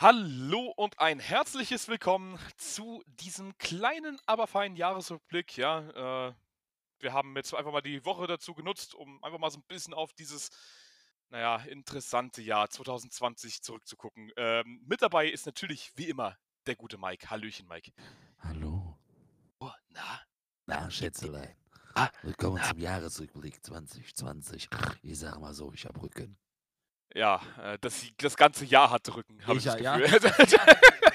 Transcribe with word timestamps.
Hallo 0.00 0.72
und 0.76 1.00
ein 1.00 1.18
herzliches 1.18 1.88
Willkommen 1.88 2.38
zu 2.56 3.02
diesem 3.06 3.58
kleinen, 3.58 4.16
aber 4.26 4.46
feinen 4.46 4.76
Jahresrückblick. 4.76 5.56
Ja, 5.56 6.28
äh, 6.28 6.34
wir 7.00 7.12
haben 7.12 7.34
jetzt 7.34 7.52
einfach 7.52 7.72
mal 7.72 7.80
die 7.80 8.04
Woche 8.04 8.28
dazu 8.28 8.54
genutzt, 8.54 8.94
um 8.94 9.20
einfach 9.24 9.40
mal 9.40 9.50
so 9.50 9.58
ein 9.58 9.64
bisschen 9.66 9.94
auf 9.94 10.12
dieses, 10.12 10.50
naja, 11.30 11.56
interessante 11.64 12.42
Jahr 12.42 12.70
2020 12.70 13.60
zurückzugucken. 13.60 14.30
Ähm, 14.36 14.84
mit 14.86 15.02
dabei 15.02 15.26
ist 15.26 15.46
natürlich 15.46 15.90
wie 15.96 16.08
immer 16.08 16.38
der 16.66 16.76
gute 16.76 16.96
Mike. 16.96 17.28
Hallöchen, 17.28 17.66
Mike. 17.66 17.90
Hallo. 18.38 18.96
Oh, 19.58 19.72
na? 19.88 20.20
Na, 20.66 20.88
Schätzelein. 20.92 21.56
Ah, 21.96 22.08
Willkommen 22.22 22.58
na. 22.62 22.68
zum 22.68 22.78
Jahresrückblick 22.78 23.66
2020. 23.66 24.68
Ich 25.02 25.18
sag 25.18 25.40
mal 25.40 25.54
so, 25.54 25.72
ich 25.72 25.86
hab 25.86 26.00
Rücken. 26.00 26.38
Ja, 27.14 27.40
äh, 27.62 27.78
das, 27.80 28.04
das 28.18 28.36
ganze 28.36 28.64
Jahr 28.64 28.90
hat 28.90 29.14
Rücken, 29.14 29.40
habe 29.46 29.58
ich, 29.58 29.66
Ich 29.66 29.72
das 29.72 29.80
ja, 29.80 29.96
Gefühl. 29.96 30.30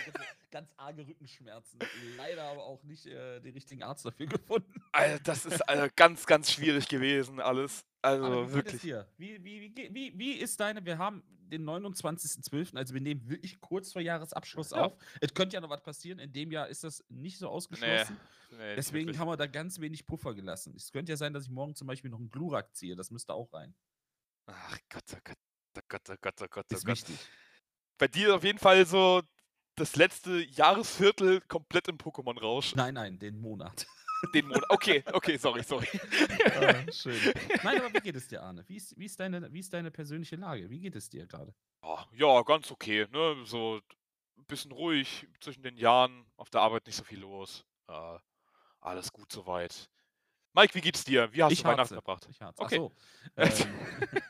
Ganz 0.51 0.71
arge 0.77 1.07
Rückenschmerzen. 1.07 1.79
Leider 2.15 2.43
aber 2.43 2.63
auch 2.63 2.83
nicht 2.83 3.07
äh, 3.07 3.39
den 3.39 3.53
richtigen 3.53 3.81
Arzt 3.81 4.05
dafür 4.05 4.27
gefunden. 4.27 4.71
Alter, 4.91 5.19
das 5.23 5.45
ist 5.45 5.61
äh, 5.67 5.89
ganz, 5.95 6.27
ganz 6.27 6.51
schwierig 6.51 6.87
gewesen, 6.87 7.39
alles. 7.39 7.85
Also 8.03 8.53
wirklich. 8.53 8.83
Wie, 8.83 9.43
wie, 9.43 9.73
wie, 9.75 9.93
wie, 9.93 10.13
wie 10.17 10.33
ist 10.33 10.59
deine, 10.59 10.85
wir 10.85 10.99
haben 10.99 11.23
den 11.53 11.67
29.12., 11.67 12.75
also 12.75 12.93
wir 12.93 13.01
nehmen 13.01 13.27
wirklich 13.29 13.59
kurz 13.61 13.91
vor 13.91 14.01
Jahresabschluss 14.01 14.71
Ja. 14.71 14.85
auf. 14.85 14.97
Es 15.21 15.33
könnte 15.33 15.55
ja 15.55 15.61
noch 15.61 15.69
was 15.69 15.81
passieren, 15.81 16.19
in 16.19 16.31
dem 16.31 16.51
Jahr 16.51 16.67
ist 16.67 16.83
das 16.83 17.03
nicht 17.09 17.37
so 17.37 17.49
ausgeschlossen. 17.49 18.17
Nee, 18.51 18.57
nicht 18.57 18.77
Deswegen 18.77 19.17
haben 19.17 19.27
wir 19.27 19.37
da 19.37 19.47
ganz 19.47 19.79
wenig 19.79 20.05
Puffer 20.05 20.33
gelassen. 20.33 20.73
Es 20.75 20.91
könnte 20.91 21.11
ja 21.11 21.17
sein, 21.17 21.33
dass 21.33 21.45
ich 21.45 21.49
morgen 21.49 21.75
zum 21.75 21.87
Beispiel 21.87 22.11
noch 22.11 22.19
einen 22.19 22.29
Glurak 22.29 22.75
ziehe, 22.75 22.95
das 22.95 23.09
müsste 23.09 23.33
auch 23.33 23.51
rein. 23.53 23.73
Ach 24.45 24.77
Gott, 24.89 25.03
oh 25.13 25.19
Gott, 25.23 25.37
oh 25.77 25.81
Gott, 25.87 26.09
oh 26.09 26.15
Gott, 26.21 26.41
oh 26.41 26.45
Gott, 26.49 26.65
oh 26.71 26.75
Ist 26.75 26.85
Gott. 26.85 26.97
wichtig. 26.97 27.15
Bei 27.97 28.07
dir 28.07 28.35
auf 28.35 28.43
jeden 28.43 28.59
Fall 28.59 28.85
so 28.85 29.21
das 29.75 29.95
letzte 29.95 30.39
Jahresviertel 30.43 31.41
komplett 31.41 31.87
im 31.87 31.97
Pokémon-Rausch. 31.97 32.75
Nein, 32.75 32.93
nein, 32.95 33.19
den 33.19 33.39
Monat. 33.39 33.85
Den 34.33 34.47
Monat. 34.47 34.63
Okay, 34.69 35.03
okay, 35.13 35.37
sorry, 35.37 35.63
sorry. 35.63 35.87
Ah, 36.55 36.85
schön. 36.91 37.19
Nein, 37.63 37.79
aber 37.81 37.93
wie 37.93 37.99
geht 37.99 38.15
es 38.15 38.27
dir, 38.27 38.41
Arne? 38.43 38.63
Wie 38.67 38.77
ist, 38.77 38.97
wie, 38.97 39.05
ist 39.05 39.19
deine, 39.19 39.51
wie 39.51 39.59
ist 39.59 39.73
deine 39.73 39.91
persönliche 39.91 40.35
Lage? 40.35 40.69
Wie 40.69 40.79
geht 40.79 40.95
es 40.95 41.09
dir 41.09 41.25
gerade? 41.25 41.53
Ja, 41.83 42.07
ja, 42.13 42.41
ganz 42.43 42.71
okay, 42.71 43.07
ne? 43.11 43.43
So 43.45 43.81
ein 44.37 44.45
bisschen 44.45 44.71
ruhig 44.71 45.27
zwischen 45.41 45.63
den 45.63 45.77
Jahren, 45.77 46.25
auf 46.37 46.49
der 46.49 46.61
Arbeit 46.61 46.85
nicht 46.87 46.95
so 46.95 47.03
viel 47.03 47.19
los. 47.19 47.65
Äh, 47.87 48.17
alles 48.79 49.11
gut 49.11 49.31
soweit. 49.31 49.89
Mike, 50.53 50.75
wie 50.75 50.81
geht's 50.81 51.03
dir? 51.03 51.33
Wie 51.33 51.41
hast 51.43 51.51
Ich 51.51 51.63
du 51.63 51.67
Weihnachten 51.67 51.95
verbracht? 51.95 52.27
Ich 52.29 52.41
harze. 52.41 52.61
Okay. 52.61 52.89
Ach 53.35 53.51
so. 53.51 53.65
Ähm, 54.15 54.21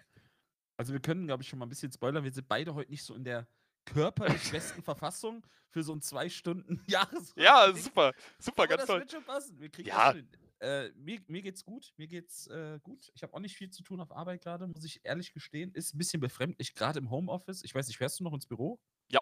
also 0.77 0.93
wir 0.93 0.99
können, 0.99 1.27
glaube 1.27 1.43
ich, 1.43 1.49
schon 1.49 1.59
mal 1.59 1.65
ein 1.65 1.69
bisschen 1.69 1.91
spoilern. 1.91 2.23
Wir 2.23 2.31
sind 2.31 2.47
beide 2.47 2.73
heute 2.73 2.91
nicht 2.91 3.03
so 3.03 3.13
in 3.15 3.23
der 3.23 3.47
körperlich 3.85 4.41
besten 4.51 4.81
Verfassung 4.83 5.45
für 5.69 5.83
so 5.83 5.93
ein 5.93 6.01
zwei 6.01 6.29
Stunden 6.29 6.81
Jahresrückblick. 6.87 7.45
Ja, 7.45 7.73
super, 7.75 8.11
super, 8.39 8.63
Aber 8.63 8.67
ganz 8.67 8.81
das 8.81 8.87
toll. 8.87 8.99
wird 8.99 9.11
schon 9.11 9.23
passen. 9.23 9.59
Wir 9.59 9.69
kriegen 9.69 9.89
Ja. 9.89 10.13
Äh, 10.59 10.91
mir, 10.95 11.19
mir 11.27 11.41
geht's 11.41 11.65
gut. 11.65 11.93
Mir 11.97 12.07
geht's 12.07 12.47
äh, 12.47 12.79
gut. 12.83 13.11
Ich 13.15 13.23
habe 13.23 13.33
auch 13.33 13.39
nicht 13.39 13.57
viel 13.57 13.69
zu 13.69 13.83
tun 13.83 13.99
auf 13.99 14.13
Arbeit 14.13 14.41
gerade, 14.43 14.65
muss 14.65 14.85
ich 14.85 15.01
ehrlich 15.03 15.33
gestehen. 15.33 15.73
Ist 15.73 15.93
ein 15.93 15.97
bisschen 15.97 16.21
befremdlich, 16.21 16.73
gerade 16.73 16.99
im 16.99 17.09
Homeoffice. 17.11 17.63
Ich 17.65 17.75
weiß 17.75 17.87
nicht, 17.87 17.97
fährst 17.97 18.19
du 18.21 18.23
noch 18.23 18.33
ins 18.33 18.45
Büro? 18.45 18.79
Ja. 19.09 19.19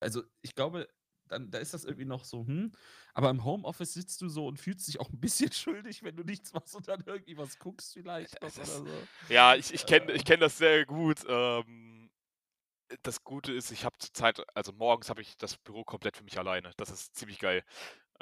Also 0.00 0.24
ich 0.42 0.56
glaube, 0.56 0.88
dann, 1.28 1.50
da 1.50 1.58
ist 1.58 1.74
das 1.74 1.84
irgendwie 1.84 2.04
noch 2.04 2.24
so, 2.24 2.46
hm. 2.46 2.72
Aber 3.14 3.30
im 3.30 3.44
Homeoffice 3.44 3.94
sitzt 3.94 4.20
du 4.22 4.28
so 4.28 4.46
und 4.46 4.58
fühlst 4.58 4.86
dich 4.88 5.00
auch 5.00 5.10
ein 5.10 5.20
bisschen 5.20 5.52
schuldig, 5.52 6.02
wenn 6.02 6.16
du 6.16 6.24
nichts 6.24 6.52
machst 6.52 6.74
und 6.74 6.88
dann 6.88 7.02
irgendwie 7.06 7.36
was 7.36 7.58
guckst 7.58 7.92
vielleicht 7.94 8.36
oder 8.36 8.46
ist- 8.46 8.76
so. 8.76 8.86
Ja, 9.28 9.54
ich, 9.54 9.72
ich 9.72 9.86
kenne 9.86 10.12
Äh. 10.12 10.16
ich 10.16 10.24
kenn 10.24 10.40
das 10.40 10.58
sehr 10.58 10.84
gut. 10.86 11.20
Ähm, 11.28 12.10
das 13.02 13.24
Gute 13.24 13.52
ist, 13.52 13.70
ich 13.70 13.84
habe 13.84 13.96
zur 13.98 14.12
Zeit, 14.12 14.42
also 14.54 14.72
morgens 14.72 15.08
habe 15.08 15.22
ich 15.22 15.36
das 15.36 15.56
Büro 15.56 15.84
komplett 15.84 16.16
für 16.16 16.24
mich 16.24 16.38
alleine. 16.38 16.72
Das 16.76 16.90
ist 16.90 17.14
ziemlich 17.16 17.38
geil. 17.38 17.64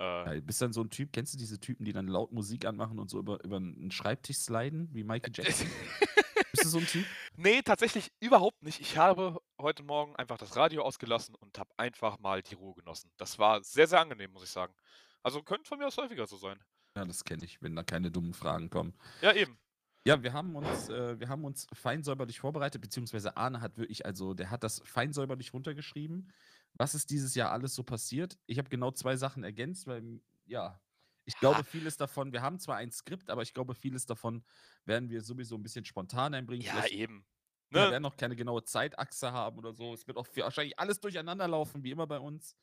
Äh, 0.02 0.24
Ja, 0.24 0.34
du 0.34 0.42
bist 0.42 0.60
dann 0.60 0.72
so 0.72 0.82
ein 0.82 0.90
Typ, 0.90 1.12
kennst 1.12 1.34
du 1.34 1.38
diese 1.38 1.60
Typen, 1.60 1.84
die 1.84 1.92
dann 1.92 2.08
laut 2.08 2.32
Musik 2.32 2.64
anmachen 2.66 2.98
und 2.98 3.08
so 3.08 3.18
über, 3.18 3.42
über 3.44 3.56
einen 3.56 3.90
Schreibtisch 3.90 4.38
sliden, 4.38 4.88
wie 4.92 5.04
Michael 5.04 5.32
Jackson? 5.34 5.68
bist 6.52 6.64
du 6.64 6.68
so 6.68 6.78
ein 6.78 6.86
Typ? 6.86 7.06
nee, 7.36 7.62
tatsächlich 7.62 8.12
überhaupt 8.20 8.62
nicht. 8.62 8.80
Ich 8.80 8.96
habe 8.96 9.40
heute 9.60 9.82
Morgen 9.82 10.16
einfach 10.16 10.38
das 10.38 10.56
Radio 10.56 10.82
ausgelassen 10.82 11.34
und 11.36 11.58
habe 11.58 11.70
einfach 11.76 12.18
mal 12.18 12.42
die 12.42 12.54
Ruhe 12.54 12.74
genossen. 12.74 13.10
Das 13.16 13.38
war 13.38 13.62
sehr, 13.62 13.86
sehr 13.86 14.00
angenehm, 14.00 14.32
muss 14.32 14.44
ich 14.44 14.50
sagen. 14.50 14.74
Also 15.22 15.42
könnte 15.42 15.68
von 15.68 15.78
mir 15.78 15.86
aus 15.86 15.96
häufiger 15.96 16.26
so 16.26 16.36
sein. 16.36 16.58
Ja, 16.96 17.04
das 17.04 17.24
kenne 17.24 17.44
ich, 17.44 17.62
wenn 17.62 17.74
da 17.74 17.82
keine 17.84 18.10
dummen 18.10 18.34
Fragen 18.34 18.68
kommen. 18.68 18.94
Ja, 19.22 19.32
eben. 19.32 19.56
Ja, 20.04 20.20
wir 20.20 20.32
haben 20.32 20.56
uns, 20.56 20.88
äh, 20.88 21.18
wir 21.20 21.28
haben 21.28 21.44
uns 21.44 21.68
fein 21.72 22.02
säuberlich 22.02 22.40
vorbereitet, 22.40 22.82
beziehungsweise 22.82 23.36
Arne 23.36 23.60
hat 23.60 23.76
wirklich, 23.78 24.04
also 24.04 24.34
der 24.34 24.50
hat 24.50 24.64
das 24.64 24.82
fein 24.84 25.12
säuberlich 25.12 25.52
runtergeschrieben. 25.54 26.32
Was 26.74 26.94
ist 26.94 27.10
dieses 27.10 27.34
Jahr 27.34 27.50
alles 27.52 27.74
so 27.74 27.82
passiert? 27.82 28.38
Ich 28.46 28.58
habe 28.58 28.68
genau 28.68 28.90
zwei 28.90 29.16
Sachen 29.16 29.44
ergänzt, 29.44 29.86
weil, 29.86 30.20
ja, 30.46 30.80
ich 31.24 31.38
glaube, 31.38 31.62
vieles 31.64 31.96
davon, 31.96 32.32
wir 32.32 32.42
haben 32.42 32.58
zwar 32.58 32.76
ein 32.76 32.90
Skript, 32.90 33.30
aber 33.30 33.42
ich 33.42 33.54
glaube, 33.54 33.74
vieles 33.74 34.06
davon 34.06 34.44
werden 34.84 35.08
wir 35.08 35.22
sowieso 35.22 35.56
ein 35.56 35.62
bisschen 35.62 35.84
spontan 35.84 36.34
einbringen. 36.34 36.62
Ja, 36.62 36.72
Vielleicht 36.72 36.94
eben. 36.94 37.26
Wir 37.70 37.82
Ne? 37.82 37.90
werden 37.90 38.02
noch 38.02 38.16
keine 38.16 38.36
genaue 38.36 38.64
Zeitachse 38.64 39.32
haben 39.32 39.56
oder 39.58 39.72
so. 39.72 39.94
Es 39.94 40.06
wird 40.06 40.18
auch 40.18 40.26
wahrscheinlich 40.36 40.78
alles 40.78 41.00
durcheinander 41.00 41.48
laufen, 41.48 41.84
wie 41.84 41.90
immer 41.90 42.06
bei 42.06 42.18
uns. 42.18 42.56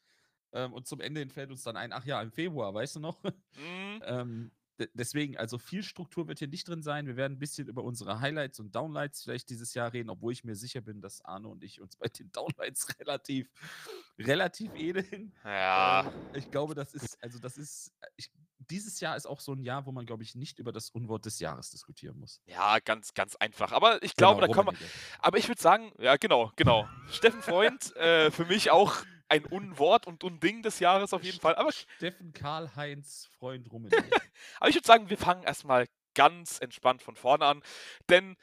Ähm, 0.52 0.74
und 0.74 0.88
zum 0.88 1.00
Ende 1.00 1.20
hin 1.20 1.30
fällt 1.30 1.52
uns 1.52 1.64
dann 1.64 1.78
ein, 1.78 1.94
ach 1.94 2.06
ja, 2.06 2.22
im 2.22 2.32
Februar, 2.32 2.74
weißt 2.74 2.98
du 2.98 3.00
noch? 3.00 3.24
Mm, 3.56 4.02
ähm, 4.04 4.52
deswegen, 4.94 5.38
also 5.38 5.58
viel 5.58 5.84
Struktur 5.84 6.28
wird 6.28 6.40
hier 6.40 6.48
nicht 6.48 6.68
drin 6.68 6.82
sein. 6.82 7.08
Wir 7.08 7.16
werden 7.16 7.34
ein 7.34 7.40
bisschen 7.40 7.68
über 7.68 7.84
unsere 7.84 8.20
Highlights 8.20 8.60
und 8.60 8.76
Downlights 8.76 9.24
vielleicht 9.24 9.50
dieses 9.50 9.74
Jahr 9.74 9.94
reden, 9.94 10.10
obwohl 10.10 10.34
ich 10.34 10.44
mir 10.44 10.56
sicher 10.56 10.82
bin, 10.82 11.02
dass 11.02 11.24
Arne 11.24 11.48
und 11.48 11.64
ich 11.64 11.82
uns 11.82 11.96
bei 11.96 12.08
den 12.08 12.32
Downlights 12.32 12.88
relativ, 13.00 13.50
relativ 14.18 14.72
ähneln. 14.76 15.34
ja. 15.44 16.06
Ähm, 16.06 16.12
ich 16.34 16.50
glaube, 16.52 16.76
das 16.76 16.94
ist, 16.94 17.22
also 17.22 17.40
das 17.40 17.58
ist, 17.58 17.94
ich, 18.16 18.32
dieses 18.70 19.00
Jahr 19.00 19.16
ist 19.16 19.26
auch 19.26 19.40
so 19.40 19.54
ein 19.54 19.64
Jahr, 19.64 19.86
wo 19.86 19.92
man, 19.92 20.06
glaube 20.06 20.24
ich, 20.24 20.36
nicht 20.36 20.60
über 20.60 20.72
das 20.72 20.90
Unwort 20.90 21.26
des 21.26 21.40
Jahres 21.40 21.72
diskutieren 21.72 22.20
muss. 22.20 22.42
Ja, 22.46 22.80
ganz, 22.80 23.14
ganz 23.14 23.36
einfach. 23.36 23.72
Aber 23.72 24.02
ich 24.04 24.16
glaube, 24.16 24.42
Genau, 24.42 24.54
da 24.54 24.54
kommen 24.54 24.78
wir. 24.78 24.88
Aber 25.20 25.38
ich 25.38 25.48
würde 25.48 25.62
sagen, 25.62 25.92
ja, 25.98 26.18
genau, 26.18 26.52
genau. 26.56 26.88
Steffen 27.10 27.42
Freund, 27.42 27.96
äh, 27.96 28.32
für 28.32 28.46
mich 28.46 28.72
auch 28.72 29.04
ein 29.30 29.46
Unwort 29.46 30.08
und 30.08 30.24
Unding 30.24 30.62
des 30.62 30.80
Jahres 30.80 31.14
auf 31.14 31.24
jeden 31.24 31.40
Fall. 31.40 31.56
Aber, 31.56 31.72
Steffen 31.72 32.34
Karl-Heinz 32.34 33.30
Freund 33.38 33.72
Rummenigge. 33.72 34.04
aber 34.60 34.70
ich 34.70 34.76
würde 34.76 34.88
sagen, 34.88 35.10
wir 35.10 35.18
fangen 35.18 35.44
erstmal 35.44 35.86
ganz 36.16 36.60
entspannt 36.60 37.02
von 37.02 37.16
vorne 37.16 37.46
an. 37.46 37.64
Denn 38.10 38.36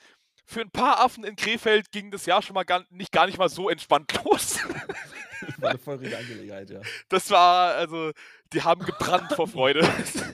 für 0.44 0.60
ein 0.60 0.70
paar 0.70 1.00
Affen 1.00 1.24
in 1.24 1.34
Krefeld 1.36 1.91
ging 1.91 2.10
das 2.10 2.24
Jahr 2.24 2.41
schon 2.41 2.54
mal 2.54 2.64
gar, 2.64 2.84
nicht, 2.91 3.10
gar 3.10 3.26
nicht 3.26 3.36
mal 3.36 3.48
so 3.48 3.69
entspannt 3.69 4.12
los. 4.24 4.58
War 5.58 5.70
eine 5.70 5.78
feurige 5.78 6.16
Angelegenheit, 6.16 6.70
ja. 6.70 6.80
Das 7.08 7.30
war, 7.30 7.74
also, 7.74 8.12
die 8.53 8.62
haben 8.62 8.84
gebrannt 8.84 9.32
vor 9.32 9.47
Freude. 9.47 9.86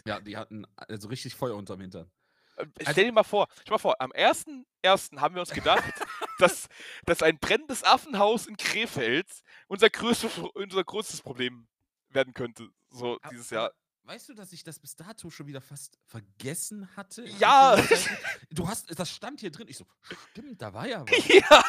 Ja, 0.07 0.21
die 0.21 0.37
hatten 0.37 0.65
also 0.77 1.09
richtig 1.09 1.35
Feuer 1.35 1.57
unterm 1.57 1.81
Hintern. 1.81 2.09
Äh, 2.57 2.67
Stell 2.91 3.05
dir 3.07 3.13
mal 3.13 3.23
vor, 3.23 3.49
stell 3.63 3.73
mal 3.73 3.79
vor, 3.79 4.01
am 4.01 4.13
1.1. 4.13 5.19
haben 5.21 5.35
wir 5.35 5.41
uns 5.41 5.51
gedacht, 5.51 5.83
dass, 6.39 6.69
dass 7.07 7.23
ein 7.23 7.39
brennendes 7.39 7.83
Affenhaus 7.85 8.47
in 8.47 8.57
Krefeld 8.57 9.29
unser, 9.69 9.91
größte, 9.91 10.29
unser 10.55 10.85
größtes 10.85 11.23
Problem 11.23 11.67
werden 12.11 12.35
könnte, 12.35 12.69
so 12.91 13.19
A- 13.23 13.29
dieses 13.31 13.53
aber 13.53 13.63
Jahr. 13.63 13.73
Weißt 14.05 14.29
du, 14.29 14.35
dass 14.35 14.53
ich 14.53 14.65
das 14.65 14.81
bis 14.81 14.97
dato 14.97 15.31
schon 15.31 15.47
wieder 15.47 15.61
fast 15.61 15.97
vergessen 16.07 16.89
hatte? 16.97 17.25
Ja! 17.39 17.77
Du 18.51 18.69
hast, 18.69 18.99
das 18.99 19.11
stand 19.11 19.41
hier 19.41 19.51
drin. 19.51 19.69
Ich 19.69 19.79
so, 19.79 19.87
stimmt, 20.33 20.61
da 20.61 20.75
war 20.75 20.87
ja 20.89 21.03
was. 21.09 21.29
Ja! 21.29 21.65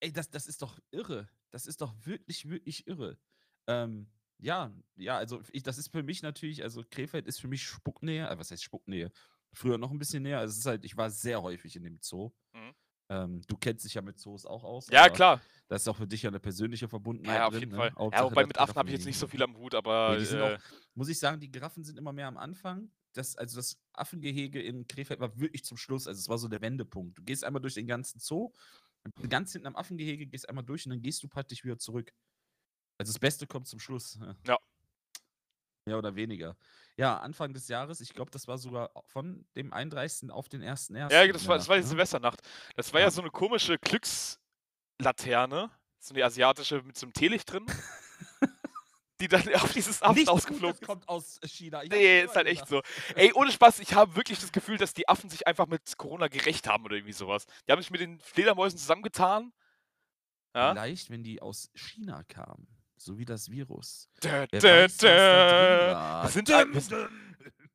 Ey, 0.00 0.12
das, 0.12 0.30
das 0.30 0.46
ist 0.46 0.62
doch 0.62 0.78
irre. 0.90 1.28
Das 1.50 1.66
ist 1.66 1.80
doch 1.80 1.92
wirklich, 2.04 2.48
wirklich 2.48 2.86
irre. 2.86 3.18
Ähm, 3.66 4.06
ja, 4.38 4.70
ja, 4.96 5.16
also 5.18 5.42
ich, 5.52 5.62
das 5.62 5.78
ist 5.78 5.88
für 5.90 6.02
mich 6.02 6.22
natürlich, 6.22 6.62
also 6.62 6.82
Krefeld 6.90 7.26
ist 7.26 7.40
für 7.40 7.48
mich 7.48 7.64
Spucknähe. 7.66 8.28
Äh, 8.28 8.38
was 8.38 8.50
heißt 8.50 8.62
Spucknähe? 8.62 9.10
Früher 9.56 9.78
noch 9.78 9.90
ein 9.90 9.98
bisschen 9.98 10.22
näher. 10.22 10.38
Also 10.38 10.52
es 10.52 10.58
ist 10.58 10.66
halt, 10.66 10.84
ich 10.84 10.96
war 10.98 11.10
sehr 11.10 11.40
häufig 11.42 11.74
in 11.76 11.82
dem 11.82 11.98
Zoo. 12.02 12.30
Mhm. 12.52 12.74
Ähm, 13.08 13.42
du 13.46 13.56
kennst 13.56 13.86
dich 13.86 13.94
ja 13.94 14.02
mit 14.02 14.18
Zoos 14.18 14.44
auch 14.44 14.64
aus. 14.64 14.88
Ja, 14.90 15.04
aber 15.06 15.14
kauf 15.16 15.40
Da 15.68 15.76
ist 15.76 15.88
auch 15.88 15.96
für 15.96 16.06
dich 16.06 16.22
ja 16.22 16.28
eine 16.28 16.40
persönliche 16.40 16.88
Verbundenheit 16.88 17.38
Ja, 17.38 17.46
auf 17.46 17.52
drin. 17.52 17.60
jeden 17.60 17.72
ne? 17.72 17.78
Fall. 17.78 17.88
Ja, 17.88 17.96
Hauptsache, 17.96 18.24
wobei 18.24 18.42
dass 18.42 18.48
mit 18.48 18.58
Affen 18.58 18.74
habe 18.74 18.88
ich 18.88 18.96
jetzt 18.96 19.06
nicht 19.06 19.18
so 19.18 19.26
viel 19.26 19.42
am 19.42 19.56
Hut, 19.56 19.74
aber. 19.74 20.10
Nee, 20.12 20.18
die 20.18 20.24
sind 20.26 20.40
äh, 20.40 20.56
auch, 20.56 20.58
muss 20.94 21.08
ich 21.08 21.18
sagen, 21.18 21.40
die 21.40 21.50
Giraffen 21.50 21.84
sind 21.84 21.98
immer 21.98 22.12
mehr 22.12 22.26
am 22.26 22.36
Anfang. 22.36 22.90
Das, 23.14 23.34
also 23.36 23.56
das 23.56 23.78
Affengehege 23.94 24.60
in 24.60 24.86
Krefeld 24.86 25.20
war 25.20 25.38
wirklich 25.38 25.64
zum 25.64 25.78
Schluss. 25.78 26.06
Also 26.06 26.18
es 26.18 26.28
war 26.28 26.36
so 26.36 26.48
der 26.48 26.60
Wendepunkt. 26.60 27.16
Du 27.16 27.22
gehst 27.22 27.44
einmal 27.44 27.62
durch 27.62 27.74
den 27.74 27.86
ganzen 27.86 28.18
Zoo, 28.18 28.52
ganz 29.30 29.52
hinten 29.52 29.68
am 29.68 29.76
Affengehege, 29.76 30.26
gehst 30.26 30.48
einmal 30.48 30.64
durch 30.64 30.84
und 30.84 30.90
dann 30.90 31.00
gehst 31.00 31.22
du 31.22 31.28
praktisch 31.28 31.64
wieder 31.64 31.78
zurück. 31.78 32.12
Also 32.98 33.12
das 33.12 33.18
Beste 33.18 33.46
kommt 33.46 33.68
zum 33.68 33.78
Schluss. 33.78 34.18
Ja. 34.46 34.58
Mehr 35.86 35.98
oder 35.98 36.14
weniger. 36.16 36.56
Ja, 36.96 37.18
Anfang 37.18 37.52
des 37.54 37.68
Jahres, 37.68 38.00
ich 38.00 38.12
glaube, 38.12 38.30
das 38.32 38.48
war 38.48 38.58
sogar 38.58 38.90
von 39.06 39.46
dem 39.54 39.72
31. 39.72 40.30
auf 40.32 40.48
den 40.48 40.62
1.1. 40.62 41.10
ja, 41.12 41.26
das 41.32 41.46
war, 41.46 41.56
das 41.58 41.68
war 41.68 41.76
die 41.76 41.82
ne? 41.82 41.88
Silvesternacht. 41.88 42.40
Das 42.74 42.92
war 42.92 43.00
ja 43.00 43.06
Ja. 43.06 43.10
so 43.10 43.20
eine 43.22 43.30
komische 43.30 43.78
Glückslaterne, 43.78 45.70
so 45.98 46.14
eine 46.14 46.24
asiatische 46.24 46.82
mit 46.82 46.96
so 46.98 47.06
einem 47.06 47.12
Teelicht 47.12 47.52
drin, 47.52 47.66
die 49.20 49.28
dann 49.28 49.42
auf 49.54 49.72
dieses 49.72 50.02
Affen 50.02 50.16
Nicht 50.18 50.28
ausgeflogen 50.28 50.72
das 50.72 50.80
ist. 50.80 50.86
kommt 50.86 51.08
aus 51.08 51.38
China. 51.44 51.84
Ich 51.84 51.90
Nee, 51.90 52.22
ist 52.22 52.34
halt 52.34 52.48
echt 52.48 52.66
so. 52.66 52.82
Ey, 53.14 53.32
ohne 53.34 53.52
Spaß, 53.52 53.78
ich 53.78 53.94
habe 53.94 54.16
wirklich 54.16 54.40
das 54.40 54.50
Gefühl, 54.50 54.76
dass 54.78 54.92
die 54.92 55.08
Affen 55.08 55.30
sich 55.30 55.46
einfach 55.46 55.66
mit 55.68 55.96
Corona 55.96 56.26
gerecht 56.28 56.66
haben 56.66 56.84
oder 56.84 56.96
irgendwie 56.96 57.12
sowas. 57.12 57.46
Die 57.68 57.72
haben 57.72 57.80
sich 57.80 57.90
mit 57.92 58.00
den 58.00 58.18
Fledermäusen 58.20 58.78
zusammengetan 58.78 59.52
Ja? 60.54 60.72
Vielleicht, 60.72 61.10
wenn 61.10 61.22
die 61.22 61.40
aus 61.42 61.70
China 61.74 62.24
kamen. 62.24 62.66
So 62.98 63.18
wie 63.18 63.24
das 63.24 63.50
Virus. 63.50 64.08
Weiß, 64.22 64.48
da 64.50 64.86
dä. 65.86 65.92
war. 65.92 66.24
Wir 66.24 66.30
sind, 66.30 66.50
ein, 66.50 66.72
wir, 66.72 66.80
sind- 66.80 67.08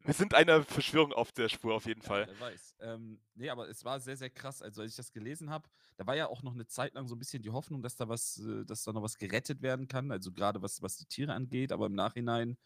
wir 0.03 0.13
sind 0.15 0.33
einer 0.33 0.63
Verschwörung 0.63 1.13
auf 1.13 1.31
der 1.31 1.47
Spur 1.47 1.75
auf 1.75 1.85
jeden 1.85 2.01
Ja, 2.01 2.07
Fall. 2.07 2.27
wer 2.27 2.39
weiß. 2.39 2.75
Ähm, 2.79 3.19
nee, 3.35 3.49
aber 3.49 3.69
es 3.69 3.85
war 3.85 3.99
sehr, 3.99 4.17
sehr 4.17 4.31
krass. 4.31 4.61
Also, 4.63 4.81
als 4.81 4.91
ich 4.91 4.97
das 4.97 5.11
gelesen 5.11 5.51
habe, 5.51 5.69
da 5.97 6.07
war 6.07 6.15
ja 6.15 6.27
auch 6.27 6.41
noch 6.41 6.53
eine 6.55 6.65
Zeit 6.65 6.95
lang 6.95 7.07
so 7.07 7.15
ein 7.15 7.19
bisschen 7.19 7.43
die 7.43 7.51
Hoffnung, 7.51 7.83
dass 7.83 7.95
da 7.95 8.09
was, 8.09 8.39
äh, 8.39 8.65
dass 8.65 8.83
da 8.83 8.93
noch 8.93 9.03
was 9.03 9.17
gerettet 9.17 9.61
werden 9.61 9.87
kann. 9.87 10.11
Also 10.11 10.31
gerade 10.31 10.61
was, 10.61 10.81
was 10.81 10.97
die 10.97 11.05
Tiere 11.05 11.33
angeht, 11.33 11.71
aber 11.71 11.85
im 11.85 11.93
Nachhinein, 11.93 12.57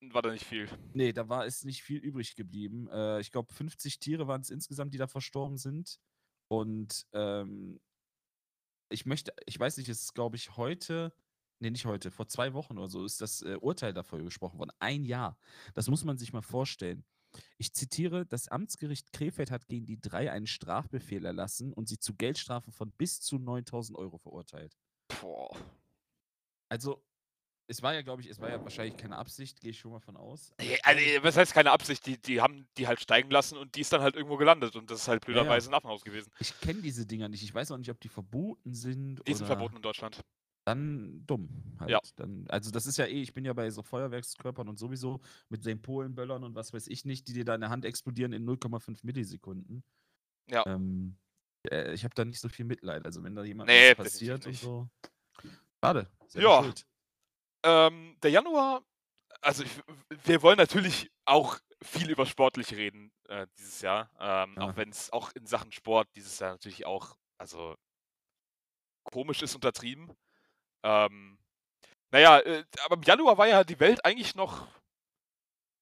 War 0.00 0.22
da 0.22 0.30
nicht 0.30 0.46
viel. 0.46 0.68
nee, 0.94 1.12
da 1.12 1.28
war 1.28 1.44
es 1.44 1.64
nicht 1.64 1.82
viel 1.82 1.98
übrig 1.98 2.36
geblieben. 2.36 2.88
Äh, 2.88 3.18
ich 3.20 3.32
glaube, 3.32 3.52
50 3.52 3.98
Tiere 3.98 4.28
waren 4.28 4.40
es 4.42 4.50
insgesamt, 4.50 4.94
die 4.94 4.98
da 4.98 5.08
verstorben 5.08 5.58
sind. 5.58 5.98
Und 6.46 7.06
ähm, 7.12 7.80
ich 8.90 9.06
möchte, 9.06 9.32
ich 9.46 9.58
weiß 9.58 9.76
nicht, 9.76 9.88
es 9.88 10.02
ist, 10.02 10.14
glaube 10.14 10.36
ich, 10.36 10.56
heute, 10.56 11.12
nee, 11.60 11.70
nicht 11.70 11.84
heute, 11.86 12.10
vor 12.10 12.26
zwei 12.28 12.52
Wochen 12.54 12.76
oder 12.78 12.88
so 12.88 13.04
ist 13.04 13.20
das 13.20 13.42
äh, 13.42 13.56
Urteil 13.60 13.92
dafür 13.92 14.22
gesprochen 14.22 14.58
worden. 14.58 14.72
Ein 14.80 15.04
Jahr. 15.04 15.38
Das 15.74 15.88
muss 15.88 16.04
man 16.04 16.18
sich 16.18 16.32
mal 16.32 16.42
vorstellen. 16.42 17.04
Ich 17.58 17.72
zitiere, 17.74 18.26
das 18.26 18.48
Amtsgericht 18.48 19.12
Krefeld 19.12 19.52
hat 19.52 19.68
gegen 19.68 19.86
die 19.86 20.00
drei 20.00 20.32
einen 20.32 20.48
Strafbefehl 20.48 21.24
erlassen 21.24 21.72
und 21.72 21.88
sie 21.88 21.98
zu 21.98 22.14
Geldstrafen 22.14 22.72
von 22.72 22.90
bis 22.90 23.20
zu 23.20 23.38
9000 23.38 23.96
Euro 23.96 24.18
verurteilt. 24.18 24.76
Boah. 25.20 25.56
Also, 26.68 27.04
es 27.68 27.82
war 27.82 27.94
ja, 27.94 28.02
glaube 28.02 28.20
ich, 28.22 28.28
es 28.28 28.40
war 28.40 28.48
ja 28.50 28.60
wahrscheinlich 28.64 28.96
keine 28.96 29.16
Absicht, 29.16 29.60
gehe 29.60 29.70
ich 29.70 29.78
schon 29.78 29.92
mal 29.92 30.00
von 30.00 30.16
aus. 30.16 30.52
Ja, 30.60 30.76
Also, 30.82 31.00
was 31.22 31.36
heißt 31.36 31.52
keine 31.54 31.70
Absicht? 31.70 32.04
Die, 32.06 32.20
die 32.20 32.40
haben 32.40 32.66
die 32.76 32.88
halt 32.88 33.00
steigen 33.00 33.30
lassen 33.30 33.56
und 33.56 33.76
die 33.76 33.82
ist 33.82 33.92
dann 33.92 34.00
halt 34.02 34.16
irgendwo 34.16 34.36
gelandet 34.36 34.74
und 34.74 34.90
das 34.90 35.02
ist 35.02 35.08
halt 35.08 35.24
Ja, 35.24 35.32
ja. 35.34 35.40
blöderweise 35.42 35.70
ein 35.70 35.74
Affenhaus 35.74 36.02
gewesen. 36.02 36.32
ich 36.40 36.58
kenne 36.60 36.82
diese 36.82 37.06
Dinger 37.06 37.28
nicht. 37.28 37.44
Ich 37.44 37.54
weiß 37.54 37.70
auch 37.70 37.78
nicht, 37.78 37.90
ob 37.90 38.00
die 38.00 38.08
verboten 38.08 38.74
sind 38.74 39.20
Die 39.26 39.34
sind 39.34 39.46
verboten 39.46 39.76
in 39.76 39.82
Deutschland. 39.82 40.20
Dann 40.64 41.24
dumm. 41.26 41.48
Halt. 41.78 41.90
Ja. 41.90 42.00
Dann, 42.16 42.46
also 42.48 42.70
das 42.70 42.86
ist 42.86 42.96
ja 42.98 43.06
eh, 43.06 43.22
ich 43.22 43.32
bin 43.32 43.44
ja 43.44 43.52
bei 43.52 43.70
so 43.70 43.82
Feuerwerkskörpern 43.82 44.68
und 44.68 44.78
sowieso 44.78 45.20
mit 45.48 45.64
den 45.64 45.80
Polenböllern 45.82 46.44
und 46.44 46.54
was 46.54 46.72
weiß 46.72 46.86
ich 46.88 47.04
nicht, 47.04 47.26
die 47.28 47.32
dir 47.32 47.44
da 47.44 47.54
in 47.54 47.60
der 47.62 47.70
Hand 47.70 47.84
explodieren 47.84 48.32
in 48.32 48.46
0,5 48.46 49.00
Millisekunden. 49.02 49.82
Ja. 50.48 50.64
Ähm, 50.66 51.16
äh, 51.68 51.92
ich 51.94 52.04
habe 52.04 52.14
da 52.14 52.24
nicht 52.24 52.40
so 52.40 52.48
viel 52.48 52.64
Mitleid. 52.66 53.04
Also 53.04 53.22
wenn 53.22 53.34
da 53.34 53.42
jemand 53.44 53.68
Nee, 53.68 53.90
was 53.96 54.04
passiert 54.12 54.46
und 54.46 54.54
so. 54.54 54.88
Schade. 55.82 56.06
Ja. 56.34 56.72
Ähm, 57.62 58.16
der 58.22 58.30
Januar, 58.30 58.82
also 59.40 59.62
ich, 59.64 59.70
wir 60.24 60.42
wollen 60.42 60.56
natürlich 60.58 61.10
auch 61.24 61.58
viel 61.82 62.10
über 62.10 62.26
sportlich 62.26 62.74
reden 62.74 63.10
äh, 63.28 63.46
dieses 63.58 63.80
Jahr, 63.80 64.10
ähm, 64.20 64.54
Ja. 64.56 64.62
auch 64.62 64.76
wenn 64.76 64.90
es 64.90 65.10
auch 65.12 65.32
in 65.32 65.46
Sachen 65.46 65.72
Sport 65.72 66.08
dieses 66.14 66.38
Jahr 66.38 66.52
natürlich 66.52 66.84
auch, 66.84 67.16
also 67.38 67.74
komisch 69.04 69.42
ist 69.42 69.54
untertrieben. 69.54 70.10
Ähm, 70.82 71.38
naja, 72.10 72.40
äh, 72.40 72.64
aber 72.84 72.96
im 72.96 73.02
Januar 73.02 73.38
war 73.38 73.48
ja 73.48 73.64
die 73.64 73.80
Welt 73.80 74.04
eigentlich 74.04 74.34
noch 74.34 74.66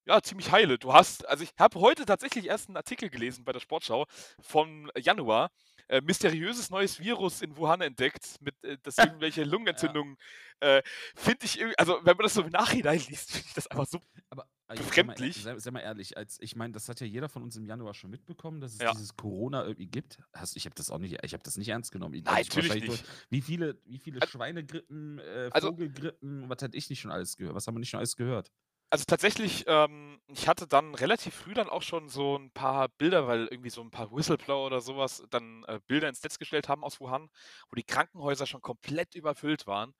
ja, 0.05 0.21
ziemlich 0.21 0.51
heile. 0.51 0.79
Du 0.79 0.93
hast, 0.93 1.27
also 1.27 1.43
ich 1.43 1.51
habe 1.59 1.79
heute 1.79 2.05
tatsächlich 2.05 2.47
erst 2.47 2.67
einen 2.67 2.77
Artikel 2.77 3.09
gelesen 3.09 3.43
bei 3.45 3.51
der 3.51 3.59
Sportschau 3.59 4.05
vom 4.39 4.89
Januar. 4.97 5.51
Äh, 5.89 6.01
mysteriöses 6.01 6.69
neues 6.69 6.99
Virus 6.99 7.41
in 7.41 7.57
Wuhan 7.57 7.81
entdeckt, 7.81 8.35
mit 8.41 8.55
äh, 8.63 8.77
das 8.83 8.95
irgendwelche 9.19 9.43
Lungenentzündungen. 9.43 10.17
Äh, 10.59 10.83
finde 11.15 11.45
ich 11.45 11.57
irgendwie, 11.59 11.77
also 11.79 11.93
wenn 12.03 12.15
man 12.15 12.23
das 12.25 12.33
so 12.35 12.43
im 12.43 12.49
Nachhinein 12.49 12.99
liest, 13.07 13.31
finde 13.31 13.47
ich 13.47 13.53
das 13.55 13.67
einfach 13.67 13.87
so. 13.87 13.99
Aber 14.29 14.43
äh, 14.67 14.75
jetzt 14.75 14.93
sei 14.93 15.03
mal, 15.03 15.13
Befremdlich. 15.15 15.43
sei, 15.43 15.71
mal 15.71 15.79
ehrlich, 15.79 16.15
als 16.15 16.37
ich 16.41 16.55
meine, 16.55 16.73
das 16.73 16.87
hat 16.89 16.99
ja 16.99 17.07
jeder 17.07 17.27
von 17.27 17.41
uns 17.41 17.55
im 17.55 17.65
Januar 17.65 17.93
schon 17.95 18.11
mitbekommen, 18.11 18.61
dass 18.61 18.73
es 18.73 18.79
Ja. 18.79 18.91
dieses 18.91 19.15
Corona 19.15 19.63
irgendwie 19.63 19.87
gibt. 19.87 20.19
Hast, 20.33 20.55
ich 20.57 20.65
habe 20.65 20.75
das 20.75 20.91
auch 20.91 20.99
nicht, 20.99 21.17
ich 21.23 21.33
habe 21.33 21.41
das 21.43 21.57
nicht 21.57 21.69
ernst 21.69 21.91
genommen. 21.91 22.13
Ich- 22.13 22.23
Nein, 22.23 22.45
natürlich 22.47 22.73
nicht. 22.87 22.91
so- 22.91 23.03
Wie 23.31 23.41
viele, 23.41 23.81
wie 23.85 23.97
viele 23.97 24.21
Al- 24.21 24.27
Schweinegrippen, 24.27 25.17
äh, 25.19 25.49
Also- 25.51 25.69
Vogelgrippen, 25.69 26.47
was 26.49 26.61
hatte 26.61 26.77
ich 26.77 26.87
nicht 26.89 26.99
schon 26.99 27.09
alles 27.11 27.35
gehört? 27.35 27.55
Was 27.55 27.65
haben 27.65 27.73
wir 27.75 27.79
nicht 27.79 27.89
schon 27.89 27.97
alles 27.99 28.15
gehört? 28.15 28.51
Also 28.91 29.05
tatsächlich, 29.05 29.65
ähm, 29.67 30.19
ich 30.27 30.47
hatte 30.47 30.65
dann 30.67 30.95
relativ 30.95 31.35
früh 31.35 31.53
dann 31.53 31.69
auch 31.69 31.83
schon 31.83 32.09
so 32.09 32.37
ein 32.37 32.51
paar 32.51 32.89
Bilder, 32.89 33.27
weil 33.27 33.47
irgendwie 33.47 33.69
so 33.69 33.81
ein 33.81 33.91
paar 33.91 34.11
Whistleblower 34.11 34.65
oder 34.65 34.81
sowas 34.81 35.23
dann 35.29 35.63
äh, 35.67 35.79
Bilder 35.85 36.09
ins 36.09 36.23
Netz 36.23 36.39
gestellt 36.39 36.69
haben 36.69 36.83
aus 36.83 36.99
Wuhan, 36.99 37.29
wo 37.69 37.75
die 37.75 37.83
Krankenhäuser 37.83 38.47
schon 38.47 38.61
komplett 38.61 39.13
überfüllt 39.13 39.67
waren. 39.67 39.93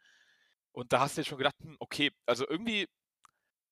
Und 0.74 0.94
da 0.94 1.02
hast 1.02 1.18
du 1.18 1.22
dir 1.22 1.26
schon 1.28 1.38
gedacht, 1.40 1.56
hm, 1.62 1.78
okay, 1.80 2.12
also 2.28 2.48
irgendwie, 2.48 2.88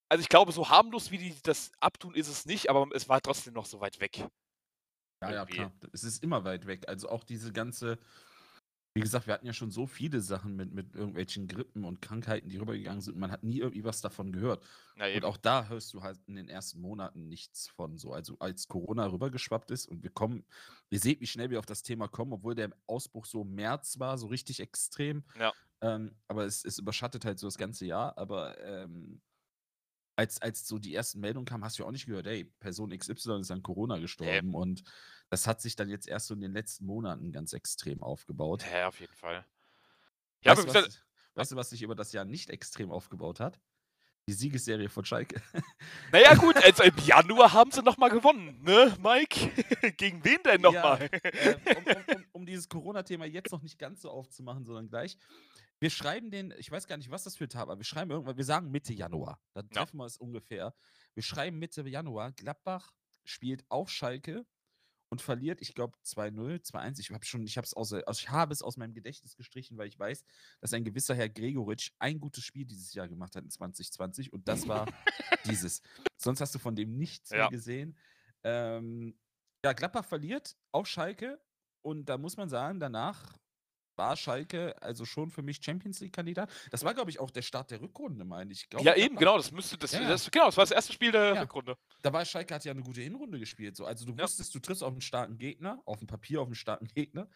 also 0.09 0.21
ich 0.21 0.29
glaube, 0.29 0.51
so 0.53 0.69
harmlos 0.69 1.11
wie 1.11 1.19
die 1.19 1.35
das 1.43 1.71
abtun, 1.81 2.15
ist 2.15 2.29
es 2.29 2.45
nicht, 2.45 2.69
aber 2.69 2.87
es 2.95 3.09
war 3.09 3.21
trotzdem 3.21 3.53
noch 3.53 3.65
so 3.67 3.81
weit 3.81 3.99
weg. 4.01 4.27
Ja, 5.21 5.31
ja, 5.33 5.45
Irgendwie. 5.45 5.47
klar. 5.47 5.73
Es 5.93 6.03
ist 6.03 6.23
immer 6.23 6.43
weit 6.43 6.67
weg. 6.67 6.87
Also 6.87 7.09
auch 7.09 7.23
diese 7.23 7.51
ganze, 7.51 7.97
wie 8.97 9.01
gesagt, 9.01 9.27
wir 9.27 9.35
hatten 9.35 9.45
ja 9.45 9.53
schon 9.53 9.69
so 9.69 9.85
viele 9.85 10.21
Sachen 10.21 10.55
mit, 10.55 10.73
mit 10.73 10.95
irgendwelchen 10.95 11.47
Grippen 11.47 11.85
und 11.85 12.01
Krankheiten, 12.01 12.49
die 12.49 12.57
rübergegangen 12.57 12.99
sind. 12.99 13.15
Man 13.15 13.31
hat 13.31 13.43
nie 13.43 13.59
irgendwie 13.59 13.83
was 13.83 14.01
davon 14.01 14.31
gehört. 14.31 14.65
Und 15.17 15.25
auch 15.25 15.37
da 15.37 15.67
hörst 15.67 15.93
du 15.93 16.01
halt 16.01 16.19
in 16.25 16.35
den 16.35 16.49
ersten 16.49 16.81
Monaten 16.81 17.27
nichts 17.27 17.67
von 17.67 17.99
so. 17.99 18.11
Also 18.11 18.39
als 18.39 18.67
Corona 18.67 19.05
rübergeschwappt 19.05 19.69
ist 19.69 19.85
und 19.85 20.01
wir 20.01 20.09
kommen, 20.09 20.43
ihr 20.89 20.99
seht, 20.99 21.21
wie 21.21 21.27
schnell 21.27 21.51
wir 21.51 21.59
auf 21.59 21.67
das 21.67 21.83
Thema 21.83 22.07
kommen, 22.07 22.33
obwohl 22.33 22.55
der 22.55 22.71
Ausbruch 22.87 23.27
so 23.27 23.43
im 23.43 23.53
März 23.53 23.99
war, 23.99 24.17
so 24.17 24.25
richtig 24.25 24.61
extrem. 24.61 25.23
Ja. 25.39 25.53
Ähm, 25.81 26.15
aber 26.27 26.45
es, 26.45 26.65
es 26.65 26.79
überschattet 26.79 27.23
halt 27.23 27.37
so 27.37 27.45
das 27.45 27.59
ganze 27.59 27.85
Jahr. 27.85 28.17
Aber 28.17 28.59
ähm, 28.63 29.21
als, 30.17 30.41
als 30.41 30.67
so 30.67 30.79
die 30.79 30.95
ersten 30.95 31.19
Meldungen 31.19 31.45
kamen, 31.45 31.63
hast 31.63 31.77
du 31.77 31.83
ja 31.83 31.87
auch 31.87 31.93
nicht 31.93 32.07
gehört, 32.07 32.25
hey, 32.25 32.45
Person 32.59 32.89
XY 32.89 33.39
ist 33.39 33.51
an 33.51 33.61
Corona 33.61 33.99
gestorben. 33.99 34.55
Und 34.55 34.83
das 35.29 35.45
hat 35.45 35.61
sich 35.61 35.75
dann 35.75 35.89
jetzt 35.89 36.07
erst 36.07 36.27
so 36.27 36.33
in 36.33 36.41
den 36.41 36.53
letzten 36.53 36.85
Monaten 36.85 37.31
ganz 37.31 37.53
extrem 37.53 38.01
aufgebaut. 38.01 38.65
Ja, 38.73 38.87
auf 38.87 38.99
jeden 38.99 39.13
Fall. 39.13 39.45
Ja, 40.41 40.57
weißt, 40.57 40.65
gesagt, 40.65 40.87
was, 40.87 41.03
weißt 41.35 41.51
du, 41.51 41.55
was 41.55 41.69
sich 41.69 41.83
über 41.83 41.95
das 41.95 42.13
Jahr 42.13 42.25
nicht 42.25 42.49
extrem 42.49 42.91
aufgebaut 42.91 43.39
hat? 43.39 43.59
Die 44.27 44.33
Siegesserie 44.33 44.89
von 44.89 45.05
Schalke. 45.05 45.39
naja 46.11 46.33
gut, 46.33 46.57
also 46.63 46.83
im 46.83 46.97
Januar 47.05 47.53
haben 47.53 47.71
sie 47.71 47.83
nochmal 47.83 48.09
gewonnen, 48.09 48.59
ne, 48.63 48.97
Mike? 48.99 49.91
Gegen 49.97 50.23
wen 50.25 50.41
denn 50.43 50.61
Ja, 50.61 50.71
nochmal? 50.71 51.09
ähm, 51.23 51.55
um, 51.77 51.83
um, 51.85 52.15
um, 52.15 52.25
um 52.31 52.45
dieses 52.45 52.67
Corona-Thema 52.67 53.25
jetzt 53.25 53.51
noch 53.51 53.61
nicht 53.61 53.77
ganz 53.77 54.01
so 54.01 54.09
aufzumachen, 54.09 54.65
sondern 54.65 54.89
gleich. 54.89 55.17
Wir 55.79 55.89
schreiben 55.89 56.31
den, 56.31 56.53
ich 56.57 56.71
weiß 56.71 56.87
gar 56.87 56.97
nicht, 56.97 57.11
was 57.11 57.23
das 57.23 57.35
für 57.35 57.45
ein 57.45 57.49
Tag 57.49 57.67
war. 57.67 57.77
Wir 57.77 57.83
schreiben 57.85 58.11
irgendwann, 58.11 58.37
wir 58.37 58.43
sagen 58.45 58.71
Mitte 58.71 58.93
Januar. 58.93 59.39
Dann 59.53 59.65
Ja. 59.67 59.81
treffen 59.83 59.97
wir 59.97 60.05
es 60.05 60.17
ungefähr. 60.17 60.73
Wir 61.13 61.23
schreiben 61.23 61.59
Mitte 61.59 61.87
Januar. 61.87 62.31
Gladbach 62.31 62.91
spielt 63.23 63.63
auf 63.69 63.89
Schalke 63.89 64.45
und 65.09 65.21
verliert, 65.21 65.61
ich 65.61 65.73
glaube, 65.75 65.97
2-0, 66.03 66.61
2-1. 66.63 66.99
Ich 66.99 67.11
habe 67.11 67.23
schon, 67.25 67.45
ich 67.45 67.57
habe 67.57 67.65
es 67.65 67.73
aus, 67.73 67.93
also 67.93 68.19
ich 68.19 68.29
habe 68.29 68.51
es 68.53 68.61
aus 68.61 68.75
meinem 68.77 68.93
Gedächtnis 68.93 69.35
gestrichen, 69.35 69.77
weil 69.77 69.87
ich 69.87 69.97
weiß, 69.99 70.23
dass 70.61 70.73
ein 70.73 70.83
gewisser 70.83 71.15
Herr 71.15 71.29
Gregoritsch 71.29 71.91
ein 71.99 72.19
gutes 72.19 72.43
Spiel 72.43 72.65
dieses 72.65 72.93
Jahr 72.93 73.07
gemacht 73.07 73.35
hat 73.35 73.43
in 73.43 73.49
2020 73.51 74.33
und 74.33 74.47
das 74.47 74.67
war 74.67 74.85
dieses. 75.45 75.81
Sonst 76.17 76.41
hast 76.41 76.55
du 76.55 76.59
von 76.59 76.75
dem 76.75 76.97
nichts 76.97 77.29
Ja. 77.29 77.37
mehr 77.37 77.49
gesehen. 77.49 77.97
Ähm, 78.43 79.17
ja, 79.63 79.73
Gladbach 79.73 80.05
verliert 80.05 80.57
auf 80.71 80.87
Schalke 80.87 81.39
und 81.83 82.05
da 82.09 82.17
muss 82.17 82.35
man 82.37 82.49
sagen, 82.49 82.79
danach 82.79 83.37
war 83.97 84.15
Schalke 84.15 84.75
also 84.81 85.05
schon 85.05 85.29
für 85.29 85.41
mich 85.41 85.59
Champions 85.63 85.99
League-Kandidat. 85.99 86.49
Das 86.71 86.83
war, 86.83 86.93
glaube 86.93 87.09
ich, 87.09 87.19
auch 87.19 87.31
der 87.31 87.41
Start 87.41 87.71
der 87.71 87.81
Rückrunde, 87.81 88.25
meine 88.25 88.51
ich. 88.51 88.69
Glaube, 88.69 88.85
Ja, 88.85 88.93
eben, 88.95 89.15
Gladbach- 89.15 89.19
genau, 89.19 89.37
das 89.37 89.51
müsste, 89.51 89.77
das, 89.77 89.91
Ja, 89.93 90.07
das, 90.07 90.29
genau, 90.31 90.45
das 90.45 90.57
war 90.57 90.63
das 90.63 90.71
erste 90.71 90.93
Spiel 90.93 91.11
der 91.11 91.35
Ja. 91.35 91.41
Rückrunde. 91.41 91.75
Da 92.01 92.13
war 92.13 92.23
Schalke 92.25 92.53
hat 92.55 92.63
ja 92.65 92.71
eine 92.71 92.81
gute 92.83 93.01
Hinrunde 93.01 93.39
gespielt. 93.39 93.75
So. 93.75 93.85
Also 93.85 94.05
du 94.05 94.13
Ja. 94.13 94.23
wusstest, 94.23 94.53
du 94.55 94.59
triffst 94.59 94.83
auf 94.83 94.91
einen 94.91 95.01
starken 95.01 95.37
Gegner, 95.37 95.81
auf 95.85 95.99
dem 95.99 96.07
Papier 96.07 96.41
auf 96.41 96.47
einen 96.47 96.55
starken 96.55 96.87
Gegner. 96.87 97.27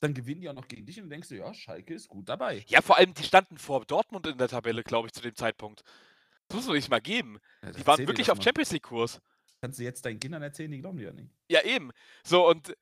Dann 0.00 0.14
gewinnen 0.14 0.40
die 0.40 0.48
auch 0.48 0.54
noch 0.54 0.66
gegen 0.66 0.84
dich 0.84 1.00
und 1.00 1.10
denkst 1.10 1.28
du, 1.28 1.36
ja, 1.36 1.54
Schalke 1.54 1.94
ist 1.94 2.08
gut 2.08 2.28
dabei. 2.28 2.64
Ja, 2.66 2.82
vor 2.82 2.98
allem, 2.98 3.14
die 3.14 3.22
standen 3.22 3.56
vor 3.56 3.84
Dortmund 3.84 4.26
in 4.26 4.36
der 4.36 4.48
Tabelle, 4.48 4.82
glaube 4.82 5.06
ich, 5.06 5.12
zu 5.12 5.20
dem 5.22 5.34
Zeitpunkt. 5.36 5.82
Das 6.48 6.56
muss 6.56 6.66
man 6.66 6.74
nicht 6.76 6.90
mal 6.90 7.00
geben. 7.00 7.38
Die 7.78 7.86
waren 7.86 8.06
wirklich 8.06 8.30
auf. 8.30 8.42
Champions 8.42 8.72
League-Kurs. 8.72 9.20
Kannst 9.62 9.78
du 9.78 9.84
jetzt 9.84 10.04
deinen 10.04 10.18
Kindern 10.18 10.42
erzählen, 10.42 10.72
die 10.72 10.80
glauben 10.80 10.98
dir 10.98 11.04
ja 11.04 11.12
nicht. 11.12 11.30
Ja, 11.48 11.62
eben. 11.62 11.92
So, 12.24 12.48
und 12.48 12.70
äh, 12.70 12.74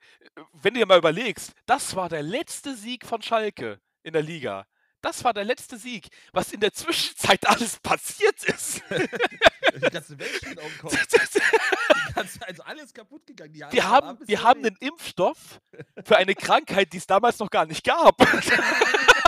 wenn 0.55 0.73
du 0.73 0.81
dir 0.81 0.87
mal 0.87 0.97
überlegst, 0.97 1.53
das 1.67 1.95
war 1.95 2.09
der 2.09 2.23
letzte 2.23 2.75
Sieg 2.75 3.05
von 3.05 3.21
Schalke 3.21 3.79
in 4.03 4.15
der 4.15 4.23
Liga. 4.23 4.67
Das 5.03 5.23
war 5.23 5.35
der 5.35 5.45
letzte 5.45 5.77
Sieg. 5.77 6.09
Was 6.33 6.55
in 6.55 6.61
der 6.61 6.73
Zwischenzeit 6.73 7.47
alles 7.47 7.79
passiert 7.81 8.43
ist. 8.45 8.83
Die 8.91 9.91
ganze 9.91 10.19
Welt 10.19 10.31
steht 10.31 10.59
auf 10.59 10.67
dem 10.69 10.79
Kopf. 10.79 11.07
Die 11.07 12.15
ganze, 12.15 12.47
also 12.47 12.63
alles 12.63 12.95
kaputt 12.95 13.27
gegangen. 13.27 13.53
Die 13.53 13.61
Wir 13.61 13.67
Alten 13.67 13.87
haben, 13.87 14.19
wir 14.27 14.43
haben 14.43 14.65
einen 14.65 14.77
Impfstoff 14.81 15.61
für 16.03 16.17
eine 16.17 16.35
Krankheit, 16.35 16.95
die 16.95 16.97
es 16.97 17.07
damals 17.07 17.39
noch 17.41 17.51
gar 17.51 17.67
nicht 17.67 17.85
gab. 17.85 18.17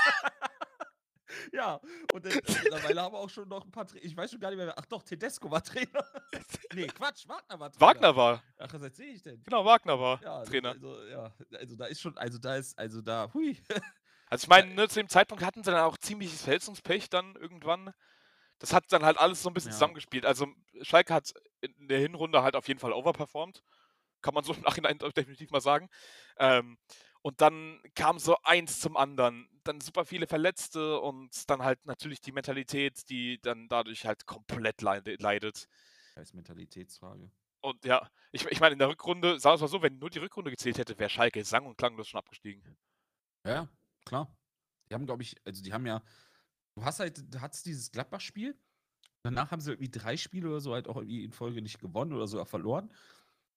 Ja, 1.53 1.81
und 2.13 2.25
dann, 2.25 2.33
mittlerweile 2.35 3.03
haben 3.03 3.15
wir 3.15 3.19
auch 3.19 3.31
schon 3.31 3.49
noch 3.49 3.65
ein 3.65 3.71
paar 3.71 3.87
Tra 3.87 3.97
Ich 4.01 4.17
weiß 4.17 4.31
schon 4.31 4.41
gar 4.41 4.51
nicht 4.51 4.59
mehr, 4.59 4.75
ach 4.77 4.87
doch, 4.87 5.03
Tedesco 5.03 5.51
war 5.51 5.63
Trainer. 5.63 6.05
nee, 6.75 6.87
Quatsch, 6.87 7.29
Wagner 7.29 7.61
war 7.61 7.71
Trainer. 7.73 7.87
Wagner 7.87 8.17
war. 8.17 8.43
Ach, 8.59 8.73
was 8.73 8.83
erzähle 8.83 9.13
ich 9.13 9.23
denn? 9.23 9.43
Genau, 9.43 9.65
Wagner 9.65 9.99
war 9.99 10.23
Ja, 10.23 10.45
Trainer. 10.45 10.71
Also, 10.71 11.05
ja, 11.05 11.33
also 11.59 11.77
da 11.77 11.87
ist 11.87 12.01
schon, 12.01 12.17
also 12.19 12.39
da 12.39 12.57
ist, 12.57 12.79
also 12.79 13.01
da, 13.01 13.31
hui. 13.33 13.57
Also 14.29 14.45
ich 14.45 14.49
meine, 14.49 14.73
ne, 14.73 14.89
zu 14.89 14.99
dem 14.99 15.11
Zeitpunkt 15.11 15.45
hatten 15.45 15.63
sie 15.63 15.71
dann 15.71 15.83
auch 15.83 15.99
ziemliches 15.99 16.41
Verletzungspech 16.41 17.11
dann 17.11 17.37
irgendwann. 17.37 17.93
Das 18.61 18.73
hat 18.73 18.91
dann 18.91 19.05
halt 19.05 19.19
alles 19.19 19.43
so 19.43 19.51
ein 19.51 19.53
bisschen 19.53 19.73
Ja. 19.73 19.75
zusammengespielt. 19.75 20.25
Also 20.25 20.47
Schalke 20.81 21.13
hat 21.13 21.35
in 21.61 21.89
der 21.89 21.99
Hinrunde 21.99 22.43
halt 22.43 22.57
auf 22.57 22.67
jeden 22.67 22.81
Fall 22.81 22.95
overperformed. 22.95 23.63
Kann 24.23 24.33
man 24.33 24.43
so 24.43 24.55
im 24.55 24.63
Nachhinein 24.63 24.97
definitiv 24.99 25.51
mal 25.51 25.61
sagen. 25.61 25.91
Ähm, 26.39 26.79
und 27.21 27.43
dann 27.43 27.83
kam 27.95 28.19
so 28.19 28.39
eins 28.43 28.81
zum 28.81 28.97
anderen. 28.97 29.49
Dann 29.65 29.81
super 29.81 30.05
viele 30.05 30.27
Verletzte 30.27 31.01
und 31.01 31.49
dann 31.51 31.63
halt 31.63 31.85
natürlich 31.87 32.21
die 32.21 32.33
Mentalität, 32.33 33.09
die 33.09 33.41
dann 33.41 33.69
dadurch 33.69 34.07
halt 34.07 34.27
komplett 34.27 34.83
leide- 34.83 35.17
leidet. 35.21 35.69
Als 36.15 36.33
Mentalitätsfrage. 36.35 37.31
Und 37.61 37.85
ja, 37.85 38.11
ich, 38.33 38.45
ich 38.47 38.61
meine, 38.61 38.73
in 38.73 38.79
der 38.79 38.89
Rückrunde, 38.89 39.39
sagen 39.39 39.53
wir 39.53 39.55
es 39.55 39.61
mal 39.61 39.69
so, 39.69 39.83
wenn 39.83 39.99
nur 39.99 40.11
die 40.11 40.19
Rückrunde 40.19 40.51
gezählt 40.51 40.79
hätte, 40.79 40.99
wäre 40.99 41.09
Schalke 41.09 41.45
sang- 41.45 41.67
und 41.67 41.79
klanglos 41.79 42.09
schon 42.09 42.19
abgestiegen. 42.19 42.77
Ja, 43.47 43.69
klar. 44.05 44.37
Die 44.91 44.95
haben, 44.95 45.07
glaube 45.07 45.23
ich, 45.23 45.37
also 45.47 45.63
die 45.63 45.73
haben 45.73 45.87
ja, 45.87 46.03
du 46.75 46.85
hast 46.85 47.01
halt, 47.01 47.33
du 47.33 47.41
hattest 47.41 47.67
dieses 47.67 47.91
Gladbach-Spiel, 47.93 48.59
danach 49.23 49.53
haben 49.53 49.61
sie 49.61 49.71
irgendwie 49.71 49.91
drei 49.91 50.17
Spiele 50.17 50.49
oder 50.49 50.61
so 50.61 50.75
halt 50.75 50.89
auch 50.89 50.97
irgendwie 50.97 51.25
in 51.25 51.33
Folge 51.33 51.63
nicht 51.63 51.79
gewonnen 51.79 52.13
oder 52.13 52.27
sogar 52.27 52.47
verloren. 52.47 52.93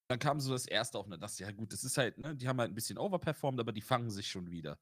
Dann 0.08 0.20
kam 0.20 0.40
so 0.40 0.54
das 0.54 0.68
erste 0.68 1.00
auf 1.00 1.06
und 1.06 1.12
dann 1.12 1.20
dachte 1.20 1.34
ich, 1.34 1.40
ja 1.40 1.52
gut, 1.52 1.74
das 1.74 1.84
ist 1.84 1.98
halt, 1.98 2.18
ne, 2.20 2.36
die 2.36 2.48
haben 2.48 2.60
halt 2.60 2.72
ein 2.72 2.76
bisschen 2.76 2.98
overperformed, 2.98 3.60
aber 3.60 3.72
die 3.72 3.82
fangen 3.82 4.12
sich 4.12 4.28
schon 4.28 4.52
wieder. 4.52 4.78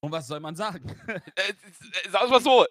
Und 0.00 0.12
was 0.12 0.26
soll 0.26 0.40
man 0.40 0.56
sagen? 0.56 0.88
Äh, 1.36 1.50
äh, 1.50 2.10
sagen 2.10 2.26
wir 2.26 2.30
mal 2.30 2.42
so, 2.42 2.66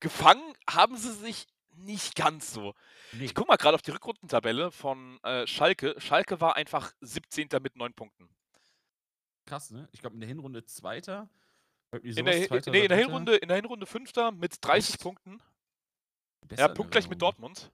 gefangen 0.00 0.54
haben 0.68 0.96
sie 0.96 1.12
sich 1.12 1.46
nicht 1.76 2.14
ganz 2.14 2.52
so. 2.52 2.74
Nee. 3.12 3.24
Ich 3.24 3.34
guck 3.34 3.48
mal 3.48 3.56
gerade 3.56 3.74
auf 3.74 3.82
die 3.82 3.90
Rückrundentabelle 3.90 4.70
von 4.70 5.18
äh, 5.22 5.46
Schalke. 5.46 5.94
Schalke 5.98 6.40
war 6.40 6.56
einfach 6.56 6.92
17. 7.00 7.48
mit 7.60 7.76
9 7.76 7.92
Punkten. 7.94 8.28
Krass, 9.46 9.70
ne? 9.70 9.88
Ich 9.92 10.00
glaube 10.00 10.14
in 10.14 10.20
der 10.20 10.28
Hinrunde 10.28 10.64
Zweiter. 10.64 11.28
In 12.02 12.24
der, 12.24 12.46
Zweiter 12.48 12.70
nee, 12.70 12.82
in 12.82 12.88
der. 12.88 12.98
Hinrunde, 12.98 13.36
in 13.36 13.48
der 13.48 13.56
Hinrunde 13.56 13.86
Fünfter 13.86 14.32
mit 14.32 14.64
30 14.64 14.94
Echt? 14.94 15.02
Punkten. 15.02 15.40
Besser 16.42 16.62
Ja, 16.62 16.68
punktgleich 16.68 17.08
mit. 17.08 17.20
Dortmund. 17.22 17.70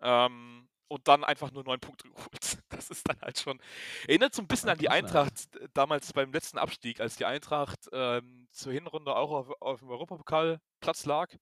Ähm, 0.00 0.55
und 0.88 1.08
dann 1.08 1.24
einfach 1.24 1.52
nur 1.52 1.64
9 1.64 1.80
Punkte 1.80 2.08
geholt. 2.14 2.58
Das 2.68 2.90
ist 2.90 3.08
dann 3.08 3.20
halt 3.20 3.38
schon. 3.38 3.60
Erinnert 4.06 4.34
so 4.34 4.42
ein 4.42 4.48
bisschen 4.48 4.68
an 4.68 4.78
die. 4.78 4.88
Eintracht 4.88 5.56
äh, 5.56 5.68
damals 5.74 6.12
beim 6.12 6.32
letzten 6.32 6.58
Abstieg, 6.58 7.00
als 7.00 7.16
die 7.16 7.24
Eintracht 7.24 7.88
ähm, 7.92 8.48
zur 8.52 8.72
Hinrunde 8.72 9.14
auch 9.14 9.30
auf, 9.30 9.50
auf 9.60 9.80
dem 9.80 9.90
Europapokalplatz 9.90 11.06
lag 11.06 11.34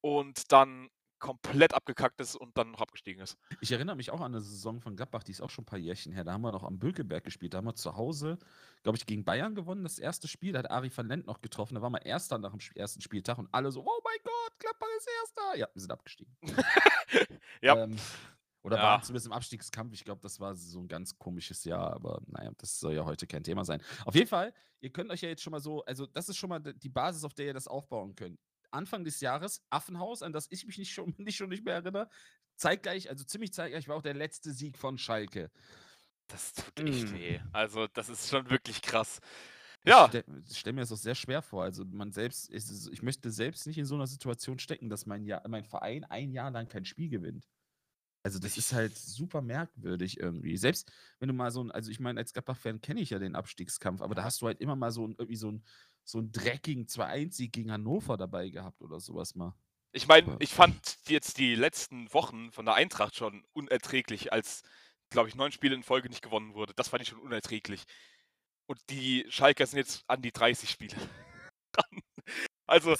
und 0.00 0.50
dann 0.52 0.88
komplett 1.22 1.72
abgekackt 1.72 2.20
ist 2.20 2.34
und 2.34 2.58
dann 2.58 2.72
noch 2.72 2.80
abgestiegen 2.80 3.22
ist. 3.22 3.38
Ich 3.60 3.70
erinnere 3.70 3.94
mich 3.94 4.10
auch 4.10 4.20
an 4.20 4.32
eine 4.32 4.40
Saison 4.40 4.80
von 4.80 4.96
Gladbach, 4.96 5.22
die 5.22 5.30
ist 5.30 5.40
auch 5.40 5.50
schon 5.50 5.62
ein 5.62 5.66
paar 5.66 5.78
Jährchen 5.78 6.12
her. 6.12 6.24
Da 6.24 6.32
haben 6.32 6.42
wir 6.42 6.50
noch 6.50 6.64
am 6.64 6.80
Bülkeberg 6.80 7.22
gespielt. 7.22 7.54
Da 7.54 7.58
haben 7.58 7.66
wir 7.66 7.76
zu 7.76 7.96
Hause, 7.96 8.38
glaube 8.82 8.98
ich, 8.98 9.06
gegen 9.06 9.24
Bayern 9.24 9.54
gewonnen, 9.54 9.84
das 9.84 10.00
erste 10.00 10.26
Spiel. 10.26 10.52
Da 10.52 10.58
hat 10.58 10.70
Ari 10.72 10.90
van 10.94 11.06
Lent 11.06 11.26
noch 11.26 11.40
getroffen. 11.40 11.76
Da 11.76 11.82
waren 11.82 11.92
wir 11.92 12.04
Erster 12.04 12.38
nach 12.38 12.50
dem 12.50 12.60
ersten 12.74 13.00
Spieltag 13.00 13.38
und 13.38 13.48
alle 13.52 13.70
so, 13.70 13.82
oh 13.82 14.00
mein 14.02 14.18
Gott, 14.24 14.58
Gladbach 14.58 14.88
ist 14.98 15.08
Erster. 15.20 15.58
Ja, 15.58 15.68
wir 15.72 15.80
sind 15.80 15.92
abgestiegen. 15.92 16.36
Ja. 17.60 17.84
Ähm, 17.84 17.96
oder 18.62 18.76
Ja. 18.76 18.82
waren 18.82 19.02
zumindest 19.02 19.26
im 19.26 19.32
Abstiegskampf. 19.32 19.92
Ich 19.94 20.04
glaube, 20.04 20.20
das 20.20 20.38
war 20.40 20.54
so 20.54 20.80
ein 20.80 20.88
ganz 20.88 21.18
komisches 21.18 21.64
Jahr, 21.64 21.92
aber 21.92 22.20
naja, 22.26 22.50
das 22.58 22.78
soll 22.78 22.94
ja 22.94 23.04
heute 23.04 23.26
kein 23.26 23.42
Thema 23.44 23.64
sein. 23.64 23.82
Auf 24.04 24.14
jeden 24.14 24.28
Fall, 24.28 24.52
ihr 24.80 24.90
könnt 24.90 25.10
euch 25.10 25.20
ja 25.22 25.28
jetzt 25.28 25.42
schon 25.42 25.50
mal 25.50 25.60
so, 25.60 25.84
also 25.84 26.06
das 26.06 26.28
ist 26.28 26.36
schon 26.36 26.48
mal 26.50 26.60
die 26.60 26.88
Basis, 26.88 27.24
auf 27.24 27.34
der 27.34 27.46
ihr 27.46 27.54
das 27.54 27.66
aufbauen 27.68 28.14
könnt. 28.14 28.38
Anfang 28.70 29.04
des 29.04 29.20
Jahres, 29.20 29.62
Affenhaus, 29.70 30.22
an 30.22 30.32
das 30.32 30.46
ich 30.50 30.64
mich 30.66 30.78
nicht 30.78 30.92
schon, 30.92 31.14
nicht, 31.18 31.36
schon 31.36 31.48
nicht 31.50 31.64
mehr 31.64 31.74
erinnere. 31.74 32.08
Zeitgleich, 32.56 33.08
also 33.10 33.24
ziemlich 33.24 33.52
zeitgleich 33.52 33.88
war 33.88 33.96
auch 33.96 34.02
der 34.02 34.14
letzte 34.14 34.52
Sieg 34.52 34.78
von 34.78 34.96
Schalke. 34.98 35.50
Das 36.28 36.54
tut 36.54 36.80
echt 36.80 37.08
Mm. 37.10 37.14
weh. 37.14 37.40
Also, 37.52 37.86
das 37.88 38.08
ist 38.08 38.28
schon 38.30 38.48
wirklich 38.48 38.80
krass. 38.80 39.20
Ich 39.84 39.90
Ja, 39.90 40.08
stell, 40.52 40.72
mir 40.72 40.80
das 40.82 40.92
auch 40.92 40.96
sehr 40.96 41.16
schwer 41.16 41.42
vor. 41.42 41.64
Also 41.64 41.84
man 41.84 42.12
selbst, 42.12 42.48
ist, 42.48 42.70
es- 42.70 42.86
ich 42.86 43.02
möchte 43.02 43.30
selbst 43.32 43.66
nicht 43.66 43.78
in 43.78 43.84
so 43.84 43.96
einer 43.96 44.06
Situation 44.06 44.58
stecken, 44.60 44.88
dass 44.88 45.06
mein, 45.06 45.24
Jahr, 45.26 45.46
mein 45.48 45.64
Verein 45.64 46.04
ein 46.04 46.30
Jahr 46.30 46.50
lang 46.52 46.68
kein 46.68 46.84
Spiel 46.84 47.08
gewinnt. 47.08 47.48
Also 48.24 48.38
das 48.38 48.56
ist 48.56 48.72
halt 48.72 48.96
super 48.96 49.42
merkwürdig 49.42 50.20
irgendwie. 50.20 50.56
Selbst 50.56 50.90
wenn 51.18 51.28
du 51.28 51.34
mal 51.34 51.50
so 51.50 51.62
ein, 51.62 51.70
also 51.72 51.90
ich 51.90 51.98
meine, 52.00 52.20
als 52.20 52.32
Gladbach-Fan 52.32 52.80
kenne 52.80 53.00
ich 53.00 53.10
ja 53.10 53.18
den 53.18 53.34
Abstiegskampf, 53.34 54.00
aber 54.00 54.14
da 54.14 54.22
hast 54.24 54.40
du 54.42 54.46
halt 54.46 54.60
immer 54.60 54.76
mal 54.76 54.92
so 54.92 55.06
ein, 55.06 55.16
irgendwie 55.18 55.36
so 55.36 55.50
ein, 55.50 55.64
so 56.04 56.18
ein 56.18 56.30
dreckigen 56.32 56.86
2-1-Sieg 56.86 57.52
gegen 57.52 57.72
Hannover 57.72 58.16
dabei 58.16 58.48
gehabt 58.50 58.80
oder 58.82 59.00
sowas 59.00 59.34
mal. 59.34 59.54
ich 59.92 60.06
meine, 60.06 60.36
ich 60.40 60.50
fand 60.50 60.98
jetzt 61.08 61.38
die 61.38 61.54
letzten 61.54 62.12
Wochen 62.14 62.50
von 62.52 62.64
der 62.64 62.74
Eintracht 62.74 63.16
schon 63.16 63.44
unerträglich, 63.52 64.32
als, 64.32 64.62
glaube 65.10 65.28
ich, 65.28 65.34
neun 65.34 65.52
Spiele 65.52 65.74
in 65.74 65.82
Folge 65.82 66.08
nicht 66.08 66.22
gewonnen 66.22 66.54
wurde. 66.54 66.74
Das 66.74 66.88
fand 66.88 67.02
ich 67.02 67.08
schon 67.08 67.18
unerträglich. 67.20 67.84
Und 68.66 68.80
die 68.90 69.26
Schalker 69.28 69.66
sind 69.66 69.78
jetzt 69.78 70.04
an 70.08 70.22
die 70.22 70.32
30 70.32 70.70
Spiele 70.70 70.96
dran. 71.72 72.00
Also, 72.66 72.96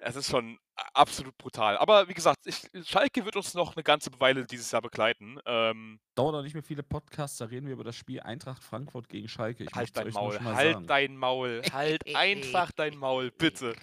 es 0.00 0.16
ist 0.16 0.30
schon 0.30 0.58
absolut 0.94 1.36
brutal. 1.36 1.76
Aber 1.78 2.08
wie 2.08 2.14
gesagt, 2.14 2.46
ich, 2.46 2.62
Schalke 2.86 3.24
wird 3.24 3.36
uns 3.36 3.54
noch 3.54 3.76
eine 3.76 3.82
ganze 3.82 4.10
Weile 4.18 4.44
dieses 4.44 4.70
Jahr 4.70 4.82
begleiten. 4.82 5.38
Ähm, 5.46 6.00
dauert 6.14 6.32
noch 6.34 6.42
nicht 6.42 6.54
mehr 6.54 6.62
viele 6.62 6.82
Podcasts, 6.82 7.38
da 7.38 7.46
reden 7.46 7.66
wir 7.66 7.74
über 7.74 7.84
das 7.84 7.96
Spiel 7.96 8.20
Eintracht 8.20 8.62
Frankfurt 8.62 9.08
gegen 9.08 9.28
Schalke. 9.28 9.64
Ich 9.64 9.74
halt 9.74 9.94
möchte 9.94 10.04
dein 10.04 10.12
Maul, 10.12 10.40
halt 10.40 10.74
sagen. 10.74 10.86
dein 10.86 11.16
Maul, 11.16 11.62
halt 11.72 12.14
einfach 12.14 12.72
dein 12.72 12.96
Maul, 12.96 13.30
bitte. 13.38 13.74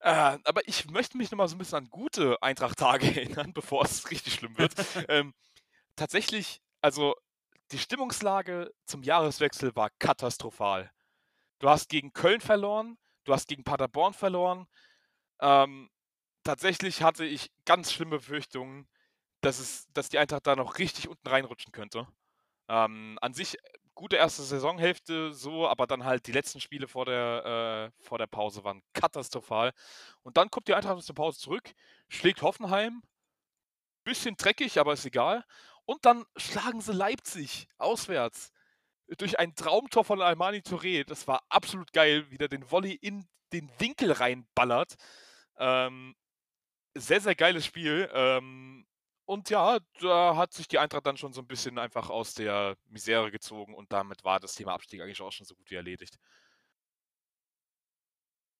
Äh, 0.00 0.38
aber 0.44 0.66
ich 0.66 0.88
möchte 0.90 1.16
mich 1.16 1.30
nochmal 1.30 1.48
so 1.48 1.56
ein 1.56 1.58
bisschen 1.58 1.78
an 1.78 1.90
gute 1.90 2.40
Eintracht-Tage 2.42 3.06
erinnern, 3.20 3.52
bevor 3.52 3.84
es 3.84 4.10
richtig 4.10 4.34
schlimm 4.34 4.56
wird. 4.56 4.74
ähm, 5.08 5.34
tatsächlich, 5.96 6.60
also 6.80 7.14
die 7.72 7.78
Stimmungslage 7.78 8.72
zum 8.86 9.02
Jahreswechsel 9.02 9.74
war 9.74 9.90
katastrophal. 9.98 10.90
Du 11.58 11.68
hast 11.68 11.88
gegen 11.88 12.12
Köln 12.12 12.40
verloren, 12.40 12.98
du 13.24 13.32
hast 13.32 13.48
gegen 13.48 13.64
Paderborn 13.64 14.12
verloren. 14.12 14.66
Ähm, 15.40 15.90
tatsächlich 16.44 17.02
hatte 17.02 17.24
ich 17.24 17.50
ganz 17.64 17.92
schlimme 17.92 18.18
Befürchtungen, 18.18 18.88
dass, 19.40 19.58
es, 19.58 19.86
dass 19.92 20.08
die 20.08 20.18
Eintracht 20.18 20.46
da 20.46 20.56
noch 20.56 20.78
richtig 20.78 21.08
unten 21.08 21.28
reinrutschen 21.28 21.72
könnte. 21.72 22.06
Ähm, 22.68 23.18
an 23.20 23.34
sich 23.34 23.58
gute 23.94 24.16
erste 24.16 24.42
Saisonhälfte 24.42 25.32
so, 25.32 25.66
aber 25.68 25.86
dann 25.86 26.04
halt 26.04 26.26
die 26.26 26.32
letzten 26.32 26.60
Spiele 26.60 26.86
vor 26.88 27.06
der, 27.06 27.92
äh, 27.98 28.02
vor 28.04 28.18
der 28.18 28.26
Pause 28.26 28.62
waren 28.64 28.82
katastrophal. 28.92 29.72
Und 30.22 30.36
dann 30.36 30.50
kommt 30.50 30.68
die 30.68 30.74
Eintracht 30.74 30.96
aus 30.96 31.06
der 31.06 31.14
Pause 31.14 31.40
zurück, 31.40 31.72
schlägt 32.08 32.42
Hoffenheim, 32.42 33.02
bisschen 34.04 34.36
dreckig, 34.36 34.78
aber 34.78 34.92
ist 34.92 35.06
egal. 35.06 35.44
Und 35.84 36.04
dann 36.04 36.24
schlagen 36.36 36.80
sie 36.80 36.92
Leipzig 36.92 37.68
auswärts 37.78 38.52
durch 39.18 39.38
ein 39.38 39.54
Traumtor 39.54 40.04
von 40.04 40.20
Almani 40.20 40.58
Touré. 40.58 41.04
Das 41.04 41.26
war 41.28 41.42
absolut 41.48 41.92
geil, 41.92 42.30
wie 42.30 42.38
der 42.38 42.48
den 42.48 42.70
Volley 42.70 42.94
in 42.94 43.26
den 43.52 43.70
Winkel 43.78 44.12
reinballert. 44.12 44.96
Ähm, 45.58 46.14
sehr, 46.96 47.20
sehr 47.20 47.34
geiles 47.34 47.66
Spiel. 47.66 48.10
Ähm, 48.14 48.86
und 49.26 49.50
ja, 49.50 49.78
da 50.00 50.36
hat 50.36 50.52
sich 50.54 50.68
die 50.68 50.78
Eintracht 50.78 51.06
dann 51.06 51.16
schon 51.16 51.32
so 51.32 51.40
ein 51.42 51.48
bisschen 51.48 51.78
einfach 51.78 52.10
aus 52.10 52.34
der 52.34 52.76
Misere 52.88 53.30
gezogen 53.32 53.74
und 53.74 53.92
damit 53.92 54.24
war 54.24 54.40
das 54.40 54.54
Thema 54.54 54.74
Abstieg 54.74 55.02
eigentlich 55.02 55.22
auch 55.22 55.32
schon 55.32 55.46
so 55.46 55.56
gut 55.56 55.70
wie 55.70 55.76
erledigt. 55.76 56.18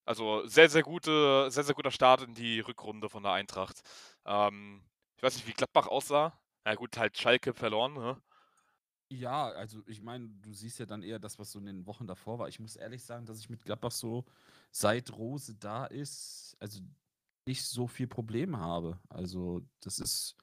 Also 0.04 0.46
sehr, 0.46 0.68
sehr 0.68 0.82
gute, 0.82 1.50
sehr, 1.50 1.64
sehr 1.64 1.74
guter 1.74 1.90
Start 1.90 2.22
in 2.22 2.34
die 2.34 2.60
Rückrunde 2.60 3.08
von 3.08 3.22
der 3.24 3.32
Eintracht. 3.32 3.80
Ähm, 4.24 4.84
ich 5.16 5.22
weiß 5.22 5.34
nicht, 5.36 5.46
wie 5.48 5.52
Gladbach 5.52 5.88
aussah. 5.88 6.38
Na 6.64 6.74
gut, 6.74 6.96
halt 6.96 7.18
Schalke 7.18 7.52
verloren. 7.54 7.94
Ne? 7.94 8.22
Ja, 9.12 9.50
also 9.50 9.82
ich 9.86 10.02
meine, 10.02 10.28
du 10.28 10.52
siehst 10.52 10.78
ja 10.80 10.86
dann 10.86 11.02
eher 11.02 11.18
das, 11.20 11.38
was 11.38 11.52
so 11.52 11.58
in 11.60 11.66
den 11.66 11.86
Wochen 11.86 12.06
davor 12.06 12.38
war. 12.40 12.48
Ich 12.48 12.58
muss 12.58 12.74
ehrlich 12.74 13.04
sagen, 13.04 13.24
dass 13.24 13.38
ich 13.38 13.48
mit 13.48 13.64
Gladbach 13.64 13.92
so, 13.92 14.24
seit 14.72 15.12
Rose 15.12 15.54
da 15.54 15.86
ist, 15.86 16.56
also 16.58 16.80
nicht 17.46 17.64
so 17.64 17.86
viel 17.86 18.08
Probleme 18.08 18.58
habe. 18.58 18.98
Also 19.08 19.62
das 19.80 20.00
ist 20.00 20.36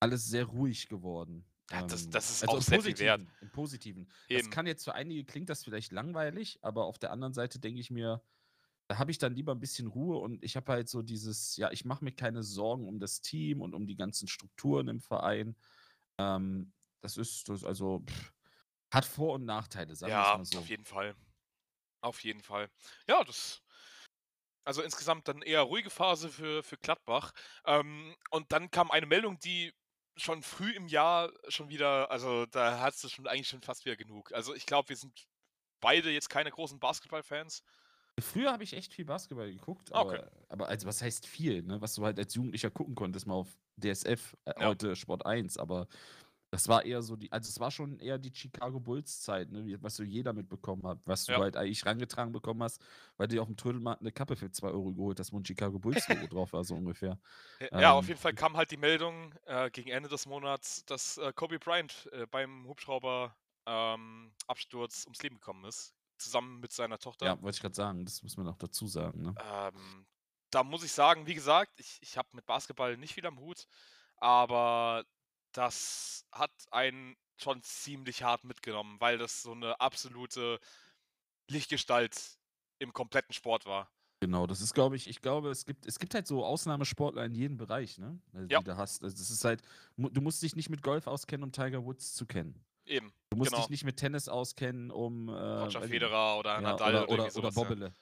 alles 0.00 0.26
sehr 0.26 0.46
ruhig 0.46 0.88
geworden. 0.88 1.44
Ja, 1.70 1.86
das- 1.86 2.04
Ähm, 2.06 2.10
das 2.10 2.30
ist 2.30 2.42
also 2.42 2.56
auch 2.56 2.62
sehr 2.62 2.82
viel 2.82 2.98
wert. 2.98 3.20
Im 3.40 3.50
Positiven. 3.50 4.10
Eben. 4.28 4.38
Das 4.40 4.50
kann 4.50 4.66
jetzt 4.66 4.82
für 4.84 4.94
einige 4.94 5.24
klingt 5.24 5.48
das 5.48 5.62
vielleicht 5.62 5.92
langweilig, 5.92 6.58
aber 6.62 6.86
auf 6.86 6.98
der 6.98 7.12
anderen 7.12 7.34
Seite 7.34 7.60
denke 7.60 7.80
ich 7.80 7.90
mir, 7.92 8.20
da 8.88 8.98
habe 8.98 9.12
ich 9.12 9.18
dann 9.18 9.34
lieber 9.34 9.52
ein 9.52 9.60
bisschen 9.60 9.86
Ruhe 9.86 10.18
und 10.18 10.42
ich 10.44 10.56
habe 10.56 10.72
halt 10.72 10.88
so 10.88 11.02
dieses, 11.02 11.56
ja, 11.56 11.70
ich 11.70 11.84
mache 11.84 12.04
mir 12.04 12.12
keine 12.12 12.42
Sorgen 12.42 12.88
um 12.88 12.98
das 12.98 13.20
Team 13.20 13.60
und 13.60 13.74
um 13.74 13.86
die 13.86 13.96
ganzen 13.96 14.26
Strukturen 14.26 14.88
im 14.88 15.00
Verein. 15.00 15.56
Ähm, 16.18 16.72
das 17.02 17.16
ist 17.18 17.48
das, 17.48 17.64
also 17.64 18.00
pff, 18.08 18.32
hat 18.92 19.04
Vor- 19.04 19.34
und 19.34 19.44
Nachteile, 19.44 19.94
sagen 19.96 20.12
Ja, 20.12 20.22
es 20.22 20.34
mal 20.34 20.44
so. 20.44 20.58
auf 20.58 20.68
jeden 20.68 20.84
Fall. 20.84 21.14
Auf 22.02 22.24
jeden 22.24 22.42
Fall. 22.42 22.70
Ja, 23.08 23.24
das. 23.24 23.62
Also 24.64 24.82
insgesamt 24.82 25.26
dann 25.26 25.42
eher 25.42 25.62
ruhige 25.62 25.90
Phase 25.90 26.28
für, 26.28 26.62
für 26.62 26.76
Gladbach. 26.76 27.32
Ähm, 27.66 28.14
und 28.30 28.52
dann 28.52 28.70
kam 28.70 28.90
eine 28.90 29.06
Meldung, 29.06 29.38
die 29.40 29.72
schon 30.16 30.42
früh 30.42 30.70
im 30.72 30.86
Jahr 30.86 31.32
schon 31.48 31.68
wieder, 31.68 32.10
also 32.10 32.46
da 32.46 32.78
hast 32.80 33.02
du 33.02 33.08
schon 33.08 33.26
eigentlich 33.26 33.48
schon 33.48 33.62
fast 33.62 33.84
wieder 33.84 33.96
genug. 33.96 34.32
Also 34.32 34.54
ich 34.54 34.66
glaube, 34.66 34.90
wir 34.90 34.96
sind 34.96 35.24
beide 35.80 36.10
jetzt 36.10 36.30
keine 36.30 36.50
großen 36.50 36.78
Basketballfans. 36.78 37.62
Früher 38.20 38.52
habe 38.52 38.62
ich 38.62 38.74
echt 38.74 38.92
viel 38.94 39.06
Basketball 39.06 39.50
geguckt, 39.50 39.90
Ah, 39.92 40.00
okay. 40.02 40.18
aber, 40.18 40.30
aber 40.48 40.68
also 40.68 40.86
was 40.86 41.00
heißt 41.00 41.26
viel, 41.26 41.62
ne? 41.62 41.80
Was 41.80 41.94
du 41.94 42.04
halt 42.04 42.18
als 42.18 42.34
Jugendlicher 42.34 42.70
gucken 42.70 42.94
konntest, 42.94 43.26
mal 43.26 43.34
auf 43.34 43.56
DSF, 43.78 44.36
äh, 44.44 44.52
Ja. 44.60 44.68
heute 44.68 44.94
Sport 44.96 45.24
1, 45.24 45.56
aber 45.56 45.88
das 46.52 46.68
war 46.68 46.84
eher 46.84 47.02
so 47.02 47.16
die, 47.16 47.32
also 47.32 47.48
es 47.48 47.60
war 47.60 47.70
schon 47.72 47.98
eher 48.00 48.18
die 48.18 48.32
Chicago 48.34 48.80
Bulls 48.80 49.22
Zeit, 49.22 49.50
ne? 49.50 49.78
Was 49.82 49.96
so 49.96 50.04
jeder 50.04 50.32
mitbekommen 50.34 50.84
hat, 50.86 51.00
was 51.06 51.28
du 51.30 51.34
Ja. 51.34 51.42
halt 51.42 51.56
eigentlich 51.56 51.84
rangetragen 51.86 52.32
bekommen 52.32 52.62
hast, 52.62 52.82
weil 53.16 53.28
du 53.28 53.36
dir 53.36 53.42
auf 53.42 53.48
dem 53.48 53.56
Trödelmarkt 53.56 54.02
eine 54.02 54.12
Kappe 54.12 54.36
für 54.36 54.50
2 54.52 54.68
Euro 54.68 54.94
geholt 54.94 55.20
hast, 55.20 55.32
wo 55.32 55.38
ein 55.40 55.44
Chicago 55.46 55.78
Bulls 55.80 56.08
Logo 56.08 56.26
drauf 56.28 56.52
war, 56.52 56.64
so 56.64 56.76
ungefähr. 56.76 57.20
Ja, 57.76 57.92
auf 57.92 58.08
Ähm, 58.08 58.08
jeden 58.08 58.18
Fall 58.20 58.32
kam 58.34 58.56
halt 58.56 58.70
die 58.72 58.76
Meldung 58.76 59.34
äh, 59.44 59.70
gegen 59.70 59.90
Ende 59.90 60.08
des 60.08 60.26
Monats, 60.26 60.84
dass 60.84 61.16
äh, 61.18 61.32
Kobe 61.32 61.58
Bryant 61.60 62.08
äh, 62.12 62.26
beim 62.26 62.66
Hubschrauber 62.66 63.36
ähm, 63.66 64.34
Absturz 64.48 65.04
ums 65.04 65.22
Leben 65.22 65.36
gekommen 65.36 65.64
ist. 65.64 65.94
zusammen 66.18 66.58
mit 66.60 66.72
seiner 66.72 66.98
Tochter. 66.98 67.34
Ja, 67.34 67.40
wollte 67.42 67.56
ich 67.56 67.60
gerade 67.62 67.74
sagen, 67.74 68.04
das 68.04 68.22
muss 68.22 68.36
man 68.36 68.48
auch 68.48 68.56
dazu 68.58 68.86
sagen. 68.86 69.22
Ne? 69.22 69.38
Ähm, 69.40 70.06
da 70.50 70.64
muss 70.64 70.84
ich 70.84 70.92
sagen, 70.92 71.26
wie 71.26 71.34
gesagt, 71.34 71.80
ich, 71.80 71.98
ich 72.02 72.16
habe 72.18 72.28
mit 72.32 72.46
Basketball 72.46 72.96
nicht 72.96 73.14
viel 73.14 73.26
am 73.26 73.38
Hut, 73.38 73.66
aber 74.16 75.04
das 75.52 76.26
hat 76.32 76.52
einen 76.70 77.16
schon 77.36 77.62
ziemlich 77.62 78.22
hart 78.22 78.44
mitgenommen, 78.44 79.00
weil 79.00 79.18
das 79.18 79.42
so 79.42 79.52
eine 79.52 79.80
absolute 79.80 80.60
Lichtgestalt 81.50 82.38
im 82.78 82.92
kompletten 82.92 83.34
Sport 83.34 83.66
war. 83.66 83.90
Genau, 84.20 84.46
das 84.46 84.60
ist, 84.60 84.72
glaube 84.72 84.94
ich, 84.94 85.08
ich 85.08 85.20
glaube, 85.20 85.50
es 85.50 85.66
gibt, 85.66 85.84
es 85.84 85.98
gibt 85.98 86.14
halt 86.14 86.28
so 86.28 86.44
Ausnahmesportler 86.44 87.24
in 87.24 87.34
jedem 87.34 87.56
Bereich, 87.56 87.98
ne? 87.98 88.20
Die 88.32 88.52
Ja. 88.52 88.60
du 88.60 88.76
hast. 88.76 89.02
Also 89.02 89.16
das 89.16 89.30
ist 89.30 89.44
halt, 89.44 89.62
du 89.96 90.20
musst 90.20 90.40
dich 90.42 90.54
nicht 90.54 90.70
mit 90.70 90.82
Golf 90.82 91.08
auskennen, 91.08 91.42
um 91.42 91.50
Tiger 91.50 91.84
Woods 91.84 92.14
zu 92.14 92.24
kennen. 92.24 92.64
Eben, 92.84 93.12
Du 93.30 93.36
musst 93.36 93.50
genau. 93.50 93.62
dich 93.62 93.70
nicht 93.70 93.84
mit 93.84 93.96
Tennis 93.96 94.28
auskennen, 94.28 94.90
um 94.92 95.28
äh, 95.28 95.32
Roger 95.32 95.82
Federer 95.82 96.38
oder 96.38 96.54
ja, 96.54 96.60
Nadal 96.60 96.94
oder, 96.94 97.08
oder, 97.08 97.24
oder, 97.24 97.36
oder 97.36 97.50
Bobbele. 97.50 97.94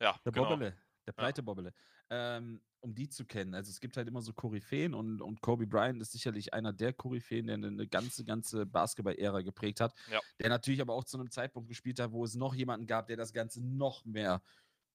Ja, 0.00 0.06
ja 0.06 0.20
Der 0.24 0.32
genau. 0.32 0.48
Bobbele, 0.48 0.76
der 1.06 1.12
pleite 1.12 1.42
Bobbele. 1.42 1.72
Ähm, 2.10 2.60
um 2.80 2.94
die 2.94 3.08
zu 3.08 3.24
kennen. 3.24 3.54
Also 3.54 3.70
es 3.70 3.80
gibt 3.80 3.96
halt 3.96 4.08
immer 4.08 4.22
so 4.22 4.32
Koryphäen 4.32 4.94
und, 4.94 5.20
und 5.20 5.40
Kobe 5.42 5.66
Bryant 5.66 6.00
ist 6.00 6.12
sicherlich 6.12 6.54
einer 6.54 6.72
der 6.72 6.92
Koryphäen, 6.92 7.46
der 7.46 7.56
eine, 7.56 7.86
ganze, 7.86 8.24
ganze 8.24 8.66
Basketball-Ära 8.66 9.42
geprägt 9.42 9.80
hat. 9.80 9.94
Ja. 10.10 10.20
Der 10.38 10.48
natürlich 10.48 10.80
aber 10.80 10.94
auch 10.94 11.04
zu 11.04 11.18
einem 11.18 11.30
Zeitpunkt 11.30 11.68
gespielt 11.68 12.00
hat, 12.00 12.12
wo 12.12 12.24
es 12.24 12.34
noch 12.34 12.54
jemanden 12.54 12.86
gab, 12.86 13.06
der 13.06 13.16
das 13.16 13.32
Ganze 13.32 13.60
noch 13.62 14.04
mehr 14.04 14.42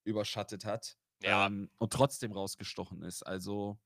überschattet 0.03 0.65
hat 0.65 0.97
Ja, 1.21 1.47
ähm, 1.47 1.69
und 1.77 1.93
trotzdem 1.93 2.31
rausgestochen 2.31 3.03
ist. 3.03 3.23
Also 3.23 3.77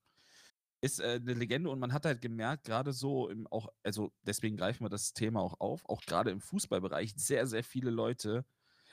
ist 0.81 1.00
äh, 1.01 1.19
eine 1.21 1.33
Legende 1.33 1.69
und 1.69 1.79
man 1.79 1.91
hat 1.91 2.05
halt 2.05 2.21
gemerkt, 2.21 2.65
gerade 2.65 2.93
so 2.93 3.29
im 3.29 3.48
auch, 3.48 3.67
also 3.83 4.13
deswegen 4.24 4.55
greifen 4.55 4.86
wir 4.86 4.89
das 4.89 5.13
Thema 5.13 5.41
auch 5.41 5.59
auf, 5.59 5.83
auch 5.89 6.01
gerade 6.01 6.31
im 6.31 6.39
Fußballbereich, 6.39 7.13
sehr, 7.17 7.48
sehr 7.48 7.63
viele 7.63 7.89
Leute. 7.89 8.45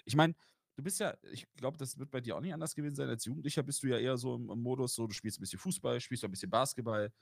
Ich 0.04 0.16
meine, 0.16 0.34
du 0.76 0.82
bist 0.82 1.00
ja, 1.00 1.16
ich 1.32 1.46
glaube, 1.54 1.78
das 1.78 1.98
wird 1.98 2.10
bei 2.10 2.20
dir 2.20 2.36
auch 2.36 2.40
nicht 2.40 2.54
anders 2.54 2.74
gewesen 2.74 2.94
sein. 2.94 3.08
Als 3.08 3.24
Jugendlicher 3.24 3.62
bist 3.62 3.82
du 3.82 3.88
ja 3.88 3.98
eher 3.98 4.16
so 4.16 4.34
im, 4.36 4.50
im 4.50 4.60
Modus, 4.62 4.94
so 4.94 5.06
du 5.06 5.14
spielst 5.14 5.38
ein 5.38 5.42
bisschen 5.42 5.58
Fußball, 5.58 6.00
spielst 6.00 6.24
ein 6.24 6.30
bisschen 6.30 6.50
Basketball 6.50 7.12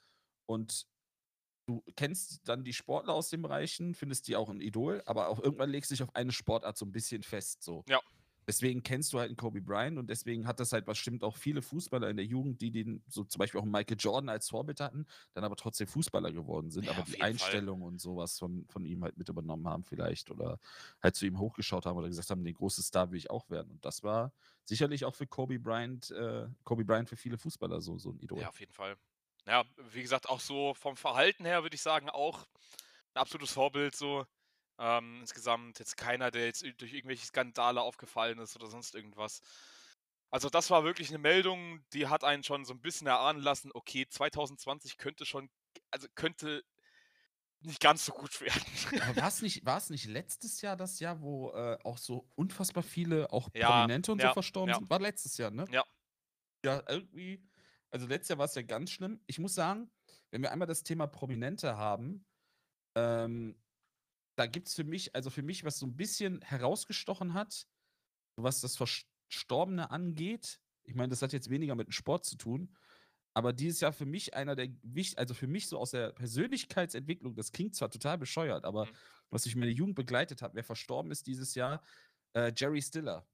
und 0.47 0.87
du 1.67 1.83
kennst 1.97 2.47
dann 2.49 2.65
die 2.65 2.73
Sportler 2.73 3.15
aus 3.15 3.31
den 3.31 3.43
Bereichen, 3.43 3.95
findest 3.95 4.29
die 4.29 4.37
auch 4.37 4.51
ein 4.51 4.61
Idol, 4.61 5.03
aber 5.07 5.29
auch 5.29 5.41
irgendwann 5.41 5.71
legst 5.71 5.91
du 5.91 5.95
dich 5.95 6.03
auf 6.03 6.15
eine 6.15 6.33
Sportart 6.33 6.77
so 6.77 6.85
ein 6.85 6.93
bisschen 6.93 7.23
fest. 7.23 7.63
So. 7.63 7.85
Ja. 7.89 8.01
Deswegen 8.47 8.83
kennst 8.83 9.13
du 9.13 9.19
halt 9.19 9.29
einen 9.29 9.37
Kobe 9.37 9.61
Bryant 9.61 9.99
und 9.99 10.09
deswegen 10.11 10.47
hat 10.47 10.61
das 10.61 10.73
halt 10.73 10.85
bestimmt 10.87 11.25
auch 11.25 11.37
viele 11.37 11.63
Fußballer 11.63 12.09
in 12.11 12.17
der 12.17 12.27
Jugend, 12.27 12.61
die 12.61 12.71
den, 12.71 13.03
so 13.09 13.25
zum 13.25 13.39
Beispiel 13.39 13.61
auch 13.61 13.65
Michael 13.65 13.97
Jordan 13.99 14.29
als 14.29 14.49
Vorbild 14.51 14.81
hatten, 14.81 15.07
dann 15.33 15.45
aber 15.45 15.57
trotzdem 15.57 15.87
Fußballer 15.87 16.33
geworden 16.33 16.71
sind, 16.71 16.89
Ja, 16.89 16.91
aber 16.91 17.03
die 17.03 17.19
jeden 17.19 17.33
Fall. 17.33 17.65
Einstellung 17.65 17.83
und 17.83 18.01
sowas 18.01 18.39
von, 18.39 18.67
von 18.69 18.85
ihm 18.85 19.03
halt 19.05 19.17
mit 19.17 19.29
übernommen 19.29 19.67
haben, 19.69 19.85
vielleicht 19.85 20.31
oder 20.31 20.59
halt 21.03 21.17
zu 21.17 21.27
ihm 21.27 21.39
hochgeschaut 21.39 21.87
haben 21.87 21.97
oder 21.97 22.09
gesagt 22.09 22.31
haben, 22.31 22.45
den 22.45 22.55
großen 22.55 22.83
Star 22.85 23.11
will 23.11 23.19
ich 23.19 23.31
auch 23.31 23.51
werden. 23.51 23.71
Und 23.73 23.85
das 23.85 24.03
war 24.03 24.33
sicherlich 24.65 25.05
auch 25.05 25.15
für 25.15 25.27
Kobe 25.27 25.59
Bryant, 25.59 26.11
äh, 26.11 26.49
Kobe 26.65 26.85
Bryant 26.85 27.09
für 27.09 27.17
viele 27.17 27.39
Fußballer 27.39 27.81
so, 27.81 27.99
so 27.99 28.11
ein 28.11 28.19
Idol. 28.21 28.41
ja, 28.41 28.49
auf 28.49 28.61
jeden 28.61 28.73
Fall. 28.73 28.97
Ja, 29.47 29.65
wie 29.77 30.03
gesagt, 30.03 30.29
auch 30.29 30.41
so 30.41 30.75
vom 30.75 30.97
Verhalten 30.97 31.45
her 31.45 31.63
würde 31.63 31.75
ich 31.77 31.83
sagen, 31.83 32.09
auch 32.11 32.47
ein 33.15 33.21
absolutes 33.21 33.53
Vorbild 33.53 33.97
so. 33.97 34.27
Ähm, 34.79 35.21
insgesamt 35.21 35.79
jetzt 35.79 35.97
keiner, 35.97 36.31
der 36.31 36.47
jetzt 36.47 36.65
durch 36.79 36.93
irgendwelche 36.93 37.27
Skandale 37.27 37.81
aufgefallen 37.81 38.39
ist 38.39 38.57
oder 38.57 38.67
sonst 38.67 38.95
irgendwas. 38.95 39.41
Also 40.31 40.51
das 40.51 40.69
war 40.71 40.83
wirklich 40.83 41.11
eine 41.11 41.19
Meldung, 41.19 41.85
die 41.93 42.09
hat 42.09 42.25
einen 42.25 42.43
schon 42.43 42.65
so 42.65 42.75
ein 42.75 42.81
bisschen 42.81 43.07
erahnen 43.07 43.41
lassen, 43.41 43.71
okay, 43.73 44.07
2020 44.09 44.97
könnte 44.99 45.25
schon, 45.25 45.49
also 45.93 46.09
könnte 46.17 46.65
nicht 47.61 47.81
ganz 47.81 48.05
so 48.05 48.13
gut 48.13 48.41
werden. 48.41 49.17
War 49.17 49.29
es 49.29 49.43
nicht, 49.43 49.65
war's 49.65 49.91
nicht 49.91 50.07
letztes 50.07 50.61
Jahr 50.61 50.77
das 50.77 51.01
Jahr, 51.01 51.21
wo 51.21 51.53
äh, 51.53 51.79
auch 51.85 51.99
so 51.99 52.29
unfassbar 52.35 52.83
viele, 52.83 53.33
auch 53.33 53.49
Ja, 53.55 53.71
Prominente 53.71 54.13
und 54.13 54.21
so 54.21 54.27
ja, 54.27 54.33
verstorben 54.33 54.71
ja. 54.71 54.79
sind? 54.79 54.91
War 54.91 55.01
letztes 55.01 55.37
Jahr, 55.37 55.51
ne? 55.51 55.67
Ja. 55.71 55.85
Ja, 56.65 56.83
irgendwie. 56.89 57.47
Also 57.91 58.07
letztes 58.07 58.31
Jahr 58.31 58.39
war 58.39 58.47
es 58.47 58.55
ja 58.55 58.63
ganz 58.63 58.91
schlimm. 58.91 59.23
Ich 59.27 59.39
muss 59.39 59.55
sagen, 59.55 59.91
wenn 60.31 60.43
wir 60.43 60.51
einmal 60.51 60.67
das 60.67 60.83
Thema 60.83 61.07
Prominente 61.07 61.77
haben, 61.77 62.27
ähm, 62.97 63.57
da 64.37 64.47
gibt 64.47 64.69
es 64.69 64.75
für 64.75 64.85
mich, 64.85 65.15
also 65.15 65.31
für 65.31 65.43
mich, 65.43 65.65
was 65.65 65.79
so 65.79 65.87
ein 65.87 65.97
bisschen 65.97 66.41
herausgestochen 66.43 67.35
hat, 67.35 67.67
was 68.37 68.61
das 68.61 68.77
Verstorbene 68.77 69.91
angeht. 69.91 70.61
Ich 70.85 70.95
meine, 70.95 71.11
das 71.11 71.23
hat 71.23 71.33
jetzt 71.33 71.51
weniger 71.51 71.75
mit 71.75 71.89
dem 71.89 71.93
Sport 71.93 72.25
zu 72.27 72.37
tun, 72.37 72.77
aber 73.35 73.53
dieses 73.53 73.81
Jahr 73.81 73.93
für 73.93 74.07
mich 74.07 74.35
einer 74.35 74.57
der 74.57 74.71
wichtig, 74.83 75.19
also 75.19 75.35
für 75.35 75.47
mich 75.49 75.69
so 75.69 75.79
aus 75.79 75.93
der 75.93 76.13
Persönlichkeitsentwicklung, 76.13 77.35
das 77.37 77.53
klingt 77.53 77.75
zwar 77.77 77.91
total 77.91 78.19
bescheuert, 78.19 78.65
aber 78.65 78.91
Mhm. 78.91 78.97
was 79.31 79.45
mich 79.47 79.55
in 79.55 79.61
meine 79.61 79.73
Jugend 79.73 79.97
begleitet 79.97 80.43
hat, 80.43 80.55
wer 80.55 80.65
verstorben 80.65 81.11
ist 81.11 81.27
dieses 81.27 81.55
Jahr, 81.55 81.85
äh, 82.37 82.53
Jerry 82.57 82.83
Stiller. 82.83 83.29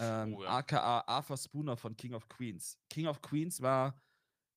Ähm, 0.00 0.34
Oh 0.34 0.42
ja. 0.42 0.50
aka 0.50 1.00
Arthur 1.06 1.36
Spooner 1.36 1.76
von 1.76 1.96
King 1.96 2.14
of 2.14 2.28
Queens. 2.28 2.78
King 2.90 3.06
of 3.06 3.20
Queens 3.22 3.60
war, 3.60 4.00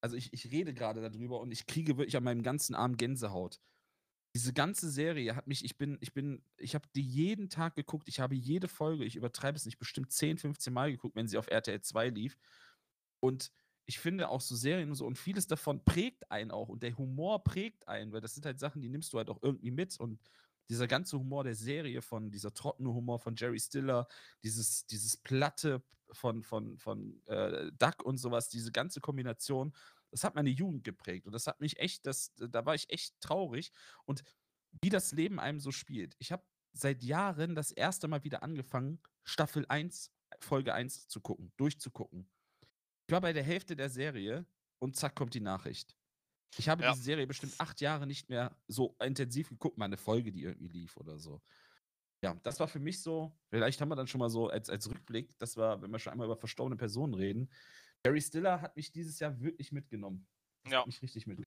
also 0.01 0.15
ich, 0.15 0.33
ich 0.33 0.51
rede 0.51 0.73
gerade 0.73 1.01
darüber 1.01 1.39
und 1.41 1.51
ich 1.51 1.67
kriege 1.67 1.97
wirklich 1.97 2.17
an 2.17 2.23
meinem 2.23 2.43
ganzen 2.43 2.75
Arm 2.75 2.97
Gänsehaut. 2.97 3.61
Diese 4.35 4.51
ganze 4.51 4.89
Serie 4.91 5.33
hat 5.37 5.47
mich, 5.47 5.63
ich 5.63 5.77
bin, 5.77 5.97
ich 6.01 6.13
bin, 6.13 6.43
ich 6.57 6.75
habe 6.75 6.85
die 6.93 7.01
jeden 7.01 7.49
Tag 7.49 7.75
geguckt, 7.75 8.09
ich 8.09 8.19
habe 8.19 8.35
jede 8.35 8.67
Folge, 8.67 9.05
ich 9.05 9.15
übertreibe 9.15 9.55
es 9.55 9.65
nicht, 9.65 9.79
bestimmt 9.79 10.11
10, 10.11 10.37
15 10.37 10.73
Mal 10.73 10.91
geguckt, 10.91 11.15
wenn 11.15 11.29
sie 11.29 11.37
auf 11.37 11.47
RTL 11.47 11.79
2 11.79 12.09
lief. 12.09 12.37
Und 13.21 13.49
ich 13.85 13.97
finde 13.97 14.27
auch 14.27 14.41
so 14.41 14.55
Serien 14.57 14.89
und 14.89 14.95
so 14.95 15.05
und 15.05 15.17
vieles 15.17 15.47
davon 15.47 15.85
prägt 15.85 16.29
einen 16.31 16.51
auch 16.51 16.67
und 16.67 16.83
der 16.83 16.97
Humor 16.97 17.45
prägt 17.45 17.87
einen, 17.87 18.11
weil 18.11 18.19
das 18.19 18.35
sind 18.35 18.45
halt 18.45 18.59
Sachen, 18.59 18.81
die 18.81 18.89
nimmst 18.89 19.13
du 19.13 19.17
halt 19.17 19.29
auch 19.29 19.41
irgendwie 19.41 19.71
mit 19.71 19.97
und 19.99 20.19
dieser 20.69 20.87
ganze 20.87 21.17
Humor 21.17 21.45
der 21.45 21.55
Serie 21.55 22.01
von 22.01 22.29
dieser 22.29 22.53
trockene 22.53 22.89
Humor 22.93 23.19
von 23.19 23.35
Jerry 23.37 23.59
Stiller, 23.59 24.07
dieses, 24.43 24.85
dieses 24.87 25.15
Platte 25.15 25.81
von, 26.11 26.43
von, 26.43 26.77
von 26.77 27.21
äh, 27.27 27.71
Duck 27.77 28.03
und 28.03 28.17
sowas, 28.17 28.49
diese 28.49 28.71
ganze 28.71 28.99
Kombination, 28.99 29.73
das 30.15 30.23
hat 30.23 30.35
meine 30.35 30.49
Jugend 30.49 30.85
geprägt 30.85 31.25
und 31.27 31.33
das 31.33 31.45
hat 31.45 31.59
mich 31.59 31.77
echt, 31.77 32.05
das, 32.05 32.33
da 32.37 32.65
war 32.65 32.73
ich 32.73 32.89
echt 32.89 33.19
traurig 33.19 33.71
und 34.05 34.23
wie 34.81 34.89
das 34.89 35.11
Leben 35.11 35.39
einem 35.41 35.59
so 35.59 35.71
spielt. 35.71 36.15
Ich 36.19 36.31
habe 36.31 36.45
seit 36.71 37.03
Jahren 37.03 37.53
das 37.53 37.71
erste 37.71 38.07
Mal 38.07 38.23
wieder 38.23 38.41
angefangen, 38.41 39.01
Staffel 39.25 39.65
1, 39.67 40.13
Folge 40.39 40.73
1 40.73 41.09
zu 41.09 41.19
gucken, 41.19 41.51
durchzugucken. 41.57 42.29
Ich 43.07 43.11
war 43.11 43.19
bei 43.21 43.33
der 43.33 43.43
Hälfte 43.43 43.75
der 43.75 43.89
Serie 43.89 44.45
und 44.79 44.95
zack 44.95 45.15
kommt 45.15 45.33
die 45.33 45.41
Nachricht. 45.41 45.97
Ich 46.57 46.69
habe 46.69 46.83
Ja. 46.83 46.91
diese 46.93 47.03
Serie 47.03 47.27
bestimmt 47.27 47.55
acht 47.59 47.81
Jahre 47.81 48.07
nicht 48.07 48.29
mehr 48.29 48.57
so 48.67 48.95
intensiv 49.01 49.49
geguckt, 49.49 49.77
mal 49.77 49.85
eine 49.85 49.97
Folge, 49.97 50.31
die 50.31 50.43
irgendwie 50.43 50.69
lief 50.69 50.95
oder 50.95 51.19
so. 51.19 51.41
Ja, 52.23 52.33
das 52.43 52.59
war 52.61 52.69
für 52.69 52.79
mich 52.79 53.01
so, 53.01 53.37
vielleicht 53.49 53.81
haben 53.81 53.89
wir 53.89 53.95
dann 53.97 54.07
schon 54.07 54.19
mal 54.19 54.29
so 54.29 54.47
als, 54.47 54.69
als 54.69 54.89
Rückblick, 54.89 55.37
das 55.37 55.57
war, 55.57 55.81
wenn 55.81 55.91
wir 55.91 55.99
schon 55.99 56.13
einmal 56.13 56.27
über 56.27 56.37
verstorbene 56.37 56.77
Personen 56.77 57.13
reden. 57.13 57.51
Jerry 58.05 58.21
Stiller 58.21 58.61
hat 58.61 58.75
mich 58.75 58.91
dieses 58.91 59.19
Jahr 59.19 59.39
wirklich 59.41 59.71
mitgenommen. 59.71 60.27
Das 60.63 60.73
Ja. 60.73 60.79
Hat 60.81 60.85
mich 60.87 61.01
richtig 61.01 61.25
mitgenommen. 61.25 61.45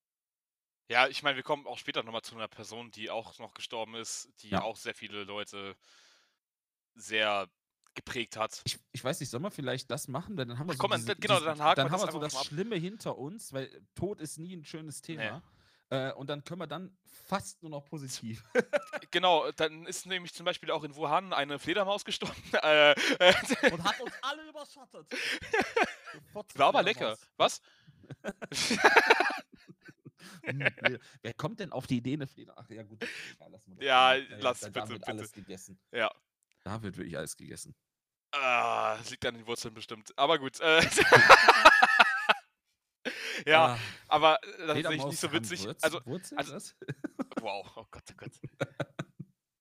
Ja, 0.91 1.07
ich 1.07 1.23
meine, 1.23 1.37
wir 1.37 1.43
kommen 1.43 1.67
auch 1.67 1.79
später 1.79 2.03
nochmal 2.03 2.23
zu 2.23 2.35
einer 2.35 2.49
Person, 2.49 2.91
die 2.91 3.11
auch 3.11 3.39
noch 3.39 3.55
gestorben 3.55 3.95
ist, 3.95 4.31
die 4.43 4.51
Ja. 4.51 4.63
auch 4.63 4.77
sehr 4.77 4.95
viele 4.95 5.25
Leute 5.25 5.77
sehr 6.95 7.49
geprägt 7.95 8.37
hat. 8.37 8.63
Ich, 8.65 8.79
ich 8.93 9.05
weiß 9.05 9.21
nicht, 9.21 9.29
sollen 9.29 9.43
wir 9.43 9.51
vielleicht 9.51 9.91
das 9.91 10.09
machen? 10.09 10.37
Weil 10.37 10.47
dann 10.47 10.59
haben 10.59 10.69
wir 10.69 10.75
so 10.75 10.79
Komm, 10.79 10.93
diese, 10.93 11.15
genau, 11.17 11.35
diese, 11.35 11.47
dann 11.47 11.63
haken 11.63 11.77
dann 11.77 11.87
wir 11.87 11.93
haben 11.93 12.01
das 12.01 12.09
wir 12.09 12.13
so 12.13 12.21
das. 12.21 12.45
Schlimme 12.47 12.77
hinter 12.77 13.19
uns, 13.19 13.53
weil 13.53 13.83
Tod 13.95 14.21
ist 14.21 14.39
nie 14.39 14.57
ein 14.57 14.65
schönes 14.65 15.01
Thema. 15.01 15.43
Äh, 15.91 16.13
und 16.13 16.29
dann 16.29 16.45
können 16.45 16.61
wir 16.61 16.67
dann 16.67 16.97
fast 17.27 17.63
nur 17.63 17.71
noch 17.71 17.85
positiv. 17.85 18.43
Genau, 19.11 19.51
dann 19.53 19.87
ist 19.87 20.05
nämlich 20.05 20.35
zum 20.35 20.45
Beispiel 20.45 20.71
auch 20.71 20.85
in 20.85 20.95
Wuhan 20.95 21.33
eine 21.33 21.59
Fledermaus 21.59 22.05
gestorben. 22.05 22.35
Äh, 22.63 22.93
äh, 22.93 23.73
und 23.73 23.83
hat 23.85 23.99
uns 24.01 24.13
alle 24.21 24.47
überschattet. 24.49 25.07
war 26.55 26.69
aber 26.69 26.83
lecker. 26.83 27.17
Was? 27.37 27.61
Hm, 30.45 30.59
nee. 30.59 30.99
Wer 31.23 31.35
kommt 31.35 31.61
denn 31.61 31.73
auf 31.73 31.87
die 31.87 31.99
Idee, 31.99 32.15
eine 32.15 32.27
Fleder? 32.27 32.55
Ach 32.57 32.69
ja, 32.71 32.83
gut. 32.83 33.01
wir 33.01 33.51
das 33.51 33.63
Ja, 33.81 33.97
mal. 34.15 34.27
lass 34.41 34.61
da, 34.61 34.69
bitte, 34.69 34.81
da 34.81 34.89
wird 34.89 34.99
bitte. 35.01 35.11
alles 35.13 35.33
gegessen. 35.33 35.79
Ja. 35.93 36.11
Da 36.65 36.83
wird 36.83 36.97
wirklich 36.97 37.17
alles 37.17 37.37
gegessen. 37.37 37.75
Ah, 38.33 38.97
das 38.99 39.11
liegt 39.11 39.25
an 39.27 39.35
den 39.35 39.47
Wurzeln 39.47 39.75
bestimmt. 39.75 40.13
Aber 40.19 40.39
gut. 40.39 40.61
Äh, 40.61 40.83
ja, 43.47 43.75
Ah, 43.75 43.79
aber 44.09 44.43
äh, 44.45 44.83
das 44.83 44.95
ist 44.95 45.05
nicht 45.07 45.21
so 45.21 45.33
witzig. 45.33 45.61
Wurz- 45.67 45.83
Also, 45.83 46.01
Wurzeln, 46.05 46.39
also- 46.39 46.75
wow, 47.41 47.67
oh 47.77 47.87
Gott, 47.91 48.03
oh 48.11 48.15
Gott. 48.17 48.33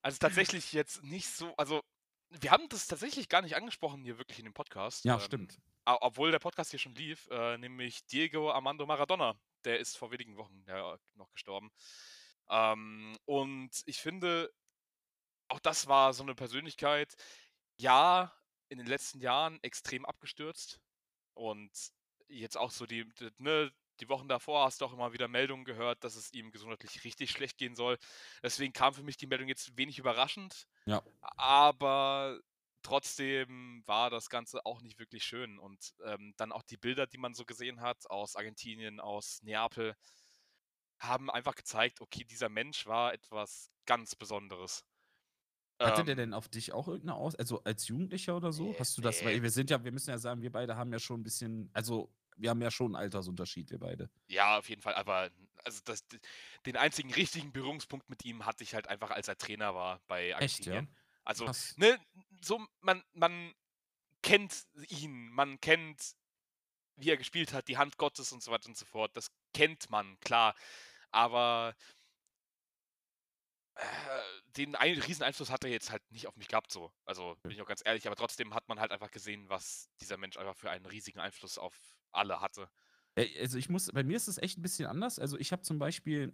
Also 0.02 0.18
tatsächlich 0.20 0.74
jetzt 0.74 1.04
nicht 1.04 1.28
so, 1.30 1.54
also 1.58 1.82
wir 2.30 2.52
haben 2.52 2.68
das 2.70 2.88
tatsächlich 2.88 3.30
gar 3.30 3.42
nicht 3.42 3.56
angesprochen 3.56 4.04
hier 4.04 4.18
wirklich 4.18 4.40
in 4.40 4.46
dem 4.46 4.54
Podcast. 4.54 5.06
ja, 5.06 5.16
ähm, 5.16 5.20
stimmt. 5.20 5.60
Obwohl 5.86 6.32
der 6.32 6.40
Podcast 6.40 6.72
hier 6.72 6.80
schon 6.80 6.96
lief, 6.96 7.30
äh, 7.32 7.58
nämlich 7.58 8.06
Diego 8.08 8.52
Armando 8.52 8.86
Maradona. 8.86 9.40
Der 9.63 9.80
ist 9.80 9.98
vor 9.98 10.12
wenigen 10.12 10.36
Wochen 10.36 10.63
ja 10.68 10.98
noch 11.16 11.32
gestorben. 11.32 11.72
Ähm, 12.50 13.18
und 13.26 13.72
ich 13.86 13.98
finde, 13.98 14.54
auch 15.48 15.60
das 15.60 15.88
war 15.88 16.13
so 16.13 16.24
eine 16.24 16.36
Persönlichkeit, 16.36 17.16
ja, 17.78 18.34
in 18.70 18.78
den 18.80 18.88
letzten 18.88 19.22
Jahren 19.22 19.60
extrem 19.63 20.06
abgestürzt. 20.06 20.82
Und 21.34 21.72
jetzt 22.28 22.58
auch 22.58 22.72
so 22.72 22.86
die, 22.86 23.08
die, 23.16 23.30
ne, 23.38 23.72
die 24.00 24.10
Wochen 24.10 24.28
davor 24.28 24.66
hast 24.66 24.82
du 24.82 24.86
auch 24.86 24.94
immer 24.94 25.14
wieder 25.14 25.28
Meldungen 25.28 25.66
gehört, 25.66 26.04
dass 26.04 26.16
es 26.16 26.34
ihm 26.34 26.52
gesundheitlich 26.52 27.04
richtig 27.04 27.32
schlecht 27.32 27.58
gehen 27.58 27.76
soll. 27.76 27.98
Deswegen 28.44 28.74
kam 28.74 28.94
für 28.94 29.04
mich 29.04 29.18
die 29.18 29.28
Meldung 29.28 29.48
jetzt 29.48 29.78
wenig 29.78 30.00
überraschend. 30.00 30.68
Ja. 30.86 31.04
Aber 31.22 32.40
trotzdem 32.82 33.84
war 33.86 34.10
das 34.10 34.30
Ganze 34.30 34.66
auch 34.66 34.82
nicht 34.82 35.00
wirklich 35.00 35.24
schön. 35.24 35.60
Und 35.60 35.94
ähm, 36.06 36.34
dann 36.38 36.52
auch 36.52 36.64
die 36.64 36.78
Bilder, 36.78 37.08
die 37.08 37.18
man 37.18 37.34
so 37.34 37.46
gesehen 37.46 37.82
hat 37.82 38.10
aus 38.10 38.36
Argentinien, 38.36 39.00
aus 39.00 39.42
Neapel, 39.44 39.96
haben 41.00 41.30
einfach 41.30 41.56
gezeigt, 41.56 42.02
okay, 42.02 42.24
dieser 42.24 42.50
Mensch 42.50 42.86
war 42.86 43.14
etwas 43.14 43.70
ganz 43.86 44.16
Besonderes. 44.16 44.84
Hatte 45.80 46.04
der 46.04 46.14
Ähm, 46.14 46.18
denn 46.18 46.34
auf 46.34 46.48
dich 46.50 46.74
auch 46.74 46.88
irgendeine 46.88 47.16
Aus, 47.16 47.36
also 47.36 47.64
als 47.64 47.88
Jugendlicher 47.88 48.36
oder 48.36 48.52
so? 48.52 48.72
Nee, 48.72 48.76
Hast 48.80 48.98
du 48.98 49.02
das, 49.02 49.24
weil 49.24 49.44
wir 49.44 49.52
sind 49.52 49.70
ja, 49.70 49.84
wir 49.84 49.92
müssen 49.92 50.10
ja 50.10 50.18
sagen, 50.18 50.42
wir 50.42 50.52
beide 50.52 50.76
haben 50.76 50.92
ja 50.92 51.00
schon 51.00 51.20
ein 51.20 51.24
bisschen, 51.24 51.70
also 51.74 52.12
wir 52.38 52.50
haben 52.50 52.62
ja 52.62 52.71
schon 52.71 52.95
einen 52.95 53.04
Altersunterschied, 53.04 53.69
wir 53.71 53.80
beide. 53.80 54.10
Ja, 54.28 54.58
auf 54.58 54.69
jeden 54.69 54.82
Fall. 54.82 54.95
Aber 54.95 55.30
also 55.63 55.82
das, 55.86 56.06
den 56.65 56.78
einzigen 56.78 57.13
richtigen 57.13 57.52
Berührungspunkt 57.52 58.10
mit 58.10 58.23
ihm 58.26 58.45
hatte 58.45 58.63
ich 58.63 58.73
halt 58.73 58.88
einfach, 58.88 59.12
als 59.12 59.28
er 59.28 59.38
Trainer 59.38 59.76
war 59.76 60.02
bei 60.08 60.30
Echt, 60.30 60.65
ja? 60.65 60.76
Argentinien. 60.76 60.95
Also, 61.23 61.45
Krass. 61.45 61.76
ne, 61.78 62.00
so, 62.41 62.65
man, 62.80 63.04
man 63.13 63.54
kennt 64.21 64.65
ihn, 64.89 65.30
man 65.30 65.60
kennt, 65.60 66.15
wie 66.95 67.10
er 67.10 67.17
gespielt 67.17 67.54
hat, 67.54 67.67
die 67.67 67.78
Hand 67.78 67.97
Gottes 67.97 68.32
und 68.32 68.41
so 68.41 68.52
weiter 68.52 68.69
und 68.69 68.78
so 68.78 68.86
fort. 68.86 69.15
Das 69.15 69.30
kennt 69.54 69.89
man, 69.89 70.17
klar. 70.21 70.56
Aber 71.12 71.76
äh, 73.76 73.84
den 74.56 74.76
ein, 74.76 74.97
riesen 75.00 75.23
Einfluss 75.23 75.52
hat 75.52 75.63
er 75.63 75.69
jetzt 75.69 75.91
halt 75.91 76.02
nicht 76.12 76.28
auf 76.28 76.36
mich 76.38 76.47
gehabt, 76.47 76.71
so. 76.71 76.91
Also 77.06 77.36
bin 77.43 77.52
ich 77.52 77.62
auch 77.62 77.67
ganz 77.67 77.82
ehrlich, 77.86 78.08
aber 78.08 78.15
trotzdem 78.15 78.54
hat 78.54 78.67
man 78.69 78.80
halt 78.80 78.91
einfach 78.91 79.12
gesehen, 79.12 79.50
was 79.50 79.89
dieser 80.00 80.17
Mensch 80.17 80.38
einfach 80.38 80.56
für 80.56 80.71
einen 80.71 80.86
riesigen 80.86 81.19
Einfluss 81.19 81.58
auf 81.58 81.97
alle 82.12 82.41
hatte. 82.41 82.70
Also 83.39 83.58
ich 83.58 83.70
muss, 83.70 83.88
bei 83.91 84.04
mir 84.04 84.15
ist 84.17 84.28
es 84.28 84.38
echt 84.38 84.58
ein 84.58 84.62
bisschen 84.62 84.86
anders. 84.88 85.17
Also 85.20 85.38
ich 85.39 85.52
habe 85.52 85.63
zum 85.63 85.80
Beispiel, 85.80 86.34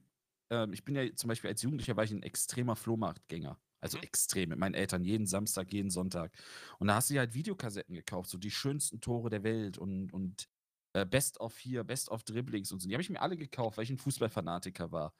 ähm, 0.50 0.74
ich 0.74 0.84
bin 0.84 0.96
ja 0.96 1.16
zum 1.16 1.30
Beispiel 1.30 1.50
als 1.50 1.62
Jugendlicher 1.62 1.96
war 1.96 2.04
ich 2.04 2.12
ein 2.12 2.24
extremer 2.24 2.76
Flohmarktgänger. 2.76 3.60
Also 3.80 3.98
Mhm. 3.98 4.02
extrem 4.02 4.50
mit 4.50 4.60
meinen 4.60 4.76
Eltern, 4.76 5.04
jeden 5.04 5.26
Samstag, 5.26 5.72
jeden 5.74 5.90
Sonntag. 5.90 6.38
Und 6.80 6.88
da 6.88 6.96
hast 6.96 7.10
du 7.10 7.14
ja 7.16 7.20
halt 7.22 7.34
Videokassetten 7.34 7.96
gekauft, 7.96 8.30
so 8.30 8.38
die 8.38 8.52
schönsten 8.52 9.02
Tore 9.02 9.30
der 9.30 9.44
Welt 9.44 9.78
und, 9.78 10.12
und 10.14 10.48
äh, 10.94 11.06
Best 11.06 11.40
of 11.40 11.58
hier, 11.58 11.84
Best 11.84 12.10
of 12.10 12.24
Dribblings 12.24 12.72
und 12.72 12.80
so. 12.82 12.88
Die 12.88 12.96
habe 12.96 13.02
ich 13.02 13.10
mir 13.10 13.22
alle 13.22 13.38
gekauft, 13.38 13.78
weil 13.78 13.84
ich 13.86 13.90
ein 13.90 13.98
Fußballfanatiker 13.98 14.92
war. 14.92 15.14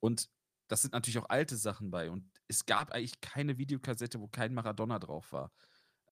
Und 0.00 0.28
das 0.68 0.82
sind 0.82 0.92
natürlich 0.94 1.18
auch 1.18 1.28
alte 1.28 1.56
Sachen 1.56 1.90
bei. 1.90 2.10
Und 2.10 2.30
es 2.48 2.66
gab 2.66 2.92
eigentlich 2.92 3.20
keine 3.20 3.58
Videokassette, 3.58 4.20
wo 4.20 4.28
kein 4.28 4.54
Maradona 4.54 4.98
drauf 4.98 5.32
war. 5.32 5.52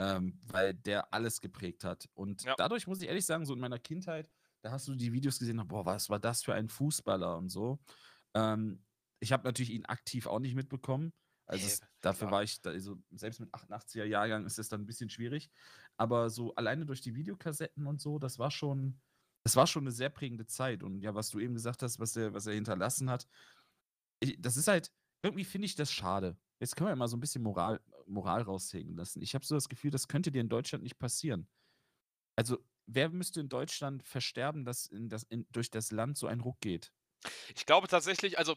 Ähm, 0.03 0.39
weil 0.47 0.75
der 0.75 1.13
alles 1.13 1.41
geprägt 1.41 1.85
hat. 1.85 2.09
Und 2.15 2.43
Ja. 2.43 2.55
dadurch 2.57 2.87
muss 2.87 3.01
ich 3.03 3.09
ehrlich 3.09 3.27
sagen, 3.27 3.45
so 3.47 3.55
in 3.55 3.61
meiner 3.61 3.79
Kindheit, 3.79 4.31
da 4.63 4.71
hast 4.71 4.89
du 4.89 4.95
die 4.95 5.13
Videos 5.13 5.39
gesehen, 5.39 5.63
boah, 5.69 5.85
was 5.87 6.09
war 6.11 6.19
das 6.19 6.43
für 6.43 6.55
ein 6.55 6.69
Fußballer 6.69 7.37
und 7.37 7.49
so. 7.51 7.81
Ähm, 8.35 8.85
ich 9.21 9.33
habe 9.33 9.45
natürlich 9.45 9.71
ihn 9.71 9.87
aktiv 9.87 10.27
auch 10.27 10.41
nicht 10.41 10.55
mitbekommen. 10.55 11.13
Also 11.47 11.67
es, 11.67 11.81
dafür 12.01 12.29
klar. 12.29 12.33
war 12.33 12.43
ich, 12.43 12.61
da, 12.63 12.71
also 12.71 12.97
selbst 13.11 13.41
mit 13.41 13.53
88er 13.55 14.05
Jahrgang 14.05 14.47
ist 14.47 14.59
das 14.59 14.69
dann 14.69 14.83
ein 14.83 14.87
bisschen 14.87 15.11
schwierig. 15.11 15.51
Aber 15.97 16.31
so 16.31 16.55
alleine 16.55 16.87
durch 16.87 17.01
die 17.01 17.15
Videokassetten 17.15 17.87
und 17.87 18.01
so, 18.01 18.19
das 18.19 18.39
war 18.39 18.51
schon, 18.51 19.01
das 19.45 19.57
war 19.57 19.67
schon 19.67 19.83
eine 19.85 19.93
sehr 19.93 20.11
prägende 20.11 20.47
Zeit. 20.47 20.83
Und 20.83 21.01
ja, 21.03 21.15
was 21.15 21.31
du 21.31 21.41
eben 21.41 21.55
gesagt 21.55 21.83
hast, 21.83 21.99
was 21.99 22.17
er, 22.17 22.33
was 22.33 22.47
er 22.47 22.55
hinterlassen 22.55 23.11
hat, 23.11 23.29
ich, 24.21 24.41
das 24.41 24.57
ist 24.57 24.69
halt, 24.69 24.93
irgendwie 25.23 25.45
finde 25.45 25.67
ich 25.67 25.75
das 25.75 25.93
schade. 25.93 26.37
Jetzt 26.63 26.77
können 26.77 26.91
wir 26.91 26.97
mal 26.97 27.09
so 27.09 27.17
ein 27.17 27.21
bisschen 27.21 27.43
Moral, 27.43 27.81
Moral 28.07 28.43
raushängen 28.43 28.97
lassen. 28.97 29.21
Ich 29.21 29.35
habe 29.35 29.45
so 29.45 29.57
das 29.57 29.69
Gefühl, 29.69 29.91
das 29.91 30.07
könnte 30.09 30.31
dir 30.31 30.41
in 30.41 30.49
Deutschland 30.49 30.85
nicht 30.85 30.99
passieren. 31.01 31.49
Also, 32.37 32.59
wer 32.87 33.11
müsste 33.11 33.41
in 33.41 33.49
Deutschland 33.49 34.05
versterben, 34.05 34.65
dass 34.65 34.87
in 34.87 35.09
das, 35.09 35.25
in, 35.25 35.47
durch 35.53 35.71
das 35.71 35.93
Land 35.93 36.19
so 36.19 36.29
ein 36.29 36.41
Ruck 36.41 36.61
geht? 36.61 36.93
Ich 37.55 37.67
glaube 37.67 37.89
tatsächlich, 37.89 38.39
also, 38.39 38.57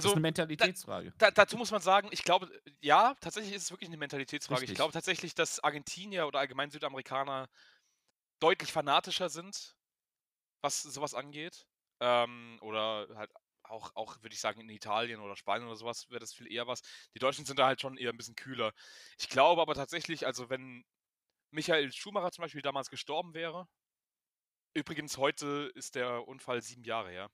Das 0.00 0.10
ist 0.10 0.12
also 0.12 0.16
eine 0.16 0.20
Mentalitätsfrage. 0.22 1.14
da, 1.18 1.30
dazu 1.30 1.56
muss 1.56 1.70
man 1.70 1.82
sagen, 1.82 2.08
ich 2.12 2.24
glaube, 2.24 2.50
ja, 2.80 3.14
tatsächlich 3.20 3.54
ist 3.54 3.64
es 3.64 3.70
wirklich 3.70 3.88
eine 3.90 3.98
Mentalitätsfrage. 3.98 4.64
Ich 4.64 4.74
Richtig. 4.74 4.74
glaube 4.74 4.92
tatsächlich, 4.92 5.34
dass 5.34 5.60
Argentinier 5.60 6.26
oder 6.26 6.40
allgemein 6.40 6.70
Südamerikaner 6.70 7.48
deutlich 8.40 8.72
fanatischer 8.72 9.30
sind, 9.30 9.76
was 10.62 10.82
sowas 10.82 11.14
angeht. 11.14 11.66
Ähm, 12.00 12.58
oder 12.62 13.08
halt 13.16 13.32
auch, 13.72 13.96
auch 13.96 14.22
würde 14.22 14.34
ich 14.34 14.40
sagen, 14.40 14.60
in 14.60 14.68
Italien 14.68 15.20
oder 15.20 15.34
Spanien 15.34 15.66
oder 15.66 15.76
sowas 15.76 16.08
wäre 16.10 16.20
das 16.20 16.32
viel 16.32 16.50
eher 16.50 16.66
was. 16.66 16.82
Die 17.14 17.18
Deutschen 17.18 17.44
sind 17.44 17.58
da 17.58 17.66
halt 17.66 17.80
schon 17.80 17.96
eher 17.96 18.10
ein 18.10 18.16
bisschen 18.16 18.36
kühler. 18.36 18.72
Ich 19.18 19.28
glaube 19.28 19.60
aber 19.62 19.74
tatsächlich, 19.74 20.26
also 20.26 20.50
wenn 20.50 20.84
Michael 21.50 21.92
Schumacher 21.92 22.30
zum 22.30 22.42
Beispiel 22.42 22.62
damals 22.62 22.90
gestorben 22.90 23.34
wäre, 23.34 23.66
übrigens 24.74 25.16
heute 25.16 25.70
ist 25.74 25.94
der 25.94 26.28
Unfall 26.28 26.62
sieben 26.62 26.84
Jahre 26.84 27.10
her 27.10 27.30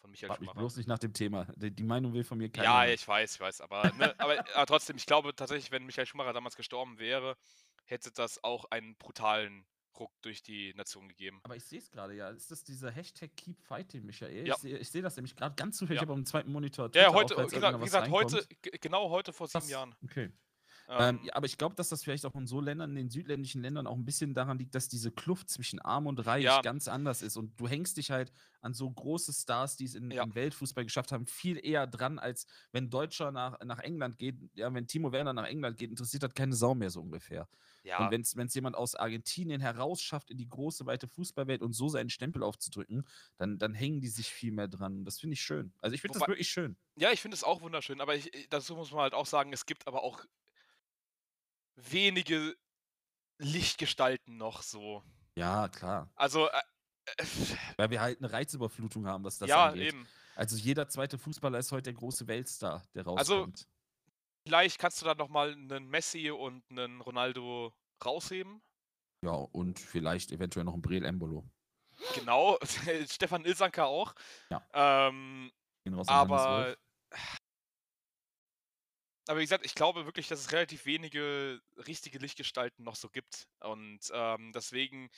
von 0.00 0.10
Michael 0.10 0.30
mich 0.30 0.38
Schumacher. 0.38 0.58
bloß 0.58 0.76
nicht 0.76 0.88
nach 0.88 0.98
dem 0.98 1.12
Thema. 1.12 1.46
Die, 1.56 1.70
die 1.70 1.84
Meinung 1.84 2.12
will 2.12 2.24
von 2.24 2.38
mir 2.38 2.50
keiner. 2.50 2.64
Ja, 2.64 2.86
ich 2.86 3.06
weiß, 3.06 3.34
ich 3.34 3.40
weiß, 3.40 3.60
aber, 3.60 3.92
ne, 3.92 4.14
aber, 4.18 4.38
aber 4.54 4.66
trotzdem, 4.66 4.96
ich 4.96 5.06
glaube 5.06 5.34
tatsächlich, 5.34 5.70
wenn 5.70 5.84
Michael 5.84 6.06
Schumacher 6.06 6.32
damals 6.32 6.56
gestorben 6.56 6.98
wäre, 6.98 7.36
hätte 7.84 8.10
das 8.12 8.42
auch 8.42 8.64
einen 8.66 8.96
brutalen 8.96 9.66
Ruck 9.98 10.12
durch 10.22 10.42
die 10.42 10.74
Nation 10.74 11.08
gegeben. 11.08 11.40
Aber 11.42 11.56
ich 11.56 11.64
sehe 11.64 11.78
es 11.78 11.90
gerade, 11.90 12.14
ja. 12.14 12.30
Ist 12.30 12.50
das 12.50 12.64
dieser 12.64 12.90
Hashtag 12.90 13.30
Keep 13.36 13.60
Fighting, 13.62 14.04
Michael? 14.04 14.46
Ja. 14.46 14.54
Ich 14.54 14.60
sehe 14.60 14.84
seh 14.84 15.02
das 15.02 15.16
nämlich 15.16 15.34
gerade 15.36 15.54
ganz 15.54 15.78
zufällig. 15.78 16.00
Ja. 16.00 16.02
Habe 16.02 16.14
am 16.14 16.24
zweiten 16.24 16.50
Monitor. 16.50 16.90
Ja, 16.94 17.10
Twitter 17.10 17.12
heute, 17.12 17.36
auf, 17.44 17.50
genau, 17.50 17.80
wie 17.80 17.84
gesagt, 17.84 18.10
heute, 18.10 18.46
genau 18.80 19.10
heute 19.10 19.32
vor 19.32 19.48
sieben. 19.48 19.68
Jahren. 19.68 19.94
Okay. 20.04 20.30
Ähm, 20.98 21.16
Ähm, 21.18 21.20
ja, 21.24 21.34
aber 21.34 21.46
ich 21.46 21.56
glaube, 21.58 21.74
dass 21.74 21.88
das 21.88 22.02
vielleicht 22.04 22.26
auch 22.26 22.34
in 22.34 22.46
so 22.46 22.60
Ländern, 22.60 22.90
in 22.90 22.96
den 22.96 23.10
südländischen 23.10 23.62
Ländern 23.62 23.86
auch 23.86 23.96
ein 23.96 24.04
bisschen 24.04 24.34
daran 24.34 24.58
liegt, 24.58 24.74
dass 24.74 24.88
diese 24.88 25.10
Kluft 25.10 25.48
zwischen 25.48 25.80
Arm 25.80 26.06
und 26.06 26.18
Reich 26.26 26.44
Ja. 26.44 26.60
ganz 26.60 26.86
anders 26.88 27.22
ist. 27.22 27.36
Und 27.36 27.58
du 27.58 27.66
hängst 27.68 27.96
dich 27.96 28.10
halt 28.10 28.32
an 28.60 28.74
so 28.74 28.90
große 28.90 29.32
Stars, 29.32 29.76
die 29.76 29.84
es 29.86 29.94
in, 29.94 30.10
Ja. 30.10 30.22
im 30.22 30.34
Weltfußball 30.34 30.84
geschafft 30.84 31.10
haben, 31.12 31.26
viel 31.26 31.58
eher 31.64 31.86
dran, 31.86 32.18
als 32.18 32.46
wenn 32.72 32.90
Deutscher 32.90 33.32
nach, 33.32 33.58
nach 33.64 33.78
England 33.80 34.18
geht. 34.18 34.36
Ja, 34.54 34.72
wenn 34.74 34.86
Timo 34.86 35.12
Werner 35.12 35.32
nach 35.32 35.46
England 35.46 35.78
geht, 35.78 35.90
interessiert 35.90 36.22
das 36.22 36.34
keine 36.34 36.54
Sau 36.54 36.74
mehr 36.74 36.90
so 36.90 37.00
ungefähr. 37.00 37.48
ja, 37.84 38.04
Und 38.04 38.10
wenn 38.12 38.46
es 38.46 38.54
jemand 38.54 38.76
aus 38.76 38.94
Argentinien 38.94 39.60
herausschafft, 39.60 40.30
in 40.30 40.36
die 40.38 40.48
große, 40.48 40.86
weite 40.86 41.08
Fußballwelt 41.08 41.62
und 41.62 41.72
so 41.72 41.88
seinen 41.88 42.10
Stempel 42.10 42.42
aufzudrücken, 42.42 43.04
dann, 43.38 43.58
dann 43.58 43.74
hängen 43.74 44.00
die 44.00 44.08
sich 44.08 44.28
viel 44.28 44.52
mehr 44.52 44.68
dran. 44.68 45.04
Das 45.04 45.18
finde 45.20 45.34
ich 45.34 45.42
schön. 45.42 45.72
Also 45.80 45.94
ich 45.94 46.00
finde 46.00 46.18
das 46.18 46.28
wirklich 46.28 46.48
schön. 46.48 46.76
ja, 46.96 47.10
ich 47.12 47.20
finde 47.20 47.34
es 47.34 47.42
auch 47.44 47.60
wunderschön, 47.62 48.00
aber 48.00 48.14
ich- 48.14 48.30
dazu 48.50 48.76
muss 48.76 48.92
man 48.92 49.00
halt 49.00 49.14
auch 49.14 49.26
sagen, 49.26 49.52
es 49.52 49.66
gibt 49.66 49.86
aber 49.88 50.02
auch 50.02 50.24
wenige 51.76 52.56
Lichtgestalten 53.38 54.36
noch 54.36 54.62
so. 54.62 55.02
Ja, 55.36 55.68
klar. 55.68 56.10
Also, 56.14 56.48
äh, 56.48 56.60
äh, 57.18 57.24
Weil 57.76 57.90
wir 57.90 58.00
halt 58.00 58.18
eine 58.18 58.32
Reizüberflutung 58.32 59.06
haben, 59.06 59.24
was 59.24 59.38
das 59.38 59.48
ja, 59.48 59.66
angeht. 59.68 59.88
eben. 59.94 60.06
Also 60.34 60.56
jeder 60.56 60.88
zweite 60.88 61.18
Fußballer 61.18 61.58
ist 61.58 61.72
heute 61.72 61.84
der 61.84 61.94
große 61.94 62.26
Weltstar, 62.26 62.84
der 62.94 63.06
Also- 63.06 63.34
rauskommt. 63.36 63.66
Vielleicht 64.44 64.80
kannst 64.80 65.00
du 65.00 65.04
da 65.04 65.14
nochmal 65.14 65.52
einen 65.52 65.88
Messi 65.88 66.28
und 66.30 66.64
einen 66.70 67.00
Ronaldo 67.00 67.72
rausheben. 68.04 68.60
ja, 69.24 69.30
und 69.30 69.78
vielleicht 69.78 70.32
eventuell 70.32 70.64
noch 70.64 70.74
ein 70.74 70.82
Breel 70.82 71.04
Embolo. 71.04 71.48
Genau, 72.16 72.58
Stefan 73.08 73.44
Ilsanker 73.44 73.86
auch. 73.86 74.14
Ja. 74.50 74.66
Ähm, 74.72 75.52
aber. 76.08 76.76
Aber 79.28 79.38
wie 79.38 79.44
gesagt, 79.44 79.64
ich 79.64 79.74
glaube 79.74 80.04
wirklich, 80.04 80.28
dass 80.28 80.40
es 80.40 80.52
relativ 80.52 80.84
wenige 80.84 81.60
richtige 81.86 82.18
Lichtgestalten 82.18 82.84
noch 82.84 82.96
so 82.96 83.08
gibt. 83.08 83.48
Und 83.60 84.00
ähm, 84.12 84.52
deswegen 84.52 85.10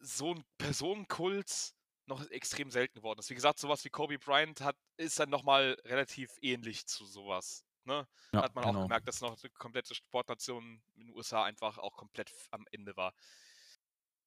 so 0.00 0.34
ein 0.34 0.44
Personenkult 0.58 1.74
noch 2.06 2.28
extrem 2.30 2.70
selten 2.70 2.98
geworden 2.98 3.20
ist. 3.20 3.30
Wie 3.30 3.34
gesagt, 3.34 3.58
sowas 3.58 3.84
wie 3.84 3.90
Kobe 3.90 4.18
Bryant 4.18 4.60
hat, 4.60 4.76
ist 4.96 5.18
dann 5.18 5.30
nochmal 5.30 5.76
relativ 5.84 6.36
ähnlich 6.42 6.86
zu 6.86 7.06
sowas. 7.06 7.64
Ne? 7.84 8.06
ja, 8.32 8.42
hat 8.42 8.54
man 8.54 8.64
genau. 8.64 8.78
auch 8.78 8.82
gemerkt, 8.84 9.06
dass 9.06 9.20
noch 9.20 9.38
eine 9.42 9.50
komplette 9.50 9.94
Sportnation 9.94 10.82
in 10.94 11.06
den 11.06 11.14
USA 11.14 11.44
einfach 11.44 11.78
auch 11.78 11.96
komplett 11.96 12.32
am 12.50 12.66
Ende 12.70 12.96
war. 12.96 13.14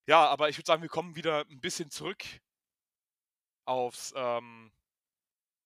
Ja, 0.05 0.27
aber 0.27 0.49
ich 0.49 0.57
würde 0.57 0.67
sagen, 0.67 0.81
wir 0.81 0.89
kommen 0.89 1.15
wieder 1.15 1.41
ein 1.49 1.59
bisschen 1.59 1.89
zurück 1.89 2.23
aufs, 3.65 4.13
ähm, 4.15 4.71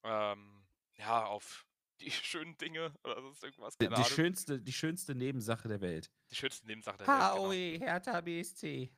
ähm, 0.04 0.64
ja, 0.96 1.26
auf 1.26 1.66
die 2.02 2.12
schönen 2.12 2.58
Dinge 2.58 2.94
oder 3.04 3.22
sonst 3.22 3.44
irgendwas, 3.44 3.78
Die, 3.78 3.86
keine 3.86 3.96
die, 3.96 4.02
Ahnung. 4.02 4.16
schönste, 4.16 4.60
die 4.62 4.74
schönste 4.74 5.16
Nebensache 5.16 5.68
der 5.68 5.82
Welt. 5.82 6.10
die 6.30 6.36
schönsten 6.36 6.68
Nebensachen 6.68 6.98
der 7.00 7.08
Welt, 7.08 7.20
genau. 7.20 7.48
HOE, 7.48 7.80
Hertha 7.80 8.22
BSC. 8.22 8.92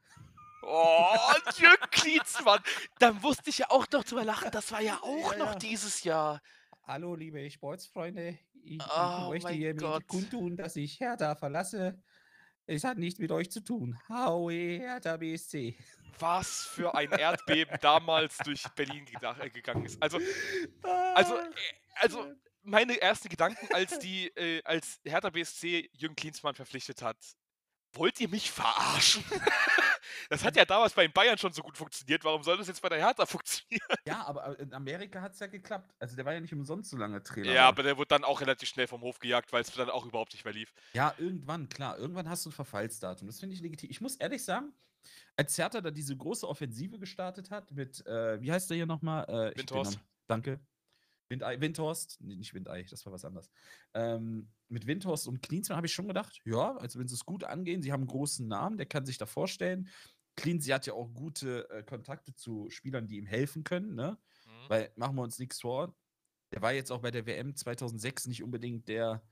Oh, 0.65 1.05
Jürgen 1.57 1.89
Klinsmann. 1.91 2.61
Dann 2.99 3.19
musste 3.21 3.49
ich 3.49 3.57
ja 3.59 3.69
auch 3.69 3.85
noch 3.91 4.03
drüber 4.03 4.23
lachen. 4.23 4.49
Das 4.51 4.71
war 4.71 4.81
ja 4.81 4.97
auch 5.01 5.33
Ja, 5.33 5.37
noch 5.37 5.53
ja. 5.53 5.55
dieses 5.59 6.03
Jahr. 6.03 6.41
Hallo, 6.83 7.15
liebe 7.15 7.49
Sportsfreunde. 7.49 8.39
Ich, 8.63 8.81
Oh 8.95 9.29
möchte 9.29 9.51
hiermit 9.51 9.81
Gott. 9.81 10.07
kundtun, 10.07 10.55
dass 10.55 10.75
ich 10.77 10.99
Hertha 10.99 11.35
verlasse. 11.35 12.01
Es 12.65 12.85
hat 12.85 12.97
nichts 12.97 13.19
mit 13.19 13.29
euch 13.33 13.51
zu 13.51 13.61
tun. 13.61 13.99
HOE, 14.07 14.79
Hertha 14.79 15.17
BSC. 15.17 15.77
Was 16.19 16.65
für 16.67 16.95
ein 16.95 17.11
Erdbeben 17.11 17.77
damals 17.81 18.37
durch 18.37 18.63
Berlin 18.75 19.05
äh, 19.21 19.49
gegangen 19.49 19.85
ist. 19.85 20.01
Also, 20.01 20.17
also, 21.15 21.37
äh, 21.39 21.49
also 21.95 22.33
meine 22.63 23.01
ersten 23.01 23.29
Gedanken, 23.29 23.67
als 23.73 23.99
die, 23.99 24.27
äh, 24.35 24.61
als 24.63 24.99
Hertha 25.05 25.29
BSC 25.29 25.89
Jürgen 25.93 26.15
Klinsmann 26.15 26.55
verpflichtet 26.55 27.01
hat. 27.01 27.17
Wollt 27.93 28.19
ihr 28.19 28.29
mich 28.29 28.51
verarschen? 28.51 29.23
Das 30.29 30.43
hat 30.43 30.55
ja 30.55 30.65
damals 30.65 30.93
bei 30.93 31.05
den 31.05 31.13
Bayern 31.13 31.37
schon 31.37 31.53
so 31.53 31.61
gut 31.61 31.77
funktioniert. 31.77 32.23
Warum 32.23 32.43
soll 32.43 32.57
das 32.57 32.67
jetzt 32.67 32.81
bei 32.81 32.89
der 32.89 32.97
Hertha 32.99 33.25
funktionieren? 33.25 33.87
Ja, 34.05 34.25
aber 34.25 34.59
in 34.59 34.73
Amerika 34.73 35.21
hat 35.21 35.33
es 35.33 35.39
ja 35.39 35.47
geklappt. 35.47 35.93
Also 35.99 36.15
der 36.15 36.25
war 36.25 36.33
ja 36.33 36.39
nicht 36.39 36.53
umsonst 36.53 36.89
so 36.89 36.97
lange 36.97 37.21
Trainer. 37.23 37.51
Ja, 37.51 37.67
aber 37.67 37.83
der 37.83 37.97
wurde 37.97 38.09
dann 38.09 38.23
auch 38.23 38.41
relativ 38.41 38.69
schnell 38.69 38.87
vom 38.87 39.01
Hof 39.01 39.19
gejagt, 39.19 39.51
weil 39.51 39.61
es 39.61 39.71
dann 39.71 39.89
auch 39.89 40.05
überhaupt 40.05 40.33
nicht 40.33 40.45
mehr 40.45 40.53
lief. 40.53 40.73
Ja, 40.93 41.13
irgendwann, 41.17 41.69
klar. 41.69 41.97
Irgendwann 41.97 42.29
hast 42.29 42.45
du 42.45 42.49
ein 42.49 42.53
Verfallsdatum. 42.53 43.27
Das 43.27 43.39
finde 43.39 43.55
ich 43.55 43.61
legitim. 43.61 43.89
Ich 43.89 44.01
muss 44.01 44.15
ehrlich 44.15 44.43
sagen, 44.43 44.73
als 45.35 45.57
Hertha 45.57 45.81
da 45.81 45.91
diese 45.91 46.15
große 46.15 46.47
Offensive 46.47 46.99
gestartet 46.99 47.51
hat 47.51 47.71
mit, 47.71 48.05
äh, 48.05 48.41
wie 48.41 48.51
heißt 48.51 48.69
der 48.69 48.77
hier 48.77 48.85
nochmal? 48.85 49.25
Äh, 49.25 49.57
Windhorst. 49.57 49.99
Danke. 50.27 50.59
Windei, 51.33 51.59
Windhorst, 51.59 52.17
nee, 52.21 52.35
nicht 52.35 52.53
Windei, 52.53 52.83
das 52.89 53.05
war 53.05 53.13
was 53.13 53.25
anderes. 53.25 53.49
Ähm, 53.93 54.49
mit 54.69 54.87
Windhorst 54.87 55.27
und 55.27 55.41
Klinsmann 55.41 55.77
habe 55.77 55.87
ich 55.87 55.93
schon 55.93 56.07
gedacht, 56.07 56.39
ja, 56.45 56.77
also 56.77 56.99
wenn 56.99 57.07
sie 57.07 57.15
es 57.15 57.25
gut 57.25 57.43
angehen, 57.43 57.81
sie 57.81 57.91
haben 57.91 58.01
einen 58.01 58.07
großen 58.07 58.47
Namen, 58.47 58.77
der 58.77 58.85
kann 58.85 59.05
sich 59.05 59.17
da 59.17 59.25
vorstellen. 59.25 59.89
Cleansy 60.35 60.69
hat 60.69 60.85
ja 60.85 60.93
auch 60.93 61.13
gute 61.13 61.69
äh, 61.69 61.83
Kontakte 61.83 62.33
zu 62.35 62.69
Spielern, 62.69 63.07
die 63.07 63.17
ihm 63.17 63.25
helfen 63.25 63.63
können, 63.63 63.95
ne? 63.95 64.17
Mhm. 64.45 64.69
Weil 64.69 64.91
machen 64.95 65.15
wir 65.15 65.23
uns 65.23 65.39
nichts 65.39 65.61
vor. 65.61 65.95
Der 66.51 66.61
war 66.61 66.73
jetzt 66.73 66.91
auch 66.91 67.01
bei 67.01 67.11
der 67.11 67.25
WM 67.25 67.55
2006 67.55 68.27
nicht 68.27 68.43
unbedingt 68.43 68.87
der, 68.87 69.23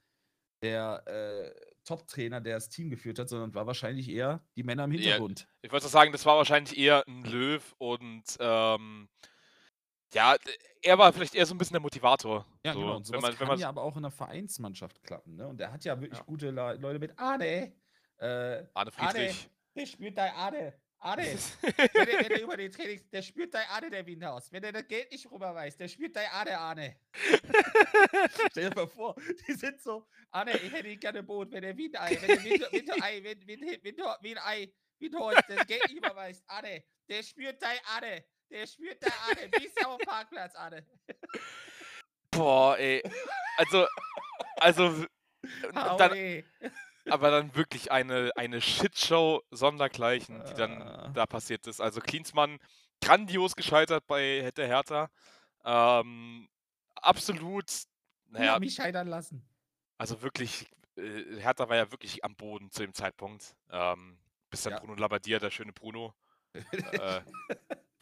der 0.63 1.03
äh, 1.07 1.51
Top-Trainer, 1.85 2.41
der 2.41 2.55
das 2.55 2.69
Team 2.69 2.89
geführt 2.89 3.19
hat, 3.19 3.29
sondern 3.29 3.53
war 3.53 3.67
wahrscheinlich 3.67 4.09
eher 4.09 4.45
die 4.55 4.63
Männer 4.63 4.85
im 4.85 4.91
Ja, 4.91 4.99
Hintergrund. 4.99 5.47
Ich 5.61 5.71
wollte 5.71 5.87
sagen, 5.87 6.11
das 6.11 6.25
war 6.25 6.37
wahrscheinlich 6.37 6.77
eher 6.77 7.03
ein 7.07 7.23
Löw 7.23 7.75
und 7.79 8.23
ähm, 8.39 9.09
ja, 10.13 10.35
er 10.81 10.97
war 10.97 11.13
vielleicht 11.13 11.35
eher 11.35 11.45
so 11.45 11.53
ein 11.53 11.57
bisschen 11.57 11.73
der 11.73 11.81
Motivator. 11.81 12.45
Ja, 12.65 12.73
so, 12.73 12.79
genau. 12.79 12.95
Und 12.97 13.05
sowas 13.05 13.17
wenn 13.17 13.21
man, 13.21 13.31
wenn 13.31 13.37
kann 13.37 13.47
man, 13.47 13.59
ja 13.59 13.69
aber 13.69 13.81
auch 13.83 13.95
in 13.95 14.03
einer 14.05 14.11
Vereinsmannschaft 14.11 15.03
klappen. 15.03 15.35
Ne? 15.35 15.47
Und 15.47 15.57
der 15.57 15.71
hat 15.71 15.83
ja 15.83 15.99
wirklich 15.99 16.19
Ja. 16.19 16.25
gute 16.25 16.49
Le 16.51 16.73
Leute 16.75 16.99
mit 16.99 17.17
Arne. 17.17 17.73
Äh, 18.17 18.63
Arne 18.73 18.91
Friedrich. 18.91 19.49
der 19.75 19.85
spürt 19.85 20.17
dein 20.17 20.33
Arne. 20.33 20.73
Arne. 20.99 21.23
wenn, 21.23 21.73
der, 22.05 22.19
wenn 22.19 22.27
der 22.29 22.41
über 22.43 22.57
den 22.57 22.71
Trainings, 22.71 23.09
der 23.09 23.23
spürt 23.23 23.53
dein 23.55 23.67
Arne, 23.69 23.89
der 23.89 24.05
Windhaus. 24.05 24.51
Wenn 24.51 24.61
der 24.61 24.71
das 24.71 24.87
Geld 24.87 25.11
nicht 25.11 25.31
rüberweist, 25.31 25.79
der 25.79 25.87
spürt 25.87 26.15
dein 26.15 26.29
Arne, 26.29 26.57
Arne. 26.59 26.95
Stell 28.51 28.69
dir 28.69 28.75
mal 28.75 28.87
vor, 28.87 29.15
die 29.47 29.53
sind 29.53 29.81
so, 29.81 30.07
Arne, 30.29 30.51
ich 30.57 30.71
hätte 30.71 30.95
gerne 30.97 31.23
Boot, 31.23 31.51
wenn 31.51 31.61
der 31.63 31.75
Windei, 31.75 32.17
wenn 32.21 32.27
der 32.27 32.43
Wind, 32.43 32.71
Windei, 32.71 33.23
Wind, 33.23 33.47
Wind, 33.47 33.83
Wind, 33.83 33.97
Windei, 34.21 34.73
Windhorst 34.99 35.43
das 35.47 35.65
Geld 35.65 35.81
nicht 35.87 35.97
überweist, 35.97 36.43
Arne, 36.47 36.83
der 37.09 37.23
spürt 37.23 37.61
dein 37.61 37.79
Arne. 37.85 38.23
Der 38.51 38.67
spürt 38.67 39.01
dein 39.01 39.11
Arne. 39.27 39.49
Wie 39.57 39.65
ist 39.65 39.77
der 39.79 39.87
auf 39.89 39.97
dem 39.97 40.05
Parkplatz, 40.05 40.55
Arne? 40.55 40.85
Boah, 42.31 42.77
ey. 42.77 43.01
Also, 43.57 43.87
also, 44.57 45.01
w- 45.01 45.07
dann, 45.97 46.11
Aue. 46.11 46.43
aber 47.09 47.31
dann 47.31 47.55
wirklich 47.55 47.91
eine, 47.91 48.31
eine 48.35 48.61
Shitshow 48.61 49.41
sondergleichen, 49.51 50.43
die 50.45 50.51
Ah. 50.51 50.53
dann 50.53 51.13
da 51.13 51.25
passiert 51.25 51.65
ist. 51.67 51.81
Also 51.81 51.99
Klinsmann 52.01 52.59
grandios 53.01 53.55
gescheitert 53.55 54.05
bei 54.07 54.51
der 54.55 54.67
Hertha. 54.67 55.09
Ähm, 55.63 56.47
absolut, 56.95 57.69
Ja, 57.71 58.39
naja, 58.39 58.59
mich 58.59 58.75
scheitern 58.75 59.07
lassen. 59.07 59.43
also 59.97 60.21
wirklich, 60.21 60.69
äh, 60.97 61.39
Hertha 61.39 61.67
war 61.69 61.75
ja 61.77 61.91
wirklich 61.91 62.23
am 62.23 62.35
Boden 62.35 62.69
zu 62.71 62.81
dem 62.83 62.93
Zeitpunkt. 62.93 63.55
Ähm, 63.69 64.17
bis 64.49 64.63
dann 64.63 64.73
Ja. 64.73 64.79
Bruno 64.79 64.95
Labbadia, 64.95 65.39
der 65.39 65.51
schöne 65.51 65.71
Bruno. 65.73 66.13
Äh, 66.73 67.21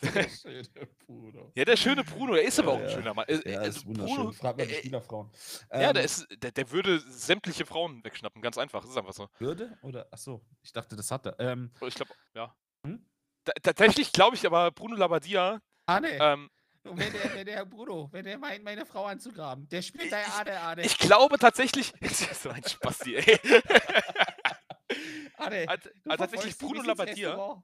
Der 0.02 0.30
schöne 0.30 0.64
Bruder. 1.06 1.52
ja, 1.56 1.66
der 1.66 1.76
schöne 1.78 2.04
Bruno, 2.04 2.36
er 2.36 2.44
ist 2.44 2.58
aber 2.60 2.70
Ja, 2.70 2.74
auch 2.76 2.80
ein 2.82 2.90
ja. 2.90 2.96
schöner 2.96 3.14
Mann. 3.14 3.26
Äh, 3.28 3.52
Ja, 3.52 3.60
also 3.60 3.80
ist 3.80 3.86
wunderschön. 3.86 4.16
Bruno, 4.16 4.32
Fragt 4.32 4.58
mal 4.58 4.68
die 4.68 4.74
äh, 4.74 4.78
Spielerfrauen. 4.80 5.30
ja, 5.74 5.94
der, 5.94 6.02
Ähm, 6.02 6.06
ist, 6.06 6.28
der, 6.42 6.52
der 6.52 6.72
würde 6.72 7.00
sämtliche 7.00 7.66
Frauen 7.66 8.04
wegschnappen, 8.04 8.42
ganz 8.42 8.58
einfach. 8.58 8.82
Das 8.82 8.92
ist 8.92 8.98
einfach 8.98 9.14
so. 9.14 9.28
Würde? 9.40 9.78
Oder? 9.82 10.08
Achso, 10.12 10.42
ich 10.62 10.72
dachte, 10.72 10.96
das 10.96 11.12
hat 11.12 11.26
er. 11.26 11.40
Ähm, 11.40 11.72
Ich 11.86 11.96
glaube, 11.96 12.14
ja. 12.34 12.56
Hm? 12.86 13.06
Ta- 13.44 13.54
Tatsächlich 13.62 14.12
glaube 14.14 14.36
ich 14.36 14.46
aber, 14.46 14.72
Bruno 14.72 14.96
Labbadia, 14.96 15.60
Arne, 15.86 16.10
ähm, 16.22 16.50
wenn, 16.84 17.12
der, 17.12 17.36
wenn 17.36 17.46
der 17.46 17.66
Bruno, 17.66 18.08
wenn 18.12 18.24
der 18.24 18.38
meint, 18.38 18.64
meine 18.64 18.86
Frau 18.86 19.06
anzugraben, 19.06 19.68
der 19.68 19.82
spielt 19.82 20.12
dein 20.12 20.26
Arne, 20.32 20.60
Arne. 20.62 20.82
ich 20.84 20.98
glaube 20.98 21.38
tatsächlich, 21.38 21.92
das 22.02 22.22
ist 22.22 22.44
so 22.44 22.50
ein 22.50 22.64
Spasti, 22.64 23.16
ey. 23.16 23.38
Hat- 25.38 25.86
du 26.04 26.10
hat 26.12 26.20
tatsächlich 26.20 26.58
Bruno 26.58 26.82
Labbadia. 26.82 27.62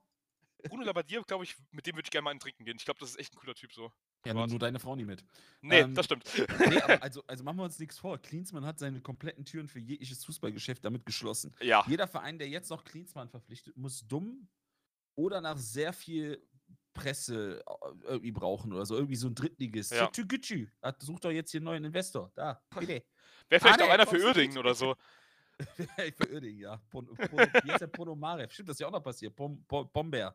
Bruno 0.68 0.82
Labbadia, 0.84 1.20
glaube 1.22 1.44
ich, 1.44 1.56
mit 1.70 1.86
dem 1.86 1.94
würde 1.96 2.06
ich 2.06 2.10
gerne 2.10 2.24
mal 2.24 2.30
einen 2.30 2.40
trinken 2.40 2.64
gehen. 2.64 2.76
Ich 2.78 2.84
glaube, 2.84 2.98
das 3.00 3.10
ist 3.10 3.18
echt 3.18 3.34
ein 3.34 3.38
cooler 3.38 3.54
Typ 3.54 3.72
so. 3.72 3.92
Ja, 4.24 4.34
nur, 4.34 4.46
nur 4.46 4.58
deine 4.58 4.78
Frau 4.80 4.96
nie 4.96 5.04
mit. 5.04 5.24
Nee, 5.60 5.80
Ähm, 5.80 5.94
das 5.94 6.06
stimmt. 6.06 6.24
Nee, 6.68 6.80
also, 7.00 7.22
also 7.26 7.44
machen 7.44 7.58
wir 7.58 7.64
uns 7.64 7.78
nichts 7.78 7.98
vor. 7.98 8.18
Klinsmann 8.18 8.64
hat 8.66 8.78
seine 8.78 9.00
kompletten 9.00 9.44
Türen 9.44 9.68
für 9.68 9.78
jegliches 9.78 10.24
Fußballgeschäft 10.24 10.84
damit 10.84 11.06
geschlossen. 11.06 11.54
ja, 11.60 11.84
Jeder 11.86 12.08
Verein, 12.08 12.38
der 12.38 12.48
jetzt 12.48 12.70
noch 12.70 12.84
Klinsmann 12.84 13.28
verpflichtet, 13.28 13.76
muss 13.76 14.06
dumm 14.06 14.48
oder 15.14 15.40
nach 15.40 15.56
sehr 15.58 15.92
viel 15.92 16.42
Presse 16.94 17.62
äh, 17.66 18.04
irgendwie 18.06 18.32
brauchen 18.32 18.72
oder 18.72 18.86
so. 18.86 18.94
Irgendwie 18.96 19.16
so 19.16 19.28
ein 19.28 19.34
Drittligist. 19.34 19.92
Ja. 19.92 20.10
Sucht 20.98 21.24
doch 21.24 21.30
jetzt 21.30 21.50
hier 21.50 21.58
einen 21.58 21.64
neuen 21.66 21.84
Investor. 21.84 22.32
Da, 22.34 22.62
bitte. 22.74 23.04
wäre 23.48 23.60
vielleicht 23.60 23.80
Ah, 23.80 23.84
auch 23.84 23.86
nee, 23.88 23.92
einer 23.92 24.06
für 24.06 24.24
Uerdingen 24.24 24.58
oder 24.58 24.74
so. 24.74 24.96
Für 25.76 26.32
Oerding, 26.32 26.58
ja. 26.58 26.76
Pon, 26.90 27.06
Pon, 27.06 27.38
wie 27.64 27.70
heißt 27.70 27.80
der 27.82 27.86
Ponomarev? 27.86 28.52
Stimmt, 28.52 28.68
das 28.70 28.76
ist 28.76 28.80
ja 28.80 28.88
auch 28.88 28.92
noch 28.92 29.02
passiert. 29.02 29.34
Pom, 29.36 29.64
Pom, 29.66 29.90
Bomber. 29.92 30.34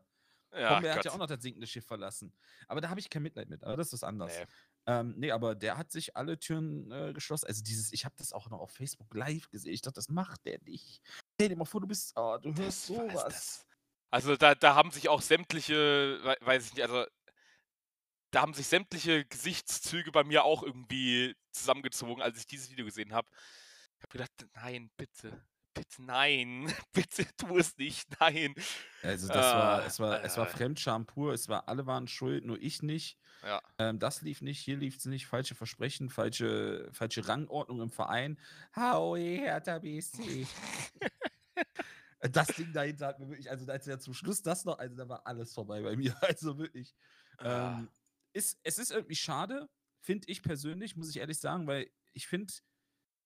Ja, 0.54 0.74
Bomber 0.74 0.94
hat 0.94 1.04
ja 1.04 1.10
auch 1.12 1.18
noch 1.18 1.26
das 1.26 1.42
sinkende 1.42 1.66
Schiff 1.66 1.86
verlassen. 1.86 2.32
Aber 2.68 2.80
da 2.80 2.88
habe 2.88 3.00
ich 3.00 3.08
kein 3.08 3.22
Mitleid 3.22 3.48
mit. 3.48 3.64
Aber 3.64 3.76
das 3.76 3.88
ist 3.88 3.94
was 3.94 4.04
anderes. 4.04 4.36
Nee. 4.38 4.46
Ähm, 4.86 5.14
nee, 5.16 5.30
aber 5.30 5.54
der 5.54 5.78
hat 5.78 5.90
sich 5.92 6.16
alle 6.16 6.38
Türen 6.38 6.90
äh, 6.90 7.12
geschlossen. 7.12 7.46
Also 7.46 7.62
dieses, 7.62 7.92
ich 7.92 8.04
habe 8.04 8.14
das 8.18 8.32
auch 8.32 8.50
noch 8.50 8.60
auf 8.60 8.70
Facebook 8.72 9.14
live 9.14 9.48
gesehen. 9.50 9.72
Ich 9.72 9.80
dachte, 9.80 9.94
das 9.94 10.08
macht 10.08 10.44
der 10.44 10.58
nicht. 10.62 11.00
Stell 11.34 11.48
dir 11.48 11.56
mal 11.56 11.64
vor, 11.64 11.80
du 11.80 11.86
bist, 11.86 12.12
oh, 12.16 12.36
du 12.38 12.54
hörst 12.54 12.88
Das 12.90 12.96
sowas. 12.96 13.66
Also 14.10 14.36
da, 14.36 14.54
da 14.54 14.74
haben 14.74 14.90
sich 14.90 15.08
auch 15.08 15.22
sämtliche, 15.22 16.18
wei- 16.22 16.36
weiß 16.40 16.66
ich 16.66 16.74
nicht, 16.74 16.82
also 16.82 17.06
da 18.30 18.42
haben 18.42 18.54
sich 18.54 18.66
sämtliche 18.66 19.24
Gesichtszüge 19.24 20.10
bei 20.12 20.24
mir 20.24 20.44
auch 20.44 20.62
irgendwie 20.62 21.34
zusammengezogen, 21.52 22.22
als 22.22 22.38
ich 22.38 22.46
dieses 22.46 22.70
Video 22.70 22.84
gesehen 22.84 23.12
habe. 23.12 23.28
Ich 23.98 24.02
habe 24.02 24.12
gedacht, 24.12 24.46
nein, 24.54 24.90
bitte, 24.96 25.44
bitte, 25.74 26.02
nein, 26.02 26.72
bitte 26.92 27.26
tu 27.36 27.58
es 27.58 27.76
nicht, 27.76 28.08
nein. 28.20 28.54
Also 29.02 29.28
das 29.28 29.36
war, 29.36 29.82
Ah, 29.82 29.86
es 29.86 30.00
war, 30.00 30.24
es 30.24 30.36
war 30.36 30.46
äh. 30.46 30.50
Fremdscham 30.50 31.06
pur, 31.06 31.32
es 31.32 31.48
war, 31.48 31.68
alle 31.68 31.86
waren 31.86 32.08
schuld, 32.08 32.44
nur 32.44 32.60
ich 32.60 32.82
nicht. 32.82 33.18
Ja. 33.42 33.60
Ähm, 33.78 33.98
das 33.98 34.22
lief 34.22 34.40
nicht, 34.40 34.60
hier 34.60 34.76
lief 34.76 34.96
es 34.96 35.04
nicht, 35.06 35.26
falsche 35.26 35.54
Versprechen, 35.54 36.10
falsche, 36.10 36.88
falsche 36.92 37.26
Rangordnung 37.26 37.80
im 37.80 37.90
Verein. 37.90 38.38
Howie, 38.76 39.38
Hertha 39.38 39.78
BSC. 39.78 40.46
das 42.20 42.48
Ding 42.48 42.72
dahinter 42.72 43.08
hat 43.08 43.18
mir 43.18 43.28
wirklich, 43.28 43.50
also 43.50 43.70
als 43.70 43.86
er 43.86 43.98
zum 43.98 44.14
Schluss 44.14 44.42
das 44.42 44.64
noch, 44.64 44.78
also 44.78 44.94
da 44.96 45.08
war 45.08 45.26
alles 45.26 45.52
vorbei 45.52 45.82
bei 45.82 45.96
mir. 45.96 46.14
Also 46.22 46.58
wirklich. 46.58 46.94
Ah. 47.38 47.78
Ähm, 47.78 47.90
ist, 48.32 48.58
es 48.62 48.78
ist 48.78 48.92
irgendwie 48.92 49.16
schade, 49.16 49.68
finde 50.00 50.28
ich 50.28 50.42
persönlich, 50.42 50.96
muss 50.96 51.10
ich 51.10 51.18
ehrlich 51.18 51.38
sagen, 51.38 51.66
weil 51.66 51.90
ich 52.12 52.26
finde, 52.26 52.52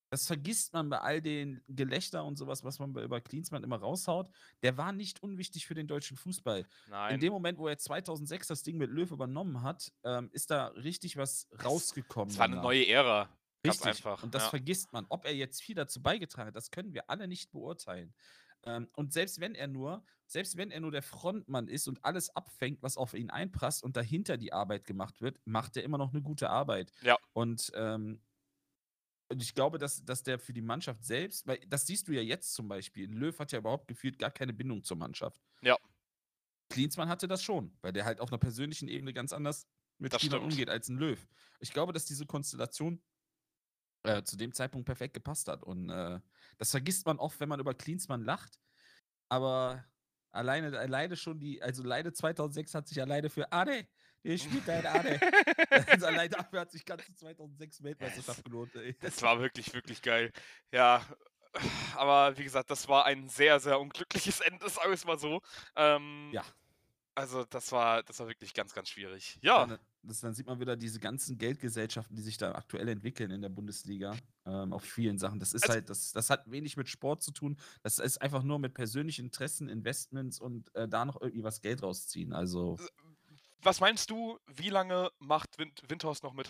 das 0.09 0.27
vergisst 0.27 0.73
man 0.73 0.89
bei 0.89 0.99
all 0.99 1.21
den 1.21 1.61
Gelächter 1.67 2.23
und 2.23 2.37
sowas, 2.37 2.63
was 2.63 2.79
man 2.79 2.93
bei- 2.93 3.03
über 3.03 3.19
Klinsmann 3.21 3.63
immer 3.63 3.77
raushaut. 3.77 4.29
Der 4.63 4.77
war 4.77 4.91
nicht 4.93 5.21
unwichtig 5.21 5.65
für 5.67 5.75
den 5.75 5.87
deutschen 5.87 6.17
Fußball. 6.17 6.59
In 6.59 6.65
Nein. 6.91 7.19
dem 7.19 7.33
Moment, 7.33 7.57
wo 7.57 7.67
er 7.67 7.77
2006 7.77 8.47
das 8.47 8.63
Ding 8.63 8.77
mit 8.77 8.89
Löw 8.89 9.11
übernommen 9.11 9.61
hat, 9.63 9.91
ähm, 10.03 10.29
ist 10.31 10.51
da 10.51 10.67
richtig 10.67 11.17
was 11.17 11.47
rausgekommen. 11.63 12.29
Es 12.31 12.37
war 12.37 12.45
eine 12.45 12.57
neue 12.57 12.87
Ära. 12.87 13.29
Richtig. 13.65 13.85
einfach. 13.87 14.23
Und 14.23 14.33
das 14.33 14.43
ja. 14.43 14.49
vergisst 14.49 14.93
man. 14.93 15.05
Ob 15.09 15.25
er 15.25 15.35
jetzt 15.35 15.61
viel 15.61 15.75
dazu 15.75 16.01
beigetragen 16.01 16.47
hat, 16.47 16.55
das 16.55 16.71
können 16.71 16.93
wir 16.93 17.09
alle 17.09 17.27
nicht 17.27 17.51
beurteilen. 17.51 18.13
Ähm, 18.63 18.87
und 18.93 19.11
selbst 19.13 19.39
wenn 19.39 19.55
er 19.55 19.67
nur, 19.67 20.05
selbst 20.25 20.57
wenn 20.57 20.71
er 20.71 20.79
nur 20.79 20.91
der 20.91 21.01
Frontmann 21.01 21.67
ist 21.67 21.87
und 21.87 22.03
alles 22.05 22.29
abfängt, 22.35 22.81
was 22.81 22.97
auf 22.97 23.13
ihn 23.13 23.29
einprasst 23.29 23.83
und 23.83 23.97
dahinter 23.97 24.37
die 24.37 24.53
Arbeit 24.53 24.85
gemacht 24.85 25.21
wird, 25.21 25.39
macht 25.45 25.75
er 25.77 25.83
immer 25.83 25.97
noch 25.97 26.13
eine 26.13 26.21
gute 26.21 26.49
Arbeit. 26.49 26.91
Ja. 27.01 27.17
Und, 27.33 27.71
ähm, 27.75 28.21
und 29.29 29.41
ich 29.41 29.53
glaube, 29.53 29.77
dass, 29.77 30.03
dass 30.05 30.23
der 30.23 30.39
für 30.39 30.53
die 30.53 30.61
Mannschaft 30.61 31.03
selbst, 31.03 31.45
weil 31.47 31.59
das 31.67 31.85
siehst 31.85 32.07
du 32.07 32.13
ja 32.13 32.21
jetzt 32.21 32.53
zum 32.53 32.67
Beispiel. 32.67 33.09
Löw 33.11 33.37
hat 33.37 33.51
ja 33.51 33.59
überhaupt 33.59 33.87
gefühlt 33.87 34.17
gar 34.19 34.31
keine 34.31 34.53
Bindung 34.53 34.83
zur 34.83 34.97
Mannschaft. 34.97 35.41
Ja. 35.61 35.77
Klinsmann 36.69 37.09
hatte 37.09 37.27
das 37.27 37.43
schon, 37.43 37.75
weil 37.81 37.93
der 37.93 38.05
halt 38.05 38.19
auf 38.19 38.29
einer 38.29 38.39
persönlichen 38.39 38.87
Ebene 38.87 39.13
ganz 39.13 39.33
anders 39.33 39.67
mit 39.97 40.13
Das 40.13 40.21
Spielern 40.21 40.39
stimmt. 40.39 40.53
umgeht 40.53 40.69
als 40.69 40.89
ein 40.89 40.97
Löw. 40.97 41.19
Ich 41.59 41.73
glaube, 41.73 41.93
dass 41.93 42.05
diese 42.05 42.25
Konstellation 42.25 43.01
äh, 44.03 44.23
zu 44.23 44.37
dem 44.37 44.53
Zeitpunkt 44.53 44.85
perfekt 44.85 45.13
gepasst 45.13 45.47
hat. 45.47 45.63
Und 45.63 45.89
äh, 45.89 46.19
das 46.57 46.71
vergisst 46.71 47.05
man 47.05 47.19
oft, 47.19 47.39
wenn 47.39 47.49
man 47.49 47.59
über 47.59 47.73
Klinsmann 47.73 48.23
lacht. 48.23 48.59
Aber 49.29 49.83
alleine, 50.31 50.77
alleine 50.77 51.15
schon 51.15 51.39
die, 51.39 51.61
also 51.61 51.83
alleine 51.83 52.13
2006 52.13 52.73
hat 52.75 52.87
sich 52.87 53.01
alleine 53.01 53.29
für 53.29 53.51
Ade, 53.51 53.87
der 54.27 54.37
spielt 54.37 54.67
dein 54.67 54.85
Ade. 54.85 55.19
also 55.87 56.05
alleine 56.07 56.29
dafür 56.29 56.59
hat 56.61 56.71
sich 56.71 56.85
ganze 56.85 57.13
2006 57.15 57.83
Weltmeisterschaft 57.83 58.43
gelohnt. 58.43 58.75
Ey. 58.75 58.95
Das 58.99 59.21
war 59.21 59.39
wirklich, 59.39 59.73
wirklich 59.73 60.01
geil. 60.01 60.31
Ja, 60.71 61.01
aber 61.95 62.37
wie 62.37 62.43
gesagt, 62.43 62.69
das 62.69 62.87
war 62.87 63.05
ein 63.05 63.29
sehr, 63.29 63.59
sehr 63.59 63.79
unglückliches 63.79 64.41
Ende, 64.41 64.69
sagen 64.69 64.87
wir 64.89 64.93
es 64.93 65.05
mal 65.05 65.17
so. 65.19 65.41
Ähm, 65.75 66.29
Ja. 66.33 66.43
Also 67.15 67.45
das 67.45 67.71
war, 67.71 68.03
das 68.03 68.19
war 68.19 68.27
wirklich 68.27 68.53
ganz, 68.53 68.75
ganz 68.75 68.89
schwierig. 68.89 69.39
Ja. 69.41 69.79
Das, 70.03 70.19
dann 70.21 70.35
sieht 70.35 70.45
man 70.45 70.59
wieder 70.59 70.75
diese 70.77 70.99
ganzen 70.99 71.39
Geldgesellschaften, 71.39 72.15
die 72.15 72.21
sich 72.21 72.37
da 72.37 72.51
aktuell 72.51 72.87
entwickeln 72.89 73.31
in 73.31 73.41
der 73.41 73.49
Bundesliga, 73.49 74.15
ähm, 74.45 74.71
auf 74.71 74.83
vielen 74.83 75.17
Sachen. 75.17 75.39
Das 75.39 75.53
ist 75.53 75.63
Also- 75.63 75.73
halt, 75.73 75.89
das, 75.89 76.11
das 76.11 76.29
hat 76.29 76.49
wenig 76.51 76.77
mit 76.77 76.89
Sport 76.89 77.23
zu 77.23 77.31
tun. 77.31 77.57
Das 77.81 77.97
ist 77.97 78.21
einfach 78.21 78.43
nur 78.43 78.59
mit 78.59 78.75
persönlichen 78.75 79.25
Interessen, 79.25 79.67
Investments 79.67 80.39
und 80.39 80.73
äh, 80.75 80.87
da 80.87 81.05
noch 81.05 81.19
irgendwie 81.19 81.43
was 81.43 81.59
Geld 81.61 81.81
rausziehen. 81.81 82.33
Also, 82.33 82.77
Was 83.63 83.79
meinst 83.79 84.09
du, 84.09 84.39
wie 84.47 84.69
lange 84.69 85.11
macht 85.19 85.57
Wind 85.57 85.81
Windhorst 85.87 86.23
noch 86.23 86.33
mit? 86.33 86.49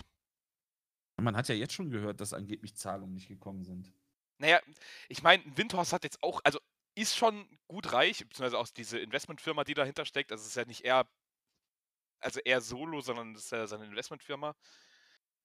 man 1.19 1.35
hat 1.35 1.49
ja 1.49 1.55
jetzt 1.55 1.73
schon 1.73 1.89
gehört, 1.89 2.21
dass 2.21 2.33
angeblich 2.33 2.75
Zahlungen 2.75 3.15
nicht 3.15 3.27
gekommen 3.27 3.63
sind. 3.63 3.91
Naja, 4.37 4.61
ich 5.09 5.23
meine, 5.23 5.43
Windhorst 5.57 5.93
hat 5.93 6.03
jetzt 6.03 6.21
auch, 6.21 6.41
also 6.43 6.59
ist 6.95 7.15
schon 7.15 7.47
gut 7.67 7.91
reich, 7.91 8.19
beziehungsweise 8.19 8.57
auch 8.57 8.67
diese 8.69 8.99
Investmentfirma, 8.99 9.63
die 9.63 9.73
dahinter 9.73 10.05
steckt. 10.05 10.31
Also 10.31 10.43
es 10.43 10.49
ist 10.49 10.55
ja 10.55 10.65
nicht 10.65 10.85
er, 10.85 11.07
also 12.19 12.39
er 12.43 12.61
solo, 12.61 13.01
sondern 13.01 13.33
das 13.33 13.45
ist 13.45 13.51
ja 13.51 13.67
seine 13.67 13.85
Investmentfirma. 13.85 14.55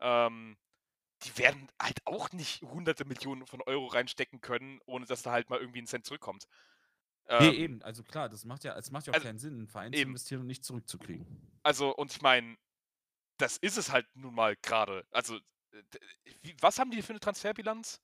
Ähm, 0.00 0.56
die 1.24 1.38
werden 1.38 1.68
halt 1.80 1.98
auch 2.06 2.32
nicht 2.32 2.62
hunderte 2.62 3.04
Millionen 3.04 3.46
von 3.46 3.62
Euro 3.62 3.86
reinstecken 3.86 4.40
können, 4.40 4.80
ohne 4.86 5.06
dass 5.06 5.22
da 5.22 5.32
halt 5.32 5.50
mal 5.50 5.60
irgendwie 5.60 5.82
ein 5.82 5.86
Cent 5.86 6.04
zurückkommt. 6.06 6.46
Nee, 7.28 7.48
Ähm, 7.48 7.54
eben, 7.54 7.82
also 7.82 8.02
klar, 8.02 8.28
das 8.28 8.44
macht 8.44 8.64
ja, 8.64 8.76
es 8.76 8.90
macht 8.90 9.06
ja 9.06 9.12
auch 9.12 9.14
also, 9.14 9.26
keinen 9.26 9.38
Sinn, 9.38 9.54
einen 9.54 9.68
Verein 9.68 9.92
zu 9.92 9.98
eben. 9.98 10.10
investieren 10.10 10.40
und 10.42 10.46
nicht 10.48 10.64
zurückzukriegen. 10.64 11.26
Also, 11.62 11.94
und 11.94 12.10
ich 12.12 12.20
meine, 12.20 12.56
das 13.38 13.56
ist 13.58 13.76
es 13.78 13.90
halt 13.92 14.06
nun 14.14 14.34
mal 14.34 14.56
gerade. 14.56 15.06
Also, 15.10 15.38
was 16.60 16.78
haben 16.78 16.90
die 16.90 17.00
für 17.02 17.10
eine 17.12 17.20
Transferbilanz? 17.20 18.00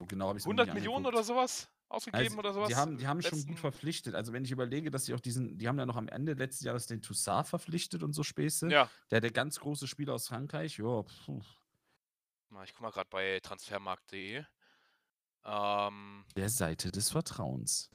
Genau 0.00 0.28
habe 0.28 0.38
ich 0.38 0.44
100 0.44 0.74
Millionen 0.74 1.06
oder 1.06 1.22
sowas 1.22 1.68
ausgegeben 1.88 2.24
Also, 2.24 2.38
oder 2.38 2.52
sowas? 2.54 2.68
Die 2.68 2.76
haben, 2.76 2.98
die 2.98 3.06
haben 3.06 3.20
schon 3.22 3.32
Letzten- 3.38 3.50
gut 3.50 3.58
verpflichtet. 3.60 4.14
Also 4.14 4.32
wenn 4.32 4.44
ich 4.44 4.50
überlege, 4.50 4.90
dass 4.90 5.06
sie 5.06 5.14
auch 5.14 5.20
diesen, 5.20 5.58
die 5.58 5.66
haben 5.68 5.78
ja 5.78 5.86
noch 5.86 5.96
am 5.96 6.08
Ende 6.08 6.34
letzten 6.34 6.66
Jahres 6.66 6.86
den 6.86 7.02
Toussaint 7.02 7.46
verpflichtet 7.48 8.02
und 8.02 8.12
so 8.12 8.22
Späße. 8.22 8.68
Ja, 8.70 8.90
Der, 9.10 9.20
der 9.20 9.30
ganz 9.32 9.58
große 9.60 9.86
Spieler 9.88 10.14
aus 10.14 10.28
Frankreich. 10.28 10.78
Ja, 10.78 11.00
ich 11.00 12.72
guck 12.72 12.80
mal 12.80 12.90
gerade 12.90 13.08
bei 13.10 13.40
transfermarkt.de. 13.40 14.44
Ähm, 15.44 16.24
der 16.36 16.48
Seite 16.48 16.90
des 16.92 17.10
Vertrauens. 17.10 17.90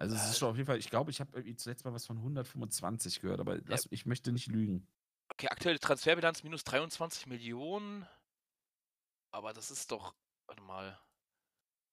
Also 0.00 0.16
es 0.16 0.24
ist 0.24 0.36
Äh. 0.36 0.38
schon 0.38 0.48
auf 0.48 0.56
jeden 0.56 0.66
Fall, 0.66 0.78
ich 0.78 0.88
glaube, 0.90 1.10
ich 1.10 1.20
habe 1.20 1.56
zuletzt 1.56 1.84
mal 1.84 1.92
was 1.92 2.06
von 2.06 2.16
125 2.18 3.20
gehört, 3.20 3.38
aber 3.40 3.58
lass, 3.66 3.86
ich 3.90 4.06
möchte 4.06 4.32
nicht 4.32 4.46
lügen. 4.48 4.88
okay, 5.28 5.48
aktuelle 5.48 5.80
Transferbilanz 5.80 6.42
minus 6.42 6.64
23 6.64 7.26
Millionen. 7.26 8.06
Aber 9.32 9.52
das 9.52 9.70
ist 9.70 9.90
doch, 9.90 10.14
warte 10.46 10.62
mal. 10.62 10.98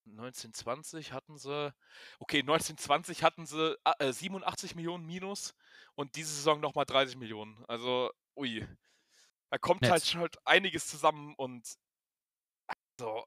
1920 0.06 1.12
hatten 1.14 1.38
sie, 1.38 1.74
okay, 2.20 2.40
1920 2.40 3.24
hatten 3.24 3.46
sie 3.46 3.78
ah, 3.84 3.96
äh, 4.00 4.14
87 4.14 4.76
Millionen 4.76 5.06
minus 5.06 5.54
und 5.96 6.16
diese 6.16 6.34
Saison 6.34 6.62
nochmal 6.62 6.86
30 6.86 7.18
Millionen. 7.18 7.64
Also, 7.68 8.12
ui. 8.38 8.68
Da 9.52 9.58
kommt 9.60 9.84
Nett. 9.84 9.92
halt 9.92 10.06
schon 10.06 10.22
halt 10.22 10.38
einiges 10.46 10.88
zusammen 10.88 11.36
und 11.38 11.78
so, 13.00 13.24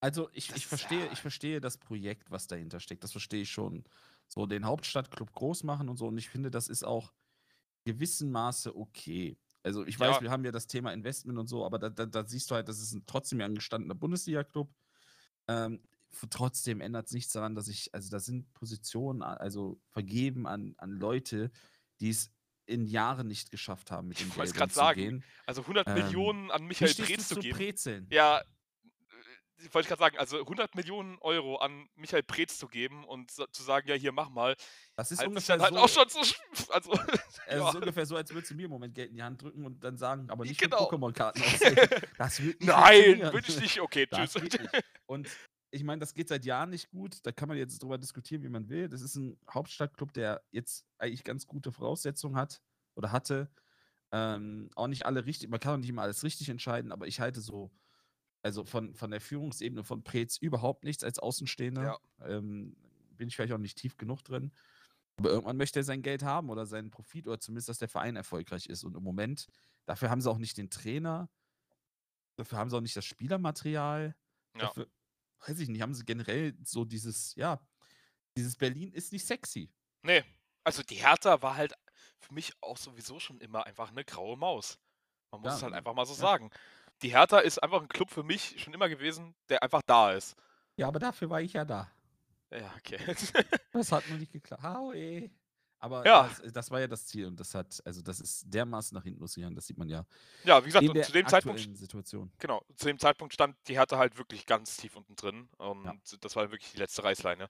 Also 0.00 0.28
ich, 0.32 0.48
Das 0.48 0.58
ich 0.58 0.66
verstehe, 0.66 1.06
ja- 1.06 1.12
ich 1.12 1.20
verstehe 1.20 1.60
das 1.60 1.78
Projekt, 1.78 2.30
was 2.30 2.46
dahinter 2.46 2.80
steckt. 2.80 3.02
Das 3.04 3.12
verstehe 3.12 3.42
ich 3.42 3.50
schon. 3.50 3.84
So 4.28 4.46
den 4.46 4.64
Hauptstadtclub 4.66 5.32
groß 5.32 5.62
machen 5.64 5.88
und 5.88 5.96
so. 5.96 6.06
Und 6.08 6.18
ich 6.18 6.28
finde, 6.28 6.50
das 6.50 6.68
ist 6.68 6.84
auch 6.84 7.12
gewissen 7.84 8.30
Maße 8.32 8.76
okay. 8.76 9.38
Also 9.62 9.86
ich 9.86 9.98
weiß, 9.98 10.16
Ja. 10.16 10.22
wir 10.22 10.30
haben 10.30 10.44
ja 10.44 10.52
das 10.52 10.66
Thema 10.66 10.92
Investment 10.92 11.38
und 11.38 11.46
so, 11.48 11.64
aber 11.64 11.78
da, 11.78 11.88
da, 11.88 12.06
da 12.06 12.24
siehst 12.26 12.50
du 12.50 12.54
halt, 12.56 12.68
das 12.68 12.80
ist 12.80 12.92
ein, 12.92 13.04
trotzdem 13.06 13.40
ja 13.40 13.46
ein 13.46 13.54
gestandener 13.54 13.94
Bundesliga-Club. 13.94 14.72
Ähm, 15.48 15.82
trotzdem 16.30 16.80
ändert 16.80 17.06
es 17.06 17.12
nichts 17.12 17.32
daran, 17.32 17.54
dass 17.54 17.68
ich, 17.68 17.94
also 17.94 18.10
da 18.10 18.18
sind 18.20 18.52
Positionen, 18.54 19.22
also 19.22 19.80
vergeben 19.90 20.46
an, 20.46 20.74
an 20.78 20.90
Leute, 20.90 21.50
die 22.00 22.10
es 22.10 22.30
in 22.66 22.86
Jahren 22.86 23.28
nicht 23.28 23.50
geschafft 23.52 23.90
haben, 23.92 24.08
mit 24.08 24.18
Ich 24.20 24.24
dem 24.26 24.36
wollt's 24.36 24.52
Geld 24.52 24.58
grad 24.60 24.72
sagen. 24.72 25.00
umzugehen. 25.00 25.24
also 25.46 25.62
100 25.62 25.86
Ähm, 25.88 25.94
Millionen 25.94 26.50
an 26.50 26.64
Michael 26.64 26.92
Preetz 26.94 27.28
zu 27.28 27.34
zu 27.36 27.40
geben. 27.40 27.56
Brezeln? 27.58 28.06
Ja, 28.10 28.42
wollte 29.72 29.80
ich 29.80 29.88
gerade 29.88 30.00
sagen, 30.00 30.18
also 30.18 30.38
100 30.38 30.74
Millionen 30.74 31.18
Euro 31.20 31.56
an 31.56 31.88
Michael 31.94 32.22
Preetz 32.22 32.58
zu 32.58 32.68
geben 32.68 33.04
und 33.04 33.30
so, 33.30 33.46
zu 33.46 33.62
sagen, 33.62 33.88
ja, 33.88 33.94
hier, 33.94 34.12
mach 34.12 34.28
mal, 34.28 34.56
Das 34.96 35.10
ist 35.12 35.18
halt 35.20 35.28
ungefähr 35.28 35.56
dann 35.56 35.64
halt 35.64 35.74
so, 35.74 35.80
auch 35.80 35.88
schon 35.88 36.08
so, 36.08 36.34
also, 36.72 36.92
Es 37.46 37.58
ja. 37.58 37.68
ist 37.68 37.74
ungefähr 37.74 38.06
so, 38.06 38.16
als 38.16 38.30
würdest 38.32 38.50
du 38.50 38.54
mir 38.54 38.64
im 38.64 38.70
Moment 38.70 38.94
Geld 38.94 39.10
in 39.10 39.16
die 39.16 39.22
Hand 39.22 39.40
drücken 39.42 39.64
und 39.64 39.82
dann 39.82 39.96
sagen, 39.96 40.28
aber 40.30 40.44
nicht 40.44 40.60
Genau. 40.60 40.88
Pokémon-Karten. 40.88 41.42
Das 42.18 42.42
wird 42.42 42.60
nicht 42.60 42.68
Nein, 42.68 43.20
würde 43.20 43.48
ich 43.48 43.60
nicht, 43.60 43.80
okay, 43.80 44.06
tschüss. 44.06 44.34
nicht. 44.36 44.58
Und 45.06 45.28
ich 45.70 45.84
meine, 45.84 46.00
das 46.00 46.14
geht 46.14 46.28
seit 46.28 46.44
Jahren 46.44 46.70
nicht 46.70 46.90
gut. 46.90 47.18
Da 47.24 47.32
kann 47.32 47.48
man 47.48 47.58
jetzt 47.58 47.82
drüber 47.82 47.98
diskutieren, 47.98 48.42
wie 48.42 48.48
man 48.48 48.68
will. 48.68 48.88
Das 48.88 49.02
ist 49.02 49.16
ein 49.16 49.38
Hauptstadtclub, 49.50 50.12
der 50.12 50.42
jetzt 50.50 50.86
eigentlich 50.98 51.24
ganz 51.24 51.46
gute 51.46 51.72
Voraussetzungen 51.72 52.36
hat 52.36 52.62
oder 52.94 53.12
hatte. 53.12 53.50
Ähm, 54.12 54.70
auch 54.76 54.86
nicht 54.86 55.04
alle 55.04 55.26
richtig, 55.26 55.50
man 55.50 55.60
kann 55.60 55.74
auch 55.74 55.78
nicht 55.78 55.88
immer 55.90 56.02
alles 56.02 56.22
richtig 56.22 56.48
entscheiden, 56.48 56.92
aber 56.92 57.06
ich 57.06 57.20
halte 57.20 57.40
so, 57.40 57.70
also 58.42 58.64
von, 58.64 58.94
von 58.94 59.10
der 59.10 59.20
Führungsebene 59.20 59.84
von 59.84 60.04
Preetz 60.04 60.36
überhaupt 60.36 60.84
nichts 60.84 61.04
als 61.04 61.18
Außenstehender. 61.18 61.98
Ähm, 62.20 62.76
bin 63.10 63.28
ich 63.28 63.36
vielleicht 63.36 63.52
auch 63.52 63.58
nicht 63.58 63.78
tief 63.78 63.96
genug 63.96 64.22
drin. 64.22 64.52
Aber 65.18 65.30
irgendwann 65.30 65.56
möchte 65.56 65.80
er 65.80 65.84
sein 65.84 66.02
Geld 66.02 66.22
haben 66.22 66.50
oder 66.50 66.66
seinen 66.66 66.90
Profit 66.90 67.26
oder 67.26 67.40
zumindest, 67.40 67.68
dass 67.70 67.78
der 67.78 67.88
Verein 67.88 68.16
erfolgreich 68.16 68.66
ist. 68.66 68.84
Und 68.84 68.96
im 68.96 69.02
Moment, 69.02 69.46
dafür 69.86 70.10
haben 70.10 70.20
sie 70.20 70.30
auch 70.30 70.38
nicht 70.38 70.58
den 70.58 70.70
Trainer, 70.70 71.30
dafür 72.36 72.58
haben 72.58 72.70
sie 72.70 72.76
auch 72.76 72.82
nicht 72.82 72.96
das 72.96 73.04
Spielermaterial. 73.04 74.14
Ja. 74.54 74.60
Dafür, 74.66 74.90
weiß 75.46 75.58
ich 75.60 75.68
nicht, 75.68 75.82
haben 75.82 75.94
sie 75.94 76.04
generell 76.04 76.54
so 76.64 76.84
dieses, 76.84 77.34
ja, 77.34 77.66
dieses 78.36 78.56
Berlin 78.56 78.92
ist 78.92 79.12
nicht 79.12 79.26
sexy. 79.26 79.72
Nee, 80.02 80.24
also 80.64 80.82
die 80.82 80.96
Hertha 80.96 81.42
war 81.42 81.56
halt 81.56 81.74
für 82.18 82.34
mich 82.34 82.52
auch 82.60 82.76
sowieso 82.76 83.20
schon 83.20 83.40
immer 83.40 83.66
einfach 83.66 83.90
eine 83.90 84.04
graue 84.04 84.36
Maus. 84.36 84.78
Man 85.32 85.40
muss 85.42 85.52
Ja, 85.52 85.56
es 85.56 85.62
halt 85.62 85.74
einfach 85.74 85.94
mal 85.94 86.06
so 86.06 86.14
ja. 86.14 86.18
sagen. 86.20 86.50
Die 87.02 87.10
Hertha 87.10 87.38
ist 87.38 87.62
einfach 87.62 87.82
ein 87.82 87.88
Club 87.88 88.10
für 88.10 88.22
mich 88.22 88.62
schon 88.62 88.72
immer 88.74 88.88
gewesen, 88.88 89.34
der 89.48 89.62
einfach 89.62 89.82
da 89.86 90.12
ist. 90.12 90.36
Ja, 90.76 90.88
aber 90.88 90.98
dafür 90.98 91.30
war 91.30 91.40
ich 91.40 91.52
ja 91.54 91.64
da. 91.64 91.90
Ja, 92.50 92.72
okay. 92.78 92.98
Das 93.72 93.92
hat 93.92 94.08
nur 94.08 94.18
nicht 94.18 94.32
geklappt. 94.32 94.62
Haue. 94.62 95.30
Aber 95.78 96.06
Ja. 96.06 96.30
das, 96.42 96.52
das 96.52 96.70
war 96.70 96.80
ja 96.80 96.86
das 96.86 97.06
Ziel 97.06 97.26
und 97.26 97.38
das 97.38 97.54
hat, 97.54 97.82
also 97.84 98.00
das 98.00 98.20
ist 98.20 98.44
dermaßen 98.46 98.94
nach 98.96 99.04
hinten 99.04 99.20
losgegangen, 99.20 99.54
das 99.54 99.66
sieht 99.66 99.76
man 99.76 99.88
ja 99.88 100.06
ja, 100.44 100.62
wie 100.62 100.68
gesagt, 100.68 100.86
zu 100.86 101.12
dem 101.12 101.26
Zeitpunkt 101.28 101.76
Situation. 101.76 102.32
Genau, 102.38 102.64
zu 102.76 102.86
dem 102.86 102.98
Zeitpunkt 102.98 103.34
stand 103.34 103.56
die 103.68 103.74
Hertha 103.74 103.98
halt 103.98 104.16
wirklich 104.16 104.46
ganz 104.46 104.76
tief 104.78 104.96
unten 104.96 105.16
drin 105.16 105.50
und 105.58 105.92
das 106.24 106.34
war 106.34 106.50
wirklich 106.50 106.72
die 106.72 106.78
letzte 106.78 107.04
Reißleine. 107.04 107.48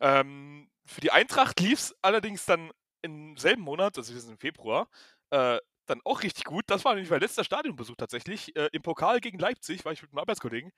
Ähm, 0.00 0.70
für 0.84 1.00
die 1.00 1.12
Eintracht 1.12 1.60
lief 1.60 1.78
es 1.78 1.96
allerdings 2.02 2.44
dann 2.44 2.70
im 3.00 3.36
selben 3.38 3.62
Monat, 3.62 3.96
also 3.96 4.12
wir 4.12 4.20
sind 4.20 4.32
im 4.32 4.38
Februar, 4.38 4.88
äh, 5.30 5.58
dann 5.86 6.00
auch 6.04 6.22
richtig 6.22 6.44
gut. 6.44 6.64
Das 6.68 6.84
war 6.84 6.94
nämlich 6.94 7.10
mein 7.10 7.20
letzter 7.20 7.44
Stadionbesuch 7.44 7.96
tatsächlich. 7.96 8.54
Äh, 8.56 8.68
Im 8.72 8.82
Pokal 8.82 9.20
gegen 9.20 9.38
Leipzig 9.38 9.84
war 9.84 9.92
ich 9.92 10.02
mit 10.02 10.12
einem 10.12 10.18
Arbeitskollegen. 10.18 10.72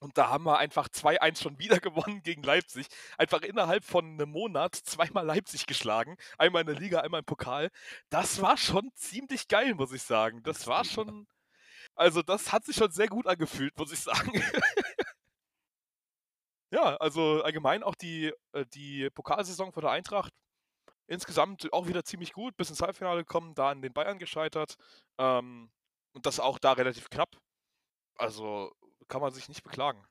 Und 0.00 0.16
da 0.16 0.28
haben 0.28 0.44
wir 0.44 0.58
einfach 0.58 0.88
2-1 0.88 1.42
schon 1.42 1.58
wieder 1.58 1.80
gewonnen 1.80 2.22
gegen 2.22 2.42
Leipzig. 2.42 2.86
Einfach 3.16 3.42
innerhalb 3.42 3.84
von 3.84 4.04
einem 4.04 4.30
Monat 4.30 4.74
zweimal 4.74 5.26
Leipzig 5.26 5.66
geschlagen. 5.66 6.16
Einmal 6.38 6.62
in 6.62 6.68
der 6.68 6.78
Liga, 6.78 7.00
einmal 7.00 7.20
im 7.20 7.26
Pokal. 7.26 7.70
Das 8.10 8.40
war 8.40 8.56
schon 8.56 8.90
ziemlich 8.94 9.48
geil, 9.48 9.74
muss 9.74 9.92
ich 9.92 10.02
sagen. 10.02 10.42
Das 10.42 10.66
war 10.66 10.84
schon. 10.84 11.26
Also, 11.96 12.22
das 12.22 12.52
hat 12.52 12.64
sich 12.64 12.76
schon 12.76 12.92
sehr 12.92 13.08
gut 13.08 13.26
angefühlt, 13.26 13.76
muss 13.78 13.92
ich 13.92 14.00
sagen. 14.00 14.32
ja, 16.70 16.96
also 16.96 17.42
allgemein 17.42 17.82
auch 17.82 17.94
die, 17.94 18.32
äh, 18.52 18.64
die 18.74 19.10
Pokalsaison 19.10 19.72
von 19.72 19.82
der 19.82 19.90
Eintracht 19.92 20.32
insgesamt 21.08 21.72
auch 21.72 21.88
wieder 21.88 22.04
ziemlich 22.04 22.32
gut. 22.32 22.56
Bis 22.56 22.70
ins 22.70 22.82
Halbfinale 22.82 23.22
gekommen, 23.24 23.54
da 23.54 23.70
an 23.70 23.82
den 23.82 23.92
Bayern 23.92 24.18
gescheitert. 24.18 24.76
Ähm, 25.18 25.70
und 26.14 26.26
das 26.26 26.40
auch 26.40 26.58
da 26.58 26.72
relativ 26.72 27.10
knapp. 27.10 27.36
Also 28.16 28.72
kann 29.08 29.20
man 29.22 29.32
sich 29.32 29.48
nicht 29.48 29.64
beklagen. 29.64 30.06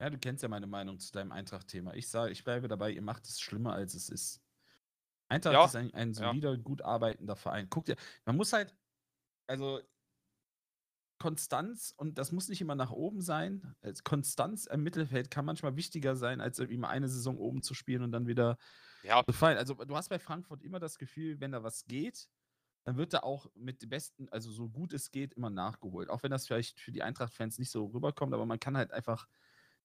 Ja, 0.00 0.10
du 0.10 0.18
kennst 0.18 0.42
ja 0.42 0.48
meine 0.48 0.66
Meinung 0.66 0.98
zu 0.98 1.12
deinem 1.12 1.32
Eintracht-Thema. 1.32 1.94
Ich 1.94 2.08
sage, 2.08 2.32
ich 2.32 2.44
bleibe 2.44 2.68
dabei, 2.68 2.90
ihr 2.90 3.02
macht 3.02 3.26
es 3.26 3.40
schlimmer, 3.40 3.74
als 3.74 3.94
es 3.94 4.08
ist. 4.08 4.42
Eintracht 5.28 5.54
Ja, 5.54 5.64
ist 5.64 5.76
ein, 5.76 5.94
ein 5.94 6.08
ja. 6.08 6.14
solider, 6.14 6.56
gut 6.58 6.82
arbeitender 6.82 7.36
Verein. 7.36 7.68
Guck 7.70 7.86
dir, 7.86 7.96
man 8.26 8.36
muss 8.36 8.52
halt, 8.52 8.74
also 9.46 9.80
Konstanz, 11.24 11.94
und 11.96 12.18
das 12.18 12.32
muss 12.32 12.48
nicht 12.48 12.60
immer 12.60 12.74
nach 12.74 12.90
oben 12.90 13.22
sein. 13.22 13.74
Konstanz 14.04 14.66
im 14.66 14.82
Mittelfeld 14.82 15.30
kann 15.30 15.46
manchmal 15.46 15.74
wichtiger 15.74 16.16
sein, 16.16 16.42
als 16.42 16.58
mal 16.58 16.88
eine 16.88 17.08
Saison 17.08 17.38
oben 17.38 17.62
zu 17.62 17.72
spielen 17.72 18.02
und 18.02 18.12
dann 18.12 18.26
wieder 18.26 18.58
Ja, 19.02 19.24
zu 19.26 19.32
fallen. 19.34 19.58
Also 19.58 19.74
du 19.74 19.96
hast 19.96 20.10
bei 20.10 20.18
Frankfurt 20.18 20.62
immer 20.62 20.80
das 20.80 20.98
Gefühl, 20.98 21.40
wenn 21.40 21.52
da 21.52 21.62
was 21.62 21.86
geht, 21.86 22.28
dann 22.84 22.96
wird 22.98 23.14
da 23.14 23.20
auch 23.20 23.46
mit 23.54 23.82
dem 23.82 23.90
besten, 23.90 24.28
also 24.30 24.50
so 24.52 24.68
gut 24.70 24.92
es 24.92 25.10
geht, 25.12 25.34
immer 25.34 25.50
nachgeholt. 25.50 26.10
Auch 26.10 26.22
wenn 26.24 26.30
das 26.32 26.46
vielleicht 26.46 26.80
für 26.80 26.92
die 26.92 27.02
Eintracht-Fans 27.02 27.58
nicht 27.58 27.70
so 27.70 27.86
rüberkommt, 27.86 28.34
aber 28.34 28.46
man 28.46 28.60
kann 28.60 28.76
halt 28.76 28.92
einfach 28.92 29.28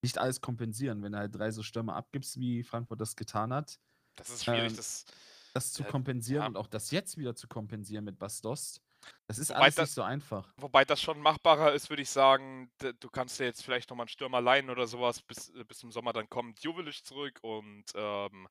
nicht 0.03 0.17
alles 0.19 0.41
kompensieren, 0.41 1.03
wenn 1.03 1.13
du 1.13 1.19
halt 1.19 1.35
drei 1.35 1.51
so 1.51 1.63
Stürmer 1.63 1.95
abgibst, 1.95 2.39
wie 2.39 2.63
Frankfurt 2.63 3.01
das 3.01 3.15
getan 3.15 3.53
hat. 3.53 3.79
das 4.15 4.29
ist 4.29 4.45
schwierig. 4.45 4.73
Ähm, 4.73 4.75
Das, 4.75 5.05
Das 5.53 5.73
zu 5.73 5.83
Ja, 5.83 5.85
kompensieren 5.85 6.45
ja. 6.45 6.47
und 6.47 6.57
auch 6.57 6.67
das 6.67 6.91
jetzt 6.91 7.17
wieder 7.17 7.35
zu 7.35 7.47
kompensieren 7.47 8.05
mit 8.05 8.19
Bastos, 8.19 8.81
das 9.27 9.39
ist 9.39 9.49
Wobei 9.49 9.59
alles 9.61 9.75
da- 9.75 9.81
nicht 9.83 9.93
so 9.93 10.03
einfach. 10.03 10.53
wobei 10.57 10.85
das 10.85 11.01
schon 11.01 11.19
machbarer 11.21 11.73
ist, 11.73 11.89
würde 11.89 12.01
ich 12.01 12.09
sagen. 12.09 12.71
Du 12.99 13.09
kannst 13.09 13.39
dir 13.39 13.45
jetzt 13.45 13.63
vielleicht 13.63 13.89
nochmal 13.89 14.05
einen 14.05 14.09
Stürmer 14.09 14.41
leihen 14.41 14.69
oder 14.69 14.87
sowas, 14.87 15.21
bis, 15.21 15.49
äh, 15.49 15.63
bis 15.63 15.79
zum 15.79 15.91
Sommer 15.91 16.13
dann 16.13 16.29
kommt 16.29 16.59
Jovelic 16.61 17.05
zurück 17.05 17.39
und 17.41 17.85
ähm, 17.95 18.47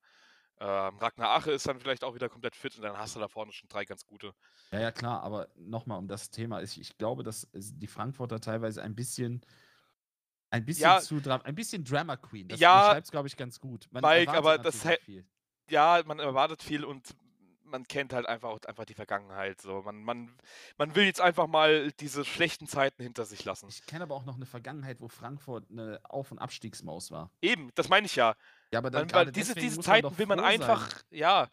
Ähm, 0.60 0.98
Ragnar 0.98 1.36
Ache 1.36 1.52
ist 1.52 1.68
dann 1.68 1.78
vielleicht 1.78 2.02
auch 2.02 2.16
wieder 2.16 2.28
komplett 2.28 2.56
fit 2.56 2.74
und 2.76 2.82
dann 2.82 2.98
hast 2.98 3.14
du 3.14 3.20
da 3.20 3.28
vorne 3.28 3.52
schon 3.52 3.68
drei 3.68 3.84
ganz 3.84 4.04
gute. 4.04 4.34
Ja, 4.72 4.80
ja, 4.80 4.90
klar, 4.90 5.22
aber 5.22 5.46
nochmal 5.54 5.98
um 5.98 6.08
das 6.08 6.30
Thema. 6.30 6.62
Ich, 6.62 6.80
ich 6.80 6.98
glaube, 6.98 7.22
dass 7.22 7.46
es- 7.52 7.78
die 7.78 7.86
Frankfurter 7.86 8.40
teilweise 8.40 8.82
ein 8.82 8.96
bisschen, 8.96 9.40
ein 10.50 10.64
bisschen 10.64 10.82
Ja. 10.82 11.00
zu 11.00 11.20
ein 11.44 11.54
bisschen 11.54 11.84
Drama 11.84 12.16
Queen. 12.16 12.48
Das 12.48 12.58
Ja, 12.58 12.80
beschreibt's, 12.80 13.10
glaube 13.12 13.28
ich, 13.28 13.36
ganz 13.36 13.60
gut. 13.60 13.86
Man 13.92 14.02
Mike, 14.02 14.32
erwartet 14.32 14.36
aber 14.36 14.58
das 14.58 15.04
viel. 15.04 15.24
Ja, 15.70 16.02
man 16.04 16.18
erwartet 16.18 16.62
viel 16.62 16.84
und 16.84 17.14
man 17.70 17.86
kennt 17.86 18.12
halt 18.12 18.26
einfach 18.26 18.48
auch 18.50 18.60
einfach 18.64 18.84
die 18.84 18.94
Vergangenheit. 18.94 19.60
So. 19.60 19.82
Man, 19.82 20.02
man, 20.02 20.36
man 20.76 20.94
will 20.94 21.04
jetzt 21.04 21.20
einfach 21.20 21.46
mal 21.46 21.92
diese 21.92 22.24
schlechten 22.24 22.66
Zeiten 22.66 23.02
hinter 23.02 23.24
sich 23.24 23.44
lassen. 23.44 23.68
Ich 23.68 23.86
kenne 23.86 24.04
aber 24.04 24.14
auch 24.14 24.24
noch 24.24 24.36
eine 24.36 24.46
Vergangenheit, 24.46 25.00
wo 25.00 25.08
Frankfurt 25.08 25.70
eine 25.70 26.00
Auf- 26.04 26.32
und 26.32 26.38
Abstiegsmaus 26.38 27.10
war. 27.10 27.30
Eben, 27.40 27.70
das 27.74 27.88
meine 27.88 28.06
ich 28.06 28.16
ja. 28.16 28.34
Ja, 28.72 28.80
aber 28.80 28.90
dann 28.90 29.06
Man, 29.06 29.14
weil 29.14 29.32
diese, 29.32 29.54
diese 29.54 29.76
muss 29.76 29.86
man 29.86 30.02
Zeiten 30.02 30.18
will 30.18 30.26
man 30.26 30.38
froh 30.38 30.44
sein. 30.44 30.60
einfach, 30.60 31.02
ja. 31.10 31.48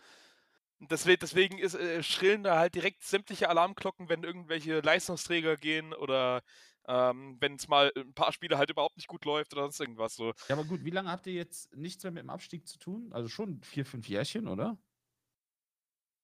Deswegen, 0.79 1.19
deswegen 1.21 1.57
ist, 1.57 1.75
äh, 1.75 2.03
schrillen 2.03 2.43
da 2.43 2.59
halt 2.59 2.75
direkt 2.75 3.03
sämtliche 3.03 3.49
Alarmglocken, 3.49 4.09
wenn 4.09 4.23
irgendwelche 4.23 4.81
Leistungsträger 4.81 5.55
gehen 5.55 5.93
oder 5.93 6.41
ähm, 6.87 7.37
wenn 7.39 7.55
es 7.55 7.67
mal 7.67 7.91
ein 7.95 8.13
paar 8.13 8.31
Spiele 8.31 8.57
halt 8.57 8.69
überhaupt 8.69 8.97
nicht 8.97 9.07
gut 9.07 9.25
läuft 9.25 9.53
oder 9.53 9.63
sonst 9.63 9.79
irgendwas 9.79 10.15
so. 10.15 10.33
Ja, 10.47 10.55
aber 10.55 10.65
gut, 10.65 10.83
wie 10.83 10.91
lange 10.91 11.09
habt 11.09 11.25
ihr 11.27 11.33
jetzt 11.33 11.75
nichts 11.75 12.03
mehr 12.03 12.11
mit 12.11 12.23
dem 12.23 12.29
Abstieg 12.29 12.67
zu 12.67 12.77
tun? 12.77 13.11
Also 13.11 13.29
schon 13.29 13.61
vier, 13.63 13.85
fünf 13.85 14.07
Jährchen, 14.07 14.47
oder? 14.47 14.77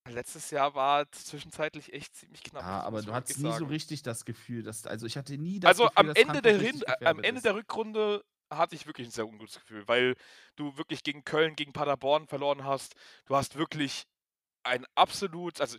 Letztes 0.07 0.51
Jahr 0.51 0.75
war 0.75 1.11
zwischenzeitlich 1.11 1.93
echt 1.93 2.15
ziemlich 2.15 2.43
knapp. 2.43 2.67
Ja, 2.67 2.81
das 2.81 2.83
aber 2.83 3.01
muss 3.03 3.03
du 3.03 3.13
hattest 3.13 3.37
wirklich 3.37 3.39
nie 3.39 3.51
so 3.53 3.65
sagen. 3.65 3.65
richtig 3.65 4.03
das 4.03 4.25
Gefühl, 4.25 4.63
dass, 4.63 4.85
also 4.85 5.05
ich 5.05 5.17
hatte 5.17 5.37
nie 5.37 5.59
das 5.59 5.79
Also 5.79 5.87
Gefühl, 5.89 5.89
am 5.95 6.09
dass 6.09 6.19
Ende, 6.21 6.41
der 6.41 6.57
Frankfurt 6.57 6.59
Hin 6.59 6.81
richtig 6.81 6.85
äh, 6.85 6.95
am 7.03 7.17
gefährdet 7.17 7.21
Ende 7.21 7.41
ist. 7.41 7.41
der 7.41 7.55
Rückrunde 7.55 8.23
hatte 8.49 8.75
ich 8.75 8.85
wirklich 8.87 9.07
ein 9.07 9.11
sehr 9.11 9.27
ungutes 9.27 9.59
Gefühl, 9.59 9.87
weil 9.87 10.15
du 10.55 10.77
wirklich 10.77 11.03
gegen 11.03 11.23
Köln, 11.23 11.55
gegen 11.55 11.71
Paderborn 11.73 12.27
verloren 12.27 12.65
hast. 12.65 12.95
Du 13.25 13.35
hast 13.35 13.57
wirklich 13.57 14.03
ein 14.63 14.85
absolut, 14.95 15.61
also 15.61 15.77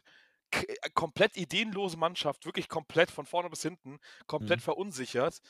k- 0.52 0.64
äh, 0.68 0.90
komplett 0.94 1.36
ideenlose 1.36 1.96
Mannschaft, 1.98 2.46
wirklich 2.46 2.68
komplett 2.68 3.10
von 3.10 3.26
vorne 3.26 3.50
bis 3.50 3.62
hinten, 3.62 3.98
komplett 4.26 4.60
Mhm. 4.60 4.62
verunsichert. 4.62 5.40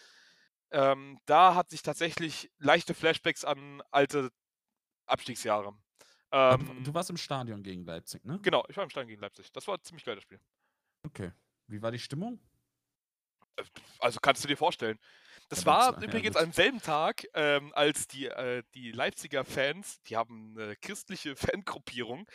Ähm, 0.72 1.18
da 1.26 1.54
hatte 1.56 1.74
ich 1.76 1.82
tatsächlich 1.82 2.50
leichte 2.58 2.94
Flashbacks 2.94 3.44
an 3.44 3.82
alte 3.92 4.30
Abstiegsjahre. 5.06 5.74
Ähm, 6.32 6.82
du 6.82 6.94
warst 6.94 7.10
im 7.10 7.16
Stadion 7.16 7.62
gegen 7.62 7.84
Leipzig, 7.84 8.24
ne? 8.24 8.40
genau, 8.42 8.64
ich 8.68 8.76
war 8.76 8.84
im 8.84 8.90
Stein 8.90 9.06
gegen 9.06 9.20
Leipzig. 9.20 9.52
Das 9.52 9.66
war 9.68 9.76
ein 9.76 9.82
ziemlich 9.82 10.04
geiles 10.04 10.22
Spiel. 10.22 10.40
Okay. 11.04 11.32
Wie 11.68 11.80
war 11.82 11.90
die 11.92 11.98
Stimmung? 11.98 12.40
Äh, 13.56 13.64
Also 14.00 14.20
kannst 14.20 14.44
du 14.44 14.48
dir 14.48 14.56
vorstellen. 14.56 14.98
Das 15.48 15.64
Ja, 15.64 15.66
war 15.66 16.02
ja, 16.02 16.02
übrigens 16.02 16.36
gut. 16.36 16.36
am 16.36 16.52
selben 16.52 16.80
Tag, 16.80 17.24
ähm, 17.34 17.72
als 17.74 18.06
die, 18.08 18.26
äh, 18.26 18.62
die 18.74 18.92
Leipziger 18.92 19.44
Fans, 19.44 20.02
die 20.04 20.16
haben 20.16 20.56
eine 20.58 20.76
christliche 20.76 21.36
Fangruppierung 21.36 22.26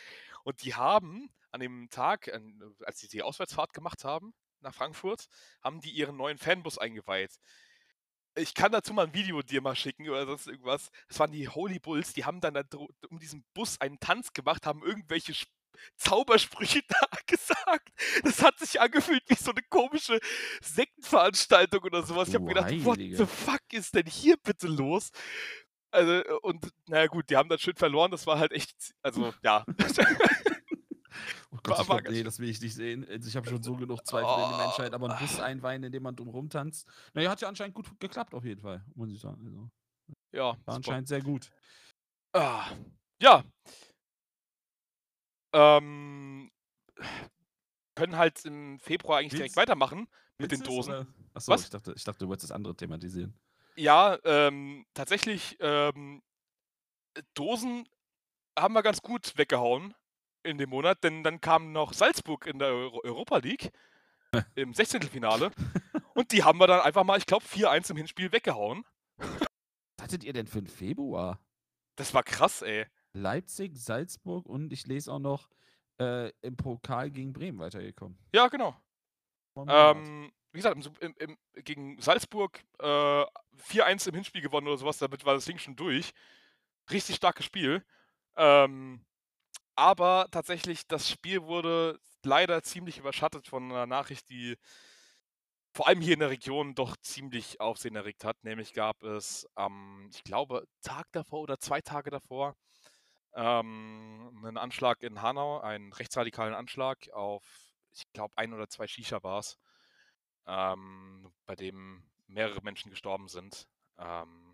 und 0.44 0.62
die 0.64 0.74
haben 0.74 1.30
an 1.50 1.60
dem 1.60 1.88
Tag, 1.90 2.32
an, 2.32 2.74
als 2.84 3.00
sie 3.00 3.08
die 3.08 3.22
Auswärtsfahrt 3.22 3.72
gemacht 3.72 4.04
haben 4.04 4.34
nach 4.60 4.74
Frankfurt, 4.74 5.26
haben 5.62 5.80
die 5.80 5.90
ihren 5.90 6.16
neuen 6.16 6.38
Fanbus 6.38 6.78
eingeweiht. 6.78 7.36
Ich 8.34 8.54
kann 8.54 8.72
dazu 8.72 8.92
mal 8.94 9.06
ein 9.06 9.14
Video 9.14 9.42
dir 9.42 9.60
mal 9.60 9.74
schicken 9.74 10.08
oder 10.08 10.26
sonst 10.26 10.46
irgendwas. 10.46 10.90
Das 11.08 11.18
waren 11.18 11.32
die 11.32 11.48
Holy 11.48 11.78
Bulls, 11.78 12.12
die 12.12 12.24
haben 12.24 12.40
dann 12.40 12.54
da 12.54 12.62
um 13.10 13.18
diesen 13.18 13.44
Bus 13.54 13.80
einen 13.80 13.98
Tanz 14.00 14.32
gemacht, 14.32 14.66
haben 14.66 14.82
irgendwelche 14.82 15.32
Sp 15.34 15.50
Zaubersprüche 15.96 16.82
da 16.88 17.06
gesagt. 17.26 17.90
Das 18.24 18.42
hat 18.42 18.58
sich 18.58 18.80
angefühlt 18.80 19.22
wie 19.28 19.36
so 19.36 19.52
eine 19.52 19.62
komische 19.62 20.18
Sektenveranstaltung 20.60 21.82
oder 21.84 22.02
sowas. 22.02 22.28
Ich 22.28 22.34
habe 22.34 22.46
Du 22.46 22.48
gedacht, 22.48 22.84
what 22.84 22.98
Heilige. 22.98 23.16
the 23.18 23.26
fuck 23.26 23.62
ist 23.72 23.94
denn 23.94 24.06
hier 24.06 24.36
bitte 24.38 24.66
los? 24.66 25.10
Also, 25.92 26.12
äh, 26.12 26.32
und 26.42 26.68
naja 26.88 27.06
gut, 27.06 27.30
die 27.30 27.36
haben 27.36 27.48
dann 27.48 27.58
schön 27.60 27.76
verloren, 27.76 28.10
das 28.10 28.26
war 28.26 28.38
halt 28.38 28.52
echt, 28.52 28.92
also 29.02 29.32
ja. 29.42 29.64
Oh 31.64 31.70
War- 31.70 31.76
Gott, 31.76 31.82
ich 31.84 31.88
war 31.88 31.96
glaub, 31.96 32.04
ganz 32.04 32.16
nee, 32.16 32.22
das 32.22 32.38
will 32.38 32.48
ich 32.48 32.60
nicht 32.60 32.74
sehen. 32.74 33.06
Also 33.08 33.28
Ich 33.28 33.36
habe 33.36 33.48
schon 33.48 33.62
so 33.62 33.74
genug 33.76 34.06
Zweifel 34.06 34.42
in 34.44 34.50
der 34.50 34.66
Menschheit, 34.66 34.94
aber 34.94 35.10
einen 35.10 35.18
Bus 35.18 35.38
Oh. 35.38 35.42
einweihen, 35.42 35.82
in 35.82 35.92
dem 35.92 36.02
man 36.02 36.14
drum 36.16 36.28
rumtanzt. 36.28 36.88
Naja, 37.14 37.30
hat 37.30 37.40
ja 37.40 37.48
anscheinend 37.48 37.74
gut 37.74 37.88
geklappt 38.00 38.34
auf 38.34 38.44
jeden 38.44 38.60
Fall, 38.60 38.84
muss 38.94 39.10
ich 39.10 39.20
sagen. 39.20 39.44
Also, 39.46 39.70
ja, 40.32 40.44
war 40.44 40.54
super. 40.56 40.72
anscheinend 40.74 41.08
sehr 41.08 41.20
gut. 41.22 41.50
Ah, 42.32 42.70
ja. 43.20 43.44
Ähm, 45.54 46.50
können 47.94 48.16
halt 48.16 48.44
im 48.44 48.78
Februar 48.80 49.18
eigentlich 49.18 49.30
direkt 49.32 49.50
Willst- 49.50 49.56
weitermachen 49.56 50.06
mit 50.38 50.52
den 50.52 50.60
Dosen. 50.60 50.92
oder? 50.92 51.06
Achso, 51.34 51.52
Was? 51.52 51.62
ich 51.64 51.70
dachte, 51.70 51.92
ich 51.96 52.04
dachte, 52.04 52.18
du 52.20 52.28
wolltest 52.28 52.50
das 52.50 52.54
andere 52.54 52.76
thematisieren. 52.76 53.34
Ja, 53.76 54.18
ähm, 54.24 54.86
tatsächlich, 54.94 55.56
ähm, 55.60 56.22
Dosen 57.34 57.88
haben 58.58 58.74
wir 58.74 58.82
ganz 58.82 59.00
gut 59.02 59.36
weggehauen 59.38 59.94
in 60.42 60.58
dem 60.58 60.70
Monat, 60.70 61.02
denn 61.04 61.22
dann 61.22 61.40
kam 61.40 61.72
noch 61.72 61.92
Salzburg 61.92 62.46
in 62.46 62.58
der 62.58 62.68
Euro 62.68 63.00
Europa 63.04 63.38
League 63.38 63.70
im 64.54 64.74
16. 64.74 65.00
und 66.14 66.32
die 66.32 66.44
haben 66.44 66.58
wir 66.58 66.66
dann 66.66 66.80
einfach 66.80 67.04
mal, 67.04 67.18
ich 67.18 67.26
glaube, 67.26 67.44
4-1 67.44 67.90
im 67.90 67.96
Hinspiel 67.96 68.32
weggehauen. 68.32 68.84
Was 69.16 70.04
hattet 70.04 70.24
ihr 70.24 70.32
denn 70.32 70.46
für 70.46 70.58
einen 70.58 70.66
Februar? 70.66 71.40
Das 71.96 72.14
war 72.14 72.22
krass, 72.22 72.62
ey. 72.62 72.86
Leipzig, 73.12 73.76
Salzburg 73.76 74.46
und 74.46 74.72
ich 74.72 74.86
lese 74.86 75.12
auch 75.12 75.18
noch 75.18 75.48
äh, 75.98 76.30
im 76.42 76.56
Pokal 76.56 77.10
gegen 77.10 77.32
Bremen 77.32 77.58
weitergekommen. 77.58 78.18
Ja, 78.32 78.48
genau. 78.48 78.76
Ähm, 79.56 80.30
wie 80.52 80.58
gesagt, 80.58 80.76
im, 80.86 80.92
im, 81.00 81.14
im, 81.18 81.64
gegen 81.64 82.00
Salzburg 82.00 82.62
äh, 82.78 82.84
4-1 82.84 84.08
im 84.08 84.14
Hinspiel 84.14 84.40
gewonnen 84.40 84.68
oder 84.68 84.78
sowas, 84.78 84.98
damit 84.98 85.24
war 85.24 85.34
das 85.34 85.44
Ding 85.44 85.58
schon 85.58 85.76
durch. 85.76 86.12
Richtig 86.90 87.16
starkes 87.16 87.44
Spiel. 87.44 87.84
Ähm, 88.36 89.04
aber 89.78 90.26
tatsächlich, 90.32 90.86
das 90.88 91.08
Spiel 91.08 91.44
wurde 91.44 92.00
leider 92.24 92.62
ziemlich 92.64 92.98
überschattet 92.98 93.46
von 93.46 93.70
einer 93.70 93.86
Nachricht, 93.86 94.28
die 94.28 94.56
vor 95.72 95.86
allem 95.86 96.00
hier 96.00 96.14
in 96.14 96.20
der 96.20 96.30
Region 96.30 96.74
doch 96.74 96.96
ziemlich 96.96 97.60
Aufsehen 97.60 97.94
erregt 97.94 98.24
hat. 98.24 98.42
Nämlich 98.42 98.72
gab 98.72 99.02
es 99.04 99.46
am, 99.54 100.08
ich 100.12 100.24
glaube, 100.24 100.66
Tag 100.82 101.06
davor 101.12 101.42
oder 101.42 101.58
zwei 101.60 101.80
Tage 101.80 102.10
davor 102.10 102.56
ähm, 103.34 104.42
einen 104.44 104.56
Anschlag 104.58 105.00
in 105.02 105.22
Hanau, 105.22 105.60
einen 105.60 105.92
rechtsradikalen 105.92 106.54
Anschlag 106.54 107.08
auf, 107.12 107.44
ich 107.92 108.02
glaube, 108.12 108.32
ein 108.36 108.52
oder 108.52 108.68
zwei 108.68 108.88
Shisha-Bars, 108.88 109.58
ähm, 110.46 111.32
bei 111.46 111.54
dem 111.54 112.02
mehrere 112.26 112.62
Menschen 112.62 112.90
gestorben 112.90 113.28
sind. 113.28 113.68
Ähm, 113.98 114.47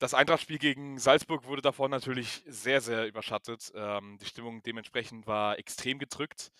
das 0.00 0.14
Eintrachtspiel 0.14 0.58
gegen 0.58 0.98
Salzburg 0.98 1.44
wurde 1.44 1.62
davon 1.62 1.90
natürlich 1.90 2.42
sehr, 2.46 2.80
sehr 2.80 3.06
überschattet. 3.06 3.70
Ähm, 3.74 4.18
die 4.18 4.24
Stimmung 4.24 4.62
dementsprechend 4.62 5.26
war 5.26 5.58
extrem 5.58 5.98
gedrückt. 5.98 6.50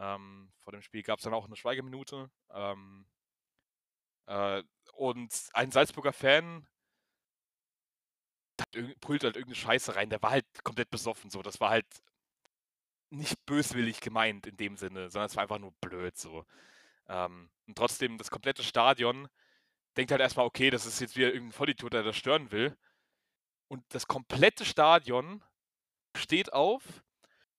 Ähm, 0.00 0.50
vor 0.58 0.72
dem 0.72 0.82
Spiel 0.82 1.02
gab 1.04 1.20
es 1.20 1.24
dann 1.24 1.32
auch 1.32 1.46
eine 1.46 1.56
Schweigeminute. 1.56 2.28
Ähm, 2.50 3.06
äh, 4.26 4.62
und 4.94 5.32
ein 5.54 5.70
Salzburger 5.70 6.12
Fan 6.12 6.66
brüllt 9.00 9.22
halt 9.22 9.36
irgendeine 9.36 9.54
Scheiße 9.54 9.94
rein. 9.94 10.10
Der 10.10 10.20
war 10.20 10.30
halt 10.30 10.46
komplett 10.64 10.90
besoffen. 10.90 11.30
So, 11.30 11.40
das 11.40 11.60
war 11.60 11.70
halt 11.70 11.86
nicht 13.10 13.36
böswillig 13.46 14.00
gemeint 14.00 14.46
in 14.46 14.56
dem 14.56 14.76
Sinne, 14.76 15.08
sondern 15.10 15.26
es 15.26 15.36
war 15.36 15.42
einfach 15.44 15.58
nur 15.58 15.72
blöd 15.80 16.16
so. 16.16 16.44
Ähm, 17.08 17.50
und 17.66 17.78
trotzdem, 17.78 18.18
das 18.18 18.30
komplette 18.30 18.64
Stadion 18.64 19.28
denkt 19.96 20.12
halt 20.12 20.20
erstmal, 20.20 20.46
okay, 20.46 20.70
das 20.70 20.86
ist 20.86 21.00
jetzt 21.00 21.16
wieder 21.16 21.28
irgendein 21.32 21.52
Vollidiot, 21.52 21.92
der 21.92 22.02
das 22.02 22.16
stören 22.16 22.50
will. 22.52 22.76
Und 23.68 23.84
das 23.90 24.06
komplette 24.06 24.64
Stadion 24.64 25.42
steht 26.16 26.52
auf 26.52 26.82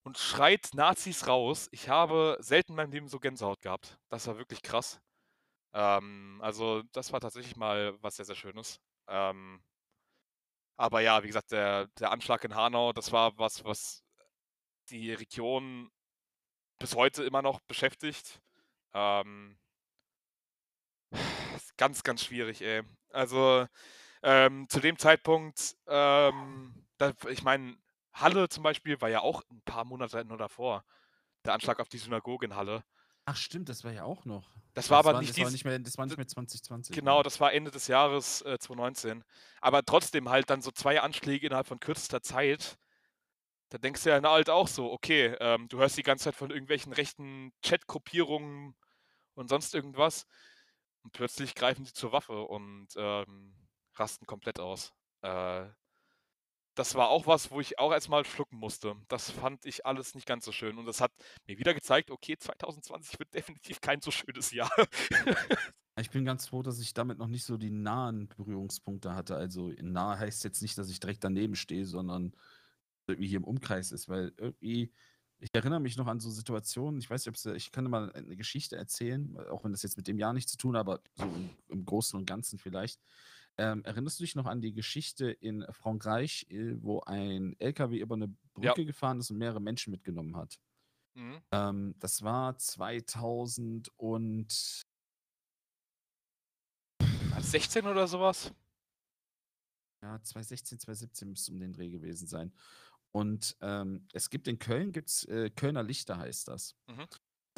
und 0.04 0.18
schreit 0.18 0.70
Nazis 0.74 1.28
raus. 1.28 1.70
Ich 1.72 1.90
habe 1.90 2.38
selten 2.40 2.74
in 2.74 2.76
meinem 2.78 2.92
Leben 2.92 3.08
so 3.08 3.20
Gänsehaut 3.20 3.62
gehabt. 3.62 4.00
Das 4.10 4.28
war 4.28 4.38
wirklich 4.38 4.62
krass. 4.64 5.00
Ähm, 5.74 6.40
also, 6.42 6.84
das 6.94 7.14
war 7.14 7.22
tatsächlich 7.22 7.56
mal 7.58 7.96
was 8.02 8.16
sehr, 8.16 8.26
sehr 8.26 8.36
Schönes. 8.36 8.80
Ähm, 9.08 9.64
aber 10.78 11.02
ja, 11.02 11.22
wie 11.24 11.28
gesagt, 11.28 11.52
der, 11.52 11.88
der 12.00 12.12
Anschlag 12.12 12.44
in 12.46 12.56
Hanau, 12.56 12.94
das 12.94 13.12
war 13.12 13.38
was, 13.38 13.64
was 13.66 14.04
die 14.90 15.14
Region 15.14 15.92
bis 16.80 16.96
heute 16.96 17.24
immer 17.24 17.42
noch 17.42 17.60
beschäftigt. 17.62 18.42
Ähm, 18.94 19.60
ganz, 21.78 22.04
ganz 22.04 22.24
schwierig, 22.24 22.62
ey. 22.62 22.84
Also 23.12 23.68
ähm, 24.22 24.68
zu 24.70 24.80
dem 24.80 24.98
Zeitpunkt, 24.98 25.76
ähm, 25.88 26.86
da, 26.98 27.14
ich 27.30 27.44
meine, 27.44 27.78
Halle 28.14 28.50
zum 28.50 28.64
Beispiel 28.64 29.00
war 29.02 29.10
ja 29.10 29.22
auch 29.22 29.44
ein 29.50 29.62
paar 29.62 29.86
Monate 29.86 30.24
nur 30.26 30.38
davor. 30.38 30.84
Der 31.46 31.54
Anschlag 31.54 31.80
auf 31.80 31.90
die 31.90 31.98
Synagoge 31.98 32.46
in 32.46 32.56
Halle. 32.56 32.84
Ach 33.26 33.36
stimmt, 33.36 33.70
das 33.70 33.84
war 33.84 33.92
ja 33.92 34.04
auch 34.04 34.26
noch. 34.26 34.50
Das 34.74 34.90
war 34.90 35.00
aber 35.00 35.14
war, 35.14 35.22
nicht 35.22 35.38
das 35.38 35.44
war 35.44 35.52
nicht 35.52 35.66
mehr, 35.66 35.80
das 35.80 35.98
war 35.98 36.06
nicht 36.06 36.18
mehr 36.18 36.28
2020. 36.28 36.96
Genau, 36.96 37.18
ne? 37.18 37.24
das 37.24 37.40
war 37.40 37.54
Ende 37.54 37.72
des 37.72 37.88
Jahres 37.88 38.42
äh, 38.42 38.58
2019. 38.58 39.24
Aber 39.62 39.86
trotzdem 39.86 40.30
halt 40.30 40.50
dann 40.50 40.62
so 40.62 40.72
zwei 40.72 41.00
Anschläge 41.00 41.46
innerhalb 41.46 41.68
von 41.68 41.80
kürzester 41.80 42.22
Zeit. 42.22 42.78
Da 43.70 43.78
denkst 43.78 44.04
du 44.04 44.10
ja 44.10 44.20
na, 44.20 44.32
halt 44.32 44.50
auch 44.50 44.68
so, 44.68 44.92
okay, 44.92 45.36
ähm, 45.40 45.68
du 45.68 45.78
hörst 45.78 45.98
die 45.98 46.04
ganze 46.04 46.26
Zeit 46.26 46.36
von 46.36 46.50
irgendwelchen 46.50 46.92
rechten 46.92 47.54
Chat-Gruppierungen 47.62 48.76
und 49.36 49.48
sonst 49.48 49.76
irgendwas. 49.76 50.26
Und 51.04 51.14
plötzlich 51.14 51.56
greifen 51.56 51.86
sie 51.86 51.94
zur 51.94 52.12
Waffe 52.12 52.42
und 52.42 52.88
ähm, 52.98 53.54
rasten 54.00 54.26
komplett 54.26 54.60
aus. 54.60 54.94
Äh, 55.22 55.68
das 56.76 56.96
war 56.96 57.10
auch 57.10 57.28
was, 57.28 57.52
wo 57.52 57.60
ich 57.60 57.78
auch 57.78 57.92
erstmal 57.92 58.24
schlucken 58.24 58.58
musste. 58.58 58.96
Das 59.10 59.30
fand 59.32 59.66
ich 59.66 59.86
alles 59.86 60.16
nicht 60.16 60.26
ganz 60.26 60.46
so 60.46 60.54
schön. 60.54 60.78
Und 60.78 60.86
das 60.86 61.02
hat 61.02 61.12
mir 61.46 61.58
wieder 61.60 61.74
gezeigt, 61.74 62.10
okay, 62.10 62.38
2020 62.38 63.20
wird 63.20 63.34
definitiv 63.34 63.82
kein 63.82 64.02
so 64.02 64.12
schönes 64.12 64.52
Jahr. 64.52 64.72
Ich 66.00 66.12
bin 66.12 66.24
ganz 66.24 66.48
froh, 66.48 66.64
dass 66.64 66.80
ich 66.80 66.94
damit 66.94 67.18
noch 67.18 67.28
nicht 67.28 67.44
so 67.44 67.58
die 67.58 67.72
nahen 67.72 68.30
Berührungspunkte 68.30 69.14
hatte. 69.14 69.36
Also 69.36 69.74
nah 69.82 70.18
heißt 70.18 70.46
jetzt 70.46 70.62
nicht, 70.62 70.78
dass 70.78 70.90
ich 70.90 71.02
direkt 71.02 71.26
daneben 71.26 71.58
stehe, 71.58 71.86
sondern 71.86 72.34
irgendwie 73.06 73.28
hier 73.28 73.40
im 73.40 73.44
Umkreis 73.44 73.92
ist, 73.92 74.08
weil 74.08 74.32
irgendwie, 74.38 74.94
ich 75.40 75.50
erinnere 75.52 75.82
mich 75.82 75.98
noch 75.98 76.08
an 76.08 76.22
so 76.22 76.30
Situationen, 76.30 77.02
ich 77.02 77.10
weiß 77.10 77.26
nicht, 77.26 77.46
ob 77.46 77.54
ich 77.54 77.72
kann 77.74 77.90
mal 77.90 78.14
eine 78.14 78.38
Geschichte 78.38 78.78
erzählen, 78.78 79.38
auch 79.50 79.66
wenn 79.66 79.74
das 79.74 79.84
jetzt 79.84 79.98
mit 79.98 80.08
dem 80.08 80.18
Jahr 80.18 80.32
nichts 80.32 80.52
zu 80.54 80.58
tun 80.58 80.78
hat, 80.78 80.82
aber 80.82 81.02
so 81.16 81.26
im, 81.26 81.50
im 81.68 81.84
Großen 81.84 82.18
und 82.18 82.26
Ganzen 82.26 82.60
vielleicht. 82.60 83.02
Ähm, 83.60 83.84
erinnerst 83.84 84.18
du 84.18 84.24
dich 84.24 84.36
noch 84.36 84.46
an 84.46 84.62
die 84.62 84.72
Geschichte 84.72 85.30
in 85.32 85.66
Frankreich, 85.72 86.48
äh, 86.50 86.82
wo 86.82 87.02
ein 87.02 87.60
LKW 87.60 88.00
über 88.00 88.16
eine 88.16 88.30
Brücke 88.54 88.82
ja. 88.82 88.88
gefahren 88.88 89.20
ist 89.20 89.32
und 89.32 89.38
mehrere 89.38 89.60
Menschen 89.60 89.92
mitgenommen 89.92 90.38
hat? 90.38 90.58
Mhm. 91.14 91.42
Ähm, 91.52 91.96
das 92.00 92.22
war 92.22 92.58
2000 92.58 93.92
und 93.98 94.86
16 97.38 97.86
oder 97.86 98.08
sowas? 98.08 98.54
Ja, 100.04 100.22
2016, 100.24 100.80
2017 100.80 101.30
müsste 101.30 101.52
um 101.52 101.60
den 101.60 101.74
Dreh 101.74 101.90
gewesen 101.90 102.28
sein. 102.28 102.54
Und 103.12 103.58
ähm, 103.60 104.08
es 104.14 104.30
gibt 104.30 104.48
in 104.48 104.58
Köln, 104.58 104.94
gibt's, 104.94 105.26
äh, 105.26 105.50
Kölner 105.50 105.84
Lichter 105.84 106.18
heißt 106.18 106.48
das. 106.48 106.78
Mhm. 106.88 107.08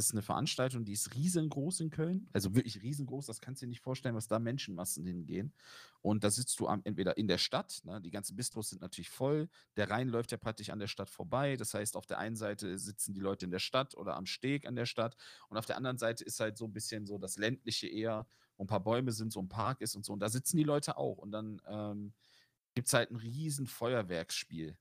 Das 0.01 0.07
ist 0.07 0.13
eine 0.13 0.23
Veranstaltung, 0.23 0.83
die 0.83 0.93
ist 0.93 1.13
riesengroß 1.13 1.79
in 1.81 1.91
Köln. 1.91 2.27
Also 2.33 2.55
wirklich 2.55 2.81
riesengroß, 2.81 3.27
das 3.27 3.39
kannst 3.39 3.61
du 3.61 3.67
dir 3.67 3.69
nicht 3.69 3.83
vorstellen, 3.83 4.15
was 4.15 4.27
da 4.27 4.39
Menschenmassen 4.39 5.05
hingehen. 5.05 5.53
Und 6.01 6.23
da 6.23 6.31
sitzt 6.31 6.59
du 6.59 6.67
am, 6.67 6.81
entweder 6.85 7.17
in 7.17 7.27
der 7.27 7.37
Stadt, 7.37 7.81
ne, 7.83 8.01
die 8.01 8.09
ganzen 8.09 8.35
Bistros 8.35 8.71
sind 8.71 8.81
natürlich 8.81 9.11
voll, 9.11 9.47
der 9.77 9.91
Rhein 9.91 10.09
läuft 10.09 10.31
ja 10.31 10.37
praktisch 10.37 10.71
an 10.71 10.79
der 10.79 10.87
Stadt 10.87 11.11
vorbei. 11.11 11.55
Das 11.55 11.75
heißt, 11.75 11.95
auf 11.95 12.07
der 12.07 12.17
einen 12.17 12.35
Seite 12.35 12.79
sitzen 12.79 13.13
die 13.13 13.19
Leute 13.19 13.45
in 13.45 13.51
der 13.51 13.59
Stadt 13.59 13.93
oder 13.95 14.15
am 14.15 14.25
Steg 14.25 14.65
an 14.65 14.75
der 14.75 14.87
Stadt 14.87 15.15
und 15.49 15.57
auf 15.59 15.67
der 15.67 15.77
anderen 15.77 15.99
Seite 15.99 16.23
ist 16.23 16.39
halt 16.39 16.57
so 16.57 16.65
ein 16.65 16.73
bisschen 16.73 17.05
so 17.05 17.19
das 17.19 17.37
ländliche 17.37 17.87
eher, 17.87 18.25
wo 18.57 18.63
ein 18.63 18.67
paar 18.67 18.83
Bäume 18.83 19.11
sind, 19.11 19.31
so 19.31 19.39
ein 19.39 19.49
Park 19.49 19.81
ist 19.81 19.95
und 19.95 20.03
so. 20.03 20.13
Und 20.13 20.19
da 20.19 20.29
sitzen 20.29 20.57
die 20.57 20.63
Leute 20.63 20.97
auch. 20.97 21.19
Und 21.19 21.31
dann 21.31 21.61
ähm, 21.67 22.13
gibt 22.73 22.87
es 22.87 22.93
halt 22.95 23.11
ein 23.11 23.17
riesen 23.17 23.67
Feuerwerksspiel 23.67 24.75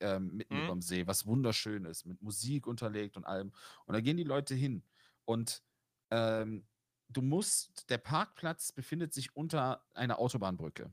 ähm, 0.00 0.36
mitten 0.36 0.56
mhm. 0.56 0.64
überm 0.64 0.82
See, 0.82 1.06
was 1.06 1.26
wunderschön 1.26 1.84
ist, 1.84 2.06
mit 2.06 2.20
Musik 2.22 2.66
unterlegt 2.66 3.16
und 3.16 3.24
allem. 3.24 3.52
Und 3.86 3.94
da 3.94 4.00
gehen 4.00 4.16
die 4.16 4.24
Leute 4.24 4.54
hin. 4.54 4.82
Und 5.24 5.62
ähm, 6.10 6.66
du 7.08 7.22
musst, 7.22 7.88
der 7.90 7.98
Parkplatz 7.98 8.72
befindet 8.72 9.12
sich 9.12 9.34
unter 9.36 9.84
einer 9.94 10.18
Autobahnbrücke. 10.18 10.92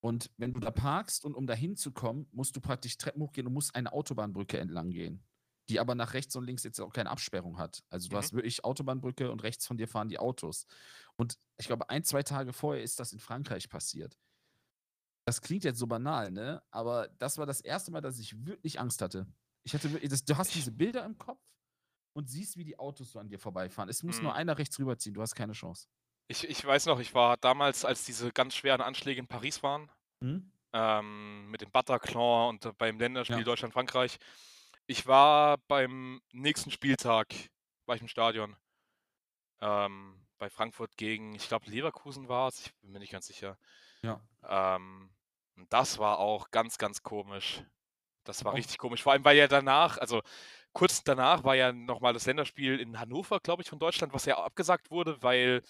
Und 0.00 0.30
wenn 0.36 0.52
du 0.52 0.60
da 0.60 0.70
parkst 0.70 1.24
und 1.24 1.34
um 1.34 1.46
da 1.46 1.54
hinzukommen, 1.54 2.28
musst 2.30 2.54
du 2.54 2.60
praktisch 2.60 2.96
Treppen 2.96 3.22
hochgehen 3.22 3.46
und 3.46 3.52
musst 3.52 3.74
eine 3.74 3.92
Autobahnbrücke 3.92 4.58
entlang 4.58 4.90
gehen, 4.90 5.24
die 5.68 5.80
aber 5.80 5.94
nach 5.94 6.14
rechts 6.14 6.36
und 6.36 6.44
links 6.44 6.62
jetzt 6.62 6.80
auch 6.80 6.92
keine 6.92 7.10
Absperrung 7.10 7.58
hat. 7.58 7.82
Also 7.90 8.08
du 8.08 8.14
mhm. 8.14 8.18
hast 8.18 8.32
wirklich 8.32 8.64
Autobahnbrücke 8.64 9.30
und 9.32 9.42
rechts 9.42 9.66
von 9.66 9.76
dir 9.76 9.88
fahren 9.88 10.08
die 10.08 10.18
Autos. 10.18 10.66
Und 11.16 11.38
ich 11.56 11.66
glaube, 11.66 11.90
ein, 11.90 12.04
zwei 12.04 12.22
Tage 12.22 12.52
vorher 12.52 12.84
ist 12.84 13.00
das 13.00 13.12
in 13.12 13.18
Frankreich 13.18 13.68
passiert. 13.68 14.16
Das 15.26 15.40
klingt 15.40 15.64
jetzt 15.64 15.78
so 15.78 15.88
banal, 15.88 16.30
ne? 16.30 16.62
Aber 16.70 17.08
das 17.18 17.36
war 17.36 17.46
das 17.46 17.60
erste 17.60 17.90
Mal, 17.90 18.00
dass 18.00 18.18
ich 18.20 18.46
wirklich 18.46 18.78
Angst 18.78 19.02
hatte. 19.02 19.26
Ich 19.64 19.74
hatte 19.74 19.90
wirklich, 19.92 20.08
das, 20.08 20.24
du 20.24 20.36
hast 20.36 20.54
diese 20.54 20.70
Bilder 20.70 21.04
im 21.04 21.18
Kopf 21.18 21.42
und 22.12 22.30
siehst, 22.30 22.56
wie 22.56 22.64
die 22.64 22.78
Autos 22.78 23.10
so 23.10 23.18
an 23.18 23.28
dir 23.28 23.40
vorbeifahren. 23.40 23.90
Es 23.90 24.04
muss 24.04 24.18
mhm. 24.18 24.24
nur 24.24 24.34
einer 24.34 24.56
rechts 24.56 24.78
rüberziehen, 24.78 25.14
du 25.14 25.20
hast 25.20 25.34
keine 25.34 25.52
Chance. 25.52 25.88
Ich, 26.28 26.48
ich 26.48 26.64
weiß 26.64 26.86
noch, 26.86 27.00
ich 27.00 27.12
war 27.12 27.36
damals, 27.38 27.84
als 27.84 28.04
diese 28.04 28.30
ganz 28.30 28.54
schweren 28.54 28.80
Anschläge 28.80 29.18
in 29.18 29.26
Paris 29.26 29.64
waren, 29.64 29.90
mhm. 30.20 30.52
ähm, 30.72 31.50
mit 31.50 31.60
dem 31.60 31.72
Bataclan 31.72 32.50
und 32.50 32.78
beim 32.78 32.98
Länderspiel 32.98 33.38
ja. 33.38 33.44
Deutschland-Frankreich. 33.44 34.18
Ich 34.86 35.06
war 35.08 35.58
beim 35.66 36.22
nächsten 36.32 36.70
Spieltag, 36.70 37.34
war 37.86 37.96
ich 37.96 38.02
im 38.02 38.08
Stadion. 38.08 38.56
Ähm, 39.60 40.24
bei 40.38 40.48
Frankfurt 40.50 40.96
gegen, 40.96 41.34
ich 41.34 41.48
glaube, 41.48 41.68
Leverkusen 41.68 42.28
war 42.28 42.48
es, 42.48 42.66
ich 42.66 42.74
bin 42.76 42.92
mir 42.92 43.00
nicht 43.00 43.12
ganz 43.12 43.26
sicher. 43.26 43.58
Ja. 44.02 44.20
Ähm, 44.44 45.10
und 45.56 45.72
das 45.72 45.98
war 45.98 46.18
auch 46.18 46.50
ganz, 46.50 46.78
ganz 46.78 47.02
komisch. 47.02 47.62
Das 48.24 48.44
war 48.44 48.52
oh. 48.52 48.56
richtig 48.56 48.78
komisch. 48.78 49.02
Vor 49.02 49.12
allem, 49.12 49.24
weil 49.24 49.36
ja 49.36 49.48
danach, 49.48 49.98
also 49.98 50.22
kurz 50.72 51.02
danach 51.02 51.44
war 51.44 51.54
ja 51.54 51.72
nochmal 51.72 52.12
das 52.12 52.26
Länderspiel 52.26 52.78
in 52.78 52.98
Hannover, 52.98 53.40
glaube 53.40 53.62
ich, 53.62 53.68
von 53.68 53.78
Deutschland, 53.78 54.12
was 54.12 54.26
ja 54.26 54.36
abgesagt 54.36 54.90
wurde, 54.90 55.22
weil 55.22 55.62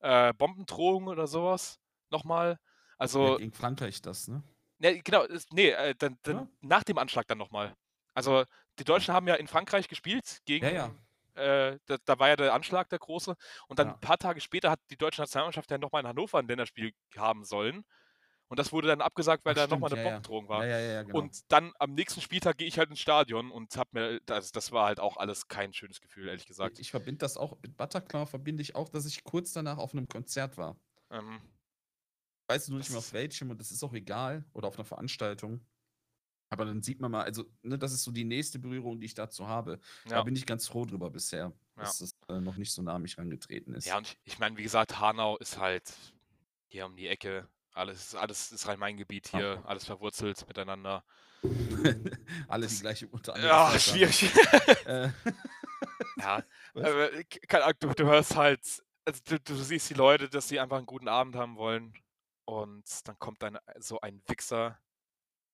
äh, 0.00 0.32
Bombendrohung 0.34 1.08
oder 1.08 1.26
sowas 1.26 1.80
nochmal. 2.10 2.58
Also. 2.98 3.32
Ja, 3.32 3.36
gegen 3.38 3.52
Frankreich 3.52 4.00
das, 4.02 4.28
ne? 4.28 4.42
Ne, 4.78 5.00
genau, 5.00 5.24
nee, 5.52 5.70
äh, 5.70 5.94
dann, 5.96 6.18
dann 6.22 6.36
ja? 6.36 6.48
nach 6.60 6.82
dem 6.82 6.98
Anschlag 6.98 7.26
dann 7.28 7.38
nochmal. 7.38 7.74
Also 8.14 8.44
die 8.78 8.84
Deutschen 8.84 9.14
haben 9.14 9.28
ja 9.28 9.34
in 9.34 9.46
Frankreich 9.46 9.88
gespielt 9.88 10.40
gegen. 10.44 10.66
Ja, 10.66 10.72
ja. 10.72 10.90
Äh, 11.34 11.78
da, 11.86 11.96
da, 12.04 12.18
war 12.18 12.28
ja 12.28 12.36
der 12.36 12.52
Anschlag 12.52 12.88
der 12.90 12.98
große. 12.98 13.34
Und 13.68 13.78
dann 13.78 13.90
ein 13.90 14.00
paar 14.00 14.18
Tage 14.18 14.40
später 14.40 14.70
hat 14.70 14.80
die 14.90 14.98
deutsche 14.98 15.22
Nationalmannschaft 15.22 15.70
ja 15.70 15.78
nochmal 15.78 16.02
in 16.02 16.08
Hannover 16.08 16.38
ein 16.38 16.46
Länderspiel 16.46 16.92
haben 17.16 17.44
sollen. 17.44 17.84
Und 18.52 18.58
das 18.58 18.70
wurde 18.70 18.88
dann 18.88 19.00
abgesagt, 19.00 19.46
weil 19.46 19.54
Ach, 19.54 19.66
da 19.66 19.66
nochmal 19.66 19.90
eine 19.90 20.02
ja, 20.02 20.10
Bombendrohung 20.10 20.46
war. 20.46 20.66
Ja, 20.66 20.78
ja, 20.78 21.02
genau. 21.04 21.20
Und 21.20 21.50
dann 21.50 21.72
am 21.78 21.94
nächsten 21.94 22.20
Spieltag 22.20 22.58
gehe 22.58 22.68
ich 22.68 22.76
halt 22.76 22.90
ins 22.90 23.00
Stadion 23.00 23.50
und 23.50 23.78
hab 23.78 23.90
mir, 23.94 24.20
das, 24.26 24.52
das 24.52 24.72
war 24.72 24.84
halt 24.84 25.00
auch 25.00 25.16
alles 25.16 25.48
kein 25.48 25.72
schönes 25.72 26.02
Gefühl, 26.02 26.28
ehrlich 26.28 26.44
gesagt. 26.44 26.78
Ich 26.78 26.90
verbinde 26.90 27.20
das 27.20 27.38
auch, 27.38 27.56
mit 27.62 27.78
Bataclan 27.78 28.26
verbinde 28.26 28.60
ich 28.60 28.74
auch, 28.74 28.90
dass 28.90 29.06
ich 29.06 29.24
kurz 29.24 29.54
danach 29.54 29.78
auf 29.78 29.94
einem 29.94 30.06
Konzert 30.06 30.58
war. 30.58 30.76
Ähm, 31.08 31.40
weiß 32.46 32.68
nur 32.68 32.76
nicht 32.76 32.90
mehr 32.90 32.98
auf 32.98 33.14
welchem 33.14 33.48
und 33.48 33.58
das 33.58 33.70
ist 33.70 33.82
auch 33.82 33.94
egal. 33.94 34.44
Oder 34.52 34.68
auf 34.68 34.76
einer 34.76 34.84
Veranstaltung. 34.84 35.64
Aber 36.50 36.66
dann 36.66 36.82
sieht 36.82 37.00
man 37.00 37.10
mal, 37.10 37.22
also, 37.22 37.46
ne, 37.62 37.78
das 37.78 37.94
ist 37.94 38.02
so 38.04 38.10
die 38.10 38.24
nächste 38.24 38.58
Berührung, 38.58 39.00
die 39.00 39.06
ich 39.06 39.14
dazu 39.14 39.48
habe. 39.48 39.80
Ja. 40.04 40.16
Da 40.16 40.24
bin 40.24 40.36
ich 40.36 40.44
ganz 40.44 40.66
froh 40.66 40.84
drüber 40.84 41.08
bisher, 41.08 41.54
ja. 41.78 41.82
dass 41.82 42.00
das 42.00 42.14
äh, 42.28 42.38
noch 42.38 42.58
nicht 42.58 42.70
so 42.70 42.82
nah 42.82 42.96
an 42.96 43.00
mich 43.00 43.16
rangetreten 43.16 43.72
ist. 43.72 43.86
Ja, 43.86 43.96
und 43.96 44.08
ich, 44.08 44.18
ich 44.24 44.38
meine, 44.38 44.58
wie 44.58 44.62
gesagt, 44.62 45.00
Hanau 45.00 45.38
ist 45.38 45.56
halt 45.56 45.90
hier 46.68 46.84
um 46.84 46.96
die 46.96 47.06
Ecke. 47.06 47.48
Alles, 47.72 48.14
alles 48.14 48.52
ist 48.52 48.66
Rhein-Main-Gebiet 48.66 49.28
hier, 49.28 49.60
Ach. 49.62 49.68
alles 49.68 49.84
verwurzelt 49.84 50.46
miteinander. 50.46 51.04
Alle 52.48 52.66
die 52.68 52.78
gleiche 52.78 53.08
unter 53.08 53.36
Ja, 53.38 53.76
schwierig. 53.78 54.30
Äh. 54.86 55.10
ja, 56.18 56.42
äh, 56.74 57.24
du, 57.80 57.88
du 57.88 58.04
hörst 58.04 58.36
halt, 58.36 58.60
also 59.04 59.20
du, 59.24 59.40
du 59.40 59.54
siehst 59.56 59.90
die 59.90 59.94
Leute, 59.94 60.28
dass 60.28 60.48
sie 60.48 60.60
einfach 60.60 60.76
einen 60.76 60.86
guten 60.86 61.08
Abend 61.08 61.34
haben 61.34 61.56
wollen. 61.56 61.94
Und 62.44 62.84
dann 63.08 63.18
kommt 63.18 63.42
dann 63.42 63.58
so 63.78 64.00
ein 64.00 64.22
Wichser 64.28 64.78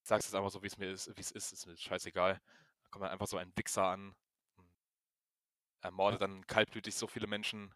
sag's 0.08 0.24
jetzt 0.24 0.34
einfach 0.34 0.50
so, 0.50 0.62
wie 0.62 0.66
es 0.66 0.78
mir 0.78 0.90
ist, 0.90 1.14
wie 1.16 1.20
es 1.20 1.30
ist, 1.30 1.52
ist 1.52 1.66
mir 1.66 1.76
scheißegal. 1.76 2.34
Da 2.34 2.88
kommt 2.90 3.04
dann 3.04 3.12
einfach 3.12 3.26
so 3.26 3.36
ein 3.36 3.52
Wichser 3.56 3.84
an, 3.84 4.16
ermordet 5.82 6.22
dann 6.22 6.46
kaltblütig 6.46 6.94
so 6.94 7.06
viele 7.06 7.26
Menschen. 7.26 7.72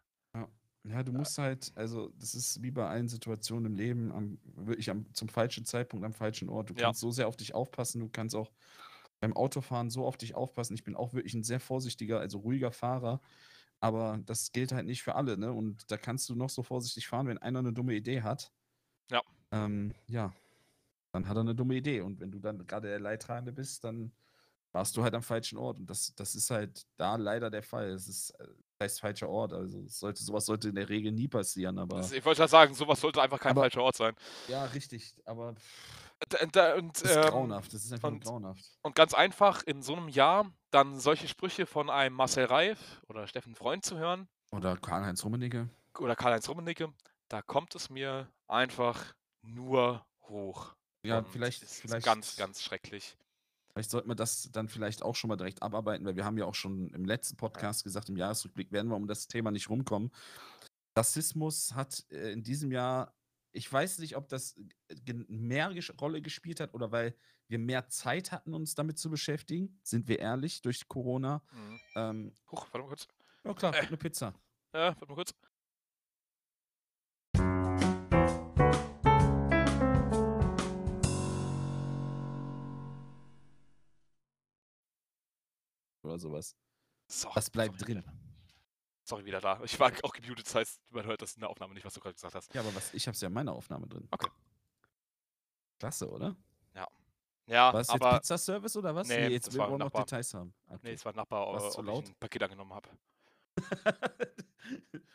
Ja. 0.83 1.01
Du 1.01 1.13
musst 1.13 1.37
halt, 1.37 1.71
also 1.75 2.09
das 2.19 2.35
ist 2.35 2.61
wie 2.61 2.71
bei 2.71 2.87
allen 2.87 3.07
Situationen 3.07 3.71
im 3.71 3.75
Leben, 3.75 4.11
am, 4.11 4.37
wirklich 4.43 4.89
am, 4.89 5.05
zum 5.13 5.29
falschen 5.29 5.65
Zeitpunkt 5.65 6.05
am 6.05 6.13
falschen 6.13 6.49
Ort. 6.49 6.69
Du 6.69 6.73
kannst 6.73 7.01
ja. 7.01 7.07
so 7.07 7.11
sehr 7.11 7.27
auf 7.27 7.37
dich 7.37 7.55
aufpassen, 7.55 8.01
du 8.01 8.09
kannst 8.09 8.35
auch 8.35 8.51
beim 9.21 9.33
Autofahren 9.33 9.89
so 9.89 10.05
auf 10.05 10.17
dich 10.17 10.35
aufpassen. 10.35 10.73
Ich 10.73 10.83
bin 10.83 10.95
auch 10.95 11.13
wirklich 11.13 11.33
ein 11.33 11.43
sehr 11.43 11.61
vorsichtiger, 11.61 12.19
also 12.19 12.39
ruhiger 12.39 12.73
Fahrer, 12.73 13.21
aber 13.79 14.19
das 14.25 14.51
gilt 14.51 14.73
halt 14.73 14.85
nicht 14.85 15.03
für 15.03 15.15
alle, 15.15 15.37
ne? 15.37 15.53
Und 15.53 15.89
da 15.89 15.97
kannst 15.97 16.27
du 16.27 16.35
noch 16.35 16.49
so 16.49 16.63
vorsichtig 16.63 17.07
fahren, 17.07 17.27
wenn 17.27 17.37
einer 17.37 17.59
eine 17.59 17.71
dumme 17.71 17.93
Idee 17.93 18.21
hat. 18.21 18.51
Ja. 19.09 19.21
Ähm, 19.51 19.93
ja, 20.07 20.33
dann 21.13 21.27
hat 21.27 21.37
er 21.37 21.41
eine 21.41 21.55
dumme 21.55 21.75
Idee. 21.75 22.01
Und 22.01 22.19
wenn 22.19 22.31
du 22.31 22.39
dann 22.39 22.65
gerade 22.65 22.89
der 22.89 22.99
Leidtragende 22.99 23.53
bist, 23.53 23.83
dann 23.83 24.11
warst 24.73 24.97
du 24.97 25.03
halt 25.03 25.13
am 25.13 25.21
falschen 25.21 25.57
Ort. 25.57 25.79
Und 25.79 25.89
das, 25.89 26.13
das 26.15 26.35
ist 26.35 26.49
halt 26.49 26.85
da 26.97 27.15
leider 27.15 27.49
der 27.49 27.63
Fall. 27.63 27.89
Es 27.91 28.07
ist 28.07 28.31
äh, 28.31 28.47
heißt 28.83 28.99
falscher 29.01 29.29
Ort. 29.29 29.53
Also 29.53 29.83
sollte, 29.87 30.23
sowas 30.23 30.45
sollte 30.45 30.69
in 30.69 30.75
der 30.75 30.89
Regel 30.89 31.11
nie 31.11 31.27
passieren. 31.27 31.79
Aber 31.79 31.97
das, 31.97 32.11
ich 32.11 32.23
wollte 32.23 32.41
ja 32.41 32.47
sagen, 32.47 32.73
sowas 32.73 33.01
sollte 33.01 33.21
einfach 33.21 33.39
kein 33.39 33.51
aber, 33.51 33.61
falscher 33.61 33.81
Ort 33.81 33.95
sein. 33.95 34.15
Ja, 34.47 34.65
richtig. 34.65 35.15
Aber 35.25 35.55
da, 36.29 36.45
da, 36.51 36.75
und, 36.75 36.95
das 37.01 37.11
ist 37.11 37.15
ähm, 37.15 37.23
grauenhaft. 37.23 37.73
Das 37.73 37.83
ist 37.83 37.93
einfach 37.93 38.09
und, 38.09 38.23
grauenhaft. 38.23 38.63
Und 38.81 38.95
ganz 38.95 39.13
einfach 39.13 39.63
in 39.63 39.81
so 39.81 39.95
einem 39.95 40.09
Jahr 40.09 40.51
dann 40.71 40.99
solche 40.99 41.27
Sprüche 41.27 41.65
von 41.65 41.89
einem 41.89 42.15
Marcel 42.15 42.45
Reif 42.45 43.01
oder 43.07 43.27
Steffen 43.27 43.55
Freund 43.55 43.85
zu 43.85 43.97
hören. 43.97 44.27
Oder 44.51 44.77
Karl-Heinz 44.77 45.23
Rummenigge. 45.23 45.69
Oder 45.99 46.15
Karl-Heinz 46.15 46.47
Rummenigge. 46.49 46.93
Da 47.27 47.41
kommt 47.41 47.75
es 47.75 47.89
mir 47.89 48.31
einfach 48.47 49.15
nur 49.41 50.05
hoch. 50.27 50.75
Ja, 51.03 51.19
Und 51.19 51.29
vielleicht, 51.29 51.63
ist 51.63 51.81
vielleicht. 51.81 52.05
Ganz, 52.05 52.35
ganz 52.35 52.61
schrecklich. 52.61 53.17
Vielleicht 53.73 53.89
sollten 53.89 54.07
wir 54.07 54.15
das 54.15 54.49
dann 54.51 54.69
vielleicht 54.69 55.01
auch 55.01 55.15
schon 55.15 55.29
mal 55.29 55.35
direkt 55.35 55.63
abarbeiten, 55.63 56.05
weil 56.05 56.15
wir 56.15 56.25
haben 56.25 56.37
ja 56.37 56.45
auch 56.45 56.53
schon 56.53 56.89
im 56.89 57.05
letzten 57.05 57.37
Podcast 57.37 57.83
gesagt, 57.83 58.07
im 58.07 58.17
Jahresrückblick 58.17 58.71
werden 58.71 58.89
wir 58.89 58.95
um 58.95 59.07
das 59.07 59.27
Thema 59.27 59.49
nicht 59.49 59.69
rumkommen. 59.69 60.11
Rassismus 60.95 61.73
hat 61.73 62.05
äh, 62.11 62.31
in 62.31 62.43
diesem 62.43 62.71
Jahr, 62.71 63.15
ich 63.51 63.71
weiß 63.71 63.97
nicht, 63.97 64.15
ob 64.15 64.29
das 64.29 64.55
äh, 64.89 65.13
mehr 65.27 65.73
Rolle 65.99 66.21
gespielt 66.21 66.59
hat 66.59 66.75
oder 66.75 66.91
weil 66.91 67.15
wir 67.47 67.57
mehr 67.57 67.89
Zeit 67.89 68.31
hatten, 68.31 68.53
uns 68.53 68.75
damit 68.75 68.99
zu 68.99 69.09
beschäftigen, 69.09 69.79
sind 69.83 70.07
wir 70.07 70.19
ehrlich, 70.19 70.61
durch 70.61 70.87
Corona. 70.87 71.41
Mhm. 71.51 71.79
Ähm, 71.95 72.33
Huch, 72.51 72.67
warte 72.71 72.79
mal 72.79 72.87
kurz. 72.87 73.07
Ja 73.43 73.53
klar, 73.55 73.75
äh. 73.75 73.87
eine 73.87 73.97
Pizza. 73.97 74.35
Ja, 74.73 74.87
warte 74.87 75.07
mal 75.07 75.15
kurz. 75.15 75.33
Oder 86.13 86.19
sowas. 86.19 86.55
So, 87.07 87.29
Was 87.33 87.49
bleibt 87.49 87.79
sorry, 87.79 87.93
drin? 87.95 88.03
Sorry, 89.03 89.25
wieder 89.25 89.41
da. 89.41 89.59
Ich 89.63 89.77
war 89.79 89.91
auch 90.03 90.13
gemutet, 90.13 90.45
das 90.47 90.55
heißt, 90.55 90.81
man 90.91 91.05
hört 91.05 91.21
das 91.21 91.33
in 91.35 91.41
der 91.41 91.49
Aufnahme 91.49 91.73
nicht, 91.73 91.85
was 91.85 91.93
du 91.93 91.99
gerade 91.99 92.13
gesagt 92.15 92.33
hast. 92.35 92.53
Ja, 92.53 92.61
aber 92.61 92.73
was, 92.75 92.93
ich 92.93 93.05
habe 93.07 93.13
es 93.15 93.21
ja 93.21 93.27
in 93.27 93.33
meiner 93.33 93.51
Aufnahme 93.53 93.87
drin. 93.87 94.07
Okay. 94.11 94.29
Klasse, 95.79 96.09
oder? 96.09 96.35
Ja, 97.45 97.73
War 97.73 97.81
es 97.81 97.89
aber 97.89 98.11
jetzt 98.13 98.21
Pizzaservice 98.21 98.77
oder 98.77 98.95
was? 98.95 99.05
Nee, 99.09 99.27
jetzt 99.27 99.47
das 99.47 99.53
wir 99.55 99.59
wollen 99.63 99.71
noch 99.71 99.87
Nachbar. 99.87 100.05
Details 100.05 100.33
haben. 100.33 100.53
nee, 100.69 100.75
Okay. 100.75 100.93
es 100.93 101.03
war 101.03 101.11
ein 101.11 101.17
Nachbar, 101.17 101.45
War's 101.51 101.63
äh, 101.65 101.69
zu 101.71 101.79
ob 101.79 101.85
laut? 101.87 102.03
ich 102.05 102.11
ein 102.11 102.15
Paket 102.15 102.43
angenommen 102.43 102.73
habe. 102.73 102.89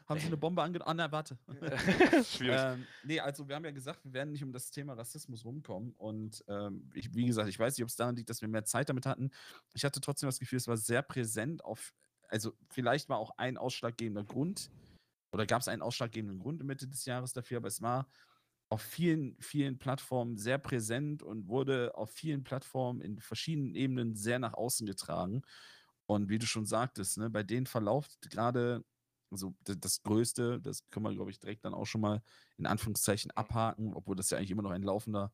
Haben 0.09 0.21
Sie 0.21 0.27
eine 0.27 0.39
Bombe 0.39 0.63
angenommen? 0.63 0.89
Ah, 0.89 0.95
nein, 0.95 1.13
warte. 1.13 1.39
Schwierig. 2.25 2.59
ähm, 2.59 2.87
nee, 3.05 3.21
also 3.21 3.47
wir 3.47 3.57
haben 3.57 3.65
ja 3.65 3.71
gesagt, 3.71 4.03
wir 4.05 4.13
werden 4.15 4.33
nicht 4.33 4.43
um 4.43 4.53
das 4.53 4.71
Thema 4.71 4.95
Rassismus 4.95 5.45
rumkommen. 5.45 5.93
Und 5.99 6.43
ähm, 6.49 6.91
ich, 6.95 7.15
wie 7.15 7.27
gesagt, 7.27 7.49
ich 7.51 7.59
weiß 7.59 7.77
nicht, 7.77 7.85
ob 7.85 7.91
es 7.91 7.97
daran 7.97 8.17
liegt, 8.17 8.31
dass 8.31 8.41
wir 8.41 8.49
mehr 8.49 8.65
Zeit 8.65 8.89
damit 8.89 9.05
hatten. 9.05 9.31
Ich 9.75 9.85
hatte 9.85 10.01
trotzdem 10.01 10.29
das 10.29 10.39
Gefühl, 10.39 10.57
es 10.57 10.67
war 10.67 10.79
sehr 10.79 11.03
präsent 11.03 11.63
auf, 11.63 11.93
also 12.29 12.55
vielleicht 12.71 13.11
war 13.11 13.19
auch 13.19 13.33
ein 13.37 13.59
ausschlaggebender 13.59 14.25
Grund, 14.25 14.71
oder 15.31 15.47
gab 15.47 15.61
es 15.61 15.69
einen 15.69 15.83
ausschlaggebenden 15.83 16.39
Grund 16.39 16.63
Mitte 16.65 16.89
des 16.89 17.05
Jahres 17.05 17.35
dafür, 17.35 17.59
aber 17.59 17.69
es 17.69 17.83
war 17.83 18.09
auf 18.71 18.83
vielen, 18.83 19.37
vielen 19.41 19.79
Plattformen 19.79 20.37
sehr 20.37 20.59
präsent 20.59 21.23
und 21.23 21.49
wurde 21.49 21.95
auf 21.97 22.11
vielen 22.11 22.45
Plattformen 22.45 23.01
in 23.01 23.19
verschiedenen 23.19 23.75
Ebenen 23.75 24.15
sehr 24.15 24.39
nach 24.39 24.55
außen 24.55 24.87
getragen. 24.87 25.43
Und 26.09 26.29
wie 26.31 26.39
du 26.39 26.47
schon 26.47 26.65
sagtest, 26.67 27.19
ne, 27.19 27.29
bei 27.31 27.43
denen 27.43 27.67
verlauft 27.67 28.31
gerade 28.31 28.83
also 29.31 29.55
das 29.63 30.03
Größte, 30.03 30.59
das 30.59 30.89
können 30.89 31.05
wir, 31.05 31.13
glaube 31.13 31.31
ich, 31.31 31.39
direkt 31.39 31.63
dann 31.67 31.75
auch 31.75 31.85
schon 31.85 32.01
mal 32.01 32.23
in 32.57 32.65
Anführungszeichen 32.65 33.31
abhaken, 33.33 33.93
obwohl 33.93 34.17
das 34.17 34.31
ja 34.31 34.39
eigentlich 34.39 34.51
immer 34.53 34.63
noch 34.63 34.71
ein 34.71 34.83
laufender, 34.83 35.33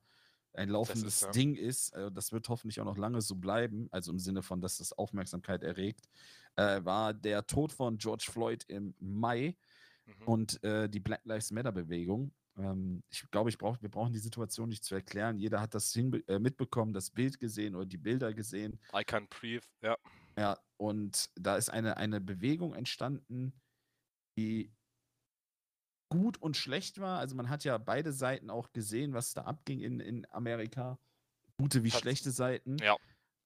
ein 0.52 0.68
laufendes 0.68 1.20
ja. 1.20 1.30
Ding 1.30 1.54
ist. 1.54 1.90
Äh, 1.94 2.10
Das 2.10 2.32
wird 2.32 2.48
hoffentlich 2.48 2.80
auch 2.80 2.84
noch 2.86 2.98
lange 2.98 3.20
so 3.20 3.36
bleiben, 3.36 3.86
also 3.92 4.10
im 4.10 4.18
Sinne 4.18 4.42
von, 4.42 4.60
dass 4.60 4.78
das 4.78 4.92
Aufmerksamkeit 4.92 5.62
erregt, 5.62 6.08
äh, 6.56 6.84
war 6.84 7.14
der 7.14 7.46
Tod 7.46 7.72
von 7.72 7.98
George 7.98 8.26
Floyd 8.28 8.64
im 8.68 8.94
Mai 8.98 9.56
Mhm. 10.06 10.26
und 10.26 10.62
äh, 10.62 10.88
die 10.88 11.00
Black 11.00 11.24
Lives 11.24 11.50
Matter 11.50 11.72
Bewegung. 11.72 12.32
Ähm, 12.58 13.02
ich 13.10 13.24
glaube, 13.30 13.48
ich 13.50 13.58
brauch, 13.58 13.80
wir 13.80 13.88
brauchen 13.88 14.12
die 14.12 14.18
Situation 14.18 14.68
nicht 14.68 14.84
zu 14.84 14.94
erklären. 14.94 15.38
Jeder 15.38 15.60
hat 15.60 15.74
das 15.74 15.96
äh, 15.96 16.38
mitbekommen, 16.38 16.92
das 16.92 17.10
Bild 17.10 17.40
gesehen 17.40 17.74
oder 17.74 17.86
die 17.86 17.96
Bilder 17.96 18.34
gesehen. 18.34 18.78
I 18.92 18.98
can't 18.98 19.28
breathe, 19.30 19.64
ja. 19.82 19.96
Ja, 20.36 20.58
und 20.76 21.30
da 21.36 21.56
ist 21.56 21.68
eine, 21.70 21.96
eine 21.96 22.20
Bewegung 22.20 22.74
entstanden, 22.74 23.52
die 24.36 24.72
gut 26.10 26.38
und 26.38 26.56
schlecht 26.56 27.00
war. 27.00 27.18
Also 27.18 27.34
man 27.34 27.48
hat 27.48 27.64
ja 27.64 27.78
beide 27.78 28.12
Seiten 28.12 28.50
auch 28.50 28.72
gesehen, 28.72 29.14
was 29.14 29.32
da 29.34 29.42
abging 29.42 29.80
in, 29.80 30.00
in 30.00 30.26
Amerika. 30.30 30.98
Gute 31.56 31.84
wie 31.84 31.90
Tats- 31.90 32.00
schlechte 32.00 32.30
Seiten. 32.30 32.78
Ja. 32.78 32.96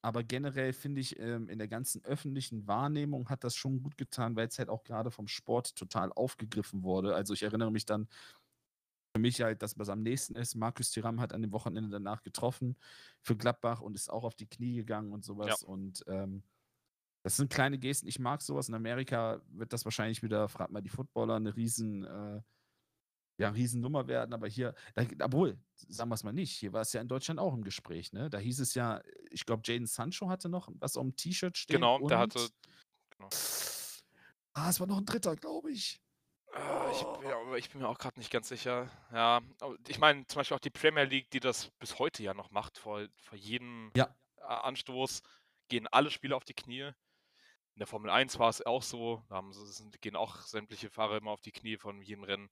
Aber 0.01 0.23
generell 0.23 0.73
finde 0.73 1.01
ich, 1.01 1.19
ähm, 1.19 1.49
in 1.49 1.59
der 1.59 1.69
ganzen 1.69 2.05
öffentlichen 2.05 2.67
Wahrnehmung 2.67 3.29
hat 3.29 3.43
das 3.45 3.57
schon 3.57 3.83
gut 3.83 3.97
getan, 3.97 4.37
weil 4.37 4.49
es 4.49 4.59
halt 4.59 4.69
auch 4.69 4.85
gerade 4.85 5.11
vom 5.11 5.29
Sport 5.29 5.77
total 5.77 6.13
aufgegriffen 6.13 6.83
wurde. 6.83 7.15
Also 7.15 7.35
ich 7.35 7.43
erinnere 7.43 7.73
mich 7.73 7.85
dann 7.85 8.09
für 9.15 9.21
mich 9.21 9.41
halt, 9.41 9.61
dass 9.63 9.79
was 9.79 9.89
am 9.89 10.03
nächsten 10.03 10.37
ist. 10.37 10.55
Markus 10.55 10.93
Thuram 10.93 11.21
hat 11.21 11.33
an 11.33 11.43
dem 11.43 11.53
Wochenende 11.53 11.91
danach 11.91 12.23
getroffen 12.23 12.77
für 13.23 13.37
Gladbach 13.37 13.81
und 13.81 13.97
ist 13.97 14.11
auch 14.11 14.25
auf 14.25 14.37
die 14.37 14.47
Knie 14.47 14.77
gegangen 14.77 15.13
und 15.13 15.25
sowas. 15.25 15.63
Und 15.65 16.05
ähm, 16.07 16.43
das 17.29 17.37
sind 17.37 17.53
kleine 17.53 17.79
Gesten. 17.79 18.09
Ich 18.09 18.19
mag 18.19 18.41
sowas. 18.41 18.71
In 18.71 18.75
Amerika 18.75 19.43
wird 19.49 19.75
das 19.75 19.85
wahrscheinlich 19.85 20.23
wieder, 20.23 20.49
fragt 20.49 20.73
mal 20.73 20.81
die 20.81 20.89
Footballer, 20.89 21.37
eine 21.37 21.55
riesen, 21.55 22.05
äh, 22.05 22.41
ja, 23.39 23.51
Riesennummer 23.51 24.07
werden. 24.09 24.33
Aber 24.33 24.49
hier, 24.49 24.75
da, 24.95 25.05
obwohl, 25.23 25.59
sagen 25.75 26.09
wir 26.09 26.15
es 26.15 26.25
mal 26.25 26.33
nicht, 26.33 26.53
hier 26.57 26.73
war 26.73 26.81
es 26.81 26.93
ja 26.95 27.03
in 27.03 27.09
Deutschland 27.09 27.39
auch 27.39 27.53
im 27.53 27.65
Gespräch. 27.65 28.15
Ne? 28.15 28.31
Da 28.31 28.39
hieß 28.39 28.61
es 28.61 28.73
ja, 28.75 29.03
ich 29.31 29.45
glaube, 29.45 29.61
Jaden 29.67 29.87
Sancho 29.87 30.31
hatte 30.31 30.49
noch 30.49 30.71
was 30.79 30.97
auf 30.97 31.03
dem 31.03 31.17
T-Shirt 31.17 31.59
stehen. 31.59 31.75
Genau, 31.75 31.99
der 32.09 32.19
hatte. 32.19 32.49
Genau. 33.11 33.29
Ah, 34.55 34.71
es 34.71 34.81
war 34.81 34.87
noch 34.87 34.97
ein 34.97 35.05
dritter, 35.05 35.37
glaube 35.37 35.71
ich. 35.71 36.01
Ah, 36.55 36.91
ich, 36.91 37.03
bin- 37.03 37.29
ja, 37.29 37.39
aber 37.39 37.59
ich 37.59 37.69
bin 37.69 37.83
mir 37.83 37.89
auch 37.89 37.99
gerade 37.99 38.19
nicht 38.19 38.33
ganz 38.33 38.49
sicher. 38.49 38.91
Ja, 39.13 39.43
ich 39.87 39.99
meine, 39.99 40.27
zum 40.29 40.41
Beispiel 40.41 40.57
auch 40.57 40.61
die 40.61 40.71
Premier 40.71 41.05
League, 41.05 41.31
die 41.31 41.41
das 41.41 41.71
bis 41.79 41.99
heute 41.99 42.23
ja 42.23 42.33
noch 42.33 42.51
macht, 42.51 42.79
vor, 42.79 43.07
vor 43.19 43.37
jedem 43.37 43.93
Ja. 43.95 44.09
Anstoß 44.39 45.21
gehen 45.69 45.87
alle 45.89 46.11
Spieler 46.11 46.39
auf 46.39 46.45
die 46.45 46.55
Knie. 46.55 46.91
In 47.79 47.83
der 47.83 47.87
Formel 47.87 48.11
1 48.11 48.41
war 48.41 48.49
es 48.49 48.67
auch 48.67 48.83
so. 48.83 49.23
Da 49.29 49.41
sie, 49.53 49.89
gehen 50.01 50.17
auch 50.17 50.43
sämtliche 50.43 50.91
Fahrer 50.91 51.19
immer 51.19 51.31
auf 51.31 51.43
die 51.43 51.53
Knie 51.53 51.77
von 51.77 52.03
jedem 52.03 52.25
Rennen. 52.25 52.51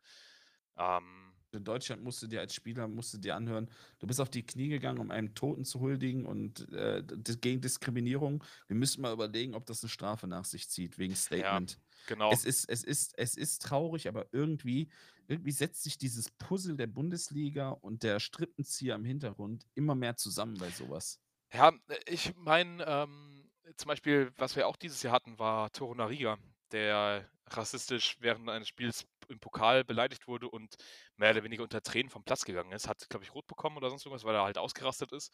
Ähm, 0.76 1.32
In 1.50 1.64
Deutschland 1.64 2.04
musst 2.04 2.22
du 2.22 2.28
dir 2.28 2.38
als 2.38 2.54
Spieler 2.54 2.86
musst 2.86 3.12
du 3.12 3.18
dir 3.18 3.34
anhören, 3.34 3.68
du 3.98 4.06
bist 4.06 4.20
auf 4.20 4.30
die 4.30 4.46
Knie 4.46 4.68
gegangen, 4.68 5.00
um 5.00 5.10
einem 5.10 5.34
Toten 5.34 5.64
zu 5.64 5.80
huldigen 5.80 6.26
und 6.26 6.72
äh, 6.72 7.02
gegen 7.40 7.60
Diskriminierung. 7.60 8.44
Wir 8.68 8.76
müssen 8.76 9.02
mal 9.02 9.12
überlegen, 9.12 9.56
ob 9.56 9.66
das 9.66 9.82
eine 9.82 9.90
Strafe 9.90 10.28
nach 10.28 10.44
sich 10.44 10.68
zieht, 10.70 10.96
wegen 10.96 11.16
Statement. 11.16 11.80
genau. 12.06 12.30
Es 12.30 12.44
ist, 12.44 12.68
es 12.68 12.84
ist, 12.84 13.18
es 13.18 13.36
ist 13.36 13.62
traurig, 13.62 14.06
aber 14.06 14.28
irgendwie, 14.30 14.92
irgendwie 15.26 15.50
setzt 15.50 15.82
sich 15.82 15.98
dieses 15.98 16.30
Puzzle 16.30 16.76
der 16.76 16.86
Bundesliga 16.86 17.70
und 17.70 18.04
der 18.04 18.20
Strippenzieher 18.20 18.94
im 18.94 19.04
Hintergrund 19.04 19.66
immer 19.74 19.96
mehr 19.96 20.14
zusammen 20.14 20.56
bei 20.56 20.70
sowas. 20.70 21.20
Ja, 21.52 21.70
äh, 21.88 21.98
ich 22.06 22.32
meine, 22.36 22.84
ähm, 22.86 23.35
zum 23.76 23.88
Beispiel, 23.88 24.32
was 24.36 24.56
wir 24.56 24.66
auch 24.68 24.76
dieses 24.76 25.02
Jahr 25.02 25.12
hatten, 25.12 25.38
war 25.38 25.70
Toro 25.72 25.94
Nariga, 25.94 26.38
der 26.72 27.28
rassistisch 27.48 28.16
während 28.20 28.48
eines 28.48 28.68
Spiels 28.68 29.06
im 29.28 29.40
Pokal 29.40 29.84
beleidigt 29.84 30.28
wurde 30.28 30.48
und 30.48 30.76
mehr 31.16 31.30
oder 31.32 31.44
weniger 31.44 31.62
unter 31.62 31.82
Tränen 31.82 32.10
vom 32.10 32.24
Platz 32.24 32.44
gegangen 32.44 32.72
ist. 32.72 32.88
Hat, 32.88 33.08
glaube 33.08 33.24
ich, 33.24 33.34
rot 33.34 33.46
bekommen 33.46 33.76
oder 33.76 33.90
sonst 33.90 34.04
irgendwas, 34.06 34.24
weil 34.24 34.34
er 34.34 34.44
halt 34.44 34.58
ausgerastet 34.58 35.12
ist. 35.12 35.32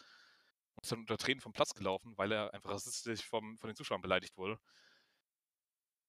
Und 0.74 0.82
ist 0.84 0.92
dann 0.92 1.00
unter 1.00 1.18
Tränen 1.18 1.40
vom 1.40 1.52
Platz 1.52 1.74
gelaufen, 1.74 2.14
weil 2.16 2.32
er 2.32 2.54
einfach 2.54 2.70
rassistisch 2.70 3.24
vom, 3.26 3.58
von 3.58 3.68
den 3.68 3.76
Zuschauern 3.76 4.02
beleidigt 4.02 4.36
wurde. 4.38 4.58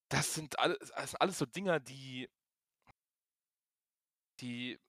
Das 0.10 0.34
sind 0.34 0.60
alles, 0.60 0.78
das 0.96 1.16
alles 1.16 1.38
so 1.40 1.46
Dinger, 1.46 1.80
die, 1.80 2.30
die, 4.40 4.80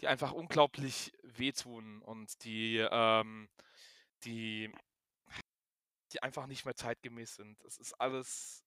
die 0.00 0.08
einfach 0.08 0.32
unglaublich 0.32 1.12
wehtun 1.22 2.02
und 2.02 2.44
die, 2.44 2.78
ähm, 2.78 3.48
die, 4.24 4.72
die 6.16 6.22
einfach 6.22 6.46
nicht 6.46 6.64
mehr 6.64 6.74
zeitgemäß 6.74 7.36
sind. 7.36 7.62
Es 7.64 7.76
ist 7.78 7.92
alles, 8.00 8.64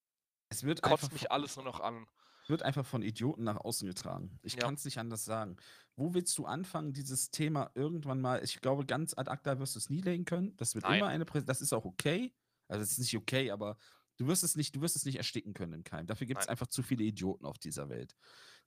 Es 0.49 0.63
wird 0.63 0.81
kotzt 0.81 1.03
einfach 1.03 1.11
mich 1.11 1.21
von- 1.23 1.31
alles 1.31 1.55
nur 1.55 1.65
noch 1.65 1.79
an. 1.79 2.05
wird 2.47 2.63
einfach 2.63 2.85
von 2.85 3.01
Idioten 3.03 3.43
nach 3.43 3.57
außen 3.57 3.87
getragen. 3.87 4.39
Ich 4.41 4.53
Ja. 4.53 4.59
kann 4.59 4.73
es 4.75 4.83
nicht 4.85 4.97
anders 4.97 5.23
sagen. 5.25 5.57
Wo 5.95 6.13
willst 6.15 6.35
du 6.37 6.45
anfangen, 6.45 6.93
dieses 6.93 7.29
Thema 7.31 7.71
irgendwann 7.75 8.21
mal, 8.21 8.43
ich 8.43 8.59
glaube, 8.61 8.85
ganz 8.85 9.15
ad 9.17 9.29
acta 9.29 9.59
wirst 9.59 9.75
du 9.75 9.79
es 9.79 9.89
nie 9.89 10.01
legen 10.01 10.25
können. 10.25 10.55
Das 10.57 10.73
wird 10.73 10.83
Nein. 10.85 10.99
immer 10.99 11.07
eine 11.07 11.25
Präsenz, 11.25 11.47
das 11.47 11.61
ist 11.61 11.73
auch 11.73 11.85
okay. 11.85 12.33
Also 12.67 12.81
es 12.83 12.91
ist 12.93 12.97
nicht 12.99 13.15
okay, 13.15 13.51
aber 13.51 13.77
du 14.17 14.25
wirst 14.27 14.43
es 14.43 14.55
nicht, 14.55 14.75
du 14.75 14.81
wirst 14.81 14.95
es 14.95 15.05
nicht 15.05 15.17
ersticken 15.17 15.53
können 15.53 15.73
im 15.73 15.83
Keim. 15.83 16.07
Dafür 16.07 16.25
gibt 16.27 16.41
es 16.41 16.47
einfach 16.47 16.67
zu 16.67 16.81
viele 16.83 17.03
Idioten 17.03 17.45
auf 17.45 17.57
dieser 17.59 17.89
Welt. 17.89 18.15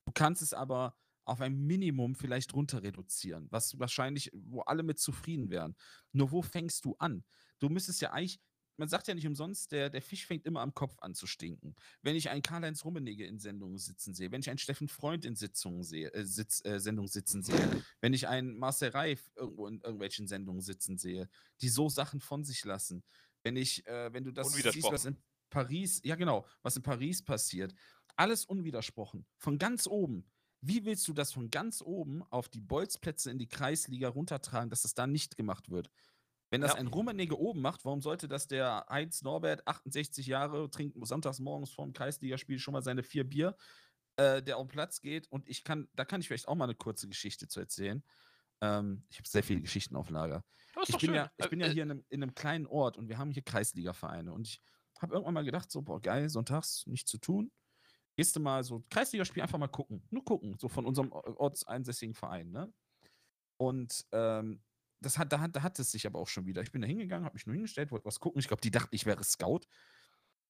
Du 0.04 0.12
kannst 0.12 0.42
es 0.42 0.54
aber 0.54 0.96
auf 1.24 1.40
ein 1.40 1.54
Minimum 1.66 2.14
vielleicht 2.16 2.52
runter 2.54 2.82
reduzieren, 2.82 3.46
was 3.50 3.78
wahrscheinlich, 3.78 4.30
wo 4.32 4.60
alle 4.62 4.82
mit 4.84 4.98
zufrieden 5.00 5.50
wären. 5.50 5.76
Nur 6.12 6.30
wo 6.32 6.42
fängst 6.42 6.84
du 6.84 6.94
an? 6.98 7.24
Du 7.60 7.68
müsstest 7.68 8.00
ja 8.00 8.10
eigentlich, 8.12 8.40
man 8.76 8.88
sagt 8.88 9.08
ja 9.08 9.14
nicht 9.14 9.26
umsonst, 9.26 9.72
der, 9.72 9.90
der 9.90 10.02
Fisch 10.02 10.26
fängt 10.26 10.46
immer 10.46 10.60
am 10.60 10.74
Kopf 10.74 10.96
an 11.00 11.14
zu 11.14 11.26
stinken 11.26 11.76
wenn 12.02 12.16
ich 12.16 12.30
einen 12.30 12.42
Karl-Heinz 12.42 12.84
Rummenigge 12.84 13.26
in 13.26 13.38
Sendungen 13.38 13.78
sitzen 13.78 14.14
sehe, 14.14 14.30
wenn 14.32 14.40
ich 14.40 14.50
einen 14.50 14.58
Steffen 14.58 14.88
Freund 14.88 15.24
in 15.24 15.36
Sitzungen 15.36 15.82
sehe, 15.82 16.12
äh, 16.12 16.24
Sitz, 16.24 16.64
äh, 16.64 16.80
Sendungen 16.80 17.08
sitzen 17.08 17.42
sehe, 17.42 17.84
wenn 18.00 18.12
ich 18.12 18.28
einen 18.28 18.58
Marcel 18.58 18.90
Reif 18.90 19.30
irgendwo 19.36 19.66
in 19.66 19.80
irgendwelchen 19.80 20.26
Sendungen 20.26 20.62
sitzen 20.62 20.98
sehe, 20.98 21.28
die 21.60 21.68
so 21.68 21.88
Sachen 21.88 22.20
von 22.20 22.44
sich 22.44 22.64
lassen, 22.64 23.02
wenn 23.42 23.56
ich, 23.56 23.86
äh, 23.86 24.12
wenn 24.12 24.24
du 24.24 24.32
das 24.32 24.52
siehst, 24.52 24.84
was 24.84 25.04
in 25.04 25.16
Paris, 25.50 26.00
ja 26.04 26.16
genau, 26.16 26.46
was 26.62 26.76
in 26.76 26.82
Paris 26.82 27.22
passiert, 27.22 27.74
alles 28.16 28.44
unwidersprochen, 28.44 29.26
von 29.38 29.58
ganz 29.58 29.86
oben. 29.86 30.24
Wie 30.64 30.84
willst 30.84 31.08
du 31.08 31.12
das 31.12 31.32
von 31.32 31.50
ganz 31.50 31.82
oben 31.82 32.22
auf 32.30 32.48
die 32.48 32.60
Bolzplätze 32.60 33.32
in 33.32 33.38
die 33.38 33.48
Kreisliga 33.48 34.08
runtertragen, 34.08 34.70
dass 34.70 34.82
das 34.82 34.94
da 34.94 35.08
nicht 35.08 35.36
gemacht 35.36 35.70
wird? 35.70 35.90
Wenn 36.52 36.60
das 36.60 36.72
Ja. 36.74 36.78
ein 36.80 36.86
Rummenigge 36.88 37.38
oben 37.38 37.62
macht, 37.62 37.84
warum 37.86 38.02
sollte 38.02 38.28
das 38.28 38.46
der 38.46 38.84
Heinz 38.88 39.22
Norbert, 39.22 39.66
68 39.66 40.26
Jahre, 40.26 40.68
trinkt 40.70 40.96
sonntags 41.06 41.38
morgens 41.38 41.70
vor 41.72 41.86
dem 41.86 41.94
Kreisligaspiel 41.94 42.58
schon 42.58 42.72
mal 42.72 42.82
seine 42.82 43.02
vier 43.02 43.24
Bier, 43.24 43.56
äh, 44.16 44.42
der 44.42 44.58
auf 44.58 44.66
den 44.66 44.72
Platz 44.72 45.00
geht 45.00 45.26
und 45.32 45.48
ich 45.48 45.64
kann, 45.64 45.88
da 45.94 46.04
kann 46.04 46.20
ich 46.20 46.28
vielleicht 46.28 46.48
auch 46.48 46.54
mal 46.54 46.64
eine 46.64 46.74
kurze 46.74 47.08
Geschichte 47.08 47.48
zu 47.48 47.58
erzählen. 47.58 48.04
Ähm, 48.60 49.06
ich 49.08 49.16
habe 49.18 49.26
sehr 49.26 49.42
viele 49.42 49.62
Geschichten 49.62 49.96
auf 49.96 50.10
Lager. 50.10 50.44
Ich 50.86 50.92
doch 50.92 51.00
bin, 51.00 51.14
ja, 51.14 51.32
ich 51.38 51.46
Äh, 51.46 51.48
bin 51.48 51.60
ja 51.60 51.68
äh, 51.68 51.70
hier 51.72 51.82
in 51.84 51.90
einem, 51.90 52.04
in 52.10 52.22
einem 52.22 52.34
kleinen 52.34 52.66
Ort 52.66 52.98
und 52.98 53.08
wir 53.08 53.16
haben 53.16 53.30
hier 53.30 53.42
Kreisliga-Vereine 53.42 54.30
und 54.30 54.46
ich 54.46 54.60
habe 55.00 55.14
irgendwann 55.14 55.34
mal 55.34 55.44
gedacht, 55.44 55.70
so, 55.70 55.80
boah, 55.80 56.02
geil, 56.02 56.28
sonntags 56.28 56.86
nichts 56.86 57.10
zu 57.10 57.16
tun. 57.16 57.50
Gehst 58.14 58.36
du 58.36 58.40
mal 58.40 58.62
so 58.62 58.84
Kreisligaspiel 58.90 59.42
einfach 59.42 59.58
mal 59.58 59.68
gucken. 59.68 60.06
Nur 60.10 60.22
gucken, 60.22 60.58
so 60.58 60.68
von 60.68 60.84
unserem 60.84 61.12
o- 61.12 61.22
ortseinsässigen 61.38 62.14
Verein, 62.14 62.50
ne? 62.50 62.70
Und 63.56 64.04
ähm, 64.12 64.62
das 65.02 65.18
hat, 65.18 65.32
da, 65.32 65.40
hat, 65.40 65.54
da 65.56 65.62
hat 65.62 65.78
es 65.78 65.92
sich 65.92 66.06
aber 66.06 66.18
auch 66.18 66.28
schon 66.28 66.46
wieder. 66.46 66.62
Ich 66.62 66.72
bin 66.72 66.80
da 66.80 66.86
hingegangen, 66.86 67.24
habe 67.24 67.34
mich 67.34 67.46
nur 67.46 67.54
hingestellt, 67.54 67.90
wollte 67.90 68.06
was 68.06 68.20
gucken. 68.20 68.40
Ich 68.40 68.48
glaube, 68.48 68.60
die 68.60 68.70
dachten, 68.70 68.94
ich 68.94 69.06
wäre 69.06 69.22
Scout. 69.24 69.60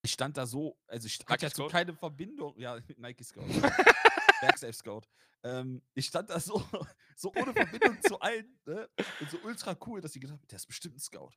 Ich 0.03 0.13
stand 0.13 0.37
da 0.37 0.47
so, 0.47 0.79
also 0.87 1.07
ich 1.07 1.19
hatte 1.27 1.51
Scout? 1.51 1.69
keine 1.69 1.95
Verbindung. 1.95 2.59
Ja, 2.59 2.79
Nike 2.97 3.25
Scout. 3.25 3.47
Bergsafe 4.41 4.73
Scout. 4.73 5.03
Ähm, 5.45 5.83
ich 5.95 6.07
stand 6.07 6.31
da 6.31 6.39
so, 6.41 6.65
so 7.17 7.33
ohne 7.35 7.53
Verbindung 7.53 8.01
zu 8.03 8.21
allen 8.21 8.59
ne? 8.67 8.89
und 9.21 9.31
so 9.31 9.39
ultra 9.45 9.77
cool, 9.87 10.01
dass 10.01 10.13
sie 10.13 10.21
gedacht 10.21 10.39
haben, 10.39 10.49
der 10.49 10.57
ist 10.57 10.67
bestimmt 10.67 10.97
ein 10.97 11.01
Scout. 11.01 11.33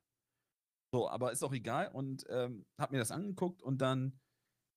So, 0.91 1.09
aber 1.09 1.31
ist 1.31 1.43
auch 1.43 1.53
egal 1.53 1.89
und 1.89 2.25
ähm, 2.29 2.65
hab 2.77 2.91
mir 2.91 2.99
das 2.99 3.11
angeguckt 3.11 3.61
und 3.61 3.79
dann 3.79 4.19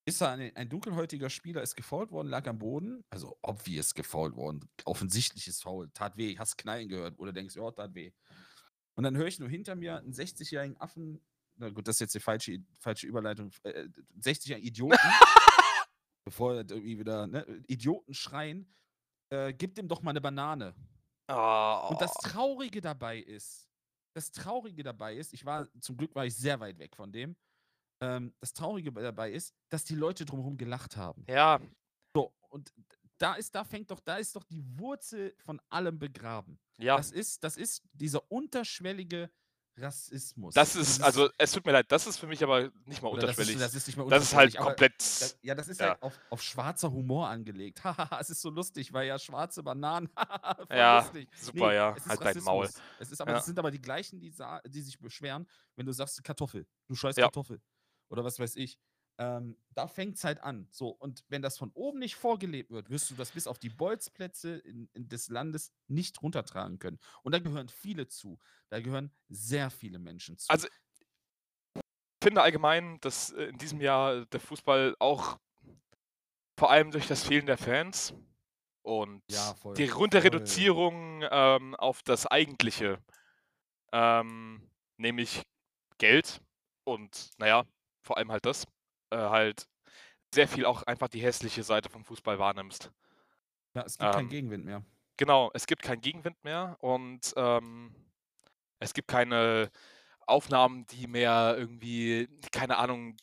ist 0.09 0.21
da 0.21 0.33
ein, 0.33 0.55
ein 0.55 0.69
dunkelhäutiger 0.69 1.29
Spieler, 1.29 1.61
ist 1.61 1.75
gefault 1.75 2.11
worden, 2.11 2.27
lag 2.27 2.47
am 2.47 2.59
Boden. 2.59 3.03
Also 3.09 3.37
obvious 3.41 3.93
gefault 3.93 4.35
worden. 4.35 4.69
Offensichtliches 4.85 5.61
Foul. 5.61 5.89
Tat 5.91 6.17
weh. 6.17 6.37
Hast 6.37 6.57
Knallen 6.57 6.89
gehört, 6.89 7.17
oder 7.19 7.31
denkst, 7.31 7.55
ja, 7.55 7.71
tat 7.71 7.95
weh. 7.95 8.11
Und 8.95 9.03
dann 9.03 9.15
höre 9.15 9.27
ich 9.27 9.39
nur 9.39 9.49
hinter 9.49 9.75
mir 9.75 9.97
einen 9.97 10.13
60-jährigen 10.13 10.77
Affen. 10.77 11.21
Na 11.55 11.69
gut, 11.69 11.87
das 11.87 11.95
ist 11.95 12.01
jetzt 12.01 12.15
die 12.15 12.19
falsche, 12.19 12.59
falsche 12.79 13.07
Überleitung. 13.07 13.51
Äh, 13.63 13.87
60-jährigen 14.19 14.67
Idioten. 14.67 14.97
bevor 16.29 16.53
er 16.53 16.69
irgendwie 16.69 16.99
wieder, 16.99 17.27
ne, 17.27 17.45
Idioten 17.67 18.13
schreien. 18.13 18.71
Äh, 19.29 19.53
gib 19.53 19.75
dem 19.75 19.87
doch 19.87 20.01
mal 20.01 20.11
eine 20.11 20.21
Banane. 20.21 20.75
Oh. 21.27 21.87
Und 21.89 22.01
das 22.01 22.13
Traurige 22.13 22.81
dabei 22.81 23.17
ist, 23.19 23.67
das 24.13 24.31
Traurige 24.31 24.83
dabei 24.83 25.15
ist, 25.15 25.33
ich 25.33 25.45
war, 25.45 25.67
zum 25.79 25.97
Glück 25.97 26.13
war 26.15 26.25
ich 26.25 26.35
sehr 26.35 26.59
weit 26.59 26.77
weg 26.79 26.95
von 26.95 27.11
dem. 27.11 27.35
Ähm, 28.01 28.33
das 28.39 28.53
Traurige 28.53 28.91
dabei 28.91 29.31
ist, 29.31 29.53
dass 29.69 29.83
die 29.83 29.95
Leute 29.95 30.25
drumherum 30.25 30.57
gelacht 30.57 30.95
haben. 30.97 31.25
Ja, 31.27 31.59
So, 32.15 32.33
und 32.49 32.71
da 33.17 33.33
ist, 33.35 33.53
da 33.53 33.63
fängt 33.65 33.91
doch, 33.91 33.99
da 33.99 34.15
ist 34.17 34.35
doch 34.35 34.43
die 34.45 34.63
Wurzel 34.79 35.35
von 35.39 35.59
allem 35.69 35.99
begraben. 35.99 36.57
ja. 36.77 36.95
Das 36.95 37.11
ist, 37.11 37.43
das 37.43 37.57
ist 37.57 37.83
dieser 37.93 38.31
unterschwellige 38.31 39.29
Rassismus. 39.77 40.53
Das 40.53 40.75
ist, 40.75 41.01
also 41.01 41.29
es 41.37 41.51
tut 41.53 41.65
mir 41.65 41.71
leid, 41.71 41.85
das 41.89 42.05
ist 42.07 42.17
für 42.17 42.27
mich 42.27 42.43
aber 42.43 42.69
nicht 42.85 43.01
mal 43.01 43.09
oder 43.09 43.21
das 43.27 43.31
ist, 43.31 43.37
unterschwellig. 43.39 43.59
das 43.59 43.75
ist 43.75 43.87
nicht 43.87 43.97
mal 43.97 44.09
Das 44.09 44.23
ist 44.23 44.33
halt 44.35 44.55
unterschwellig, 44.55 44.59
aber 44.59 44.69
komplett. 44.71 44.99
Das, 44.99 45.39
ja, 45.41 45.55
das 45.55 45.67
ist 45.69 45.79
Ja. 45.79 45.89
halt 45.89 46.01
auf, 46.03 46.19
auf 46.29 46.41
schwarzer 46.41 46.91
Humor 46.91 47.27
angelegt. 47.29 47.81
Hahaha, 47.83 48.19
es 48.19 48.29
ist 48.29 48.41
so 48.41 48.49
lustig, 48.49 48.91
weil 48.91 49.07
ja 49.07 49.17
schwarze 49.19 49.63
Bananen. 49.63 50.09
Ja, 50.69 50.99
lustig. 51.01 51.29
super, 51.39 51.73
ja. 51.73 51.91
es 51.95 52.03
ist 52.05 52.09
Halt 52.09 52.35
dein 52.35 52.43
Maul. 52.43 52.65
Rassismus. 52.65 52.83
Es 52.99 53.11
ist 53.11 53.21
aber, 53.21 53.31
Ja. 53.31 53.37
das 53.37 53.45
sind 53.45 53.57
aber 53.59 53.71
die 53.71 53.81
gleichen, 53.81 54.19
die, 54.19 54.33
die 54.67 54.81
sich 54.81 54.99
beschweren, 54.99 55.47
wenn 55.75 55.85
du 55.85 55.93
sagst 55.93 56.21
Kartoffel. 56.23 56.65
Du 56.87 56.95
scheiß 56.95 57.15
Ja. 57.15 57.29
Oder 58.09 58.23
was 58.23 58.39
weiß 58.39 58.55
ich. 58.55 58.79
Ähm, 59.17 59.57
da 59.71 59.87
fängt 59.87 60.15
es 60.15 60.23
halt 60.23 60.41
an. 60.41 60.67
So, 60.71 60.89
und 60.89 61.25
wenn 61.27 61.41
das 61.41 61.57
von 61.57 61.71
oben 61.73 61.99
nicht 61.99 62.15
vorgelebt 62.15 62.71
wird, 62.71 62.89
wirst 62.89 63.11
du 63.11 63.15
das 63.15 63.31
bis 63.31 63.47
auf 63.47 63.59
die 63.59 63.69
Bolzplätze 63.69 64.57
in, 64.57 64.89
in 64.93 65.09
des 65.09 65.27
Landes 65.29 65.73
nicht 65.87 66.21
runtertragen 66.21 66.79
können. 66.79 66.99
Und 67.23 67.33
da 67.33 67.39
gehören 67.39 67.67
viele 67.67 68.07
zu. 68.07 68.39
Da 68.69 68.79
gehören 68.79 69.11
sehr 69.27 69.69
viele 69.71 69.99
Menschen 69.99 70.37
zu. 70.37 70.49
Also, 70.49 70.67
Ich 71.75 72.23
finde 72.23 72.41
allgemein, 72.41 72.99
dass 73.01 73.31
äh, 73.31 73.45
in 73.45 73.57
diesem 73.57 73.81
Jahr 73.81 74.25
der 74.25 74.39
Fußball 74.39 74.95
auch 74.99 75.37
vor 76.57 76.69
allem 76.71 76.91
durch 76.91 77.07
das 77.07 77.23
Fehlen 77.23 77.45
der 77.45 77.57
Fans 77.57 78.13
und 78.83 79.21
Ja, 79.29 79.53
voll, 79.55 79.75
die. 79.75 79.87
Runterreduzierung 79.87 81.23
ähm, 81.29 81.75
auf 81.75 82.03
das 82.03 82.25
Eigentliche, 82.25 83.01
ähm, 83.93 84.69
nämlich 84.97 85.41
Geld 85.97 86.41
und 86.85 87.29
naja, 87.37 87.65
vor 88.01 88.17
allem 88.17 88.31
halt 88.31 88.45
das, 88.45 88.65
äh, 89.11 89.17
halt 89.17 89.67
sehr 90.33 90.47
viel 90.47 90.65
auch 90.65 90.83
einfach 90.83 91.07
die 91.07 91.21
hässliche 91.21 91.63
Seite 91.63 91.89
vom 91.89 92.05
Fußball 92.05 92.39
wahrnimmst. 92.39 92.91
ja, 93.73 93.83
es 93.83 93.97
gibt 93.97 94.11
keinen 94.11 94.25
ähm, 94.25 94.29
Gegenwind 94.29 94.65
mehr. 94.65 94.83
Genau, 95.17 95.51
es 95.53 95.65
gibt 95.67 95.81
keinen 95.81 96.01
Gegenwind 96.01 96.43
mehr 96.43 96.77
und 96.79 97.33
ähm, 97.35 97.93
es 98.79 98.93
gibt 98.93 99.07
keine 99.07 99.69
Aufnahmen, 100.29 100.85
die 100.87 101.07
mehr 101.07 101.55
irgendwie, 101.57 102.29
keine 102.51 102.77
Ahnung, 102.77 103.17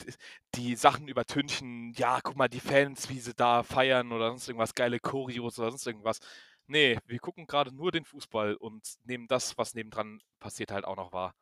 die 0.54 0.74
Sachen 0.76 1.08
übertünchen. 1.08 1.92
Ja, 1.96 2.20
guck 2.22 2.36
mal, 2.36 2.48
die 2.48 2.60
Fans, 2.60 3.08
wie 3.08 3.20
sie 3.20 3.32
da 3.34 3.62
feiern 3.62 4.12
oder 4.12 4.28
sonst 4.30 4.48
irgendwas, 4.48 4.74
geile 4.74 4.98
Choreos 4.98 5.58
oder 5.58 5.70
sonst 5.70 5.86
irgendwas. 5.86 6.18
Nee, 6.66 6.98
wir 7.06 7.20
gucken 7.20 7.46
gerade 7.46 7.72
nur 7.74 7.92
den 7.92 8.04
Fußball 8.04 8.56
und 8.56 8.96
nehmen 9.04 9.28
das, 9.28 9.56
was 9.56 9.74
nebendran 9.74 10.20
passiert, 10.40 10.72
halt 10.72 10.84
auch 10.84 10.96
noch 10.96 11.12
wahr. 11.12 11.34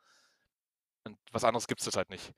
Und 1.05 1.19
was 1.33 1.45
anderes 1.45 1.67
gibt 1.67 1.81
es 1.87 1.97
halt 1.97 2.11
nicht. 2.11 2.33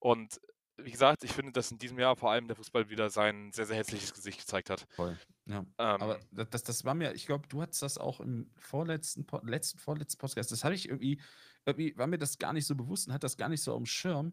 Und 0.00 0.40
wie 0.82 0.90
gesagt, 0.90 1.24
ich 1.24 1.32
finde, 1.32 1.52
dass 1.52 1.70
in 1.70 1.78
diesem 1.78 1.98
Jahr 1.98 2.16
vor 2.16 2.30
allem 2.30 2.46
der 2.46 2.56
Fußball 2.56 2.88
wieder 2.88 3.10
sein 3.10 3.52
sehr, 3.52 3.66
sehr 3.66 3.76
hässliches 3.76 4.14
Gesicht 4.14 4.40
gezeigt 4.40 4.70
hat. 4.70 4.86
Voll. 4.90 5.18
Ja. 5.46 5.58
Ähm, 5.58 5.66
Aber 5.78 6.20
da- 6.30 6.44
das, 6.44 6.62
das 6.62 6.84
war 6.84 6.94
mir, 6.94 7.12
ich 7.14 7.26
glaube, 7.26 7.46
du 7.48 7.60
hattest 7.60 7.82
das 7.82 7.98
auch 7.98 8.20
im 8.20 8.50
vorletzten, 8.56 9.26
letzten, 9.42 9.78
vorletzten 9.78 10.18
Podcast. 10.18 10.50
Das 10.52 10.64
habe 10.64 10.74
ich 10.74 10.88
irgendwie, 10.88 11.20
irgendwie, 11.66 11.96
war 11.98 12.06
mir 12.06 12.18
das 12.18 12.38
gar 12.38 12.52
nicht 12.52 12.66
so 12.66 12.74
bewusst 12.74 13.08
und 13.08 13.12
hat 13.12 13.24
das 13.24 13.36
gar 13.36 13.48
nicht 13.50 13.62
so 13.62 13.76
dem 13.76 13.86
Schirm. 13.86 14.32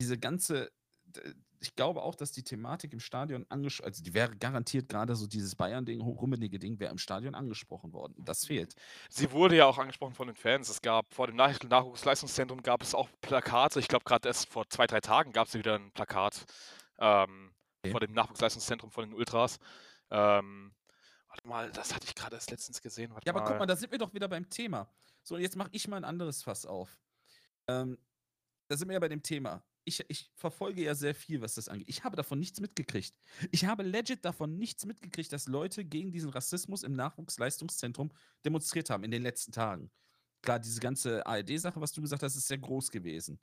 Diese 0.00 0.18
ganze, 0.18 0.72
ich 1.60 1.74
glaube 1.74 2.02
auch, 2.02 2.14
dass 2.14 2.32
die 2.32 2.42
Thematik 2.42 2.92
im 2.92 3.00
Stadion 3.00 3.44
angesprochen, 3.48 3.86
also 3.88 4.02
die 4.02 4.14
wäre 4.14 4.36
garantiert 4.36 4.88
gerade 4.88 5.16
so 5.16 5.26
dieses 5.26 5.56
Bayern-Ding, 5.56 6.00
rummenige 6.00 6.58
Ding, 6.58 6.78
wäre 6.78 6.92
im 6.92 6.98
Stadion 6.98 7.34
angesprochen 7.34 7.92
worden. 7.92 8.14
Das 8.18 8.46
fehlt. 8.46 8.74
Sie 9.08 9.32
wurde 9.32 9.56
ja 9.56 9.66
auch 9.66 9.78
angesprochen 9.78 10.14
von 10.14 10.28
den 10.28 10.36
Fans. 10.36 10.68
Es 10.68 10.80
gab 10.80 11.12
vor 11.12 11.26
dem 11.26 11.36
Nach 11.36 11.58
Nachwuchsleistungszentrum 11.60 12.62
gab 12.62 12.82
es 12.82 12.94
auch 12.94 13.08
Plakate. 13.20 13.80
Ich 13.80 13.88
glaube, 13.88 14.04
gerade 14.04 14.28
erst 14.28 14.48
vor 14.48 14.68
zwei, 14.68 14.86
drei 14.86 15.00
Tagen 15.00 15.32
gab 15.32 15.48
es 15.48 15.54
wieder 15.54 15.74
ein 15.76 15.90
Plakat 15.92 16.44
ähm, 16.98 17.52
Okay. 17.80 17.92
vor 17.92 18.00
dem 18.00 18.12
Nachwuchsleistungszentrum 18.12 18.90
von 18.90 19.08
den 19.08 19.14
Ultras. 19.14 19.58
Ähm, 20.10 20.74
warte 21.28 21.48
mal, 21.48 21.70
das 21.70 21.94
hatte 21.94 22.06
ich 22.06 22.14
gerade 22.14 22.34
erst 22.36 22.50
letztens 22.50 22.82
gesehen. 22.82 23.12
Warte 23.12 23.26
Ja, 23.26 23.34
aber 23.34 23.44
guck 23.44 23.58
mal, 23.58 23.66
da 23.66 23.76
sind 23.76 23.92
wir 23.92 23.98
doch 23.98 24.12
wieder 24.12 24.28
beim 24.28 24.48
Thema. 24.50 24.90
So, 25.22 25.36
und 25.36 25.42
jetzt 25.42 25.56
mache 25.56 25.68
ich 25.72 25.86
mal 25.86 25.96
ein 25.98 26.04
anderes 26.04 26.42
Fass 26.42 26.66
auf. 26.66 26.98
Ähm, 27.68 27.98
da 28.68 28.76
sind 28.76 28.88
wir 28.88 28.94
ja 28.94 29.00
bei 29.00 29.08
dem 29.08 29.22
Thema. 29.22 29.62
Ich, 29.88 30.04
ich 30.08 30.30
verfolge 30.34 30.82
ja 30.82 30.94
sehr 30.94 31.14
viel, 31.14 31.40
was 31.40 31.54
das 31.54 31.68
angeht. 31.68 31.88
Ich 31.88 32.04
habe 32.04 32.14
davon 32.14 32.38
nichts 32.38 32.60
mitgekriegt. 32.60 33.16
Ich 33.50 33.64
habe 33.64 33.82
legit 33.82 34.22
davon 34.24 34.58
nichts 34.58 34.84
mitgekriegt, 34.84 35.32
dass 35.32 35.46
Leute 35.46 35.84
gegen 35.84 36.12
diesen 36.12 36.28
Rassismus 36.28 36.82
im 36.82 36.92
Nachwuchsleistungszentrum 36.92 38.12
demonstriert 38.44 38.90
haben 38.90 39.02
in 39.02 39.10
den 39.10 39.22
letzten 39.22 39.50
Tagen. 39.50 39.90
Klar, 40.42 40.58
diese 40.60 40.80
ganze 40.80 41.26
ARD-Sache, 41.26 41.80
was 41.80 41.92
du 41.92 42.02
gesagt 42.02 42.22
hast, 42.22 42.36
ist 42.36 42.46
sehr 42.48 42.58
groß 42.58 42.90
gewesen. 42.90 43.40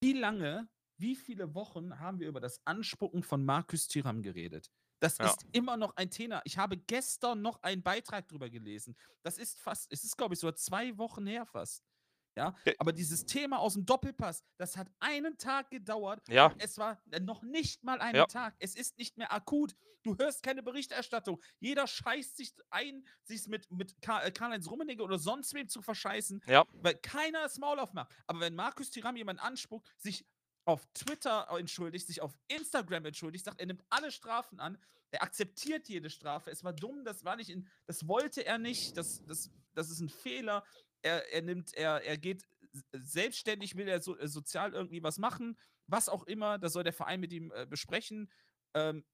Wie 0.00 0.14
lange, 0.14 0.68
wie 0.98 1.14
viele 1.14 1.54
Wochen 1.54 1.98
haben 1.98 2.18
wir 2.18 2.28
über 2.28 2.40
das 2.40 2.60
Anspucken 2.66 3.22
von 3.22 3.44
Markus 3.44 3.88
Thuram 3.88 4.22
geredet? 4.22 4.70
Das 5.00 5.18
Ja. 5.18 5.26
ist 5.26 5.44
immer 5.52 5.76
noch 5.76 5.94
ein 5.96 6.10
Thema. 6.10 6.40
Ich 6.44 6.56
habe 6.56 6.78
gestern 6.78 7.42
noch 7.42 7.62
einen 7.62 7.82
Beitrag 7.82 8.26
drüber 8.28 8.48
gelesen. 8.48 8.96
Das 9.22 9.36
ist 9.36 9.60
fast, 9.60 9.92
es 9.92 10.02
ist, 10.04 10.16
glaube 10.16 10.34
ich, 10.34 10.40
so 10.40 10.50
zwei 10.52 10.96
Wochen 10.96 11.26
her 11.26 11.44
fast. 11.44 11.84
Ja, 12.36 12.54
aber 12.78 12.92
dieses 12.92 13.24
Thema 13.24 13.58
aus 13.58 13.74
dem 13.74 13.86
Doppelpass, 13.86 14.44
das 14.58 14.76
hat 14.76 14.88
einen 15.00 15.38
Tag 15.38 15.70
gedauert. 15.70 16.22
Ja, 16.28 16.54
Es 16.58 16.76
war 16.78 17.00
noch 17.22 17.42
nicht 17.42 17.82
mal 17.82 18.00
einen 18.00 18.16
Ja. 18.16 18.26
Tag. 18.26 18.54
Es 18.58 18.74
ist 18.76 18.98
nicht 18.98 19.16
mehr 19.16 19.32
akut. 19.32 19.74
Du 20.02 20.16
hörst 20.18 20.42
keine 20.44 20.62
Berichterstattung. 20.62 21.42
Jeder 21.58 21.86
scheißt 21.88 22.36
sich 22.36 22.54
ein, 22.70 23.04
sich 23.24 23.48
mit, 23.48 23.68
mit 23.72 23.92
äh, 24.06 24.30
Karl-Heinz 24.30 24.70
Rummenigge 24.70 25.02
oder 25.02 25.18
sonst 25.18 25.52
wem 25.54 25.68
zu 25.68 25.82
verscheißen, 25.82 26.42
ja, 26.46 26.64
weil 26.74 26.94
keiner 26.94 27.42
das 27.42 27.58
Maul 27.58 27.80
aufmacht. 27.80 28.12
Aber 28.28 28.38
wenn 28.38 28.54
Markus 28.54 28.90
Thuram 28.90 29.16
jemanden 29.16 29.40
anspuckt, 29.42 29.88
sich 29.96 30.24
auf 30.64 30.86
Twitter 30.94 31.48
entschuldigt, 31.58 32.06
sich 32.06 32.22
auf 32.22 32.38
Instagram 32.48 33.06
entschuldigt, 33.06 33.44
sagt, 33.46 33.58
er 33.60 33.66
nimmt 33.66 33.82
alle 33.88 34.12
Strafen 34.12 34.60
an, 34.60 34.78
er 35.10 35.22
akzeptiert 35.22 35.88
jede 35.88 36.10
Strafe. 36.10 36.50
Es 36.50 36.62
war 36.62 36.72
dumm, 36.72 37.04
das 37.04 37.24
war 37.24 37.36
nicht 37.36 37.50
in, 37.50 37.68
das 37.86 38.06
wollte 38.06 38.44
er 38.44 38.58
nicht, 38.58 38.96
das, 38.96 39.24
das, 39.24 39.50
das 39.74 39.90
ist 39.90 40.00
ein 40.00 40.08
Fehler. 40.08 40.64
Er, 41.02 41.32
er 41.32 41.42
nimmt, 41.42 41.74
er, 41.74 42.02
er 42.04 42.18
geht 42.18 42.44
selbstständig, 42.92 43.76
will 43.76 43.88
er 43.88 44.00
so, 44.00 44.16
äh, 44.18 44.28
sozial 44.28 44.72
irgendwie 44.74 45.02
was 45.02 45.18
machen, 45.18 45.58
was 45.86 46.08
auch 46.08 46.24
immer, 46.24 46.58
das 46.58 46.72
soll 46.72 46.84
der 46.84 46.92
Verein 46.92 47.20
mit 47.20 47.32
ihm 47.32 47.52
äh, 47.54 47.66
besprechen. 47.66 48.30
Ähm, 48.74 49.04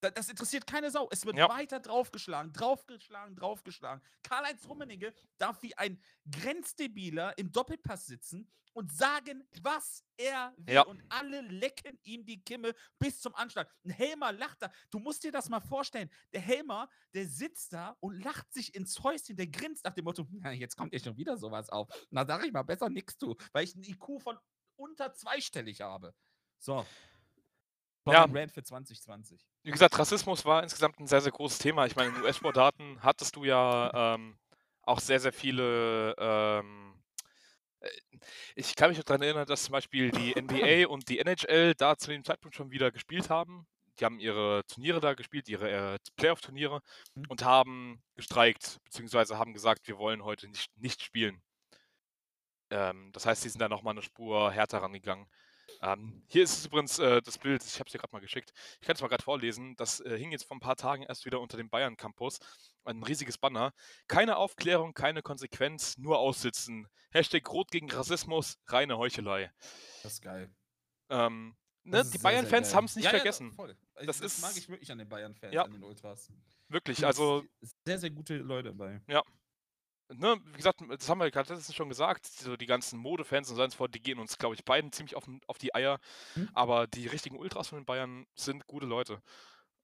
das 0.00 0.28
interessiert 0.28 0.66
keine 0.66 0.90
Sau. 0.90 1.08
Es 1.10 1.24
wird 1.26 1.36
Ja. 1.36 1.48
weiter 1.48 1.80
draufgeschlagen, 1.80 2.52
draufgeschlagen, 2.52 3.36
draufgeschlagen. 3.36 4.02
Karl-Heinz 4.22 4.66
Rummenigge 4.68 5.12
darf 5.38 5.62
wie 5.62 5.76
ein 5.76 6.00
Grenzdebiler 6.30 7.36
im 7.38 7.50
Doppelpass 7.52 8.06
sitzen 8.06 8.50
und 8.72 8.92
sagen, 8.92 9.46
was 9.62 10.02
er 10.16 10.52
will. 10.56 10.74
Ja. 10.74 10.82
Und 10.82 11.02
alle 11.08 11.40
lecken 11.42 11.98
ihm 12.02 12.24
die 12.24 12.42
Kimme 12.42 12.74
bis 12.98 13.20
zum 13.20 13.34
Anschlag. 13.34 13.72
Ein 13.84 13.90
Helmer 13.90 14.32
lacht 14.32 14.62
da. 14.62 14.72
Du 14.90 14.98
musst 14.98 15.22
dir 15.24 15.30
das 15.32 15.48
mal 15.48 15.60
vorstellen. 15.60 16.10
Der 16.32 16.40
Helmer, 16.40 16.88
der 17.14 17.26
sitzt 17.28 17.72
da 17.72 17.96
und 18.00 18.22
lacht 18.22 18.52
sich 18.52 18.74
ins 18.74 19.00
Häuschen. 19.02 19.36
Der 19.36 19.46
grinst 19.46 19.84
nach 19.84 19.94
dem 19.94 20.04
Motto, 20.04 20.26
"Na, 20.30 20.52
jetzt 20.52 20.76
kommt 20.76 20.92
ja 20.92 20.98
schon 20.98 21.16
wieder 21.16 21.36
sowas 21.36 21.70
auf. 21.70 21.88
Na, 22.10 22.26
sag 22.26 22.44
ich 22.44 22.52
mal, 22.52 22.62
besser 22.62 22.88
nix 22.90 23.16
tu, 23.16 23.34
weil 23.52 23.64
ich 23.64 23.74
einen 23.74 23.84
IQ 23.84 24.18
von 24.20 24.38
unter 24.76 25.12
zweistellig 25.14 25.80
habe. 25.80 26.14
So. 26.58 26.84
Ja. 28.06 28.24
Rant 28.24 28.52
für 28.52 28.62
2020. 28.62 29.40
wie 29.62 29.70
gesagt, 29.70 29.98
Rassismus 29.98 30.44
war 30.44 30.62
insgesamt 30.62 31.00
ein 31.00 31.06
sehr, 31.06 31.20
sehr 31.22 31.32
großes 31.32 31.58
Thema. 31.58 31.86
Ich 31.86 31.96
meine, 31.96 32.14
in 32.14 32.22
US-Sportdaten 32.22 33.02
hattest 33.02 33.36
du 33.36 33.44
ja 33.44 34.14
ähm, 34.14 34.36
auch 34.82 35.00
sehr, 35.00 35.20
sehr 35.20 35.32
viele. 35.32 36.14
Ähm, 36.18 37.02
äh, 37.80 37.88
ich 38.56 38.74
kann 38.76 38.90
mich 38.90 39.02
daran 39.02 39.22
erinnern, 39.22 39.46
dass 39.46 39.64
zum 39.64 39.72
Beispiel 39.72 40.10
die 40.10 40.34
NBA 40.40 40.86
und 40.88 41.08
die 41.08 41.18
NHL 41.18 41.74
da 41.74 41.96
zu 41.96 42.10
dem 42.10 42.24
Zeitpunkt 42.24 42.54
schon 42.56 42.70
wieder 42.70 42.90
gespielt 42.90 43.30
haben. 43.30 43.66
Die 44.00 44.04
haben 44.04 44.18
ihre 44.18 44.64
Turniere 44.66 45.00
da 45.00 45.14
gespielt, 45.14 45.48
ihre 45.48 45.94
äh, 45.94 45.98
Playoff-Turniere 46.16 46.80
Mhm. 47.14 47.24
und 47.28 47.44
haben 47.44 48.02
gestreikt, 48.16 48.80
beziehungsweise 48.84 49.38
haben 49.38 49.54
gesagt, 49.54 49.86
wir 49.88 49.98
wollen 49.98 50.24
heute 50.24 50.48
nicht, 50.48 50.68
nicht 50.76 51.02
spielen. 51.02 51.40
Ähm, 52.70 53.10
das 53.12 53.24
heißt, 53.26 53.42
sie 53.42 53.48
sind 53.48 53.60
da 53.60 53.68
nochmal 53.68 53.92
eine 53.92 54.02
Spur 54.02 54.50
härter 54.50 54.78
rangegangen. 54.82 55.26
Ähm, 55.82 56.22
hier 56.28 56.42
ist 56.44 56.58
es 56.58 56.66
übrigens 56.66 56.98
äh, 56.98 57.20
das 57.22 57.38
Bild, 57.38 57.62
ich 57.64 57.78
habe 57.78 57.86
es 57.88 57.92
dir 57.92 57.98
gerade 57.98 58.12
mal 58.12 58.20
geschickt. 58.20 58.52
Ich 58.80 58.86
kann 58.86 58.96
es 58.96 59.02
mal 59.02 59.08
gerade 59.08 59.22
vorlesen. 59.22 59.76
Das 59.76 60.00
äh, 60.00 60.16
hing 60.18 60.32
jetzt 60.32 60.44
vor 60.44 60.56
ein 60.56 60.60
paar 60.60 60.76
Tagen 60.76 61.02
erst 61.02 61.24
wieder 61.24 61.40
unter 61.40 61.56
dem 61.56 61.68
Bayern 61.68 61.96
Campus. 61.96 62.38
Ein 62.84 63.02
riesiges 63.02 63.38
Banner. 63.38 63.72
Keine 64.08 64.36
Aufklärung, 64.36 64.94
keine 64.94 65.22
Konsequenz, 65.22 65.96
nur 65.98 66.18
aussitzen. 66.18 66.86
Hashtag 67.12 67.48
Rot 67.50 67.70
gegen 67.70 67.90
Rassismus, 67.90 68.56
reine 68.66 68.98
Heuchelei. 68.98 69.50
Das 70.02 70.14
ist 70.14 70.22
geil. 70.22 70.50
Ähm, 71.10 71.54
ne, 71.84 72.00
ist 72.00 72.12
die 72.14 72.18
Bayern-Fans 72.18 72.74
haben 72.74 72.86
es 72.86 72.96
nicht 72.96 73.04
Ja, 73.04 73.12
ja, 73.12 73.18
vergessen. 73.18 73.52
voll. 73.52 73.76
Also 73.94 74.06
Das 74.06 74.18
das, 74.20 74.40
mag 74.40 74.50
ist- 74.52 74.58
ich 74.58 74.68
wirklich 74.68 74.90
an 74.90 74.98
den 74.98 75.08
Bayern-Fans, 75.08 75.54
Ja. 75.54 75.62
an 75.64 75.72
den 75.72 75.82
Ultras. 75.84 76.28
Wirklich, 76.68 77.04
also 77.04 77.44
sehr, 77.84 77.98
sehr 77.98 78.10
gute 78.10 78.36
Leute 78.38 78.70
dabei. 78.70 79.00
Ne, 80.12 80.36
wie 80.44 80.56
gesagt, 80.56 80.80
das 80.88 81.08
haben 81.08 81.18
wir 81.18 81.30
gerade 81.30 81.52
letztens 81.52 81.74
schon 81.74 81.88
gesagt, 81.88 82.26
so 82.26 82.56
die 82.56 82.66
ganzen 82.66 82.98
Modefans 82.98 83.50
und 83.50 83.56
so 83.56 83.62
weiter, 83.62 83.88
die 83.88 84.02
gehen 84.02 84.18
uns, 84.18 84.38
glaube 84.38 84.54
ich, 84.54 84.64
beiden 84.64 84.92
ziemlich 84.92 85.16
auf, 85.16 85.24
auf 85.46 85.58
die 85.58 85.74
Eier. 85.74 85.98
Hm? 86.34 86.48
Aber 86.54 86.86
die 86.86 87.06
richtigen 87.06 87.36
Ultras 87.36 87.68
von 87.68 87.78
den 87.78 87.84
Bayern 87.84 88.26
sind 88.34 88.66
gute 88.66 88.86
Leute. 88.86 89.22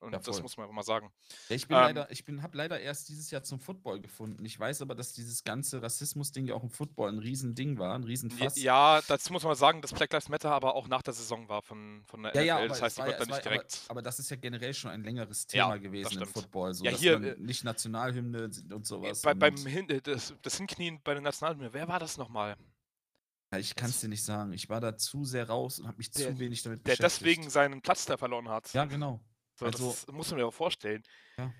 Und 0.01 0.13
Ja, 0.13 0.19
das 0.19 0.41
muss 0.41 0.57
man 0.57 0.65
einfach 0.65 0.75
mal 0.75 0.83
sagen. 0.83 1.13
Ja, 1.51 1.57
ich 1.57 1.69
bin 1.69 1.77
Ähm, 1.77 1.83
leider, 1.83 2.11
ich 2.11 2.25
bin, 2.25 2.43
habe 2.43 2.57
leider 2.57 2.81
erst 2.81 3.11
dieses 3.11 3.31
Jahr 3.31 3.43
zum 3.43 3.61
Football 3.61 4.01
gefunden. 4.01 4.43
Ich 4.47 4.59
weiß 4.59 4.81
aber, 4.81 4.95
dass 4.95 5.13
dieses 5.13 5.45
ganze 5.45 5.83
Rassismus-Ding 5.83 6.47
ja 6.47 6.55
auch 6.55 6.63
im 6.63 6.71
Football 6.71 7.11
ein 7.13 7.19
Riesending 7.19 7.79
war, 7.79 7.95
ein 7.95 8.05
Riesenfass. 8.05 8.57
Ja, 8.57 9.03
dazu 9.07 9.31
muss 9.35 9.43
man 9.45 9.55
sagen, 9.57 9.83
dass 9.83 9.93
Black 9.93 10.11
Lives 10.13 10.31
Matter 10.31 10.53
aber 10.53 10.75
auch 10.75 10.89
nach 10.89 11.03
der 11.03 11.13
Saison 11.13 11.49
war 11.51 11.61
von, 11.61 12.03
von 12.07 12.23
der 12.23 12.35
Ja, 12.35 12.41
ja, 12.41 12.55
NFL. 12.55 12.61
aber 12.65 12.69
das 12.69 12.83
heißt, 12.83 12.97
die 12.97 13.03
ja- 13.03 13.19
dann 13.19 13.29
nicht 13.29 13.45
direkt. 13.45 13.81
Aber, 13.85 13.91
aber 13.91 14.03
das 14.03 14.19
ist 14.19 14.31
ja 14.31 14.37
generell 14.37 14.73
schon 14.73 14.91
ein 14.91 15.03
längeres 15.05 15.47
Ja, 15.51 15.65
Thema 15.65 15.75
das 15.75 15.83
gewesen 15.83 16.23
im. 16.23 16.29
Football, 16.29 16.73
so 16.73 16.85
Ja, 16.85 16.93
dass 16.93 17.01
hier, 17.01 17.19
man 17.19 17.29
äh, 17.29 17.37
nicht 17.39 17.63
Nationalhymne 17.65 18.51
und 18.73 18.87
sowas. 18.87 19.21
bei, 19.21 19.35
beim 19.35 19.55
und- 19.55 19.67
Hin 19.67 19.89
äh, 19.91 20.01
das, 20.01 20.33
das 20.41 20.57
Hinknien 20.57 20.99
bei 21.05 21.13
den 21.13 21.25
Nationalhymnen, 21.25 21.75
wer 21.75 21.87
war 21.89 21.99
das 21.99 22.17
nochmal? 22.17 22.57
Ja, 23.53 23.59
ich 23.59 23.75
kann 23.75 23.91
es 23.91 24.01
dir 24.01 24.09
nicht 24.09 24.25
sagen. 24.25 24.53
Ich 24.53 24.69
war 24.71 24.81
da 24.81 24.97
zu 24.97 25.25
sehr 25.25 25.49
raus 25.49 25.79
und 25.81 25.89
habe 25.89 25.99
mich 25.99 26.11
Der- 26.13 26.29
zu 26.31 26.39
wenig 26.39 26.63
damit 26.63 26.87
Der 26.87 26.93
beschäftigt. 26.93 27.21
deswegen 27.37 27.51
seinen 27.51 27.83
Platz 27.83 28.07
da 28.07 28.17
verloren 28.17 28.49
hat. 28.49 28.73
Ja, 28.73 28.85
genau. 28.87 29.21
So, 29.61 29.67
also- 29.67 29.89
das 29.91 30.07
muss 30.09 30.31
man 30.31 30.41
mir 30.41 30.47
auch 30.47 30.55
vorstellen. 30.55 31.03
Ja. 31.37 31.53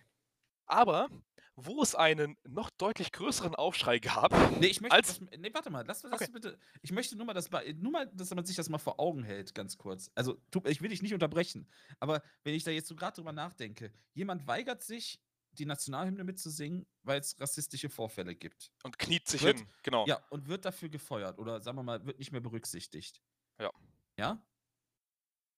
Aber 0.67 1.09
wo 1.57 1.83
es 1.83 1.95
einen 1.95 2.37
noch 2.49 2.71
deutlich 2.71 3.13
größeren 3.13 3.55
Aufschrei 3.55 3.99
gab, 3.99 4.33
Nee, 4.61 4.69
ich 4.69 4.81
möchte. 4.81 4.95
Als- 4.97 5.19
das, 5.19 5.39
nee, 5.39 5.51
warte 5.53 5.69
mal, 5.69 5.85
lass, 5.87 6.03
lass 6.05 6.23
Okay. 6.23 6.31
bitte. 6.33 6.59
Ich 6.81 6.91
möchte 6.93 7.17
nur 7.17 7.27
mal, 7.27 7.35
dass, 7.35 7.51
mal- 7.51 7.71
nur 7.75 7.93
mal, 7.93 8.07
dass 8.15 8.35
man 8.35 8.45
sich 8.47 8.57
das 8.57 8.69
mal 8.71 8.79
vor 8.79 8.99
Augen 8.99 9.23
hält, 9.23 9.55
ganz 9.55 9.77
kurz. 9.77 10.11
Also, 10.15 10.41
tu, 10.51 10.63
ich 10.67 10.81
will 10.81 10.89
dich 10.89 11.03
nicht 11.03 11.13
unterbrechen, 11.13 11.69
aber 11.99 12.23
wenn 12.45 12.55
ich 12.55 12.65
da 12.65 12.71
jetzt 12.71 12.89
so 12.89 12.97
gerade 12.97 13.17
drüber 13.17 13.33
nachdenke, 13.33 13.93
jemand 14.15 14.47
weigert 14.47 14.83
sich, 14.83 15.21
die 15.53 15.67
Nationalhymne 15.67 16.23
mitzusingen, 16.25 16.87
weil 17.03 17.19
es 17.21 17.39
rassistische 17.41 17.91
Vorfälle 17.91 18.37
gibt. 18.37 18.71
und 18.85 18.99
kniet 18.99 19.27
sich 19.29 19.43
Wird- 19.43 19.59
hin, 19.59 19.69
genau. 19.83 20.07
Ja, 20.07 20.25
und 20.31 20.47
wird 20.49 20.65
dafür 20.65 20.89
gefeuert 20.89 21.39
oder 21.39 21.61
sagen 21.61 21.77
wir 21.77 21.83
mal, 21.83 22.07
wird 22.07 22.19
nicht 22.21 22.31
mehr 22.33 22.41
berücksichtigt. 22.41 23.21
Ja. 23.61 23.71
Ja? 24.17 24.41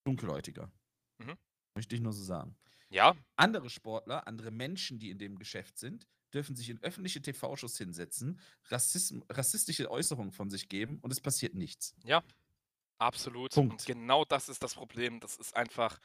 Dunkelhäutiger. 0.05 0.73
Mhm. 1.19 1.37
Möchte 1.75 1.95
ich 1.95 2.01
nur 2.01 2.13
so 2.13 2.23
sagen. 2.23 2.57
Ja, 2.91 3.15
Andere 3.37 3.71
Sportler, 3.71 4.27
andere 4.27 4.51
Menschen, 4.51 4.99
die 4.99 5.11
in 5.11 5.19
dem 5.19 5.39
Geschäft 5.39 5.79
sind, 5.79 6.07
dürfen 6.35 6.57
sich 6.57 6.69
in 6.69 6.83
öffentliche 6.83 7.23
TV-Shows 7.23 7.79
hinsetzen, 7.79 8.39
Rassism 8.69 9.21
rassistische 9.31 9.91
Äußerungen 9.91 10.33
von 10.33 10.51
sich 10.51 10.69
geben 10.69 10.99
und 11.01 11.11
es 11.11 11.21
passiert 11.21 11.55
nichts. 11.55 11.95
absolut. 12.99 13.53
Punkt. 13.53 13.73
Und 13.73 13.87
genau 13.87 14.25
das 14.25 14.49
ist 14.49 14.63
das 14.63 14.75
Problem. 14.75 15.21
Das 15.21 15.37
ist 15.37 15.57
einfach 15.57 15.99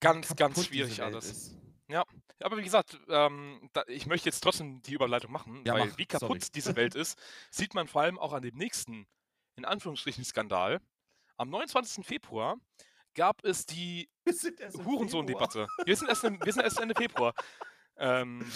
ganz, 0.00 0.28
ganz 0.36 0.54
Kaputt 0.54 0.64
schwierig 0.66 0.90
diese 0.90 1.02
Welt 1.02 1.14
alles. 1.14 1.30
ist. 1.30 1.58
Aber 2.40 2.56
wie 2.58 2.62
gesagt, 2.62 2.98
ähm, 3.08 3.68
da, 3.72 3.82
ich 3.88 4.06
möchte 4.06 4.28
jetzt 4.28 4.40
trotzdem 4.40 4.80
die 4.82 4.92
Überleitung 4.94 5.32
machen, 5.32 5.62
Ja, 5.64 5.74
weil 5.74 5.88
mach, 5.88 5.98
wie 5.98 6.06
kaputt 6.06 6.40
sorry. 6.42 6.52
diese 6.54 6.76
Welt 6.76 6.94
ist, 6.94 7.18
sieht 7.50 7.74
man 7.74 7.88
vor 7.88 8.02
allem 8.02 8.18
auch 8.18 8.32
an 8.32 8.42
dem 8.42 8.56
nächsten, 8.56 9.06
in 9.56 9.64
Anführungsstrichen, 9.64 10.24
Skandal. 10.24 10.80
Am 11.36 11.50
29. 11.50 12.06
Februar 12.06 12.58
gab 13.18 13.44
es 13.44 13.66
die 13.66 14.08
Wir 14.24 14.32
Hurensohn-Debatte. 14.84 15.66
Wir, 15.84 15.96
sind 15.96 16.08
erst 16.08 16.24
im- 16.24 16.40
wir 16.44 16.52
sind 16.52 16.62
erst 16.62 16.78
Ende 16.80 16.94
Februar. 16.94 17.34
Ähm, 17.96 18.50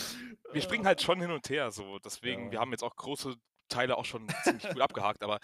wir 0.53 0.63
springen 0.63 0.87
halt 0.87 1.03
schon 1.03 1.21
hin 1.21 1.33
und 1.33 1.49
her, 1.51 1.71
so. 1.73 1.99
Deswegen, 1.99 2.51
wir 2.51 2.55
Ja. 2.57 2.61
haben 2.61 2.71
jetzt 2.71 2.85
auch 2.85 2.95
große 2.95 3.35
Teile 3.69 3.97
auch 3.97 4.05
schon 4.05 4.29
ziemlich 4.45 4.63
gut 4.69 4.81
abgehakt, 4.81 5.23
aber 5.25 5.41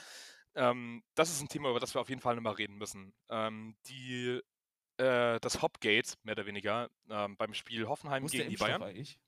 ähm, 0.54 1.02
das 1.14 1.30
ist 1.30 1.40
ein 1.40 1.48
Thema, 1.48 1.70
über 1.70 1.80
das 1.80 1.94
wir 1.94 2.00
auf 2.00 2.08
jeden 2.08 2.20
Fall 2.20 2.36
nochmal 2.36 2.54
reden 2.54 2.76
müssen. 2.76 3.12
Ähm, 3.28 3.76
die, 3.86 4.40
äh, 4.98 5.40
das 5.40 5.62
Hopgate, 5.62 6.14
mehr 6.22 6.34
oder 6.34 6.46
weniger, 6.46 6.88
ähm, 7.10 7.36
beim 7.36 7.54
Spiel 7.54 7.86
Hoffenheim 7.88 8.24
der 8.26 8.30
gegen 8.38 8.50
die 8.50 8.56
Bayern. 8.56 8.82
eigentlich? 8.82 9.18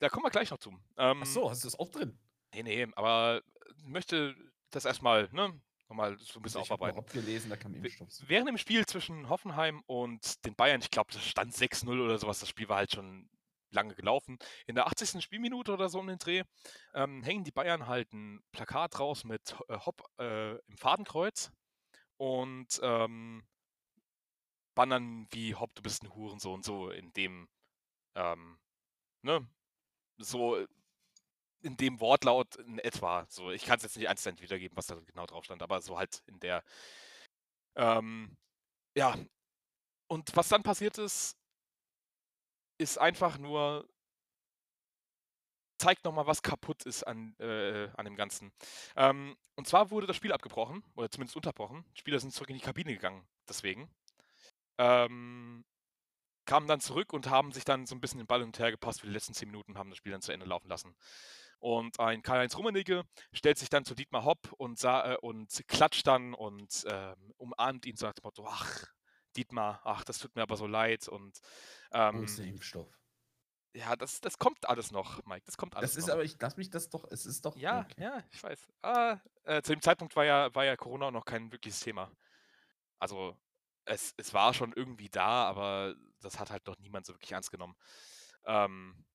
Da 0.00 0.08
kommen 0.08 0.24
wir 0.24 0.30
gleich 0.30 0.50
noch 0.50 0.58
zu. 0.58 0.70
Ähm, 0.96 1.20
Ach 1.22 1.26
so, 1.26 1.48
hast 1.50 1.62
du 1.62 1.66
das 1.68 1.78
auch 1.78 1.88
drin? 1.90 2.18
Nee, 2.54 2.62
nee, 2.64 2.88
aber 2.96 3.42
ich 3.76 3.86
möchte 3.86 4.34
das 4.70 4.84
erstmal, 4.84 5.28
ne, 5.32 5.60
nochmal 5.94 6.18
so 6.18 6.38
ein 6.38 6.42
bisschen 6.42 6.60
ich 6.60 6.70
habe 6.70 6.82
aufarbeiten. 6.82 6.98
Hop 6.98 7.12
gelesen, 7.12 7.50
da 7.50 7.56
kam 7.56 7.74
Impfstoff. 7.74 8.08
Während 8.26 8.48
dem 8.48 8.58
Spiel 8.58 8.84
zwischen 8.86 9.28
Hoffenheim 9.28 9.82
und 9.86 10.44
den 10.44 10.54
Bayern, 10.54 10.80
ich 10.80 10.90
glaube, 10.90 11.12
das 11.12 11.24
stand 11.24 11.54
6-0 11.54 11.88
oder 12.04 12.18
sowas, 12.18 12.40
das 12.40 12.48
Spiel 12.48 12.68
war 12.68 12.78
halt 12.78 12.92
schon 12.92 13.28
lange 13.70 13.94
gelaufen. 13.94 14.38
In 14.66 14.74
der 14.74 14.86
80. 14.86 15.22
Spielminute 15.22 15.72
oder 15.72 15.88
so 15.88 16.00
um 16.00 16.06
den 16.06 16.18
Dreh 16.18 16.42
ähm, 16.94 17.22
hängen 17.22 17.44
die 17.44 17.50
Bayern 17.50 17.86
halt 17.86 18.12
ein 18.12 18.40
Plakat 18.52 18.98
raus 19.00 19.24
mit 19.24 19.56
äh, 19.68 19.78
Hopp 19.78 20.02
äh, 20.18 20.52
im 20.52 20.76
Fadenkreuz 20.76 21.50
und 22.16 22.78
ähm, 22.82 23.44
bannern 24.74 25.26
wie 25.30 25.54
Hopp, 25.54 25.74
du 25.74 25.82
bist 25.82 26.02
ein 26.02 26.14
Hurensohn, 26.14 26.62
so 26.62 26.90
in 26.90 27.12
dem, 27.12 27.48
ähm, 28.14 28.58
ne, 29.22 29.46
so 30.18 30.64
in 31.64 31.76
dem 31.76 32.00
Wortlaut 32.00 32.56
in 32.56 32.78
etwa. 32.78 33.26
So, 33.28 33.50
ich 33.50 33.64
kann 33.64 33.76
es 33.78 33.82
jetzt 33.84 33.96
nicht 33.96 34.08
eins 34.08 34.24
wiedergeben, 34.24 34.76
was 34.76 34.86
da 34.86 34.96
genau 35.06 35.26
drauf 35.26 35.44
stand, 35.44 35.62
aber 35.62 35.80
so 35.82 35.98
halt 35.98 36.22
in 36.26 36.38
der. 36.40 36.62
Ähm, 37.76 38.36
ja. 38.96 39.16
Und 40.08 40.36
was 40.36 40.48
dann 40.48 40.62
passiert 40.62 40.98
ist, 40.98 41.36
ist 42.78 42.98
einfach 42.98 43.38
nur 43.38 43.88
zeigt 45.78 46.04
nochmal, 46.04 46.26
was 46.26 46.42
kaputt 46.42 46.84
ist 46.84 47.02
an, 47.04 47.34
äh, 47.38 47.88
an 47.96 48.04
dem 48.04 48.16
Ganzen. 48.16 48.52
Ähm, 48.96 49.36
und 49.56 49.66
zwar 49.66 49.90
wurde 49.90 50.06
das 50.06 50.16
Spiel 50.16 50.32
abgebrochen, 50.32 50.82
oder 50.94 51.10
zumindest 51.10 51.36
unterbrochen. 51.36 51.84
Die 51.94 52.00
Spieler 52.00 52.20
sind 52.20 52.32
zurück 52.32 52.50
in 52.50 52.56
die 52.56 52.62
Kabine 52.62 52.92
gegangen, 52.92 53.26
deswegen. 53.48 53.90
Ähm, 54.78 55.64
kamen 56.46 56.66
dann 56.68 56.80
zurück 56.80 57.12
und 57.12 57.28
haben 57.28 57.52
sich 57.52 57.64
dann 57.64 57.86
so 57.86 57.94
ein 57.94 58.00
bisschen 58.00 58.18
den 58.18 58.26
Ball 58.26 58.40
hin 58.40 58.48
und 58.48 58.58
her 58.58 58.70
gepasst 58.70 59.00
für 59.00 59.06
die 59.06 59.12
letzten 59.12 59.34
10 59.34 59.50
Minuten, 59.50 59.78
haben 59.78 59.90
das 59.90 59.98
Spiel 59.98 60.12
dann 60.12 60.22
zu 60.22 60.32
Ende 60.32 60.46
laufen 60.46 60.68
lassen. 60.68 60.94
Und 61.64 61.98
ein 61.98 62.20
Karl-Heinz 62.20 62.58
Rummenigge 62.58 63.04
stellt 63.32 63.56
sich 63.56 63.70
dann 63.70 63.86
zu 63.86 63.94
Dietmar 63.94 64.26
Hopp 64.26 64.52
und, 64.58 64.78
sah, 64.78 65.14
äh, 65.14 65.16
und 65.22 65.48
klatscht 65.66 66.06
dann 66.06 66.34
und 66.34 66.84
ähm, 66.86 67.32
umarmt 67.38 67.86
ihn, 67.86 67.96
sagt 67.96 68.22
Motto, 68.22 68.46
ach, 68.46 68.84
Dietmar, 69.34 69.80
ach, 69.82 70.04
das 70.04 70.18
tut 70.18 70.36
mir 70.36 70.42
aber 70.42 70.58
so 70.58 70.66
leid. 70.66 71.08
Und 71.08 71.38
Wo 71.90 71.96
ähm, 71.96 72.24
ist 72.24 72.38
der 72.38 72.44
Impfstoff? 72.44 73.00
ja, 73.74 73.96
das, 73.96 74.20
das 74.20 74.36
kommt 74.36 74.68
alles 74.68 74.90
noch, 74.90 75.24
Mike, 75.24 75.46
das 75.46 75.56
kommt 75.56 75.74
alles 75.74 75.92
Das 75.92 75.96
ist 75.96 76.08
noch. 76.08 76.14
aber, 76.16 76.24
ich 76.24 76.36
lass 76.38 76.58
mich 76.58 76.68
das 76.68 76.90
doch, 76.90 77.10
es 77.10 77.24
ist 77.24 77.46
doch. 77.46 77.56
Ja, 77.56 77.80
okay. 77.80 77.94
ja, 78.02 78.22
ich 78.30 78.42
weiß. 78.42 78.68
Ah, 78.82 79.16
äh, 79.44 79.62
zu 79.62 79.72
dem 79.72 79.80
Zeitpunkt 79.80 80.14
war 80.16 80.26
ja, 80.26 80.54
war 80.54 80.66
ja 80.66 80.76
Corona 80.76 81.10
noch 81.10 81.24
kein 81.24 81.50
wirkliches 81.50 81.80
Thema. 81.80 82.12
Also 82.98 83.38
es, 83.86 84.12
es 84.18 84.34
war 84.34 84.52
schon 84.52 84.74
irgendwie 84.74 85.08
da, 85.08 85.48
aber 85.48 85.94
das 86.20 86.38
hat 86.38 86.50
halt 86.50 86.66
noch 86.66 86.76
niemand 86.76 87.06
so 87.06 87.14
wirklich 87.14 87.32
ernst 87.32 87.50
genommen. 87.50 87.74
Ähm, 88.44 89.06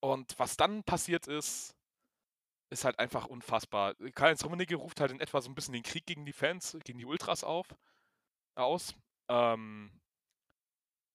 und 0.00 0.38
was 0.38 0.56
dann 0.56 0.82
passiert 0.84 1.26
ist, 1.26 1.74
ist 2.70 2.84
halt 2.84 2.98
einfach 2.98 3.26
unfassbar. 3.26 3.94
Karl-Heinz 4.14 4.44
Rummenigge 4.44 4.76
ruft 4.76 5.00
halt 5.00 5.10
in 5.10 5.20
etwa 5.20 5.40
so 5.40 5.50
ein 5.50 5.54
bisschen 5.54 5.74
den 5.74 5.82
Krieg 5.82 6.06
gegen 6.06 6.24
die 6.24 6.32
Fans, 6.32 6.76
gegen 6.84 6.98
die 6.98 7.04
Ultras 7.04 7.44
auf, 7.44 7.66
aus. 8.54 8.94
Ähm, 9.28 10.00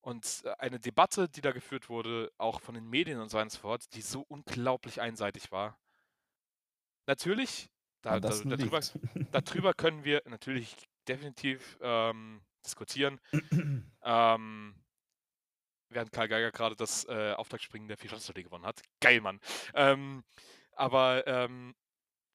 und 0.01 0.43
äh, 0.43 0.51
eine 0.59 0.79
Debatte, 0.79 1.29
die 1.29 1.41
da 1.41 1.51
geführt 1.51 1.89
wurde, 1.89 2.31
auch 2.37 2.61
von 2.61 2.75
den 2.75 2.87
Medien 2.87 3.19
und 3.19 3.29
so 3.29 3.37
weiter 3.37 3.45
und 3.45 3.51
so 3.51 3.59
fort, 3.59 3.93
die 3.93 4.01
so 4.01 4.21
unglaublich 4.27 5.01
einseitig 5.01 5.51
war. 5.51 5.79
Natürlich, 7.07 7.69
da, 8.01 8.19
da, 8.19 8.29
darüber, 8.29 8.81
darüber 9.31 9.73
können 9.77 10.03
wir 10.03 10.21
natürlich 10.25 10.75
definitiv 11.07 11.77
ähm, 11.81 12.41
diskutieren. 12.65 13.19
Ähm, 14.07 14.75
während 15.89 16.11
Karl 16.11 16.27
Geiger 16.27 16.51
gerade 16.51 16.75
das 16.75 17.05
äh, 17.05 17.33
Auftaktspringen 17.33 17.87
der 17.87 17.97
Vierschanzentournee 17.97 18.43
gewonnen 18.43 18.65
hat. 18.65 18.81
Geil, 19.01 19.21
Mann. 19.21 19.39
Ähm, 19.73 20.23
aber 20.73 21.25
ähm, 21.27 21.75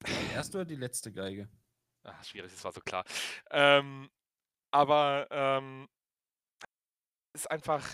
Die 0.06 0.32
erste 0.34 0.58
oder 0.58 0.64
die 0.64 0.76
letzte 0.76 1.12
Geige? 1.12 1.48
Ah, 2.04 2.22
schwierig, 2.24 2.52
das 2.52 2.64
war 2.64 2.72
so 2.72 2.80
klar. 2.80 3.04
Ähm, 3.50 4.10
aber 4.70 5.26
ähm, 5.30 5.88
ist 7.34 7.50
einfach 7.50 7.86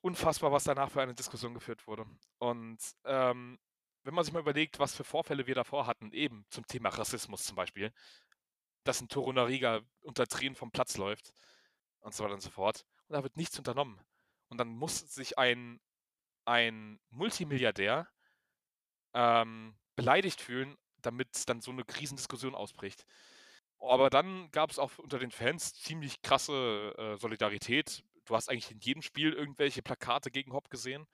unfassbar, 0.00 0.52
was 0.52 0.64
danach 0.64 0.90
für 0.90 1.02
eine 1.02 1.14
Diskussion 1.14 1.54
geführt 1.54 1.86
wurde. 1.86 2.06
Und 2.38 2.78
ähm, 3.04 3.58
wenn 4.04 4.14
man 4.14 4.24
sich 4.24 4.32
mal 4.32 4.40
überlegt, 4.40 4.78
was 4.78 4.94
für 4.94 5.04
Vorfälle 5.04 5.46
wir 5.46 5.54
davor 5.54 5.86
hatten, 5.86 6.12
eben 6.12 6.46
zum 6.50 6.66
Thema 6.66 6.88
Rassismus 6.90 7.44
zum 7.44 7.56
Beispiel, 7.56 7.92
dass 8.84 9.00
ein 9.00 9.08
Torunariga 9.08 9.82
unter 10.00 10.26
Tränen 10.26 10.56
vom 10.56 10.70
Platz 10.70 10.96
läuft 10.96 11.32
und 12.00 12.14
so 12.14 12.24
weiter 12.24 12.34
und 12.34 12.40
so 12.42 12.50
fort, 12.50 12.84
und 13.08 13.14
da 13.16 13.22
wird 13.22 13.36
nichts 13.36 13.58
unternommen. 13.58 14.00
Und 14.48 14.58
dann 14.58 14.68
muss 14.68 14.98
sich 14.98 15.38
ein, 15.38 15.80
ein 16.44 16.98
Multimilliardär 17.10 18.08
ähm, 19.14 19.76
beleidigt 19.96 20.40
fühlen, 20.40 20.76
damit 21.02 21.48
dann 21.48 21.60
so 21.60 21.70
eine 21.70 21.84
Riesendiskussion 22.00 22.54
ausbricht. 22.54 23.04
Aber 23.80 24.10
dann 24.10 24.50
gab 24.50 24.70
es 24.70 24.78
auch 24.78 24.98
unter 24.98 25.18
den 25.18 25.30
Fans 25.30 25.72
ziemlich 25.74 26.20
krasse 26.22 26.94
äh, 26.98 27.16
Solidarität. 27.16 28.02
Du 28.24 28.34
hast 28.34 28.48
eigentlich 28.48 28.70
in 28.70 28.80
jedem 28.80 29.02
Spiel 29.02 29.32
irgendwelche 29.32 29.82
Plakate 29.82 30.30
gegen 30.30 30.52
Hopp 30.52 30.68
gesehen. 30.70 31.06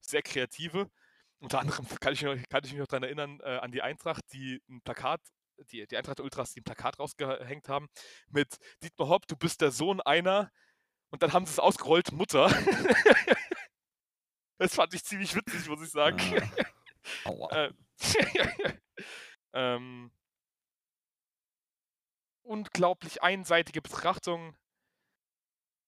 Sehr 0.00 0.22
kreative. 0.22 0.90
Unter 1.38 1.60
anderem 1.60 1.86
kann 2.00 2.14
ich, 2.14 2.22
mich, 2.22 2.48
kann 2.48 2.64
ich 2.64 2.72
mich 2.72 2.80
noch 2.80 2.86
daran 2.86 3.02
erinnern, 3.02 3.40
äh, 3.42 3.58
an 3.58 3.70
die 3.70 3.82
Eintracht, 3.82 4.24
die 4.32 4.62
ein 4.68 4.80
Plakat, 4.82 5.20
die, 5.70 5.86
die 5.86 5.96
Eintracht 5.96 6.20
Ultras, 6.20 6.52
die 6.52 6.60
ein 6.60 6.64
Plakat 6.64 6.98
rausgehängt 6.98 7.68
haben 7.68 7.88
mit 8.28 8.56
Dietmar 8.82 9.08
Hopp, 9.08 9.26
du 9.26 9.36
bist 9.36 9.60
der 9.60 9.70
Sohn 9.70 10.00
einer. 10.00 10.50
Und 11.10 11.22
dann 11.22 11.32
haben 11.32 11.46
sie 11.46 11.52
es 11.52 11.58
ausgerollt, 11.58 12.12
Mutter. 12.12 12.48
das 14.58 14.74
fand 14.74 14.92
ich 14.94 15.04
ziemlich 15.04 15.34
witzig, 15.34 15.68
muss 15.68 15.82
ich 15.82 15.90
sagen. 15.90 16.18
Ah. 16.20 16.64
Aua. 17.24 17.50
Äh, 17.52 17.72
ähm, 19.52 20.10
unglaublich 22.42 23.22
einseitige 23.22 23.82
Betrachtung. 23.82 24.56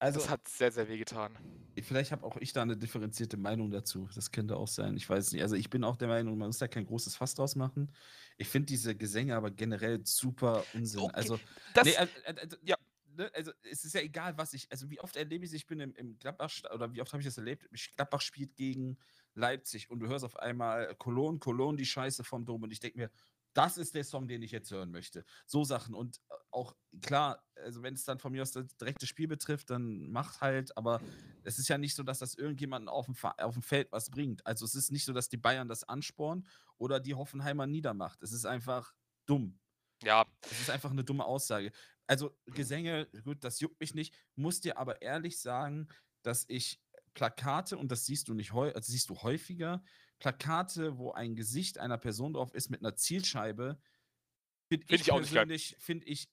Also, 0.00 0.20
Das 0.20 0.30
hat 0.30 0.46
sehr, 0.46 0.70
sehr 0.70 0.88
weh 0.88 0.96
getan. 0.96 1.36
vielleicht 1.82 2.12
habe 2.12 2.24
auch 2.24 2.36
ich 2.36 2.52
da 2.52 2.62
eine 2.62 2.76
differenzierte 2.76 3.36
Meinung 3.36 3.72
dazu. 3.72 4.08
Das 4.14 4.30
könnte 4.30 4.56
auch 4.56 4.68
sein. 4.68 4.96
Ich 4.96 5.10
weiß 5.10 5.32
nicht. 5.32 5.42
Also, 5.42 5.56
ich 5.56 5.70
bin 5.70 5.82
auch 5.82 5.96
der 5.96 6.06
Meinung, 6.06 6.38
man 6.38 6.48
muss 6.48 6.58
da 6.58 6.68
kein 6.68 6.86
großes 6.86 7.16
Fass 7.16 7.34
draus 7.34 7.56
machen. 7.56 7.92
Ich 8.36 8.48
finde 8.48 8.66
diese 8.66 8.94
Gesänge 8.94 9.34
aber 9.34 9.50
generell 9.50 10.00
super 10.06 10.64
Unsinn. 10.72 11.00
Okay, 11.00 11.14
Also, 11.14 11.40
Das, 11.74 11.84
nee, 11.84 11.96
also, 11.96 12.12
äh, 12.24 12.48
ja. 12.62 12.76
Ne, 13.18 13.30
also, 13.34 13.52
es 13.62 13.84
ist 13.84 13.94
ja 13.94 14.00
egal, 14.00 14.38
was 14.38 14.54
ich. 14.54 14.70
Also, 14.70 14.90
wie 14.90 15.00
oft 15.00 15.16
erlebe 15.16 15.44
ich 15.44 15.50
es? 15.50 15.54
Ich 15.56 15.66
bin 15.66 15.80
im, 15.80 15.94
im 15.94 16.18
Gladbach, 16.18 16.50
oder 16.74 16.92
wie 16.94 17.02
oft 17.02 17.12
habe 17.12 17.20
ich 17.20 17.26
das 17.26 17.38
erlebt? 17.38 17.68
Gladbach 17.96 18.20
spielt 18.20 18.56
gegen 18.56 18.98
Leipzig 19.34 19.90
und 19.90 20.00
du 20.00 20.08
hörst 20.08 20.24
auf 20.24 20.36
einmal 20.36 20.94
Cologne, 20.96 21.38
Cologne, 21.38 21.76
die 21.76 21.86
Scheiße 21.86 22.24
vom 22.24 22.44
Dom. 22.44 22.62
Und 22.62 22.72
ich 22.72 22.80
denke 22.80 22.98
mir, 22.98 23.10
das 23.54 23.76
ist 23.78 23.94
der 23.94 24.04
Song, 24.04 24.28
den 24.28 24.42
ich 24.42 24.52
jetzt 24.52 24.70
hören 24.70 24.90
möchte. 24.90 25.24
So 25.46 25.64
Sachen. 25.64 25.94
Und 25.94 26.20
äh, 26.30 26.34
auch 26.50 26.76
klar, 27.02 27.44
also 27.56 27.82
wenn 27.82 27.94
es 27.94 28.04
dann 28.04 28.18
von 28.18 28.32
mir 28.32 28.42
aus 28.42 28.52
das 28.52 28.76
direkte 28.76 29.06
Spiel 29.06 29.28
betrifft, 29.28 29.70
dann 29.70 30.10
macht 30.10 30.40
halt, 30.40 30.76
aber 30.76 31.00
es 31.42 31.58
ist 31.58 31.68
ja 31.68 31.78
nicht 31.78 31.94
so, 31.94 32.02
dass 32.02 32.20
das 32.20 32.34
irgendjemanden 32.34 32.88
auf 32.88 33.06
dem, 33.06 33.16
auf 33.38 33.54
dem 33.54 33.62
Feld 33.62 33.90
was 33.90 34.10
bringt. 34.10 34.46
Also 34.46 34.64
es 34.64 34.74
ist 34.74 34.92
nicht 34.92 35.04
so, 35.04 35.12
dass 35.12 35.28
die 35.28 35.36
Bayern 35.36 35.68
das 35.68 35.84
anspornen 35.84 36.46
oder 36.76 37.00
die 37.00 37.14
Hoffenheimer 37.14 37.66
niedermacht. 37.66 38.22
Es 38.22 38.32
ist 38.32 38.44
einfach 38.44 38.94
dumm. 39.26 39.58
ja, 40.02 40.24
Es 40.50 40.60
ist 40.60 40.70
einfach 40.70 40.90
eine 40.90 41.04
dumme 41.04 41.24
Aussage. 41.24 41.72
Also 42.09 42.36
Gesänge, 42.46 43.06
gut, 43.22 43.44
das 43.44 43.61
juckt 43.61 43.78
mich 43.80 43.94
nicht. 43.94 44.14
Muss 44.34 44.61
dir 44.61 44.78
aber 44.78 45.02
ehrlich 45.02 45.40
sagen, 45.40 45.88
dass 46.22 46.44
ich 46.48 46.80
Plakate, 47.14 47.76
und 47.76 47.92
das 47.92 48.06
siehst 48.06 48.28
du 48.28 48.34
nicht 48.34 48.52
also 48.52 48.92
siehst 48.92 49.11
du 49.11 49.16
häufiger, 49.22 49.84
Plakate, 50.18 50.98
wo 50.98 51.12
ein 51.12 51.36
Gesicht 51.36 51.78
einer 51.78 51.98
Person 51.98 52.32
drauf 52.32 52.52
ist 52.54 52.70
mit 52.70 52.80
einer 52.80 52.96
Zielscheibe, 52.96 53.80
finde 54.68 54.86
Find 54.86 55.00
ich, 55.00 55.09
ich 55.09 55.14
persönlich, 55.14 55.76
finde 55.78 56.06
ich 56.06 56.28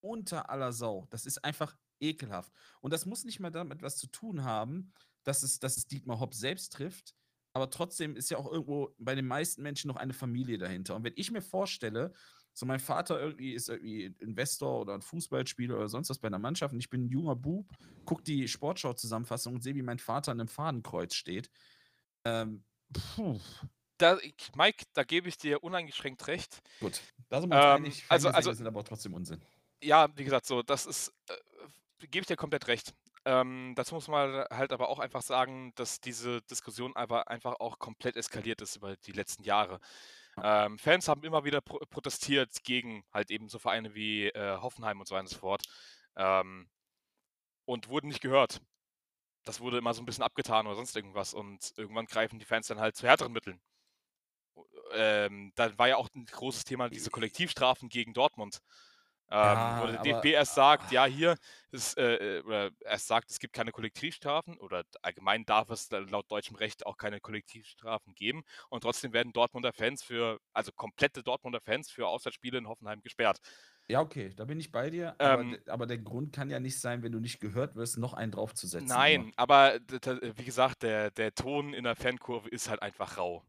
unter 0.00 0.50
aller 0.50 0.72
Sau. 0.72 1.06
Das 1.10 1.26
ist 1.26 1.44
einfach 1.44 1.76
ekelhaft. 2.00 2.52
Und 2.80 2.92
das 2.92 3.06
muss 3.06 3.24
nicht 3.24 3.40
mal 3.40 3.50
damit 3.50 3.82
was 3.82 3.96
zu 3.96 4.06
tun 4.08 4.44
haben, 4.44 4.92
dass 5.24 5.42
es, 5.42 5.58
dass 5.58 5.76
es 5.76 5.86
Dietmar 5.86 6.20
Hopp 6.20 6.34
selbst 6.34 6.72
trifft, 6.72 7.14
aber 7.54 7.70
trotzdem 7.70 8.16
ist 8.16 8.30
ja 8.30 8.38
auch 8.38 8.50
irgendwo 8.50 8.94
bei 8.98 9.14
den 9.14 9.26
meisten 9.26 9.62
Menschen 9.62 9.88
noch 9.88 9.96
eine 9.96 10.12
Familie 10.12 10.58
dahinter. 10.58 10.96
Und 10.96 11.04
wenn 11.04 11.12
ich 11.16 11.30
mir 11.30 11.40
vorstelle, 11.40 12.12
so 12.54 12.66
mein 12.66 12.78
Vater 12.78 13.20
irgendwie 13.20 13.52
ist 13.52 13.68
irgendwie 13.68 14.14
Investor 14.20 14.80
oder 14.80 14.94
ein 14.94 15.02
Fußballspieler 15.02 15.76
oder 15.76 15.88
sonst 15.88 16.08
was 16.08 16.18
bei 16.18 16.28
einer 16.28 16.38
Mannschaft 16.38 16.72
und 16.72 16.80
ich 16.80 16.88
bin 16.88 17.04
ein 17.06 17.08
junger 17.10 17.36
Bub, 17.36 17.66
guck 18.04 18.24
die 18.24 18.46
Sportschau-Zusammenfassung 18.48 19.54
und 19.54 19.62
sehe, 19.62 19.74
wie 19.74 19.82
mein 19.82 19.98
Vater 19.98 20.32
an 20.32 20.40
einem 20.40 20.48
Fadenkreuz 20.48 21.14
steht. 21.14 21.50
Ähm, 22.24 22.64
puh, 22.92 23.38
da, 23.98 24.18
Mike, 24.56 24.84
da 24.92 25.04
gebe 25.04 25.28
ich 25.28 25.36
dir 25.36 25.62
uneingeschränkt 25.62 26.26
recht. 26.28 26.62
gut. 26.80 27.00
Da 27.28 27.40
sind 27.40 27.50
wir 27.50 27.56
uns 27.56 27.64
Ähm, 27.64 27.84
einig. 27.84 28.04
also- 28.08 28.28
also- 28.28 28.52
sind 28.52 28.66
aber 28.66 28.84
trotzdem 28.84 29.14
Unsinn. 29.14 29.40
Ja, 29.82 30.08
wie 30.16 30.24
gesagt, 30.24 30.46
so, 30.46 30.62
das 30.62 30.86
ist, 30.86 31.12
äh, 31.28 31.34
gebe 32.06 32.20
ich 32.20 32.26
dir 32.26 32.36
komplett 32.36 32.68
recht. 32.68 32.94
Ähm, 33.26 33.72
dazu 33.76 33.94
muss 33.94 34.08
man 34.08 34.44
halt 34.50 34.72
aber 34.72 34.88
auch 34.90 34.98
einfach 34.98 35.22
sagen, 35.22 35.72
dass 35.76 36.00
diese 36.00 36.42
Diskussion 36.42 36.94
aber 36.94 37.28
einfach 37.28 37.58
auch 37.58 37.78
komplett 37.78 38.16
eskaliert 38.16 38.60
ist 38.60 38.76
über 38.76 38.96
die 38.96 39.12
letzten 39.12 39.44
Jahre. 39.44 39.80
Ähm, 40.42 40.78
Fans 40.78 41.08
haben 41.08 41.22
immer 41.24 41.44
wieder 41.44 41.60
pro 41.60 41.78
protestiert 41.90 42.62
gegen 42.64 43.04
halt 43.12 43.30
eben 43.30 43.48
so 43.48 43.58
Vereine 43.58 43.94
wie 43.94 44.26
äh, 44.28 44.58
Hoffenheim 44.60 45.00
und 45.00 45.06
so 45.06 45.14
weiter 45.14 45.22
und 45.22 45.28
so 45.28 45.38
fort 45.38 45.62
ähm, 46.16 46.68
und 47.66 47.88
wurden 47.88 48.08
nicht 48.08 48.20
gehört. 48.20 48.60
Das 49.44 49.60
wurde 49.60 49.78
immer 49.78 49.94
so 49.94 50.02
ein 50.02 50.06
bisschen 50.06 50.24
abgetan 50.24 50.66
oder 50.66 50.76
sonst 50.76 50.96
irgendwas 50.96 51.34
und 51.34 51.72
irgendwann 51.76 52.06
greifen 52.06 52.38
die 52.38 52.46
Fans 52.46 52.66
dann 52.68 52.80
halt 52.80 52.96
zu 52.96 53.06
härteren 53.06 53.32
Mitteln. 53.32 53.60
Ähm, 54.92 55.52
dann 55.56 55.78
war 55.78 55.88
ja 55.88 55.96
auch 55.96 56.08
ein 56.14 56.26
großes 56.26 56.64
Thema 56.64 56.88
diese 56.88 57.10
Kollektivstrafen 57.10 57.88
gegen 57.88 58.14
Dortmund. 58.14 58.60
Ähm, 59.30 59.38
Ja, 59.40 59.82
wo 59.82 59.86
der 59.86 59.94
aber- 60.00 60.04
DFB 60.04 60.26
erst 60.32 60.54
sagt, 60.54 60.92
ja, 60.92 61.06
hier 61.06 61.36
ist, 61.70 61.96
äh, 61.98 62.38
äh, 62.38 62.42
oder 62.42 62.70
erst 62.84 63.06
sagt, 63.06 63.30
es 63.30 63.38
gibt 63.38 63.54
keine 63.54 63.72
Kollektivstrafen 63.72 64.58
oder 64.58 64.84
allgemein 65.02 65.44
darf 65.44 65.70
es 65.70 65.90
laut 65.90 66.30
deutschem 66.30 66.56
Recht 66.56 66.84
auch 66.86 66.96
keine 66.96 67.20
Kollektivstrafen 67.20 68.14
geben 68.14 68.42
und 68.68 68.82
trotzdem 68.82 69.12
werden 69.12 69.32
Dortmunder 69.32 69.72
Fans 69.72 70.02
für, 70.02 70.38
also 70.52 70.72
komplette 70.72 71.22
Dortmunder 71.22 71.60
Fans 71.60 71.90
für 71.90 72.06
Auswärtsspiele 72.06 72.58
in 72.58 72.68
Hoffenheim 72.68 73.00
gesperrt. 73.00 73.38
Ja, 73.88 74.00
okay, 74.00 74.32
da 74.34 74.44
bin 74.44 74.58
ich 74.60 74.70
bei 74.72 74.88
dir. 74.88 75.14
Aber, 75.18 75.42
Ähm, 75.42 75.58
aber 75.66 75.86
der 75.86 75.98
Grund 75.98 76.32
kann 76.34 76.48
ja 76.48 76.58
nicht 76.60 76.80
sein, 76.80 77.02
wenn 77.02 77.12
du 77.12 77.20
nicht 77.20 77.40
gehört 77.40 77.74
wirst, 77.76 77.98
noch 77.98 78.14
einen 78.14 78.32
draufzusetzen. 78.32 78.88
Nein, 78.88 79.32
aber 79.36 79.78
d- 79.78 79.98
d- 79.98 80.32
wie 80.38 80.44
gesagt, 80.44 80.82
der, 80.82 81.10
der 81.10 81.34
Ton 81.34 81.74
in 81.74 81.84
der 81.84 81.94
Fankurve 81.96 82.48
ist 82.48 82.68
halt 82.70 82.80
einfach 82.82 83.18
rau. 83.18 83.44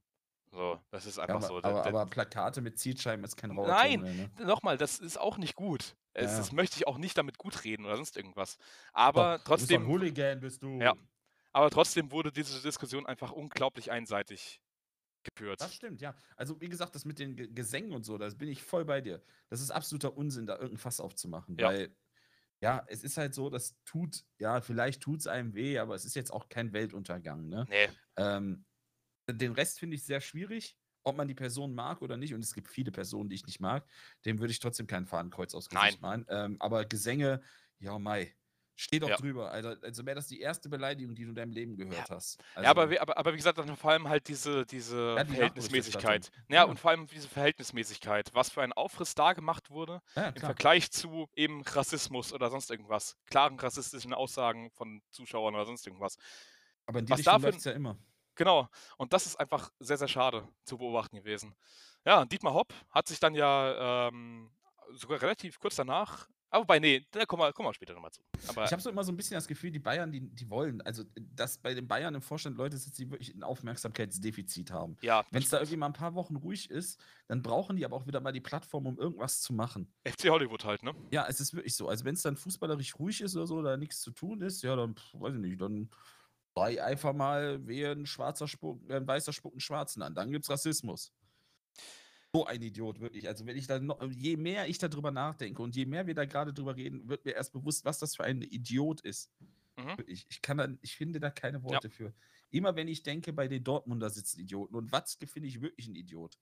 So, 0.51 0.79
das 0.91 1.05
ist 1.05 1.17
Ja, 1.17 1.23
einfach 1.23 1.35
aber, 1.35 1.47
so. 1.47 1.57
Aber, 1.57 1.85
aber 1.85 2.05
Plakate 2.05 2.61
mit 2.61 2.79
Zielscheiben 2.79 3.23
ist 3.25 3.35
kein 3.35 3.51
rauer 3.51 3.67
Nein, 3.67 4.01
mehr, 4.01 4.13
ne? 4.13 4.31
Nochmal, 4.45 4.77
das 4.77 4.99
ist 4.99 5.17
auch 5.17 5.37
nicht 5.37 5.55
gut. 5.55 5.95
Es, 6.13 6.31
Ja. 6.31 6.37
Das 6.37 6.51
möchte 6.51 6.77
ich 6.77 6.87
auch 6.87 6.97
nicht 6.97 7.17
damit 7.17 7.37
gut 7.37 7.63
reden 7.63 7.85
oder 7.85 7.95
sonst 7.97 8.15
irgendwas. 8.15 8.57
Aber 8.93 9.37
Doch, 9.39 9.43
du 9.45 9.51
bist 9.51 9.69
trotzdem, 9.69 9.87
Hooligan 9.87 10.39
bist 10.39 10.63
du. 10.63 10.79
Ja. 10.79 10.93
aber 11.51 11.69
trotzdem 11.69 12.11
wurde 12.11 12.31
diese 12.31 12.61
Diskussion 12.61 13.05
einfach 13.05 13.31
unglaublich 13.31 13.91
einseitig 13.91 14.61
geführt. 15.23 15.59
Das 15.59 15.73
stimmt, 15.73 16.01
ja. 16.01 16.13
Also, 16.37 16.61
wie 16.61 16.69
gesagt, 16.69 16.93
das 16.95 17.03
mit 17.03 17.17
den 17.19 17.35
Ge- 17.35 17.47
Gesängen 17.51 17.91
und 17.93 18.03
so, 18.05 18.17
das 18.17 18.35
bin 18.37 18.47
ich 18.47 18.61
voll 18.63 18.85
bei 18.85 19.01
dir. 19.01 19.21
Das 19.49 19.59
ist 19.59 19.71
absoluter 19.71 20.15
Unsinn, 20.15 20.45
da 20.45 20.53
irgendein 20.53 20.77
Fass 20.77 20.99
aufzumachen. 20.99 21.57
Ja. 21.57 21.67
Weil, 21.69 21.95
ja, 22.61 22.85
es 22.87 23.03
ist 23.03 23.17
halt 23.17 23.33
so, 23.33 23.49
das 23.49 23.75
tut, 23.85 24.23
ja, 24.39 24.61
vielleicht 24.61 25.01
tut 25.01 25.19
es 25.21 25.27
einem 25.27 25.53
weh, 25.55 25.79
aber 25.79 25.95
es 25.95 26.05
ist 26.05 26.15
jetzt 26.15 26.31
auch 26.31 26.47
kein 26.47 26.71
Weltuntergang, 26.73 27.49
ne? 27.49 27.65
Nee, 27.69 27.89
Ähm, 28.17 28.65
den 29.31 29.53
Rest 29.53 29.79
finde 29.79 29.95
ich 29.95 30.03
sehr 30.05 30.21
schwierig, 30.21 30.77
ob 31.03 31.17
man 31.17 31.27
die 31.27 31.35
Person 31.35 31.73
mag 31.75 32.01
oder 32.01 32.17
nicht. 32.17 32.33
Und 32.33 32.43
es 32.43 32.53
gibt 32.53 32.67
viele 32.69 32.91
Personen, 32.91 33.29
die 33.29 33.35
ich 33.35 33.45
nicht 33.45 33.59
mag. 33.59 33.85
Dem 34.25 34.39
würde 34.39 34.51
ich 34.51 34.59
trotzdem 34.59 34.87
kein 34.87 35.05
Fadenkreuz 35.05 35.53
aufs 35.53 35.69
Gesicht 35.69 36.01
malen. 36.01 36.25
Ähm, 36.29 36.57
aber 36.59 36.85
Gesänge, 36.85 37.41
ja, 37.79 37.97
Mai. 37.99 38.35
Steh 38.77 38.99
doch 38.99 39.07
Ja. 39.07 39.15
drüber, 39.15 39.51
Alter. 39.51 39.77
Also 39.83 40.05
wäre 40.05 40.15
das 40.15 40.27
die 40.27 40.41
erste 40.41 40.67
Beleidigung, 40.67 41.15
die 41.15 41.23
du 41.23 41.29
in 41.29 41.35
deinem 41.35 41.53
Leben 41.53 41.77
gehört 41.77 42.09
hast. 42.09 42.43
ja, 42.61 42.69
aber, 42.69 42.81
Also, 42.81 42.91
wie, 42.91 42.99
aber, 42.99 43.17
aber 43.17 43.31
wie 43.31 43.37
gesagt, 43.37 43.57
dann 43.57 43.73
vor 43.77 43.91
allem 43.91 44.09
halt 44.09 44.27
diese, 44.27 44.65
diese 44.65 45.15
Ja, 45.15 45.23
die 45.23 45.33
Verhältnismäßigkeit. 45.33 46.29
Ja, 46.49 46.55
Ja. 46.55 46.63
und 46.65 46.77
vor 46.77 46.91
allem 46.91 47.07
diese 47.07 47.29
Verhältnismäßigkeit. 47.29 48.31
Was 48.33 48.49
für 48.49 48.63
ein 48.63 48.73
Aufriss 48.73 49.15
da 49.15 49.31
gemacht 49.31 49.69
wurde 49.69 50.01
ja, 50.17 50.27
im. 50.29 50.41
Vergleich 50.41 50.91
zu 50.91 51.29
eben 51.35 51.61
Rassismus 51.61 52.33
oder 52.33 52.49
sonst 52.49 52.69
irgendwas. 52.69 53.15
Klaren 53.27 53.57
rassistischen 53.59 54.13
Aussagen 54.13 54.69
von 54.71 55.01
Zuschauern 55.09 55.55
oder 55.55 55.65
sonst 55.65 55.87
irgendwas. 55.87 56.17
Aber 56.85 56.99
in 56.99 57.05
die 57.05 57.11
was 57.13 57.19
Richtung 57.19 57.41
dafür- 57.43 57.59
ja 57.59 57.71
immer. 57.71 57.97
Genau. 58.35 58.67
Und 58.97 59.13
das 59.13 59.25
ist 59.25 59.39
einfach 59.39 59.71
sehr, 59.79 59.97
sehr 59.97 60.07
schade 60.07 60.47
zu 60.65 60.77
beobachten 60.77 61.17
gewesen. 61.17 61.55
Ja, 62.05 62.25
Dietmar 62.25 62.53
Hopp 62.53 62.73
hat 62.91 63.07
sich 63.07 63.19
dann 63.19 63.33
ja 63.35 64.07
ähm, 64.09 64.51
sogar 64.93 65.21
relativ 65.21 65.59
kurz 65.59 65.75
danach. 65.75 66.27
Aber 66.51 66.61
wobei, 66.61 66.79
nee, 66.79 67.05
da 67.11 67.25
kommen 67.25 67.41
wir, 67.41 67.51
kommen 67.51 67.67
wir 67.67 67.73
später 67.73 67.93
nochmal 67.93 68.11
zu. 68.11 68.21
Aber 68.47 68.63
Ich 68.63 68.71
habe 68.71 68.81
so 68.81 68.89
immer 68.89 69.03
so 69.03 69.11
ein 69.11 69.17
bisschen 69.17 69.33
das 69.35 69.47
Gefühl, 69.47 69.71
die 69.71 69.79
Bayern, 69.79 70.11
die, 70.11 70.21
die 70.21 70.49
wollen, 70.49 70.79
also 70.83 71.03
dass 71.15 71.57
bei 71.57 71.73
den 71.73 71.85
Bayern 71.87 72.15
im 72.15 72.21
Vorstand 72.21 72.55
Leute 72.55 72.77
sitzen, 72.77 73.01
die 73.03 73.11
wirklich 73.11 73.35
ein 73.35 73.43
Aufmerksamkeitsdefizit 73.43 74.71
haben. 74.71 74.95
ja, 75.01 75.25
Wenn 75.31 75.41
es 75.41 75.49
da 75.49 75.57
irgendwie 75.57 75.75
mal 75.77 75.87
ein 75.87 75.93
paar 75.93 76.13
Wochen 76.15 76.35
ruhig 76.35 76.69
ist, 76.69 77.03
dann 77.27 77.41
brauchen 77.41 77.75
die 77.75 77.83
aber 77.83 77.97
auch 77.97 78.07
wieder 78.07 78.21
mal 78.21 78.31
die 78.31 78.41
Plattform, 78.41 78.85
um 78.85 78.97
irgendwas 78.97 79.41
zu 79.41 79.53
machen. 79.53 79.91
FC 80.05 80.29
Hollywood 80.29 80.63
halt, 80.63 80.83
ne? 80.83 80.93
Ja, 81.11 81.25
es 81.27 81.41
ist 81.41 81.53
wirklich 81.53 81.75
so. 81.75 81.89
Also 81.89 82.05
wenn 82.05 82.15
es 82.15 82.21
dann 82.21 82.37
fußballerisch 82.37 82.97
ruhig 82.99 83.21
ist 83.21 83.35
oder 83.35 83.47
so, 83.47 83.61
da 83.61 83.75
nichts 83.75 83.99
zu 84.01 84.11
tun 84.11 84.41
ist, 84.41 84.61
ja, 84.61 84.75
dann 84.75 84.95
pff, 84.95 85.13
weiß 85.13 85.33
ich 85.33 85.41
nicht, 85.41 85.59
dann 85.59 85.89
sei 86.55 86.81
einfach 86.83 87.13
mal 87.13 87.65
wehe 87.67 87.91
ein 87.91 88.05
schwarzer 88.05 88.47
Spuck, 88.47 88.81
äh, 88.89 88.95
ein 88.95 89.07
weißer 89.07 89.33
Spuck 89.33 89.53
einen 89.53 89.59
Schwarzen 89.59 90.01
an. 90.01 90.15
Dann 90.15 90.31
gibt's 90.31 90.49
Rassismus. 90.49 91.13
So 92.33 92.45
ein 92.45 92.61
Idiot, 92.61 92.99
wirklich. 92.99 93.27
Also 93.27 93.45
wenn 93.45 93.55
ich 93.57 93.67
da 93.67 93.79
noch, 93.79 94.01
je 94.11 94.35
mehr 94.37 94.67
ich 94.67 94.77
darüber 94.77 95.11
nachdenke 95.11 95.61
und 95.61 95.75
je 95.75 95.85
mehr 95.85 96.05
wir 96.07 96.15
da 96.15 96.25
gerade 96.25 96.53
drüber 96.53 96.75
reden, 96.75 97.07
wird 97.07 97.23
mir 97.25 97.31
erst 97.33 97.53
bewusst, 97.53 97.85
was 97.85 97.99
das 97.99 98.15
für 98.15 98.23
ein 98.23 98.41
Idiot 98.41 99.01
ist. 99.01 99.31
Mhm. 99.77 99.97
Wirklich. 99.97 100.25
Ich 100.29 100.41
kann 100.41 100.57
da, 100.57 100.67
ich 100.81 100.95
finde 100.95 101.19
da 101.19 101.29
keine 101.29 101.63
Worte 101.63 101.89
für. 101.89 102.13
Immer 102.51 102.75
wenn 102.75 102.87
ich 102.87 103.03
denke, 103.03 103.33
bei 103.33 103.47
den 103.47 103.63
Dortmunder 103.63 104.09
sitzen 104.09 104.39
Idioten 104.41 104.75
und 104.75 104.91
Watzke 104.91 105.27
finde 105.27 105.49
ich 105.49 105.61
wirklich 105.61 105.87
ein 105.87 105.95
Idiot. 105.95 106.37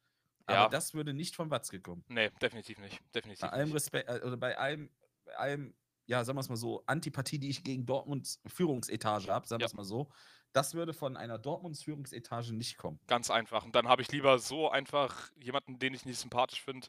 Aber 0.45 0.57
Ja. 0.57 0.69
das 0.69 0.93
würde 0.93 1.13
nicht 1.13 1.35
von 1.35 1.49
Watzke 1.49 1.79
kommen. 1.79 2.03
Nee, 2.07 2.29
definitiv 2.41 2.77
nicht. 2.79 2.99
Definitiv 3.15 3.41
Bei 3.41 3.49
allem 3.49 3.65
nicht. 3.69 3.75
Respekt, 3.75 4.09
oder 4.09 4.37
bei 4.37 4.57
allem, 4.57 4.89
bei 5.25 5.35
allem, 5.37 5.73
ja, 6.05 6.23
sagen 6.23 6.37
wir 6.37 6.41
es 6.41 6.49
mal 6.49 6.55
so, 6.55 6.83
Antipathie, 6.85 7.39
die 7.39 7.49
ich 7.49 7.63
gegen 7.63 7.85
Dortmunds 7.85 8.41
Führungsetage 8.45 9.31
habe, 9.31 9.47
sagen 9.47 9.61
wir 9.61 9.63
Ja. 9.63 9.67
es 9.67 9.73
mal 9.73 9.83
so, 9.83 10.11
das 10.51 10.73
würde 10.73 10.93
von 10.93 11.17
einer 11.17 11.37
Dortmunds 11.37 11.83
Führungsetage 11.83 12.53
nicht 12.53 12.77
kommen. 12.77 12.99
Ganz 13.07 13.31
einfach. 13.31 13.65
Und 13.65 13.75
dann 13.75 13.87
habe 13.87 14.01
ich 14.01 14.11
lieber 14.11 14.37
so 14.39 14.69
einfach 14.69 15.31
jemanden, 15.35 15.79
den 15.79 15.93
ich 15.93 16.05
nicht 16.05 16.19
sympathisch 16.19 16.61
finde 16.61 16.87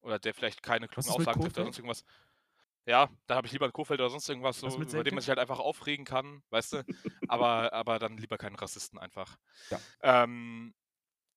oder 0.00 0.18
der 0.18 0.34
vielleicht 0.34 0.62
keine 0.62 0.88
klugen 0.88 1.10
Aussagen 1.10 1.40
trifft 1.40 1.56
oder 1.58 1.64
sonst 1.64 1.78
irgendwas. 1.78 2.04
Ja, 2.86 3.10
dann 3.26 3.38
habe 3.38 3.46
ich 3.46 3.52
lieber 3.52 3.64
einen 3.64 3.72
Kofeld 3.72 4.00
oder 4.00 4.10
sonst 4.10 4.28
irgendwas, 4.28 4.60
so, 4.60 4.68
über 4.68 5.04
den 5.04 5.14
man 5.14 5.22
sich 5.22 5.30
halt 5.30 5.38
einfach 5.38 5.58
aufregen 5.58 6.04
kann, 6.04 6.42
weißt 6.50 6.74
du? 6.74 6.84
aber, 7.28 7.72
aber 7.72 7.98
dann 7.98 8.18
lieber 8.18 8.36
keinen 8.36 8.56
Rassisten 8.56 8.98
einfach. 8.98 9.38
Ja. 9.70 9.80
Ähm, 10.02 10.74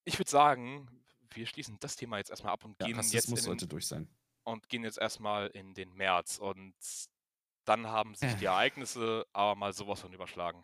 ich 0.04 0.20
würde 0.20 0.30
sagen, 0.30 1.06
wir 1.32 1.46
schließen 1.46 1.78
das 1.80 1.96
Thema 1.96 2.18
jetzt 2.18 2.30
erstmal 2.30 2.54
ab 2.54 2.66
und 2.66 2.80
Ja, 2.82 2.88
gehen 2.88 2.96
jetzt 2.98 3.08
Rassismus 3.30 3.40
in 3.40 3.46
sollte 3.46 3.66
den, 3.66 3.70
durch 3.70 3.88
sein. 3.88 4.08
Und 4.48 4.70
gehen 4.70 4.84
jetzt 4.84 4.98
erstmal 4.98 5.48
in 5.48 5.74
den 5.74 5.94
März 5.94 6.38
und 6.38 6.74
dann 7.66 7.88
haben 7.88 8.16
sich 8.16 8.34
die 8.36 8.46
Äh. 8.46 8.48
Ereignisse 8.48 9.26
aber 9.34 9.56
mal 9.56 9.74
sowas 9.74 10.00
von 10.02 10.14
überschlagen. 10.14 10.64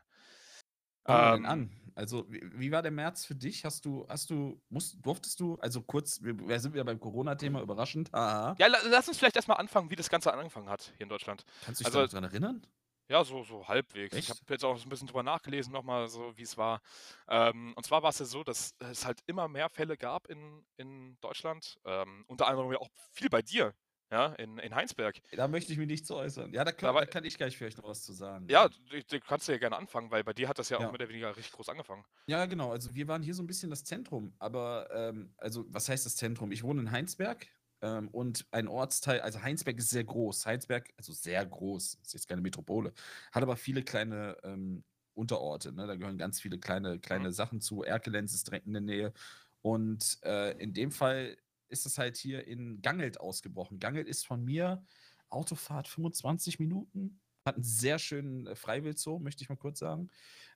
Fangen 1.05 1.19
wir 1.19 1.31
denn 1.33 1.43
Ähm, 1.43 1.49
an? 1.49 1.91
Also, 1.95 2.25
wie, 2.31 2.41
wie 2.59 2.71
war 2.71 2.81
der 2.81 2.91
März 2.91 3.25
für 3.25 3.35
dich? 3.35 3.65
Hast 3.65 3.83
du, 3.85 4.07
hast 4.07 4.29
du, 4.29 4.59
musst, 4.69 5.05
durftest 5.05 5.39
du, 5.39 5.57
also 5.59 5.81
kurz, 5.81 6.21
wir, 6.23 6.59
sind 6.59 6.73
wieder 6.73 6.85
beim 6.85 6.99
Corona-Thema, 6.99 7.61
überraschend. 7.61 8.09
Haha. 8.13 8.55
Ja, 8.57 8.67
la 8.67 8.79
lass 8.89 9.07
uns 9.09 9.17
vielleicht 9.17 9.35
erstmal 9.35 9.57
anfangen, 9.57 9.89
wie 9.91 9.95
das 9.97 10.09
Ganze 10.09 10.33
angefangen 10.33 10.69
hat 10.69 10.93
hier 10.97 11.01
in 11.03 11.09
Deutschland. 11.09 11.43
Kannst 11.65 11.81
du 11.81 11.83
dich 11.83 11.87
also- 11.93 11.99
da 11.99 12.05
noch 12.05 12.11
dran 12.11 12.23
erinnern? 12.23 12.65
Ja, 13.09 13.23
so, 13.23 13.43
so 13.43 13.67
halbwegs. 13.67 14.15
Ich 14.17 14.29
Echt? 14.29 14.29
habe 14.29 14.39
jetzt 14.49 14.63
auch 14.63 14.81
ein 14.81 14.89
bisschen 14.89 15.07
drüber 15.07 15.23
nachgelesen, 15.23 15.73
nochmal 15.73 16.07
so, 16.07 16.35
wie 16.37 16.43
es 16.43 16.57
war. 16.57 16.81
Ähm, 17.27 17.73
und 17.75 17.85
zwar 17.85 18.01
war 18.01 18.09
es 18.09 18.19
ja 18.19 18.25
so, 18.25 18.43
dass 18.43 18.75
es 18.79 19.05
halt 19.05 19.19
immer 19.25 19.47
mehr 19.47 19.69
Fälle 19.69 19.97
gab 19.97 20.27
in, 20.27 20.65
in 20.77 21.17
Deutschland. 21.19 21.77
Ähm, 21.85 22.23
unter 22.27 22.47
anderem 22.47 22.71
ja 22.71 22.79
auch 22.79 22.89
viel 23.11 23.29
bei 23.29 23.41
dir, 23.41 23.73
ja, 24.09 24.27
in, 24.35 24.57
in 24.57 24.73
Heinsberg. 24.73 25.19
Da 25.31 25.47
möchte 25.47 25.73
ich 25.73 25.77
mich 25.77 25.87
nicht 25.87 26.05
zu 26.07 26.15
äußern. 26.15 26.53
Ja, 26.53 26.63
da, 26.63 26.71
kann, 26.71 26.95
da 26.95 27.05
kann 27.05 27.25
ich 27.25 27.35
gleich 27.37 27.57
vielleicht 27.57 27.77
noch 27.77 27.85
was 27.89 28.03
zu 28.03 28.13
sagen. 28.13 28.47
Ja, 28.49 28.69
du, 28.69 29.03
du 29.03 29.19
kannst 29.19 29.47
ja 29.49 29.57
gerne 29.57 29.75
anfangen, 29.75 30.09
weil 30.09 30.23
bei 30.23 30.33
dir 30.33 30.47
hat 30.47 30.57
das 30.59 30.69
ja, 30.69 30.77
Ja. 30.79 30.87
auch 30.87 30.91
mehr 30.91 31.01
oder 31.01 31.09
weniger 31.09 31.35
richtig 31.35 31.51
groß 31.53 31.69
angefangen. 31.69 32.05
Ja, 32.27 32.45
genau. 32.45 32.71
Also 32.71 32.93
wir 32.95 33.07
waren 33.07 33.21
hier 33.21 33.33
so 33.33 33.43
ein 33.43 33.47
bisschen 33.47 33.69
das 33.69 33.83
Zentrum, 33.83 34.33
aber 34.39 34.89
ähm, 34.91 35.33
also 35.37 35.65
was 35.67 35.89
heißt 35.89 36.05
das 36.05 36.15
Zentrum? 36.15 36.51
Ich 36.51 36.63
wohne 36.63 36.81
in 36.81 36.91
Heinsberg 36.91 37.47
ähm, 37.83 38.07
und 38.07 38.47
ein 38.51 38.69
Ortsteil, 38.69 39.19
also 39.19 39.41
Heinsberg 39.43 39.77
ist 39.77 39.89
sehr 39.89 40.05
groß. 40.05 40.45
Heinsberg, 40.45 40.89
also 40.97 41.11
sehr 41.11 41.45
groß, 41.45 41.99
ist 42.01 42.13
jetzt 42.13 42.29
keine 42.29 42.41
Metropole, 42.41 42.93
hat 43.33 43.43
aber 43.43 43.57
viele 43.57 43.83
kleine 43.83 44.37
ähm, 44.43 44.85
Unterorte. 45.15 45.73
Ne? 45.73 45.85
Da 45.85 45.95
gehören 45.95 46.17
ganz 46.17 46.39
viele 46.39 46.57
kleine, 46.57 46.97
kleine 46.99 47.33
Sachen 47.33 47.59
zu. 47.59 47.83
Erkelenz 47.83 48.33
ist 48.33 48.47
direkt 48.47 48.67
in 48.67 48.73
der 48.73 48.81
Nähe. 48.81 49.13
Und 49.61 50.17
äh, 50.23 50.57
in 50.59 50.73
dem 50.73 50.91
Fall 50.91 51.37
ist 51.67 51.85
es 51.85 51.97
halt 51.97 52.15
hier 52.15 52.47
in 52.47 52.81
Gangelt 52.81 53.19
ausgebrochen. 53.19 53.79
Gangelt 53.79 54.07
ist 54.07 54.25
von 54.25 54.43
mir 54.43 54.85
Autofahrt 55.29 55.89
25 55.89 56.59
Minuten. 56.59 57.19
Hat 57.45 57.55
einen 57.55 57.63
sehr 57.65 57.99
schönen 57.99 58.47
äh, 58.47 58.55
Freiwildzoo, 58.55 59.19
möchte 59.19 59.43
ich 59.43 59.49
mal 59.49 59.57
kurz 59.57 59.79
sagen. 59.79 60.09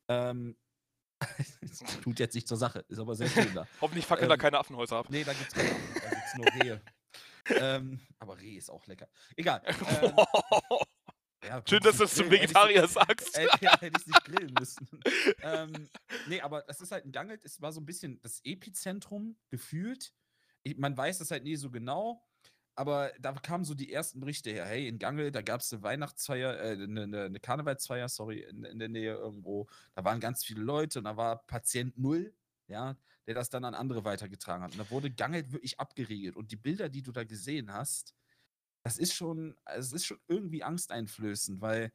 Ähm, 0.08 0.56
es 1.60 1.80
tut 2.04 2.20
jetzt 2.20 2.36
nicht 2.36 2.48
zur 2.48 2.58
Sache, 2.58 2.86
ist 2.88 3.00
aber 3.00 3.16
sehr 3.16 3.28
schön 3.28 3.54
da. 3.54 3.68
Hoffentlich 3.82 4.06
fackeln 4.06 4.30
da 4.30 4.36
Ähm, 4.36 4.40
keine 4.40 4.60
Affenhäuser 4.60 4.96
ab. 4.96 5.08
Nee, 5.10 5.26
da 5.26 5.34
gibt's 5.34 5.54
keine 5.54 5.72
Affen, 5.72 5.94
da 6.02 6.10
gibt's 6.10 6.38
nur 6.38 6.64
Rehe. 6.64 6.82
Ähm, 7.50 8.00
aber 8.20 8.40
Reh 8.40 8.56
ist 8.56 8.70
auch 8.70 8.86
lecker. 8.88 9.08
Egal. 9.36 9.62
Ähm, 10.02 10.14
ja, 11.48 11.64
Schön, 11.70 11.80
dass 11.82 11.98
du 11.98 12.04
es 12.04 12.16
zum 12.16 12.30
Vegetarier 12.30 12.88
sagst. 12.88 13.38
Hätte, 13.38 13.58
ja, 13.62 13.80
hätte 13.80 13.98
ich 13.98 14.02
es 14.02 14.08
nicht 14.08 14.26
grillen 14.26 14.54
müssen. 14.60 14.88
ähm, 15.44 15.88
nee, 16.28 16.42
aber 16.42 16.64
das 16.64 16.82
ist 16.82 16.92
halt 16.92 17.06
ein 17.06 17.12
Gangelt, 17.12 17.46
es 17.46 17.62
war 17.62 17.72
so 17.72 17.80
ein 17.80 17.86
bisschen 17.86 18.20
das 18.22 18.42
Epizentrum 18.44 19.38
gefühlt. 19.50 20.14
Ich, 20.64 20.78
man 20.78 20.98
weiß 20.98 21.22
es 21.22 21.32
halt 21.32 21.44
nie 21.44 21.56
so 21.56 21.70
genau, 21.70 22.28
aber 22.76 23.12
da 23.20 23.34
kamen 23.34 23.66
so 23.66 23.74
die 23.74 23.92
ersten 23.92 24.20
Berichte 24.20 24.52
her. 24.52 24.66
Hey, 24.66 24.88
in 24.88 25.00
Gangelt, 25.00 25.36
da 25.36 25.42
gab 25.42 25.62
es 25.62 25.72
eine 25.72 25.84
Weihnachtsfeier, 25.84 26.60
äh, 26.60 26.72
eine, 26.74 27.04
eine, 27.04 27.24
eine 27.24 27.40
Karnevalsfeier, 27.40 28.10
sorry, 28.10 28.42
in, 28.42 28.64
in 28.66 28.80
der 28.80 28.90
Nähe 28.90 29.14
irgendwo. 29.14 29.68
Da 29.96 30.04
waren 30.04 30.20
ganz 30.20 30.44
viele 30.44 30.62
Leute 30.62 31.00
und 31.00 31.06
da 31.06 31.18
war 31.18 31.46
Patient 31.48 31.98
Null, 31.98 32.36
ja, 32.68 32.98
der 33.28 33.36
das 33.36 33.50
dann 33.50 33.66
an 33.66 33.76
andere 33.76 34.06
weitergetragen 34.06 34.64
hat. 34.64 34.72
Und 34.72 34.80
da 34.80 34.90
wurde 34.90 35.12
Gangelt 35.12 35.52
wirklich 35.52 35.80
abgeriegelt. 35.80 36.36
Und 36.36 36.52
die 36.52 36.56
Bilder, 36.56 36.90
die 36.90 37.02
du 37.04 37.12
da 37.12 37.24
gesehen 37.24 37.74
hast, 37.74 38.16
das 38.84 38.98
ist 38.98 39.14
schon, 39.14 39.56
es 39.66 39.92
ist 39.92 40.06
schon 40.06 40.20
irgendwie 40.28 40.64
angsteinflößend, 40.64 41.62
weil 41.62 41.92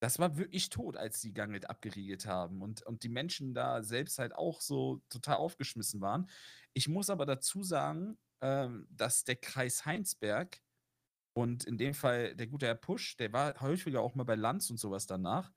das 0.00 0.18
war 0.18 0.36
wirklich 0.36 0.68
tot, 0.68 0.96
als 0.96 1.20
die 1.20 1.32
Gangelt 1.32 1.70
abgeriegelt 1.70 2.26
haben 2.26 2.60
und, 2.60 2.82
und 2.82 3.04
die 3.04 3.08
Menschen 3.08 3.54
da 3.54 3.82
selbst 3.82 4.18
halt 4.18 4.34
auch 4.34 4.60
so 4.60 5.00
total 5.08 5.36
aufgeschmissen 5.36 6.00
waren. 6.00 6.28
Ich 6.74 6.88
muss 6.88 7.08
aber 7.08 7.24
dazu 7.24 7.62
sagen, 7.62 8.18
ähm, 8.42 8.86
dass 8.90 9.24
der 9.24 9.36
Kreis 9.36 9.86
Heinsberg 9.86 10.60
und 11.34 11.64
in 11.64 11.78
dem 11.78 11.94
Fall 11.94 12.34
der 12.34 12.48
gute 12.48 12.66
Herr 12.66 12.74
Pusch, 12.74 13.16
der 13.16 13.32
war 13.32 13.60
häufiger 13.60 14.02
auch 14.02 14.14
mal 14.14 14.24
bei 14.24 14.34
Lanz 14.34 14.68
und 14.70 14.78
sowas 14.78 15.06
danach. 15.06 15.52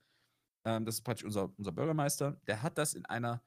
Ähm, 0.65 0.86
das 0.86 0.95
ist 0.95 1.01
praktisch 1.01 1.26
unser, 1.26 1.51
unser 1.57 1.72
Bürgermeister. 1.72 2.39
Der 2.47 2.61
hat 2.61 2.78
das 2.78 2.93
in 2.93 3.05
einer 3.05 3.43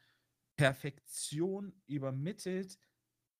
Perfektion 0.60 1.72
übermittelt. 1.86 2.76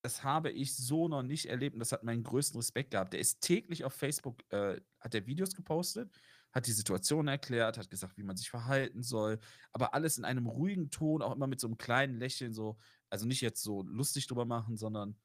Das 0.02 0.24
habe 0.24 0.50
ich 0.50 0.74
so 0.74 1.06
noch 1.06 1.22
nicht 1.22 1.44
erlebt 1.44 1.74
und 1.74 1.80
das 1.80 1.92
hat 1.92 2.02
meinen 2.02 2.22
größten 2.22 2.58
Respekt 2.58 2.92
gehabt. 2.92 3.12
Der 3.12 3.20
ist 3.20 3.42
täglich 3.42 3.84
auf 3.84 3.92
Facebook, 3.92 4.42
äh, 4.50 4.80
hat 4.98 5.12
der 5.12 5.26
Videos 5.26 5.54
gepostet, 5.54 6.10
hat 6.50 6.66
die 6.66 6.72
Situation 6.72 7.28
erklärt, 7.28 7.76
hat 7.76 7.90
gesagt, 7.90 8.16
wie 8.16 8.22
man 8.22 8.38
sich 8.38 8.48
verhalten 8.48 9.02
soll, 9.02 9.38
aber 9.72 9.92
alles 9.92 10.16
in 10.16 10.24
einem 10.24 10.46
ruhigen 10.46 10.90
Ton, 10.90 11.20
auch 11.20 11.36
immer 11.36 11.46
mit 11.46 11.60
so 11.60 11.66
einem 11.66 11.76
kleinen 11.76 12.16
Lächeln, 12.16 12.54
so, 12.54 12.78
also 13.10 13.26
nicht 13.26 13.42
jetzt 13.42 13.62
so 13.62 13.82
lustig 13.82 14.26
drüber 14.26 14.46
machen, 14.46 14.78
sondern 14.78 15.20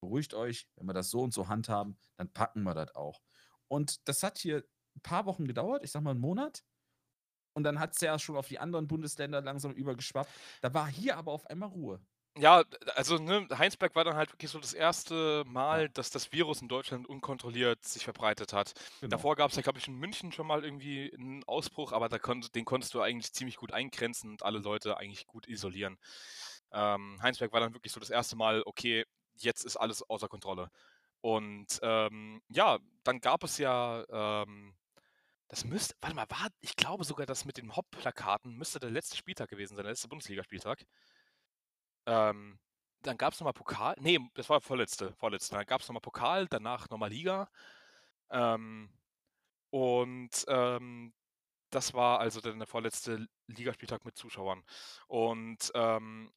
beruhigt 0.00 0.34
euch, 0.34 0.68
wenn 0.76 0.86
wir 0.86 0.94
das 0.94 1.10
so 1.10 1.20
und 1.20 1.34
so 1.34 1.48
handhaben, 1.48 1.98
dann 2.16 2.32
packen 2.32 2.62
wir 2.62 2.74
das 2.74 2.94
auch. 2.94 3.22
Und 3.66 4.06
das 4.06 4.22
hat 4.22 4.38
hier 4.38 4.64
ein 4.94 5.00
paar 5.00 5.26
Wochen 5.26 5.46
gedauert, 5.46 5.82
ich 5.82 5.90
sag 5.90 6.04
mal 6.04 6.12
einen 6.12 6.20
Monat. 6.20 6.62
Und 7.54 7.64
dann 7.64 7.78
hat 7.78 7.94
es 7.94 8.00
ja 8.00 8.18
schon 8.18 8.36
auf 8.36 8.48
die 8.48 8.58
anderen 8.58 8.88
Bundesländer 8.88 9.40
langsam 9.40 9.72
übergeschwappt. 9.72 10.30
Da 10.60 10.74
war 10.74 10.86
hier 10.86 11.16
aber 11.16 11.32
auf 11.32 11.46
einmal 11.46 11.68
Ruhe. 11.70 12.00
Ja, 12.36 12.64
also 12.96 13.16
ne, 13.16 13.46
Heinsberg 13.56 13.94
war 13.94 14.02
dann 14.02 14.16
halt 14.16 14.32
wirklich 14.32 14.50
so 14.50 14.58
das 14.58 14.74
erste 14.74 15.44
Mal, 15.46 15.88
dass 15.88 16.10
das 16.10 16.32
Virus 16.32 16.62
in 16.62 16.68
Deutschland 16.68 17.08
unkontrolliert 17.08 17.84
sich 17.84 18.02
verbreitet 18.02 18.52
hat. 18.52 18.74
Genau. 19.00 19.10
Davor 19.10 19.36
gab 19.36 19.50
es 19.50 19.56
ja, 19.56 19.62
glaube 19.62 19.78
ich, 19.78 19.86
in 19.86 19.94
München 19.94 20.32
schon 20.32 20.48
mal 20.48 20.64
irgendwie 20.64 21.14
einen 21.16 21.44
Ausbruch, 21.44 21.92
aber 21.92 22.08
da 22.08 22.18
konnt, 22.18 22.56
den 22.56 22.64
konntest 22.64 22.92
du 22.94 23.00
eigentlich 23.00 23.32
ziemlich 23.32 23.56
gut 23.56 23.72
eingrenzen 23.72 24.30
und 24.30 24.42
alle 24.42 24.58
Leute 24.58 24.96
eigentlich 24.96 25.28
gut 25.28 25.46
isolieren. 25.46 25.96
Ähm, 26.72 27.18
Heinsberg 27.22 27.52
war 27.52 27.60
dann 27.60 27.72
wirklich 27.72 27.92
so 27.92 28.00
das 28.00 28.10
erste 28.10 28.34
Mal, 28.34 28.64
okay, 28.66 29.04
jetzt 29.36 29.64
ist 29.64 29.76
alles 29.76 30.02
außer 30.02 30.26
Kontrolle. 30.26 30.70
Und 31.20 31.78
ähm, 31.82 32.42
ja, 32.48 32.78
dann 33.04 33.20
gab 33.20 33.44
es 33.44 33.58
ja, 33.58 34.42
ähm, 34.42 34.74
das 35.54 35.64
müsste, 35.64 35.94
warte 36.00 36.16
mal, 36.16 36.28
war, 36.30 36.48
ich 36.62 36.74
glaube 36.74 37.04
sogar, 37.04 37.26
das 37.26 37.44
mit 37.44 37.58
den 37.58 37.76
Hop-Plakaten 37.76 38.56
müsste 38.56 38.80
der 38.80 38.90
letzte 38.90 39.16
Spieltag 39.16 39.48
gewesen 39.48 39.76
sein, 39.76 39.84
der 39.84 39.92
letzte 39.92 40.08
Bundesligaspieltag. 40.08 40.84
Ähm, 42.06 42.58
dann 43.02 43.16
gab 43.16 43.32
es 43.32 43.38
nochmal 43.38 43.52
Pokal. 43.52 43.94
Nee, 44.00 44.18
das 44.34 44.48
war 44.48 44.60
vorletzte, 44.60 45.14
vorletzte. 45.14 45.54
Dann 45.54 45.64
gab 45.64 45.80
es 45.80 45.86
nochmal 45.86 46.00
Pokal, 46.00 46.48
danach 46.48 46.90
nochmal 46.90 47.10
Liga. 47.10 47.48
Ähm, 48.30 48.92
und 49.70 50.44
ähm, 50.48 51.14
das 51.70 51.94
war 51.94 52.18
also 52.18 52.40
dann 52.40 52.58
der 52.58 52.66
vorletzte 52.66 53.24
Ligaspieltag 53.46 54.04
mit 54.04 54.16
Zuschauern. 54.16 54.64
Und 55.06 55.70
ähm, 55.76 56.32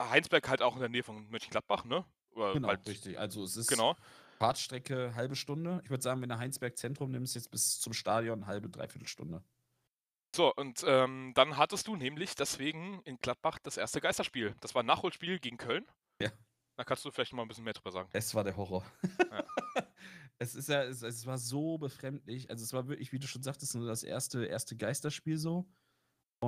Heinsberg 0.00 0.48
halt 0.48 0.62
auch 0.62 0.74
in 0.74 0.80
der 0.80 0.90
Nähe 0.90 1.02
von 1.02 1.28
Mönchengladbach, 1.28 1.84
ne? 1.84 2.04
Oder 2.30 2.52
Genau, 2.52 2.68
halt, 2.68 2.86
richtig. 2.86 3.18
Also 3.18 3.42
es 3.42 3.56
ist 3.56 3.66
genau. 3.66 3.96
Fahrtstrecke 4.38 5.14
halbe 5.14 5.36
Stunde. 5.36 5.80
Ich 5.84 5.90
würde 5.90 6.02
sagen, 6.02 6.20
wenn 6.22 6.28
du 6.28 6.38
Heinsberg 6.38 6.76
Zentrum 6.76 7.10
nimmst, 7.10 7.34
jetzt 7.34 7.50
bis 7.50 7.80
zum 7.80 7.92
Stadion 7.92 8.46
halbe, 8.46 8.68
dreiviertel 8.68 9.08
Stunde. 9.08 9.42
So, 10.34 10.52
und 10.54 10.84
ähm, 10.86 11.32
dann 11.34 11.56
hattest 11.56 11.86
du 11.86 11.94
nämlich 11.94 12.34
deswegen 12.34 13.00
in 13.04 13.18
Gladbach 13.18 13.58
das 13.62 13.76
erste 13.76 14.00
Geisterspiel. 14.00 14.56
Das 14.60 14.74
war 14.74 14.82
ein 14.82 14.86
Nachholspiel 14.86 15.38
gegen 15.38 15.58
Köln. 15.58 15.86
Ja. 16.20 16.30
Da 16.76 16.82
kannst 16.82 17.04
du 17.04 17.10
vielleicht 17.12 17.32
mal 17.32 17.42
ein 17.42 17.48
bisschen 17.48 17.62
mehr 17.62 17.72
drüber 17.72 17.92
sagen. 17.92 18.08
Es 18.12 18.34
war 18.34 18.42
der 18.42 18.56
Horror. 18.56 18.84
Ja. 19.30 19.44
es 20.38 20.56
ist 20.56 20.68
ja, 20.68 20.82
es, 20.82 21.02
es 21.02 21.24
war 21.24 21.38
so 21.38 21.78
befremdlich. 21.78 22.50
Also 22.50 22.64
es 22.64 22.72
war 22.72 22.88
wirklich, 22.88 23.12
wie 23.12 23.20
du 23.20 23.28
schon 23.28 23.44
sagtest, 23.44 23.76
nur 23.76 23.86
das 23.86 24.02
erste, 24.02 24.44
erste 24.44 24.76
Geisterspiel 24.76 25.38
so. 25.38 25.68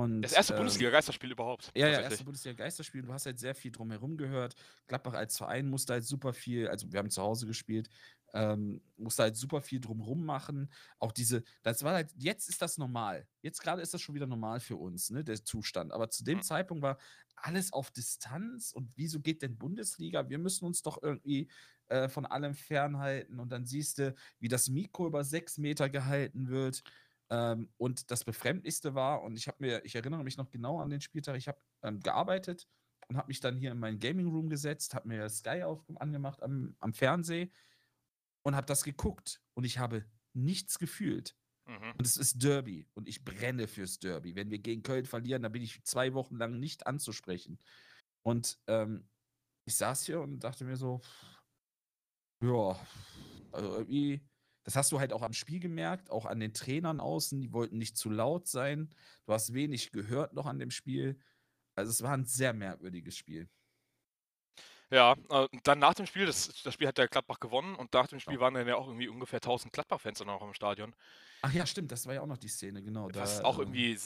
Und, 0.03 0.21
Das 0.21 0.33
erste 0.33 0.53
ähm, 0.53 0.57
Bundesliga-Geisterspiel 0.59 1.31
überhaupt. 1.31 1.71
Ja, 1.75 1.87
ja, 1.87 2.01
erste 2.01 2.23
Bundesliga-Geisterspiel. 2.23 3.01
Du 3.03 3.13
hast 3.13 3.25
halt 3.25 3.39
sehr 3.39 3.55
viel 3.55 3.71
drumherum 3.71 4.17
gehört. 4.17 4.55
Gladbach 4.87 5.13
als 5.13 5.37
Verein 5.37 5.69
musste 5.69 5.93
halt 5.93 6.03
super 6.05 6.33
viel, 6.33 6.67
also 6.67 6.91
wir 6.91 6.99
haben 6.99 7.09
zu 7.09 7.21
Hause 7.21 7.47
gespielt, 7.47 7.89
ähm, 8.33 8.81
musste 8.97 9.23
halt 9.23 9.37
super 9.37 9.61
viel 9.61 9.79
drumherum 9.79 10.25
machen. 10.25 10.69
Auch 10.99 11.11
diese, 11.11 11.43
das 11.63 11.83
war 11.83 11.93
halt, 11.93 12.11
jetzt 12.17 12.49
ist 12.49 12.61
das 12.61 12.77
normal. 12.77 13.27
Jetzt 13.41 13.61
gerade 13.61 13.81
ist 13.81 13.93
das 13.93 14.01
schon 14.01 14.15
wieder 14.15 14.27
normal 14.27 14.59
für 14.59 14.75
uns, 14.75 15.09
ne, 15.09 15.23
der 15.23 15.43
Zustand. 15.43 15.91
Aber 15.93 16.09
zu 16.09 16.23
dem 16.23 16.39
Mhm. 16.39 16.43
Zeitpunkt 16.43 16.83
war 16.83 16.97
alles 17.35 17.71
auf 17.71 17.91
Distanz 17.91 18.71
und 18.73 18.91
wieso 18.95 19.19
geht 19.19 19.41
denn 19.41 19.57
Bundesliga? 19.57 20.27
Wir 20.29 20.39
müssen 20.39 20.65
uns 20.65 20.81
doch 20.81 21.01
irgendwie 21.01 21.49
äh, 21.87 22.09
von 22.09 22.25
allem 22.25 22.53
fernhalten 22.53 23.39
und 23.39 23.49
dann 23.51 23.65
siehst 23.65 23.99
du, 23.99 24.13
wie 24.39 24.49
das 24.49 24.67
Mikro 24.69 25.07
über 25.07 25.23
sechs 25.23 25.57
Meter 25.57 25.87
gehalten 25.89 26.49
wird. 26.49 26.83
Ähm, 27.29 27.69
und 27.77 28.09
das 28.11 28.23
Befremdlichste 28.23 28.95
war, 28.95 29.23
und 29.23 29.37
ich 29.37 29.47
habe 29.47 29.57
mir, 29.59 29.83
ich 29.85 29.95
erinnere 29.95 30.23
mich 30.23 30.37
noch 30.37 30.49
genau 30.49 30.79
an 30.79 30.89
den 30.89 31.01
Spieltag, 31.01 31.35
ich 31.37 31.47
habe 31.47 31.59
ähm, 31.83 31.99
gearbeitet 31.99 32.67
und 33.09 33.17
habe 33.17 33.27
mich 33.27 33.39
dann 33.39 33.57
hier 33.57 33.71
in 33.71 33.79
meinen 33.79 33.99
Gaming 33.99 34.27
Room 34.27 34.49
gesetzt, 34.49 34.93
habe 34.93 35.07
mir 35.07 35.29
Sky 35.29 35.63
auf, 35.63 35.83
angemacht 35.95 36.41
am, 36.41 36.75
am 36.79 36.93
Fernseh 36.93 37.51
und 38.43 38.55
habe 38.55 38.65
das 38.65 38.83
geguckt 38.83 39.41
und 39.55 39.65
ich 39.65 39.77
habe 39.77 40.05
nichts 40.33 40.79
gefühlt. 40.79 41.35
Mhm. 41.67 41.91
Und 41.97 42.05
es 42.05 42.15
ist 42.15 42.41
Derby 42.41 42.87
und 42.93 43.09
ich 43.09 43.25
brenne 43.25 43.67
fürs 43.67 43.99
Derby. 43.99 44.35
Wenn 44.35 44.49
wir 44.49 44.59
gegen 44.59 44.83
Köln 44.83 45.05
verlieren, 45.05 45.43
dann 45.43 45.51
bin 45.51 45.61
ich 45.61 45.83
zwei 45.83 46.13
Wochen 46.13 46.37
lang 46.37 46.59
nicht 46.59 46.87
anzusprechen. 46.87 47.59
Und 48.23 48.59
ähm, 48.67 49.09
ich 49.65 49.75
saß 49.75 50.05
hier 50.05 50.21
und 50.21 50.39
dachte 50.39 50.63
mir 50.63 50.77
so, 50.77 51.01
Ja, 52.41 52.79
also 53.51 53.77
irgendwie, 53.79 54.21
das 54.67 54.75
hast 54.75 54.91
du 54.91 54.99
halt 54.99 55.13
auch 55.13 55.21
am 55.21 55.31
Spiel 55.31 55.61
gemerkt, 55.61 56.11
auch 56.11 56.25
an 56.25 56.41
den 56.41 56.53
Trainern 56.53 56.99
außen, 56.99 57.39
die 57.39 57.53
wollten 57.53 57.77
nicht 57.77 57.97
zu 57.97 58.09
laut 58.09 58.49
sein. 58.49 58.89
Du 59.25 59.31
hast 59.31 59.53
wenig 59.53 59.93
gehört 59.93 60.33
noch 60.33 60.45
an 60.45 60.59
dem 60.59 60.71
Spiel. 60.71 61.17
Also 61.75 61.89
es 61.91 62.01
war 62.01 62.11
ein 62.11 62.25
sehr 62.25 62.51
merkwürdiges 62.51 63.15
Spiel. 63.15 63.47
Ja, 64.89 65.15
äh, 65.29 65.47
dann 65.63 65.79
nach 65.79 65.93
dem 65.93 66.05
Spiel, 66.05 66.25
das, 66.25 66.51
das 66.63 66.73
Spiel 66.73 66.87
hat 66.87 66.97
der 66.97 67.07
Gladbach 67.07 67.39
gewonnen 67.39 67.75
und 67.75 67.93
nach 67.93 68.07
dem 68.07 68.19
Spiel 68.19 68.35
Ja. 68.35 68.41
waren 68.41 68.55
dann 68.55 68.67
ja 68.67 68.75
auch 68.75 68.87
irgendwie 68.87 69.07
ungefähr 69.07 69.39
1000 69.39 69.71
Gladbach-Fans 69.71 70.19
dann 70.19 70.29
auch 70.29 70.41
im 70.41 70.53
Stadion. 70.53 70.93
Ach 71.41 71.53
ja, 71.53 71.65
stimmt, 71.65 71.91
das 71.93 72.05
war 72.05 72.13
ja 72.13 72.21
auch 72.21 72.27
noch 72.27 72.37
die 72.37 72.49
Szene, 72.49 72.83
genau. 72.83 73.07
Was 73.09 73.39
da, 73.39 73.45
auch 73.45 73.57
äh, 73.57 73.61
irgendwie. 73.61 73.97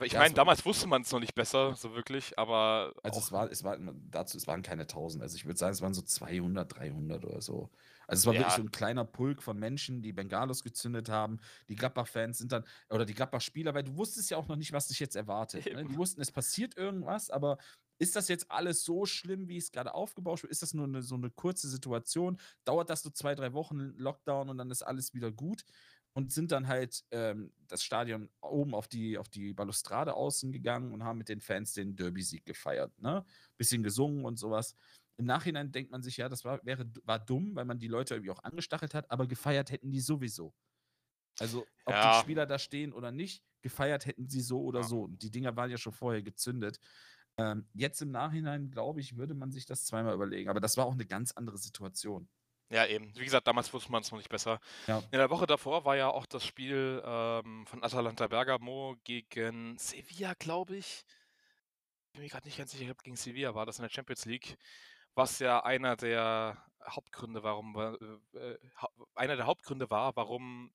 Ich 0.00 0.12
Ja, 0.12 0.20
meine, 0.20 0.34
damals 0.34 0.64
wusste 0.64 0.86
man 0.86 1.02
es 1.02 1.12
noch 1.12 1.20
nicht 1.20 1.34
besser, 1.34 1.74
so 1.76 1.94
wirklich, 1.94 2.38
aber. 2.38 2.94
Also 3.02 3.20
es 3.20 3.32
war, 3.32 3.50
es 3.50 3.64
war 3.64 3.76
dazu, 4.10 4.36
es 4.38 4.46
waren 4.46 4.62
keine 4.62 4.86
1000. 4.86 5.22
Also 5.22 5.36
ich 5.36 5.44
würde 5.44 5.58
sagen, 5.58 5.72
es 5.72 5.82
waren 5.82 5.92
so 5.94 6.02
200, 6.02 6.74
300 6.74 7.24
oder 7.24 7.42
so. 7.42 7.70
Also 8.12 8.22
es 8.22 8.26
war 8.26 8.34
wirklich 8.34 8.52
Ja. 8.52 8.56
so 8.56 8.62
ein 8.62 8.70
kleiner 8.70 9.04
Pulk 9.04 9.42
von 9.42 9.58
Menschen, 9.58 10.02
die 10.02 10.12
Bengalos 10.12 10.62
gezündet 10.62 11.08
haben. 11.08 11.38
Die 11.68 11.76
Gladbach-Fans 11.76 12.38
sind 12.38 12.52
dann, 12.52 12.64
oder 12.90 13.06
die 13.06 13.14
Gladbach-Spieler, 13.14 13.74
weil 13.74 13.84
du 13.84 13.96
wusstest 13.96 14.30
ja 14.30 14.36
auch 14.36 14.48
noch 14.48 14.56
nicht, 14.56 14.72
was 14.72 14.88
dich 14.88 15.00
jetzt 15.00 15.16
erwartet. 15.16 15.70
Ne? 15.72 15.84
Die 15.86 15.96
wussten, 15.96 16.20
es 16.20 16.30
passiert 16.30 16.76
irgendwas, 16.76 17.30
aber 17.30 17.58
ist 17.98 18.16
das 18.16 18.28
jetzt 18.28 18.50
alles 18.50 18.84
so 18.84 19.06
schlimm, 19.06 19.48
wie 19.48 19.56
es 19.56 19.70
gerade 19.72 19.94
aufgebaut 19.94 20.42
wird? 20.42 20.50
Ist 20.52 20.62
das 20.62 20.74
nur 20.74 20.86
eine, 20.86 21.02
so 21.02 21.14
eine 21.14 21.30
kurze 21.30 21.68
Situation? 21.68 22.38
Dauert 22.64 22.90
das 22.90 23.04
nur 23.04 23.14
zwei, 23.14 23.34
drei 23.34 23.52
Wochen 23.54 23.78
Lockdown 23.96 24.50
und 24.50 24.58
dann 24.58 24.70
ist 24.70 24.82
alles 24.82 25.14
wieder 25.14 25.30
gut? 25.32 25.64
Und 26.14 26.30
sind 26.30 26.52
dann 26.52 26.68
halt 26.68 27.04
ähm, 27.10 27.54
das 27.68 27.82
Stadion 27.82 28.28
oben 28.42 28.74
auf 28.74 28.86
die, 28.86 29.16
auf 29.16 29.30
die 29.30 29.54
Balustrade 29.54 30.12
außen 30.14 30.52
gegangen 30.52 30.92
und 30.92 31.04
haben 31.04 31.16
mit 31.16 31.30
den 31.30 31.40
Fans 31.40 31.72
den 31.72 31.96
Derby-Sieg 31.96 32.44
gefeiert. 32.44 32.92
Ne? 33.00 33.24
Bisschen 33.56 33.82
gesungen 33.82 34.26
und 34.26 34.38
sowas. 34.38 34.74
Im 35.22 35.26
Nachhinein 35.26 35.70
denkt 35.70 35.92
man 35.92 36.02
sich, 36.02 36.16
ja, 36.16 36.28
das 36.28 36.44
war, 36.44 36.58
wäre, 36.64 36.84
war 37.04 37.20
dumm, 37.20 37.54
weil 37.54 37.64
man 37.64 37.78
die 37.78 37.86
Leute 37.86 38.14
irgendwie 38.14 38.32
auch 38.32 38.42
angestachelt 38.42 38.92
hat, 38.92 39.08
aber 39.08 39.28
gefeiert 39.28 39.70
hätten 39.70 39.92
die 39.92 40.00
sowieso. 40.00 40.52
Also, 41.38 41.64
ob 41.84 41.94
Ja. 41.94 42.16
die 42.18 42.22
Spieler 42.24 42.44
da 42.44 42.58
stehen 42.58 42.92
oder 42.92 43.12
nicht, 43.12 43.44
gefeiert 43.60 44.04
hätten 44.06 44.28
sie 44.28 44.40
so 44.40 44.60
oder 44.62 44.80
Ja. 44.80 44.86
so. 44.88 45.02
Und 45.02 45.22
die 45.22 45.30
Dinger 45.30 45.54
waren 45.54 45.70
ja 45.70 45.78
schon 45.78 45.92
vorher 45.92 46.22
gezündet. 46.22 46.80
Ähm, 47.38 47.68
jetzt 47.72 48.02
im 48.02 48.10
Nachhinein, 48.10 48.68
glaube 48.72 48.98
ich, 49.00 49.16
würde 49.16 49.34
man 49.34 49.52
sich 49.52 49.64
das 49.64 49.84
zweimal 49.84 50.12
überlegen. 50.14 50.50
Aber 50.50 50.58
das 50.60 50.76
war 50.76 50.86
auch 50.86 50.92
eine 50.92 51.06
ganz 51.06 51.30
andere 51.32 51.56
Situation. 51.58 52.28
ja, 52.68 52.84
eben. 52.86 53.14
Wie 53.16 53.24
gesagt, 53.24 53.46
damals 53.46 53.72
wusste 53.72 53.92
man 53.92 54.02
es 54.02 54.10
noch 54.10 54.18
nicht 54.18 54.28
besser. 54.30 54.58
Ja. 54.88 54.98
In 54.98 55.18
der 55.18 55.30
Woche 55.30 55.46
davor 55.46 55.84
war 55.84 55.94
ja 55.94 56.08
auch 56.08 56.26
das 56.26 56.44
Spiel 56.44 57.00
ähm, 57.04 57.64
von 57.66 57.82
Atalanta 57.84 58.26
Bergamo 58.26 58.96
gegen 59.04 59.78
Sevilla, 59.78 60.34
glaube 60.34 60.76
ich. 60.78 61.04
Bin 62.12 62.22
mir 62.22 62.28
gerade 62.28 62.46
nicht 62.46 62.58
ganz 62.58 62.72
sicher, 62.72 62.90
ob 62.90 63.02
gegen 63.02 63.16
Sevilla 63.16 63.54
war 63.54 63.64
das 63.66 63.78
in 63.78 63.82
der 63.84 63.90
Champions 63.90 64.24
League, 64.26 64.56
was 65.14 65.38
ja 65.38 65.62
einer 65.64 65.96
der 65.96 66.64
Hauptgründe, 66.86 67.42
warum 67.42 67.76
äh, 68.34 68.38
äh, 68.38 68.58
einer 69.14 69.36
der 69.36 69.46
Hauptgründe 69.46 69.90
war, 69.90 70.16
warum 70.16 70.72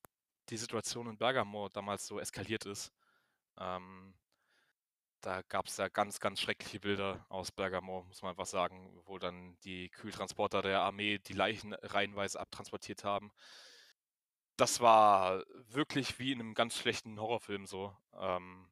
die 0.49 0.57
Situation 0.57 1.07
in 1.09 1.17
Bergamo 1.17 1.69
damals 1.69 2.07
so 2.07 2.19
eskaliert 2.19 2.65
ist. 2.65 2.93
Ähm, 3.59 4.15
da 5.21 5.41
gab 5.43 5.67
es 5.67 5.77
ja 5.77 5.87
ganz, 5.89 6.19
ganz 6.19 6.39
schreckliche 6.39 6.79
Bilder 6.79 7.25
aus 7.29 7.51
Bergamo, 7.51 8.03
muss 8.03 8.21
man 8.21 8.31
einfach 8.31 8.45
sagen, 8.45 9.01
wo 9.05 9.17
dann 9.17 9.57
die 9.63 9.89
Kühltransporter 9.89 10.61
der 10.61 10.81
Armee 10.81 11.17
die 11.19 11.33
Leichen 11.33 11.73
reihenweise 11.73 12.39
abtransportiert 12.39 13.03
haben. 13.03 13.31
Das 14.57 14.79
war 14.81 15.43
wirklich 15.69 16.17
wie 16.19 16.31
in 16.31 16.39
einem 16.39 16.53
ganz 16.55 16.75
schlechten 16.77 17.19
Horrorfilm 17.19 17.65
so. 17.67 17.95
Ähm, 18.13 18.67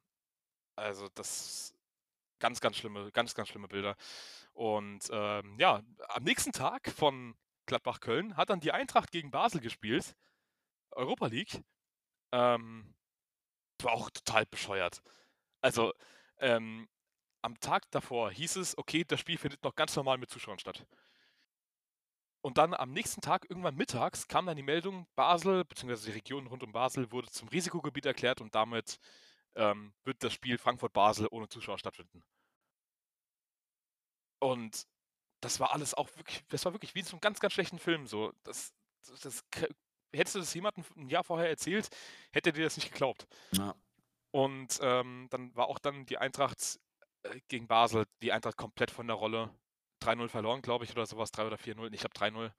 also 0.75 1.09
das 1.15 1.75
ganz, 2.39 2.61
ganz 2.61 2.77
schlimme, 2.77 3.11
ganz, 3.11 3.35
ganz 3.35 3.49
schlimme 3.49 3.67
Bilder. 3.67 3.95
Und 4.55 5.09
ähm, 5.11 5.57
ja, 5.59 5.83
am 6.07 6.23
nächsten 6.23 6.53
Tag 6.53 6.89
von 6.89 7.35
Gladbach-Köln 7.65 8.37
hat 8.37 8.49
dann 8.49 8.61
die 8.61 8.71
Eintracht 8.71 9.11
gegen 9.11 9.29
Basel 9.29 9.59
gespielt. 9.59 10.15
Europa 10.91 11.27
League. 11.27 11.61
Ähm, 12.31 12.95
war 13.83 13.93
auch 13.93 14.09
total 14.09 14.45
bescheuert. 14.45 15.01
Also, 15.61 15.93
ähm, 16.39 16.87
am 17.41 17.59
Tag 17.59 17.91
davor 17.91 18.31
hieß 18.31 18.55
es, 18.55 18.77
okay, 18.77 19.03
das 19.05 19.19
Spiel 19.19 19.37
findet 19.37 19.63
noch 19.63 19.75
ganz 19.75 19.95
normal 19.95 20.17
mit 20.17 20.29
Zuschauern 20.29 20.57
statt. 20.57 20.85
Und 22.41 22.57
dann 22.57 22.73
am 22.73 22.91
nächsten 22.91 23.21
Tag, 23.21 23.49
irgendwann 23.49 23.75
mittags, 23.75 24.27
kam 24.27 24.45
dann 24.45 24.55
die 24.55 24.63
Meldung, 24.63 25.07
Basel, 25.15 25.65
beziehungsweise 25.65 26.05
die 26.05 26.15
Region 26.17 26.47
rund 26.47 26.63
um 26.63 26.71
Basel, 26.71 27.11
wurde 27.11 27.29
zum 27.29 27.49
Risikogebiet 27.49 28.05
erklärt 28.05 28.39
und 28.39 28.55
damit 28.55 28.99
ähm, 29.55 29.93
wird 30.05 30.23
das 30.23 30.33
Spiel 30.33 30.57
Frankfurt-Basel 30.57 31.27
ohne 31.31 31.49
Zuschauer 31.49 31.77
stattfinden. 31.77 32.23
Und 34.45 34.85
das 35.41 35.59
war 35.59 35.73
alles 35.73 35.95
auch 35.95 36.07
wirklich, 36.17 36.43
das 36.49 36.65
war 36.65 36.73
wirklich 36.73 36.93
wie 36.93 37.01
so 37.01 37.17
ein 37.17 37.21
ganz, 37.21 37.39
ganz 37.39 37.53
schlechten 37.53 37.79
Film. 37.79 38.05
So, 38.05 38.31
das, 38.43 38.73
das, 39.07 39.21
das 39.21 39.45
hättest 40.13 40.35
du 40.35 40.39
das 40.39 40.53
jemandem 40.53 40.85
ein 40.95 41.09
Jahr 41.09 41.23
vorher 41.23 41.49
erzählt, 41.49 41.89
hätte 42.31 42.53
dir 42.53 42.63
das 42.63 42.77
nicht 42.77 42.91
geglaubt. 42.91 43.25
Ja. 43.51 43.75
Und 44.31 44.79
ähm, 44.81 45.27
dann 45.31 45.55
war 45.55 45.67
auch 45.67 45.79
dann 45.79 46.05
die 46.05 46.19
Eintracht 46.19 46.79
äh, 47.23 47.39
gegen 47.47 47.67
Basel, 47.67 48.05
die 48.21 48.31
Eintracht 48.31 48.57
komplett 48.57 48.91
von 48.91 49.07
der 49.07 49.15
Rolle. 49.15 49.49
3-0 50.03 50.27
verloren, 50.27 50.61
glaube 50.61 50.85
ich, 50.85 50.91
oder 50.91 51.07
sowas, 51.07 51.31
3 51.31 51.47
oder 51.47 51.55
4-0. 51.55 51.91
Ich 51.93 52.03
habe 52.03 52.13
3-0. 52.13 52.51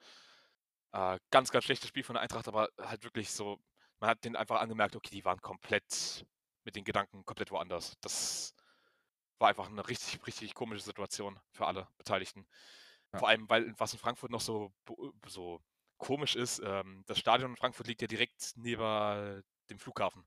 Äh, 0.92 1.18
ganz, 1.30 1.50
ganz 1.50 1.64
schlechtes 1.64 1.88
Spiel 1.88 2.02
von 2.02 2.14
der 2.14 2.22
Eintracht, 2.22 2.48
aber 2.48 2.68
halt 2.80 3.04
wirklich 3.04 3.30
so, 3.30 3.60
man 4.00 4.10
hat 4.10 4.24
denen 4.24 4.34
einfach 4.34 4.60
angemerkt, 4.60 4.96
okay, 4.96 5.10
die 5.12 5.24
waren 5.24 5.40
komplett 5.40 6.26
mit 6.64 6.74
den 6.74 6.84
Gedanken 6.84 7.24
komplett 7.24 7.52
woanders. 7.52 7.96
Das 8.00 8.54
war 9.38 9.48
einfach 9.48 9.68
eine 9.68 9.86
richtig, 9.88 10.24
richtig 10.26 10.54
komische 10.54 10.82
Situation 10.84 11.38
für 11.50 11.66
alle 11.66 11.88
Beteiligten. 11.98 12.46
Ja. 13.12 13.18
Vor 13.18 13.28
allem, 13.28 13.48
weil 13.48 13.72
was 13.78 13.92
in 13.92 13.98
Frankfurt 13.98 14.30
noch 14.30 14.40
so, 14.40 14.72
bo- 14.84 15.12
so 15.26 15.60
komisch 15.98 16.36
ist, 16.36 16.60
ähm, 16.64 17.02
das 17.06 17.18
Stadion 17.18 17.50
in 17.50 17.56
Frankfurt 17.56 17.86
liegt 17.86 18.02
ja 18.02 18.08
direkt 18.08 18.52
neben 18.56 19.42
dem 19.70 19.78
Flughafen. 19.78 20.26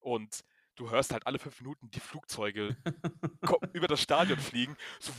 Und 0.00 0.40
du 0.74 0.90
hörst 0.90 1.12
halt 1.12 1.26
alle 1.26 1.38
fünf 1.38 1.60
Minuten 1.60 1.90
die 1.90 2.00
Flugzeuge 2.00 2.76
über 3.72 3.86
das 3.86 4.02
Stadion 4.02 4.38
fliegen. 4.38 4.76
So 5.00 5.12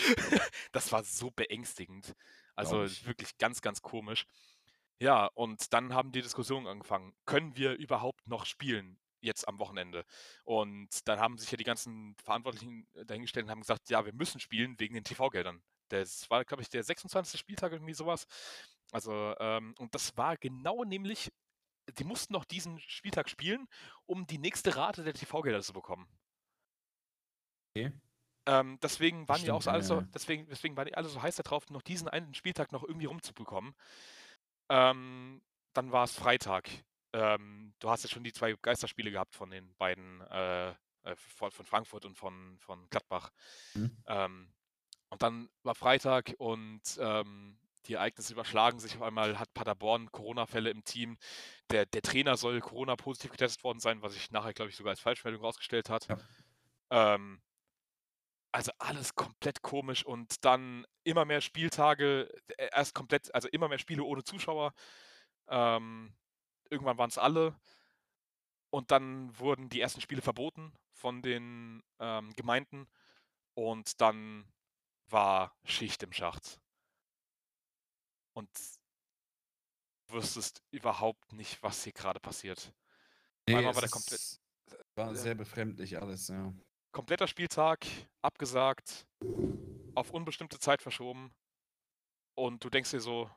das 0.72 0.92
war 0.92 1.04
so 1.04 1.30
beängstigend. 1.30 2.14
Also 2.54 2.82
wirklich 3.06 3.36
ganz, 3.38 3.60
ganz 3.60 3.82
komisch. 3.82 4.26
Ja, 4.98 5.26
und 5.26 5.72
dann 5.72 5.94
haben 5.94 6.12
die 6.12 6.22
Diskussionen 6.22 6.66
angefangen. 6.66 7.14
Können 7.24 7.56
wir 7.56 7.72
überhaupt 7.72 8.26
noch 8.26 8.46
spielen 8.46 8.98
jetzt 9.22 9.48
am 9.48 9.58
Wochenende? 9.58 10.04
Und 10.44 10.88
dann 11.08 11.18
haben 11.20 11.38
sich 11.38 11.50
ja 11.50 11.56
die 11.56 11.64
ganzen 11.64 12.14
Verantwortlichen 12.22 12.86
dahingestellt 13.06 13.44
und 13.44 13.50
haben 13.50 13.60
gesagt, 13.60 13.90
ja, 13.90 14.04
wir 14.04 14.12
müssen 14.12 14.40
spielen 14.40 14.78
wegen 14.78 14.94
den 14.94 15.04
TV-Geldern. 15.04 15.62
Das 15.88 16.28
war, 16.30 16.44
glaube 16.44 16.62
ich, 16.62 16.68
der 16.68 16.82
26. 16.82 17.38
Spieltag, 17.38 17.72
irgendwie 17.72 17.94
sowas. 17.94 18.26
Also, 18.92 19.34
ähm, 19.38 19.74
und 19.78 19.94
das 19.94 20.16
war 20.16 20.36
genau 20.36 20.84
nämlich, 20.84 21.30
die 21.98 22.04
mussten 22.04 22.32
noch 22.32 22.44
diesen 22.44 22.78
Spieltag 22.80 23.28
spielen, 23.28 23.66
um 24.06 24.26
die 24.26 24.38
nächste 24.38 24.76
Rate 24.76 25.04
der 25.04 25.14
TV-Gelder 25.14 25.62
zu 25.62 25.72
bekommen. 25.72 26.08
Okay. 27.74 27.92
Ähm, 28.46 28.78
deswegen 28.82 29.28
waren 29.28 29.40
die 29.42 29.50
auch 29.50 29.62
Stimmt, 29.62 29.64
so 29.64 29.70
alle 29.70 29.82
so, 29.82 30.00
deswegen, 30.12 30.46
deswegen 30.48 30.76
waren 30.76 30.86
die 30.86 30.94
alle 30.94 31.08
so 31.08 31.22
heiß 31.22 31.36
darauf, 31.36 31.68
noch 31.70 31.82
diesen 31.82 32.08
einen 32.08 32.34
Spieltag 32.34 32.72
noch 32.72 32.82
irgendwie 32.82 33.06
rumzubekommen. 33.06 33.74
Ähm, 34.68 35.42
dann 35.74 35.92
war 35.92 36.04
es 36.04 36.12
Freitag. 36.12 36.68
Ähm, 37.12 37.74
du 37.78 37.90
hast 37.90 38.04
ja 38.04 38.10
schon 38.10 38.24
die 38.24 38.32
zwei 38.32 38.54
Geisterspiele 38.60 39.10
gehabt 39.10 39.34
von 39.34 39.50
den 39.50 39.74
beiden, 39.76 40.20
äh, 40.22 40.70
äh, 40.70 41.16
von, 41.16 41.50
Frankfurt 41.50 42.04
und 42.04 42.16
von, 42.16 42.58
von 42.58 42.88
Gladbach. 42.90 43.30
Mhm. 43.74 43.96
Ähm, 44.06 44.52
und 45.10 45.22
dann 45.22 45.50
war 45.62 45.74
Freitag 45.74 46.34
und 46.38 46.82
ähm, 46.98 47.58
die 47.86 47.94
Ereignisse 47.94 48.32
überschlagen 48.32 48.78
sich 48.78 48.96
auf 48.96 49.02
einmal, 49.02 49.38
hat 49.38 49.52
Paderborn 49.54 50.10
Corona-Fälle 50.10 50.70
im 50.70 50.84
Team. 50.84 51.18
Der, 51.70 51.84
der 51.84 52.02
Trainer 52.02 52.36
soll 52.36 52.60
Corona-positiv 52.60 53.32
getestet 53.32 53.64
worden 53.64 53.80
sein, 53.80 54.02
was 54.02 54.14
sich 54.14 54.30
nachher, 54.30 54.52
glaube 54.52 54.70
ich, 54.70 54.76
sogar 54.76 54.90
als 54.92 55.00
Falschmeldung 55.00 55.42
rausgestellt 55.42 55.90
hat. 55.90 56.06
Ja. 56.08 56.18
Ähm, 56.90 57.42
also 58.52 58.70
alles 58.78 59.14
komplett 59.14 59.62
komisch 59.62 60.04
und 60.04 60.44
dann 60.44 60.86
immer 61.04 61.24
mehr 61.24 61.40
Spieltage, 61.40 62.28
äh, 62.58 62.68
erst 62.72 62.94
komplett, 62.94 63.34
also 63.34 63.48
immer 63.48 63.68
mehr 63.68 63.78
Spiele 63.78 64.04
ohne 64.04 64.22
Zuschauer. 64.22 64.74
Ähm, 65.48 66.14
irgendwann 66.72 66.98
waren 66.98 67.10
es 67.10 67.18
alle. 67.18 67.54
Und 68.70 68.90
dann 68.90 69.38
wurden 69.38 69.68
die 69.68 69.80
ersten 69.80 70.00
Spiele 70.00 70.22
verboten 70.22 70.72
von 70.92 71.22
den 71.22 71.82
ähm, 71.98 72.32
Gemeinden. 72.32 72.88
Und 73.54 74.00
dann 74.00 74.50
war 75.06 75.54
Schicht 75.64 76.02
im 76.02 76.12
Schacht. 76.12 76.58
Und 78.34 78.48
du 80.06 80.14
wüsstest 80.14 80.62
überhaupt 80.70 81.32
nicht, 81.34 81.62
was 81.62 81.84
hier 81.84 81.92
gerade 81.92 82.18
passiert. 82.18 82.74
Nee, 83.46 83.56
einmal 83.56 83.74
war 83.74 83.82
der 83.82 83.90
komplett- 83.90 84.40
War 84.94 85.12
äh, 85.12 85.16
sehr 85.16 85.34
befremdlich 85.34 86.00
alles, 86.00 86.28
ja. 86.28 86.52
Kompletter 86.92 87.26
Spieltag, 87.26 87.86
abgesagt, 88.22 89.06
auf 89.94 90.10
unbestimmte 90.10 90.58
Zeit 90.58 90.82
verschoben. 90.82 91.34
Und 92.34 92.64
du 92.64 92.70
denkst 92.70 92.90
dir 92.90 93.00
so, 93.00 93.30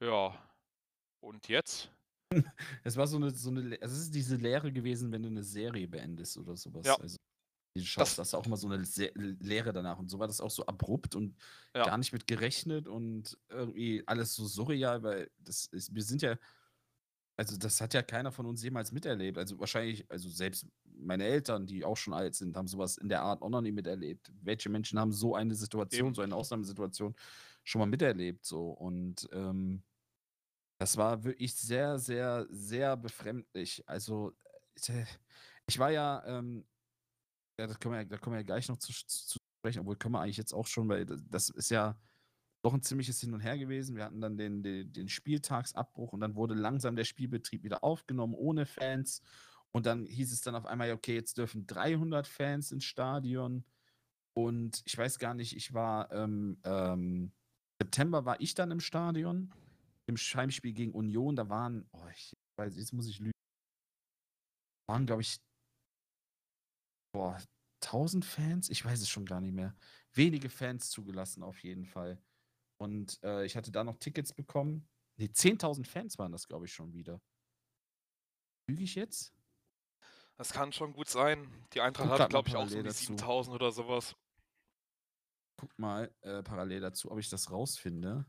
ja, 0.00 0.53
und 1.24 1.48
jetzt? 1.48 1.90
Es 2.82 2.96
war 2.96 3.06
so 3.06 3.16
eine, 3.16 3.30
so 3.30 3.50
eine, 3.50 3.78
also 3.80 3.94
es 3.94 4.02
ist 4.02 4.14
diese 4.14 4.36
Lehre 4.36 4.72
gewesen, 4.72 5.12
wenn 5.12 5.22
du 5.22 5.28
eine 5.28 5.44
Serie 5.44 5.86
beendest 5.86 6.36
oder 6.36 6.56
sowas. 6.56 6.86
Ja. 6.86 6.96
Also, 6.96 7.16
du 7.76 7.84
schaust, 7.84 8.18
das 8.18 8.28
ist 8.28 8.34
auch 8.34 8.46
immer 8.46 8.56
so 8.56 8.68
eine 8.68 8.84
Se 8.84 9.10
Leere 9.14 9.72
danach. 9.72 9.98
Und 9.98 10.10
so 10.10 10.18
war 10.18 10.26
das 10.26 10.40
auch 10.40 10.50
so 10.50 10.66
abrupt 10.66 11.14
und 11.14 11.36
Ja. 11.74 11.84
gar 11.84 11.98
nicht 11.98 12.12
mit 12.12 12.26
gerechnet 12.26 12.88
und 12.88 13.38
irgendwie 13.48 14.02
alles 14.06 14.34
so 14.34 14.46
surreal, 14.46 15.02
weil 15.02 15.30
das 15.38 15.66
ist, 15.66 15.94
wir 15.94 16.02
sind 16.02 16.22
ja, 16.22 16.36
also 17.36 17.56
das 17.56 17.80
hat 17.80 17.94
ja 17.94 18.02
keiner 18.02 18.30
von 18.30 18.46
uns 18.46 18.62
jemals 18.62 18.92
miterlebt. 18.92 19.38
Also 19.38 19.58
wahrscheinlich, 19.58 20.08
also 20.10 20.28
selbst 20.28 20.66
meine 20.84 21.24
Eltern, 21.24 21.66
die 21.66 21.84
auch 21.84 21.96
schon 21.96 22.14
alt 22.14 22.34
sind, 22.36 22.56
haben 22.56 22.68
sowas 22.68 22.96
in 22.96 23.08
der 23.08 23.22
Art 23.22 23.42
auch 23.42 23.48
noch 23.50 23.60
nie 23.60 23.72
miterlebt. 23.72 24.32
Welche 24.42 24.68
Menschen 24.68 24.98
haben 25.00 25.12
so 25.12 25.34
eine 25.34 25.54
Situation, 25.54 26.08
Eben. 26.08 26.14
so 26.14 26.22
eine 26.22 26.36
Ausnahmesituation 26.36 27.14
schon 27.64 27.80
mal 27.80 27.86
miterlebt? 27.86 28.44
So 28.44 28.70
und 28.70 29.28
ähm, 29.32 29.82
das 30.78 30.96
war 30.96 31.24
wirklich 31.24 31.54
sehr, 31.54 31.98
sehr, 31.98 32.46
sehr 32.50 32.96
befremdlich. 32.96 33.82
Also 33.88 34.32
äh, 34.88 35.04
ich 35.66 35.78
war 35.78 35.90
ja, 35.90 36.22
ähm, 36.26 36.66
ja, 37.58 37.66
das 37.66 37.78
können 37.78 37.94
wir, 37.94 38.04
da 38.04 38.18
kommen 38.18 38.34
wir 38.34 38.40
ja 38.40 38.46
gleich 38.46 38.68
noch 38.68 38.78
zu, 38.78 38.92
zu 38.92 39.38
sprechen, 39.60 39.80
obwohl 39.80 39.96
können 39.96 40.14
wir 40.14 40.20
eigentlich 40.20 40.36
jetzt 40.36 40.52
auch 40.54 40.66
schon, 40.66 40.88
weil 40.88 41.06
das- 41.06 41.50
ist 41.50 41.70
ja 41.70 41.98
doch 42.62 42.74
ein 42.74 42.82
ziemliches 42.82 43.20
Hin 43.20 43.34
und 43.34 43.40
Her 43.40 43.58
gewesen. 43.58 43.96
Wir 43.96 44.04
hatten 44.04 44.20
dann 44.20 44.36
den, 44.38 44.62
den, 44.62 44.92
den 44.92 45.08
Spieltagsabbruch 45.08 46.12
und 46.12 46.20
dann 46.20 46.34
wurde 46.34 46.54
langsam 46.54 46.96
der 46.96 47.04
Spielbetrieb 47.04 47.62
wieder 47.62 47.84
aufgenommen 47.84 48.34
ohne 48.34 48.66
Fans. 48.66 49.22
Und 49.72 49.86
dann 49.86 50.06
hieß 50.06 50.32
es 50.32 50.40
dann 50.40 50.54
auf 50.54 50.66
einmal, 50.66 50.92
okay, 50.92 51.14
jetzt 51.14 51.36
dürfen 51.38 51.66
300 51.66 52.26
Fans 52.26 52.72
ins 52.72 52.84
Stadion. 52.84 53.64
Und 54.34 54.82
ich 54.86 54.96
weiß 54.96 55.18
gar 55.18 55.34
nicht, 55.34 55.56
ich 55.56 55.74
war, 55.74 56.10
ähm, 56.12 56.58
ähm, 56.64 57.32
September 57.80 58.24
war 58.24 58.40
ich 58.40 58.54
dann 58.54 58.70
im 58.70 58.80
Stadion, 58.80 59.52
im 60.06 60.16
Heimspiel 60.16 60.72
gegen 60.72 60.92
Union. 60.92 61.36
Da 61.36 61.48
waren, 61.48 61.88
oh, 61.92 62.06
ich 62.12 62.36
weiß, 62.58 62.76
jetzt 62.76 62.92
muss 62.92 63.08
ich 63.08 63.18
lügen, 63.18 63.32
waren, 64.88 65.06
glaube 65.06 65.22
ich, 65.22 65.38
boah, 67.12 67.40
1000 67.82 68.24
Fans? 68.24 68.68
Ich 68.70 68.84
weiß 68.84 69.00
es 69.00 69.08
schon 69.08 69.26
gar 69.26 69.40
nicht 69.40 69.54
mehr. 69.54 69.74
Wenige 70.12 70.48
Fans 70.48 70.90
zugelassen 70.90 71.42
auf 71.42 71.62
jeden 71.62 71.84
Fall. 71.84 72.22
Und 72.80 73.22
äh, 73.22 73.44
ich 73.44 73.56
hatte 73.56 73.70
da 73.70 73.84
noch 73.84 73.98
Tickets 73.98 74.32
bekommen. 74.32 74.88
Nee, 75.16 75.26
10.000 75.26 75.86
Fans 75.86 76.18
waren 76.18 76.32
das, 76.32 76.48
glaube 76.48 76.66
ich, 76.66 76.72
schon 76.72 76.92
wieder. 76.92 77.20
Lüge 78.68 78.82
ich 78.82 78.94
jetzt? 78.94 79.32
Das 80.36 80.52
kann 80.52 80.72
schon 80.72 80.92
gut 80.92 81.08
sein. 81.08 81.48
Die 81.72 81.80
Eintracht 81.80 82.10
Guck 82.10 82.18
hat, 82.18 82.30
glaube 82.30 82.48
ich, 82.48 82.56
auch 82.56 82.66
so 82.68 82.76
um 82.76 82.82
parallel 82.82 82.82
die 82.82 82.88
dazu. 82.88 83.04
7000 83.06 83.54
oder 83.54 83.70
sowas. 83.70 84.16
Guck 85.60 85.78
mal 85.78 86.12
äh, 86.22 86.42
parallel 86.42 86.80
dazu, 86.80 87.12
ob 87.12 87.18
ich 87.18 87.28
das 87.28 87.50
rausfinde. 87.50 88.26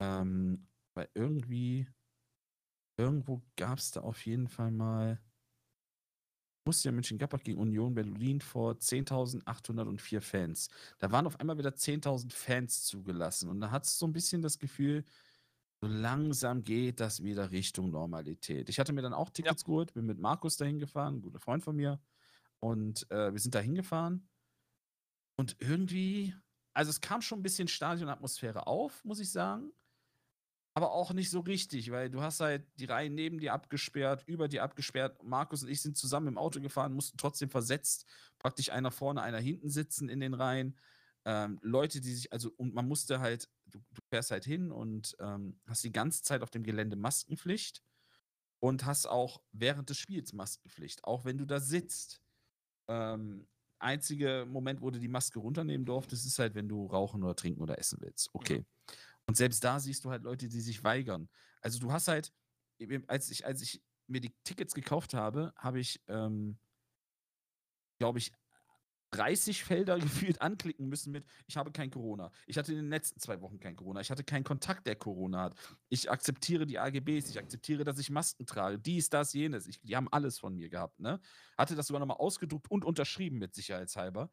Ähm, 0.00 0.66
weil 0.94 1.08
irgendwie, 1.14 1.86
irgendwo 2.96 3.42
gab 3.56 3.78
es 3.78 3.90
da 3.90 4.00
auf 4.00 4.24
jeden 4.26 4.48
Fall 4.48 4.70
mal. 4.70 5.20
Borussia 6.64 6.92
Mönchengladbach 6.92 7.42
gegen 7.42 7.58
Union 7.58 7.92
Berlin 7.92 8.40
vor 8.40 8.74
10.804 8.74 10.20
Fans. 10.20 10.68
Da 10.98 11.10
waren 11.10 11.26
auf 11.26 11.40
einmal 11.40 11.58
wieder 11.58 11.70
10.000 11.70 12.32
Fans 12.32 12.84
zugelassen. 12.84 13.48
Und 13.48 13.60
da 13.60 13.72
hat 13.72 13.84
es 13.84 13.98
so 13.98 14.06
ein 14.06 14.12
bisschen 14.12 14.42
das 14.42 14.60
Gefühl, 14.60 15.04
so 15.82 15.88
langsam 15.88 16.62
geht 16.62 17.00
das 17.00 17.24
wieder 17.24 17.50
Richtung 17.50 17.90
Normalität. 17.90 18.68
Ich 18.68 18.78
hatte 18.78 18.92
mir 18.92 19.02
dann 19.02 19.12
auch 19.12 19.30
Tickets 19.30 19.64
geholt, 19.64 19.92
bin 19.94 20.06
mit 20.06 20.20
Markus 20.20 20.56
dahin 20.56 20.78
gefahren, 20.78 21.16
ein 21.16 21.22
guter 21.22 21.40
Freund 21.40 21.64
von 21.64 21.74
mir. 21.74 22.00
Und 22.60 23.10
äh, 23.10 23.32
wir 23.32 23.40
sind 23.40 23.56
da 23.56 23.58
hingefahren. 23.58 24.28
Und 25.36 25.56
irgendwie, 25.58 26.36
also 26.72 26.90
es 26.90 27.00
kam 27.00 27.20
schon 27.20 27.40
ein 27.40 27.42
bisschen 27.42 27.66
Stadionatmosphäre 27.66 28.68
auf, 28.68 29.04
muss 29.04 29.18
ich 29.18 29.32
sagen. 29.32 29.72
Aber 30.74 30.92
auch 30.92 31.12
nicht 31.12 31.28
so 31.28 31.40
richtig, 31.40 31.90
weil 31.90 32.08
du 32.08 32.22
hast 32.22 32.40
halt 32.40 32.66
die 32.76 32.86
Reihen 32.86 33.14
neben 33.14 33.38
dir 33.38 33.52
abgesperrt, 33.52 34.24
über 34.26 34.48
dir 34.48 34.62
abgesperrt. 34.62 35.22
Markus 35.22 35.62
und 35.62 35.68
ich 35.68 35.82
sind 35.82 35.98
zusammen 35.98 36.28
im 36.28 36.38
Auto 36.38 36.60
gefahren, 36.60 36.94
mussten 36.94 37.18
trotzdem 37.18 37.50
versetzt, 37.50 38.06
praktisch 38.38 38.70
einer 38.70 38.90
vorne, 38.90 39.20
einer 39.20 39.38
hinten 39.38 39.68
sitzen 39.68 40.08
in 40.08 40.20
den 40.20 40.32
Reihen. 40.32 40.78
Ähm, 41.24 41.58
Leute, 41.62 42.00
die 42.00 42.14
sich, 42.14 42.32
also, 42.32 42.50
und 42.56 42.72
man 42.74 42.88
musste 42.88 43.20
halt, 43.20 43.50
du, 43.66 43.78
du 43.90 44.00
fährst 44.08 44.30
halt 44.30 44.44
hin 44.44 44.72
und 44.72 45.14
ähm, 45.20 45.60
hast 45.66 45.84
die 45.84 45.92
ganze 45.92 46.22
Zeit 46.22 46.42
auf 46.42 46.50
dem 46.50 46.62
Gelände 46.62 46.96
Maskenpflicht 46.96 47.82
und 48.58 48.86
hast 48.86 49.06
auch 49.06 49.42
während 49.52 49.90
des 49.90 49.98
Spiels 49.98 50.32
Maskenpflicht, 50.32 51.04
auch 51.04 51.24
wenn 51.24 51.36
du 51.36 51.44
da 51.44 51.60
sitzt. 51.60 52.22
Ähm, 52.88 53.46
einzige 53.78 54.46
Moment, 54.48 54.80
wo 54.80 54.90
du 54.90 54.98
die 54.98 55.08
Maske 55.08 55.38
runternehmen 55.38 55.84
durftest, 55.84 56.24
ist 56.26 56.38
halt, 56.38 56.54
wenn 56.54 56.68
du 56.68 56.86
rauchen 56.86 57.22
oder 57.22 57.36
trinken 57.36 57.60
oder 57.60 57.78
essen 57.78 57.98
willst. 58.00 58.30
Okay. 58.32 58.64
Und 59.26 59.36
selbst 59.36 59.62
da 59.64 59.78
siehst 59.80 60.04
du 60.04 60.10
halt 60.10 60.24
Leute, 60.24 60.48
die 60.48 60.60
sich 60.60 60.82
weigern. 60.84 61.28
Also 61.60 61.78
du 61.78 61.92
hast 61.92 62.08
halt, 62.08 62.32
als 63.06 63.30
ich, 63.30 63.46
als 63.46 63.62
ich 63.62 63.82
mir 64.06 64.20
die 64.20 64.34
Tickets 64.44 64.74
gekauft 64.74 65.14
habe, 65.14 65.52
habe 65.56 65.80
ich, 65.80 66.02
ähm, 66.08 66.58
glaube 67.98 68.18
ich, 68.18 68.32
30 69.12 69.62
Felder 69.62 69.98
gefühlt 70.00 70.40
anklicken 70.42 70.88
müssen 70.88 71.12
mit, 71.12 71.24
ich 71.46 71.56
habe 71.56 71.70
kein 71.70 71.90
Corona. 71.90 72.30
Ich 72.46 72.58
hatte 72.58 72.72
in 72.72 72.78
den 72.78 72.88
letzten 72.88 73.20
zwei 73.20 73.40
Wochen 73.40 73.60
kein 73.60 73.76
Corona. 73.76 74.00
Ich 74.00 74.10
hatte 74.10 74.24
keinen 74.24 74.44
Kontakt, 74.44 74.86
der 74.86 74.96
Corona 74.96 75.42
hat. 75.42 75.54
Ich 75.88 76.10
akzeptiere 76.10 76.66
die 76.66 76.78
AGBs, 76.78 77.28
ich 77.28 77.38
akzeptiere, 77.38 77.84
dass 77.84 77.98
ich 77.98 78.10
Masken 78.10 78.46
trage. 78.46 78.78
Dies, 78.78 79.08
das, 79.08 79.32
jenes. 79.32 79.66
Ich, 79.66 79.80
die 79.82 79.96
haben 79.96 80.08
alles 80.08 80.38
von 80.38 80.54
mir 80.54 80.68
gehabt, 80.68 80.98
ne? 80.98 81.20
Hatte 81.56 81.76
das 81.76 81.86
sogar 81.86 82.00
nochmal 82.00 82.16
ausgedruckt 82.16 82.70
und 82.70 82.84
unterschrieben 82.84 83.38
mit 83.38 83.54
sicherheitshalber. 83.54 84.30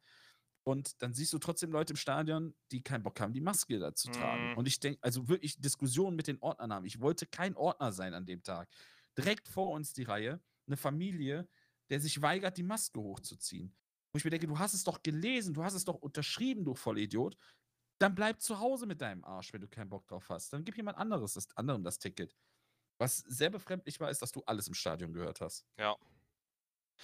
Und 0.62 1.02
dann 1.02 1.14
siehst 1.14 1.32
du 1.32 1.38
trotzdem 1.38 1.72
Leute 1.72 1.94
im 1.94 1.96
Stadion, 1.96 2.54
die 2.70 2.82
keinen 2.82 3.02
Bock 3.02 3.18
haben, 3.20 3.32
die 3.32 3.40
Maske 3.40 3.78
da 3.78 3.94
zu 3.94 4.10
tragen. 4.10 4.50
Mhm. 4.50 4.58
Und 4.58 4.68
ich 4.68 4.78
denke, 4.78 4.98
also 5.02 5.28
wirklich 5.28 5.58
Diskussionen 5.60 6.16
mit 6.16 6.26
den 6.26 6.38
Ordnern 6.40 6.72
haben. 6.72 6.84
Ich 6.84 7.00
wollte 7.00 7.26
kein 7.26 7.56
Ordner 7.56 7.92
sein 7.92 8.14
an 8.14 8.26
dem 8.26 8.42
Tag. 8.42 8.68
Direkt 9.16 9.48
vor 9.48 9.70
uns 9.70 9.92
die 9.92 10.02
Reihe, 10.02 10.40
eine 10.66 10.76
Familie, 10.76 11.48
der 11.88 12.00
sich 12.00 12.20
weigert, 12.22 12.56
die 12.56 12.62
Maske 12.62 13.00
hochzuziehen. 13.00 13.74
Wo 14.12 14.18
ich 14.18 14.24
mir 14.24 14.30
denke, 14.30 14.46
du 14.46 14.58
hast 14.58 14.74
es 14.74 14.84
doch 14.84 15.02
gelesen, 15.02 15.54
du 15.54 15.64
hast 15.64 15.74
es 15.74 15.84
doch 15.84 15.96
unterschrieben, 15.96 16.64
du 16.64 16.74
Vollidiot. 16.74 17.36
Dann 17.98 18.14
bleib 18.14 18.40
zu 18.40 18.58
Hause 18.58 18.86
mit 18.86 19.00
deinem 19.00 19.24
Arsch, 19.24 19.52
wenn 19.52 19.60
du 19.60 19.68
keinen 19.68 19.88
Bock 19.90 20.06
drauf 20.06 20.28
hast. 20.30 20.52
Dann 20.52 20.64
gib 20.64 20.76
jemand 20.76 20.98
anderes 20.98 21.34
das, 21.34 21.54
anderem 21.56 21.84
das 21.84 21.98
Ticket. 21.98 22.36
Was 22.98 23.18
sehr 23.18 23.50
befremdlich 23.50 23.98
war, 24.00 24.10
ist, 24.10 24.20
dass 24.20 24.32
du 24.32 24.42
alles 24.44 24.68
im 24.68 24.74
Stadion 24.74 25.12
gehört 25.12 25.40
hast. 25.40 25.64
Ja. 25.78 25.96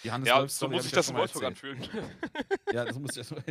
Ja, 0.02 0.40
Wolf 0.40 0.50
so 0.52 0.68
muss 0.68 0.90
ja 0.90 0.96
das 0.96 1.08
in 1.08 1.14
mal 1.14 1.20
Wolfsburg 1.20 1.44
anfühlen. 1.44 1.80
Ja, 2.72 2.84
das 2.84 2.98
muss 2.98 3.12
ich 3.12 3.18
erstmal. 3.18 3.42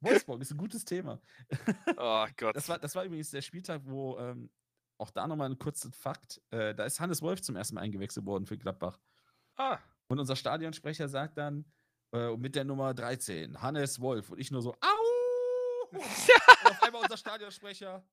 Wolfsburg 0.00 0.40
ist 0.40 0.50
ein 0.52 0.58
gutes 0.58 0.84
Thema. 0.84 1.20
oh 1.96 2.26
Gott. 2.36 2.54
Das 2.54 2.68
war, 2.68 2.78
das 2.78 2.94
war 2.94 3.04
übrigens 3.04 3.30
der 3.30 3.42
Spieltag, 3.42 3.82
wo 3.84 4.16
ähm, 4.18 4.50
auch 4.98 5.10
da 5.10 5.26
nochmal 5.26 5.50
ein 5.50 5.58
kurzer 5.58 5.90
Fakt: 5.92 6.40
äh, 6.50 6.74
Da 6.74 6.84
ist 6.84 7.00
Hannes 7.00 7.20
Wolf 7.22 7.42
zum 7.42 7.56
ersten 7.56 7.74
Mal 7.74 7.80
eingewechselt 7.82 8.24
worden 8.26 8.46
für 8.46 8.56
Gladbach. 8.56 8.98
ah, 9.56 9.78
Und 10.08 10.20
unser 10.20 10.36
Stadionsprecher 10.36 11.08
sagt 11.08 11.36
dann 11.38 11.64
äh, 12.12 12.36
mit 12.36 12.54
der 12.54 12.64
Nummer 12.64 12.94
13, 12.94 13.60
Hannes 13.60 14.00
Wolf. 14.00 14.30
Und 14.30 14.38
ich 14.38 14.50
nur 14.50 14.62
so, 14.62 14.72
au! 14.74 15.88
Und 15.90 16.00
auf 16.00 16.82
einmal 16.82 17.02
unser 17.02 17.16
Stadionsprecher, 17.16 18.06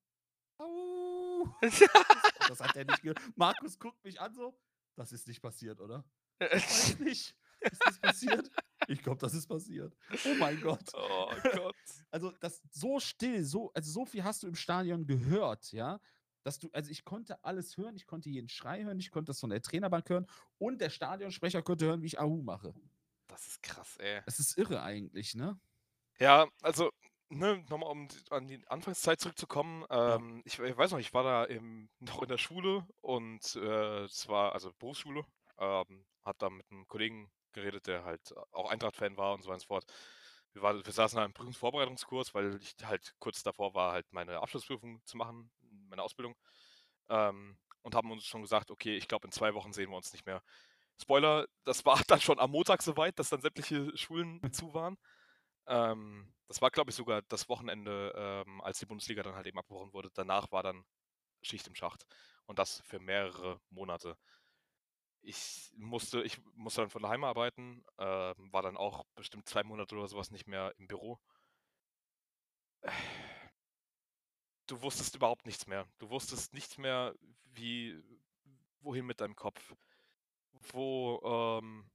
au! 0.57 1.47
Das 1.61 2.59
hat 2.59 2.75
er 2.75 2.85
nicht 2.85 3.01
gehört. 3.01 3.19
Markus 3.35 3.77
guckt 3.77 4.03
mich 4.03 4.19
an 4.19 4.33
so, 4.33 4.57
das 4.95 5.11
ist 5.11 5.27
nicht 5.27 5.41
passiert, 5.41 5.79
oder? 5.81 6.03
Weiß 6.39 6.99
nicht. 6.99 7.35
Ist 7.59 7.81
das 7.85 7.99
passiert? 7.99 8.49
Ich 8.87 9.01
glaube, 9.01 9.19
das 9.19 9.33
ist 9.33 9.47
passiert. 9.47 9.95
Oh 10.25 10.35
mein 10.39 10.59
Gott. 10.61 10.91
oh 10.93 11.29
Gott. 11.55 11.75
Also, 12.11 12.31
das 12.39 12.61
so 12.71 12.99
still, 12.99 13.43
so, 13.43 13.71
also 13.73 13.91
so 13.91 14.05
viel 14.05 14.23
hast 14.23 14.43
du 14.43 14.47
im 14.47 14.55
Stadion 14.55 15.05
gehört, 15.07 15.71
ja, 15.71 15.99
dass 16.43 16.59
du, 16.59 16.69
also 16.73 16.91
ich 16.91 17.03
konnte 17.03 17.43
alles 17.43 17.75
hören, 17.77 17.95
ich 17.95 18.05
konnte 18.05 18.29
jeden 18.29 18.49
Schrei 18.49 18.83
hören, 18.83 18.99
ich 18.99 19.09
konnte 19.09 19.31
das 19.31 19.39
von 19.39 19.49
der 19.49 19.61
Trainerbank 19.61 20.07
hören 20.09 20.27
und 20.59 20.79
der 20.79 20.91
Stadionsprecher 20.91 21.63
konnte 21.63 21.85
hören, 21.85 22.01
wie 22.03 22.07
ich 22.07 22.19
Ahu 22.19 22.43
mache. 22.43 22.73
Das 23.27 23.47
ist 23.47 23.63
krass, 23.63 23.97
ey. 23.97 24.21
Das 24.25 24.39
ist 24.39 24.57
irre 24.57 24.83
eigentlich, 24.83 25.33
ne? 25.33 25.59
Ja, 26.19 26.47
also, 26.61 26.91
ne, 27.29 27.65
nochmal 27.69 27.89
um 27.89 28.07
an 28.29 28.47
die 28.47 28.65
Anfangszeit 28.67 29.19
zurückzukommen. 29.19 29.85
Ähm, 29.89 30.43
ich, 30.45 30.59
ich 30.59 30.77
weiß 30.77 30.91
noch, 30.91 30.99
ich 30.99 31.13
war 31.13 31.23
da 31.23 31.43
im, 31.45 31.89
noch 31.99 32.21
in 32.21 32.29
der 32.29 32.37
Schule 32.37 32.85
und 33.01 33.55
äh, 33.55 34.03
es 34.03 34.27
war, 34.27 34.53
also 34.53 34.71
Berufsschule, 34.77 35.25
ähm, 35.57 36.05
hat 36.23 36.41
da 36.41 36.49
mit 36.49 36.69
einem 36.71 36.87
Kollegen 36.87 37.31
geredet, 37.55 37.87
der 37.87 38.05
halt 38.05 38.33
auch 38.51 38.69
Eintracht-Fan 38.69 39.17
war 39.17 39.33
und 39.33 39.41
so 39.41 39.47
weiter 39.47 39.55
und 39.55 39.61
so 39.61 39.67
fort. 39.67 39.85
Wir, 40.53 40.61
war, 40.61 40.85
wir 40.85 40.93
saßen 40.93 41.17
da 41.17 41.25
im 41.25 41.33
Prüfungsvorbereitungskurs, 41.33 42.33
weil 42.33 42.57
ich 42.61 42.75
halt 42.83 43.13
kurz 43.19 43.43
davor 43.43 43.73
war, 43.73 43.91
halt 43.93 44.05
meine 44.11 44.39
Abschlussprüfung 44.39 45.01
zu 45.05 45.17
machen, 45.17 45.51
meine 45.89 46.03
Ausbildung. 46.03 46.35
Ähm, 47.09 47.57
und 47.81 47.95
haben 47.95 48.11
uns 48.11 48.25
schon 48.25 48.41
gesagt, 48.41 48.71
okay, 48.71 48.95
ich 48.97 49.07
glaube, 49.07 49.27
in 49.27 49.31
zwei 49.31 49.53
Wochen 49.53 49.73
sehen 49.73 49.89
wir 49.89 49.97
uns 49.97 50.13
nicht 50.13 50.25
mehr. 50.25 50.41
Spoiler, 51.01 51.47
das 51.65 51.85
war 51.85 51.99
dann 52.07 52.21
schon 52.21 52.39
am 52.39 52.51
Montag 52.51 52.81
soweit, 52.81 53.19
dass 53.19 53.29
dann 53.29 53.41
sämtliche 53.41 53.95
Schulen 53.97 54.41
zu 54.53 54.73
waren. 54.73 54.97
Ähm, 55.67 56.33
das 56.47 56.61
war, 56.61 56.71
glaube 56.71 56.91
ich, 56.91 56.95
sogar 56.95 57.21
das 57.23 57.49
Wochenende, 57.49 58.13
ähm, 58.15 58.61
als 58.61 58.79
die 58.79 58.85
Bundesliga 58.85 59.23
dann 59.23 59.35
halt 59.35 59.47
eben 59.47 59.57
abgebrochen 59.59 59.93
wurde. 59.93 60.09
Danach 60.13 60.51
war 60.51 60.63
dann 60.63 60.85
Schicht 61.41 61.67
im 61.67 61.75
Schacht. 61.75 62.05
Und 62.45 62.59
das 62.59 62.81
für 62.85 62.99
mehrere 62.99 63.59
Monate. 63.69 64.17
Ich 65.25 65.71
musste, 65.75 66.21
ich 66.21 66.39
musste 66.53 66.81
dann 66.81 66.89
von 66.89 67.01
daheim 67.01 67.23
arbeiten, 67.23 67.83
ähm, 67.97 68.53
war 68.53 68.61
dann 68.61 68.77
auch 68.77 69.05
bestimmt 69.15 69.49
zwei 69.49 69.63
Monate 69.63 69.95
oder 69.95 70.07
sowas 70.07 70.29
nicht 70.29 70.47
mehr 70.47 70.73
im 70.77 70.87
Büro. 70.87 71.19
Du 74.67 74.81
wusstest 74.81 75.15
überhaupt 75.15 75.45
nichts 75.45 75.67
mehr. 75.67 75.87
Du 75.97 76.09
wusstest 76.09 76.53
nichts 76.53 76.77
mehr, 76.77 77.15
wie, 77.53 77.99
wohin 78.81 79.05
mit 79.05 79.19
deinem 79.19 79.35
Kopf. 79.35 79.75
Wo, 80.71 81.19
ähm, 81.59 81.89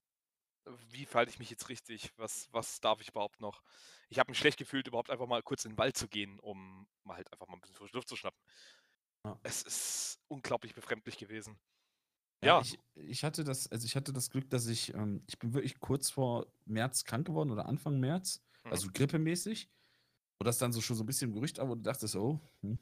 wie 0.91 1.07
verhalte 1.07 1.31
ich 1.31 1.39
mich 1.39 1.51
jetzt 1.51 1.69
richtig? 1.69 2.13
Was, 2.17 2.49
was 2.53 2.81
darf 2.81 3.01
ich 3.01 3.09
überhaupt 3.09 3.41
noch? 3.41 3.63
Ich 4.09 4.19
habe 4.19 4.31
mich 4.31 4.39
schlecht 4.39 4.59
gefühlt, 4.59 4.89
überhaupt 4.89 5.11
einfach 5.11 5.27
mal 5.27 5.43
kurz 5.43 5.65
in 5.65 5.73
den 5.73 5.79
Wald 5.79 5.97
zu 5.97 6.09
gehen, 6.09 6.39
um 6.41 6.89
mal 7.05 7.17
halt 7.17 7.33
einfach 7.33 7.47
mal 7.47 7.55
ein 7.55 7.61
bisschen 7.61 7.77
frische 7.77 7.97
Luft 7.97 8.09
zu 8.09 8.17
schnappen. 8.17 8.41
Ja. 9.25 9.39
Es 9.43 9.63
ist 9.63 10.21
unglaublich 10.29 10.75
befremdlich 10.75 11.17
gewesen. 11.17 11.59
Ja, 12.43 12.61
ich, 12.63 12.79
ich 12.95 13.25
hatte 13.25 13.45
das, 13.45 13.71
also 13.71 13.85
ich 13.87 13.97
hatte 13.97 14.13
das 14.13 14.31
Glück, 14.31 14.49
dass 14.51 14.67
ich, 14.67 14.95
ähm, 14.95 15.23
ich 15.27 15.39
bin 15.39 15.53
wirklich 15.55 15.79
kurz 15.81 16.11
vor 16.11 16.47
März 16.65 17.05
krank 17.05 17.27
geworden 17.27 17.51
oder 17.51 17.67
Anfang 17.67 18.01
März, 18.01 18.43
Mhm. 18.65 18.71
also 18.73 18.89
grippemäßig. 18.93 19.71
Und 20.39 20.47
das 20.47 20.59
dann 20.59 20.73
so 20.73 20.81
schon 20.81 20.97
so 20.97 21.05
ein 21.05 21.07
bisschen 21.07 21.29
im 21.31 21.35
Gerücht 21.35 21.59
war, 21.59 21.69
wo 21.69 21.75
du 21.75 21.83
dachtest, 21.83 22.17
oh, 22.17 22.41
hm, 22.63 22.79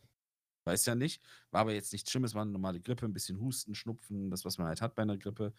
weiß 0.64 0.86
ja 0.86 0.94
nicht. 0.94 1.22
War 1.51 1.62
aber 1.62 1.74
jetzt 1.74 1.93
nichts 1.93 2.10
Schlimmes, 2.10 2.35
war 2.35 2.43
eine 2.43 2.52
normale 2.52 2.80
Grippe, 2.80 3.06
ein 3.06 3.12
bisschen 3.12 3.40
Husten, 3.40 3.74
Schnupfen, 3.74 4.30
das, 4.30 4.44
was 4.44 4.59
man 4.59 4.68
halt 4.68 4.82
hat 4.82 4.94
bei 4.94 5.02
einer 5.02 5.18
Grippe. 5.18 5.55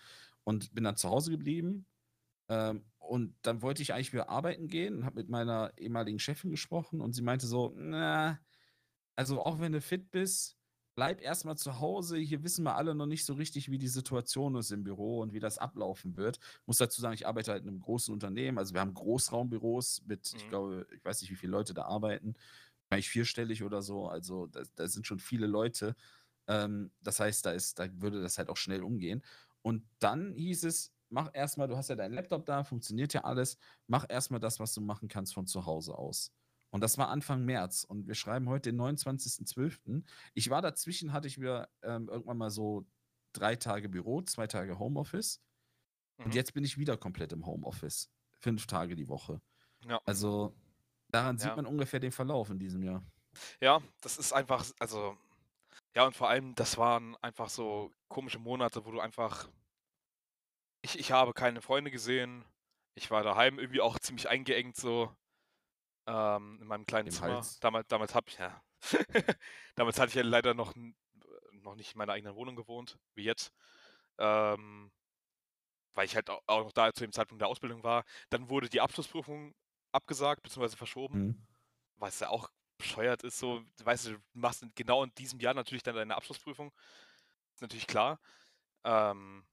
Und 0.46 0.74
bin 0.74 0.84
dann 0.86 0.98
zu 0.98 1.10
Hause 1.10 1.32
geblieben. 1.32 1.88
Ähm, 2.50 2.86
und 3.00 3.36
dann 3.44 3.62
wollte 3.62 3.82
ich 3.82 3.94
eigentlich 3.94 4.14
wieder 4.14 4.30
arbeiten 4.30 4.68
gehen 4.68 4.96
und 4.98 5.06
habe 5.06 5.18
mit 5.18 5.30
meiner 5.30 5.74
ehemaligen 5.78 6.20
Chefin 6.20 6.52
gesprochen 6.52 7.02
und 7.02 7.14
sie 7.14 7.22
meinte 7.24 7.48
so, 7.48 7.74
na, 7.78 8.40
also 9.16 9.44
auch 9.44 9.60
wenn 9.60 9.74
du 9.74 9.82
fit 9.82 10.12
bist, 10.12 10.59
bleib 11.00 11.22
erstmal 11.22 11.58
zu 11.58 11.80
Hause. 11.80 12.18
Hier 12.18 12.44
wissen 12.44 12.64
wir 12.66 12.76
alle 12.76 12.94
noch 12.94 13.06
nicht 13.06 13.26
so 13.26 13.34
richtig, 13.34 13.72
wie 13.72 13.78
die 13.78 13.88
Situation 13.88 14.56
ist 14.58 14.72
im 14.72 14.84
Büro 14.84 15.20
und 15.22 15.32
wie 15.34 15.40
das 15.40 15.58
ablaufen 15.58 16.18
wird. 16.18 16.40
Muss 16.66 16.78
dazu 16.78 17.00
sagen, 17.00 17.14
ich 17.14 17.26
arbeite 17.26 17.52
halt 17.52 17.64
in 17.64 17.70
einem 17.70 17.80
großen 17.80 18.14
Unternehmen. 18.14 18.58
Also 18.58 18.74
wir 18.74 18.82
haben 18.82 18.94
Großraumbüros 18.94 20.04
mit, 20.06 20.34
ich 20.36 20.46
Mhm. 20.46 20.50
glaube, 20.50 20.88
ich 20.94 21.06
weiß 21.06 21.22
nicht, 21.22 21.32
wie 21.32 21.36
viele 21.38 21.54
Leute 21.54 21.74
da 21.74 21.84
arbeiten. 21.86 22.34
Wahrscheinlich 22.90 23.10
vierstellig 23.10 23.64
oder 23.64 23.82
so. 23.82 24.08
Also 24.10 24.48
da, 24.48 24.64
da 24.76 24.88
sind 24.90 25.08
schon 25.08 25.20
viele 25.20 25.48
Leute. 25.48 25.96
Ähm, 26.48 26.92
das 27.02 27.20
heißt, 27.22 27.46
da 27.46 27.52
ist, 27.52 27.80
da 27.80 27.88
würde 28.02 28.22
das 28.22 28.38
halt 28.38 28.50
auch 28.50 28.58
schnell 28.58 28.84
umgehen. 28.84 29.24
Und 29.62 29.88
dann 30.00 30.34
hieß 30.36 30.66
es, 30.66 30.94
mach 31.10 31.30
erstmal, 31.34 31.68
du 31.70 31.78
hast 31.78 31.90
ja 31.90 31.96
deinen 31.96 32.14
Laptop 32.14 32.46
da, 32.46 32.64
funktioniert 32.64 33.14
ja 33.14 33.24
alles, 33.24 33.58
mach 33.88 34.06
erstmal 34.10 34.40
das, 34.42 34.60
was 34.60 34.74
du 34.74 34.82
machen 34.82 35.08
kannst 35.08 35.34
von 35.34 35.48
zu 35.48 35.66
Hause 35.66 35.98
aus. 35.98 36.34
Und 36.72 36.82
das 36.82 36.98
war 36.98 37.10
Anfang 37.10 37.44
März. 37.46 37.84
Und 37.84 38.08
wir 38.08 38.16
schreiben 38.16 38.48
heute 38.50 38.72
den 38.72 38.80
29.12. 38.80 40.04
Ich 40.34 40.50
war 40.50 40.62
dazwischen, 40.62 41.14
hatte 41.14 41.28
ich 41.28 41.40
wieder 41.40 41.70
ähm, 41.82 42.08
irgendwann 42.10 42.38
mal 42.38 42.52
so 42.52 42.86
drei 43.34 43.56
Tage 43.56 43.90
Büro, 43.90 44.22
zwei 44.22 44.48
Tage 44.48 44.78
Homeoffice. 44.80 45.41
Und 46.18 46.28
Mhm. 46.28 46.32
jetzt 46.34 46.54
bin 46.54 46.64
ich 46.64 46.78
wieder 46.78 46.98
komplett 46.98 47.32
im 47.34 47.46
Homeoffice. 47.46 48.12
Fünf 48.40 48.68
Tage 48.68 48.96
die 48.96 49.08
Woche. 49.08 49.41
Ja. 49.88 50.00
Also 50.06 50.56
daran 51.10 51.38
sieht 51.38 51.50
Ja. 51.50 51.56
man 51.56 51.66
ungefähr 51.66 52.00
den 52.00 52.12
Verlauf 52.12 52.50
in 52.50 52.60
diesem 52.60 52.84
Jahr. 52.84 53.04
Ja, 53.62 53.82
das 54.02 54.18
ist 54.18 54.34
einfach, 54.34 54.66
also, 54.80 55.18
ja, 55.96 56.06
und 56.06 56.16
vor 56.16 56.30
allem, 56.30 56.56
das 56.56 56.78
waren 56.78 57.16
einfach 57.18 57.50
so 57.50 57.91
komische 58.10 58.40
Monate, 58.40 58.86
wo 58.86 58.91
du 58.91 59.00
einfach, 59.00 59.50
ich, 60.82 61.00
ich 61.00 61.12
habe 61.12 61.34
keine 61.34 61.62
Freunde 61.62 61.91
gesehen. 61.91 62.44
Ich 62.96 63.12
war 63.12 63.24
daheim 63.24 63.60
irgendwie 63.60 63.82
auch 63.82 63.98
ziemlich 64.00 64.28
eingeengt, 64.30 64.76
so 64.76 65.16
ähm, 66.10 66.60
in 66.61 66.68
meinem 66.68 66.86
kleinen 66.86 67.07
Im 67.07 67.14
Zimmer. 67.14 67.36
Hals. 67.36 67.60
Damals, 67.60 67.88
damals 67.88 68.15
habe 68.15 68.27
ich, 68.30 68.38
ja, 68.38 68.64
damals 69.76 69.99
hatte 69.99 70.10
ich 70.10 70.15
ja 70.15 70.23
leider 70.23 70.53
noch, 70.53 70.76
n- 70.76 70.95
noch 71.52 71.76
nicht 71.76 71.94
in 71.94 71.98
meiner 71.99 72.14
eigenen 72.14 72.36
Wohnung 72.36 72.56
gewohnt, 72.56 72.98
wie 73.15 73.23
jetzt. 73.23 73.53
Ähm, 74.18 74.91
weil 75.94 76.06
ich 76.06 76.15
halt 76.15 76.30
au- 76.30 76.41
auch 76.48 76.64
noch 76.64 76.72
da 76.72 76.94
zu 76.94 77.03
dem 77.03 77.11
Zeitpunkt 77.11 77.41
der 77.41 77.48
Ausbildung 77.49 77.84
war. 77.84 78.03
Dann 78.30 78.49
wurde 78.49 78.69
die 78.69 78.81
Abschlussprüfung 78.81 79.53
abgesagt 79.91 80.44
bzw. 80.44 80.76
verschoben 80.76 81.19
Mhm. 81.19 81.48
was 81.98 82.19
ja 82.19 82.30
auch 82.30 82.49
bescheuert 82.77 83.23
ist, 83.23 83.38
so, 83.40 83.60
du 83.77 83.86
weißt 83.86 84.06
du, 84.07 84.11
du 84.14 84.19
machst 84.34 84.65
genau 84.76 85.03
in 85.03 85.14
diesem 85.15 85.40
Jahr 85.41 85.53
natürlich 85.53 85.84
dann 85.84 85.95
deine 85.95 86.15
Abschlussprüfung. 86.15 86.72
Ist 87.53 87.61
natürlich 87.61 87.88
klar. 87.88 88.19
Ähm, 88.86 89.45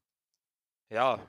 ja. 0.91 1.29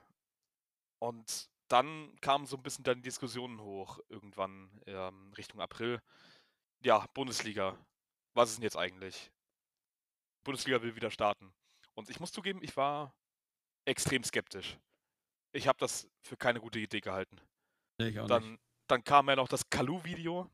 Und 1.00 1.50
dann 1.68 2.16
kamen 2.22 2.46
so 2.46 2.58
ein 2.58 2.64
bisschen 2.64 2.84
dann 2.84 3.02
Diskussionen 3.02 3.62
hoch, 3.62 4.00
irgendwann 4.10 4.70
ähm, 4.86 5.34
Richtung 5.34 5.60
April. 5.62 6.02
Ja, 6.84 7.06
Bundesliga. 7.14 7.78
Was 8.34 8.50
ist 8.50 8.58
denn 8.58 8.64
jetzt 8.64 8.78
eigentlich? 8.78 9.32
Bundesliga 10.44 10.82
will 10.82 10.96
wieder 10.96 11.12
starten. 11.12 11.54
Und 11.96 12.10
ich 12.10 12.20
muss 12.20 12.32
zugeben, 12.32 12.62
ich 12.62 12.76
war 12.78 13.14
extrem 13.86 14.24
skeptisch. 14.24 14.78
Ich 15.54 15.68
habe 15.68 15.80
das 15.80 16.08
für 16.22 16.38
keine 16.38 16.60
gute 16.60 16.80
Idee 16.80 17.02
gehalten. 17.02 17.42
Nee. 18.00 18.12
Dann, 18.12 18.60
dann 18.88 19.04
kam 19.04 19.28
ja 19.30 19.36
noch 19.36 19.48
das 19.48 19.70
Kalu-Video. 19.70 20.50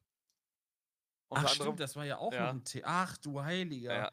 Ach 1.30 1.38
Unter 1.38 1.48
stimmt, 1.49 1.61
anderem. 1.61 1.77
das 1.77 1.95
war 1.95 2.06
ja 2.06 2.18
auch 2.18 2.31
Ja. 2.31 2.44
noch 2.44 2.49
ein 2.53 2.64
Thema. 2.64 2.88
Ach 2.88 3.18
du 3.18 3.41
Heiliger. 3.44 3.94
Ja. 3.94 4.11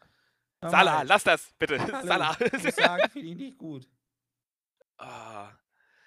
Salah, 0.63 1.03
lass 1.03 1.25
das, 1.25 1.53
bitte. 1.59 1.79
Hallo, 1.81 2.07
Salah. 2.07 2.37
Ich 2.41 2.65
muss 2.65 2.77
sagen, 2.77 3.11
finde 3.11 3.29
ich 3.29 3.37
nicht 3.37 3.59
gut. 3.59 3.89
ah, 4.99 5.53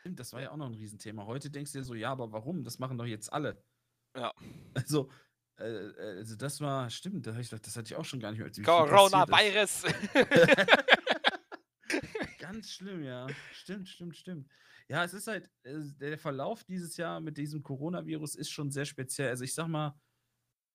das 0.05 0.33
war 0.33 0.41
ja 0.41 0.51
auch 0.51 0.57
noch 0.57 0.67
ein 0.67 0.75
Riesenthema. 0.75 1.25
Heute 1.25 1.49
denkst 1.49 1.71
du 1.71 1.79
dir 1.79 1.83
so, 1.83 1.93
ja, 1.93 2.11
aber 2.11 2.31
warum? 2.31 2.63
Das 2.63 2.79
machen 2.79 2.97
doch 2.97 3.05
jetzt 3.05 3.31
alle. 3.31 3.63
Ja. 4.15 4.33
Also, 4.75 5.11
äh, 5.59 5.65
äh, 5.65 6.17
also 6.17 6.35
das 6.35 6.59
war, 6.59 6.89
stimmt, 6.89 7.27
da 7.27 7.33
hab 7.33 7.39
ich 7.39 7.49
gedacht, 7.49 7.67
das 7.67 7.75
hatte 7.75 7.85
ich 7.85 7.95
auch 7.95 8.05
schon 8.05 8.19
gar 8.19 8.31
nicht 8.31 8.39
mehr. 8.39 8.65
Coronavirus. 8.65 9.83
Ganz 12.39 12.71
schlimm, 12.71 13.03
ja. 13.03 13.27
Stimmt, 13.51 13.87
stimmt, 13.87 14.17
stimmt. 14.17 14.49
Ja, 14.89 15.03
es 15.03 15.13
ist 15.13 15.27
halt, 15.27 15.49
äh, 15.63 15.79
der 15.99 16.17
Verlauf 16.17 16.63
dieses 16.63 16.97
Jahr 16.97 17.19
mit 17.19 17.37
diesem 17.37 17.61
Coronavirus 17.61 18.35
ist 18.35 18.49
schon 18.49 18.71
sehr 18.71 18.85
speziell. 18.85 19.29
Also 19.29 19.43
ich 19.43 19.53
sag 19.53 19.67
mal, 19.67 19.95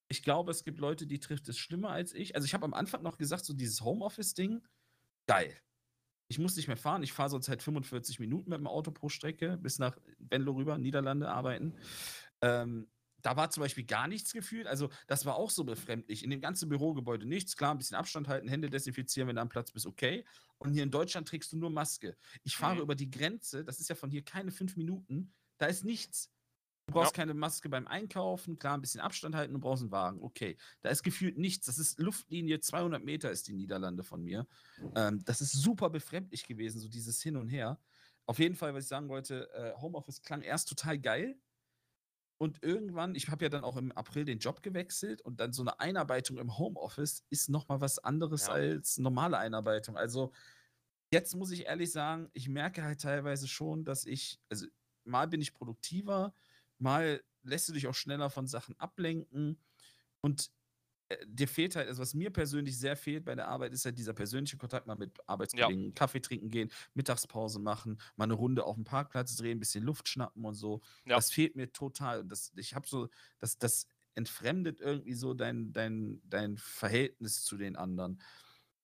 ich 0.09 0.23
glaube, 0.23 0.51
es 0.51 0.65
gibt 0.65 0.79
Leute, 0.79 1.07
die 1.07 1.21
trifft 1.21 1.49
es 1.49 1.59
schlimmer 1.59 1.91
als 1.91 2.15
ich. 2.15 2.35
Also 2.35 2.47
ich 2.47 2.55
habe 2.55 2.65
am 2.65 2.75
Anfang 2.75 3.03
noch 3.03 3.19
gesagt, 3.19 3.45
so 3.45 3.53
dieses 3.53 3.83
Homeoffice-Ding, 3.83 4.67
geil. 5.27 5.61
Ich 6.29 6.39
muss 6.39 6.57
nicht 6.57 6.69
mehr 6.69 6.77
fahren. 6.77 7.03
Ich 7.03 7.13
fahre 7.13 7.31
sonst 7.31 7.49
halt 7.49 7.63
45 7.63 8.21
Minuten 8.21 8.51
mit 8.51 8.59
dem 8.59 8.67
Auto 8.67 8.91
pro 8.91 9.09
Strecke 9.09 9.57
bis 9.57 9.79
nach 9.79 9.97
Venlo 10.19 10.53
rüber, 10.53 10.77
Niederlande 10.79 11.29
arbeiten. 11.29 11.75
Ähm, 12.43 12.89
da 13.21 13.37
war 13.37 13.51
zum 13.51 13.63
Beispiel 13.63 13.85
gar 13.85 14.07
nichts 14.07 14.33
gefühlt. 14.33 14.67
Also, 14.69 14.91
das 15.09 15.27
war 15.27 15.35
auch 15.35 15.51
so 15.51 15.65
befremdlich. 15.65 16.23
In 16.23 16.31
dem 16.31 16.41
ganzen 16.41 16.69
Bürogebäude 16.69 17.27
nichts. 17.27 17.57
Klar, 17.57 17.73
ein 17.73 17.79
bisschen 17.79 17.97
Abstand 17.97 18.29
halten, 18.29 18.47
Hände 18.47 18.71
desinfizieren, 18.71 19.27
wenn 19.29 19.37
du 19.37 19.43
am 19.43 19.49
Platz 19.49 19.73
bist, 19.73 19.87
okay. 19.87 20.25
Und 20.59 20.73
hier 20.73 20.85
in 20.85 20.91
Deutschland 20.91 21.27
trägst 21.27 21.53
du 21.53 21.57
nur 21.57 21.71
Maske. 21.71 22.17
Ich 22.45 22.57
fahre 22.57 22.77
Mhm. 22.77 22.83
über 22.83 22.95
die 22.95 23.11
Grenze, 23.11 23.65
das 23.65 23.81
ist 23.81 23.89
ja 23.89 23.97
von 23.97 24.11
hier 24.11 24.23
keine 24.25 24.53
fünf 24.53 24.77
Minuten, 24.77 25.33
da 25.57 25.67
ist 25.67 25.85
nichts. 25.85 26.31
Du 26.89 26.95
brauchst 26.95 27.13
Ja. 27.13 27.23
keine 27.23 27.35
Maske 27.35 27.69
beim 27.69 27.87
Einkaufen, 27.87 28.59
klar, 28.59 28.73
ein 28.75 28.81
bisschen 28.81 29.03
Abstand 29.03 29.35
halten, 29.35 29.53
du 29.53 29.61
brauchst 29.61 29.83
einen 29.83 29.93
Wagen, 29.93 30.23
okay. 30.23 30.57
Da 30.81 30.89
ist 30.89 31.03
gefühlt 31.03 31.37
nichts. 31.37 31.67
Das 31.67 31.77
ist 31.79 32.01
Luftlinie, 32.01 32.61
200 32.61 33.05
Meter 33.05 33.31
ist 33.31 33.47
die 33.47 33.53
Niederlande 33.53 34.03
von 34.03 34.23
mir. 34.23 34.47
Ähm, 34.95 35.23
das 35.27 35.43
ist 35.43 35.53
super 35.53 35.91
befremdlich 35.91 36.47
gewesen, 36.47 36.81
so 36.81 36.89
dieses 36.89 37.23
Hin 37.23 37.37
und 37.37 37.49
Her. 37.49 37.79
Auf 38.25 38.39
jeden 38.39 38.55
Fall, 38.57 38.73
was 38.73 38.85
ich 38.85 38.89
sagen 38.89 39.11
wollte, 39.11 39.51
äh, 39.53 39.79
Homeoffice 39.79 40.23
klang 40.23 40.41
erst 40.41 40.71
total 40.71 40.99
geil. 40.99 41.39
Und 42.39 42.63
irgendwann, 42.63 43.15
ich 43.15 43.29
habe 43.29 43.45
ja 43.45 43.49
dann 43.51 43.65
auch 43.65 43.77
im 43.77 43.93
April 43.93 44.25
den 44.25 44.39
Job 44.39 44.63
gewechselt 44.63 45.21
und 45.21 45.41
dann 45.41 45.53
so 45.53 45.61
eine 45.63 45.81
Einarbeitung 45.81 46.39
im 46.39 46.57
Homeoffice 46.57 47.23
ist 47.29 47.51
nochmal 47.51 47.83
was 47.83 47.99
anderes 47.99 48.47
Ja. 48.47 48.53
als 48.55 48.97
normale 48.97 49.37
Einarbeitung. 49.37 49.99
Also 49.99 50.33
jetzt 51.13 51.35
muss 51.35 51.51
ich 51.51 51.67
ehrlich 51.67 51.93
sagen, 51.93 52.31
ich 52.33 52.49
merke 52.49 52.83
halt 52.83 53.03
teilweise 53.03 53.47
schon, 53.47 53.85
dass 53.85 54.07
ich, 54.07 54.41
also 54.49 54.67
mal 55.05 55.27
bin 55.29 55.43
ich 55.43 55.53
produktiver, 55.53 56.33
mal 56.79 57.23
lässt 57.43 57.69
du 57.69 57.73
dich 57.73 57.87
auch 57.87 57.95
schneller 57.95 58.31
von 58.31 58.47
Sachen 58.47 58.79
ablenken 58.79 59.59
und 60.21 60.51
äh, 61.09 61.17
dir 61.27 61.49
fehlt 61.49 61.77
halt, 61.77 61.89
also 61.89 62.03
was 62.03 62.15
mir 62.15 62.31
persönlich 62.31 62.79
sehr 62.79 62.97
fehlt 62.97 63.25
bei 63.25 63.35
der 63.35 63.49
Arbeit, 63.49 63.73
ist 63.73 63.85
halt 63.85 63.99
dieser 63.99 64.13
persönliche 64.13 64.57
Kontakt, 64.59 64.87
mal 64.87 64.97
mit 64.97 65.19
Arbeitskollegen 65.29 65.95
Kaffee 65.95 66.21
trinken 66.21 66.51
gehen, 66.51 66.71
Mittagspause 66.95 67.59
machen, 67.61 68.01
mal 68.17 68.25
eine 68.25 68.35
Runde 68.35 68.65
auf 68.65 68.77
dem 68.77 68.85
Parkplatz 68.85 69.37
drehen, 69.37 69.59
ein 69.59 69.61
bisschen 69.61 69.85
Luft 69.85 70.09
schnappen 70.09 70.45
und 70.45 70.55
so. 70.55 70.83
Ja. 71.07 71.17
Das 71.17 71.31
fehlt 71.31 71.57
mir 71.57 71.73
total. 71.73 72.21
Und 72.21 72.31
das, 72.31 72.53
ich 72.57 72.75
habe 72.75 72.87
so, 72.87 73.09
das, 73.39 73.59
das 73.59 73.87
entfremdet 74.15 74.81
irgendwie 74.81 75.15
so 75.15 75.33
dein, 75.35 75.73
dein, 75.73 76.21
dein 76.25 76.59
Verhältnis 76.59 77.45
zu 77.45 77.57
den 77.57 77.77
anderen. 77.77 78.21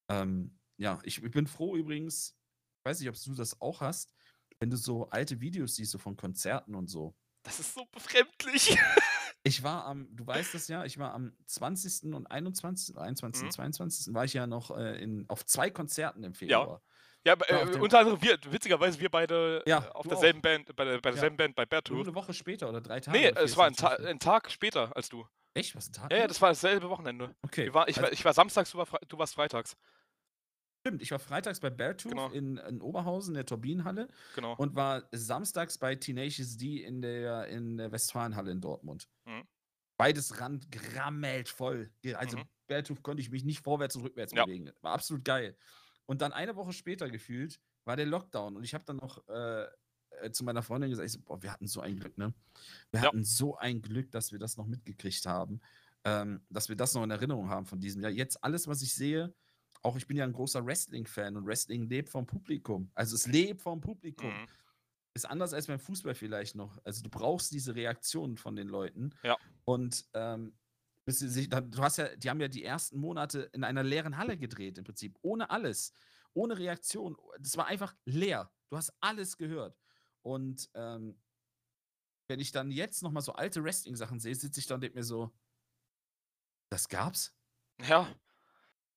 Ähm, 0.09 0.59
ja, 0.77 1.01
ich, 1.05 1.23
ich 1.23 1.31
bin 1.31 1.47
froh 1.47 1.77
übrigens, 1.77 2.37
ich 2.79 2.85
weiß 2.85 3.01
nicht, 3.01 3.09
ob 3.09 3.17
du 3.23 3.35
das 3.35 3.61
auch 3.61 3.81
hast, 3.81 4.15
wenn 4.61 4.71
du 4.71 4.77
so 4.77 5.11
alte 5.11 5.41
Videos 5.41 5.77
siehst, 5.77 5.93
so 5.93 5.99
von 5.99 6.17
Konzerten 6.17 6.75
und 6.75 6.89
so. 6.89 7.17
Das 7.45 7.61
ist 7.61 7.75
so 7.75 7.85
befremdlich. 7.93 8.77
Ich 9.47 9.63
war 9.63 9.85
am, 9.85 10.09
du 10.17 10.27
weißt 10.27 10.55
das 10.55 10.69
ja, 10.69 10.87
ich 10.87 10.99
war 10.99 11.13
am 11.13 11.37
20. 11.45 12.15
und 12.15 12.27
21., 12.27 12.97
21. 12.97 13.43
Mhm. 13.43 13.47
und 13.49 13.53
22. 13.53 14.15
war 14.15 14.25
ich 14.25 14.33
ja 14.33 14.47
noch 14.47 14.71
äh, 14.75 14.97
in, 15.03 15.27
auf 15.29 15.45
zwei 15.45 15.69
Konzerten 15.69 16.25
im 16.25 16.33
Februar. 16.33 16.81
Ja, 17.27 17.35
auf 17.35 17.51
äh, 17.51 17.79
unter 17.79 17.99
anderem 17.99 18.23
wir, 18.23 18.39
witzigerweise 18.49 18.99
wir 19.01 19.11
beide 19.11 19.63
Ja, 19.67 19.85
äh, 19.85 19.89
auf 19.91 20.07
derselben 20.07 20.41
Band, 20.41 20.75
bei, 20.75 20.87
der, 20.87 20.99
bei 20.99 21.11
Ja. 21.11 21.13
derselben 21.13 21.37
Band 21.37 21.55
bei 21.57 21.65
Nur 21.65 21.69
Beartooth. 21.69 22.07
eine 22.07 22.15
Woche 22.15 22.33
später 22.33 22.71
oder 22.71 22.81
drei 22.81 23.01
Tage. 23.01 23.19
Nee, 23.19 23.33
es 23.37 23.55
war 23.59 23.67
ein, 23.67 23.75
Ta 23.75 23.89
24.. 23.97 24.07
ein 24.09 24.19
Tag 24.19 24.51
später 24.51 24.97
als 24.97 25.11
du. 25.11 25.27
Echt? 25.53 25.77
Was 25.77 25.89
ein 25.89 25.93
Tag? 25.93 26.11
Ja, 26.11 26.19
ja, 26.21 26.27
das 26.27 26.41
war 26.41 26.49
dasselbe 26.49 26.89
Wochenende. 26.89 27.35
Okay. 27.43 27.73
War, 27.75 27.87
ich, 27.89 27.99
also, 27.99 28.07
war, 28.07 28.13
ich 28.13 28.25
war 28.25 28.33
samstags, 28.33 28.71
du, 28.71 28.79
war, 28.79 28.87
du 29.07 29.19
warst 29.19 29.35
freitags. 29.35 29.77
Stimmt, 30.87 31.01
ich 31.01 31.11
war 31.11 31.19
freitags 31.19 31.61
bei 31.61 31.71
Beartooth 31.71 32.11
Genau. 32.13 32.31
in, 32.31 32.59
in 32.59 32.83
Oberhausen, 32.83 33.31
in 33.31 33.37
der 33.37 33.47
Turbinenhalle, 33.47 34.09
Genau. 34.35 34.55
und 34.57 34.75
war 34.77 35.09
samstags 35.13 35.79
bei 35.79 35.95
Tenacious 35.95 36.59
D 36.59 36.85
in 36.85 37.01
der, 37.01 37.49
in 37.49 37.79
der 37.79 37.91
Westfalenhalle 37.91 38.51
in 38.51 38.61
Dortmund. 38.61 39.09
Mhm. 39.25 39.45
Beides 39.97 40.41
rand 40.41 40.71
grammelt 40.71 41.49
voll. 41.49 41.91
Also 42.15 42.39
Mhm. 42.39 42.45
Beartooth 42.67 43.03
konnte 43.03 43.23
ich 43.23 43.31
mich 43.31 43.45
nicht 43.45 43.61
vorwärts 43.61 43.97
und 43.97 44.03
rückwärts 44.03 44.35
Ja. 44.35 44.45
bewegen. 44.45 44.71
War 44.83 44.93
absolut 44.93 45.25
geil. 45.25 45.57
Und 46.07 46.21
dann 46.21 46.33
eine 46.33 46.55
Woche 46.57 46.73
später 46.75 47.09
gefühlt 47.09 47.61
war 47.87 47.97
der 47.97 48.07
Lockdown 48.07 48.57
und 48.57 48.65
ich 48.65 48.75
habe 48.75 48.85
dann 48.85 48.97
noch 48.97 49.27
äh, 49.29 49.65
äh, 50.21 50.31
zu 50.33 50.45
meiner 50.45 50.63
Freundin 50.63 50.91
gesagt, 50.91 51.09
so, 51.11 51.21
boah, 51.21 51.43
wir 51.43 51.51
hatten 51.53 51.67
so 51.67 51.81
ein 51.81 51.97
Glück, 51.99 52.19
ne? 52.19 52.35
Wir 52.91 53.01
Ja. 53.01 53.07
hatten 53.09 53.25
so 53.25 53.57
ein 53.57 53.81
Glück, 53.83 54.11
dass 54.11 54.33
wir 54.33 54.39
das 54.39 54.57
noch 54.59 54.67
mitgekriegt 54.67 55.25
haben, 55.27 55.61
ähm, 56.05 56.45
dass 56.51 56.69
wir 56.69 56.77
das 56.77 56.93
noch 56.95 57.03
in 57.05 57.11
Erinnerung 57.11 57.49
haben 57.49 57.65
von 57.67 57.81
diesem 57.81 58.03
Jahr. 58.03 58.11
Jetzt 58.13 58.43
alles, 58.45 58.69
was 58.69 58.83
ich 58.83 58.95
sehe, 58.95 59.35
auch 59.85 59.97
ich 59.97 60.07
bin 60.07 60.17
ja 60.17 60.25
ein 60.25 60.33
großer 60.33 60.65
Wrestling-Fan 60.65 61.37
und 61.37 61.47
Wrestling 61.47 61.89
lebt 61.89 62.09
vom 62.09 62.27
Publikum. 62.27 62.91
Also 62.95 63.15
es 63.15 63.27
lebt 63.27 63.61
vom 63.61 63.81
Publikum. 63.81 64.31
Mhm. 64.31 64.49
Ist 65.13 65.27
anders 65.27 65.53
als 65.53 65.67
beim 65.67 65.79
Fußball 65.79 66.15
vielleicht 66.15 66.57
noch. 66.57 66.79
Also 66.85 67.03
du 67.03 67.11
brauchst 67.11 67.53
diese 67.53 67.75
Reaktionen 67.75 68.37
von 68.37 68.57
den 68.57 68.67
Leuten. 68.67 69.11
Ja. 69.23 69.37
Und 69.65 70.07
ähm, 70.15 70.57
du 71.07 71.83
hast 71.83 71.99
ja, 71.99 72.17
die 72.17 72.31
haben 72.31 72.41
ja 72.41 72.49
die 72.49 72.65
ersten 72.65 72.99
Monate 72.99 73.51
in 73.53 73.63
einer 73.63 73.83
leeren 73.83 74.17
Halle 74.17 74.39
gedreht, 74.39 74.79
im 74.79 74.85
Prinzip. 74.85 75.19
Ohne 75.21 75.51
alles. 75.51 75.93
Ohne 76.33 76.59
Reaktion. 76.59 77.17
Das 77.39 77.57
war 77.57 77.67
einfach 77.67 77.95
leer. 78.07 78.51
Du 78.71 78.77
hast 78.79 78.93
alles 79.01 79.37
gehört. 79.37 79.79
Und 80.23 80.71
ähm, 80.75 81.21
wenn 82.27 82.41
ich 82.41 82.53
dann 82.53 82.71
jetzt 82.71 83.03
nochmal 83.03 83.23
so 83.23 83.35
alte 83.35 83.63
Wrestling-Sachen 83.63 84.19
sehe, 84.19 84.35
sitze 84.35 84.61
ich 84.61 84.67
da 84.67 84.77
und 84.77 84.81
denke 84.81 84.97
mir 84.97 85.05
so, 85.05 85.31
das 86.71 86.89
gab's? 86.89 87.37
Ja, 87.87 88.09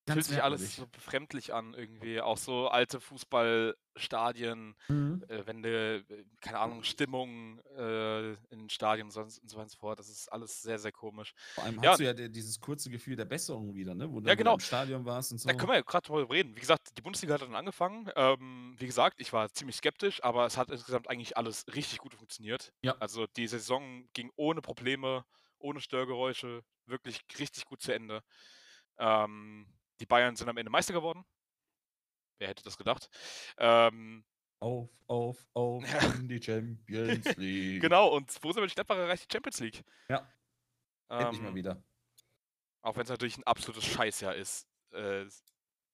fühlt 0.08 0.24
sich 0.26 0.42
alles 0.42 0.76
so 0.76 0.86
befremdlich 0.86 1.52
an 1.54 1.74
irgendwie. 1.74 2.20
Auch 2.20 2.36
so 2.38 2.68
alte 2.68 3.00
Fußballstadien, 3.00 4.74
Mhm. 4.88 5.24
äh, 5.28 5.46
wenn 5.46 5.62
du, 5.62 5.96
äh, 6.08 6.24
keine 6.40 6.58
Ahnung, 6.58 6.82
Stimmung 6.82 7.58
äh, 7.76 8.32
in 8.50 8.68
Stadien 8.70 9.06
und 9.06 9.10
so, 9.12 9.20
und 9.22 9.30
so 9.30 9.56
weiter 9.56 9.62
und 9.62 9.70
so 9.70 9.78
fort. 9.78 9.98
Das 9.98 10.08
ist 10.08 10.28
alles 10.32 10.62
sehr, 10.62 10.78
sehr 10.78 10.92
komisch. 10.92 11.32
Vor 11.54 11.64
allem 11.64 11.82
Ja. 11.82 11.90
hast 11.90 12.00
du 12.00 12.04
ja 12.04 12.12
de- 12.14 12.28
dieses 12.28 12.60
kurze 12.60 12.90
Gefühl 12.90 13.16
der 13.16 13.24
Besserung 13.24 13.74
wieder, 13.74 13.94
ne? 13.94 14.10
Wo 14.12 14.20
du 14.20 14.28
Ja, 14.28 14.34
genau. 14.34 14.54
im 14.54 14.60
Stadion 14.60 15.04
warst 15.04 15.32
und 15.32 15.38
so. 15.38 15.48
Da 15.48 15.54
können 15.54 15.70
wir 15.70 15.76
ja 15.76 15.82
gerade 15.82 16.06
drüber 16.06 16.30
reden. 16.32 16.54
Wie 16.56 16.60
gesagt, 16.60 16.96
die 16.96 17.02
Bundesliga 17.02 17.34
hat 17.34 17.42
dann 17.42 17.54
angefangen. 17.54 18.10
Ähm, 18.16 18.74
wie 18.78 18.86
gesagt, 18.86 19.20
ich 19.20 19.32
war 19.32 19.48
ziemlich 19.52 19.76
skeptisch, 19.76 20.22
aber 20.22 20.46
es 20.46 20.56
hat 20.56 20.70
insgesamt 20.70 21.08
eigentlich 21.10 21.36
alles 21.36 21.64
richtig 21.74 21.98
gut 21.98 22.14
funktioniert. 22.14 22.72
Ja. 22.82 22.96
Also 23.00 23.26
die 23.26 23.46
Saison 23.46 24.08
ging 24.12 24.30
ohne 24.36 24.60
Probleme, 24.60 25.24
ohne 25.58 25.80
Störgeräusche, 25.80 26.62
wirklich 26.86 27.22
richtig 27.38 27.64
gut 27.64 27.82
zu 27.82 27.92
Ende. 27.92 28.22
Ähm, 28.98 29.66
die 30.00 30.06
Bayern 30.06 30.36
sind 30.36 30.48
am 30.48 30.56
Ende 30.56 30.70
Meister 30.70 30.92
geworden. 30.92 31.24
Wer 32.38 32.48
hätte 32.48 32.62
das 32.62 32.76
gedacht? 32.78 33.08
Ähm, 33.56 34.24
Auf, 34.60 34.90
auf, 35.06 35.46
auf 35.54 35.82
in 36.22 36.28
die 36.28 36.42
Champions 36.42 37.36
League. 37.36 37.80
genau, 37.80 38.08
und 38.14 38.40
Borussia 38.40 38.60
Mönchengladbach 38.60 38.96
erreicht 38.96 39.24
die 39.30 39.32
Champions 39.34 39.60
League. 39.60 39.84
Ja. 40.08 40.32
Endlich 41.08 41.40
mal 41.40 41.48
Ähm, 41.48 41.54
wieder. 41.54 41.82
Auch 42.82 42.94
wenn 42.96 43.02
es 43.02 43.08
natürlich 43.08 43.36
ein 43.38 43.44
absolutes 43.44 43.84
Scheißjahr 43.86 44.34
ist, 44.34 44.68
äh, 44.92 45.26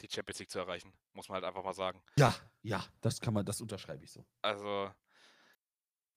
die 0.00 0.08
Champions 0.10 0.38
League 0.40 0.50
zu 0.50 0.58
erreichen, 0.58 0.92
muss 1.12 1.28
man 1.28 1.36
halt 1.36 1.44
einfach 1.44 1.64
mal 1.64 1.72
sagen. 1.72 2.02
Ja, 2.18 2.34
ja, 2.62 2.84
das 3.00 3.20
kann 3.20 3.32
man, 3.32 3.46
das 3.46 3.60
unterschreibe 3.60 4.04
ich 4.04 4.12
so. 4.12 4.26
Also, 4.42 4.92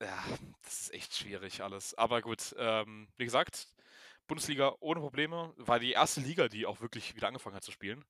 ja, 0.02 0.24
das 0.64 0.82
ist 0.82 0.94
echt 0.94 1.16
schwierig 1.16 1.62
alles. 1.64 1.94
Aber 1.94 2.22
gut, 2.22 2.54
ähm, 2.58 3.08
wie 3.18 3.24
gesagt, 3.26 3.68
Bundesliga 4.28 4.76
ohne 4.80 5.00
Probleme. 5.00 5.54
War 5.58 5.80
die 5.80 5.92
erste 5.92 6.22
Liga, 6.22 6.48
die 6.48 6.66
auch 6.66 6.82
wirklich 6.82 7.16
wieder 7.16 7.28
angefangen 7.28 7.56
hat 7.56 7.64
zu 7.64 7.72
spielen. 7.72 8.04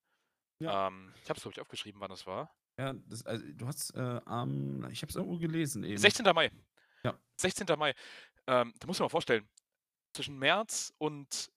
Ja. 0.60 0.88
Ähm, 0.88 1.14
ich 1.24 1.30
habe 1.30 1.38
es, 1.38 1.44
glaube 1.44 1.54
ich, 1.54 1.62
aufgeschrieben, 1.62 2.02
wann 2.02 2.10
das 2.10 2.26
war. 2.26 2.56
Ja, 2.80 2.94
das, 2.94 3.26
also, 3.26 3.46
du 3.54 3.68
hast 3.68 3.96
äh, 3.96 4.22
am, 4.26 4.88
ich 4.92 5.02
habe 5.02 5.10
es 5.10 5.16
irgendwo 5.16 5.38
gelesen 5.38 5.84
eben. 5.84 5.98
16. 5.98 6.26
Mai. 6.34 6.52
Ja. 7.04 7.18
16. 7.40 7.68
Mai. 7.78 7.94
Ähm, 8.48 8.74
da 8.80 8.88
muss 8.88 9.00
man 9.00 9.06
mal 9.06 9.10
vorstellen, 9.10 9.48
zwischen 10.14 10.38
März 10.38 10.94
und 10.98 11.52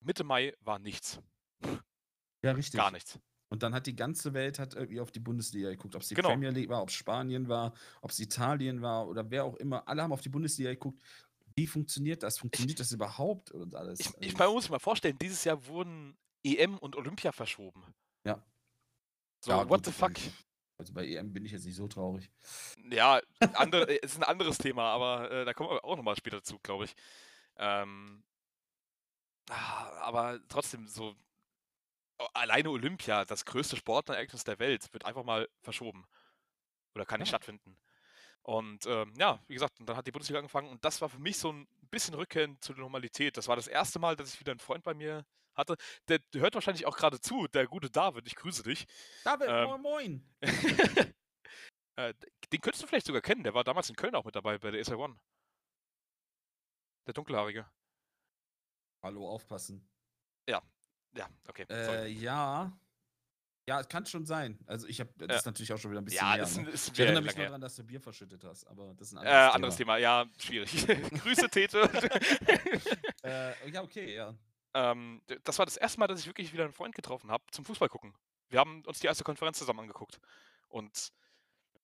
Mitte 0.00 0.24
Mai 0.24 0.54
war 0.60 0.78
nichts. 0.78 1.20
Ja, 2.42 2.52
richtig. 2.52 2.78
Gar 2.78 2.90
nichts. 2.90 3.18
Und 3.50 3.62
dann 3.62 3.74
hat 3.74 3.86
die 3.86 3.96
ganze 3.96 4.34
Welt 4.34 4.58
hat 4.58 4.74
irgendwie 4.74 5.00
auf 5.00 5.10
die 5.10 5.20
Bundesliga 5.20 5.70
geguckt, 5.70 5.96
ob 5.96 6.02
es 6.02 6.08
die 6.08 6.14
Genau. 6.14 6.28
Premier 6.28 6.50
League 6.50 6.68
war, 6.68 6.82
ob 6.82 6.90
es 6.90 6.94
Spanien 6.94 7.48
war, 7.48 7.72
ob 8.02 8.10
es 8.10 8.20
Italien 8.20 8.82
war 8.82 9.08
oder 9.08 9.30
wer 9.30 9.44
auch 9.44 9.56
immer. 9.56 9.88
Alle 9.88 10.02
haben 10.02 10.12
auf 10.12 10.20
die 10.20 10.28
Bundesliga 10.28 10.70
geguckt. 10.70 11.02
Wie 11.58 11.66
funktioniert 11.66 12.22
das? 12.22 12.38
Funktioniert 12.38 12.78
das 12.78 12.92
überhaupt 12.92 13.50
und 13.50 13.74
alles? 13.74 13.98
Ich, 14.00 14.06
Also 14.06 14.18
ich 14.20 14.28
es- 14.32 14.38
man 14.38 14.50
muss 14.52 14.62
sich 14.64 14.70
mal 14.70 14.78
vorstellen, 14.78 15.18
dieses 15.18 15.42
Jahr 15.44 15.66
wurden 15.66 16.16
EM 16.44 16.78
und 16.78 16.94
Olympia 16.94 17.32
verschoben. 17.32 17.82
Ja. 18.24 18.40
So, 19.44 19.50
Ja, 19.50 19.58
what 19.68 19.68
gut, 19.68 19.86
the 19.86 19.92
fuck? 19.92 20.12
Also 20.78 20.92
bei 20.92 21.04
EM 21.08 21.32
bin 21.32 21.44
ich 21.44 21.50
jetzt 21.50 21.64
nicht 21.64 21.74
so 21.74 21.88
traurig. 21.88 22.30
Ja, 22.90 23.20
andere, 23.74 23.88
äh, 23.90 23.98
ist 24.04 24.16
ein 24.16 24.22
anderes 24.22 24.58
Thema, 24.58 24.84
aber 24.92 25.30
äh, 25.32 25.44
da 25.44 25.52
kommen 25.52 25.70
wir 25.70 25.84
auch 25.84 25.96
nochmal 25.96 26.14
später 26.16 26.42
zu, 26.44 26.60
glaube 26.60 26.84
ich. 26.84 26.94
Ähm, 27.56 28.22
ah, 29.50 29.90
aber 30.02 30.38
trotzdem, 30.48 30.86
so 30.86 31.16
o- 32.20 32.28
alleine 32.34 32.70
Olympia, 32.70 33.24
das 33.24 33.44
größte 33.44 33.76
Sportereignis 33.76 34.44
der 34.44 34.60
Welt, 34.60 34.92
wird 34.92 35.04
einfach 35.04 35.24
mal 35.24 35.48
verschoben. 35.62 36.06
Oder 36.94 37.04
kann 37.04 37.18
nicht 37.18 37.28
Ja. 37.28 37.38
stattfinden. 37.38 37.76
Und 38.42 38.86
ähm, 38.86 39.12
ja, 39.18 39.42
wie 39.46 39.54
gesagt, 39.54 39.74
dann 39.80 39.96
hat 39.96 40.06
die 40.06 40.12
Bundesliga 40.12 40.38
angefangen 40.38 40.68
und 40.68 40.84
das 40.84 41.00
war 41.00 41.08
für 41.08 41.18
mich 41.18 41.36
so 41.38 41.52
ein 41.52 41.66
bisschen 41.90 42.14
Rückkehr 42.14 42.48
zu 42.60 42.72
der 42.72 42.82
Normalität. 42.82 43.36
Das 43.36 43.48
war 43.48 43.56
das 43.56 43.68
erste 43.68 43.98
Mal, 43.98 44.16
dass 44.16 44.34
ich 44.34 44.40
wieder 44.40 44.52
einen 44.52 44.60
Freund 44.60 44.84
bei 44.84 44.94
mir 44.94 45.26
hatte. 45.54 45.76
Der, 46.08 46.20
hört 46.34 46.54
wahrscheinlich 46.54 46.86
auch 46.86 46.96
gerade 46.96 47.20
zu, 47.20 47.46
der 47.48 47.66
gute 47.66 47.90
David, 47.90 48.26
ich 48.26 48.36
grüße 48.36 48.62
dich. 48.62 48.86
David, 49.24 49.48
Ähm, 49.50 49.68
moin 49.68 49.82
moin. 49.82 50.34
äh, 51.96 52.14
den 52.52 52.60
könntest 52.60 52.82
du 52.82 52.86
vielleicht 52.86 53.06
sogar 53.06 53.20
kennen, 53.20 53.42
der 53.42 53.54
war 53.54 53.64
damals 53.64 53.90
in 53.90 53.96
Köln 53.96 54.14
auch 54.14 54.24
mit 54.24 54.34
dabei 54.34 54.56
bei 54.58 54.70
der 54.70 54.80
SR 54.80 54.98
One. 54.98 55.18
Der 57.06 57.14
Dunkelhaarige. 57.14 57.66
Hallo, 59.02 59.28
aufpassen. 59.28 59.86
Ja, 61.16 61.28
okay. 61.48 61.66
sorry. 61.68 61.96
Äh, 61.98 62.08
ja. 62.08 62.72
Ja, 63.68 63.80
es 63.80 63.88
kann 63.88 64.06
schon 64.06 64.24
sein. 64.24 64.58
Also 64.66 64.86
ich 64.86 64.98
habe 64.98 65.10
das 65.18 65.40
ist 65.40 65.44
natürlich 65.44 65.70
auch 65.74 65.76
schon 65.76 65.90
wieder 65.90 66.00
ein 66.00 66.04
bisschen 66.06 66.26
ja, 66.26 66.36
mehr. 66.36 66.42
ist, 66.42 66.56
ein, 66.56 66.64
ne? 66.64 66.70
ist 66.70 66.88
Ich 66.88 66.94
wieder 66.94 67.04
erinnere 67.04 67.22
mich 67.22 67.36
nur 67.36 67.44
daran, 67.44 67.60
dass 67.60 67.76
du 67.76 67.84
Bier 67.84 68.00
verschüttet 68.00 68.42
hast, 68.42 68.66
aber 68.66 68.94
das 68.94 69.08
ist 69.08 69.18
ein 69.18 69.26
Äh, 69.26 69.28
anderes, 69.28 69.54
anderes 69.54 69.76
Thema, 69.76 69.98
ja, 69.98 70.24
schwierig. 70.38 70.86
Grüße, 71.22 71.50
Tete. 71.50 71.82
Äh, 73.24 73.70
ja, 73.70 73.82
okay, 73.82 74.14
ja. 74.14 74.32
ähm, 74.72 75.20
das 75.44 75.58
war 75.58 75.66
das 75.66 75.76
erste 75.76 76.00
Mal, 76.00 76.06
dass 76.06 76.20
ich 76.20 76.26
wirklich 76.26 76.50
wieder 76.54 76.64
einen 76.64 76.72
Freund 76.72 76.94
getroffen 76.94 77.30
habe 77.30 77.44
zum 77.50 77.66
Fußball 77.66 77.90
gucken. 77.90 78.14
Wir 78.48 78.58
haben 78.58 78.82
uns 78.86 79.00
die 79.00 79.06
erste 79.06 79.22
Konferenz 79.24 79.58
zusammen 79.58 79.80
angeguckt. 79.80 80.18
Und 80.68 81.12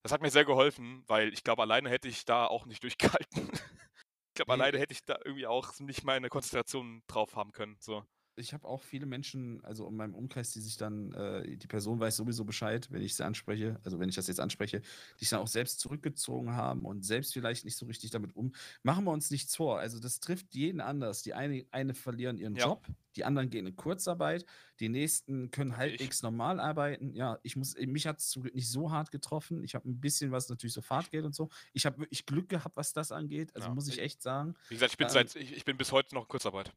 das 0.02 0.12
hat 0.12 0.23
mir 0.23 0.31
sehr 0.31 0.47
geholfen, 0.47 1.05
weil 1.06 1.35
ich 1.35 1.44
glaube, 1.44 1.61
alleine 1.61 1.90
hätte 1.90 2.09
ich 2.09 2.24
da 2.24 2.47
auch 2.47 2.65
nicht 2.65 2.82
durchgehalten. 2.82 3.51
ich 3.52 4.35
glaube, 4.35 4.52
alleine 4.52 4.78
hätte 4.78 4.93
ich 4.93 5.05
da 5.05 5.19
irgendwie 5.23 5.47
auch 5.47 5.78
nicht 5.81 6.05
meine 6.05 6.31
Konzentration 6.31 7.02
drauf 7.09 7.36
haben 7.36 7.52
können. 7.52 7.77
So. 7.81 8.06
Ich 8.36 8.52
habe 8.52 8.66
auch 8.66 8.82
viele 8.82 9.06
Menschen, 9.06 9.65
also 9.65 9.86
in 9.89 9.94
meinem 9.94 10.15
Umkreis, 10.15 10.51
die 10.52 10.61
sich 10.61 10.77
dann, 10.77 11.12
äh, 11.12 11.56
die 11.56 11.66
Person 11.69 12.01
weiß 12.01 12.16
sowieso 12.16 12.44
Bescheid, 12.44 12.89
wenn 12.90 13.01
ich 13.01 13.15
sie 13.15 13.24
anspreche, 13.24 13.78
also 13.85 14.01
wenn 14.01 14.09
ich 14.09 14.16
das 14.16 14.27
jetzt 14.27 14.40
anspreche, 14.40 14.81
die 14.81 15.20
sich 15.24 15.28
dann 15.31 15.39
auch 15.40 15.47
selbst 15.47 15.78
zurückgezogen 15.78 16.51
haben 16.52 16.82
und 16.85 17.05
selbst 17.05 17.32
vielleicht 17.32 17.65
nicht 17.65 17.77
so 17.77 17.86
richtig 17.86 18.11
damit 18.11 18.35
um. 18.35 18.52
Machen 18.82 19.05
wir 19.05 19.12
uns 19.12 19.31
nichts 19.31 19.55
vor. 19.55 19.78
Also 19.78 20.01
das 20.01 20.19
trifft 20.19 20.52
jeden 20.55 20.81
anders. 20.81 21.23
Die 21.23 21.32
eine, 21.32 21.65
eine 21.70 21.94
verlieren 21.94 22.36
ihren 22.39 22.56
Ja. 22.56 22.66
Job, 22.66 22.86
die 23.15 23.24
anderen 23.24 23.51
gehen 23.51 23.66
in 23.69 23.77
Kurzarbeit, 23.77 24.44
die 24.81 24.89
nächsten 24.89 25.52
können 25.52 25.70
Ich. 25.70 25.77
halbwegs 25.77 26.23
normal 26.23 26.59
arbeiten. 26.59 27.15
Ja, 27.15 27.39
ich 27.44 27.55
muss, 27.55 27.77
mich 27.78 28.09
hat 28.09 28.19
es 28.19 28.31
zum 28.31 28.43
Glück 28.43 28.56
nicht 28.56 28.69
so 28.69 28.90
hart 28.90 29.12
getroffen. 29.12 29.62
Ich 29.62 29.77
habe 29.77 29.89
ein 29.89 30.01
bisschen 30.01 30.32
was 30.32 30.48
natürlich 30.48 30.73
so 30.73 30.82
Fahrtgeld 30.82 31.24
und 31.24 31.36
so. 31.36 31.51
Ich 31.73 31.86
habe 31.86 31.98
wirklich 31.98 32.27
Glück 32.27 32.48
gehabt, 32.48 32.77
was 32.77 32.93
das 32.93 33.12
angeht. 33.12 33.55
Also 33.55 33.69
Ja, 33.69 33.74
muss 33.74 33.86
ich 33.86 33.94
ich- 33.98 34.01
echt 34.02 34.23
sagen. 34.23 34.55
Wie 34.69 34.74
gesagt, 34.74 34.90
ich 34.90 34.98
bin, 34.98 35.06
Ähm, 35.06 35.12
seit, 35.12 35.36
ich, 35.36 35.52
ich 35.56 35.65
bin 35.65 35.77
bis 35.77 35.93
heute 35.93 36.16
noch 36.16 36.23
in 36.23 36.28
Kurzarbeit. 36.28 36.73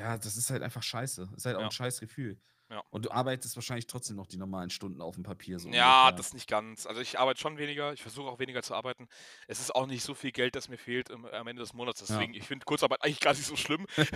Ja, 0.00 0.18
das 0.18 0.36
ist 0.36 0.50
halt 0.50 0.62
einfach 0.62 0.82
scheiße. 0.82 1.26
Das 1.26 1.34
ist 1.38 1.46
halt 1.46 1.56
auch 1.56 1.60
Ja. 1.60 1.66
ein 1.66 1.72
scheiß 1.72 2.00
Gefühl. 2.00 2.40
Ja. 2.70 2.84
Und 2.90 3.04
du 3.04 3.10
arbeitest 3.10 3.56
wahrscheinlich 3.56 3.88
trotzdem 3.88 4.14
noch 4.16 4.28
die 4.28 4.36
normalen 4.36 4.70
Stunden 4.70 5.00
auf 5.00 5.16
dem 5.16 5.24
Papier. 5.24 5.58
So 5.58 5.68
Ja, 5.70 6.02
ungefähr. 6.04 6.16
das 6.18 6.34
nicht 6.34 6.48
ganz. 6.48 6.86
Also 6.86 7.00
ich 7.00 7.18
arbeite 7.18 7.40
schon 7.40 7.58
weniger, 7.58 7.92
ich 7.92 8.00
versuche 8.02 8.28
auch 8.30 8.38
weniger 8.38 8.62
zu 8.62 8.74
arbeiten. 8.74 9.08
Es 9.48 9.58
ist 9.58 9.74
auch 9.74 9.86
nicht 9.86 10.04
so 10.04 10.14
viel 10.14 10.30
Geld, 10.30 10.54
das 10.54 10.68
mir 10.68 10.78
fehlt 10.78 11.10
im, 11.10 11.26
am 11.26 11.48
Ende 11.48 11.62
des 11.62 11.72
Monats. 11.72 12.00
Ja. 12.00 12.06
Deswegen, 12.06 12.32
ich 12.34 12.46
finde 12.46 12.64
Kurzarbeit 12.64 13.02
eigentlich 13.02 13.18
gar 13.20 13.32
nicht 13.32 13.44
so 13.44 13.56
schlimm. 13.56 13.86
das 13.96 14.08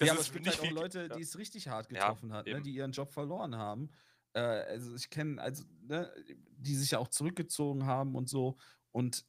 ja, 0.00 0.12
aber 0.12 0.20
es 0.22 0.32
gibt 0.32 0.46
halt 0.46 0.60
auch. 0.60 0.70
Leute, 0.70 1.00
ja. 1.10 1.16
die 1.16 1.22
es 1.22 1.36
richtig 1.36 1.68
hart 1.68 1.90
Ja, 1.92 1.98
getroffen 1.98 2.32
hat, 2.32 2.46
ne? 2.46 2.62
die 2.62 2.72
ihren 2.74 2.92
Job 2.92 3.12
verloren 3.12 3.56
haben. 3.56 3.90
Äh, 4.32 4.40
also 4.40 4.94
ich 4.94 5.10
kenne, 5.10 5.40
also, 5.42 5.64
ne, 5.82 6.10
die 6.56 6.74
sich 6.74 6.92
ja 6.92 6.98
auch 6.98 7.08
zurückgezogen 7.08 7.84
haben 7.84 8.14
und 8.14 8.30
so. 8.30 8.56
Und 8.90 9.26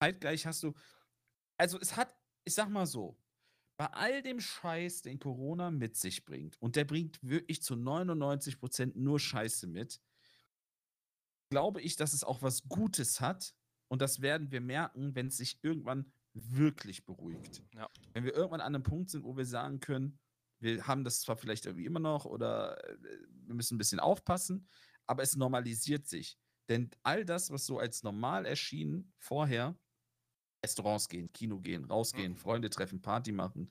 zeitgleich 0.00 0.46
hast 0.46 0.64
du, 0.64 0.74
also 1.56 1.78
es 1.78 1.96
hat, 1.96 2.12
ich 2.44 2.54
sag 2.54 2.68
mal 2.70 2.86
so, 2.86 3.16
bei 3.76 3.86
all 3.86 4.22
dem 4.22 4.40
Scheiß, 4.40 5.02
den 5.02 5.18
Corona 5.18 5.70
mit 5.70 5.96
sich 5.96 6.24
bringt, 6.24 6.60
und 6.60 6.76
der 6.76 6.84
bringt 6.84 7.22
wirklich 7.22 7.62
zu 7.62 7.74
99% 7.74 8.92
nur 8.94 9.18
Scheiße 9.18 9.66
mit, 9.66 10.00
glaube 11.50 11.80
ich, 11.80 11.96
dass 11.96 12.12
es 12.12 12.24
auch 12.24 12.42
was 12.42 12.62
Gutes 12.68 13.20
hat. 13.20 13.54
Und 13.88 14.00
das 14.00 14.22
werden 14.22 14.50
wir 14.50 14.62
merken, 14.62 15.14
wenn 15.14 15.26
es 15.26 15.36
sich 15.36 15.58
irgendwann 15.62 16.10
wirklich 16.32 17.04
beruhigt. 17.04 17.62
Ja. 17.74 17.90
Wenn 18.14 18.24
wir 18.24 18.34
irgendwann 18.34 18.62
an 18.62 18.74
einem 18.74 18.82
Punkt 18.82 19.10
sind, 19.10 19.24
wo 19.24 19.36
wir 19.36 19.44
sagen 19.44 19.80
können, 19.80 20.18
wir 20.60 20.86
haben 20.86 21.04
das 21.04 21.20
zwar 21.20 21.36
vielleicht 21.36 21.66
irgendwie 21.66 21.84
immer 21.84 22.00
noch 22.00 22.24
oder 22.24 22.82
äh, 22.88 22.96
wir 23.44 23.54
müssen 23.54 23.74
ein 23.74 23.78
bisschen 23.78 24.00
aufpassen, 24.00 24.68
aber 25.06 25.22
es 25.22 25.36
normalisiert 25.36 26.06
sich. 26.06 26.38
Denn 26.68 26.90
all 27.02 27.24
das, 27.24 27.50
was 27.50 27.66
so 27.66 27.78
als 27.78 28.02
normal 28.02 28.46
erschien 28.46 29.12
vorher, 29.18 29.76
Restaurants 30.64 31.08
gehen, 31.08 31.32
Kino 31.32 31.60
gehen, 31.60 31.84
rausgehen, 31.84 32.34
Mhm. 32.34 32.36
Freunde 32.36 32.70
treffen, 32.70 33.02
Party 33.02 33.32
machen, 33.32 33.70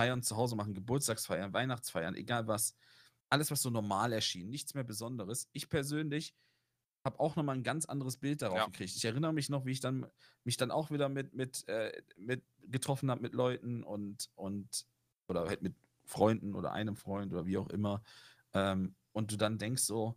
feiern 0.00 0.22
zu 0.22 0.36
Hause 0.36 0.56
machen, 0.56 0.74
Geburtstagsfeiern, 0.74 1.52
Weihnachtsfeiern, 1.52 2.14
egal 2.16 2.46
was. 2.48 2.74
Alles, 3.30 3.50
was 3.50 3.62
so 3.62 3.70
normal 3.70 4.12
erschien, 4.12 4.50
nichts 4.50 4.74
mehr 4.74 4.84
Besonderes. 4.84 5.48
Ich 5.52 5.68
persönlich 5.70 6.34
habe 7.04 7.18
auch 7.20 7.34
nochmal 7.36 7.56
ein 7.56 7.64
ganz 7.64 7.86
anderes 7.86 8.16
Bild 8.18 8.42
darauf 8.42 8.62
Ja. 8.62 8.66
gekriegt. 8.66 8.94
Ich 8.96 9.04
erinnere 9.04 9.32
mich 9.32 9.48
noch, 9.48 9.64
wie 9.66 9.72
ich 9.72 9.80
dann 9.80 10.06
mich 10.44 10.56
dann 10.56 10.70
auch 10.70 10.90
wieder 10.90 11.08
mit, 11.08 11.34
mit, 11.34 11.66
äh, 11.68 12.02
mit 12.16 12.44
getroffen 12.60 13.10
habe 13.10 13.22
mit 13.22 13.34
Leuten 13.34 13.82
und, 13.82 14.30
und 14.36 14.86
oder 15.28 15.46
halt 15.48 15.62
mit 15.62 15.76
Freunden 16.04 16.54
oder 16.54 16.72
einem 16.72 16.96
Freund 16.96 17.32
oder 17.32 17.46
wie 17.46 17.58
auch 17.58 17.68
immer. 17.70 18.02
Ähm, 18.54 18.96
und 19.12 19.32
du 19.32 19.36
dann 19.36 19.58
denkst 19.58 19.82
so, 19.82 20.14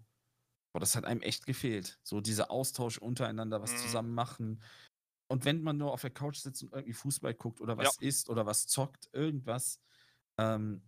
boah, 0.73 0.79
das 0.79 0.95
hat 0.95 1.05
einem 1.05 1.21
echt 1.21 1.45
gefehlt. 1.45 1.99
So 2.03 2.21
dieser 2.21 2.51
Austausch 2.51 2.97
untereinander, 2.97 3.61
was 3.61 3.71
Mhm. 3.71 3.77
zusammen 3.77 4.13
machen. 4.13 4.61
Und 5.27 5.45
wenn 5.45 5.61
man 5.61 5.77
nur 5.77 5.91
auf 5.91 6.01
der 6.01 6.11
Couch 6.11 6.37
sitzt 6.37 6.63
und 6.63 6.73
irgendwie 6.73 6.93
Fußball 6.93 7.33
guckt 7.33 7.61
oder 7.61 7.77
Ja. 7.77 7.77
was 7.77 7.97
isst 7.97 8.29
oder 8.29 8.45
was 8.45 8.67
zockt, 8.67 9.09
irgendwas. 9.13 9.79
Ähm, 10.37 10.83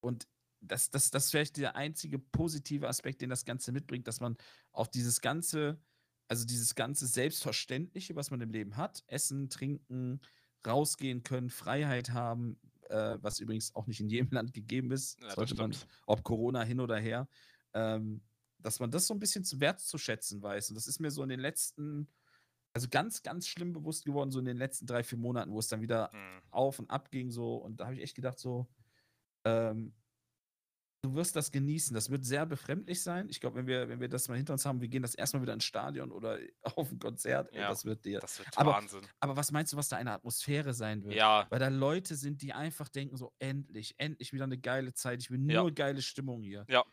und 0.00 0.26
das, 0.60 0.90
das, 0.90 1.10
das 1.10 1.26
ist 1.26 1.30
vielleicht 1.30 1.56
der 1.56 1.76
einzige 1.76 2.18
positive 2.18 2.88
Aspekt, 2.88 3.22
den 3.22 3.30
das 3.30 3.44
Ganze 3.44 3.72
mitbringt, 3.72 4.06
dass 4.08 4.20
man 4.20 4.36
auf 4.72 4.90
dieses 4.90 5.20
ganze, 5.20 5.80
also 6.28 6.44
dieses 6.46 6.74
ganze 6.74 7.06
Selbstverständliche, 7.06 8.16
was 8.16 8.30
man 8.30 8.40
im 8.40 8.50
Leben 8.50 8.76
hat, 8.76 9.02
essen, 9.06 9.48
trinken, 9.48 10.20
rausgehen 10.66 11.22
können, 11.22 11.48
Freiheit 11.50 12.10
haben, 12.10 12.60
äh, 12.90 13.16
was 13.22 13.40
übrigens 13.40 13.74
auch 13.74 13.86
nicht 13.86 14.00
in 14.00 14.10
jedem 14.10 14.30
Land 14.32 14.52
gegeben 14.52 14.92
ist, 14.92 15.20
Ja, 15.22 15.30
sollte 15.30 15.54
man, 15.54 15.74
ob 16.06 16.22
Corona 16.24 16.62
hin 16.62 16.80
oder 16.80 16.98
her, 16.98 17.28
ähm, 17.72 18.22
dass 18.58 18.78
man 18.80 18.90
das 18.90 19.06
so 19.06 19.14
ein 19.14 19.20
bisschen 19.20 19.44
zu 19.44 19.60
wert 19.60 19.80
zu 19.80 19.96
schätzen 19.96 20.42
weiß. 20.42 20.68
Und 20.70 20.74
das 20.74 20.86
ist 20.86 21.00
mir 21.00 21.10
so 21.10 21.22
in 21.22 21.30
den 21.30 21.40
letzten, 21.40 22.08
also 22.72 22.88
ganz, 22.90 23.22
ganz 23.22 23.48
schlimm 23.48 23.72
bewusst 23.72 24.04
geworden, 24.04 24.30
so 24.30 24.38
in 24.38 24.44
den 24.44 24.56
letzten 24.56 24.86
drei, 24.86 25.02
vier 25.02 25.18
Monaten, 25.18 25.50
wo 25.52 25.58
es 25.58 25.68
dann 25.68 25.80
wieder 25.82 26.10
Hm. 26.12 26.42
auf 26.50 26.78
und 26.78 26.90
ab 26.90 27.10
ging 27.10 27.30
so. 27.30 27.56
Und 27.56 27.80
da 27.80 27.86
habe 27.86 27.94
ich 27.96 28.02
echt 28.02 28.14
gedacht, 28.14 28.38
so, 28.38 28.68
ähm, 29.44 29.94
du 31.02 31.14
wirst 31.14 31.34
das 31.34 31.50
genießen. 31.50 31.94
Das 31.94 32.10
wird 32.10 32.24
sehr 32.26 32.44
befremdlich 32.44 33.02
sein. 33.02 33.28
Ich 33.30 33.40
glaube, 33.40 33.56
wenn 33.56 33.66
wir, 33.66 33.88
wenn 33.88 34.00
wir 34.00 34.08
das 34.08 34.28
mal 34.28 34.36
hinter 34.36 34.52
uns 34.52 34.66
haben, 34.66 34.80
wir 34.82 34.88
gehen 34.88 35.00
das 35.02 35.14
erstmal 35.14 35.42
wieder 35.42 35.54
ins 35.54 35.64
Stadion 35.64 36.12
oder 36.12 36.38
auf 36.76 36.90
ein 36.92 36.98
Konzert, 36.98 37.52
Ja, 37.54 37.68
das 37.70 37.84
wird 37.86 38.04
dir. 38.04 38.20
Das 38.20 38.38
wird 38.38 38.48
Aber- 38.56 38.72
Wahnsinn. 38.72 39.00
Aber 39.18 39.36
was 39.36 39.50
meinst 39.50 39.72
du, 39.72 39.76
was 39.76 39.88
da 39.88 39.96
eine 39.96 40.12
Atmosphäre 40.12 40.74
sein 40.74 41.02
wird? 41.02 41.14
Ja, 41.14 41.46
Weil 41.50 41.58
da 41.58 41.68
Leute 41.68 42.14
sind, 42.16 42.42
die 42.42 42.52
einfach 42.52 42.88
denken, 42.88 43.16
so 43.16 43.32
endlich, 43.38 43.94
endlich 43.98 44.32
wieder 44.32 44.44
eine 44.44 44.58
geile 44.58 44.92
Zeit. 44.92 45.20
Ich 45.22 45.30
will 45.30 45.40
Ja. 45.50 45.62
nur 45.62 45.72
geile 45.72 46.02
Stimmung 46.02 46.42
hier. 46.42 46.66
Ja. 46.68 46.84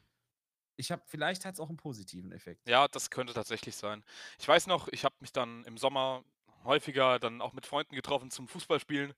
Ich 0.80 0.91
habe, 0.91 1.02
vielleicht 1.08 1.44
hat 1.44 1.56
es 1.56 1.60
auch 1.60 1.70
einen 1.70 1.78
positiven 1.78 2.32
Effekt. 2.32 2.68
ja, 2.70 2.88
das 2.88 3.10
könnte 3.10 3.34
tatsächlich 3.34 3.76
sein. 3.76 4.04
Ich 4.40 4.48
weiß 4.48 4.68
noch, 4.68 4.88
ich 4.90 5.04
habe 5.04 5.16
mich 5.20 5.32
dann 5.32 5.66
im 5.66 5.78
Sommer 5.78 6.24
häufiger 6.64 7.20
dann 7.20 7.41
auch 7.41 7.54
mit 7.54 7.66
Freunden 7.66 7.95
getroffen 7.95 8.30
zum 8.32 8.48
Fußballspielen. 8.48 9.14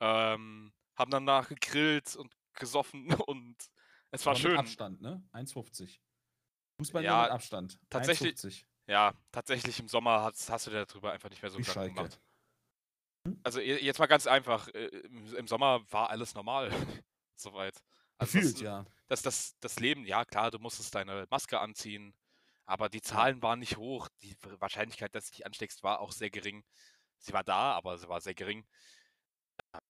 Ähm, 0.00 0.72
haben 0.96 1.10
danach 1.10 1.48
gegrillt 1.48 2.14
und 2.16 2.32
gesoffen 2.54 3.06
und 3.26 3.56
es 4.10 4.24
war 4.24 4.32
Aber 4.32 4.40
schön. 4.40 4.50
Mit 4.52 4.60
Abstand, 4.60 5.00
ne? 5.00 5.22
1,50. 5.32 5.98
Fußball 6.80 7.04
Ja, 7.04 7.22
mit 7.22 7.30
Abstand. 7.32 7.78
tatsächlich- 7.90 8.34
1,50. 8.36 8.64
Ja, 8.86 9.12
tatsächlich 9.32 9.78
im 9.80 9.88
Sommer 9.88 10.22
hast, 10.22 10.48
hast 10.48 10.66
du 10.66 10.70
dir 10.70 10.86
darüber 10.86 11.12
einfach 11.12 11.28
nicht 11.28 11.42
mehr 11.42 11.50
so 11.50 11.58
Gedanken 11.58 11.94
gemacht. 11.94 12.20
Also 13.42 13.60
je- 13.60 13.84
jetzt 13.84 13.98
mal 13.98 14.06
ganz 14.06 14.26
einfach, 14.26 14.68
äh, 14.68 14.86
im 14.86 15.46
Sommer 15.46 15.82
war 15.92 16.08
alles 16.08 16.34
normal. 16.34 16.70
Soweit. 17.36 17.74
Also 18.18 18.32
Gefühlt, 18.38 18.54
das, 18.56 18.60
ja. 18.62 18.86
Das, 19.06 19.22
das, 19.22 19.56
das 19.60 19.78
Leben, 19.80 20.04
ja 20.04 20.24
klar, 20.24 20.50
du 20.50 20.58
musstest 20.58 20.94
deine 20.94 21.26
Maske 21.30 21.60
anziehen, 21.60 22.14
aber 22.66 22.88
die 22.88 23.00
Zahlen 23.00 23.40
waren 23.42 23.60
nicht 23.60 23.76
hoch. 23.76 24.08
Die 24.22 24.36
Wahrscheinlichkeit, 24.58 25.14
dass 25.14 25.26
du 25.26 25.32
dich 25.36 25.46
ansteckst, 25.46 25.82
war 25.82 26.00
auch 26.00 26.12
sehr 26.12 26.30
gering. 26.30 26.64
Sie 27.18 27.32
war 27.32 27.44
da, 27.44 27.72
aber 27.72 27.96
sie 27.96 28.08
war 28.08 28.20
sehr 28.20 28.34
gering. 28.34 28.66
Du 29.72 29.80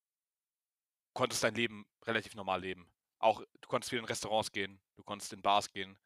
konntest 1.15 1.43
dein 1.43 1.55
Leben 1.55 1.87
relativ 2.07 2.35
normal 2.35 2.61
leben. 2.61 2.89
Auch 3.19 3.41
du 3.61 3.69
konntest 3.69 3.91
wieder 3.91 4.01
in 4.01 4.07
Restaurants 4.07 4.53
gehen, 4.53 4.81
du 4.95 5.03
konntest 5.03 5.33
in 5.33 5.43
Bars 5.43 5.71
gehen, 5.73 5.99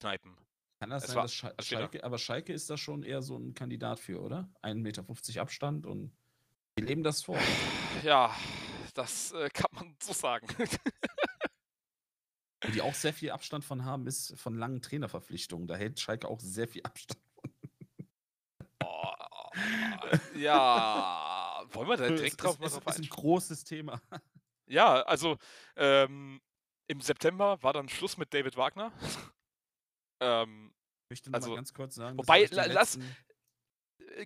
Kneipen. 0.00 0.36
Kann 0.80 0.90
das 0.90 1.04
Es 1.04 1.08
sein, 1.10 1.16
war- 1.16 1.22
dass 1.24 1.34
Schal 1.34 1.54
es 1.56 1.66
steht 1.66 1.78
da. 1.78 1.82
Schalke, 1.82 2.04
aber 2.04 2.18
Schalke 2.18 2.52
ist 2.52 2.68
da 2.70 2.76
schon 2.76 3.02
eher 3.04 3.22
so 3.22 3.36
ein 3.36 3.54
Kandidat 3.54 4.00
für, 4.00 4.20
oder? 4.20 4.50
1,50 4.62 4.74
Meter 5.28 5.42
Abstand 5.42 5.86
und 5.86 6.10
wir 6.76 6.86
leben 6.86 7.02
das 7.04 7.22
vor. 7.22 7.38
Ja, 8.02 8.34
das 8.92 9.32
äh, 9.32 9.48
kann 9.50 9.70
man 9.72 9.96
so 10.02 10.12
sagen. 10.12 10.46
Die 12.74 12.82
auch 12.82 12.94
sehr 12.94 13.12
viel 13.14 13.30
Abstand 13.30 13.64
von 13.64 13.84
haben, 13.84 14.06
ist 14.06 14.38
von 14.38 14.54
langen 14.56 14.82
Trainerverpflichtungen. 14.82 15.66
Da 15.66 15.76
hält 15.76 15.98
Schalke 15.98 16.28
auch 16.28 16.40
sehr 16.40 16.68
viel 16.68 16.82
Abstand. 16.82 17.20
Oh, 18.84 19.12
ja, 20.36 21.62
wollen 21.72 21.88
wir 21.88 21.96
da 21.96 22.04
Es 22.04 22.08
direkt 22.14 22.32
ist, 22.34 22.36
drauf 22.42 22.58
mal 22.58 22.66
ist, 22.66 22.74
drauf 22.74 22.86
ist 22.94 22.98
ein 23.00 23.08
großes 23.08 23.64
Thema. 23.64 24.00
Ja, 24.68 25.02
also 25.02 25.36
ähm, 25.76 26.40
im 26.86 27.00
September 27.00 27.62
war 27.62 27.72
dann 27.72 27.88
Schluss 27.88 28.16
mit 28.18 28.32
David 28.32 28.56
Wagner. 28.56 28.92
ähm, 30.20 30.72
Ich 31.08 31.10
möchte 31.10 31.30
noch 31.30 31.36
Also, 31.36 31.50
mal 31.50 31.56
ganz 31.56 31.72
kurz 31.74 31.94
sagen. 31.94 32.16
das 32.18 32.26
wobei, 32.26 32.46
lass- 32.50 32.96
letzten- 32.96 33.02
äh, 33.02 33.14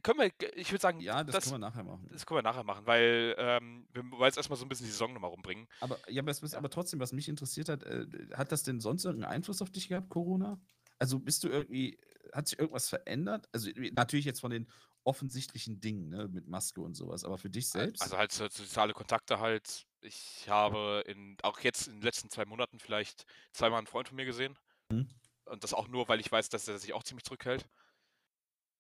können 0.02 0.18
wir, 0.20 0.56
ich 0.56 0.70
würde 0.70 0.80
sagen, 0.80 1.00
Ja, 1.00 1.24
das, 1.24 1.34
das, 1.34 1.44
können 1.44 1.56
wir 1.56 1.66
nachher 1.66 1.84
machen. 1.84 2.08
das 2.10 2.24
können 2.26 2.38
wir 2.38 2.42
nachher 2.42 2.64
machen, 2.64 2.86
weil 2.86 3.34
ähm, 3.38 3.86
wir 3.92 4.02
wollen 4.10 4.24
jetzt 4.24 4.36
erstmal 4.36 4.58
so 4.58 4.64
ein 4.64 4.68
bisschen 4.68 4.86
die 4.86 4.92
Saison 4.92 5.12
nochmal 5.12 5.30
rumbringen. 5.30 5.68
Aber, 5.80 5.98
ja, 6.10 6.22
aber, 6.22 6.30
es 6.30 6.54
aber 6.54 6.70
trotzdem, 6.70 7.00
was 7.00 7.12
mich 7.12 7.28
interessiert 7.28 7.68
hat, 7.68 7.82
äh, 7.84 8.06
hat 8.34 8.52
das 8.52 8.62
denn 8.62 8.80
sonst 8.80 9.04
irgendeinen 9.04 9.32
Einfluss 9.32 9.62
auf 9.62 9.70
dich 9.70 9.88
gehabt, 9.88 10.08
Corona? 10.08 10.60
Also 10.98 11.18
bist 11.18 11.44
du 11.44 11.48
irgendwie, 11.48 11.98
hat 12.32 12.48
sich 12.48 12.58
irgendwas 12.58 12.88
verändert? 12.88 13.48
Also 13.52 13.70
äh, 13.70 13.90
natürlich 13.94 14.24
jetzt 14.24 14.40
von 14.40 14.50
den 14.50 14.68
offensichtlichen 15.04 15.80
Dingen, 15.80 16.08
ne, 16.08 16.28
mit 16.28 16.48
Maske 16.48 16.80
und 16.80 16.94
sowas, 16.94 17.24
aber 17.24 17.36
für 17.36 17.50
dich 17.50 17.68
selbst? 17.68 18.02
Also 18.02 18.16
halt 18.16 18.32
so 18.32 18.48
soziale 18.48 18.94
Kontakte 18.94 19.38
halt. 19.38 19.86
Ich 20.00 20.48
habe 20.48 21.04
in, 21.06 21.36
auch 21.42 21.60
jetzt 21.60 21.88
in 21.88 21.94
den 21.94 22.02
letzten 22.02 22.30
zwei 22.30 22.44
Monaten 22.46 22.78
vielleicht 22.78 23.26
zweimal 23.52 23.78
einen 23.78 23.86
Freund 23.86 24.08
von 24.08 24.16
mir 24.16 24.24
gesehen. 24.24 24.58
Mhm. 24.90 25.08
Und 25.44 25.62
das 25.62 25.74
auch 25.74 25.88
nur, 25.88 26.08
weil 26.08 26.20
ich 26.20 26.32
weiß, 26.32 26.48
dass 26.48 26.68
er 26.68 26.78
sich 26.78 26.94
auch 26.94 27.02
ziemlich 27.02 27.24
zurückhält. 27.24 27.68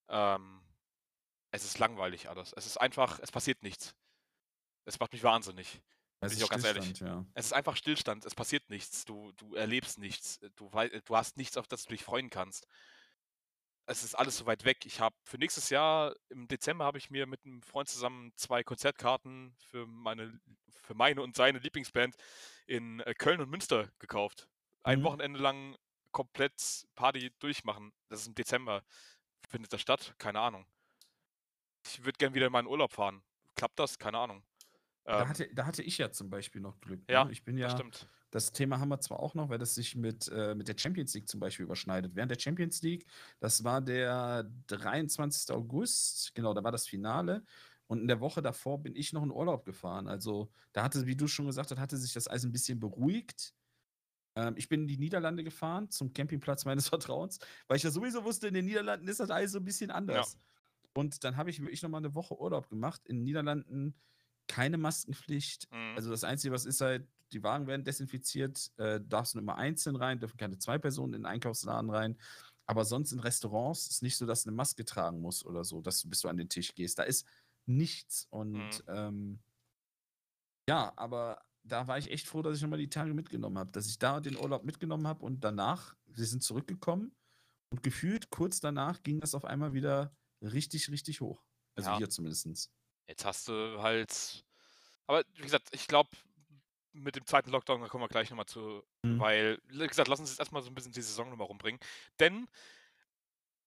Ähm, 0.08 0.63
es 1.54 1.64
ist 1.64 1.78
langweilig 1.78 2.28
alles. 2.28 2.52
Es 2.56 2.66
ist 2.66 2.78
einfach, 2.78 3.20
es 3.20 3.30
passiert 3.30 3.62
nichts. 3.62 3.94
Es 4.84 4.98
macht 4.98 5.12
mich 5.12 5.22
wahnsinnig. 5.22 5.80
Es 6.20 6.30
bin 6.30 6.38
ist 6.38 6.38
ich 6.38 6.44
auch 6.44 6.50
ganz 6.50 6.64
ehrlich. 6.64 6.98
Ja. 7.00 7.24
Es 7.34 7.46
ist 7.46 7.52
einfach 7.52 7.76
Stillstand, 7.76 8.24
es 8.24 8.34
passiert 8.34 8.68
nichts, 8.70 9.04
du, 9.04 9.32
du 9.32 9.54
erlebst 9.54 9.98
nichts, 9.98 10.40
du, 10.56 10.68
du 10.68 11.16
hast 11.16 11.36
nichts, 11.36 11.56
auf 11.56 11.68
das 11.68 11.84
du 11.84 11.90
dich 11.90 12.02
freuen 12.02 12.30
kannst. 12.30 12.66
Es 13.86 14.02
ist 14.02 14.14
alles 14.14 14.38
so 14.38 14.46
weit 14.46 14.64
weg. 14.64 14.86
Ich 14.86 15.00
habe 15.00 15.14
für 15.24 15.36
nächstes 15.38 15.68
Jahr, 15.70 16.14
im 16.30 16.48
Dezember, 16.48 16.86
habe 16.86 16.98
ich 16.98 17.10
mir 17.10 17.26
mit 17.26 17.44
einem 17.44 17.62
Freund 17.62 17.88
zusammen 17.88 18.32
zwei 18.36 18.64
Konzertkarten 18.64 19.54
für 19.58 19.86
meine, 19.86 20.40
für 20.82 20.94
meine 20.94 21.20
und 21.22 21.36
seine 21.36 21.58
Lieblingsband 21.58 22.16
in 22.66 23.00
äh, 23.00 23.14
Köln 23.14 23.40
und 23.40 23.50
Münster 23.50 23.92
gekauft. 23.98 24.48
Ein 24.82 25.00
Mhm. 25.00 25.04
Wochenende 25.04 25.38
lang 25.38 25.76
komplett 26.12 26.86
Party 26.94 27.30
durchmachen. 27.38 27.92
Das 28.08 28.20
ist 28.22 28.26
im 28.28 28.34
Dezember. 28.34 28.82
Findet 29.50 29.72
das 29.74 29.82
statt? 29.82 30.14
Keine 30.18 30.40
Ahnung. 30.40 30.66
Ich 31.86 32.04
würde 32.04 32.18
gern 32.18 32.34
wieder 32.34 32.46
in 32.46 32.52
meinen 32.52 32.66
Urlaub 32.66 32.92
fahren. 32.92 33.22
Klappt 33.56 33.78
das? 33.78 33.98
Keine 33.98 34.18
Ahnung. 34.18 34.42
Da, 35.04 35.22
Ähm, 35.22 35.28
hatte, 35.28 35.48
da 35.54 35.66
hatte 35.66 35.82
ich 35.82 35.98
ja 35.98 36.10
zum 36.10 36.30
Beispiel 36.30 36.60
noch 36.60 36.80
Glück. 36.80 37.02
Ja, 37.08 37.24
ne? 37.24 37.32
Ich 37.32 37.44
bin 37.44 37.56
das 37.56 37.72
ja, 37.72 37.76
stimmt. 37.78 38.08
das 38.30 38.52
Thema 38.52 38.80
haben 38.80 38.88
wir 38.88 39.00
zwar 39.00 39.20
auch 39.20 39.34
noch, 39.34 39.48
weil 39.50 39.58
das 39.58 39.74
sich 39.74 39.94
mit, 39.96 40.28
äh, 40.28 40.54
mit 40.54 40.66
der 40.68 40.76
Champions 40.78 41.14
League 41.14 41.28
zum 41.28 41.40
Beispiel 41.40 41.64
überschneidet. 41.64 42.14
Während 42.16 42.30
der 42.30 42.38
Champions 42.38 42.82
League, 42.82 43.06
das 43.38 43.64
war 43.64 43.80
der 43.82 44.44
23. 44.66 45.54
August, 45.54 46.34
genau, 46.34 46.54
da 46.54 46.64
war 46.64 46.72
das 46.72 46.86
Finale. 46.86 47.44
Und 47.86 48.00
in 48.00 48.08
der 48.08 48.20
Woche 48.20 48.40
davor 48.40 48.82
bin 48.82 48.96
ich 48.96 49.12
noch 49.12 49.22
in 49.22 49.30
Urlaub 49.30 49.64
gefahren. 49.66 50.08
Also 50.08 50.50
da 50.72 50.84
hatte, 50.84 51.06
wie 51.06 51.16
du 51.16 51.26
schon 51.26 51.46
gesagt 51.46 51.70
hast, 51.70 51.78
hatte 51.78 51.98
sich 51.98 52.14
das 52.14 52.28
Eis 52.28 52.44
ein 52.44 52.52
bisschen 52.52 52.80
beruhigt. 52.80 53.54
Ähm, 54.36 54.54
ich 54.56 54.68
bin 54.68 54.82
in 54.82 54.88
die 54.88 54.98
Niederlande 54.98 55.44
gefahren, 55.44 55.90
zum 55.90 56.12
Campingplatz 56.12 56.64
meines 56.64 56.88
Vertrauens, 56.88 57.38
weil 57.68 57.76
ich 57.76 57.82
ja 57.82 57.90
sowieso 57.90 58.24
wusste, 58.24 58.48
in 58.48 58.54
den 58.54 58.64
Niederlanden 58.64 59.06
ist 59.08 59.20
das 59.20 59.30
Eis 59.30 59.52
so 59.52 59.58
ein 59.58 59.64
bisschen 59.64 59.90
anders. 59.90 60.38
Und 60.94 61.24
dann 61.24 61.36
habe 61.36 61.50
ich 61.50 61.60
wirklich 61.60 61.82
nochmal 61.82 62.00
eine 62.00 62.14
Woche 62.14 62.38
Urlaub 62.38 62.68
gemacht. 62.68 63.02
In 63.06 63.16
den 63.16 63.24
Niederlanden 63.24 63.94
keine 64.46 64.78
Maskenpflicht. 64.78 65.70
Mhm. 65.70 65.94
Also 65.96 66.10
das 66.10 66.24
Einzige, 66.24 66.52
was 66.52 66.64
ist 66.66 66.80
halt, 66.80 67.08
die 67.32 67.42
Wagen 67.42 67.66
werden 67.66 67.84
desinfiziert, 67.84 68.70
äh, 68.76 69.00
darfst 69.02 69.34
nur 69.34 69.42
immer 69.42 69.56
einzeln 69.56 69.96
rein, 69.96 70.20
dürfen 70.20 70.36
keine 70.36 70.58
zwei 70.58 70.78
Personen 70.78 71.14
in 71.14 71.22
den 71.22 71.26
Einkaufsladen 71.26 71.90
rein. 71.90 72.16
Aber 72.66 72.84
sonst 72.84 73.12
in 73.12 73.20
Restaurants 73.20 73.88
ist 73.88 74.02
nicht 74.02 74.16
so, 74.16 74.24
dass 74.26 74.44
du 74.44 74.50
eine 74.50 74.56
Maske 74.56 74.84
tragen 74.84 75.20
musst 75.20 75.44
oder 75.44 75.64
so, 75.64 75.80
dass 75.82 76.00
du 76.02 76.08
bis 76.08 76.20
du 76.20 76.28
an 76.28 76.36
den 76.36 76.48
Tisch 76.48 76.74
gehst. 76.74 76.98
Da 76.98 77.02
ist 77.02 77.26
nichts. 77.66 78.26
Und 78.30 78.56
Mhm. 78.56 78.70
ähm, 78.88 79.42
ja, 80.68 80.92
aber 80.96 81.42
da 81.62 81.86
war 81.88 81.98
ich 81.98 82.10
echt 82.10 82.26
froh, 82.28 82.42
dass 82.42 82.56
ich 82.56 82.62
nochmal 82.62 82.78
die 82.78 82.88
Tage 82.90 83.14
mitgenommen 83.14 83.58
habe, 83.58 83.72
dass 83.72 83.86
ich 83.86 83.98
da 83.98 84.20
den 84.20 84.36
Urlaub 84.36 84.64
mitgenommen 84.64 85.06
habe 85.06 85.24
und 85.24 85.42
danach, 85.42 85.94
wir 86.06 86.26
sind 86.26 86.42
zurückgekommen 86.42 87.14
und 87.70 87.82
gefühlt 87.82 88.30
kurz 88.30 88.60
danach 88.60 89.02
ging 89.02 89.20
das 89.20 89.34
auf 89.34 89.44
einmal 89.44 89.72
wieder 89.72 90.14
richtig, 90.42 90.90
richtig 90.90 91.20
hoch. 91.20 91.42
Also 91.76 91.90
Ja. 91.90 91.96
hier 91.98 92.10
zumindest. 92.10 92.70
Jetzt 93.06 93.24
hast 93.24 93.48
du 93.48 93.82
halt. 93.82 94.44
Aber 95.06 95.24
wie 95.34 95.42
gesagt, 95.42 95.68
ich 95.72 95.86
glaube, 95.86 96.10
mit 96.92 97.16
dem 97.16 97.26
zweiten 97.26 97.50
Lockdown, 97.50 97.80
da 97.80 97.88
kommen 97.88 98.04
wir 98.04 98.08
gleich 98.08 98.30
nochmal 98.30 98.46
zu. 98.46 98.82
Mhm. 99.02 99.18
Weil, 99.18 99.60
wie 99.68 99.86
gesagt, 99.86 100.08
lass 100.08 100.20
uns 100.20 100.30
jetzt 100.30 100.38
erstmal 100.38 100.62
so 100.62 100.70
ein 100.70 100.74
bisschen 100.74 100.92
die 100.92 101.02
Saison 101.02 101.28
nochmal 101.28 101.48
rumbringen. 101.48 101.80
Denn 102.20 102.48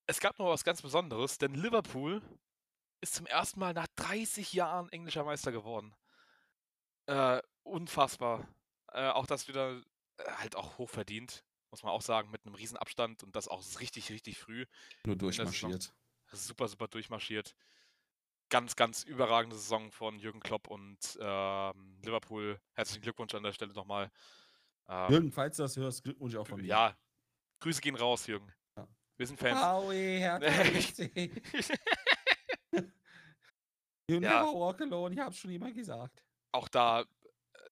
es 0.07 0.19
gab 0.19 0.39
noch 0.39 0.47
was 0.47 0.63
ganz 0.63 0.81
Besonderes, 0.81 1.37
denn 1.37 1.53
Liverpool 1.53 2.21
ist 3.01 3.15
zum 3.15 3.25
ersten 3.25 3.59
Mal 3.59 3.73
nach 3.73 3.87
30 3.95 4.53
Jahren 4.53 4.89
englischer 4.89 5.23
Meister 5.23 5.51
geworden. 5.51 5.93
Äh, 7.05 7.41
unfassbar. 7.63 8.47
Äh, 8.91 9.09
auch 9.09 9.27
das 9.27 9.47
wieder 9.47 9.81
äh, 10.17 10.31
halt 10.37 10.55
auch 10.55 10.77
hochverdient. 10.77 11.43
muss 11.69 11.83
man 11.83 11.91
auch 11.91 12.01
sagen, 12.01 12.31
mit 12.31 12.45
einem 12.45 12.55
riesen 12.55 12.77
Abstand 12.77 13.23
und 13.23 13.35
das 13.35 13.49
auch 13.49 13.61
richtig, 13.79 14.09
richtig 14.09 14.39
früh. 14.39 14.65
Nur 15.05 15.17
durchmarschiert. 15.17 15.93
Super, 16.31 16.67
super 16.67 16.87
durchmarschiert. 16.87 17.55
Ganz, 18.49 18.75
ganz 18.75 19.03
überragende 19.03 19.55
Saison 19.57 19.91
von 19.91 20.19
Jürgen 20.19 20.39
Klopp 20.39 20.67
und 20.69 21.17
ähm, 21.19 21.99
Liverpool. 22.03 22.59
Herzlichen 22.73 23.01
Glückwunsch 23.01 23.33
an 23.35 23.43
der 23.43 23.51
Stelle 23.53 23.73
nochmal. 23.73 24.09
Ähm, 24.87 25.11
Jürgen, 25.11 25.31
falls 25.31 25.57
du 25.57 25.63
das 25.63 25.75
hörst, 25.75 26.03
Glückwunsch 26.03 26.35
auch 26.35 26.47
von 26.47 26.61
mir. 26.61 26.67
ja, 26.67 26.97
Grüße 27.59 27.81
gehen 27.81 27.95
raus, 27.95 28.25
Jürgen. 28.27 28.51
Ja. 28.77 28.87
Wir 29.17 29.27
sind 29.27 29.37
Fans. 29.39 29.61
Howie. 29.61 30.21
You 34.09 34.21
Ja. 34.21 34.39
never 34.45 34.53
walk 34.53 34.79
alone, 34.81 35.13
ich 35.13 35.19
hab's 35.19 35.39
schon 35.39 35.51
immer 35.51 35.71
gesagt. 35.73 36.23
auch 36.53 36.69
da 36.69 37.01
äh, 37.01 37.05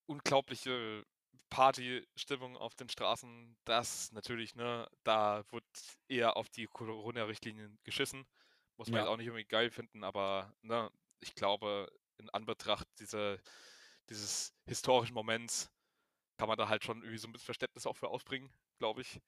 unglaubliche 0.06 1.06
Partystimmung 1.50 2.58
auf 2.58 2.76
den 2.76 2.90
Straßen. 2.90 3.56
Das 3.64 4.12
natürlich, 4.12 4.56
ne, 4.56 4.90
da 5.04 5.44
wird 5.52 5.64
eher 6.10 6.36
auf 6.36 6.50
die 6.50 6.66
Corona-Richtlinien 6.68 7.80
geschissen. 7.84 8.26
Muss 8.78 8.88
man 8.90 8.96
Ja. 8.98 9.02
jetzt 9.04 9.10
auch 9.10 9.18
nicht 9.18 9.28
irgendwie 9.28 9.46
geil 9.46 9.70
finden, 9.70 10.04
aber 10.04 10.54
ne, 10.62 10.90
ich 11.22 11.34
glaube, 11.36 11.92
in 12.18 12.30
Anbetracht 12.30 12.88
dieser, 13.00 13.38
dieses 14.10 14.54
historischen 14.66 15.14
Moments 15.14 15.72
kann 16.38 16.48
man 16.50 16.58
da 16.58 16.68
halt 16.68 16.84
schon 16.84 16.98
irgendwie 17.02 17.18
so 17.18 17.28
ein 17.28 17.32
bisschen 17.32 17.46
Verständnis 17.46 17.86
auch 17.86 17.96
für 17.96 18.10
aufbringen, 18.10 18.52
glaube 18.80 19.02
ich. 19.02 19.22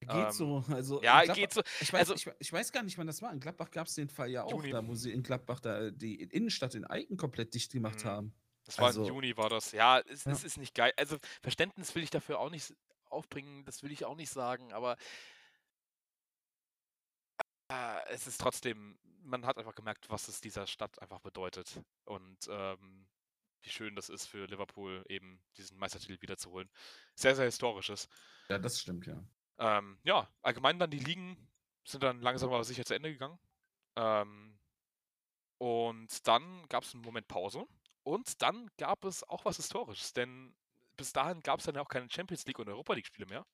Geht 0.00 0.10
Ähm, 0.10 0.30
so. 0.32 0.64
Also 0.68 1.02
Ja, 1.02 1.22
Gladbach- 1.22 1.34
geht 1.34 1.52
so. 1.52 1.62
Ich 1.80 1.92
weiß, 1.92 2.10
also- 2.10 2.14
ich, 2.14 2.34
ich 2.38 2.52
weiß 2.52 2.70
gar 2.72 2.82
nicht, 2.82 2.98
wann 2.98 3.06
das 3.06 3.22
war. 3.22 3.32
In 3.32 3.40
Gladbach 3.40 3.70
gab 3.70 3.86
es 3.86 3.94
den 3.94 4.08
Fall 4.08 4.30
ja 4.30 4.44
auch, 4.44 4.50
Juni. 4.52 4.70
da 4.70 4.86
wo 4.86 4.94
sie 4.94 5.12
in 5.12 5.22
Gladbach 5.22 5.60
da 5.60 5.90
die 5.90 6.16
Innenstadt 6.22 6.74
in 6.74 6.84
Eiken 6.84 7.16
komplett 7.16 7.54
dicht 7.54 7.72
gemacht 7.72 8.04
Mhm. 8.04 8.08
haben. 8.08 8.34
Das 8.64 8.78
war 8.78 8.86
Also- 8.86 9.02
im 9.02 9.08
Juni, 9.08 9.36
war 9.36 9.48
das. 9.48 9.72
Ja, 9.72 10.00
es, 10.00 10.24
Ja. 10.24 10.32
es 10.32 10.44
ist 10.44 10.56
nicht 10.58 10.74
geil. 10.74 10.92
Also 10.96 11.18
Verständnis 11.42 11.94
will 11.94 12.02
ich 12.02 12.10
dafür 12.10 12.38
auch 12.38 12.50
nicht 12.50 12.74
aufbringen, 13.06 13.64
das 13.64 13.82
will 13.82 13.92
ich 13.92 14.04
auch 14.04 14.16
nicht 14.16 14.30
sagen, 14.30 14.72
aber 14.72 14.92
äh, 14.92 14.96
es 18.08 18.26
ist 18.26 18.40
trotzdem, 18.40 18.98
man 19.22 19.46
hat 19.46 19.58
einfach 19.58 19.74
gemerkt, 19.74 20.10
was 20.10 20.28
es 20.28 20.40
dieser 20.40 20.66
Stadt 20.66 21.00
einfach 21.00 21.20
bedeutet 21.20 21.80
und 22.04 22.38
ähm, 22.48 23.06
wie 23.62 23.70
schön 23.70 23.96
das 23.96 24.08
ist 24.08 24.26
für 24.26 24.46
Liverpool 24.46 25.04
eben 25.08 25.42
diesen 25.56 25.78
Meistertitel 25.78 26.20
wiederzuholen. 26.20 26.70
Sehr, 27.14 27.34
sehr 27.34 27.46
historisches. 27.46 28.08
Ja, 28.48 28.58
das 28.58 28.80
stimmt, 28.80 29.06
ja. 29.06 29.22
Ähm, 29.58 29.98
ja, 30.04 30.28
allgemein 30.42 30.78
dann 30.78 30.90
die 30.90 30.98
Ligen 30.98 31.36
sind 31.86 32.02
dann 32.02 32.20
langsam 32.20 32.52
aber 32.52 32.64
sicher 32.64 32.84
zu 32.84 32.94
Ende 32.94 33.12
gegangen. 33.12 33.38
Ähm, 33.96 34.58
und 35.58 36.26
dann 36.26 36.66
gab 36.68 36.84
es 36.84 36.94
einen 36.94 37.02
Moment 37.02 37.28
Pause. 37.28 37.66
Und 38.02 38.42
dann 38.42 38.70
gab 38.76 39.04
es 39.04 39.22
auch 39.24 39.44
was 39.46 39.56
Historisches, 39.56 40.12
denn 40.12 40.54
bis 40.96 41.12
dahin 41.12 41.42
gab 41.42 41.60
es 41.60 41.66
dann 41.66 41.74
ja 41.74 41.80
auch 41.80 41.88
keine 41.88 42.10
Champions 42.10 42.44
League 42.44 42.58
und 42.58 42.68
Europa 42.68 42.92
League-Spiele 42.92 43.26
mehr. 43.26 43.46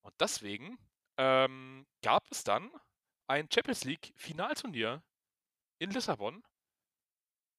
Und 0.00 0.14
deswegen 0.20 0.78
ähm, 1.18 1.86
gab 2.02 2.24
es 2.30 2.44
dann 2.44 2.70
ein 3.26 3.48
Champions 3.52 3.84
League-Finalturnier 3.84 5.02
in 5.78 5.90
Lissabon, 5.90 6.42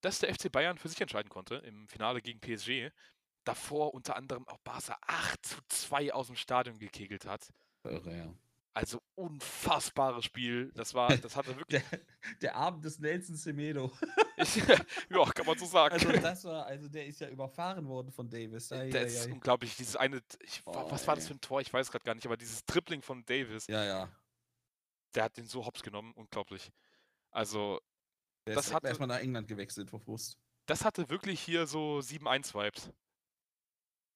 das 0.01 0.19
der 0.19 0.33
FC 0.33 0.51
Bayern 0.51 0.77
für 0.77 0.89
sich 0.89 1.01
entscheiden 1.01 1.29
konnte 1.29 1.55
im 1.55 1.87
Finale 1.87 2.21
gegen 2.21 2.39
PSG. 2.39 2.91
Davor 3.43 3.93
unter 3.93 4.15
anderem 4.15 4.47
auch 4.47 4.57
Barca 4.59 4.97
8 5.07 5.45
zu 5.45 5.57
2 5.69 6.13
aus 6.13 6.27
dem 6.27 6.35
Stadion 6.35 6.79
gekegelt 6.79 7.25
hat. 7.25 7.53
Irre, 7.83 8.17
ja. 8.17 8.33
Also 8.73 9.01
unfassbares 9.15 10.25
Spiel. 10.25 10.71
Das 10.75 10.93
war, 10.93 11.15
das 11.17 11.35
hatte 11.35 11.55
wirklich. 11.57 11.81
Der, 11.89 11.99
der 12.41 12.55
Abend 12.55 12.85
des 12.85 12.99
Nelson 12.99 13.35
Semedo. 13.35 13.91
ja, 15.09 15.25
kann 15.31 15.45
man 15.47 15.57
so 15.57 15.65
sagen. 15.65 15.93
Also 15.93 16.11
das 16.11 16.43
war, 16.43 16.65
also 16.67 16.87
der 16.87 17.07
ist 17.07 17.19
ja 17.21 17.29
überfahren 17.29 17.87
worden 17.87 18.11
von 18.11 18.29
Davis. 18.29 18.71
Ei, 18.71 18.89
der 18.91 19.01
ei, 19.01 19.05
ist 19.05 19.27
ei. 19.27 19.31
unglaublich. 19.31 19.75
Dieses 19.77 19.95
eine, 19.95 20.21
ich, 20.41 20.61
Oh, 20.65 20.91
was 20.91 21.07
war 21.07 21.15
das 21.15 21.27
für 21.27 21.33
ein 21.33 21.41
Tor? 21.41 21.61
Ich 21.61 21.73
weiß 21.73 21.89
gerade 21.89 22.05
gar 22.05 22.13
nicht, 22.13 22.25
aber 22.27 22.37
dieses 22.37 22.63
Tripling 22.65 23.01
von 23.01 23.25
Davis, 23.25 23.65
Ja, 23.67 23.83
ja. 23.83 24.09
Der 25.15 25.23
hat 25.25 25.37
den 25.37 25.45
so 25.47 25.65
hops 25.65 25.83
genommen. 25.83 26.13
Unglaublich. 26.15 26.71
Also, 27.31 27.79
Der 28.45 28.55
Das 28.55 28.67
ist 28.67 28.73
hatte- 28.73 28.87
erstmal 28.87 29.07
nach 29.09 29.19
England 29.19 29.47
gewechselt 29.47 29.89
vor 29.89 29.99
Frust. 29.99 30.37
das 30.67 30.85
hatte 30.85 31.09
wirklich 31.09 31.39
hier 31.41 31.67
so 31.67 31.99
7-1-Vibes. 32.01 32.91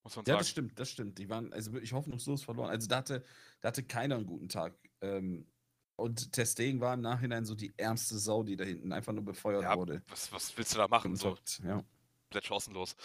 Muss 0.04 0.16
man 0.16 0.26
Ja, 0.26 0.34
sagen. 0.34 0.38
das 0.40 0.50
stimmt, 0.50 0.80
das 0.80 0.90
stimmt. 0.90 1.18
Die 1.20 1.30
waren 1.30 1.54
also 1.54 1.74
wirklich 1.74 1.94
hoffnungslos 1.94 2.44
verloren. 2.44 2.70
Also 2.70 2.88
da 2.88 2.98
hatte, 2.98 3.24
da 3.60 3.68
hatte 3.68 3.84
keiner 3.84 4.16
einen 4.16 4.26
guten 4.26 4.50
Tag. 4.50 4.74
Ähm, 5.02 5.48
und 5.96 6.32
Testegen 6.32 6.80
war 6.82 6.94
im 6.96 7.02
Nachhinein 7.02 7.46
so 7.46 7.54
die 7.54 7.74
ärmste 7.78 8.18
Sau, 8.18 8.42
die 8.44 8.56
da 8.56 8.64
hinten 8.64 8.92
einfach 8.94 9.14
nur 9.14 9.24
befeuert 9.24 9.64
Ja, 9.64 9.76
wurde. 9.78 10.02
Was, 10.08 10.32
was 10.32 10.58
willst 10.58 10.74
du 10.74 10.78
da 10.80 10.88
machen? 10.88 11.16
So 11.16 11.38
ja. 11.64 11.84
komplett 12.24 12.46
chancenlos. 12.46 12.96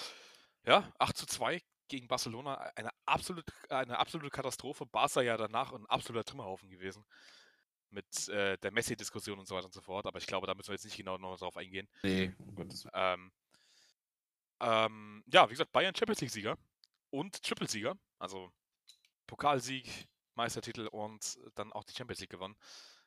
Ja, 0.64 0.90
8 0.98 1.16
zu 1.16 1.26
2 1.26 1.62
gegen 1.88 2.08
Barcelona. 2.08 2.54
Eine 2.76 2.90
absolute, 3.04 3.52
eine 3.68 3.98
absolute 3.98 4.30
Katastrophe. 4.30 4.86
Barca 4.86 5.20
ja 5.20 5.36
danach 5.36 5.72
ein 5.72 5.84
absoluter 5.86 6.24
Trümmerhaufen 6.24 6.70
gewesen. 6.70 7.04
Mit 7.97 8.28
äh, 8.28 8.59
der 8.59 8.73
Messi-Diskussion 8.73 9.39
und 9.39 9.48
so 9.48 9.55
weiter 9.55 9.64
und 9.64 9.73
so 9.73 9.81
fort. 9.81 10.05
Aber 10.05 10.18
ich 10.18 10.27
glaube, 10.27 10.47
da 10.47 10.55
müssen 10.55 10.68
wir 10.68 10.74
jetzt 10.74 10.85
nicht 10.85 10.98
genau 10.98 11.16
noch 11.16 11.39
drauf 11.39 11.56
eingehen. 11.56 11.89
Nee, 12.02 12.31
um 12.47 12.59
Willen. 12.59 12.70
Ähm, 12.93 13.32
ähm, 14.60 15.24
ja, 15.32 15.47
wie 15.47 15.52
gesagt, 15.55 15.73
Bayern 15.73 15.94
Champions 15.94 16.20
League-Sieger 16.20 16.59
und 17.09 17.43
Triple-Sieger. 17.43 17.97
Also 18.18 18.52
Pokalsieg, 19.27 20.06
Meistertitel 20.35 20.89
und 20.89 21.39
dann 21.55 21.73
auch 21.73 21.85
die 21.85 21.94
Champions 21.94 22.20
League 22.20 22.31
gewonnen. 22.31 22.55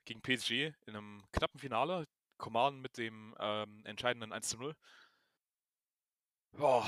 Gegen 0.05 0.23
PSG 0.23 0.73
in 0.87 0.95
einem 0.95 1.23
knappen 1.33 1.59
Finale. 1.59 2.07
Coman 2.39 2.81
mit 2.81 2.97
dem 2.97 3.35
ähm, 3.39 3.85
entscheidenden 3.85 4.33
1 4.33 4.49
zu 4.49 4.57
0. 4.57 4.75
Boah, 6.53 6.87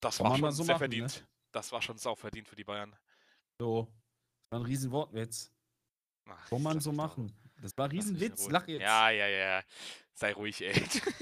das 0.00 0.16
Kann 0.16 0.30
war 0.30 0.38
schon 0.38 0.52
so 0.52 0.62
sehr 0.62 0.74
machen, 0.76 0.90
ne? 0.90 0.96
verdient. 1.08 1.26
Das 1.50 1.70
war 1.70 1.82
schon 1.82 1.98
sau 1.98 2.14
verdient 2.14 2.48
für 2.48 2.56
die 2.56 2.64
Bayern. 2.64 2.96
So. 3.58 3.92
War 4.48 4.60
ein 4.60 4.64
riesen 4.64 4.90
Wortwitz. 4.90 5.52
Ach, 6.26 6.48
Kann 6.48 6.62
man 6.62 6.80
so 6.80 6.92
machen. 6.92 7.32
Das 7.62 7.76
war 7.78 7.90
Riesenwitz. 7.90 8.48
Lach 8.50 8.66
jetzt. 8.68 8.82
Ja, 8.82 9.10
ja, 9.10 9.28
ja. 9.28 9.62
Sei 10.14 10.32
ruhig, 10.32 10.60
ey. 10.62 10.72
Ja. 10.74 10.82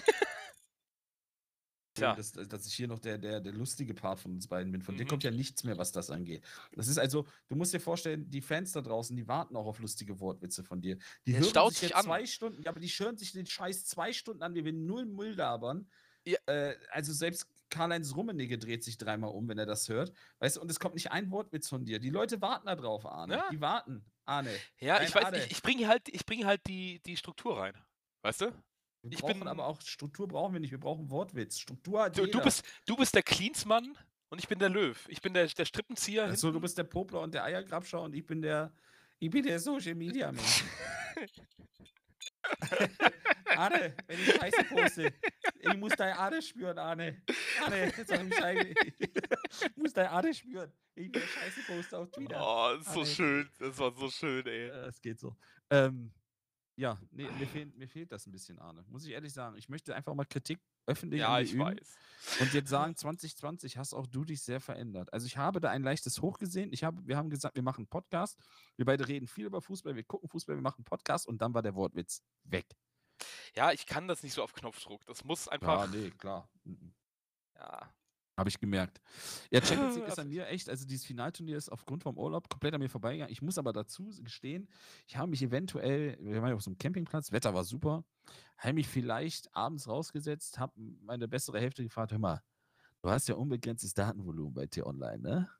Tja. 1.94 2.14
Dass, 2.14 2.32
dass 2.32 2.66
ich 2.66 2.74
hier 2.74 2.86
noch 2.86 3.00
der, 3.00 3.18
der, 3.18 3.40
der 3.40 3.52
lustige 3.52 3.94
Part 3.94 4.20
von 4.20 4.32
uns 4.32 4.46
beiden 4.46 4.70
bin. 4.70 4.80
Von 4.80 4.96
dir 4.96 5.04
Mhm. 5.04 5.08
kommt 5.08 5.24
ja 5.24 5.32
nichts 5.32 5.64
mehr, 5.64 5.76
was 5.76 5.90
das 5.90 6.08
angeht. 6.10 6.44
Das 6.72 6.86
ist 6.86 6.98
also, 6.98 7.26
du 7.48 7.56
musst 7.56 7.74
dir 7.74 7.80
vorstellen, 7.80 8.30
die 8.30 8.40
Fans 8.40 8.70
da 8.72 8.80
draußen, 8.80 9.16
die 9.16 9.26
warten 9.26 9.56
auch 9.56 9.66
auf 9.66 9.80
lustige 9.80 10.20
Wortwitze 10.20 10.62
von 10.62 10.80
dir. 10.80 10.96
Die 11.26 11.32
Der 11.32 11.40
hören 11.40 11.70
sich 11.70 11.78
sich 11.78 11.96
an. 11.96 12.04
zwei 12.04 12.24
Stunden, 12.26 12.62
ja, 12.62 12.70
aber 12.70 12.78
die 12.78 12.86
hören 12.88 13.16
sich 13.18 13.32
den 13.32 13.44
Scheiß 13.44 13.86
zwei 13.86 14.12
Stunden 14.12 14.42
an, 14.44 14.54
wie 14.54 14.64
wir 14.64 14.72
null 14.72 15.04
Müll 15.04 15.34
labern. 15.34 15.90
Ja. 16.24 16.38
Äh, 16.46 16.76
also 16.90 17.12
selbst 17.12 17.48
Karl-Heinz 17.70 18.14
Rummenigge 18.14 18.58
dreht 18.58 18.84
sich 18.84 18.98
dreimal 18.98 19.30
um, 19.30 19.48
wenn 19.48 19.58
er 19.58 19.66
das 19.66 19.88
hört. 19.88 20.12
Weißt 20.40 20.56
du, 20.56 20.60
und 20.60 20.70
es 20.70 20.78
kommt 20.80 20.94
nicht 20.94 21.10
ein 21.12 21.30
Wortwitz 21.30 21.68
von 21.68 21.84
dir. 21.84 21.98
Die 22.00 22.10
Leute 22.10 22.40
warten 22.42 22.66
da 22.66 22.76
drauf, 22.76 23.06
Arne. 23.06 23.34
Ja. 23.36 23.48
Die 23.50 23.60
warten, 23.60 24.04
Arne. 24.26 24.50
Ja, 24.80 25.00
ich 25.02 25.14
weiß, 25.14 25.24
Ade. 25.24 25.38
ich, 25.38 25.50
ich 25.52 25.62
bringe 25.62 25.88
halt, 25.88 26.08
ich 26.08 26.26
bringe 26.26 26.46
halt 26.46 26.60
die, 26.66 27.00
die 27.06 27.16
Struktur 27.16 27.58
rein. 27.58 27.74
Weißt 28.22 28.42
du? 28.42 28.46
Wir 29.02 29.12
Ich 29.12 29.18
brauchen 29.20 29.38
bin- 29.40 29.48
aber 29.48 29.66
auch 29.66 29.80
Struktur 29.80 30.28
brauchen 30.28 30.52
wir 30.52 30.60
nicht. 30.60 30.72
Wir 30.72 30.80
brauchen 30.80 31.08
Wortwitz. 31.10 31.58
Struktur 31.58 32.02
hat 32.02 32.18
Du, 32.18 32.26
jeder. 32.26 32.38
du, 32.38 32.44
bist, 32.44 32.62
du 32.86 32.96
bist 32.96 33.14
der 33.14 33.22
Cleansmann 33.22 33.96
und 34.28 34.38
ich 34.38 34.46
bin 34.48 34.58
der 34.58 34.68
Löw. 34.68 35.02
Ich 35.08 35.22
bin 35.22 35.32
der, 35.32 35.46
der 35.46 35.64
Strippenzieher. 35.64 36.24
Achso, 36.26 36.50
du 36.52 36.60
bist 36.60 36.76
der 36.76 36.84
Popler 36.84 37.20
und 37.22 37.32
der 37.32 37.44
Eiergrabscher 37.44 38.02
und 38.02 38.14
ich 38.14 38.26
bin 38.26 38.42
der, 38.42 38.72
ich 39.18 39.30
bin 39.30 39.42
der 39.44 39.58
Social 39.58 39.94
Media 39.94 40.30
Mensch. 40.32 40.64
Arne, 43.56 43.94
wenn 44.06 44.18
ich 44.18 44.34
Scheiße 44.34 44.64
poste, 44.64 45.12
ich 45.60 45.76
muss 45.76 45.92
deine 45.96 46.16
Arne 46.18 46.40
spüren, 46.40 46.78
Arne. 46.78 47.22
Arne, 47.64 47.92
sag 48.06 48.26
ich 48.26 48.34
Scheiße. 48.34 48.74
Ich 48.98 49.10
muss 49.76 49.92
deine 49.92 50.10
Arne 50.10 50.32
spüren. 50.32 50.72
Ich 50.94 51.10
bin 51.10 51.22
Scheiße 51.22 51.60
poste 51.66 51.98
auf 51.98 52.10
Twitter. 52.10 52.40
Oh, 52.40 52.76
das 52.76 52.86
ist 52.86 52.92
so 52.92 53.00
Arne. 53.00 53.10
schön. 53.10 53.50
Das 53.58 53.78
war 53.78 53.92
so 53.92 54.10
schön, 54.10 54.46
ey. 54.46 54.68
Es 54.88 55.00
geht 55.00 55.18
so. 55.18 55.36
Ähm, 55.70 56.12
ja, 56.80 56.98
nee, 57.10 57.28
mir 57.38 57.46
fehlt, 57.46 57.76
mir 57.76 57.86
fehlt 57.88 58.10
das 58.10 58.26
ein 58.26 58.32
bisschen, 58.32 58.58
Arne. 58.58 58.84
Muss 58.88 59.04
ich 59.04 59.10
ehrlich 59.12 59.32
sagen. 59.32 59.56
Ich 59.56 59.68
möchte 59.68 59.94
einfach 59.94 60.14
mal 60.14 60.24
Kritik 60.24 60.58
öffentlich 60.86 61.20
Ja, 61.20 61.38
ich 61.38 61.52
üben. 61.52 61.64
weiß. 61.64 61.96
Und 62.40 62.54
jetzt 62.54 62.70
sagen, 62.70 62.96
2020 62.96 63.76
hast 63.76 63.92
auch 63.92 64.06
du 64.06 64.24
dich 64.24 64.40
sehr 64.42 64.60
verändert. 64.60 65.12
Also 65.12 65.26
ich 65.26 65.36
habe 65.36 65.60
da 65.60 65.68
ein 65.70 65.82
leichtes 65.82 66.22
Hoch 66.22 66.38
gesehen. 66.38 66.72
Ich 66.72 66.82
habe, 66.82 67.06
wir 67.06 67.16
haben 67.18 67.28
gesagt, 67.28 67.54
wir 67.54 67.62
machen 67.62 67.80
einen 67.80 67.88
Podcast. 67.88 68.38
Wir 68.76 68.86
beide 68.86 69.06
reden 69.06 69.26
viel 69.28 69.44
über 69.44 69.60
Fußball, 69.60 69.94
wir 69.94 70.04
gucken 70.04 70.28
Fußball, 70.30 70.56
wir 70.56 70.62
machen 70.62 70.78
einen 70.78 70.84
Podcast 70.86 71.28
und 71.28 71.42
dann 71.42 71.52
war 71.52 71.60
der 71.62 71.74
Wortwitz 71.74 72.22
weg. 72.44 72.66
Ja, 73.54 73.72
ich 73.72 73.84
kann 73.84 74.08
das 74.08 74.22
nicht 74.22 74.32
so 74.32 74.42
auf 74.42 74.54
Knopfdruck. 74.54 75.04
Das 75.04 75.22
muss 75.24 75.48
einfach. 75.48 75.86
nee, 75.90 76.10
klar. 76.10 76.48
Mhm. 76.64 76.94
Ja. 77.56 77.92
Habe 78.40 78.48
ich 78.48 78.58
gemerkt. 78.58 79.02
Ja, 79.50 79.62
Champions 79.62 79.96
League 79.96 80.08
ist 80.08 80.18
an 80.18 80.28
mir 80.28 80.46
echt, 80.46 80.70
also 80.70 80.86
dieses 80.86 81.04
Finalturnier 81.04 81.58
ist 81.58 81.68
aufgrund 81.68 82.04
vom 82.04 82.16
Urlaub 82.16 82.48
komplett 82.48 82.72
an 82.72 82.80
mir 82.80 82.88
vorbeigegangen. 82.88 83.30
Ich 83.30 83.42
muss 83.42 83.58
aber 83.58 83.74
dazu 83.74 84.08
gestehen, 84.22 84.66
ich 85.06 85.18
habe 85.18 85.28
mich 85.28 85.42
eventuell, 85.42 86.16
wir 86.22 86.40
waren 86.40 86.48
ja 86.48 86.54
auf 86.54 86.62
so 86.62 86.70
einem 86.70 86.78
Campingplatz, 86.78 87.32
Wetter 87.32 87.52
war 87.52 87.64
super, 87.64 88.02
habe 88.56 88.72
mich 88.72 88.88
vielleicht 88.88 89.54
abends 89.54 89.86
rausgesetzt, 89.88 90.58
habe 90.58 90.72
meine 91.02 91.28
bessere 91.28 91.60
Hälfte 91.60 91.82
gefragt, 91.82 92.12
hör 92.12 92.18
mal, 92.18 92.42
du 93.02 93.10
hast 93.10 93.28
ja 93.28 93.34
unbegrenztes 93.34 93.92
Datenvolumen 93.92 94.54
bei 94.54 94.66
T-Online, 94.66 95.18
ne? 95.18 95.50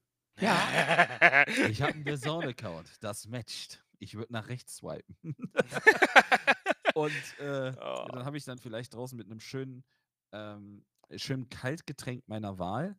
Ja. 0.41 0.57
Ich 1.69 1.83
habe 1.83 1.93
einen 1.93 2.07
The 2.07 2.17
Zone-Account, 2.19 2.93
das 3.01 3.27
matcht. 3.29 3.85
Ich 3.99 4.15
würde 4.15 4.33
nach 4.33 4.49
rechts 4.49 4.77
swipen. 4.77 5.17
Und 6.95 7.13
äh, 7.41 7.75
Oh. 7.79 8.07
dann 8.11 8.25
habe 8.25 8.39
ich 8.39 8.45
dann 8.45 8.57
vielleicht 8.57 8.95
draußen 8.95 9.19
mit 9.19 9.27
einem 9.27 9.41
schönen, 9.41 9.85
ähm, 10.33 10.83
schönen 11.17 11.49
Kaltgetränk 11.49 12.27
meiner 12.29 12.59
Wahl 12.59 12.99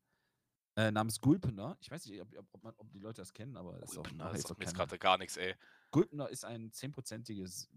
äh, 0.76 0.92
namens 0.92 1.20
Gulpener. 1.20 1.78
Ich 1.82 1.92
weiß 1.92 2.06
nicht, 2.06 2.22
ob, 2.22 2.30
ob, 2.52 2.64
man, 2.64 2.74
ob 2.78 2.92
die 2.92 3.00
Leute 3.00 3.22
das 3.22 3.34
kennen, 3.34 3.58
aber 3.58 3.78
das 3.80 3.92
ist 3.92 3.98
auch 3.98 4.04
Gulpener, 4.04 4.30
das 4.30 4.40
ist 4.40 4.52
auch 4.52 4.60
jetzt 4.60 4.76
gerade 4.76 4.98
gar 4.98 5.18
nichts, 5.18 5.38
ey. 5.38 5.56
Gulpener 5.92 6.30
ist 6.30 6.46
ein 6.46 6.72
10%iges. 6.72 7.70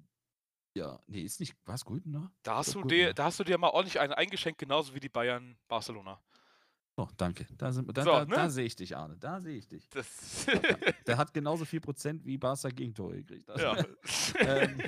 Ja, 0.76 1.00
nee, 1.06 1.22
ist 1.22 1.40
nicht. 1.40 1.54
Was, 1.64 1.84
Gulpener? 1.84 2.32
Da 2.42 2.56
hast, 2.56 2.74
du 2.74 2.80
Gulpener. 2.80 3.06
dir, 3.06 3.14
da 3.14 3.24
hast 3.26 3.40
du 3.40 3.44
dir 3.44 3.58
mal 3.58 3.70
ordentlich 3.70 4.00
einen 4.00 4.12
eingeschenkt, 4.12 4.58
genauso 4.58 4.94
wie 4.94 5.00
die 5.00 5.08
Bayern 5.08 5.56
Barcelona. 5.68 6.20
Oh, 6.96 7.08
danke. 7.16 7.46
Da, 7.56 7.72
sind, 7.72 7.96
da, 7.96 8.04
So, 8.04 8.10
da, 8.10 8.24
ne? 8.24 8.34
da 8.34 8.48
sehe 8.48 8.66
ich 8.66 8.76
dich, 8.76 8.96
Arne. 8.96 9.16
Da 9.18 9.40
sehe 9.40 9.56
ich 9.56 9.66
dich. 9.66 9.88
Der 11.06 11.16
hat 11.18 11.34
genauso 11.34 11.64
viel 11.64 11.80
Prozent 11.80 12.24
wie 12.24 12.38
Barca 12.38 12.68
Gegentore 12.68 13.16
gekriegt. 13.16 13.50
Also, 13.50 13.64
ja. 13.64 13.84
ähm, 14.38 14.80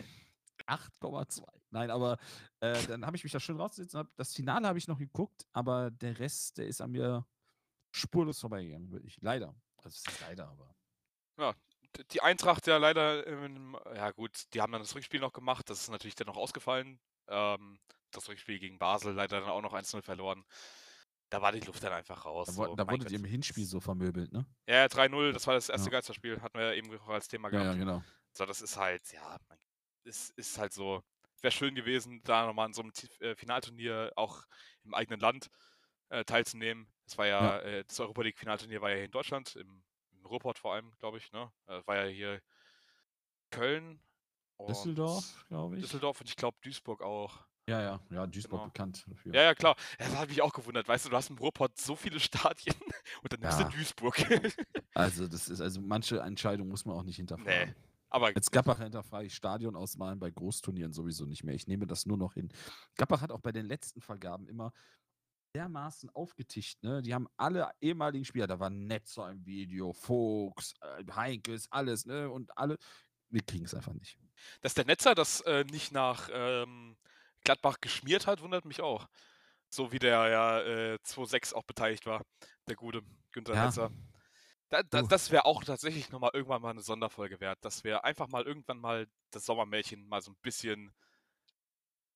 8,2. 0.67 1.43
Nein, 1.71 1.91
aber 1.91 2.19
äh, 2.61 2.83
dann 2.87 3.05
habe 3.07 3.17
ich 3.17 3.25
mich 3.25 3.33
da 3.33 3.41
schön 3.41 3.57
rausgesetzt. 3.57 3.95
und 3.95 4.01
Hab, 4.01 4.17
das 4.17 4.35
Finale 4.35 4.67
habe 4.69 4.79
ich 4.79 4.89
noch 4.89 4.99
geguckt, 4.99 5.47
aber 5.53 5.91
der 5.91 6.19
Rest, 6.19 6.59
der 6.59 6.67
ist 6.67 6.81
an 6.81 6.91
mir 6.93 7.27
spurlos 7.95 8.41
vorbeigegangen, 8.41 8.91
wirklich. 8.91 9.19
Leider. 9.21 9.55
Also, 9.79 9.89
es 9.89 10.07
ist 10.13 10.21
leider, 10.21 10.49
aber. 10.49 10.75
D- 11.97 12.05
die 12.11 12.21
Eintracht 12.21 12.67
ja 12.67 12.77
leider, 12.79 13.27
ähm, 13.27 13.77
ja 13.95 14.11
gut, 14.11 14.53
die 14.53 14.61
haben 14.61 14.73
dann 14.73 14.83
das 14.83 14.95
Rückspiel 14.95 15.21
noch 15.21 15.33
gemacht, 15.33 15.71
das 15.71 15.81
ist 15.83 15.91
natürlich 15.91 16.15
dann 16.15 16.27
noch 16.27 16.37
ausgefallen. 16.37 16.99
Ähm, 17.29 17.79
das 18.11 18.29
Rückspiel 18.29 18.59
gegen 18.59 18.79
Basel 18.79 19.15
leider 19.15 19.41
dann 19.41 19.49
auch 19.51 19.63
noch 19.63 19.73
1-0 19.75 20.03
verloren. 20.03 20.45
Da 21.31 21.43
war 21.43 21.53
die 21.53 21.61
Luft 21.61 21.83
dann 21.83 21.93
einfach 21.93 22.25
raus. 22.25 22.47
Da, 22.47 22.53
so, 22.53 22.75
da 22.77 22.85
mein 22.85 22.95
wurdet 23.01 23.11
ihr 23.11 23.19
im 23.19 23.25
Hinspiel 23.25 23.65
so 23.67 23.81
vermöbelt, 23.81 24.33
ne? 24.33 24.47
Ja, 24.69 24.77
ja, 24.77 24.87
3-0, 24.87 25.33
das 25.33 25.47
war 25.47 25.55
das 25.55 25.69
erste 25.69 25.87
Ja. 25.89 25.93
Geisterspiel, 25.93 26.41
hatten 26.41 26.59
wir 26.59 26.67
ja 26.67 26.73
eben 26.75 26.97
auch 27.01 27.09
als 27.09 27.29
Thema 27.29 27.49
Ja, 27.49 27.63
gehabt. 27.63 27.79
ja, 27.79 27.85
genau. 27.85 28.03
So, 28.37 28.47
das 28.47 28.63
ist 28.63 28.77
halt, 28.77 29.13
ja, 29.13 29.37
man, 29.49 29.59
es 30.07 30.31
ist 30.31 30.59
halt 30.59 30.73
so, 30.73 31.03
wäre 31.43 31.53
schön 31.53 31.75
gewesen, 31.75 32.21
da 32.25 32.47
nochmal 32.47 32.67
an 32.67 32.73
so 32.73 32.83
einem 32.83 32.93
äh, 33.21 33.35
Finalturnier 33.37 34.13
auch 34.17 34.45
im 34.85 34.95
eigenen 34.95 35.21
Land 35.21 35.49
äh, 36.09 36.25
teilzunehmen. 36.25 36.89
Es 37.07 37.19
war 37.19 37.27
ja, 37.27 37.57
Ja. 37.57 37.61
äh, 37.61 37.85
das 37.85 38.01
Europa 38.01 38.23
League 38.23 38.39
Finalturnier 38.39 38.81
war 38.81 38.91
ja 38.91 38.97
hier 38.97 39.05
in 39.07 39.11
Deutschland, 39.11 39.57
im, 39.57 39.83
im 40.13 40.27
Ruhrpott 40.27 40.59
vor 40.59 40.75
allem, 40.75 40.93
glaube 40.99 41.19
ich, 41.19 41.31
ne? 41.33 41.53
Äh, 41.67 41.81
war 41.87 41.97
ja 41.97 42.07
hier 42.07 42.41
Köln. 43.51 44.01
und 44.57 44.71
Düsseldorf, 44.71 45.45
glaube 45.49 45.77
ich. 45.77 45.83
Düsseldorf 45.83 46.21
und 46.21 46.29
ich 46.29 46.37
glaube 46.37 46.57
Duisburg 46.63 47.03
auch. 47.03 47.45
Ja, 47.69 47.81
ja, 47.83 48.01
ja, 48.11 48.27
Duisburg 48.27 48.61
Genau. 48.61 48.73
bekannt 48.73 49.05
dafür. 49.09 49.35
Ja, 49.35 49.43
ja, 49.43 49.55
klar. 49.55 49.77
Das 49.99 50.15
hat 50.17 50.29
mich 50.29 50.41
auch 50.41 50.53
gewundert. 50.53 50.87
Weißt 50.87 51.05
du, 51.07 51.11
du 51.11 51.17
hast 51.17 51.31
im 51.31 51.39
Ruhrpott 51.39 51.77
so 51.79 51.97
viele 51.97 52.21
Stadien 52.21 52.77
und 53.23 53.33
dann 53.33 53.41
nimmst 53.41 53.59
Ja. 53.59 53.65
du 53.69 53.77
Duisburg. 53.77 54.17
Also, 54.95 55.27
das 55.27 55.49
ist, 55.49 55.61
also 55.61 55.81
manche 55.81 56.21
Entscheidungen 56.21 56.71
muss 56.71 56.85
man 56.85 56.97
auch 56.97 57.03
nicht 57.03 57.17
hinterfragen. 57.17 57.75
Aber 58.09 58.33
Als 58.35 58.51
Gappach 58.51 58.79
hinterfrage 58.79 59.27
ich 59.27 59.35
Stadion 59.35 59.77
ausmalen 59.77 60.19
bei 60.19 60.31
Großturnieren 60.31 60.93
sowieso 60.93 61.27
nicht 61.27 61.43
mehr. 61.45 61.55
Ich 61.55 61.67
nehme 61.67 61.87
das 61.87 62.07
nur 62.07 62.17
noch 62.17 62.35
hin. 62.35 62.49
Gappach 62.97 63.21
hat 63.21 63.33
auch 63.33 63.41
bei 63.41 63.53
den 63.53 63.67
letzten 63.67 64.01
Vergaben 64.01 64.47
immer 64.49 64.73
dermaßen 65.55 66.11
aufgetischt. 66.11 66.83
Ne? 66.83 67.03
Die 67.03 67.15
haben 67.15 67.27
alle 67.37 67.71
ehemaligen 67.81 68.25
Spieler, 68.25 68.47
da 68.47 68.61
war 68.61 68.71
Netzer 68.71 69.31
im 69.31 69.45
Video, 69.45 69.93
Fuchs, 69.93 70.75
äh, 70.81 71.05
Heinkes, 71.13 71.67
alles, 71.71 72.05
ne? 72.07 72.31
Und 72.31 72.57
alle. 72.59 72.77
Wir 73.31 73.43
kriegen 73.43 73.65
es 73.65 73.75
einfach 73.75 73.95
nicht. 73.95 74.19
dass 74.61 74.75
der 74.75 74.85
Netzer 74.85 75.15
das 75.15 75.41
äh, 75.43 75.65
nicht 75.65 75.93
nach 75.93 76.29
ähm, 76.33 76.97
Gladbach 77.45 77.79
geschmiert 77.81 78.27
hat, 78.27 78.41
wundert 78.41 78.65
mich 78.67 78.83
auch. 78.83 79.09
So 79.69 79.91
wie 79.93 79.99
der 79.99 80.29
ja 80.29 80.61
äh, 80.61 80.99
2-6 81.05 81.55
auch 81.55 81.65
beteiligt 81.65 82.07
war, 82.07 82.23
der 82.69 82.77
gute 82.77 83.03
Günther 83.33 83.55
Ja. 83.55 83.65
Netzer. 83.65 83.91
Da, 84.69 84.83
da, 84.83 85.03
das 85.03 85.31
wäre 85.31 85.45
auch 85.45 85.63
tatsächlich 85.63 86.11
nochmal 86.11 86.31
irgendwann 86.35 86.61
mal 86.63 86.71
eine 86.71 86.81
Sonderfolge 86.83 87.39
wert, 87.41 87.65
dass 87.65 87.85
wir 87.85 88.05
einfach 88.05 88.29
mal 88.29 88.43
irgendwann 88.45 88.79
mal 88.79 89.07
das 89.31 89.47
Sommermärchen 89.47 90.07
mal 90.09 90.21
so 90.23 90.33
ein 90.33 90.37
bisschen. 90.43 90.93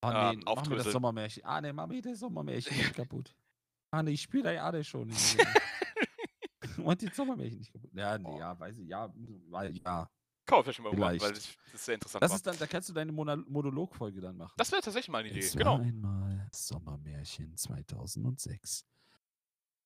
Oh, 0.03 0.09
nee, 0.09 0.15
Ähm, 0.15 0.17
mach 0.17 0.31
mir 0.33 0.39
das 0.45 0.47
aufdröseln. 0.47 0.93
Sommermärchen. 0.93 1.45
Ah, 1.45 1.61
ne, 1.61 1.73
mach 1.73 1.87
mir 1.87 2.03
das 2.03 2.19
Sommermärchen 2.19 2.77
nicht 2.77 2.95
kaputt. 2.97 3.35
Ah, 3.93 4.03
ne, 4.03 4.11
ich 4.11 4.23
spiele 4.23 4.45
da 4.45 4.53
ja 4.53 4.65
alle 4.65 4.83
schon. 4.83 5.11
Und 6.79 7.03
die 7.03 7.09
Sommermärchen 7.09 7.59
nicht 7.59 7.73
kaputt. 7.73 7.91
Ja, 7.95 8.19
nee, 8.19 8.25
Oh. 8.29 8.39
ja, 8.39 8.59
weiß 8.59 8.79
ich, 8.79 8.89
ja, 8.89 9.13
weil, 9.49 9.77
ja. 9.77 10.11
Kann 10.47 10.57
man 10.59 10.65
vielleicht 10.65 10.81
mal 10.81 10.87
irgendwann, 10.89 11.11
weil 11.11 11.19
Vielleicht. 11.21 11.37
das, 11.37 11.57
das 11.73 11.85
sehr 11.85 11.95
interessant 11.95 12.23
Das 12.25 12.31
war. 12.31 12.37
ist 12.37 12.47
dann, 12.47 12.59
da 12.59 12.67
kannst 12.67 12.89
du 12.89 12.93
deine 12.93 13.13
Monologfolge 13.13 14.21
dann 14.21 14.37
machen. 14.37 14.55
Das 14.57 14.73
wäre 14.73 14.83
tatsächlich 14.83 15.11
mal 15.11 15.19
eine 15.19 15.29
Idee. 15.29 15.41
Es 15.41 15.55
Genau. 15.55 15.77
einmal 15.77 16.49
Sommermärchen 16.53 17.57
2006. 17.57 18.85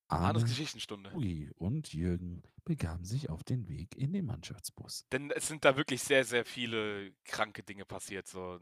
Arnes 0.09 0.43
Arne, 0.43 0.44
Geschichtenstunde. 0.44 1.12
Ui 1.14 1.51
und 1.56 1.93
Jürgen 1.93 2.43
begaben 2.64 3.05
sich 3.05 3.31
auf 3.31 3.43
den 3.44 3.68
Weg 3.68 3.97
in 3.97 4.12
den 4.12 4.26
Mannschaftsbus. 4.26 5.06
Denn 5.12 5.31
es 5.31 5.48
sind 5.48 5.64
da 5.64 5.76
wirklich 5.76 6.02
sehr, 6.02 6.24
sehr 6.24 6.44
viele 6.44 7.12
kranke 7.24 7.62
Dinge 7.62 7.85
passiert, 7.85 8.26
so, 8.26 8.59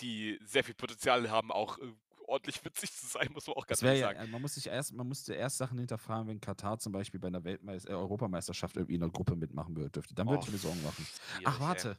die 0.00 0.38
sehr 0.44 0.64
viel 0.64 0.74
Potenzial 0.74 1.30
haben, 1.30 1.50
auch 1.50 1.78
äh, 1.78 1.92
ordentlich 2.26 2.64
witzig 2.64 2.92
zu 2.92 3.06
sein, 3.06 3.28
muss 3.32 3.46
man 3.46 3.56
auch 3.56 3.66
ganz 3.66 3.82
ehrlich 3.82 4.00
ja, 4.00 4.08
sagen. 4.08 4.20
äh, 4.20 4.26
man 4.26 4.42
muss 4.42 4.54
sich 4.54 4.66
erst, 4.66 4.92
man 4.92 5.06
musste 5.06 5.34
erst 5.34 5.58
Sachen 5.58 5.78
hinterfragen, 5.78 6.28
wenn 6.28 6.40
Katar 6.40 6.78
zum 6.78 6.92
Beispiel 6.92 7.20
bei 7.20 7.28
einer 7.28 7.44
Weltmeister, 7.44 7.90
äh, 7.90 7.94
Europameisterschaft 7.94 8.76
irgendwie 8.76 8.96
in 8.96 9.02
einer 9.02 9.12
Gruppe 9.12 9.36
mitmachen 9.36 9.76
würde, 9.76 9.90
dürfte. 9.90 10.14
Dann 10.14 10.28
würde 10.28 10.42
ich 10.42 10.48
Oh, 10.48 10.52
mir 10.52 10.58
Sorgen 10.58 10.82
machen. 10.82 11.06
Ach, 11.44 11.54
ey. 11.54 11.60
warte. 11.60 11.98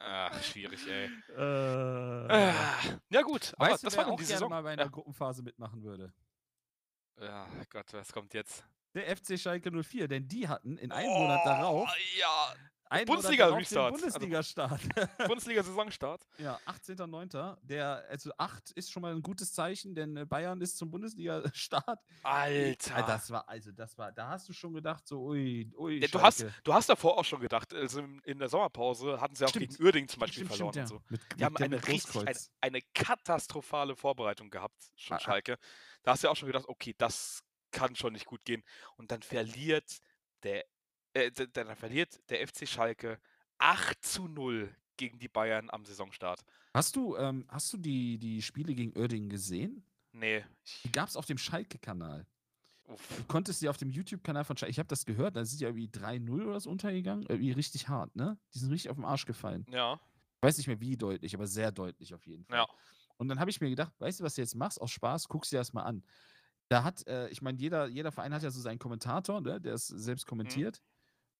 Ach, 0.00 0.42
schwierig, 0.42 0.86
ey. 0.86 1.06
äh, 1.36 2.28
Ah, 2.30 3.00
ja 3.10 3.22
gut, 3.22 3.54
aber 3.56 3.72
weißt 3.72 3.82
du, 3.82 3.86
das 3.86 3.96
war 3.96 4.04
dann 4.04 4.12
auch 4.12 4.20
die 4.20 4.24
gerne 4.24 4.34
Saison. 4.34 4.50
mal 4.50 4.62
bei 4.62 4.70
einer 4.72 4.82
Ja. 4.84 4.88
Gruppenphase 4.88 5.42
mitmachen 5.42 5.82
würde? 5.82 6.12
Ja, 7.20 7.46
Gott, 7.70 7.92
was 7.92 8.12
kommt 8.12 8.34
jetzt? 8.34 8.64
Der 8.94 9.14
FC 9.16 9.38
Schalke 9.38 9.70
04, 9.70 10.08
denn 10.08 10.26
die 10.26 10.48
hatten 10.48 10.76
in 10.78 10.90
einem 10.90 11.10
Monat 11.10 11.40
darauf 11.44 11.88
Oh, 11.88 12.18
Ja, 12.18 12.54
einen 12.90 13.04
Bundesliga-Restart. 13.04 13.90
Monat 13.92 14.04
Also- 14.04 14.18
darauf 14.18 14.80
den 14.80 14.88
Bundesliga-Start. 14.88 15.18
Bundesliga-Saisonstart. 15.28 16.26
Ja, 16.38 16.58
18.09. 16.66 17.58
Der, 17.62 18.02
also 18.08 18.30
8 18.38 18.70
ist 18.72 18.90
schon 18.90 19.02
mal 19.02 19.14
ein 19.14 19.20
gutes 19.22 19.52
Zeichen, 19.52 19.94
denn 19.94 20.16
äh, 20.16 20.24
Bayern 20.24 20.58
ist 20.62 20.78
zum 20.78 20.90
Bundesliga-Start. 20.90 22.00
Alter. 22.22 22.96
Ah, 22.96 23.02
Das 23.02 23.30
war, 23.30 23.46
also 23.46 23.72
das 23.72 23.96
war, 23.98 24.10
da 24.10 24.28
hast 24.30 24.48
du 24.48 24.54
schon 24.54 24.72
gedacht, 24.72 25.06
so, 25.06 25.20
ui, 25.22 25.70
ui. 25.76 26.00
ja, 26.00 26.08
du, 26.08 26.20
hast, 26.22 26.46
du 26.64 26.72
hast 26.72 26.88
davor 26.88 27.18
auch 27.18 27.24
schon 27.26 27.40
gedacht, 27.40 27.74
also 27.74 28.02
in 28.24 28.38
der 28.38 28.48
Sommerpause 28.48 29.20
hatten 29.20 29.34
sie 29.34 29.44
auch 29.44 29.50
Stimmt. 29.50 29.68
gegen 29.68 29.84
Uerdingen 29.84 30.08
zum 30.08 30.20
Beispiel 30.20 30.46
Stimmt, 30.46 30.56
verloren 30.56 30.72
stimmt, 30.86 30.90
und 30.92 30.98
ja. 31.02 31.06
so. 31.06 31.12
Mit, 31.12 31.20
Die 31.32 31.34
mit 31.36 31.44
haben 31.44 31.56
eine 31.58 31.86
richtig, 31.86 32.16
eine, 32.26 32.38
eine 32.62 32.80
katastrophale 32.94 33.96
Vorbereitung 33.96 34.48
gehabt, 34.48 34.82
schon 34.96 35.14
Ah, 35.16 35.20
ah. 35.20 35.22
Schalke. 35.22 35.58
Da 36.02 36.12
hast 36.12 36.22
du 36.22 36.28
ja 36.28 36.32
auch 36.32 36.36
schon 36.36 36.46
gedacht, 36.48 36.68
okay, 36.68 36.94
das 36.96 37.42
kann 37.70 37.94
schon 37.96 38.12
nicht 38.12 38.26
gut 38.26 38.44
gehen. 38.44 38.62
Und 38.96 39.10
dann 39.10 39.22
verliert 39.22 40.00
der, 40.42 40.64
äh, 41.12 41.30
dann 41.30 41.74
verliert 41.76 42.18
der 42.30 42.46
FC 42.46 42.66
Schalke 42.66 43.20
8 43.58 44.04
zu 44.04 44.28
0 44.28 44.74
gegen 44.96 45.18
die 45.18 45.28
Bayern 45.28 45.70
am 45.70 45.84
Saisonstart. 45.84 46.44
Hast 46.74 46.96
du, 46.96 47.16
ähm, 47.16 47.46
hast 47.48 47.72
du 47.72 47.76
die, 47.76 48.18
die 48.18 48.42
Spiele 48.42 48.74
gegen 48.74 48.96
Oerdingen 48.98 49.28
gesehen? 49.28 49.84
Nee. 50.12 50.44
Die 50.84 50.92
gab 50.92 51.08
es 51.08 51.16
auf 51.16 51.26
dem 51.26 51.38
Schalke-Kanal. 51.38 52.26
Du 52.86 53.24
konntest 53.26 53.60
die 53.60 53.68
auf 53.68 53.76
dem 53.76 53.90
YouTube-Kanal 53.90 54.44
von 54.44 54.56
Schalke, 54.56 54.70
ich 54.70 54.78
habe 54.78 54.88
das 54.88 55.04
gehört, 55.04 55.36
da 55.36 55.44
sind 55.44 55.60
ja 55.60 55.68
irgendwie 55.68 55.88
3-0 55.88 56.46
oder 56.46 56.58
so 56.58 56.70
untergegangen. 56.70 57.26
Irgendwie 57.28 57.52
richtig 57.52 57.88
hart, 57.88 58.16
ne? 58.16 58.38
Die 58.54 58.58
sind 58.58 58.70
richtig 58.70 58.90
auf 58.90 58.96
den 58.96 59.04
Arsch 59.04 59.26
gefallen. 59.26 59.66
Ja, 59.70 60.00
Ich 60.36 60.42
weiß 60.42 60.56
nicht 60.56 60.68
mehr 60.68 60.80
wie 60.80 60.96
deutlich, 60.96 61.34
aber 61.34 61.46
sehr 61.46 61.70
deutlich 61.70 62.14
auf 62.14 62.26
jeden 62.26 62.44
Fall. 62.46 62.58
ja. 62.58 62.66
Und 63.18 63.28
dann 63.28 63.40
habe 63.40 63.50
ich 63.50 63.60
mir 63.60 63.70
gedacht, 63.70 63.92
weißt 63.98 64.20
du, 64.20 64.24
was 64.24 64.34
du 64.36 64.40
jetzt 64.40 64.54
machst? 64.54 64.80
Aus 64.80 64.90
Spaß, 64.92 65.28
guckst 65.28 65.52
dir 65.52 65.58
das 65.58 65.72
mal 65.72 65.82
an. 65.82 66.04
Da 66.68 66.84
hat, 66.84 67.06
äh, 67.06 67.28
ich 67.28 67.42
meine, 67.42 67.58
jeder, 67.58 67.86
jeder 67.88 68.12
Verein 68.12 68.34
hat 68.34 68.42
ja 68.42 68.50
so 68.50 68.60
seinen 68.60 68.78
Kommentator, 68.78 69.40
ne, 69.40 69.60
der 69.60 69.74
es 69.74 69.86
selbst 69.88 70.26
Mhm. 70.26 70.28
kommentiert. 70.28 70.82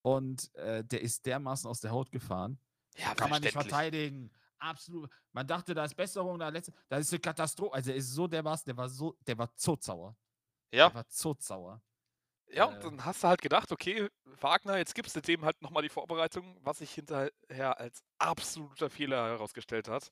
Und 0.02 0.54
äh, 0.54 0.84
der 0.84 1.02
ist 1.02 1.26
dermaßen 1.26 1.68
aus 1.68 1.80
der 1.80 1.90
Haut 1.90 2.10
gefahren. 2.12 2.58
Ja, 2.96 3.14
Kann 3.14 3.30
man 3.30 3.42
nicht 3.42 3.52
verteidigen. 3.52 4.30
Absolut. 4.58 5.10
Man 5.32 5.46
dachte, 5.46 5.74
da 5.74 5.84
ist 5.84 5.94
Besserung, 5.94 6.38
da 6.38 6.48
letzte, 6.48 6.72
das 6.88 7.00
ist 7.00 7.12
eine 7.12 7.20
Katastrophe. 7.20 7.74
Also 7.74 7.90
er 7.90 7.96
ist 7.96 8.12
so 8.12 8.26
dermaßen, 8.26 8.64
der 8.66 8.76
war 8.76 8.88
so, 8.88 9.16
der 9.26 9.38
war 9.38 9.54
zotzauer. 9.54 10.16
Ja, 10.72 10.88
Der 10.88 10.94
war 10.94 11.08
zotzauer. 11.08 11.82
ja, 12.50 12.64
und 12.64 12.76
äh, 12.76 12.80
dann 12.80 13.04
hast 13.04 13.22
du 13.22 13.28
halt 13.28 13.40
gedacht, 13.42 13.70
okay, 13.72 14.08
Wagner, 14.24 14.78
jetzt 14.78 14.94
gibst 14.94 15.14
du 15.14 15.20
dem 15.20 15.44
halt 15.44 15.60
nochmal 15.62 15.82
die 15.82 15.88
Vorbereitung, 15.88 16.58
was 16.62 16.78
sich 16.78 16.92
hinterher 16.92 17.78
als 17.78 18.02
absoluter 18.18 18.90
Fehler 18.90 19.28
herausgestellt 19.28 19.88
hat. 19.88 20.10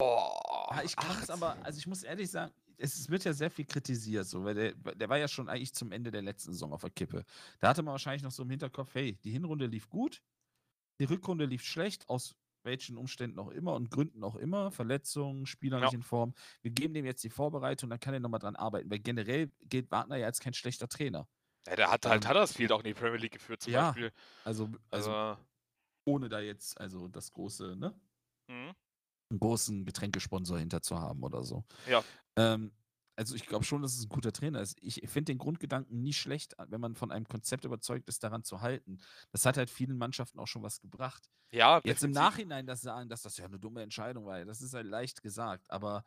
Boah. 0.00 0.40
Ja, 0.70 0.82
ich 0.82 0.98
kann 0.98 1.18
es 1.18 1.28
8. 1.28 1.30
aber, 1.30 1.64
also 1.64 1.78
ich 1.78 1.86
muss 1.86 2.02
ehrlich 2.02 2.30
sagen, 2.30 2.52
es 2.78 2.96
es 2.96 3.10
wird 3.10 3.24
ja 3.24 3.32
sehr 3.32 3.50
viel 3.50 3.66
kritisiert, 3.66 4.26
so, 4.26 4.44
weil 4.44 4.54
der, 4.54 4.74
der 4.94 5.08
war 5.08 5.18
ja 5.18 5.28
schon 5.28 5.48
eigentlich 5.48 5.74
zum 5.74 5.92
Ende 5.92 6.10
der 6.10 6.22
letzten 6.22 6.52
Saison 6.52 6.72
auf 6.72 6.80
der 6.82 6.90
Kippe. 6.90 7.24
Da 7.60 7.68
hatte 7.68 7.82
man 7.82 7.92
wahrscheinlich 7.92 8.22
noch 8.22 8.30
so 8.30 8.42
im 8.44 8.50
Hinterkopf, 8.50 8.94
hey, 8.94 9.18
die 9.24 9.30
Hinrunde 9.32 9.66
lief 9.66 9.88
gut, 9.90 10.22
die 11.00 11.04
Rückrunde 11.04 11.46
lief 11.46 11.64
schlecht, 11.64 12.08
aus 12.08 12.36
welchen 12.64 12.96
Umständen 12.98 13.38
auch 13.40 13.50
immer 13.50 13.74
und 13.74 13.90
Gründen 13.90 14.24
auch 14.24 14.36
immer, 14.36 14.70
Verletzungen, 14.72 15.46
Spieler 15.46 15.80
Ja. 15.80 15.82
nicht 15.82 15.94
in 15.94 16.02
Form. 16.02 16.34
Wir 16.62 16.72
geben 16.72 16.94
dem 16.94 17.06
jetzt 17.06 17.24
die 17.24 17.30
Vorbereitung, 17.30 17.90
dann 17.90 18.00
kann 18.00 18.14
er 18.14 18.20
nochmal 18.20 18.40
dran 18.40 18.56
arbeiten, 18.56 18.90
weil 18.90 19.00
generell 19.00 19.52
gilt 19.62 19.90
Wagner 19.90 20.16
ja 20.16 20.26
als 20.26 20.40
kein 20.40 20.54
schlechter 20.54 20.88
Trainer. 20.88 21.28
Ja, 21.66 21.76
der 21.76 21.90
hat 21.90 22.06
halt 22.06 22.26
Ähm, 22.26 22.28
Huddersfield 22.28 22.72
auch 22.72 22.78
in 22.80 22.84
die 22.86 22.94
Premier 22.94 23.18
League 23.18 23.32
geführt, 23.32 23.62
zum 23.62 23.72
ja, 23.72 23.74
Beispiel. 23.74 24.12
Also, 24.44 24.70
also 24.90 25.12
Also, 25.12 25.46
ohne 26.06 26.28
da 26.28 26.40
jetzt, 26.40 26.80
also 26.80 27.08
das 27.08 27.32
große, 27.32 27.76
ne? 27.76 28.00
mhm. 28.48 28.72
Einen 29.30 29.40
großen 29.40 29.84
Getränkesponsor 29.84 30.58
hinter 30.58 30.82
zu 30.82 30.98
haben 30.98 31.22
oder 31.22 31.42
so. 31.42 31.64
Ja. 31.88 32.02
Ähm, 32.36 32.72
also 33.16 33.34
ich 33.34 33.44
glaube 33.44 33.64
schon, 33.64 33.82
dass 33.82 33.94
es 33.96 34.04
ein 34.04 34.08
guter 34.08 34.32
Trainer 34.32 34.60
ist. 34.60 34.78
Ich 34.80 35.02
finde 35.06 35.32
den 35.32 35.38
Grundgedanken 35.38 36.00
nie 36.00 36.14
schlecht, 36.14 36.54
wenn 36.68 36.80
man 36.80 36.94
von 36.94 37.12
einem 37.12 37.28
Konzept 37.28 37.66
überzeugt 37.66 38.08
ist, 38.08 38.24
daran 38.24 38.44
zu 38.44 38.62
halten. 38.62 38.98
Das 39.30 39.44
hat 39.44 39.58
halt 39.58 39.68
vielen 39.68 39.98
Mannschaften 39.98 40.38
auch 40.38 40.46
schon 40.46 40.62
was 40.62 40.80
gebracht. 40.80 41.28
ja, 41.52 41.80
Jetzt 41.84 42.02
im. 42.02 42.12
Nachhinein 42.12 42.66
das 42.66 42.80
sagen, 42.80 43.10
dass 43.10 43.22
das 43.22 43.36
ja 43.36 43.44
eine 43.44 43.58
dumme 43.58 43.82
Entscheidung 43.82 44.24
war, 44.24 44.42
das 44.46 44.62
ist 44.62 44.72
halt 44.72 44.86
leicht 44.86 45.22
gesagt. 45.22 45.70
Aber 45.70 46.02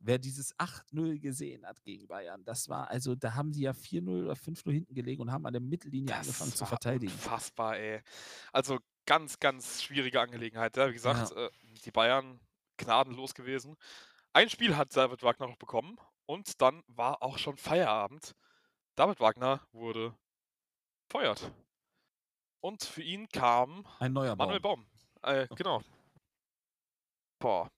wer 0.00 0.18
dieses 0.18 0.56
8-0 0.58 1.20
gesehen 1.20 1.64
hat 1.64 1.82
gegen 1.84 2.08
Bayern, 2.08 2.44
das 2.44 2.68
war, 2.68 2.90
also 2.90 3.14
da 3.14 3.34
haben 3.34 3.52
sie 3.52 3.62
ja 3.62 3.72
4-0 3.72 4.24
oder 4.24 4.34
5-0 4.34 4.72
hinten 4.72 4.94
gelegen 4.94 5.22
und 5.22 5.30
haben 5.30 5.46
an 5.46 5.52
der 5.52 5.62
Mittellinie 5.62 6.08
Das 6.08 6.18
angefangen 6.18 6.52
zu 6.52 6.66
verteidigen. 6.66 7.12
Unfassbar, 7.12 7.76
ey. 7.78 8.02
Also 8.52 8.80
ganz, 9.06 9.38
ganz 9.38 9.82
schwierige 9.82 10.20
Angelegenheit. 10.20 10.76
Ja, 10.76 10.88
wie 10.88 10.94
gesagt, 10.94 11.32
äh, 11.32 11.48
die 11.84 11.92
Bayern 11.92 12.40
gnadenlos 12.76 13.34
gewesen. 13.34 13.76
Ein 14.32 14.50
Spiel 14.50 14.76
hat 14.76 14.96
David 14.96 15.22
Wagner 15.22 15.48
noch 15.48 15.56
bekommen 15.56 15.98
und 16.26 16.60
dann 16.60 16.82
war 16.88 17.22
auch 17.22 17.38
schon 17.38 17.56
Feierabend. 17.56 18.34
David 18.96 19.20
Wagner 19.20 19.66
wurde 19.72 20.14
feuert. 21.10 21.52
Und 22.60 22.82
für 22.84 23.02
ihn 23.02 23.28
kam 23.28 23.86
Ein 23.98 24.12
neuer 24.12 24.36
Manuel 24.36 24.60
Baum, 24.60 24.86
Baum. 25.22 25.32
Äh, 25.34 25.46
genau. 25.54 25.82
Boah. 27.38 27.70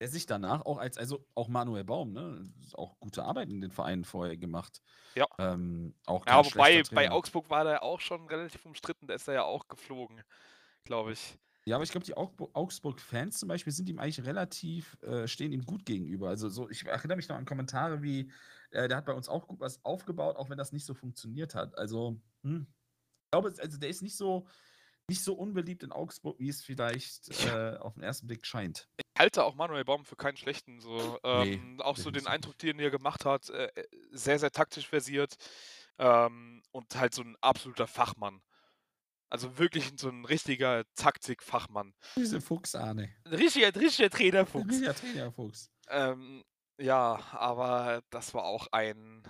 der 0.00 0.08
sich 0.08 0.24
danach 0.26 0.64
auch 0.64 0.78
als, 0.78 0.96
also 0.96 1.26
auch 1.34 1.48
Manuel 1.48 1.84
Baum, 1.84 2.12
ne, 2.12 2.50
auch 2.74 2.98
gute 3.00 3.22
Arbeit 3.24 3.50
in 3.50 3.60
den 3.60 3.70
Vereinen 3.70 4.04
vorher 4.04 4.36
gemacht. 4.36 4.80
Ja. 5.14 5.26
Ähm, 5.38 5.94
auch 6.06 6.26
Ja, 6.26 6.42
schlechter 6.42 6.94
bei 6.94 7.02
Trainer. 7.02 7.14
Augsburg 7.16 7.50
war 7.50 7.64
der 7.64 7.82
auch 7.82 8.00
schon 8.00 8.26
relativ 8.28 8.64
umstritten. 8.64 9.06
Da 9.06 9.14
ist 9.14 9.28
er 9.28 9.34
ja 9.34 9.42
auch 9.44 9.68
geflogen, 9.68 10.22
glaube 10.84 11.12
ich. 11.12 11.38
Ja, 11.70 11.76
aber 11.76 11.84
ich 11.84 11.92
glaube, 11.92 12.04
die 12.04 12.16
Augsburg-Fans 12.16 13.38
zum 13.38 13.48
Beispiel 13.48 13.72
sind 13.72 13.88
ihm 13.88 14.00
eigentlich 14.00 14.26
relativ, 14.26 15.00
äh, 15.02 15.28
stehen 15.28 15.52
ihm 15.52 15.64
gut 15.64 15.86
gegenüber. 15.86 16.28
Also 16.28 16.48
so, 16.48 16.68
ich 16.68 16.84
erinnere 16.84 17.14
mich 17.14 17.28
noch 17.28 17.36
an 17.36 17.44
Kommentare 17.44 18.02
wie, 18.02 18.32
äh, 18.72 18.88
der 18.88 18.96
hat 18.96 19.04
bei 19.06 19.12
uns 19.12 19.28
auch 19.28 19.46
gut 19.46 19.60
was 19.60 19.84
aufgebaut, 19.84 20.34
auch 20.34 20.50
wenn 20.50 20.58
das 20.58 20.72
nicht 20.72 20.84
so 20.84 20.94
funktioniert 20.94 21.54
hat. 21.54 21.78
Also, 21.78 22.20
hm. 22.42 22.66
ich 22.66 23.30
glaube, 23.30 23.54
also 23.56 23.78
der 23.78 23.88
ist 23.88 24.02
nicht 24.02 24.16
so, 24.16 24.48
nicht 25.08 25.22
so 25.22 25.34
unbeliebt 25.34 25.84
in 25.84 25.92
Augsburg, 25.92 26.40
wie 26.40 26.48
es 26.48 26.60
vielleicht 26.60 27.28
äh, 27.46 27.76
auf 27.76 27.94
den 27.94 28.02
ersten 28.02 28.26
Blick 28.26 28.44
scheint. 28.44 28.88
Ich 28.96 29.20
halte 29.20 29.44
auch 29.44 29.54
Manuel 29.54 29.84
Baum 29.84 30.04
für 30.04 30.16
keinen 30.16 30.36
schlechten. 30.36 30.80
So, 30.80 31.20
Nee, 31.22 31.54
ähm, 31.54 31.80
auch 31.82 31.96
so 31.96 32.10
den 32.10 32.26
Eindruck, 32.26 32.58
den 32.58 32.80
er 32.80 32.90
gemacht 32.90 33.24
hat, 33.24 33.48
äh, 33.50 33.66
äh, 33.66 33.86
sehr, 34.10 34.40
sehr 34.40 34.50
taktisch 34.50 34.88
versiert 34.88 35.36
ähm, 35.98 36.64
und 36.72 36.96
halt 36.96 37.14
so 37.14 37.22
ein 37.22 37.36
absoluter 37.40 37.86
Fachmann. 37.86 38.42
Also 39.30 39.58
wirklich 39.58 39.92
so 39.96 40.08
ein 40.08 40.24
richtiger 40.24 40.84
Taktikfachmann. 40.96 41.94
Diese 42.16 42.40
Fuchs, 42.40 42.74
Arne. 42.74 43.10
Ein 43.24 43.34
richtiger, 43.34 43.74
richtiger 43.74 44.10
Trainerfuchs. 44.10 44.80
Ja, 44.80 44.92
Trainerfuchs. 44.92 45.70
Ähm, 45.88 46.42
ja, 46.80 47.20
aber 47.32 48.02
das 48.10 48.34
war 48.34 48.44
auch 48.44 48.66
ein 48.72 49.22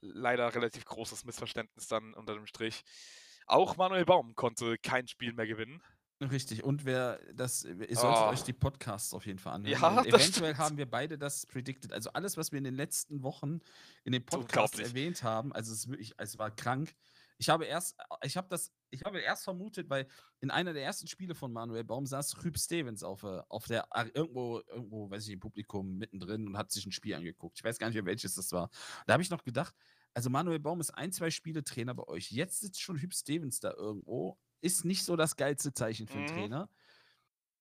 leider 0.00 0.54
relativ 0.54 0.84
großes 0.84 1.24
Missverständnis 1.24 1.88
dann 1.88 2.14
unter 2.14 2.34
dem 2.34 2.46
Strich. 2.46 2.82
Auch 3.46 3.76
Manuel 3.76 4.04
Baum 4.04 4.34
konnte 4.36 4.78
kein 4.78 5.08
Spiel 5.08 5.32
mehr 5.32 5.46
gewinnen. 5.46 5.82
Richtig, 6.22 6.62
und 6.62 6.84
wer 6.84 7.18
das, 7.32 7.64
ihr 7.64 7.96
solltet 7.96 8.22
Oh. 8.22 8.28
euch 8.28 8.42
die 8.42 8.52
Podcasts 8.52 9.14
auf 9.14 9.24
jeden 9.24 9.38
Fall 9.38 9.54
anhören. 9.54 9.80
Ja, 9.80 10.02
eventuell 10.04 10.54
haben 10.58 10.76
wir 10.76 10.88
beide 10.88 11.16
das 11.16 11.46
predicted. 11.46 11.92
Also 11.94 12.10
alles, 12.12 12.36
was 12.36 12.52
wir 12.52 12.58
in 12.58 12.64
den 12.64 12.74
letzten 12.74 13.22
Wochen 13.22 13.60
in 14.04 14.12
den 14.12 14.24
Podcasts 14.24 14.78
erwähnt 14.78 15.22
haben, 15.22 15.52
also 15.54 15.72
es 15.72 15.78
ist 15.80 15.88
wirklich, 15.88 16.12
es 16.18 16.38
war 16.38 16.50
krank. 16.50 16.94
Ich 17.40 17.48
habe 17.48 17.64
erst, 17.64 17.96
ich 18.22 18.36
habe 18.36 18.48
das, 18.48 18.70
ich 18.90 19.02
habe 19.04 19.18
erst 19.20 19.44
vermutet, 19.44 19.88
weil 19.88 20.06
in 20.40 20.50
einer 20.50 20.74
der 20.74 20.84
ersten 20.84 21.06
Spiele 21.06 21.34
von 21.34 21.50
Manuel 21.54 21.84
Baum 21.84 22.04
saß 22.04 22.44
Rüb 22.44 22.58
Stevens 22.58 23.02
auf, 23.02 23.22
äh, 23.22 23.40
auf 23.48 23.66
der 23.66 23.88
irgendwo, 24.12 24.60
irgendwo, 24.68 25.10
weiß 25.10 25.26
ich, 25.26 25.32
im 25.32 25.40
Publikum 25.40 25.96
mittendrin 25.96 26.46
und 26.46 26.58
hat 26.58 26.70
sich 26.70 26.84
ein 26.84 26.92
Spiel 26.92 27.14
angeguckt. 27.14 27.56
Ich 27.58 27.64
weiß 27.64 27.78
gar 27.78 27.86
nicht 27.86 27.94
mehr, 27.94 28.04
welches 28.04 28.34
das 28.34 28.52
war. 28.52 28.68
Da 29.06 29.14
habe 29.14 29.22
ich 29.22 29.30
noch 29.30 29.42
gedacht, 29.42 29.74
also 30.12 30.28
Manuel 30.28 30.58
Baum 30.58 30.80
ist 30.80 30.90
ein, 30.90 31.12
zwei 31.12 31.30
Spiele 31.30 31.64
Trainer 31.64 31.94
bei 31.94 32.06
euch. 32.08 32.30
Jetzt 32.30 32.60
sitzt 32.60 32.82
schon 32.82 32.98
Hüb 33.00 33.14
Stevens 33.14 33.58
da 33.58 33.72
irgendwo. 33.72 34.38
Ist 34.60 34.84
nicht 34.84 35.04
so 35.04 35.16
das 35.16 35.36
geilste 35.36 35.72
Zeichen 35.72 36.08
für 36.08 36.18
einen 36.18 36.24
Mhm. 36.24 36.26
Trainer. 36.26 36.70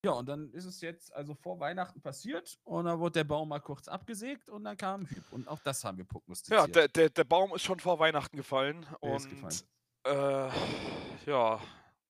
Ja, 0.05 0.11
und 0.11 0.27
dann 0.27 0.49
ist 0.53 0.63
es 0.65 0.79
jetzt 0.79 1.13
also 1.13 1.35
vor 1.35 1.59
Weihnachten 1.59 2.01
passiert 2.01 2.57
und 2.63 2.85
dann 2.85 2.99
wurde 2.99 3.13
der 3.19 3.23
Baum 3.25 3.49
mal 3.49 3.59
kurz 3.59 3.87
abgesägt 3.89 4.47
und 4.49 4.63
dann 4.63 4.77
kam 4.77 5.05
Hüb. 5.05 5.23
Und 5.31 5.47
auch 5.49 5.59
das 5.59 5.83
haben 5.83 5.97
wir 5.97 6.05
prognostiziert. 6.05 6.57
Ja, 6.59 6.67
der, 6.67 6.87
der, 6.87 7.09
der 7.09 7.23
Baum 7.25 7.53
ist 7.53 7.63
schon 7.63 7.79
vor 7.81 7.99
Weihnachten 7.99 8.37
gefallen. 8.37 8.85
Der 9.03 9.15
ist 9.17 9.25
und 9.25 9.29
gefallen. 9.31 9.59
Äh, 10.05 11.29
ja, 11.29 11.61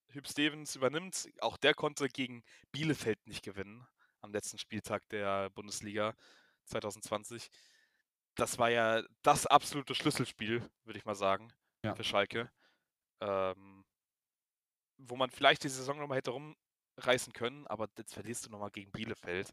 Hüb 0.09 0.27
Stevens 0.27 0.75
übernimmt. 0.75 1.29
Auch 1.41 1.57
der 1.57 1.73
konnte 1.73 2.07
gegen 2.09 2.43
Bielefeld 2.71 3.25
nicht 3.25 3.43
gewinnen 3.43 3.87
am 4.21 4.31
letzten 4.33 4.59
Spieltag 4.59 5.07
der 5.09 5.49
Bundesliga 5.49 6.13
2020. 6.65 7.49
Das 8.35 8.59
war 8.59 8.69
ja 8.69 9.01
das 9.23 9.47
absolute 9.47 9.95
Schlüsselspiel, 9.95 10.69
würde 10.83 10.99
ich 10.99 11.05
mal 11.05 11.15
sagen, 11.15 11.51
Ja. 11.83 11.95
für 11.95 12.03
Schalke. 12.03 12.51
Ähm, 13.21 13.83
wo 14.97 15.15
man 15.15 15.31
vielleicht 15.31 15.63
die 15.63 15.69
Saison 15.69 15.97
nochmal 15.97 16.19
hätte 16.19 16.33
rumreißen 16.99 17.33
können, 17.33 17.65
aber 17.67 17.89
jetzt 17.97 18.13
verlierst 18.13 18.45
du 18.45 18.49
nochmal 18.49 18.71
gegen 18.71 18.91
Bielefeld. 18.91 19.51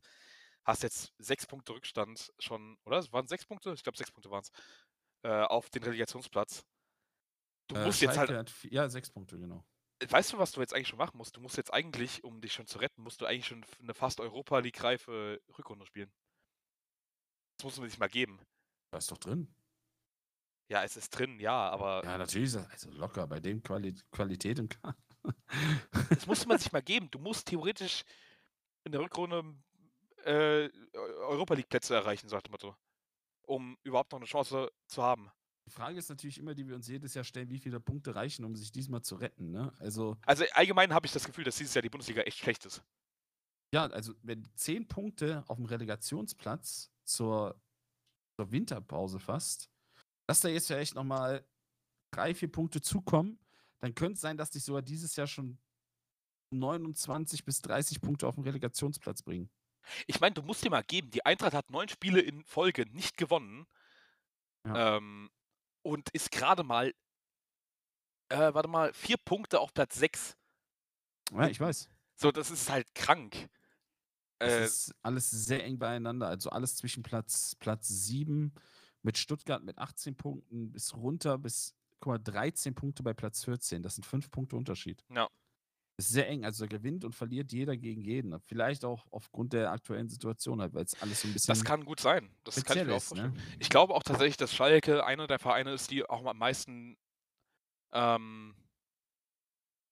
Hast 0.64 0.82
jetzt 0.82 1.14
sechs 1.18 1.46
Punkte 1.46 1.72
Rückstand 1.74 2.32
schon, 2.38 2.76
oder? 2.84 2.98
Es 2.98 3.12
waren 3.12 3.28
sechs 3.28 3.46
Punkte? 3.46 3.72
Ich 3.72 3.82
glaube, 3.82 3.96
sechs 3.96 4.10
Punkte 4.10 4.30
waren 4.30 4.42
es. 4.42 4.50
Äh, 5.22 5.42
auf 5.44 5.70
den 5.70 5.82
Relegationsplatz. 5.82 6.64
Du 7.68 7.76
Äh, 7.76 7.84
musst 7.84 8.00
jetzt 8.00 8.16
halt 8.16 8.28
Schalke 8.28 8.38
hat 8.38 8.50
vi- 8.50 8.72
ja, 8.72 8.88
sechs 8.88 9.10
Punkte, 9.10 9.38
genau. 9.38 9.64
Weißt 10.08 10.32
du, 10.32 10.38
was 10.38 10.52
du 10.52 10.60
jetzt 10.60 10.74
eigentlich 10.74 10.88
schon 10.88 10.98
machen 10.98 11.16
musst? 11.16 11.36
Du 11.36 11.40
musst 11.40 11.56
jetzt 11.56 11.72
eigentlich, 11.72 12.22
um 12.22 12.40
dich 12.40 12.52
schon 12.52 12.66
zu 12.66 12.78
retten, 12.78 13.02
musst 13.02 13.20
du 13.20 13.26
eigentlich 13.26 13.46
schon 13.46 13.64
eine 13.80 13.94
fast 13.94 14.20
Europa 14.20 14.58
League 14.58 14.82
reife 14.82 15.40
Rückrunde 15.56 15.86
spielen. 15.86 16.12
Das 17.56 17.64
musst 17.64 17.76
du 17.78 17.80
mir 17.80 17.86
nicht 17.86 17.98
mal 17.98 18.08
geben. 18.08 18.38
Da 18.90 18.98
ist 18.98 19.10
doch 19.10 19.18
drin. 19.18 19.54
Ja, 20.68 20.82
es 20.84 20.96
ist 20.96 21.10
drin, 21.10 21.38
ja, 21.40 21.70
aber 21.70 22.02
Ja, 22.04 22.18
natürlich. 22.18 22.52
ist 22.54 22.56
Also 22.56 22.90
locker 22.90 23.26
bei 23.26 23.40
dem 23.40 23.62
Quali 23.62 23.94
Qualität 24.10 24.58
im 24.58 24.68
Kader. 24.68 24.96
Das 26.10 26.26
musste 26.26 26.48
man 26.48 26.58
sich 26.58 26.72
mal 26.72 26.82
geben. 26.82 27.10
Du 27.10 27.18
musst 27.18 27.46
theoretisch 27.48 28.04
in 28.84 28.92
der 28.92 29.00
Rückrunde 29.00 29.44
äh, 30.24 30.68
Europa 30.94 31.54
League 31.54 31.68
Plätze 31.68 31.94
erreichen, 31.94 32.28
sagt 32.28 32.50
Motto. 32.50 32.76
Um 33.42 33.78
überhaupt 33.84 34.12
noch 34.12 34.18
eine 34.18 34.26
Chance 34.26 34.72
zu 34.86 35.02
haben. 35.02 35.30
Die 35.66 35.70
Frage 35.70 35.98
ist 35.98 36.08
natürlich 36.08 36.38
immer, 36.38 36.54
die 36.54 36.66
wir 36.66 36.76
uns 36.76 36.86
jedes 36.88 37.14
Jahr 37.14 37.24
stellen, 37.24 37.50
wie 37.50 37.58
viele 37.58 37.80
Punkte 37.80 38.14
reichen, 38.14 38.44
um 38.44 38.54
sich 38.54 38.70
diesmal 38.70 39.02
zu 39.02 39.16
retten. 39.16 39.50
Ne? 39.50 39.72
Also, 39.80 40.16
Also 40.24 40.44
allgemein 40.52 40.92
habe 40.94 41.06
ich 41.06 41.12
das 41.12 41.24
Gefühl, 41.24 41.44
dass 41.44 41.56
dieses 41.56 41.74
Jahr 41.74 41.82
die 41.82 41.90
Bundesliga 41.90 42.22
echt 42.22 42.38
schlecht 42.38 42.64
ist. 42.66 42.84
ja, 43.72 43.86
also 43.86 44.14
wenn 44.22 44.48
zehn 44.54 44.86
Punkte 44.86 45.44
auf 45.48 45.56
dem 45.56 45.66
Relegationsplatz 45.66 46.92
zur, 47.04 47.60
zur 48.36 48.50
Winterpause 48.52 49.18
fast, 49.18 49.70
dass 50.28 50.40
da 50.40 50.48
jetzt 50.48 50.70
ja 50.70 50.78
echt 50.78 50.94
nochmal 50.94 51.44
drei, 52.12 52.34
vier 52.34 52.50
Punkte 52.50 52.80
zukommen, 52.80 53.38
dann 53.80 53.94
könnte 53.94 54.14
es 54.14 54.20
sein, 54.20 54.36
dass 54.36 54.50
dich 54.50 54.64
sogar 54.64 54.82
dieses 54.82 55.16
Jahr 55.16 55.26
schon 55.26 55.58
29 56.50 57.44
bis 57.44 57.60
30 57.62 58.00
Punkte 58.00 58.26
auf 58.26 58.34
dem 58.36 58.44
Relegationsplatz 58.44 59.22
bringen. 59.22 59.50
Ich 60.06 60.20
meine, 60.20 60.34
du 60.34 60.42
musst 60.42 60.64
dir 60.64 60.70
mal 60.70 60.82
geben, 60.82 61.10
die 61.10 61.24
Eintracht 61.24 61.54
hat 61.54 61.70
neun 61.70 61.88
Spiele 61.88 62.20
in 62.20 62.44
Folge 62.44 62.86
nicht 62.92 63.16
gewonnen. 63.16 63.66
Ähm, 64.64 65.30
und 65.82 66.08
ist 66.10 66.32
gerade 66.32 66.64
mal, 66.64 66.92
äh, 68.28 68.54
warte 68.54 68.68
mal, 68.68 68.92
vier 68.92 69.16
Punkte 69.18 69.60
auf 69.60 69.72
Platz 69.72 69.96
sechs. 69.96 70.36
Ja, 71.32 71.48
ich 71.48 71.60
weiß. 71.60 71.88
So, 72.16 72.32
das 72.32 72.50
ist 72.50 72.70
halt 72.70 72.86
krank. 72.94 73.48
Es 74.38 74.52
Äh, 74.52 74.64
ist 74.64 74.94
alles 75.02 75.30
sehr 75.30 75.64
eng 75.64 75.78
beieinander. 75.78 76.28
Also 76.28 76.50
alles 76.50 76.76
zwischen 76.76 77.02
Platz, 77.02 77.54
Platz 77.56 77.88
7 77.88 78.54
mit 79.02 79.18
Stuttgart 79.18 79.62
mit 79.62 79.78
18 79.78 80.16
Punkten 80.16 80.72
bis 80.72 80.94
runter 80.94 81.38
bis 81.38 81.75
guck 82.00 82.12
mal, 82.12 82.18
13 82.18 82.74
Punkte 82.74 83.02
bei 83.02 83.14
Platz 83.14 83.44
14. 83.44 83.82
Das 83.82 83.94
sind 83.96 84.04
fünf 84.04 84.30
Punkte 84.30 84.56
Unterschied. 84.56 85.04
Ja. 85.10 85.28
Das 85.98 86.06
ist 86.06 86.12
sehr 86.12 86.28
eng. 86.28 86.44
Also 86.44 86.66
da 86.66 86.68
gewinnt 86.76 87.04
und 87.06 87.14
verliert 87.14 87.52
jeder 87.52 87.74
gegen 87.76 88.02
jeden. 88.02 88.38
Vielleicht 88.40 88.84
auch 88.84 89.06
aufgrund 89.10 89.54
der 89.54 89.70
aktuellen 89.72 90.08
Situation 90.10 90.60
halt, 90.60 90.74
weil 90.74 90.84
es 90.84 91.00
alles 91.00 91.22
so 91.22 91.28
ein 91.28 91.32
bisschen 91.32 91.52
das 91.54 91.64
kann 91.64 91.84
gut 91.86 92.00
sein. 92.00 92.30
Das 92.44 92.62
kann 92.64 92.76
ich 92.76 92.84
mir 92.84 92.90
auch. 92.90 92.96
Ne? 92.96 93.00
vorstellen. 93.00 93.42
Ich 93.58 93.70
glaube 93.70 93.94
auch 93.94 94.02
tatsächlich, 94.02 94.36
dass 94.36 94.54
Schalke 94.54 95.06
einer 95.06 95.26
der 95.26 95.38
Vereine 95.38 95.72
ist, 95.72 95.90
die 95.90 96.04
auch 96.04 96.24
am 96.26 96.36
meisten, 96.36 96.98
ähm, 97.92 98.54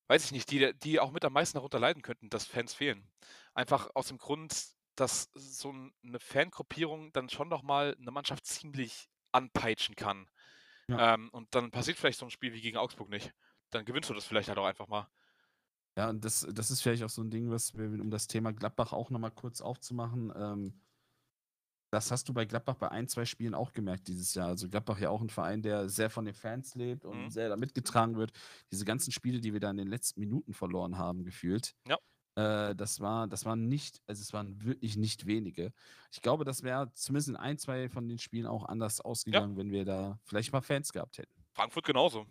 weiß 0.09 0.27
ich 0.27 0.33
nicht, 0.33 0.51
die, 0.51 0.75
die 0.81 1.01
auch 1.01 1.11
mit 1.11 1.25
am 1.25 1.33
meisten 1.33 1.57
darunter 1.57 1.79
leiden 1.79 2.03
könnten, 2.03 2.29
dass 2.29 2.45
Fans 2.47 2.75
fehlen. 2.75 3.09
Einfach 3.55 3.89
aus 3.95 4.09
dem 4.09 4.19
Grund, 4.19 4.75
dass 4.97 5.31
so 5.35 5.73
ein- 5.73 5.93
eine 6.05 6.21
Fangruppierung 6.21 7.13
dann 7.15 7.31
schon 7.31 7.49
nochmal 7.49 7.97
eine 7.99 8.11
Mannschaft 8.11 8.45
ziemlich 8.47 9.09
anpeitschen 9.33 9.97
kann. 9.97 10.29
Ja. 10.89 11.15
Ähm, 11.15 11.29
und 11.31 11.55
dann 11.55 11.71
passiert 11.71 11.99
vielleicht 11.99 12.19
so 12.19 12.27
ein 12.27 12.31
Spiel 12.31 12.53
wie 12.53 12.61
gegen 12.61 12.77
Augsburg 12.77 13.09
nicht. 13.09 13.33
Dann 13.71 13.85
gewinnst 13.85 14.11
du 14.11 14.15
das 14.15 14.25
vielleicht 14.27 14.49
halt 14.49 14.59
auch 14.59 14.67
einfach 14.67 14.89
mal. 14.89 15.09
Ja, 15.97 16.11
und 16.11 16.25
das, 16.25 16.47
das 16.53 16.71
ist 16.71 16.81
vielleicht 16.83 17.03
auch 17.05 17.09
so 17.11 17.23
ein 17.23 17.31
Ding, 17.31 17.51
was 17.51 17.77
wir, 17.77 17.87
um 17.87 18.11
das 18.11 18.27
Thema 18.27 18.53
Gladbach 18.53 18.93
auch 18.93 19.11
nochmal 19.11 19.31
kurz 19.31 19.61
aufzumachen. 19.61 20.33
Ähm, 20.37 20.81
das 21.93 22.11
hast 22.11 22.29
du 22.29 22.35
bei 22.35 22.45
Gladbach 22.45 22.75
bei 22.75 22.91
ein, 22.91 23.07
zwei 23.07 23.25
Spielen 23.25 23.55
auch 23.55 23.73
gemerkt 23.73 24.09
dieses 24.09 24.35
Jahr. 24.35 24.49
Also 24.49 24.69
Gladbach 24.69 24.99
ja 24.99 25.11
auch 25.11 25.21
ein 25.21 25.31
Verein, 25.31 25.63
der 25.63 25.89
sehr 25.89 26.11
von 26.11 26.25
den 26.25 26.35
Fans 26.35 26.75
lebt 26.75 27.05
und 27.05 27.25
Mhm. 27.27 27.31
sehr 27.31 27.49
da 27.49 27.57
mitgetragen 27.57 28.17
wird. 28.17 28.33
Diese 28.73 28.85
ganzen 28.85 29.13
Spiele, 29.13 29.41
die 29.41 29.53
wir 29.53 29.61
da 29.61 29.71
in 29.71 29.77
den 29.77 29.87
letzten 29.87 30.19
Minuten 30.19 30.55
verloren 30.55 30.99
haben, 30.99 31.25
gefühlt. 31.25 31.77
Ja. 31.87 31.97
Äh, 32.37 32.75
das 32.75 33.01
war, 33.01 33.29
das 33.29 33.45
waren 33.45 33.69
nicht, 33.69 34.01
also 34.07 34.21
es 34.21 34.33
waren 34.33 34.63
wirklich 34.65 34.97
nicht 34.97 35.27
wenige. 35.27 35.73
Ich 36.11 36.21
glaube, 36.21 36.45
das 36.45 36.63
wäre 36.63 36.93
zumindest 36.95 37.29
in 37.29 37.37
ein, 37.37 37.59
zwei 37.59 37.89
von 37.89 38.09
den 38.09 38.19
Spielen 38.19 38.47
auch 38.47 38.65
anders 38.65 39.01
ausgegangen, 39.01 39.57
wenn 39.57 39.71
wir 39.71 39.85
da 39.85 40.19
vielleicht 40.25 40.53
mal 40.53 40.61
Fans 40.61 40.93
gehabt 40.93 41.19
hätten. 41.19 41.45
Frankfurt 41.53 41.85
genauso. 41.85 42.27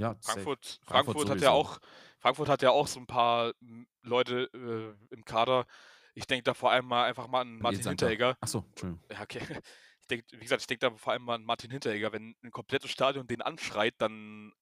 Ja. 0.00 0.16
Frankfurt, 0.20 0.80
Frankfurt 0.82 1.16
Frankfurt, 1.16 1.30
hat 1.30 1.40
ja 1.40 1.50
auch, 1.50 1.78
Frankfurt 2.18 2.48
hat 2.48 2.62
ja 2.62 2.70
auch 2.70 2.88
so 2.88 2.98
ein 2.98 3.06
paar 3.06 3.52
m, 3.60 3.86
Leute 4.02 4.50
äh, 4.52 5.14
im 5.14 5.24
Kader, 5.24 5.66
Ich 6.14 6.26
denke 6.26 6.42
da 6.44 6.54
vor 6.54 6.72
allem 6.72 6.86
mal 6.86 7.04
einfach 7.04 7.28
mal 7.28 7.42
an 7.42 7.58
Martin 7.58 7.82
Hinteregger. 7.82 8.36
Achso, 8.40 8.64
Entschuldigung. 8.70 9.04
Ja, 9.10 9.22
okay. 9.22 9.40
Ich 10.04 10.08
denk, 10.08 10.26
wie 10.32 10.40
gesagt, 10.40 10.60
ich 10.60 10.66
denke 10.66 10.80
da 10.80 10.94
vor 10.94 11.14
allem 11.14 11.22
mal 11.22 11.36
an 11.36 11.44
Martin 11.44 11.70
Hinteregger. 11.70 12.12
Wenn 12.12 12.36
ein 12.42 12.50
komplettes 12.50 12.90
Stadion 12.90 13.26
den 13.26 13.40
anschreit, 13.40 13.94
dann 13.96 14.52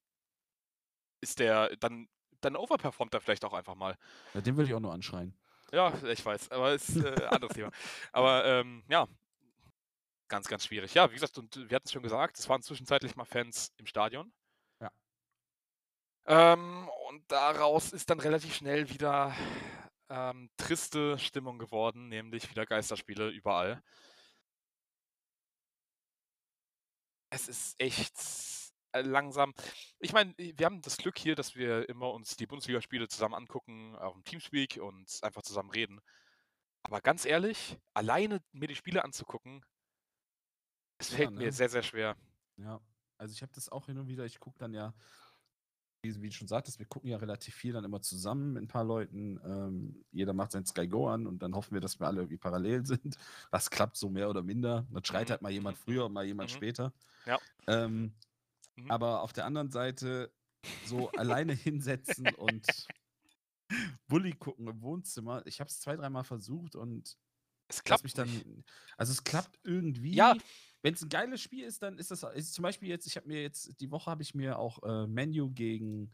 ist 1.20 1.40
der, 1.40 1.74
dann, 1.78 2.08
dann 2.44 2.56
overperformt 2.56 3.14
er 3.14 3.20
vielleicht 3.20 3.44
auch 3.44 3.54
einfach 3.54 3.74
mal. 3.74 3.96
Ja, 4.34 4.40
den 4.40 4.56
würde 4.56 4.68
ich 4.68 4.74
auch 4.74 4.80
nur 4.80 4.92
anschreien. 4.92 5.34
Ja, 5.72 5.92
ich 6.04 6.24
weiß, 6.24 6.50
aber 6.50 6.74
ist 6.74 6.96
äh, 6.96 7.08
ein 7.08 7.28
anderes 7.28 7.54
Thema. 7.54 7.70
Aber 8.12 8.44
ähm, 8.44 8.84
ja, 8.88 9.06
ganz, 10.28 10.48
ganz 10.48 10.66
schwierig. 10.66 10.94
Ja, 10.94 11.10
wie 11.10 11.14
gesagt, 11.14 11.38
und 11.38 11.56
wir 11.56 11.76
hatten 11.76 11.86
es 11.86 11.92
schon 11.92 12.02
gesagt, 12.02 12.38
es 12.38 12.48
waren 12.48 12.62
zwischenzeitlich 12.62 13.16
mal 13.16 13.24
Fans 13.24 13.72
im 13.76 13.86
Stadion. 13.86 14.32
Ja. 14.80 14.90
Ähm, 16.26 16.88
und 17.08 17.30
daraus 17.30 17.92
ist 17.92 18.10
dann 18.10 18.20
relativ 18.20 18.54
schnell 18.54 18.88
wieder 18.90 19.34
ähm, 20.08 20.50
triste 20.56 21.18
Stimmung 21.18 21.58
geworden, 21.58 22.08
nämlich 22.08 22.50
wieder 22.50 22.66
Geisterspiele 22.66 23.30
überall. 23.30 23.82
Es 27.30 27.48
ist 27.48 27.80
echt 27.80 28.14
äh, 28.18 28.61
langsam. 28.94 29.52
Ich 29.98 30.12
meine, 30.12 30.34
wir 30.36 30.66
haben 30.66 30.82
das 30.82 30.96
Glück 30.96 31.18
hier, 31.18 31.34
dass 31.34 31.54
wir 31.54 31.88
immer 31.88 32.12
uns 32.12 32.36
die 32.36 32.46
Bundesligaspiele 32.46 33.08
zusammen 33.08 33.34
angucken, 33.34 33.96
auf 33.96 34.14
dem 34.14 34.24
Teamspeak 34.24 34.78
und 34.82 35.18
einfach 35.22 35.42
zusammen 35.42 35.70
reden. 35.70 36.00
Aber 36.84 37.00
ganz 37.00 37.24
ehrlich, 37.26 37.78
alleine 37.94 38.40
mir 38.52 38.68
die 38.68 38.76
Spiele 38.76 39.04
anzugucken, 39.04 39.64
es 40.98 41.08
Ja, 41.08 41.30
fällt 41.30 41.36
mir 41.36 41.52
ne? 41.52 41.52
sehr, 41.52 41.68
sehr 41.68 41.82
schwer. 41.82 42.16
Ja, 42.56 42.80
also 43.18 43.32
ich 43.34 43.42
habe 43.42 43.52
das 43.54 43.68
auch 43.70 43.86
hin 43.86 43.98
und 43.98 44.08
wieder, 44.08 44.24
ich 44.26 44.40
gucke 44.40 44.58
dann 44.58 44.74
ja, 44.74 44.94
wie, 46.02 46.20
wie 46.20 46.28
du 46.28 46.34
schon 46.34 46.48
sagtest, 46.48 46.78
wir 46.80 46.86
gucken 46.86 47.10
ja 47.10 47.16
relativ 47.16 47.54
viel 47.54 47.72
dann 47.72 47.84
immer 47.84 48.00
zusammen 48.02 48.54
mit 48.54 48.64
ein 48.64 48.68
paar 48.68 48.84
Leuten. 48.84 49.40
Ähm, 49.44 50.04
jeder 50.10 50.32
macht 50.32 50.50
sein 50.52 50.66
Sky 50.66 50.88
Go 50.88 51.08
an 51.08 51.26
und 51.28 51.42
dann 51.42 51.54
hoffen 51.54 51.74
wir, 51.74 51.80
dass 51.80 52.00
wir 52.00 52.06
alle 52.08 52.22
irgendwie 52.22 52.38
parallel 52.38 52.84
sind. 52.86 53.16
Das 53.52 53.70
klappt 53.70 53.96
so 53.96 54.10
mehr 54.10 54.28
oder 54.28 54.42
minder. 54.42 54.86
Dann 54.90 55.04
schreit 55.04 55.30
Mhm, 55.30 55.30
halt 55.30 55.42
mal 55.42 55.52
jemand 55.52 55.78
mhm, 55.86 55.94
früher 55.94 56.06
und 56.06 56.12
mal 56.12 56.24
jemand 56.24 56.50
mhm. 56.50 56.52
später. 56.52 56.92
Ja. 57.26 57.40
Ähm, 57.68 58.14
Mhm. 58.84 58.90
Aber 58.90 59.22
auf 59.22 59.32
der 59.32 59.44
anderen 59.46 59.70
Seite 59.70 60.32
so 60.86 61.10
alleine 61.12 61.52
hinsetzen 61.54 62.26
und 62.36 62.66
Bully 64.08 64.32
gucken 64.32 64.68
im 64.68 64.82
Wohnzimmer. 64.82 65.42
Ich 65.46 65.60
habe 65.60 65.68
es 65.68 65.80
zwei, 65.80 65.96
dreimal 65.96 66.24
versucht 66.24 66.76
und 66.76 67.16
Es 67.68 67.82
klappt 67.82 68.04
mich 68.04 68.14
dann. 68.14 68.28
nicht. 68.30 68.46
Also 68.96 69.12
es 69.12 69.24
klappt 69.24 69.58
irgendwie. 69.64 70.14
Ja. 70.14 70.36
Wenn 70.82 70.94
es 70.94 71.02
ein 71.02 71.08
geiles 71.08 71.40
Spiel 71.40 71.64
ist, 71.64 71.82
dann 71.82 71.96
ist 71.98 72.10
das 72.10 72.22
ist 72.34 72.54
zum 72.54 72.62
Beispiel 72.64 72.88
jetzt, 72.88 73.06
ich 73.06 73.16
habe 73.16 73.28
mir 73.28 73.40
jetzt, 73.40 73.80
die 73.80 73.90
Woche 73.90 74.10
habe 74.10 74.22
ich 74.22 74.34
mir 74.34 74.58
auch 74.58 74.82
äh, 74.82 75.06
Menu 75.06 75.50
gegen 75.52 76.12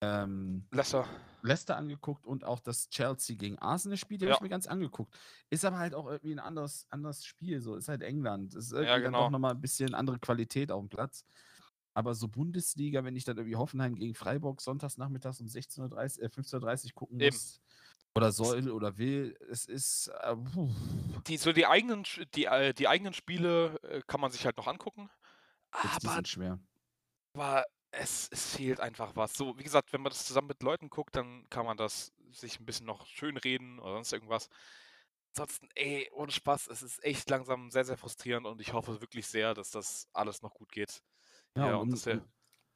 ähm, 0.00 0.66
Lesser. 0.70 1.06
Leicester 1.42 1.76
angeguckt 1.76 2.24
und 2.26 2.44
auch 2.44 2.60
das 2.60 2.88
Chelsea 2.88 3.34
gegen 3.36 3.58
Arsenal 3.58 3.96
Spiel, 3.96 4.18
die 4.18 4.24
habe 4.26 4.30
Ja. 4.32 4.36
ich 4.36 4.42
mir 4.42 4.48
ganz 4.48 4.66
angeguckt. 4.66 5.14
Ist 5.50 5.64
aber 5.64 5.78
halt 5.78 5.94
auch 5.94 6.06
irgendwie 6.06 6.32
ein 6.34 6.38
anderes, 6.38 6.86
anderes 6.90 7.24
Spiel, 7.24 7.60
so 7.60 7.74
ist 7.76 7.88
halt 7.88 8.02
England. 8.02 8.54
Ist 8.54 8.72
irgendwie 8.72 8.88
Ja, 8.88 8.94
dann 8.96 9.04
genau. 9.04 9.24
doch 9.24 9.30
nochmal 9.30 9.52
ein 9.54 9.60
bisschen 9.60 9.94
andere 9.94 10.18
Qualität 10.18 10.70
auf 10.70 10.82
dem 10.82 10.88
Platz. 10.88 11.24
Aber 11.96 12.14
so 12.14 12.28
Bundesliga, 12.28 13.04
wenn 13.04 13.16
ich 13.16 13.24
dann 13.24 13.38
irgendwie 13.38 13.56
Hoffenheim 13.56 13.94
gegen 13.94 14.14
Freiburg 14.14 14.60
sonntags 14.60 14.98
nachmittags 14.98 15.40
um 15.40 15.46
16.30 15.46 16.20
äh, 16.20 16.26
15.30 16.26 16.84
Uhr 16.88 16.92
gucken 16.94 17.20
Eben. 17.20 17.34
muss 17.34 17.62
oder 18.14 18.32
soll 18.32 18.70
oder 18.70 18.98
will, 18.98 19.34
es 19.50 19.64
ist 19.64 20.08
äh. 20.08 20.36
Die, 21.26 21.38
so 21.38 21.52
die 21.52 21.66
eigenen, 21.66 22.04
die, 22.34 22.44
äh, 22.44 22.74
die 22.74 22.86
eigenen 22.86 23.14
Spiele 23.14 23.78
äh, 23.82 24.02
kann 24.06 24.20
man 24.20 24.30
sich 24.30 24.44
halt 24.44 24.58
noch 24.58 24.66
angucken. 24.66 25.10
Jetzt, 25.82 26.02
die 26.02 26.06
Aber, 26.06 26.16
sind 26.16 26.28
schwer. 26.28 26.58
aber 27.34 27.64
es, 27.92 28.28
es 28.30 28.56
fehlt 28.56 28.80
einfach 28.80 29.16
was. 29.16 29.32
So, 29.34 29.58
wie 29.58 29.62
gesagt, 29.62 29.92
wenn 29.94 30.02
man 30.02 30.10
das 30.10 30.26
zusammen 30.26 30.48
mit 30.48 30.62
Leuten 30.62 30.90
guckt, 30.90 31.16
dann 31.16 31.48
kann 31.48 31.64
man 31.64 31.78
das 31.78 32.12
sich 32.30 32.60
ein 32.60 32.66
bisschen 32.66 32.86
noch 32.86 33.06
schön 33.06 33.38
reden 33.38 33.78
oder 33.78 33.94
sonst 33.94 34.12
irgendwas. 34.12 34.50
Ansonsten, 35.34 35.68
ey, 35.74 36.10
ohne 36.12 36.32
Spaß, 36.32 36.68
es 36.68 36.82
ist 36.82 37.02
echt 37.04 37.30
langsam 37.30 37.70
sehr, 37.70 37.86
sehr 37.86 37.96
frustrierend 37.96 38.46
und 38.46 38.60
ich 38.60 38.74
hoffe 38.74 39.00
wirklich 39.00 39.26
sehr, 39.26 39.54
dass 39.54 39.70
das 39.70 40.08
alles 40.12 40.42
noch 40.42 40.54
gut 40.54 40.72
geht. 40.72 41.02
Ja, 41.56 41.66
Ja, 41.66 41.76
und 41.76 41.92
und 41.92 41.92
das 41.92 42.06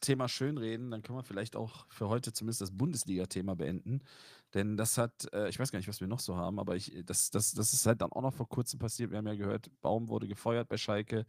Thema 0.01 0.28
Schönreden, 0.28 0.90
dann 0.90 1.02
können 1.02 1.19
wir 1.19 1.24
vielleicht 1.24 1.57
auch 1.57 1.86
für 1.90 2.09
heute 2.09 2.32
zumindest 2.32 2.62
das 2.62 2.70
Bundesliga-Thema 2.77 3.55
beenden. 3.55 4.01
Denn 4.55 4.77
das 4.78 4.97
hat, 4.97 5.28
äh, 5.35 5.48
ich 5.51 5.59
weiß 5.59 5.70
gar 5.73 5.78
nicht, 5.78 5.89
was 5.89 6.01
wir 6.01 6.09
noch 6.09 6.20
so 6.20 6.36
haben, 6.36 6.59
aber 6.59 6.74
ich, 6.74 6.93
das, 7.05 7.31
das, 7.31 7.52
das 7.52 7.74
ist 7.74 7.85
halt 7.86 8.01
dann 8.01 8.11
auch 8.12 8.23
noch 8.23 8.32
vor 8.35 8.48
kurzem 8.48 8.78
passiert. 8.78 9.11
Wir 9.11 9.19
haben 9.19 9.27
ja 9.27 9.35
gehört, 9.35 9.70
Baum 9.82 10.09
wurde 10.09 10.27
gefeuert 10.27 10.69
bei 10.69 10.78
Schalke, 10.78 11.27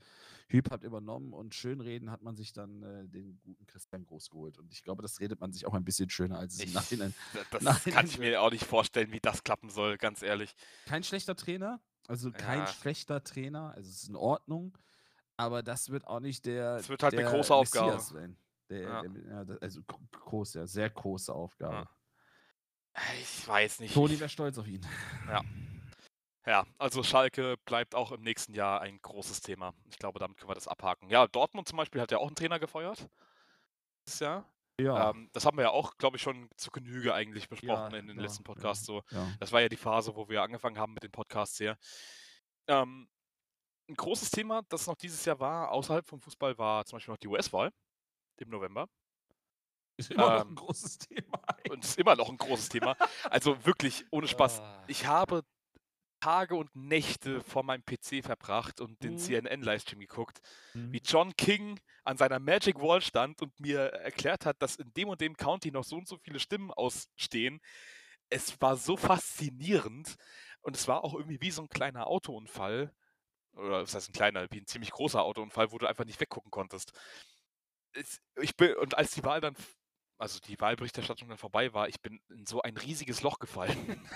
Hüb 0.47 0.71
hat 0.71 0.83
übernommen 0.83 1.33
und 1.33 1.53
Schönreden 1.53 2.11
hat 2.11 2.21
man 2.21 2.37
sich 2.37 2.53
dann 2.53 2.81
äh, 2.83 3.07
den 3.09 3.41
guten 3.43 3.65
Christian 3.65 4.05
Groß 4.05 4.29
geholt. 4.29 4.57
Und 4.57 4.71
ich 4.71 4.83
glaube, 4.83 5.01
das 5.01 5.19
redet 5.19 5.41
man 5.41 5.51
sich 5.51 5.65
auch 5.67 5.73
ein 5.73 5.83
bisschen 5.83 6.09
schöner, 6.09 6.39
als 6.39 6.55
es 6.55 6.63
im 6.63 6.69
Ich, 6.69 6.73
Nachhinein. 6.73 7.13
das 7.51 7.63
Nein, 7.63 7.81
kann 7.89 8.05
ich 8.05 8.17
mir 8.19 8.41
auch 8.41 8.51
nicht 8.51 8.65
vorstellen, 8.65 9.11
wie 9.11 9.19
das 9.19 9.43
klappen 9.43 9.69
soll, 9.69 9.97
ganz 9.97 10.21
ehrlich. 10.21 10.55
Kein 10.85 11.03
schlechter 11.03 11.35
Trainer, 11.35 11.81
also 12.07 12.31
kein 12.31 12.65
Ja. 12.65 12.65
schlechter 12.67 13.23
Trainer, 13.23 13.73
also 13.75 13.89
es 13.89 14.03
ist 14.03 14.09
in 14.09 14.15
Ordnung, 14.15 14.77
aber 15.41 15.63
das 15.63 15.89
wird 15.89 16.05
auch 16.07 16.19
nicht 16.19 16.45
der. 16.45 16.75
Es 16.75 16.89
wird 16.89 17.03
halt 17.03 17.13
eine 17.13 17.23
der 17.23 17.31
große 17.31 17.53
Aufgabe. 17.53 17.99
Sein. 17.99 18.37
Der, 18.69 18.81
Ja. 18.81 19.01
der, 19.01 19.23
ja, 19.29 19.43
das- 19.45 19.61
also 19.61 19.81
gro- 19.83 19.99
groß, 20.11 20.53
ja, 20.55 20.67
sehr 20.67 20.89
große 20.89 21.33
Aufgabe. 21.33 21.87
Ja. 22.95 23.03
Ich 23.21 23.47
weiß 23.47 23.79
nicht. 23.79 23.93
Toni 23.93 24.19
wäre 24.19 24.29
stolz 24.29 24.57
auf 24.57 24.67
ihn. 24.67 24.85
Ja, 26.45 26.65
also 26.79 27.03
Schalke 27.03 27.55
bleibt 27.65 27.93
auch 27.93 28.11
im 28.11 28.21
nächsten 28.21 28.53
Jahr 28.55 28.81
ein 28.81 28.99
großes 29.01 29.41
Thema. 29.41 29.73
Ich 29.91 29.99
glaube, 29.99 30.19
damit 30.19 30.37
können 30.37 30.49
wir 30.49 30.55
das 30.55 30.67
abhaken. 30.67 31.07
Ja, 31.09 31.27
Dortmund 31.27 31.67
zum 31.67 31.77
Beispiel 31.77 32.01
hat 32.01 32.11
ja 32.11 32.17
auch 32.17 32.27
einen 32.27 32.35
Trainer 32.35 32.59
gefeuert. 32.59 33.07
Dieses 34.07 34.19
Jahr. 34.21 34.51
Ja. 34.79 35.11
Ähm, 35.11 35.29
das 35.33 35.45
haben 35.45 35.57
wir 35.57 35.65
ja 35.65 35.69
auch, 35.69 35.97
glaube 35.97 36.17
ich, 36.17 36.23
schon 36.23 36.49
zu 36.57 36.71
Genüge 36.71 37.13
eigentlich 37.13 37.47
besprochen 37.47 37.91
Ja, 37.91 37.97
in 37.99 38.07
den 38.07 38.17
ja, 38.17 38.23
letzten 38.23 38.41
ja. 38.43 38.47
Podcasts. 38.53 38.85
So. 38.85 39.03
ja. 39.11 39.27
Das 39.39 39.51
war 39.51 39.61
ja 39.61 39.69
die 39.69 39.77
Phase, 39.77 40.15
wo 40.15 40.27
wir 40.29 40.41
angefangen 40.41 40.79
haben 40.79 40.93
mit 40.93 41.03
den 41.03 41.11
Podcasts 41.11 41.57
hier. 41.57 41.77
Ähm, 42.67 43.07
ein 43.91 43.95
großes 43.95 44.31
Thema, 44.31 44.63
das 44.69 44.87
noch 44.87 44.95
dieses 44.95 45.25
Jahr 45.25 45.39
war, 45.39 45.71
außerhalb 45.71 46.07
vom 46.07 46.21
Fußball, 46.21 46.57
war 46.57 46.85
zum 46.85 46.97
Beispiel 46.97 47.13
noch 47.13 47.19
die 47.19 47.27
US-Wahl 47.27 47.71
im 48.37 48.49
November. 48.49 48.87
Ist 49.97 50.11
immer 50.11 50.31
noch 50.31 50.41
Ähm, 50.41 50.49
ein 50.49 50.55
großes 50.55 50.97
Thema. 50.99 51.39
Und 51.69 51.83
ist 51.83 51.97
immer 51.97 52.15
noch 52.15 52.29
ein 52.29 52.37
großes 52.37 52.69
Thema. 52.69 52.95
Also 53.29 53.65
wirklich, 53.65 54.05
ohne 54.11 54.27
Spaß. 54.27 54.61
Ah. 54.61 54.83
Ich 54.87 55.05
habe 55.05 55.43
Tage 56.21 56.55
und 56.55 56.75
Nächte 56.75 57.41
vor 57.41 57.63
meinem 57.63 57.83
PC 57.85 58.23
verbracht 58.23 58.81
und 58.81 59.03
den 59.03 59.13
Mhm. 59.13 59.17
CNN-Livestream 59.17 59.99
geguckt, 59.99 60.39
Mhm. 60.73 60.93
wie 60.93 61.01
John 61.03 61.35
King 61.35 61.79
an 62.03 62.17
seiner 62.17 62.39
Magic 62.39 62.79
Wall 62.81 63.01
stand 63.01 63.41
und 63.41 63.59
mir 63.59 63.79
erklärt 63.81 64.45
hat, 64.45 64.61
dass 64.61 64.75
in 64.77 64.93
dem 64.93 65.09
und 65.09 65.21
dem 65.21 65.35
County 65.37 65.71
noch 65.71 65.83
so 65.83 65.97
und 65.97 66.07
so 66.07 66.17
viele 66.17 66.39
Stimmen 66.39 66.71
ausstehen. 66.71 67.59
Es 68.29 68.61
war 68.61 68.77
so 68.77 68.97
faszinierend 68.97 70.15
und 70.61 70.75
es 70.77 70.87
war 70.87 71.03
auch 71.03 71.13
irgendwie 71.15 71.41
wie 71.41 71.51
so 71.51 71.63
ein 71.63 71.69
kleiner 71.69 72.07
Autounfall. 72.07 72.93
Oder 73.53 73.81
was 73.81 73.93
heißt 73.93 74.09
ein 74.09 74.13
kleiner, 74.13 74.49
wie 74.51 74.61
ein 74.61 74.67
ziemlich 74.67 74.91
großer 74.91 75.21
Autounfall, 75.21 75.71
wo 75.71 75.77
du 75.77 75.87
einfach 75.87 76.05
nicht 76.05 76.19
weggucken 76.19 76.51
konntest. 76.51 76.93
Es, 77.93 78.21
ich 78.41 78.55
bin, 78.55 78.75
und 78.75 78.97
als 78.97 79.11
die 79.11 79.23
Wahl 79.23 79.41
dann, 79.41 79.55
also 80.17 80.39
die 80.39 80.59
Wahlberichterstattung 80.59 81.27
dann 81.27 81.37
vorbei 81.37 81.73
war, 81.73 81.89
ich 81.89 82.01
bin 82.01 82.21
in 82.29 82.45
so 82.45 82.61
ein 82.61 82.77
riesiges 82.77 83.21
Loch 83.21 83.39
gefallen. 83.39 84.09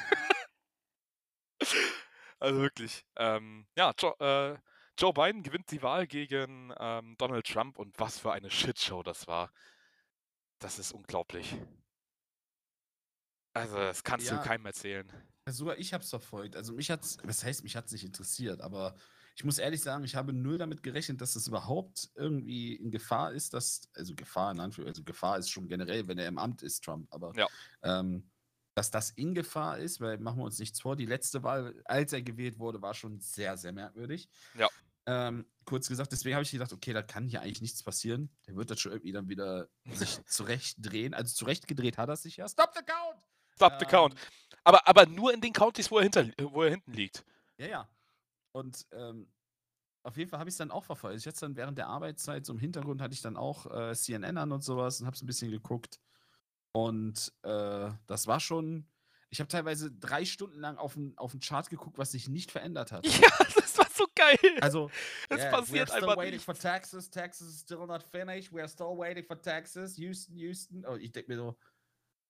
also 2.39 2.61
wirklich. 2.61 3.05
Ähm, 3.17 3.67
ja, 3.75 3.93
Joe, 3.97 4.15
äh, 4.19 4.57
Joe 4.97 5.13
Biden 5.13 5.43
gewinnt 5.43 5.71
die 5.71 5.81
Wahl 5.81 6.07
gegen 6.07 6.73
ähm, 6.77 7.15
Donald 7.17 7.45
Trump 7.45 7.77
und 7.77 7.99
was 7.99 8.19
für 8.19 8.31
eine 8.31 8.49
Shitshow 8.49 9.03
das 9.03 9.27
war. 9.27 9.51
Das 10.59 10.79
ist 10.79 10.93
unglaublich. 10.93 11.57
Also, 13.53 13.77
das 13.77 14.03
kannst 14.03 14.27
Ja. 14.27 14.37
du 14.37 14.43
keinem 14.43 14.65
erzählen. 14.65 15.11
Sogar 15.47 15.77
ich 15.77 15.93
habe 15.93 16.03
es 16.03 16.09
verfolgt. 16.09 16.55
Also 16.55 16.73
mich 16.73 16.89
hat's, 16.89 17.17
was 17.23 17.43
heißt, 17.43 17.63
mich 17.63 17.75
hat 17.75 17.85
es 17.85 17.91
nicht 17.91 18.03
interessiert, 18.03 18.61
aber 18.61 18.95
ich 19.35 19.43
muss 19.43 19.57
ehrlich 19.57 19.81
sagen, 19.81 20.03
ich 20.05 20.15
habe 20.15 20.31
null 20.33 20.57
damit 20.57 20.81
gerechnet, 20.81 21.19
dass 21.21 21.35
es 21.35 21.47
überhaupt 21.47 22.09
irgendwie 22.15 22.75
in 22.75 22.89
Gefahr 22.89 23.33
ist, 23.33 23.53
dass, 23.53 23.89
also 23.93 24.15
Gefahr 24.15 24.51
in 24.51 24.59
Anführungszeichen, 24.61 25.01
also 25.01 25.03
Gefahr 25.03 25.37
ist 25.37 25.49
schon 25.49 25.67
generell, 25.67 26.07
wenn 26.07 26.17
er 26.17 26.27
im 26.27 26.37
Amt 26.37 26.63
ist, 26.63 26.83
Trump, 26.83 27.07
aber 27.13 27.33
Ja. 27.35 27.47
ähm, 27.83 28.29
dass 28.75 28.91
das 28.91 29.09
in 29.11 29.33
Gefahr 29.33 29.77
ist, 29.77 30.01
weil 30.01 30.17
machen 30.19 30.39
wir 30.39 30.43
uns 30.45 30.59
nichts 30.59 30.81
vor, 30.81 30.95
die 30.95 31.05
letzte 31.05 31.43
Wahl, 31.43 31.81
als 31.85 32.11
er 32.13 32.21
gewählt 32.21 32.59
wurde, 32.59 32.81
war 32.81 32.93
schon 32.93 33.19
sehr, 33.21 33.57
sehr 33.57 33.71
merkwürdig. 33.71 34.27
Ja. 34.57 34.69
Ähm, 35.05 35.45
kurz 35.65 35.87
gesagt, 35.87 36.11
deswegen 36.11 36.35
habe 36.35 36.43
ich 36.43 36.51
gedacht, 36.51 36.73
okay, 36.73 36.91
da 36.91 37.01
kann 37.01 37.27
hier 37.27 37.41
eigentlich 37.41 37.61
nichts 37.61 37.83
passieren. 37.83 38.29
Der 38.47 38.55
wird 38.55 38.71
das 38.71 38.79
schon 38.79 38.91
irgendwie 38.91 39.11
dann 39.11 39.29
wieder 39.29 39.69
sich 39.91 40.19
zurechtdrehen. 40.25 41.13
Also 41.13 41.35
zurechtgedreht 41.35 41.97
hat 41.97 42.09
er 42.09 42.15
sich 42.15 42.37
ja. 42.37 42.47
Stop 42.49 42.73
the 42.75 42.81
count! 42.83 43.21
Stop 43.53 43.79
the 43.79 43.85
count. 43.85 44.13
Ähm, 44.13 44.19
Aber, 44.63 44.87
aber 44.87 45.05
nur 45.05 45.33
in 45.33 45.39
den 45.41 45.53
Countys, 45.53 45.89
wo 45.91 45.97
er, 45.97 46.03
hinter, 46.03 46.25
wo 46.51 46.63
er 46.63 46.71
hinten 46.71 46.91
liegt. 46.93 47.23
Ja, 47.57 47.67
ja. 47.67 47.89
Und 48.55 48.87
ähm, 48.93 49.27
auf 50.03 50.15
jeden 50.15 50.29
Fall 50.29 50.39
habe 50.39 50.49
ich 50.49 50.53
es 50.53 50.57
dann 50.57 50.71
auch 50.71 50.85
verfolgt. 50.85 51.19
Ich 51.19 51.27
hatte 51.27 51.41
dann 51.41 51.57
während 51.57 51.77
der 51.77 51.87
Arbeitszeit, 51.87 52.45
so 52.45 52.53
im 52.53 52.59
Hintergrund 52.59 53.01
hatte 53.01 53.13
ich 53.13 53.21
dann 53.21 53.35
auch 53.35 53.65
äh, 53.69 53.93
CNN 53.93 54.37
an 54.37 54.53
und 54.53 54.63
sowas 54.63 55.01
und 55.01 55.07
habe 55.07 55.15
es 55.15 55.21
ein 55.21 55.25
bisschen 55.25 55.51
geguckt. 55.51 55.99
Und 56.71 57.33
äh, 57.43 57.89
das 58.07 58.27
war 58.27 58.39
schon, 58.39 58.87
ich 59.29 59.41
habe 59.41 59.49
teilweise 59.49 59.91
drei 59.91 60.23
Stunden 60.23 60.57
lang 60.61 60.77
auf 60.77 60.93
den, 60.93 61.17
auf 61.17 61.31
den 61.31 61.41
Chart 61.41 61.69
geguckt, 61.69 61.97
was 61.97 62.11
sich 62.11 62.29
nicht 62.29 62.49
verändert 62.49 62.93
hat. 62.93 63.05
Ja, 63.21 63.27
das 63.55 63.77
war 63.77 63.87
so 63.93 64.05
geil. 64.15 64.37
Also, 64.61 64.89
Es 65.29 65.39
yeah, 65.39 65.51
passiert 65.51 65.89
we're 65.89 65.91
still 65.91 66.03
einfach 66.03 66.17
waiting 66.17 66.31
nichts. 66.35 66.45
for 66.45 66.55
Texas. 66.55 67.09
Texas 67.09 67.47
is 67.49 67.59
still 67.59 67.85
not 67.85 68.03
finished. 68.03 68.53
We're 68.53 68.69
still 68.69 68.97
waiting 68.97 69.25
for 69.25 69.41
Texas. 69.41 69.97
Houston, 69.97 70.37
Houston. 70.37 70.85
Oh, 70.87 70.95
ich 70.95 71.11
denke 71.11 71.29
mir 71.29 71.37
so, 71.37 71.57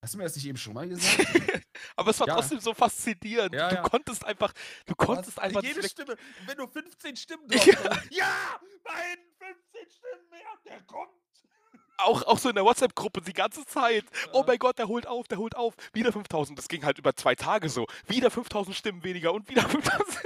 Hast 0.06 0.14
du 0.14 0.18
mir 0.20 0.26
das 0.26 0.36
nicht 0.36 0.46
eben 0.46 0.58
schon 0.60 0.74
mal 0.74 0.88
gesagt? 0.88 1.18
Aber 1.96 2.12
es 2.12 2.20
war 2.20 2.28
Ja. 2.28 2.36
trotzdem 2.36 2.60
so 2.60 2.76
faszinierend. 2.76 3.56
Ja, 3.56 3.70
du 3.70 3.76
ja. 3.78 3.82
konntest 3.82 4.24
einfach, 4.24 4.54
du 4.86 4.94
konntest 4.94 5.40
einfach 5.40 5.64
jede 5.64 5.82
Stimme, 5.90 6.16
wenn 6.46 6.58
du 6.58 6.68
15 6.68 7.16
Stimmen 7.16 7.48
Ja. 7.50 7.58
drauf 7.58 7.90
hast, 7.90 8.12
ja, 8.12 8.60
mein 8.84 9.18
15 9.40 9.90
Stimmen 9.90 10.30
mehr, 10.30 10.42
der 10.64 10.82
kommt. 10.84 11.10
auch, 11.98 12.22
auch 12.22 12.38
so 12.38 12.50
in 12.50 12.56
der 12.56 12.64
WhatsApp-Gruppe 12.66 13.22
die 13.22 13.34
ganze 13.34 13.66
Zeit. 13.66 14.06
Oh 14.32 14.42
Ja. 14.42 14.46
mein 14.46 14.60
Gott, 14.60 14.78
der 14.78 14.88
holt 14.88 15.08
auf, 15.08 15.28
der 15.28 15.40
holt 15.40 15.56
auf. 15.56 15.74
Wieder 15.94 16.14
5000. 16.14 16.60
Das 16.60 16.68
ging 16.68 16.86
halt 16.86 17.00
über 17.00 17.16
zwei 17.16 17.34
Tage 17.34 17.68
so. 17.68 17.88
Wieder 18.06 18.30
5000 18.30 18.76
Stimmen 18.76 19.04
weniger 19.04 19.34
und 19.34 19.50
wieder 19.50 19.68
5000. 19.68 20.24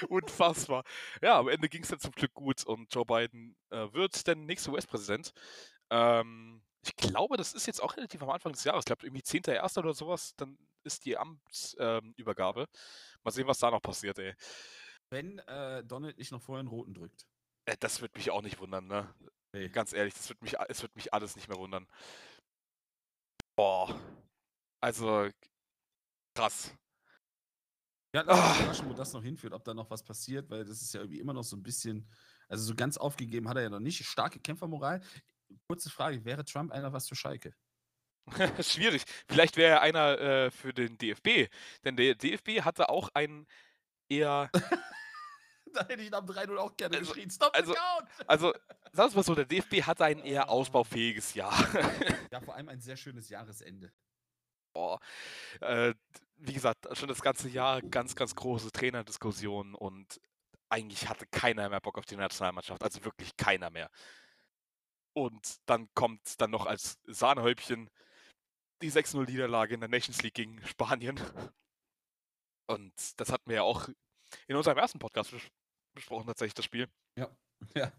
Unfassbar. 0.08 0.84
Ja, 1.20 1.38
am 1.38 1.48
Ende 1.48 1.68
ging 1.68 1.82
es 1.82 1.90
dann 1.90 2.00
zum 2.00 2.12
Glück 2.12 2.32
gut 2.32 2.64
und 2.64 2.92
Joe 2.94 3.04
Biden 3.04 3.54
äh, 3.68 3.92
wird 3.92 4.26
der 4.26 4.34
nächste 4.34 4.70
US-Präsident. 4.70 5.34
Ähm, 5.90 6.62
ich 6.82 6.96
glaube, 6.96 7.36
das 7.36 7.52
ist 7.52 7.66
jetzt 7.66 7.82
auch 7.82 7.96
relativ 7.96 8.22
am 8.22 8.30
Anfang 8.30 8.52
des 8.52 8.64
Jahres. 8.64 8.80
Ich 8.80 8.86
glaube, 8.86 9.06
irgendwie 9.06 9.22
10.01. 9.22 9.78
oder 9.78 9.94
sowas, 9.94 10.34
dann 10.36 10.58
ist 10.82 11.04
die 11.04 11.16
Amtsübergabe. 11.18 12.60
Ähm. 12.62 12.66
Mal 13.22 13.30
sehen, 13.30 13.46
was 13.46 13.58
da 13.58 13.70
noch 13.70 13.82
passiert, 13.82 14.18
ey. 14.18 14.34
Wenn 15.10 15.38
äh, 15.40 15.84
Donald 15.84 16.16
nicht 16.18 16.32
noch 16.32 16.40
vorher 16.42 16.60
einen 16.60 16.68
roten 16.68 16.94
drückt. 16.94 17.26
Äh, 17.66 17.76
Das 17.78 18.00
würde 18.00 18.16
mich 18.16 18.30
auch 18.30 18.42
nicht 18.42 18.58
wundern, 18.60 18.86
ne? 18.86 19.14
Nee. 19.52 19.68
Ganz 19.68 19.92
ehrlich, 19.92 20.14
das 20.14 20.28
wird 20.28 20.40
mich, 20.42 20.54
es 20.68 20.82
wird 20.82 20.94
mich 20.96 21.12
alles 21.12 21.36
nicht 21.36 21.48
mehr 21.48 21.58
wundern. 21.58 21.86
Boah. 23.56 24.00
Also, 24.80 25.28
krass. 26.34 26.72
Ja, 28.14 28.22
lass 28.22 28.38
uns 28.38 28.58
überraschen, 28.58 28.88
wo 28.88 28.94
das 28.94 29.12
noch 29.12 29.22
hinführt, 29.22 29.52
ob 29.52 29.64
da 29.64 29.74
noch 29.74 29.90
was 29.90 30.02
passiert, 30.02 30.50
weil 30.50 30.64
das 30.64 30.82
ist 30.82 30.94
ja 30.94 31.00
irgendwie 31.00 31.20
immer 31.20 31.32
noch 31.32 31.44
so 31.44 31.56
ein 31.56 31.62
bisschen, 31.62 32.08
also 32.48 32.64
so 32.64 32.74
ganz 32.74 32.96
aufgegeben 32.96 33.48
hat 33.48 33.56
er 33.56 33.64
ja 33.64 33.70
noch 33.70 33.80
nicht. 33.80 34.04
Starke 34.04 34.40
Kämpfermoral. 34.40 35.00
Kurze 35.68 35.90
Frage, 35.90 36.24
wäre 36.24 36.44
Trump 36.44 36.72
einer 36.72 36.92
was 36.92 37.08
für 37.08 37.16
Schalke? 37.16 37.54
Schwierig. 38.62 39.02
Vielleicht 39.28 39.56
wäre 39.56 39.72
er 39.76 39.80
einer 39.82 40.18
äh, 40.18 40.50
für 40.50 40.72
den 40.72 40.96
DFB. 40.98 41.48
Denn 41.84 41.96
der 41.96 42.14
DFB 42.14 42.60
hatte 42.62 42.88
auch 42.88 43.08
einen 43.14 43.46
eher. 44.08 44.50
Da 45.72 45.86
hätte 45.86 46.02
ich 46.02 46.10
nach 46.10 46.18
dem 46.18 46.34
3-0 46.34 46.56
auch 46.56 46.76
gerne 46.76 46.98
Also- 46.98 47.12
geschrien. 47.12 47.30
Stop 47.30 47.54
also-! 47.54 47.76
Also, 48.26 48.52
sagen 48.90 48.96
wir 48.96 49.06
es 49.06 49.14
mal 49.14 49.22
so, 49.22 49.36
der 49.36 49.44
DFB 49.44 49.82
hatte 49.84 50.04
ein 50.04 50.18
eher 50.18 50.48
ausbaufähiges 50.48 51.34
Jahr. 51.34 51.52
Ja, 52.32 52.40
vor 52.40 52.56
allem 52.56 52.68
ein 52.68 52.80
sehr 52.80 52.96
schönes 52.96 53.28
Jahresende. 53.28 53.92
Boah. 54.72 54.98
Äh, 55.60 55.94
wie 56.38 56.52
gesagt, 56.54 56.86
schon 56.96 57.08
das 57.08 57.22
ganze 57.22 57.48
Jahr 57.48 57.82
ganz, 57.82 58.16
ganz 58.16 58.34
große 58.34 58.72
Trainerdiskussionen 58.72 59.76
und 59.76 60.20
eigentlich 60.68 61.08
hatte 61.08 61.26
keiner 61.30 61.68
mehr 61.68 61.80
Bock 61.80 61.98
auf 61.98 62.06
die 62.06 62.16
Nationalmannschaft. 62.16 62.82
Also 62.82 63.04
wirklich 63.04 63.36
keiner 63.36 63.70
mehr. 63.70 63.90
Und 65.12 65.58
dann 65.66 65.88
kommt 65.94 66.40
dann 66.40 66.50
noch 66.50 66.66
als 66.66 66.98
Sahnehäubchen 67.06 67.90
die 68.82 68.90
6-0-Niederlage 68.90 69.74
in 69.74 69.80
der 69.80 69.88
Nations 69.88 70.22
League 70.22 70.34
gegen 70.34 70.60
Spanien. 70.66 71.20
Und 72.66 73.20
das 73.20 73.32
hatten 73.32 73.48
wir 73.48 73.56
ja 73.56 73.62
auch 73.62 73.88
in 74.46 74.56
unserem 74.56 74.78
ersten 74.78 74.98
Podcast 74.98 75.32
bes 75.32 75.42
besprochen, 75.92 76.26
tatsächlich, 76.26 76.54
das 76.54 76.64
Spiel. 76.64 76.88
Ja, 77.16 77.28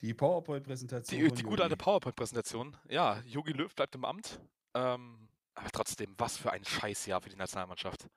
die 0.00 0.14
PowerPoint-Präsentation. 0.14 1.20
Die, 1.20 1.32
die 1.32 1.42
gute 1.42 1.62
alte. 1.62 1.76
PowerPoint-Präsentation. 1.76 2.76
Ja, 2.88 3.20
Jogi 3.26 3.52
Löw 3.52 3.72
bleibt 3.74 3.94
im 3.94 4.04
Amt. 4.04 4.40
Ähm, 4.74 5.28
aber 5.54 5.70
trotzdem, 5.70 6.14
was 6.18 6.36
für 6.36 6.52
ein 6.52 6.64
Scheißjahr 6.64 7.20
für 7.20 7.30
die 7.30 7.36
Nationalmannschaft. 7.36 8.08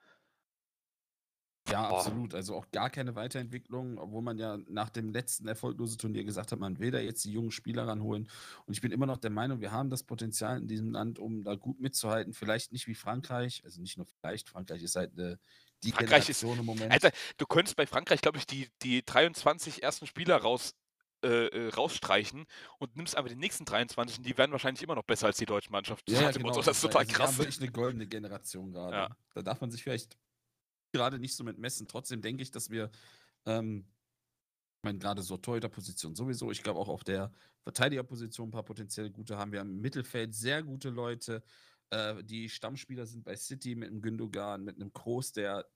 Ja, 1.71 1.89
Boah. 1.89 1.97
absolut. 1.99 2.33
Also 2.35 2.55
auch 2.55 2.69
gar 2.71 2.89
keine 2.89 3.15
Weiterentwicklung, 3.15 3.97
obwohl 3.97 4.21
man 4.21 4.37
ja 4.37 4.57
nach 4.67 4.89
dem 4.89 5.11
letzten 5.11 5.47
erfolglosen 5.47 5.97
Turnier 5.97 6.23
gesagt 6.23 6.51
hat, 6.51 6.59
man 6.59 6.79
will 6.79 6.91
da 6.91 6.99
jetzt 6.99 7.23
die 7.25 7.31
jungen 7.31 7.51
Spieler 7.51 7.87
ranholen. 7.87 8.29
Und 8.65 8.73
ich 8.73 8.81
bin 8.81 8.91
immer 8.91 9.05
noch 9.05 9.17
der 9.17 9.31
Meinung, 9.31 9.61
wir 9.61 9.71
haben 9.71 9.89
das 9.89 10.03
Potenzial 10.03 10.57
in 10.57 10.67
diesem 10.67 10.91
Land, 10.91 11.19
um 11.19 11.43
da 11.43 11.55
gut 11.55 11.79
mitzuhalten. 11.79 12.33
Vielleicht 12.33 12.71
nicht 12.71 12.87
wie 12.87 12.95
Frankreich, 12.95 13.61
also 13.63 13.81
nicht 13.81 13.97
nur 13.97 14.05
vielleicht, 14.05 14.49
Frankreich 14.49 14.83
ist 14.83 14.95
halt 14.95 15.11
eine, 15.17 15.39
die 15.83 15.91
Frankreich 15.91 16.29
ist- 16.29 16.41
Generation 16.41 16.59
im 16.59 16.65
Moment. 16.65 16.91
Alter, 16.91 17.11
du 17.37 17.45
könntest 17.45 17.75
bei 17.75 17.87
Frankreich, 17.87 18.21
glaube 18.21 18.37
ich, 18.37 18.45
die, 18.45 18.67
die 18.83 19.03
23 19.05 19.81
ersten 19.83 20.05
Spieler 20.07 20.37
raus, 20.37 20.73
äh, 21.23 21.45
äh, 21.47 21.69
rausstreichen 21.69 22.45
und 22.79 22.95
nimmst 22.95 23.15
einfach 23.15 23.29
die 23.29 23.35
nächsten 23.37 23.63
23 23.63 24.17
und 24.17 24.25
die 24.25 24.35
werden 24.39 24.51
wahrscheinlich 24.51 24.81
immer 24.81 24.95
noch 24.95 25.03
besser 25.03 25.27
als 25.27 25.37
die 25.37 25.45
deutsche 25.45 25.71
Mannschaft. 25.71 26.09
Ja, 26.09 26.31
genau. 26.31 26.51
Das 26.51 26.67
ist 26.67 26.81
total 26.81 27.01
also 27.01 27.09
Wir 27.11 27.15
krass. 27.15 27.27
haben 27.29 27.37
wirklich 27.37 27.61
eine 27.61 27.71
goldene 27.71 28.07
Generation 28.07 28.71
gerade. 28.71 28.95
Ja. 28.95 29.09
Da 29.35 29.41
darf 29.43 29.61
man 29.61 29.69
sich 29.69 29.83
vielleicht 29.83 30.17
gerade 30.91 31.19
nicht 31.19 31.35
so 31.35 31.43
mit 31.43 31.57
messen. 31.57 31.87
Trotzdem 31.87 32.21
denke 32.21 32.43
ich, 32.43 32.51
dass 32.51 32.69
wir, 32.69 32.91
ähm, 33.45 33.87
ich 34.79 34.83
meine, 34.83 34.99
gerade 34.99 35.21
so 35.23 35.37
Torhüter-Position 35.37 36.15
sowieso. 36.15 36.51
Ich 36.51 36.63
glaube 36.63 36.79
auch 36.79 36.89
auf 36.89 37.03
der 37.03 37.31
Verteidigerposition 37.63 38.49
ein 38.49 38.51
paar 38.51 38.63
potenziell 38.65 39.11
gute 39.11 39.37
haben. 39.37 39.51
Wir 39.51 39.59
haben 39.59 39.71
im 39.71 39.81
Mittelfeld 39.81 40.33
sehr 40.35 40.63
gute 40.63 40.89
Leute. 40.89 41.43
Äh, 41.91 42.23
die 42.23 42.49
Stammspieler 42.49 43.05
sind 43.05 43.23
bei 43.23 43.35
City 43.35 43.75
mit 43.75 43.89
einem 43.89 44.01
Gündogan, 44.01 44.63
mit 44.63 44.77
einem 44.77 44.93
Kroos, 44.93 45.31
der 45.33 45.69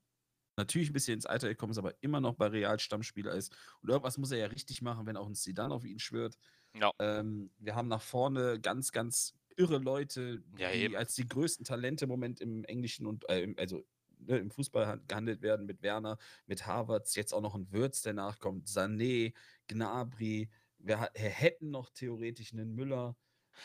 natürlich 0.57 0.89
ein 0.89 0.93
bisschen 0.93 1.15
ins 1.15 1.25
Alter 1.25 1.49
gekommen 1.49 1.71
ist, 1.71 1.77
aber 1.77 2.01
immer 2.01 2.21
noch 2.21 2.35
bei 2.35 2.47
Real 2.47 2.79
Stammspieler 2.79 3.33
ist. 3.35 3.55
Und 3.81 3.89
irgendwas 3.89 4.17
muss 4.17 4.31
er 4.31 4.39
ja 4.39 4.47
richtig 4.47 4.81
machen, 4.81 5.05
wenn 5.05 5.17
auch 5.17 5.27
ein 5.27 5.35
Zidane 5.35 5.73
auf 5.73 5.85
ihn 5.85 5.99
schwört. 5.99 6.37
Ja. 6.73 6.91
Ähm, 6.99 7.51
wir 7.57 7.75
haben 7.75 7.87
nach 7.89 8.01
vorne 8.01 8.59
ganz, 8.61 8.91
ganz 8.91 9.35
irre 9.57 9.77
Leute, 9.79 10.43
Ja, 10.57 10.71
die 10.71 10.77
eben. 10.79 10.95
als 10.95 11.15
die 11.15 11.27
größten 11.27 11.65
Talente 11.65 12.05
im 12.05 12.09
Moment 12.09 12.41
im 12.41 12.63
Englischen 12.65 13.05
und 13.05 13.27
äh, 13.29 13.53
also 13.57 13.85
ne, 14.19 14.37
im 14.37 14.51
Fußball 14.51 14.87
han- 14.87 15.07
gehandelt 15.07 15.41
werden 15.41 15.65
mit 15.65 15.81
Werner, 15.81 16.17
mit 16.45 16.65
Havertz, 16.65 17.15
jetzt 17.15 17.33
auch 17.33 17.41
noch 17.41 17.55
ein 17.55 17.71
Würz, 17.71 18.01
der 18.01 18.13
nachkommt, 18.13 18.67
Sané, 18.67 19.33
Gnabry. 19.67 20.49
Wir 20.77 21.09
hätten 21.13 21.71
noch 21.71 21.89
theoretisch 21.89 22.53
einen 22.53 22.73
Müller. 22.75 23.15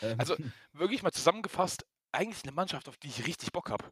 Ähm, 0.01 0.19
Also, 0.19 0.35
Wirklich 0.73 1.03
mal 1.03 1.11
zusammengefasst, 1.11 1.85
eigentlich 2.11 2.43
eine 2.43 2.51
Mannschaft, 2.53 2.87
auf 2.89 2.97
die 2.97 3.07
ich 3.07 3.25
richtig 3.27 3.51
Bock 3.51 3.69
habe. 3.69 3.91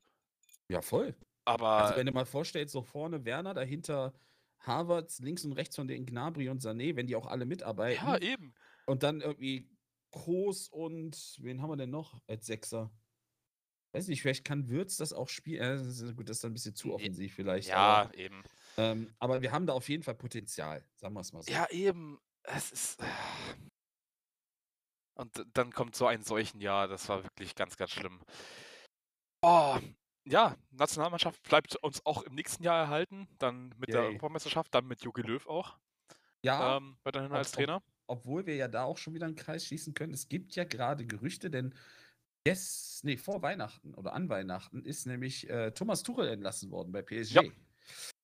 ja, 0.69 0.81
voll. 0.81 1.15
Aber 1.45 1.67
Also, 1.69 1.95
wenn 1.97 2.05
du 2.05 2.11
mal 2.11 2.25
vorstellst, 2.25 2.73
so 2.73 2.81
vorne 2.83 3.25
Werner, 3.25 3.53
dahinter 3.53 4.13
Havertz, 4.59 5.19
links 5.19 5.45
und 5.45 5.53
rechts 5.53 5.75
von 5.75 5.87
denen 5.87 6.05
Gnabry 6.05 6.49
und 6.49 6.61
Sané, 6.61 6.95
wenn 6.95 7.07
die 7.07 7.15
auch 7.15 7.25
alle 7.27 7.45
mitarbeiten. 7.45 8.05
ja, 8.05 8.17
eben. 8.19 8.53
Und 8.85 9.03
dann 9.03 9.21
irgendwie 9.21 9.69
Groß 10.11 10.69
und 10.69 11.37
wen 11.39 11.61
haben 11.61 11.69
wir 11.69 11.77
denn 11.77 11.91
noch 11.91 12.19
als 12.27 12.47
Sechser? 12.47 12.91
Weiß 13.91 14.07
nicht, 14.07 14.21
vielleicht 14.21 14.45
kann 14.45 14.69
Würz 14.69 14.97
das 14.97 15.13
auch 15.13 15.29
spielen. 15.29 15.61
Äh, 15.61 15.77
das 15.77 15.99
ist, 15.99 16.15
gut, 16.15 16.29
das 16.29 16.37
ist 16.37 16.43
dann 16.43 16.51
ein 16.51 16.53
bisschen 16.53 16.75
zu 16.75 16.93
offensiv 16.93 17.33
vielleicht. 17.33 17.69
Ja, 17.69 17.77
Aber, 18.03 18.15
eben. 18.15 18.43
ähm, 18.77 19.11
aber 19.19 19.41
wir 19.41 19.51
haben 19.51 19.65
da 19.65 19.73
auf 19.73 19.89
jeden 19.89 20.03
Fall 20.03 20.15
Potenzial, 20.15 20.85
sagen 20.95 21.13
wir 21.15 21.21
es 21.21 21.33
mal 21.33 21.41
so. 21.41 21.51
Ja, 21.51 21.67
eben. 21.71 22.19
Es 22.43 22.71
ist. 22.71 22.99
Und 25.15 25.37
d- 25.37 25.43
dann 25.53 25.71
kommt 25.71 25.95
so 25.95 26.07
ein 26.07 26.23
solchen 26.23 26.61
Jahr, 26.61 26.87
das 26.87 27.09
war 27.09 27.23
wirklich 27.23 27.55
ganz, 27.55 27.75
ganz 27.77 27.91
schlimm. 27.91 28.19
Oh, 29.41 29.77
ja, 30.25 30.55
Nationalmannschaft 30.71 31.41
bleibt 31.43 31.75
uns 31.77 32.05
auch 32.05 32.23
im 32.23 32.35
nächsten 32.35 32.63
Jahr 32.63 32.77
erhalten, 32.83 33.27
dann 33.39 33.73
mit 33.77 33.89
der 33.89 34.01
Yay. 34.01 34.07
Europameisterschaft, 34.09 34.73
dann 34.73 34.85
mit 34.87 35.01
Jogi 35.03 35.21
Löw 35.21 35.45
auch, 35.47 35.77
Ja, 36.43 36.77
ähm, 36.77 36.97
weiterhin 37.03 37.31
als 37.31 37.49
ob- 37.49 37.55
Trainer. 37.55 37.81
obwohl 38.07 38.45
wir 38.45 38.55
ja 38.55 38.67
da 38.67 38.83
auch 38.83 38.97
schon 38.97 39.13
wieder 39.13 39.25
einen 39.25 39.35
Kreis 39.35 39.65
schließen 39.65 39.93
können. 39.93 40.13
Es 40.13 40.29
gibt 40.29 40.55
ja 40.55 40.63
gerade 40.63 41.05
Gerüchte, 41.05 41.49
denn 41.49 41.73
yes, 42.49 43.01
nee, 43.03 43.17
vor 43.17 43.41
Weihnachten 43.41 43.93
oder 43.95 44.13
an 44.13 44.29
Weihnachten 44.29 44.83
ist 44.83 45.05
nämlich 45.05 45.49
äh, 45.49 45.71
Thomas 45.71 46.03
Tuchel 46.03 46.27
entlassen 46.27 46.71
worden 46.71 46.91
bei 46.91 47.01
PSG. 47.01 47.51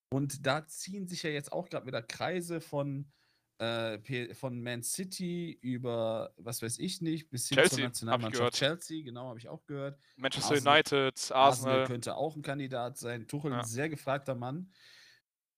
Und 0.09 0.45
da 0.45 0.65
ziehen 0.67 1.07
sich 1.07 1.23
ja 1.23 1.29
jetzt 1.29 1.51
auch 1.51 1.67
gerade 1.69 1.85
wieder 1.87 2.01
Kreise 2.01 2.61
von, 2.61 3.11
äh, 3.59 4.33
von 4.35 4.61
Man 4.61 4.83
City 4.83 5.57
über, 5.61 6.33
was 6.37 6.61
weiß 6.61 6.77
ich 6.79 7.01
nicht, 7.01 7.29
bis 7.29 7.47
hin 7.49 7.55
Chelsea, 7.57 7.69
zur 7.69 7.79
ich 7.79 7.85
Nationalmannschaft. 7.85 8.53
Chelsea, 8.55 9.03
genau, 9.03 9.29
habe 9.29 9.39
ich 9.39 9.47
auch 9.49 9.65
gehört. 9.65 9.99
Manchester 10.17 10.51
Arsenal- 10.55 10.73
United, 10.75 11.31
Arsenal 11.31 11.39
Arsenal. 11.41 11.87
könnte 11.87 12.15
auch 12.15 12.35
ein 12.35 12.41
Kandidat 12.41 12.97
sein. 12.97 13.27
Tuchel, 13.27 13.51
Ja. 13.51 13.59
ein 13.59 13.65
sehr 13.65 13.89
gefragter 13.89 14.35
Mann. 14.35 14.71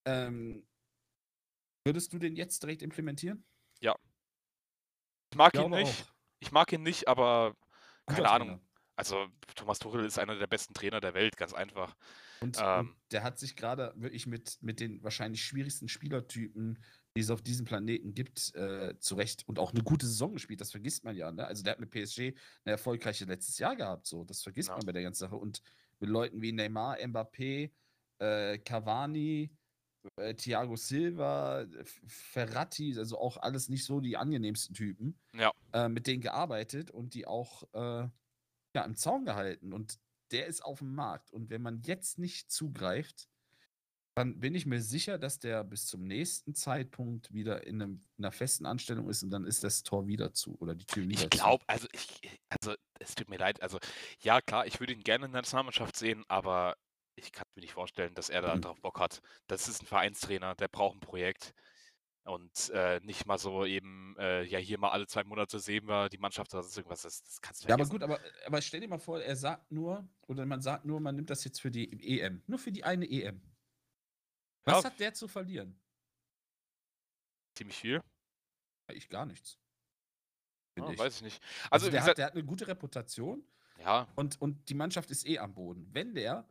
Ähm, 0.06 0.66
würdest 1.86 2.14
du 2.14 2.20
den 2.20 2.36
jetzt 2.36 2.64
direkt 2.64 2.82
implementieren? 2.82 3.44
Ich 5.30 5.38
mag 5.38 5.54
ihn 5.56 5.60
glaube 5.60 5.76
nicht. 5.76 6.02
auch. 6.04 6.14
Ich 6.40 6.52
mag 6.54 6.72
ihn 6.72 6.84
nicht, 6.84 7.08
aber 7.10 7.54
keine 8.08 8.30
Ahnung. 8.30 8.62
Also 8.96 9.28
Thomas 9.56 9.78
Tuchel 9.78 10.06
ist 10.06 10.18
einer 10.18 10.36
der 10.40 10.48
besten 10.48 10.74
Trainer 10.74 11.00
der 11.00 11.14
Welt, 11.14 11.38
ganz 11.38 11.54
einfach. 11.54 11.96
Und, 12.42 12.58
Ähm. 12.60 12.80
und 12.90 12.96
der 13.12 13.24
hat 13.24 13.38
sich 13.38 13.56
gerade 13.56 13.94
wirklich 13.96 14.26
mit, 14.26 14.58
mit 14.62 14.80
den 14.80 15.04
wahrscheinlich 15.04 15.44
schwierigsten 15.44 15.88
Spielertypen, 15.88 16.84
die 17.16 17.22
es 17.22 17.30
auf 17.30 17.42
diesem 17.44 17.66
Planeten 17.66 18.14
gibt, 18.16 18.56
äh, 18.56 18.98
zurecht 19.00 19.48
und 19.48 19.60
auch 19.60 19.72
eine 19.72 19.84
gute 19.84 20.06
Saison 20.08 20.34
gespielt. 20.34 20.62
Das 20.62 20.72
vergisst 20.72 21.04
man 21.04 21.16
ja. 21.16 21.32
Ne? 21.32 21.46
Also 21.46 21.64
der 21.64 21.74
hat 21.74 21.80
mit 21.80 21.92
PSG 21.92 22.34
eine 22.66 22.74
erfolgreiche 22.74 23.26
letztes 23.26 23.58
Jahr 23.60 23.76
gehabt. 23.76 24.08
So, 24.08 24.24
das 24.24 24.42
vergisst 24.42 24.70
Ja. 24.70 24.78
man 24.78 24.86
bei 24.86 24.92
der 24.94 25.04
ganzen 25.04 25.20
Sache. 25.26 25.36
Und 25.36 25.62
mit 26.00 26.10
Leuten 26.10 26.42
wie 26.42 26.52
Neymar, 26.52 26.98
Mbappé, 26.98 27.72
äh, 28.20 28.58
Cavani, 28.60 29.52
äh, 30.16 30.34
Thiago 30.34 30.76
Silva, 30.76 31.66
Ferrati, 32.08 32.96
also 32.98 33.18
auch 33.20 33.38
alles 33.38 33.70
nicht 33.70 33.86
so 33.86 34.00
die 34.00 34.18
angenehmsten 34.18 34.76
Typen, 34.76 35.20
Ja. 35.34 35.52
äh, 35.74 35.90
mit 35.90 36.08
denen 36.08 36.22
gearbeitet 36.22 36.92
und 36.92 37.14
die 37.14 37.28
auch 37.28 37.64
äh, 37.74 38.08
ja, 38.76 38.84
im 38.86 38.96
Zaun 38.96 39.26
gehalten. 39.26 39.74
Und 39.74 40.00
der 40.32 40.48
ist 40.48 40.64
auf 40.64 40.80
dem 40.80 40.94
Markt. 40.94 41.32
Und 41.32 41.50
wenn 41.50 41.62
man 41.62 41.82
jetzt 41.82 42.20
nicht 42.20 42.52
zugreift, 42.52 43.30
dann 44.16 44.40
bin 44.40 44.56
ich 44.56 44.66
mir 44.66 44.82
sicher, 44.82 45.20
dass 45.20 45.38
der 45.40 45.64
bis 45.64 45.86
zum 45.86 46.04
nächsten 46.04 46.56
Zeitpunkt 46.56 47.32
wieder 47.34 47.68
in, 47.68 47.80
einem, 47.82 48.02
in 48.18 48.26
einer 48.26 48.32
festen 48.32 48.66
Anstellung 48.66 49.08
ist 49.10 49.22
und 49.22 49.30
dann 49.30 49.46
ist 49.46 49.64
das 49.64 49.84
Tor 49.84 50.08
wieder 50.08 50.34
zu 50.34 50.56
oder 50.60 50.74
die 50.74 50.86
Tür 50.86 51.04
wieder 51.04 51.14
Ich 51.14 51.20
zu. 51.22 51.30
glaube, 51.30 51.64
also 51.68 51.88
ich, 51.94 52.20
also 52.50 52.74
es 53.00 53.14
tut 53.14 53.30
mir 53.30 53.38
leid. 53.38 53.62
Also, 53.62 53.78
ja, 54.22 54.42
klar, 54.42 54.66
ich 54.66 54.80
würde 54.80 54.94
ihn 54.94 55.04
gerne 55.04 55.28
in 55.28 55.32
der 55.34 55.42
Nationalmannschaft 55.44 55.96
sehen, 55.96 56.26
aber 56.30 56.76
ich 57.18 57.32
kann 57.32 57.46
mir 57.56 57.62
nicht 57.62 57.74
vorstellen, 57.74 58.14
dass 58.14 58.30
er 58.30 58.42
da 58.42 58.56
Mhm. 58.56 58.62
drauf 58.62 58.80
Bock 58.82 59.00
hat. 59.00 59.22
Das 59.48 59.68
ist 59.68 59.82
ein 59.82 59.86
Vereinstrainer, 59.88 60.56
der 60.56 60.68
braucht 60.68 60.96
ein 60.98 61.00
Projekt. 61.00 61.54
Und 62.26 62.70
äh, 62.72 63.00
nicht 63.04 63.26
mal 63.26 63.38
so 63.38 63.66
eben, 63.66 64.16
äh, 64.20 64.44
ja, 64.44 64.60
hier 64.60 64.78
mal 64.78 64.90
alle 64.92 65.08
zwei 65.08 65.24
Monate 65.24 65.60
sehen 65.60 65.88
wir 65.88 66.10
die 66.10 66.18
Mannschaft 66.18 66.54
oder 66.54 66.62
sonst 66.62 66.76
irgendwas. 66.78 67.04
Das, 67.04 67.24
das 67.24 67.42
kannst 67.42 67.64
du 67.64 67.70
Ja, 67.70 67.76
aber 67.76 67.86
vergessen. 67.86 67.92
gut, 67.92 68.04
aber, 68.04 68.20
aber 68.46 68.62
stell 68.62 68.82
dir 68.82 68.90
mal 68.90 69.00
vor, 69.00 69.22
er 69.22 69.36
sagt 69.38 69.72
nur, 69.72 70.08
oder 70.28 70.46
man 70.46 70.62
sagt 70.62 70.84
nur, 70.86 71.00
man 71.00 71.16
nimmt 71.16 71.30
das 71.30 71.44
jetzt 71.46 71.62
für 71.62 71.72
die 71.72 72.20
EM. 72.20 72.44
Nur 72.46 72.60
für 72.60 72.72
die 72.72 72.84
eine 72.84 73.06
EM. 73.10 73.42
Was 74.66 74.84
Ja. 74.84 74.90
hat 74.90 75.00
der 75.00 75.14
zu 75.14 75.30
verlieren? 75.30 75.80
Ziemlich 77.58 77.78
viel. 77.78 78.02
Ich 78.92 79.10
gar 79.10 79.26
nichts. 79.26 79.58
Finde 80.76 80.94
ich. 80.94 81.00
weiß 81.00 81.16
ich 81.18 81.22
nicht. 81.24 81.42
Also, 81.72 81.86
Also, 81.88 81.92
der, 81.92 82.04
hat, 82.04 82.18
der 82.18 82.26
hat 82.28 82.34
eine 82.34 82.44
gute 82.44 82.68
Reputation 82.68 83.44
ja, 83.80 84.08
und, 84.16 84.40
und 84.42 84.68
die 84.70 84.74
Mannschaft 84.76 85.10
ist 85.12 85.26
eh 85.26 85.40
am 85.40 85.54
Boden. 85.54 85.88
Wenn 85.94 86.14
der 86.14 86.48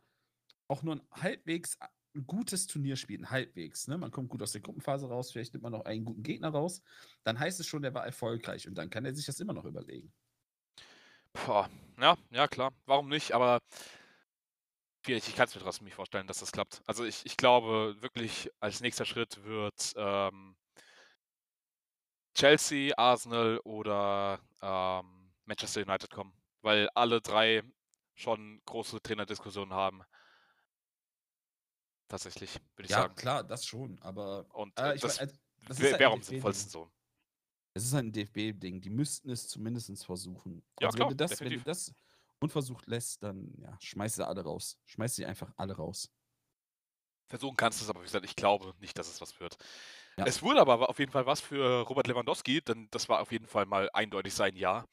auch 0.69 0.83
nur 0.83 0.97
ein 0.97 1.03
halbwegs 1.11 1.79
ein 2.17 2.27
gutes 2.27 2.67
Turnier 2.67 2.97
spielt, 2.97 3.21
ein 3.21 3.31
halbwegs, 3.31 3.89
ne? 3.89 3.99
man 3.99 4.11
kommt 4.11 4.31
gut 4.31 4.43
aus 4.43 4.53
der 4.53 4.63
Gruppenphase 4.63 5.07
raus, 5.07 5.31
vielleicht 5.31 5.53
nimmt 5.53 5.63
man 5.63 5.73
noch 5.73 5.85
einen 5.85 6.05
guten 6.05 6.23
Gegner 6.23 6.49
raus, 6.49 6.83
dann 7.25 7.39
heißt 7.39 7.61
es 7.61 7.67
schon, 7.67 7.83
der 7.83 7.95
war 7.95 8.07
erfolgreich 8.07 8.67
und 8.67 8.75
dann 8.75 8.91
kann 8.91 9.05
er 9.05 9.15
sich 9.15 9.27
das 9.27 9.39
immer 9.39 9.53
noch 9.53 9.67
überlegen. 9.67 10.13
boah, 11.33 11.69
ja, 12.01 12.17
ja, 12.31 12.49
klar. 12.49 12.73
Warum 12.87 13.09
nicht? 13.09 13.33
Aber 13.33 13.61
schwierig. 15.05 15.29
Ich 15.29 15.37
kann 15.37 15.47
es 15.47 15.55
mir 15.55 15.61
trotzdem 15.61 15.85
nicht 15.85 15.95
vorstellen, 15.95 16.27
dass 16.27 16.41
das 16.41 16.53
klappt. 16.53 16.83
Also, 16.87 17.05
ich, 17.05 17.25
ich 17.25 17.37
glaube 17.37 17.97
wirklich, 18.01 18.51
als 18.61 18.81
nächster 18.81 19.05
Schritt 19.05 19.45
wird 19.45 19.93
ähm, 19.97 20.57
Chelsea, 22.35 22.93
Arsenal 22.97 23.59
oder 23.65 24.41
ähm, 24.61 25.33
Manchester 25.47 25.83
United 25.83 26.11
kommen, 26.11 26.35
weil 26.63 26.89
alle 26.95 27.21
drei 27.21 27.63
schon 28.15 28.61
große 28.67 29.01
Trainerdiskussionen 29.03 29.75
haben. 29.75 30.03
Tatsächlich, 32.09 32.55
würde 32.77 32.85
ich 32.87 32.91
Ja, 32.91 33.03
sagen. 33.03 33.15
klar, 33.17 33.45
das 33.45 33.67
schon, 33.67 34.01
aber 34.03 34.47
Und 34.55 34.79
äh, 34.79 34.93
äh, 34.93 34.99
das 34.99 35.19
mein, 35.19 35.29
das 35.67 35.79
ist 35.79 35.83
wär- 35.83 35.93
halt 35.93 36.01
wäre 36.01 36.13
ein 36.13 36.13
am 36.13 36.23
sinnvollsten 36.23 36.71
so. 36.71 36.91
Es 37.75 37.85
ist 37.85 37.93
halt 37.93 38.07
ein 38.07 38.13
DFB-Ding. 38.13 38.81
Die 38.81 38.91
müssten 38.91 39.31
es 39.31 39.49
zumindest 39.49 40.05
versuchen. 40.05 40.65
Ja, 40.81 40.87
also 40.87 40.97
klar, 40.97 41.09
wenn 41.09 41.17
du 41.17 41.17
das, 41.17 41.41
wenn 41.41 41.53
du 41.53 41.61
das 41.63 41.93
unversucht 42.41 42.87
lässt, 42.87 43.23
dann 43.23 43.53
ja, 43.59 43.77
schmeiß 43.81 44.15
sie 44.17 44.27
alle 44.27 44.43
raus. 44.43 44.79
Schmeiß 44.87 45.17
sie 45.17 45.27
einfach 45.27 45.53
alle 45.57 45.77
raus. 45.77 46.09
Versuchen 47.29 47.57
kannst 47.57 47.81
du 47.81 47.85
es, 47.85 47.91
aber 47.91 48.01
wie 48.01 48.05
gesagt, 48.05 48.25
ich 48.25 48.37
glaube 48.37 48.73
nicht, 48.79 48.97
dass 48.99 49.09
es 49.09 49.21
was 49.21 49.41
wird. 49.41 49.57
Ja. 50.17 50.25
Es 50.27 50.43
wurde 50.43 50.61
aber 50.61 50.89
auf 50.89 50.99
jeden 51.01 51.11
Fall 51.11 51.27
was 51.27 51.41
für 51.41 51.81
Robert 51.83 52.07
Lewandowski, 52.07 52.63
denn 52.63 52.89
das 52.93 53.09
war 53.09 53.21
auf 53.21 53.33
jeden 53.33 53.47
Fall 53.49 53.67
mal 53.67 53.91
eindeutig 53.93 54.33
sein 54.33 54.55
Jahr. 54.57 54.87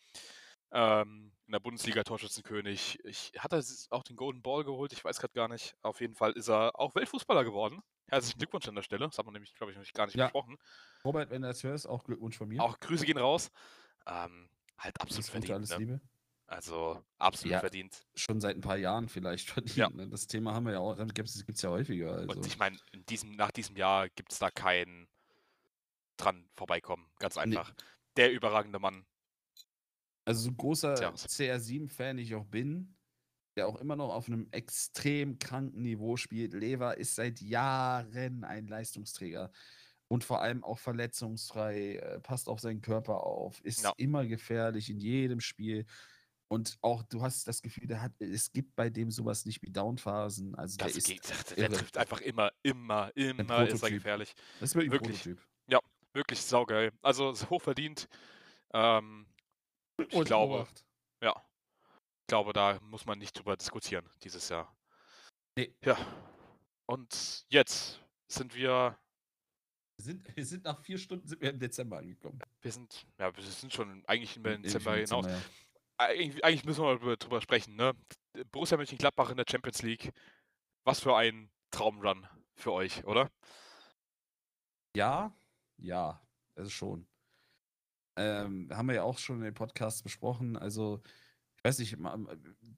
Ähm, 0.71 1.32
in 1.47 1.51
der 1.51 1.59
Bundesliga 1.59 2.03
Torschützenkönig. 2.03 2.99
Ich, 3.03 3.31
hat 3.37 3.51
er 3.51 3.59
s- 3.59 3.87
auch 3.91 4.03
den 4.03 4.15
Golden 4.15 4.41
Ball 4.41 4.63
geholt? 4.63 4.93
Ich 4.93 5.03
weiß 5.03 5.19
gerade 5.19 5.33
gar 5.33 5.47
nicht. 5.47 5.75
Auf 5.81 5.99
jeden 6.01 6.15
Fall 6.15 6.31
ist 6.33 6.47
er 6.49 6.79
auch 6.79 6.95
Weltfußballer 6.95 7.43
geworden. 7.43 7.81
Herzlichen 8.07 8.37
Glückwunsch 8.39 8.67
an 8.67 8.75
der 8.75 8.83
Stelle. 8.83 9.05
Das 9.05 9.17
hat 9.17 9.25
man 9.25 9.33
nämlich, 9.33 9.53
glaube 9.55 9.71
ich, 9.71 9.77
noch 9.77 9.81
nicht, 9.83 9.93
gar 9.93 10.05
nicht 10.05 10.15
Ja. 10.15 10.25
besprochen. 10.25 10.57
Robert, 11.03 11.29
wenn 11.31 11.41
du 11.41 11.47
das 11.47 11.63
hörst, 11.63 11.87
auch 11.87 12.03
Glückwunsch 12.03 12.37
von 12.37 12.47
mir. 12.47 12.61
Auch 12.61 12.79
Grüße 12.79 13.05
gehen 13.05 13.17
raus. 13.17 13.51
Ähm, 14.05 14.49
halt 14.77 14.99
absolut 15.01 15.25
verdient. 15.25 15.53
alles 15.53 15.69
Ne? 15.71 15.77
Liebe. 15.77 16.01
Also 16.47 17.03
absolut 17.17 17.53
Ja. 17.53 17.59
verdient. 17.59 18.05
Schon 18.15 18.39
seit 18.39 18.55
ein 18.55 18.61
paar 18.61 18.77
Jahren 18.77 19.09
vielleicht 19.09 19.49
verdient. 19.49 19.75
Ja. 19.77 19.89
Ne? 19.89 20.07
Das 20.09 20.27
Thema 20.27 20.53
haben 20.53 20.65
wir 20.65 20.73
ja 20.73 20.79
auch, 20.79 20.95
gibt 21.13 21.29
es 21.29 21.61
ja 21.61 21.69
häufiger. 21.69 22.11
Also. 22.13 22.29
Und 22.35 22.45
ich 22.45 22.57
meine, 22.57 22.77
in 22.91 23.05
diesem, 23.05 23.31
nach 23.35 23.51
diesem 23.51 23.75
Jahr 23.75 24.09
gibt 24.09 24.31
es 24.31 24.39
da 24.39 24.51
kein 24.51 25.07
dran 26.17 26.47
vorbeikommen. 26.53 27.09
Ganz 27.19 27.35
Nee. 27.35 27.41
einfach. 27.41 27.73
Der 28.17 28.31
überragende 28.31 28.77
Mann. 28.79 29.05
Also 30.25 30.41
so 30.49 30.51
großer 30.53 30.99
Jahres. 31.01 31.27
CR7-Fan 31.27 32.17
ich 32.17 32.33
auch 32.35 32.45
bin, 32.45 32.95
der 33.55 33.67
auch 33.67 33.75
immer 33.79 33.95
noch 33.95 34.13
auf 34.13 34.27
einem 34.27 34.47
extrem 34.51 35.37
kranken 35.39 35.81
Niveau 35.81 36.17
spielt. 36.17 36.53
Lever 36.53 36.97
ist 36.97 37.15
seit 37.15 37.41
Jahren 37.41 38.43
ein 38.43 38.67
Leistungsträger 38.67 39.51
und 40.07 40.23
vor 40.23 40.41
allem 40.41 40.63
auch 40.63 40.79
verletzungsfrei, 40.79 41.95
äh, 41.97 42.19
passt 42.19 42.47
auf 42.47 42.59
seinen 42.59 42.81
Körper 42.81 43.23
auf, 43.23 43.59
ist 43.61 43.83
Ja. 43.83 43.93
immer 43.97 44.25
gefährlich 44.25 44.89
in 44.89 44.99
jedem 44.99 45.39
Spiel. 45.39 45.85
Und 46.49 46.77
auch 46.81 47.01
du 47.03 47.21
hast 47.23 47.47
das 47.47 47.61
Gefühl, 47.61 47.87
der 47.87 48.01
hat, 48.01 48.11
es 48.19 48.51
gibt 48.51 48.75
bei 48.75 48.89
dem 48.89 49.09
sowas 49.09 49.45
nicht 49.45 49.61
wie 49.63 49.71
Downphasen. 49.71 50.53
Also 50.55 50.77
der 50.77 50.87
Das 50.87 50.97
ist, 50.97 51.07
geht. 51.07 51.33
Der 51.57 51.65
irre. 51.69 51.73
trifft 51.77 51.97
einfach 51.97 52.21
immer, 52.21 52.51
immer, 52.61 53.11
immer 53.15 53.67
ist 53.67 53.81
er 53.81 53.89
gefährlich. 53.89 54.33
das 54.59 54.69
ist 54.69 54.75
wirklich 54.75 54.89
ein 54.89 54.91
wirklich. 54.93 55.17
Prototyp. 55.23 55.47
Wirklich 56.15 56.41
saugeil. 56.41 56.91
Also 57.01 57.33
hochverdient. 57.49 58.07
Ähm, 58.71 59.25
ich 59.97 60.07
Glückwunsch, 60.09 60.27
glaube, 60.27 60.53
Robert. 60.53 60.85
ja. 61.21 61.33
Ich 62.21 62.27
glaube, 62.27 62.53
da 62.53 62.79
muss 62.81 63.05
man 63.05 63.19
nicht 63.19 63.33
drüber 63.37 63.55
diskutieren 63.57 64.09
dieses 64.23 64.49
Jahr. 64.49 64.75
Nee. 65.57 65.75
Ja. 65.83 65.97
Und 66.85 67.45
jetzt 67.49 67.99
sind 68.27 68.55
wir, 68.55 68.97
Wir 69.97 70.05
sind, 70.05 70.35
wir 70.35 70.45
sind 70.45 70.63
nach 70.63 70.79
vier 70.81 70.97
Stunden 70.97 71.27
sind 71.27 71.41
wir 71.41 71.49
im 71.51 71.59
Dezember 71.59 71.97
angekommen. 71.97 72.39
wir 72.61 72.71
sind, 72.71 73.05
ja, 73.19 73.35
wir 73.35 73.43
sind 73.43 73.71
schon 73.73 74.03
eigentlich 74.07 74.35
im 74.37 74.43
Dezember 74.43 74.95
hinaus. 74.95 75.25
ja. 75.25 75.41
Eigentlich, 75.97 76.43
eigentlich 76.43 76.65
müssen 76.65 76.83
wir 76.83 76.97
mal 76.99 77.17
drüber, 77.17 77.39
sprechen, 77.39 77.75
ne? 77.75 77.93
Borussia 78.51 78.77
Mönchengladbach 78.77 79.29
in 79.29 79.37
der 79.37 79.45
Champions 79.47 79.83
League. 79.83 80.11
Was 80.85 80.99
für 80.99 81.15
ein 81.15 81.51
Traumrun 81.71 82.27
für 82.55 82.71
euch, 82.73 83.05
oder? 83.05 83.29
Ja, 84.95 85.35
ja, 85.77 86.19
also 86.55 86.69
schon. 86.71 87.07
Ähm, 88.15 88.69
haben 88.71 88.87
wir 88.87 88.95
ja 88.95 89.03
auch 89.03 89.17
schon 89.17 89.37
in 89.37 89.43
den 89.43 89.53
Podcasts 89.53 90.03
besprochen. 90.03 90.57
Also, 90.57 91.01
ich 91.57 91.63
weiß 91.63 91.79
nicht, 91.79 91.97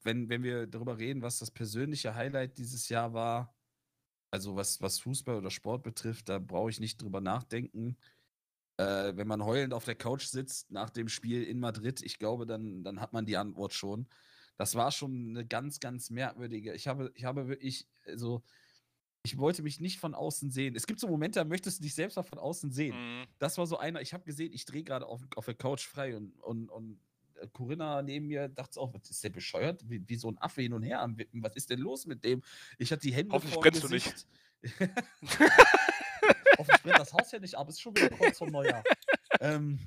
wenn, 0.03 0.29
wenn 0.29 0.43
wir 0.43 0.67
darüber 0.67 0.97
reden, 0.97 1.21
was 1.21 1.39
das 1.39 1.51
persönliche 1.51 2.15
Highlight 2.15 2.57
dieses 2.57 2.89
Jahr 2.89 3.13
war, 3.13 3.55
also 4.31 4.55
was, 4.55 4.81
was 4.81 4.99
Fußball 4.99 5.35
oder 5.37 5.51
Sport 5.51 5.83
betrifft, 5.83 6.29
da 6.29 6.39
brauche 6.39 6.69
ich 6.69 6.79
nicht 6.79 7.01
drüber 7.01 7.21
nachdenken. 7.21 7.97
Äh, 8.77 9.15
wenn 9.15 9.27
man 9.27 9.43
heulend 9.45 9.73
auf 9.73 9.85
der 9.85 9.95
Couch 9.95 10.25
sitzt 10.25 10.71
nach 10.71 10.89
dem 10.89 11.07
Spiel 11.09 11.43
in 11.43 11.59
Madrid, 11.59 12.01
ich 12.01 12.19
glaube, 12.19 12.45
dann, 12.45 12.83
dann 12.83 13.01
hat 13.01 13.13
man 13.13 13.25
die 13.25 13.37
Antwort 13.37 13.73
schon. 13.73 14.07
Das 14.57 14.75
war 14.75 14.91
schon 14.91 15.29
eine 15.29 15.45
ganz, 15.45 15.79
ganz 15.79 16.09
merkwürdige. 16.09 16.73
Ich 16.73 16.87
habe, 16.87 17.11
ich 17.15 17.25
habe 17.25 17.47
wirklich, 17.47 17.87
also, 18.05 18.43
ich 19.25 19.37
wollte 19.37 19.63
mich 19.63 19.79
nicht 19.79 19.99
von 19.99 20.13
außen 20.13 20.51
sehen. 20.51 20.75
Es 20.75 20.85
gibt 20.87 20.99
so 20.99 21.07
Momente, 21.07 21.39
da 21.39 21.45
möchtest 21.45 21.79
du 21.79 21.83
dich 21.83 21.95
selbst 21.95 22.15
mal 22.15 22.23
von 22.23 22.37
außen 22.37 22.71
sehen. 22.71 22.95
Mhm. 22.95 23.25
Das 23.39 23.57
war 23.57 23.65
so 23.65 23.77
einer, 23.77 24.01
ich 24.01 24.13
habe 24.13 24.23
gesehen, 24.23 24.53
ich 24.53 24.65
drehe 24.65 24.83
gerade 24.83 25.05
auf, 25.07 25.21
auf 25.35 25.45
der 25.45 25.55
Couch 25.55 25.85
frei 25.85 26.15
und, 26.15 26.39
und, 26.41 26.69
und 26.69 26.99
äh, 27.35 27.47
Corinna 27.51 28.01
neben 28.01 28.27
mir 28.27 28.47
dachte 28.47 28.79
auch, 28.79 28.93
was 28.93 29.09
ist 29.09 29.23
der 29.23 29.31
bescheuert? 29.31 29.81
Wie, 29.89 30.07
wie 30.07 30.15
so 30.15 30.29
ein 30.29 30.37
Affe 30.37 30.61
hin 30.61 30.73
und 30.73 30.83
her 30.83 31.01
am 31.01 31.17
Wippen. 31.17 31.41
Was 31.43 31.55
ist 31.55 31.69
denn 31.69 31.79
los 31.79 32.05
mit 32.05 32.23
dem? 32.23 32.43
Ich 32.77 32.91
hatte 32.91 33.01
die 33.01 33.13
Hände 33.13 33.33
Hoffentlich 33.33 33.59
brennst 33.59 33.83
du 33.83 33.89
nicht. 33.89 34.27
Hoffentlich 36.57 36.83
brennt 36.83 36.99
das 36.99 37.13
Haus 37.13 37.31
ja 37.31 37.39
nicht 37.39 37.55
ab, 37.55 37.67
ist 37.69 37.81
schon 37.81 37.95
wieder 37.95 38.09
kurz 38.09 38.37
vor 38.37 38.49
Neujahr. 38.49 38.83
ähm, 39.39 39.79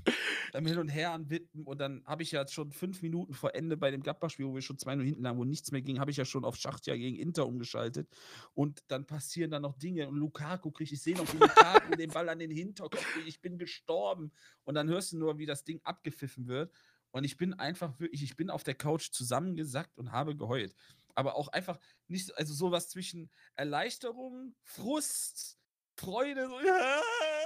am 0.52 0.66
Hin 0.66 0.78
und 0.78 0.88
Her 0.88 1.12
an 1.12 1.28
und 1.64 1.80
dann 1.80 2.02
habe 2.06 2.22
ich 2.22 2.32
ja 2.32 2.46
schon 2.46 2.72
fünf 2.72 3.02
Minuten 3.02 3.34
vor 3.34 3.54
Ende 3.54 3.76
bei 3.76 3.90
dem 3.90 4.02
Gladbach-Spiel, 4.02 4.46
wo 4.46 4.54
wir 4.54 4.62
schon 4.62 4.78
zwei 4.78 4.94
0 4.94 5.04
hinten 5.04 5.22
lagen, 5.22 5.38
wo 5.38 5.44
nichts 5.44 5.72
mehr 5.72 5.82
ging, 5.82 6.00
habe 6.00 6.10
ich 6.10 6.16
ja 6.16 6.24
schon 6.24 6.44
auf 6.44 6.56
Schachtja 6.56 6.96
gegen 6.96 7.16
Inter 7.16 7.46
umgeschaltet. 7.46 8.08
Und 8.54 8.82
dann 8.88 9.06
passieren 9.06 9.50
da 9.50 9.60
noch 9.60 9.74
Dinge 9.78 10.08
und 10.08 10.16
Lukaku 10.16 10.70
kriegt, 10.70 10.92
ich 10.92 11.02
sehe 11.02 11.16
noch 11.16 11.32
wie 11.32 11.38
Lukaku 11.38 11.96
den 11.96 12.10
Ball 12.10 12.28
an 12.28 12.38
den 12.38 12.50
Hinterkopf, 12.50 13.04
ich 13.26 13.40
bin 13.40 13.58
gestorben. 13.58 14.32
Und 14.64 14.74
dann 14.74 14.88
hörst 14.88 15.12
du 15.12 15.18
nur, 15.18 15.38
wie 15.38 15.46
das 15.46 15.64
Ding 15.64 15.80
abgepfiffen 15.84 16.46
wird. 16.46 16.72
Und 17.10 17.24
ich 17.24 17.36
bin 17.36 17.54
einfach 17.54 17.98
wirklich, 18.00 18.22
ich 18.22 18.36
bin 18.36 18.50
auf 18.50 18.64
der 18.64 18.74
Couch 18.74 19.10
zusammengesackt 19.12 19.96
und 19.98 20.12
habe 20.12 20.36
geheult. 20.36 20.74
Aber 21.14 21.36
auch 21.36 21.48
einfach 21.48 21.78
nicht, 22.06 22.26
so- 22.26 22.34
also 22.34 22.54
sowas 22.54 22.88
zwischen 22.88 23.30
Erleichterung, 23.54 24.54
Frust, 24.62 25.57
Freude, 25.98 26.46
so, 26.48 26.60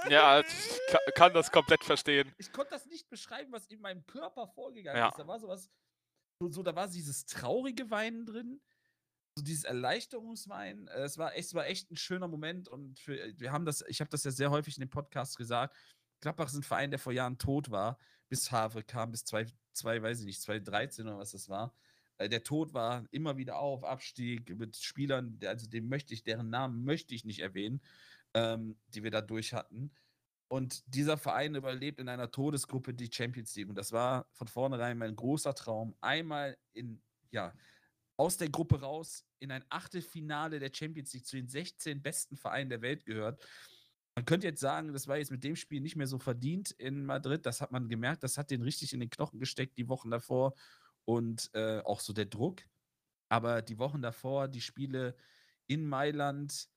Ja, 0.09 0.39
ich 0.41 0.79
ka- 0.89 0.99
kann 1.15 1.33
das 1.33 1.51
komplett 1.51 1.83
verstehen. 1.83 2.31
ich 2.37 2.51
konnte 2.51 2.71
das 2.71 2.85
nicht 2.85 3.09
beschreiben, 3.09 3.51
was 3.51 3.65
in 3.67 3.81
meinem 3.81 4.05
Körper 4.05 4.47
vorgegangen 4.47 4.97
Ja. 4.99 5.09
ist. 5.09 5.17
Da 5.19 5.27
war 5.27 5.39
sowas, 5.39 5.69
so, 6.41 6.49
so, 6.51 6.63
da 6.63 6.75
war 6.75 6.87
dieses 6.87 7.25
traurige 7.25 7.89
Weinen 7.89 8.25
drin, 8.25 8.61
so 9.37 9.43
dieses 9.43 9.63
Erleichterungsweinen. 9.63 10.87
Äh, 10.87 11.01
Es 11.03 11.17
war 11.17 11.33
echt, 11.35 11.47
es 11.47 11.53
war 11.53 11.65
echt 11.67 11.89
ein 11.91 11.95
schöner 11.97 12.27
Moment 12.27 12.67
und 12.67 12.99
für, 12.99 13.17
wir 13.39 13.51
haben 13.51 13.65
das, 13.65 13.83
ich 13.87 13.99
habe 14.01 14.09
das 14.09 14.23
ja 14.23 14.31
sehr 14.31 14.51
häufig 14.51 14.77
in 14.77 14.81
dem 14.81 14.89
Podcast 14.89 15.37
gesagt. 15.37 15.75
Gladbach 16.21 16.47
ist 16.47 16.53
ein 16.55 16.63
Verein, 16.63 16.89
der 16.91 16.99
vor 16.99 17.11
Jahren 17.13 17.37
tot 17.37 17.69
war, 17.71 17.97
bis 18.29 18.51
Havre 18.51 18.83
kam, 18.83 19.11
bis 19.11 19.25
zwei, 19.25 19.45
zwei 19.73 20.01
weiß 20.01 20.19
ich 20.21 20.25
nicht, 20.25 20.41
2013 20.41 21.07
oder 21.07 21.17
was 21.17 21.31
das 21.31 21.49
war. 21.49 21.73
Äh, 22.17 22.29
Der 22.29 22.43
Tod 22.43 22.73
war 22.73 23.05
immer 23.11 23.35
wieder 23.37 23.57
auf, 23.57 23.83
Abstieg 23.83 24.55
mit 24.57 24.77
Spielern, 24.77 25.39
also 25.45 25.67
den 25.67 25.89
möchte 25.89 26.13
ich, 26.13 26.23
deren 26.23 26.49
Namen 26.49 26.83
möchte 26.85 27.15
ich 27.15 27.25
nicht 27.25 27.39
erwähnen, 27.39 27.81
ähm, 28.33 28.77
die 28.87 29.03
wir 29.03 29.11
da 29.11 29.21
durch 29.21 29.53
hatten. 29.53 29.91
Und 30.47 30.83
dieser 30.85 31.17
Verein 31.17 31.55
überlebt 31.55 31.99
in 31.99 32.09
einer 32.09 32.29
Todesgruppe 32.29 32.93
die 32.93 33.09
Champions 33.11 33.55
League. 33.55 33.69
Und 33.69 33.75
das 33.75 33.91
war 33.91 34.27
von 34.33 34.47
vornherein 34.47 34.97
mein 34.97 35.15
großer 35.15 35.55
Traum. 35.55 35.95
Einmal 35.99 36.57
in, 36.73 37.01
ja, 37.31 37.53
aus 38.17 38.37
der 38.37 38.49
Gruppe 38.49 38.81
raus 38.81 39.25
in 39.39 39.51
ein 39.51 39.65
Achtelfinale 39.69 40.59
der 40.59 40.71
Champions 40.71 41.11
League 41.13 41.25
zu 41.25 41.37
den 41.37 41.47
16 41.47 42.01
besten 42.01 42.37
Vereinen 42.37 42.69
der 42.69 42.81
Welt 42.81 43.05
gehört. 43.05 43.43
Man 44.15 44.25
könnte 44.25 44.45
jetzt 44.45 44.59
sagen, 44.59 44.93
das 44.93 45.07
war 45.07 45.17
jetzt 45.17 45.31
mit 45.31 45.43
dem 45.43 45.55
Spiel 45.55 45.81
nicht 45.81 45.95
mehr 45.95 46.05
so 46.05 46.19
verdient 46.19 46.69
in 46.71 47.03
Madrid. 47.05 47.45
Das 47.47 47.59
hat 47.59 47.71
man 47.71 47.89
gemerkt. 47.89 48.21
Das 48.21 48.37
hat 48.37 48.51
den 48.51 48.61
richtig 48.61 48.93
in 48.93 48.99
den 48.99 49.09
Knochen 49.09 49.39
gesteckt 49.39 49.77
die 49.77 49.89
Wochen 49.89 50.11
davor. 50.11 50.53
und 51.05 51.49
äh, 51.53 51.79
auch 51.79 51.99
so 51.99 52.13
der 52.13 52.25
Druck. 52.25 52.61
Aber 53.27 53.61
die 53.61 53.79
Wochen 53.79 54.01
davor, 54.01 54.47
die 54.47 54.61
Spiele 54.61 55.17
in 55.67 55.87
Mailand, 55.87 56.69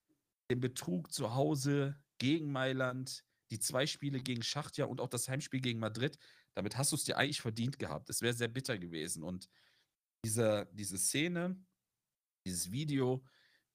den 0.50 0.60
Betrug 0.60 1.12
zu 1.12 1.34
Hause 1.34 1.96
gegen 2.18 2.52
Mailand, 2.52 3.24
die 3.50 3.58
zwei 3.58 3.86
Spiele 3.86 4.20
gegen 4.20 4.42
Schachtja 4.42 4.86
und 4.86 5.00
auch 5.00 5.08
das 5.08 5.28
Heimspiel 5.28 5.60
gegen 5.60 5.78
Madrid, 5.78 6.18
damit 6.54 6.76
hast 6.76 6.92
du 6.92 6.96
es 6.96 7.04
dir 7.04 7.18
eigentlich 7.18 7.40
verdient 7.40 7.78
gehabt. 7.78 8.08
Es 8.10 8.22
wäre 8.22 8.34
sehr 8.34 8.48
bitter 8.48 8.78
gewesen. 8.78 9.22
Und 9.22 9.48
diese, 10.24 10.68
diese 10.72 10.98
Szene, 10.98 11.62
dieses 12.46 12.72
Video, 12.72 13.24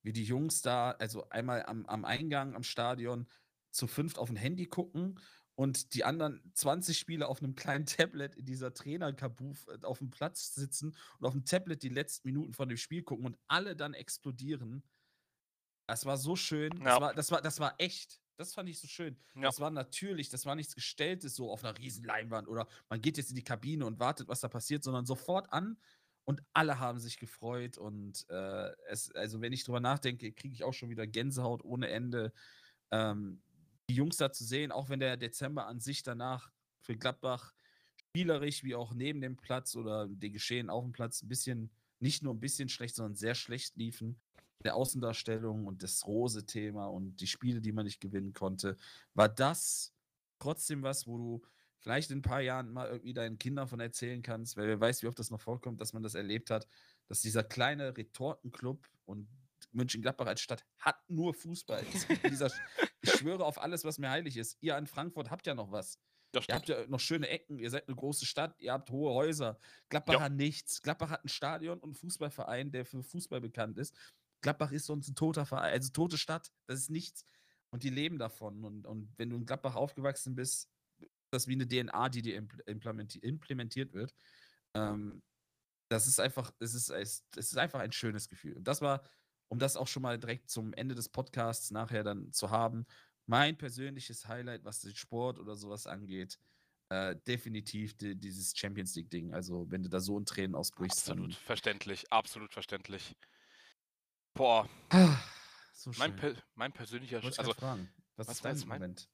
wie 0.03 0.13
die 0.13 0.23
Jungs 0.23 0.61
da, 0.61 0.91
also 0.91 1.29
einmal 1.29 1.63
am, 1.65 1.85
am 1.85 2.05
Eingang 2.05 2.55
am 2.55 2.63
Stadion 2.63 3.27
zu 3.71 3.87
fünft 3.87 4.17
auf 4.17 4.29
ein 4.29 4.35
Handy 4.35 4.65
gucken 4.65 5.19
und 5.55 5.93
die 5.93 6.03
anderen 6.03 6.41
20 6.55 6.97
Spieler 6.97 7.29
auf 7.29 7.41
einem 7.41 7.55
kleinen 7.55 7.85
Tablet 7.85 8.35
in 8.35 8.45
dieser 8.45 8.73
Trainerkabuf 8.73 9.67
äh, 9.67 9.85
auf 9.85 9.99
dem 9.99 10.09
Platz 10.09 10.55
sitzen 10.55 10.95
und 11.19 11.25
auf 11.25 11.33
dem 11.33 11.45
Tablet 11.45 11.83
die 11.83 11.89
letzten 11.89 12.27
Minuten 12.27 12.53
von 12.53 12.67
dem 12.67 12.77
Spiel 12.77 13.03
gucken 13.03 13.25
und 13.25 13.37
alle 13.47 13.75
dann 13.75 13.93
explodieren. 13.93 14.83
Das 15.91 16.05
war 16.05 16.17
so 16.17 16.37
schön. 16.37 16.71
Ja. 16.77 16.85
Das, 16.85 17.01
war, 17.01 17.13
das, 17.13 17.31
war, 17.31 17.41
das 17.41 17.59
war 17.59 17.75
echt. 17.77 18.21
Das 18.37 18.53
fand 18.53 18.69
ich 18.69 18.79
so 18.79 18.87
schön. 18.87 19.17
Ja. 19.35 19.41
Das 19.41 19.59
war 19.59 19.69
natürlich, 19.69 20.29
das 20.29 20.45
war 20.45 20.55
nichts 20.55 20.73
Gestelltes 20.73 21.35
so 21.35 21.51
auf 21.51 21.63
einer 21.63 21.77
riesen 21.77 22.05
Leinwand 22.05 22.47
oder 22.47 22.67
man 22.89 23.01
geht 23.01 23.17
jetzt 23.17 23.29
in 23.29 23.35
die 23.35 23.43
Kabine 23.43 23.85
und 23.85 23.99
wartet, 23.99 24.29
was 24.29 24.39
da 24.39 24.47
passiert, 24.47 24.83
sondern 24.83 25.05
sofort 25.05 25.51
an 25.51 25.77
und 26.23 26.41
alle 26.53 26.79
haben 26.79 26.97
sich 26.97 27.19
gefreut 27.19 27.77
und 27.77 28.25
äh, 28.29 28.71
es, 28.87 29.11
also 29.11 29.41
wenn 29.41 29.51
ich 29.51 29.65
drüber 29.65 29.81
nachdenke, 29.81 30.31
kriege 30.31 30.53
ich 30.53 30.63
auch 30.63 30.73
schon 30.73 30.89
wieder 30.89 31.05
Gänsehaut 31.05 31.63
ohne 31.63 31.89
Ende. 31.89 32.31
Ähm, 32.89 33.41
die 33.89 33.95
Jungs 33.95 34.15
da 34.15 34.31
zu 34.31 34.45
sehen, 34.45 34.71
auch 34.71 34.87
wenn 34.87 35.01
der 35.01 35.17
Dezember 35.17 35.67
an 35.67 35.81
sich 35.81 36.03
danach 36.03 36.51
für 36.79 36.95
Gladbach 36.95 37.53
spielerisch 37.97 38.63
wie 38.63 38.75
auch 38.75 38.93
neben 38.93 39.19
dem 39.19 39.35
Platz 39.35 39.75
oder 39.75 40.07
die 40.07 40.31
Geschehen 40.31 40.69
auf 40.69 40.85
dem 40.85 40.93
Platz 40.93 41.21
ein 41.21 41.27
bisschen, 41.27 41.69
nicht 41.99 42.23
nur 42.23 42.33
ein 42.33 42.39
bisschen 42.39 42.69
schlecht, 42.69 42.95
sondern 42.95 43.15
sehr 43.15 43.35
schlecht 43.35 43.75
liefen. 43.75 44.21
Der 44.63 44.75
Außendarstellung 44.75 45.65
und 45.65 45.83
das 45.83 46.05
Rose-Thema 46.05 46.87
und 46.87 47.17
die 47.21 47.27
Spiele, 47.27 47.61
die 47.61 47.71
man 47.71 47.85
nicht 47.85 47.99
gewinnen 47.99 48.33
konnte, 48.33 48.77
war 49.13 49.29
das 49.29 49.93
trotzdem 50.39 50.83
was, 50.83 51.07
wo 51.07 51.17
du 51.17 51.41
vielleicht 51.79 52.11
in 52.11 52.19
ein 52.19 52.23
paar 52.23 52.41
Jahren 52.41 52.71
mal 52.71 52.87
irgendwie 52.87 53.13
deinen 53.13 53.37
Kindern 53.39 53.67
von 53.67 53.79
erzählen 53.79 54.21
kannst, 54.21 54.55
weil 54.57 54.67
wer 54.67 54.79
weiß, 54.79 55.01
wie 55.01 55.07
oft 55.07 55.17
das 55.17 55.31
noch 55.31 55.41
vorkommt, 55.41 55.81
dass 55.81 55.93
man 55.93 56.03
das 56.03 56.13
erlebt 56.15 56.49
hat, 56.51 56.67
dass 57.07 57.21
dieser 57.21 57.43
kleine 57.43 57.95
Retortenclub 57.97 58.87
und 59.05 59.27
München-Gladbach 59.71 60.27
als 60.27 60.41
Stadt 60.41 60.65
hat 60.79 60.97
nur 61.07 61.33
Fußball. 61.33 61.83
Dieser, 62.29 62.51
ich 63.01 63.11
schwöre 63.11 63.45
auf 63.45 63.61
alles, 63.61 63.83
was 63.83 63.97
mir 63.97 64.09
heilig 64.09 64.37
ist. 64.37 64.57
Ihr 64.61 64.77
in 64.77 64.87
Frankfurt 64.87 65.31
habt 65.31 65.47
ja 65.47 65.55
noch 65.55 65.71
was. 65.71 65.99
Ihr 66.33 66.55
habt 66.55 66.69
ja 66.69 66.87
noch 66.87 66.99
schöne 66.99 67.27
Ecken, 67.27 67.59
ihr 67.59 67.69
seid 67.69 67.87
eine 67.87 67.95
große 67.95 68.25
Stadt, 68.25 68.55
ihr 68.59 68.71
habt 68.71 68.89
hohe 68.89 69.13
Häuser. 69.13 69.59
Gladbach 69.89 70.13
Ja. 70.13 70.21
hat 70.21 70.31
nichts. 70.33 70.81
Gladbach 70.81 71.09
hat 71.09 71.25
ein 71.25 71.29
Stadion 71.29 71.79
und 71.79 71.83
einen 71.83 71.93
Fußballverein, 71.95 72.71
der 72.71 72.85
für 72.85 73.03
Fußball 73.03 73.41
bekannt 73.41 73.77
ist. 73.77 73.93
Gladbach 74.41 74.71
ist 74.71 74.85
sonst 74.85 75.07
ein 75.09 75.15
toter 75.15 75.45
Verein, 75.45 75.73
also 75.73 75.91
tote 75.91 76.17
Stadt, 76.17 76.51
das 76.67 76.79
ist 76.79 76.89
nichts. 76.89 77.25
Und 77.71 77.83
die 77.83 77.89
leben 77.89 78.19
davon. 78.19 78.63
Und, 78.65 78.85
und 78.85 79.13
wenn 79.17 79.29
du 79.29 79.37
in 79.37 79.45
Gladbach 79.45 79.75
aufgewachsen 79.75 80.35
bist, 80.35 80.69
ist 80.99 81.09
das 81.31 81.47
wie 81.47 81.53
eine 81.53 81.67
DNA, 81.67 82.09
die 82.09 82.21
dir 82.21 82.41
impl- 82.41 82.67
implementi 82.67 83.19
implementiert 83.19 83.93
wird. 83.93 84.13
Ähm, 84.75 85.21
das 85.89 86.07
ist 86.07 86.19
einfach, 86.19 86.51
es 86.59 86.73
ist, 86.73 86.89
es 86.89 87.23
ist 87.35 87.57
einfach 87.57 87.79
ein 87.79 87.91
schönes 87.91 88.29
Gefühl. 88.29 88.57
Und 88.57 88.65
das 88.67 88.81
war, 88.81 89.03
um 89.49 89.59
das 89.59 89.75
auch 89.77 89.87
schon 89.87 90.03
mal 90.03 90.17
direkt 90.17 90.49
zum 90.49 90.73
Ende 90.73 90.95
des 90.95 91.09
Podcasts 91.09 91.71
nachher 91.71 92.03
dann 92.03 92.31
zu 92.31 92.49
haben, 92.49 92.85
mein 93.25 93.57
persönliches 93.57 94.27
Highlight, 94.27 94.63
was 94.63 94.81
den 94.81 94.95
Sport 94.95 95.39
oder 95.39 95.55
sowas 95.55 95.87
angeht, 95.87 96.39
äh, 96.89 97.15
definitiv 97.27 97.97
die, 97.97 98.15
dieses 98.15 98.57
Champions 98.57 98.95
League-Ding. 98.95 99.33
Also, 99.33 99.69
wenn 99.69 99.83
du 99.83 99.89
da 99.89 99.99
so 99.99 100.17
in 100.17 100.25
Tränen 100.25 100.55
ausbrichst, 100.55 101.09
Absolut 101.09 101.35
verständlich, 101.35 102.11
absolut 102.11 102.53
verständlich. 102.53 103.15
Boah. 104.33 104.69
Ah, 104.89 105.17
so 105.73 105.91
mein, 105.97 106.11
schön. 106.11 106.33
per 106.33 106.43
mein 106.55 106.71
persönlicher, 106.71 107.21
Wollte 107.23 107.29
ich 107.29 107.39
also 107.39 107.53
fragen. 107.53 107.93
Was, 108.15 108.27
was 108.27 108.35
ist 108.37 108.45
dein 108.45 108.59
Moment? 108.67 109.09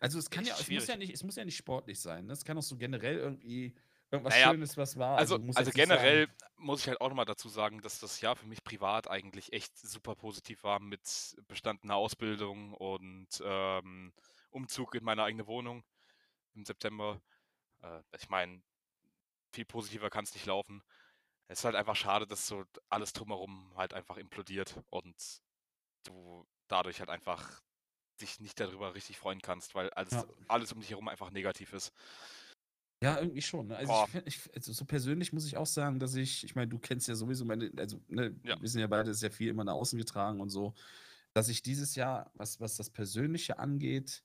Also 0.00 0.18
es 0.18 0.30
kann 0.30 0.44
ja, 0.44 0.54
es 0.58 0.68
muss 0.68 0.86
ja 0.86 0.96
nicht, 0.96 1.12
es 1.14 1.22
muss 1.22 1.36
ja 1.36 1.44
nicht 1.44 1.56
sportlich 1.56 2.00
sein. 2.00 2.26
ne? 2.26 2.32
Es 2.32 2.44
kann 2.44 2.58
auch 2.58 2.62
so 2.62 2.76
generell 2.76 3.18
irgendwie 3.18 3.74
irgendwas 4.10 4.34
Naja, 4.34 4.50
Schönes, 4.50 4.76
was 4.76 4.96
war. 4.96 5.16
Also, 5.16 5.36
also 5.36 5.60
nicht 5.60 5.74
generell 5.74 6.26
Sagen, 6.26 6.52
muss 6.56 6.80
ich 6.80 6.88
halt 6.88 7.00
auch 7.00 7.08
nochmal 7.08 7.24
dazu 7.24 7.48
sagen, 7.48 7.80
dass 7.82 8.00
das 8.00 8.20
Jahr 8.20 8.36
für 8.36 8.46
mich 8.46 8.64
privat 8.64 9.08
eigentlich 9.08 9.52
echt 9.52 9.76
super 9.78 10.14
positiv 10.16 10.64
war 10.64 10.80
mit 10.80 11.36
bestandener 11.46 11.94
Ausbildung 11.94 12.74
und 12.74 13.28
ähm, 13.44 14.12
Umzug 14.50 14.94
in 14.96 15.04
meine 15.04 15.22
eigene 15.22 15.46
Wohnung 15.46 15.84
im 16.54 16.64
September. 16.64 17.22
Äh, 17.82 18.00
ich 18.16 18.28
meine, 18.28 18.60
viel 19.52 19.64
positiver 19.64 20.10
kann 20.10 20.24
es 20.24 20.34
nicht 20.34 20.46
laufen. 20.46 20.82
Es 21.48 21.60
ist 21.60 21.64
halt 21.64 21.76
einfach 21.76 21.96
schade, 21.96 22.26
dass 22.26 22.46
so 22.46 22.64
alles 22.88 23.12
drumherum 23.12 23.74
halt 23.76 23.94
einfach 23.94 24.16
implodiert 24.16 24.80
und 24.90 25.42
du 26.04 26.46
dadurch 26.68 27.00
halt 27.00 27.10
einfach 27.10 27.60
dich 28.20 28.40
nicht 28.40 28.60
darüber 28.60 28.94
richtig 28.94 29.18
freuen 29.18 29.40
kannst, 29.42 29.74
weil 29.74 29.90
alles, 29.92 30.12
Ja. 30.12 30.26
alles 30.48 30.72
um 30.72 30.80
dich 30.80 30.90
herum 30.90 31.08
einfach 31.08 31.30
negativ 31.30 31.72
ist. 31.74 31.92
ja, 33.02 33.18
irgendwie 33.18 33.42
schon. 33.42 33.68
Ne? 33.68 33.76
Also, 33.76 33.92
ich, 33.92 34.06
ich, 34.24 34.54
also 34.54 34.72
so 34.72 34.84
persönlich 34.84 35.32
muss 35.32 35.46
ich 35.46 35.56
auch 35.56 35.66
sagen, 35.66 35.98
dass 35.98 36.14
ich, 36.14 36.44
ich 36.44 36.54
meine, 36.54 36.68
du 36.68 36.78
kennst 36.78 37.08
ja 37.08 37.14
sowieso 37.16 37.44
meine, 37.44 37.70
also 37.76 38.00
ne, 38.08 38.36
Ja. 38.44 38.56
wir 38.56 38.60
wissen 38.60 38.78
ja 38.80 38.86
beide, 38.86 39.14
sehr 39.14 39.32
viel 39.32 39.48
immer 39.48 39.64
nach 39.64 39.74
außen 39.74 39.98
getragen 39.98 40.40
und 40.40 40.50
so, 40.50 40.74
dass 41.32 41.48
ich 41.48 41.62
dieses 41.62 41.94
Jahr, 41.96 42.30
was, 42.34 42.60
was 42.60 42.76
das 42.76 42.90
Persönliche 42.90 43.58
angeht, 43.58 44.24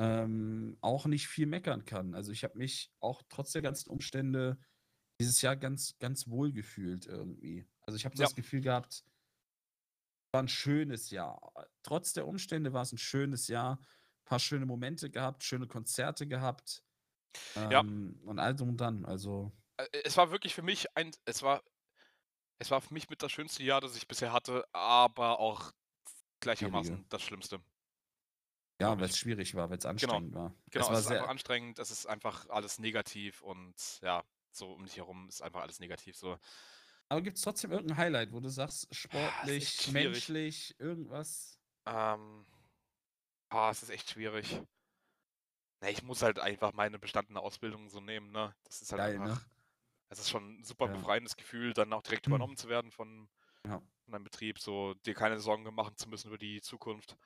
ähm, 0.00 0.78
auch 0.80 1.06
nicht 1.06 1.28
viel 1.28 1.46
meckern 1.46 1.84
kann. 1.84 2.14
Also 2.14 2.32
ich 2.32 2.44
habe 2.44 2.58
mich 2.58 2.92
auch 3.00 3.22
trotz 3.28 3.52
der 3.52 3.62
ganzen 3.62 3.90
Umstände 3.90 4.58
dieses 5.20 5.40
Jahr 5.42 5.56
ganz, 5.56 5.98
ganz 5.98 6.28
wohl 6.28 6.52
gefühlt 6.52 7.06
irgendwie. 7.06 7.66
Also 7.82 7.96
ich 7.96 8.04
habe 8.04 8.16
Ja. 8.16 8.24
das 8.26 8.34
Gefühl 8.34 8.60
gehabt, 8.60 9.04
war 10.32 10.42
ein 10.42 10.48
schönes 10.48 11.10
Jahr. 11.10 11.52
Trotz 11.82 12.12
der 12.12 12.26
Umstände 12.26 12.72
war 12.72 12.82
es 12.82 12.92
ein 12.92 12.98
schönes 12.98 13.48
Jahr. 13.48 13.78
Ein 13.80 14.24
paar 14.24 14.38
schöne 14.38 14.66
Momente 14.66 15.10
gehabt, 15.10 15.42
schöne 15.42 15.66
Konzerte 15.66 16.26
gehabt. 16.26 16.84
Ja. 17.70 17.80
Ähm, 17.80 18.20
Und 18.24 18.38
all 18.38 18.54
drum 18.54 18.70
und 18.70 18.80
dann. 18.80 19.04
Also, 19.04 19.52
es 20.04 20.16
war 20.16 20.30
wirklich 20.30 20.54
für 20.54 20.62
mich 20.62 20.96
ein, 20.96 21.12
es 21.24 21.42
war, 21.42 21.62
es 22.58 22.70
war 22.70 22.80
für 22.80 22.94
mich 22.94 23.08
mit 23.10 23.22
das 23.22 23.32
schönste 23.32 23.62
Jahr, 23.62 23.80
das 23.80 23.96
ich 23.96 24.08
bisher 24.08 24.32
hatte, 24.32 24.64
aber 24.72 25.40
auch 25.40 25.72
gleichermaßen 26.40 27.06
das 27.08 27.22
Schlimmste. 27.22 27.60
ja, 28.80 28.98
weil 28.98 29.06
es 29.06 29.18
schwierig 29.18 29.54
war, 29.54 29.70
weil 29.70 29.78
es 29.78 29.86
anstrengend 29.86 30.34
war. 30.34 30.54
Genau, 30.70 30.86
es 30.86 30.90
es, 30.90 30.92
war 30.92 31.00
ist 31.00 31.06
sehr, 31.06 31.18
einfach 31.18 31.28
anstrengend, 31.28 31.78
es 31.78 31.90
ist 31.90 32.06
einfach 32.06 32.48
alles 32.48 32.78
negativ 32.78 33.42
und 33.42 34.00
ja, 34.02 34.24
so 34.52 34.72
um 34.72 34.84
dich 34.84 34.96
herum 34.96 35.28
ist 35.28 35.42
einfach 35.42 35.62
alles 35.62 35.80
negativ. 35.80 36.16
So. 36.16 36.38
aber 37.08 37.22
gibt 37.22 37.36
es 37.36 37.42
trotzdem 37.42 37.70
irgendein 37.72 37.96
Highlight, 37.98 38.32
wo 38.32 38.40
du 38.40 38.48
sagst, 38.48 38.88
echt 38.90 38.96
sportlich, 38.96 39.86
menschlich, 39.86 40.74
irgendwas? 40.78 41.58
Ähm, 41.86 42.46
ah, 43.50 43.70
es 43.70 43.82
ist 43.82 43.90
echt 43.90 44.10
schwierig. 44.10 44.62
Ne, 45.80 45.90
ich 45.90 46.02
muss 46.02 46.22
halt 46.22 46.38
einfach 46.40 46.72
meine 46.72 46.98
bestandene 46.98 47.40
Ausbildung 47.40 47.88
so 47.88 48.00
nehmen, 48.00 48.30
ne? 48.30 48.54
Das 48.64 48.82
ist 48.82 48.92
halt 48.92 49.00
Geil, 49.00 49.18
ne? 49.20 49.24
einfach, 49.24 49.46
es 50.08 50.18
ist 50.20 50.30
schon 50.30 50.60
ein 50.60 50.64
super 50.64 50.88
Ja. 50.88 50.92
befreiendes 50.92 51.36
Gefühl, 51.36 51.72
dann 51.74 51.92
auch 51.92 52.02
direkt 52.02 52.26
Hm. 52.26 52.32
übernommen 52.32 52.56
zu 52.56 52.68
werden 52.68 52.90
von, 52.92 53.30
Ja. 53.64 53.82
von 54.04 54.14
einem 54.14 54.24
Betrieb, 54.24 54.58
so 54.60 54.94
dir 54.94 55.14
keine 55.14 55.40
Sorgen 55.40 55.64
machen 55.74 55.96
zu 55.96 56.08
müssen 56.08 56.28
über 56.28 56.38
die 56.38 56.60
Zukunft. 56.62 57.16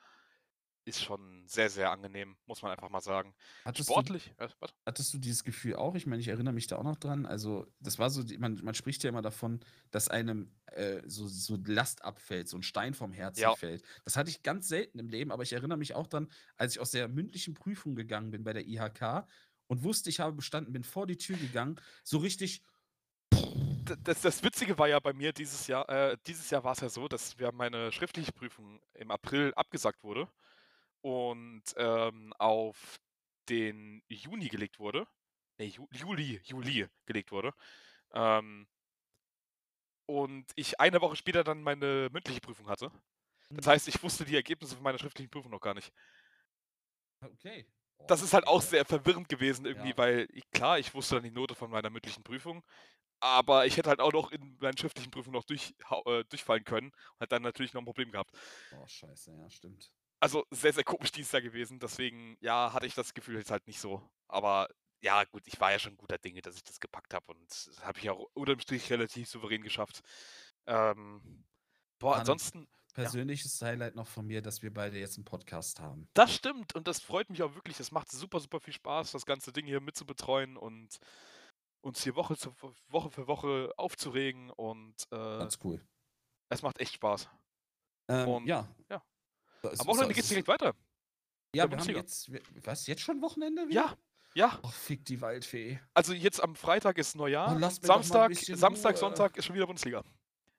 Ist 0.85 1.01
schon 1.01 1.47
sehr, 1.47 1.69
sehr 1.69 1.91
angenehm, 1.91 2.35
muss 2.45 2.61
man 2.61 2.71
einfach 2.71 2.89
mal 2.89 2.99
sagen. 2.99 3.33
Hattest 3.63 3.87
du, 3.87 3.93
Sportlich, 3.93 4.33
äh, 4.37 4.49
warte. 4.59 4.73
hattest 4.85 5.13
du 5.13 5.17
dieses 5.17 5.45
Gefühl 5.45 5.75
auch? 5.77 5.95
Ich 5.95 6.05
meine, 6.05 6.19
ich 6.21 6.27
erinnere 6.27 6.53
mich 6.53 6.67
da 6.67 6.75
auch 6.77 6.83
noch 6.83 6.97
dran. 6.97 7.25
Also, 7.25 7.65
das 7.79 7.99
war 7.99 8.09
so, 8.09 8.21
man, 8.37 8.59
man 8.63 8.75
spricht 8.75 9.01
ja 9.03 9.09
immer 9.09 9.21
davon, 9.21 9.61
dass 9.91 10.09
einem 10.09 10.53
äh, 10.65 11.01
so, 11.05 11.25
so 11.27 11.57
Last 11.65 12.03
abfällt, 12.03 12.49
so 12.49 12.57
ein 12.57 12.63
Stein 12.63 12.93
vom 12.93 13.13
Herzen 13.13 13.41
Ja. 13.41 13.55
fällt. 13.55 13.83
Das 14.03 14.17
hatte 14.17 14.29
ich 14.29 14.43
ganz 14.43 14.67
selten 14.67 14.99
im 14.99 15.07
Leben, 15.07 15.31
aber 15.31 15.43
ich 15.43 15.53
erinnere 15.53 15.77
mich 15.77 15.95
auch 15.95 16.07
dann, 16.07 16.29
als 16.57 16.73
ich 16.73 16.79
aus 16.81 16.91
der 16.91 17.07
mündlichen 17.07 17.53
Prüfung 17.53 17.95
gegangen 17.95 18.31
bin 18.31 18.43
bei 18.43 18.51
der 18.51 18.67
IHK 18.67 19.25
und 19.67 19.83
wusste, 19.83 20.09
ich 20.09 20.19
habe 20.19 20.33
bestanden, 20.33 20.73
bin 20.73 20.83
vor 20.83 21.07
die 21.07 21.17
Tür 21.17 21.37
gegangen, 21.37 21.79
so 22.03 22.17
richtig, 22.17 22.61
Das, 24.03 24.21
das 24.21 24.43
Witzige 24.43 24.77
war 24.77 24.87
ja 24.87 24.99
bei 24.99 25.13
mir 25.13 25.33
dieses 25.33 25.67
Jahr, 25.67 25.87
äh, 25.89 26.17
dieses 26.27 26.49
Jahr 26.49 26.63
war 26.63 26.73
es 26.73 26.79
ja 26.79 26.89
so, 26.89 27.07
dass 27.07 27.37
wir 27.39 27.51
meine 27.51 27.91
schriftliche 27.91 28.31
Prüfung 28.31 28.81
im 28.93 29.11
April 29.11 29.53
abgesagt 29.55 30.03
wurde 30.03 30.27
und 31.03 31.63
ähm, 31.77 32.33
auf 32.39 32.97
den 33.49 34.03
Juni 34.09 34.49
gelegt 34.49 34.79
wurde. 34.79 35.07
Nee, 35.59 35.67
Ju 35.69 35.87
Juli, 35.91 36.41
Juli 36.45 36.87
gelegt 37.07 37.31
wurde. 37.31 37.53
Ähm, 38.13 38.67
und 40.05 40.45
ich 40.55 40.79
eine 40.79 41.01
Woche 41.01 41.15
später 41.15 41.43
dann 41.43 41.63
meine 41.63 42.09
mündliche 42.11 42.41
Prüfung 42.41 42.69
hatte. 42.69 42.91
Das 43.55 43.67
hm, 43.67 43.67
heißt, 43.67 43.87
ich 43.87 44.03
wusste 44.03 44.25
die 44.25 44.35
Ergebnisse 44.35 44.75
von 44.75 44.83
meiner 44.83 44.99
schriftlichen 44.99 45.31
Prüfung 45.31 45.51
noch 45.51 45.61
gar 45.61 45.75
nicht. 45.75 45.93
okay. 47.23 47.65
Oh, 47.99 48.07
Das 48.07 48.21
ist 48.21 48.33
halt 48.33 48.47
auch 48.47 48.61
sehr 48.61 48.85
verwirrend 48.85 49.29
gewesen 49.29 49.65
irgendwie, 49.65 49.93
Ja. 49.93 49.97
weil 49.97 50.27
klar, 50.51 50.77
ich 50.79 50.93
wusste 50.93 51.15
dann 51.15 51.23
die 51.23 51.31
Note 51.31 51.55
von 51.55 51.71
meiner 51.71 51.89
mündlichen 51.89 52.23
Prüfung, 52.23 52.61
aber 53.21 53.65
ich 53.67 53.77
hätte 53.77 53.89
halt 53.89 54.01
auch 54.01 54.13
noch 54.13 54.31
in 54.31 54.57
meinen 54.61 54.77
schriftlichen 54.77 55.11
Prüfungen 55.11 55.35
noch 55.35 55.45
durch, 55.45 55.75
äh, 56.05 56.23
durchfallen 56.25 56.65
können 56.65 56.87
und 56.89 57.21
hätte 57.21 57.35
dann 57.35 57.43
natürlich 57.43 57.73
noch 57.73 57.81
ein 57.81 57.85
Problem 57.85 58.11
gehabt. 58.11 58.31
Oh, 58.71 58.85
scheiße, 58.87 59.31
ja, 59.31 59.49
stimmt. 59.49 59.93
Also 60.23 60.45
sehr, 60.51 60.73
sehr 60.73 60.83
komisch 60.83 61.11
dieses 61.11 61.31
Jahr 61.33 61.41
gewesen, 61.41 61.79
deswegen, 61.79 62.37
ja, 62.39 62.71
hatte 62.73 62.85
ich 62.85 62.95
das 62.95 63.13
Gefühl 63.13 63.37
jetzt 63.37 63.51
halt 63.51 63.67
nicht 63.67 63.79
so. 63.79 64.01
Aber 64.27 64.69
ja, 65.01 65.25
gut, 65.25 65.43
ich 65.47 65.59
war 65.59 65.71
ja 65.71 65.79
schon 65.79 65.97
guter 65.97 66.17
Dinge, 66.17 66.41
dass 66.41 66.55
ich 66.55 66.63
das 66.63 66.79
gepackt 66.79 67.13
habe 67.13 67.25
und 67.33 67.49
das 67.49 67.69
habe 67.83 67.99
ich 67.99 68.09
auch 68.09 68.25
unterm 68.33 68.59
Strich 68.61 68.89
relativ 68.89 69.27
souverän 69.27 69.61
geschafft. 69.63 70.01
Ähm, 70.65 71.43
boah, 71.99 72.11
Dann 72.11 72.19
ansonsten, 72.21 72.67
Persönliches 72.93 73.59
Highlight 73.61 73.95
noch 73.95 74.07
von 74.07 74.25
mir, 74.27 74.41
dass 74.43 74.61
wir 74.61 74.71
beide 74.71 74.99
jetzt 74.99 75.17
einen 75.17 75.25
Podcast 75.25 75.79
haben. 75.79 76.07
das 76.13 76.33
stimmt 76.35 76.75
und 76.75 76.87
das 76.87 77.01
freut 77.01 77.29
mich 77.29 77.41
auch 77.41 77.55
wirklich. 77.55 77.79
Es 77.79 77.91
macht 77.91 78.11
super, 78.11 78.39
super 78.39 78.59
viel 78.59 78.73
Spaß, 78.73 79.11
das 79.11 79.25
ganze 79.25 79.51
Ding 79.51 79.65
hier 79.65 79.81
mitzubetreuen 79.81 80.55
und 80.57 80.99
uns 81.81 82.03
hier 82.03 82.15
Woche, 82.15 82.37
zu, 82.37 82.53
Woche 82.87 83.09
für 83.09 83.27
Woche 83.27 83.73
aufzuregen 83.77 84.51
und 84.51 84.95
äh, 85.11 85.15
Ganz 85.39 85.57
cool. 85.63 85.81
es 86.49 86.61
macht 86.61 86.79
echt 86.79 86.93
Spaß. 86.93 87.27
Ähm, 88.09 88.27
Und- 88.29 88.45
ja. 88.45 88.69
ja. 88.89 89.03
Es 89.71 89.79
Am 89.79 89.87
Wochenende 89.87 90.11
es 90.11 90.15
geht's 90.15 90.29
direkt 90.29 90.47
weiter. 90.47 90.75
Ja, 91.55 91.69
wir 91.69 91.77
haben 91.77 91.89
jetzt, 91.89 92.31
was, 92.63 92.87
jetzt 92.87 93.01
schon 93.01 93.21
Wochenende? 93.21 93.67
wieder? 93.67 93.81
Ja, 93.81 93.97
ja. 94.35 94.59
Ach, 94.63 94.73
fick 94.73 95.05
die 95.05 95.21
Waldfee. 95.21 95.79
Also 95.93 96.13
jetzt 96.13 96.41
am 96.41 96.55
Freitag 96.55 96.97
ist 96.97 97.15
Neujahr. 97.15 97.55
Oh, 97.55 97.59
Samstag, 97.59 98.35
Samstag, 98.35 98.91
Ruhe. 98.93 98.97
Sonntag 98.97 99.37
ist 99.37 99.45
schon 99.45 99.55
wieder 99.55 99.67
Bundesliga. 99.67 100.03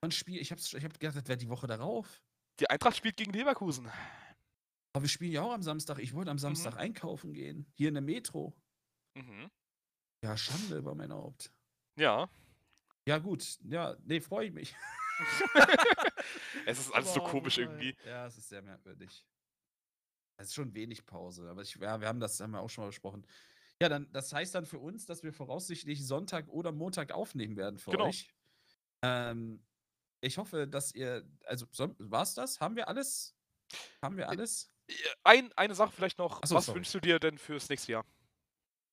Ein 0.00 0.12
Spiel, 0.12 0.40
ich 0.40 0.52
hab's, 0.52 0.72
ich 0.72 0.84
hab 0.84 0.98
gedacht, 0.98 1.16
das 1.16 1.26
wäre 1.26 1.38
die 1.38 1.48
Woche 1.48 1.66
darauf. 1.66 2.22
Die 2.60 2.70
Eintracht 2.70 2.96
spielt 2.96 3.16
gegen 3.16 3.32
Leverkusen. 3.32 3.90
Aber 4.92 5.02
wir 5.02 5.08
spielen 5.08 5.32
ja 5.32 5.42
auch 5.42 5.52
am 5.52 5.62
Samstag. 5.62 5.98
Ich 5.98 6.14
wollte 6.14 6.30
am 6.30 6.38
Samstag 6.38 6.76
einkaufen 6.76 7.32
gehen. 7.32 7.66
Hier 7.72 7.88
in 7.88 7.94
der 7.94 8.02
Metro. 8.02 8.54
Mhm. 9.16 9.50
Ja, 10.22 10.36
Schande 10.36 10.78
über 10.78 10.94
mein 10.94 11.12
Haupt. 11.12 11.50
Ja. 11.98 12.28
Ja, 13.06 13.18
gut. 13.18 13.58
Ja, 13.64 13.96
nee, 14.04 14.20
freue 14.20 14.46
ich 14.46 14.52
mich. 14.52 14.76
Es 16.66 16.78
ist 16.78 16.92
alles 16.94 17.12
so 17.12 17.20
Aber 17.20 17.30
komisch 17.30 17.58
wobei- 17.58 17.62
irgendwie. 17.62 17.96
Ja, 18.06 18.26
es 18.26 18.38
ist 18.38 18.48
sehr 18.48 18.62
merkwürdig. 18.62 19.26
Es 20.36 20.48
ist 20.48 20.54
schon 20.54 20.74
wenig 20.74 21.04
Pause, 21.06 21.48
aber 21.48 21.62
ich, 21.62 21.74
ja, 21.76 22.00
wir 22.00 22.08
haben 22.08 22.20
das 22.20 22.40
haben 22.40 22.50
wir 22.52 22.60
auch 22.60 22.70
schon 22.70 22.82
mal 22.84 22.88
besprochen. 22.88 23.26
Ja, 23.80 23.88
dann, 23.88 24.10
das 24.12 24.32
heißt 24.32 24.54
dann 24.54 24.66
für 24.66 24.78
uns, 24.78 25.06
dass 25.06 25.22
wir 25.22 25.32
voraussichtlich 25.32 26.06
Sonntag 26.06 26.48
oder 26.48 26.72
Montag 26.72 27.12
aufnehmen 27.12 27.56
werden 27.56 27.78
für 27.78 27.90
Genau. 27.90 28.06
euch. 28.08 28.32
Ähm, 29.02 29.64
ich 30.20 30.38
hoffe, 30.38 30.66
dass 30.66 30.94
ihr, 30.94 31.28
also 31.44 31.66
war 31.98 32.22
es 32.22 32.34
das? 32.34 32.60
Haben 32.60 32.76
wir 32.76 32.88
alles? 32.88 33.36
Haben 34.02 34.16
wir 34.16 34.28
alles? 34.28 34.70
Ein, 35.22 35.52
eine 35.52 35.74
Sache 35.74 35.92
vielleicht 35.92 36.18
noch. 36.18 36.40
So, 36.44 36.54
Was 36.56 36.66
sorry. 36.66 36.78
wünschst 36.78 36.94
du 36.94 37.00
dir 37.00 37.18
denn 37.18 37.38
fürs 37.38 37.68
nächste 37.68 37.92
Jahr? 37.92 38.06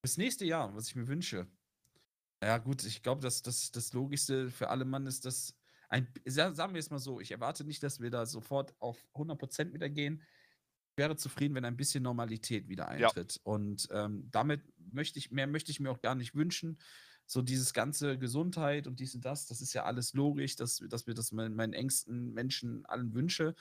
Fürs 0.03 0.17
nächste 0.17 0.45
Jahr, 0.45 0.75
was 0.75 0.87
ich 0.87 0.95
mir 0.95 1.07
wünsche. 1.07 1.47
Ja, 2.43 2.57
gut, 2.57 2.83
ich 2.83 3.01
glaube, 3.03 3.21
dass 3.21 3.41
das, 3.41 3.71
das 3.71 3.93
Logischste 3.93 4.49
für 4.49 4.69
alle 4.69 4.83
Mann 4.85 5.05
ist, 5.05 5.25
dass 5.25 5.55
ein, 5.91 6.07
sa- 6.25 6.53
sagen 6.53 6.73
wir 6.73 6.79
es 6.79 6.89
mal 6.89 6.99
so, 6.99 7.19
ich 7.19 7.31
erwarte 7.31 7.63
nicht, 7.63 7.83
dass 7.83 7.99
wir 7.99 8.09
da 8.09 8.25
sofort 8.25 8.73
auf 8.79 9.05
100% 9.13 9.73
wieder 9.73 9.89
gehen. 9.89 10.23
Ich 10.93 10.97
wäre 10.97 11.15
zufrieden, 11.15 11.53
wenn 11.55 11.65
ein 11.65 11.77
bisschen 11.77 12.03
Normalität 12.03 12.67
wieder 12.69 12.85
Ja. 12.97 13.07
eintritt. 13.07 13.39
Und 13.43 13.87
ähm, 13.91 14.27
damit 14.31 14.61
möchte 14.77 15.19
ich, 15.19 15.31
mehr 15.31 15.47
möchte 15.47 15.71
ich 15.71 15.79
mir 15.79 15.91
auch 15.91 16.01
gar 16.01 16.15
nicht 16.15 16.33
wünschen. 16.33 16.79
So 17.25 17.41
dieses 17.41 17.73
ganze 17.73 18.17
Gesundheit 18.17 18.87
und 18.87 18.99
dies 18.99 19.15
und 19.15 19.23
das, 19.23 19.45
das 19.47 19.61
ist 19.61 19.73
ja 19.73 19.83
alles 19.85 20.13
logisch, 20.13 20.55
dass, 20.57 20.77
dass 20.89 21.07
wir 21.07 21.13
das 21.13 21.31
meinen, 21.31 21.55
meinen 21.55 21.73
engsten 21.73 22.33
Menschen 22.33 22.85
allen 22.87 23.13
wünsche. 23.13 23.55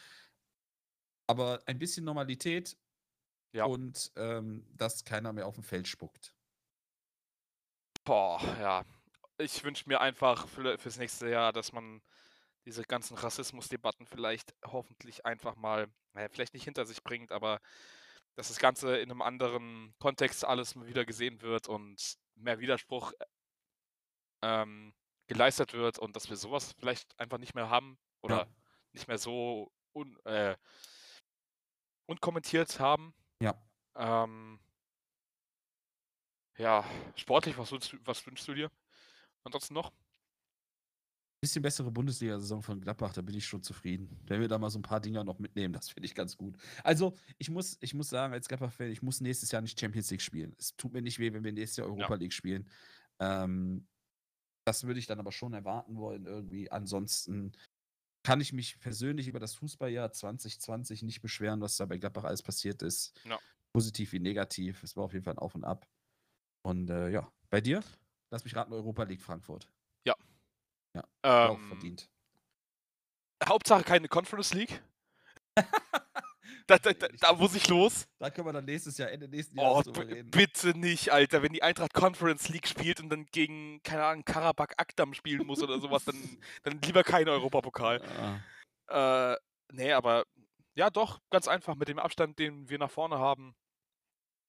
Aber 1.28 1.60
ein 1.66 1.78
bisschen 1.78 2.04
Normalität 2.04 2.76
Ja. 3.52 3.64
und 3.66 4.10
ähm, 4.16 4.66
dass 4.76 5.04
keiner 5.04 5.32
mehr 5.32 5.46
auf 5.46 5.54
dem 5.54 5.62
Feld 5.64 5.86
spuckt. 5.88 6.34
Boah, 8.04 8.40
ja. 8.60 8.84
Ich 9.40 9.64
wünsche 9.64 9.88
mir 9.88 10.00
einfach 10.00 10.48
für, 10.48 10.78
fürs 10.78 10.98
nächste 10.98 11.28
Jahr, 11.28 11.52
dass 11.52 11.72
man 11.72 12.02
diese 12.66 12.82
ganzen 12.84 13.16
Rassismusdebatten 13.16 14.06
vielleicht 14.06 14.54
hoffentlich 14.66 15.26
einfach 15.26 15.56
mal, 15.56 15.88
naja, 16.14 16.28
vielleicht 16.30 16.54
nicht 16.54 16.64
hinter 16.64 16.86
sich 16.86 17.02
bringt, 17.02 17.32
aber 17.32 17.60
dass 18.36 18.48
das 18.48 18.58
Ganze 18.58 18.98
in 18.98 19.10
einem 19.10 19.22
anderen 19.22 19.94
Kontext 19.98 20.44
alles 20.44 20.74
mal 20.74 20.86
wieder 20.86 21.04
gesehen 21.04 21.42
wird 21.42 21.68
und 21.68 22.16
mehr 22.36 22.60
Widerspruch 22.60 23.12
ähm, 24.42 24.94
geleistet 25.26 25.72
wird 25.74 25.98
und 25.98 26.16
dass 26.16 26.28
wir 26.28 26.36
sowas 26.36 26.72
vielleicht 26.78 27.18
einfach 27.18 27.38
nicht 27.38 27.54
mehr 27.54 27.70
haben 27.70 27.98
oder 28.22 28.46
Ja. 28.46 28.46
nicht 28.92 29.08
mehr 29.08 29.18
so 29.18 29.70
un, 29.94 30.18
äh, 30.24 30.56
unkommentiert 32.06 32.80
haben. 32.80 33.14
Ja. 33.40 33.54
Ähm, 33.96 34.60
ja, 36.58 36.84
sportlich, 37.16 37.56
was 37.58 37.72
was 37.72 38.26
wünschst 38.26 38.46
du 38.48 38.54
dir? 38.54 38.70
Ansonsten 39.44 39.74
noch? 39.74 39.92
bisschen 41.40 41.62
bessere 41.62 41.90
Bundesliga-Saison 41.90 42.62
von 42.62 42.80
Gladbach, 42.80 43.14
da 43.14 43.22
bin 43.22 43.34
ich 43.34 43.46
schon 43.46 43.62
zufrieden. 43.62 44.20
Wenn 44.26 44.40
wir 44.40 44.48
da 44.48 44.58
mal 44.58 44.68
so 44.68 44.78
ein 44.78 44.82
paar 44.82 45.00
Dinger 45.00 45.24
noch 45.24 45.38
mitnehmen, 45.38 45.72
das 45.72 45.88
finde 45.88 46.06
ich 46.06 46.14
ganz 46.14 46.36
gut. 46.36 46.56
Also, 46.84 47.16
ich 47.38 47.48
muss, 47.48 47.78
ich 47.80 47.94
muss 47.94 48.10
sagen, 48.10 48.34
als 48.34 48.46
Gladbach-Fan, 48.46 48.90
ich 48.90 49.02
muss 49.02 49.20
nächstes 49.20 49.50
Jahr 49.50 49.62
nicht 49.62 49.80
Champions 49.80 50.10
League 50.10 50.20
spielen. 50.20 50.54
Es 50.58 50.76
tut 50.76 50.92
mir 50.92 51.00
nicht 51.00 51.18
weh, 51.18 51.32
wenn 51.32 51.42
wir 51.42 51.52
nächstes 51.52 51.78
Jahr 51.78 51.86
Europa 51.86 52.14
League 52.16 52.34
spielen. 52.34 52.68
Ähm, 53.20 53.86
das 54.66 54.84
würde 54.84 55.00
ich 55.00 55.06
dann 55.06 55.18
aber 55.18 55.32
schon 55.32 55.54
erwarten 55.54 55.96
wollen, 55.96 56.26
irgendwie. 56.26 56.70
Ansonsten 56.70 57.52
kann 58.22 58.42
ich 58.42 58.52
mich 58.52 58.78
persönlich 58.78 59.26
über 59.26 59.40
das 59.40 59.54
Fußballjahr 59.54 60.12
2020 60.12 61.02
nicht 61.02 61.22
beschweren, 61.22 61.62
was 61.62 61.78
da 61.78 61.86
bei 61.86 61.96
Gladbach 61.96 62.24
alles 62.24 62.42
passiert 62.42 62.82
ist. 62.82 63.18
Ja. 63.24 63.38
Positiv 63.72 64.12
wie 64.12 64.20
negativ. 64.20 64.82
Es 64.82 64.94
war 64.94 65.04
auf 65.04 65.14
jeden 65.14 65.24
Fall 65.24 65.34
ein 65.34 65.38
Auf 65.38 65.54
und 65.54 65.64
Ab. 65.64 65.88
Und 66.62 66.90
äh, 66.90 67.08
ja, 67.08 67.32
bei 67.48 67.62
dir? 67.62 67.82
Lass 68.30 68.44
mich 68.44 68.54
raten, 68.56 68.72
Europa 68.72 69.02
League 69.04 69.22
Frankfurt. 69.22 69.68
War 71.22 71.50
auch 71.50 71.58
Ähm, 71.58 71.68
verdient. 71.68 72.10
Hauptsache 73.44 73.84
keine 73.84 74.08
Conference 74.08 74.52
League. 74.54 74.82
da, 76.66 76.78
da, 76.78 76.92
da, 76.92 77.08
da 77.08 77.32
muss 77.34 77.54
ich 77.54 77.68
los. 77.68 78.08
Da 78.18 78.30
können 78.30 78.48
wir 78.48 78.52
dann 78.52 78.64
nächstes 78.64 78.98
Jahr, 78.98 79.10
Ende 79.10 79.28
nächsten 79.28 79.58
Oh, 79.58 79.62
Jahres 79.82 79.92
b- 79.92 80.00
reden. 80.00 80.30
bitte 80.30 80.76
nicht, 80.76 81.12
Alter. 81.12 81.42
Wenn 81.42 81.52
die 81.52 81.62
Eintracht 81.62 81.94
Conference 81.94 82.48
League 82.48 82.66
spielt 82.66 83.00
und 83.00 83.08
dann 83.10 83.26
gegen, 83.26 83.82
keine 83.82 84.04
Ahnung, 84.04 84.24
Karabakh 84.24 84.74
Akdam 84.78 85.14
spielen 85.14 85.46
muss 85.46 85.62
oder 85.62 85.78
sowas, 85.78 86.04
dann, 86.04 86.16
dann 86.64 86.80
lieber 86.82 87.04
kein 87.04 87.28
Europapokal. 87.28 88.02
Ah, 88.88 89.32
Äh, 89.32 89.36
nee, 89.72 89.92
aber 89.92 90.26
ja, 90.74 90.90
doch, 90.90 91.20
ganz 91.30 91.46
einfach 91.48 91.76
mit 91.76 91.88
dem 91.88 91.98
Abstand, 91.98 92.38
den 92.38 92.68
wir 92.68 92.78
nach 92.78 92.90
vorne 92.90 93.18
haben. 93.18 93.54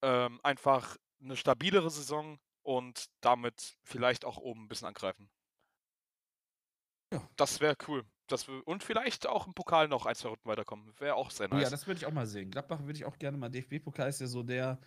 Ähm, 0.04 0.40
einfach 0.44 0.98
eine 1.22 1.38
stabilere 1.38 1.92
Saison 1.92 2.40
und 2.64 3.10
damit 3.22 3.78
vielleicht 3.84 4.26
auch 4.26 4.38
oben 4.38 4.64
ein 4.64 4.68
bisschen 4.68 4.88
angreifen. 4.88 5.30
Ja. 7.14 7.28
Das 7.36 7.60
wäre 7.60 7.76
cool. 7.88 8.06
Das 8.28 8.48
und 8.48 8.84
vielleicht 8.84 9.28
auch 9.28 9.48
im 9.48 9.54
Pokal 9.54 9.88
noch 9.90 10.06
ein, 10.06 10.16
zwei 10.16 10.30
Runden 10.30 10.48
weiterkommen. 10.48 10.94
Wäre 11.00 11.16
auch 11.16 11.30
sehr 11.32 11.48
Oh 11.52 11.56
nice. 11.56 11.64
ja, 11.64 11.70
das 11.70 11.86
würde 11.86 11.98
ich 12.00 12.06
auch 12.06 12.12
mal 12.14 12.26
sehen. 12.28 12.50
Gladbach 12.52 12.80
würde 12.82 12.94
ich 12.94 13.04
auch 13.06 13.18
gerne 13.18 13.38
mal. 13.38 13.50
DFB-Pokal 13.50 14.08
ist 14.10 14.22
ja 14.22 14.28
so 14.28 14.44
der, 14.44 14.80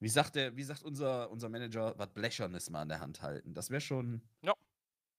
wie 0.00 0.08
sagt 0.08 0.34
der, 0.34 0.56
wie 0.56 0.64
sagt 0.64 0.82
unser, 0.82 1.30
unser 1.30 1.48
Manager, 1.48 1.96
was 1.96 2.08
Blechernes 2.12 2.70
mal 2.70 2.82
an 2.82 2.88
der 2.88 3.00
Hand 3.00 3.22
halten. 3.22 3.54
Das 3.54 3.70
wäre 3.70 3.80
schon 3.80 4.22
Ja. 4.42 4.54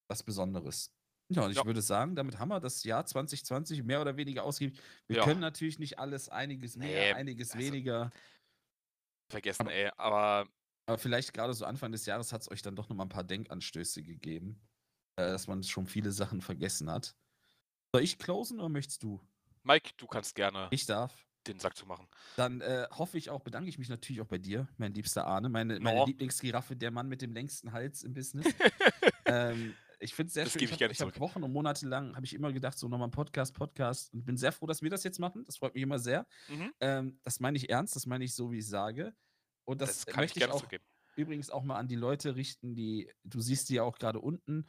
was 0.10 0.24
Besonderes. 0.24 0.92
Ja, 1.32 1.44
und 1.46 1.52
ich 1.52 1.58
Ja. 1.58 1.66
würde 1.66 1.82
sagen, 1.82 2.16
damit 2.16 2.40
haben 2.40 2.50
wir 2.50 2.60
das 2.60 2.84
Jahr 2.84 3.06
2020 3.06 3.84
mehr 3.84 4.02
oder 4.02 4.18
weniger 4.18 4.44
ausgiebig. 4.44 4.82
Wir 5.08 5.18
Ja. 5.18 5.24
können 5.24 5.40
natürlich 5.40 5.80
nicht 5.80 6.00
alles, 6.00 6.28
einiges 6.28 6.76
mehr, 6.76 7.14
Nee, 7.14 7.14
einiges 7.14 7.52
also- 7.52 7.64
weniger. 7.66 8.10
Vergessen, 9.32 9.62
aber- 9.62 9.72
ey. 9.74 9.92
Aber 9.96 10.50
Aber 10.90 10.98
vielleicht 10.98 11.34
gerade 11.34 11.54
so 11.54 11.66
Anfang 11.66 11.92
des 11.92 12.08
Jahres 12.08 12.34
hat 12.34 12.42
es 12.42 12.50
euch 12.50 12.64
dann 12.64 12.76
doch 12.76 12.90
nochmal 12.90 13.06
ein 13.06 13.10
paar 13.10 13.24
Denkanstöße 13.24 14.02
gegeben, 14.02 14.60
äh, 15.18 15.22
dass 15.28 15.46
man 15.48 15.62
schon 15.64 15.86
viele 15.86 16.12
Sachen 16.12 16.42
vergessen 16.42 16.90
hat. 16.90 17.16
Soll 17.94 18.02
ich 18.04 18.18
closen 18.18 18.60
oder 18.60 18.70
möchtest 18.70 19.04
du? 19.04 19.22
Mike, 19.62 19.92
du 19.98 20.08
kannst 20.08 20.34
gerne 20.34 20.68
Ich 20.72 20.88
darf. 20.88 21.14
den 21.46 21.60
Sack 21.60 21.78
zu 21.78 21.86
machen. 21.86 22.08
Dann 22.38 22.62
äh, 22.62 22.88
hoffe 22.90 23.20
ich 23.20 23.30
auch, 23.30 23.42
bedanke 23.42 23.70
ich 23.70 23.78
mich 23.78 23.88
natürlich 23.90 24.20
auch 24.22 24.28
bei 24.28 24.40
dir, 24.40 24.68
mein 24.78 24.92
liebster 24.96 25.28
Arne, 25.28 25.48
meine, 25.50 25.80
meine 25.80 26.00
No. 26.00 26.06
Lieblingsgiraffe, 26.08 26.76
der 26.76 26.90
Mann 26.90 27.08
mit 27.08 27.22
dem 27.22 27.34
längsten 27.34 27.72
Hals 27.72 28.02
im 28.04 28.14
Business. 28.16 28.48
ähm, 29.26 29.76
ich 30.00 30.16
finde 30.16 30.30
es 30.30 30.34
sehr 30.34 30.46
Das 30.46 30.54
schön. 30.54 30.60
gebe 30.62 30.70
ich 30.72 30.74
Ich 30.74 30.98
gerne 30.98 31.12
habe. 31.12 31.20
Wochen 31.20 31.44
und 31.44 31.52
Monate 31.54 31.88
lang 31.88 32.16
habe 32.16 32.26
ich 32.26 32.34
immer 32.34 32.52
gedacht, 32.52 32.80
so 32.80 32.88
nochmal 32.88 33.10
ein 33.10 33.12
Podcast, 33.12 33.54
Podcast. 33.54 34.12
Und 34.14 34.26
bin 34.26 34.38
sehr 34.38 34.52
froh, 34.52 34.66
dass 34.66 34.82
wir 34.82 34.90
das 34.90 35.04
jetzt 35.04 35.20
machen. 35.20 35.44
Das 35.46 35.58
freut 35.58 35.76
mich 35.76 35.84
immer 35.84 36.00
sehr. 36.00 36.26
Mhm. 36.48 36.74
Ähm, 36.80 37.20
das 37.24 37.40
meine 37.40 37.58
ich 37.58 37.70
ernst, 37.70 37.96
das 37.96 38.08
meine 38.08 38.24
ich 38.24 38.34
so, 38.34 38.52
wie 38.52 38.58
ich 38.60 38.68
sage. 38.68 39.14
Und 39.70 39.82
das, 39.82 39.98
Das, 39.98 40.06
kann 40.08 40.24
ich 40.24 40.30
möchte 40.30 40.40
ich 40.40 40.42
gerne 40.42 40.54
auch 40.56 40.62
zugeben. 40.62 40.84
übrigens 41.16 41.50
auch 41.52 41.64
mal 41.64 41.76
an 41.78 41.88
die 41.88 41.96
Leute 41.96 42.36
richten, 42.36 42.74
die, 42.76 43.12
du 43.24 43.40
siehst 43.40 43.70
die 43.70 43.76
ja 43.76 43.84
auch 43.84 43.98
gerade 44.00 44.20
unten. 44.20 44.66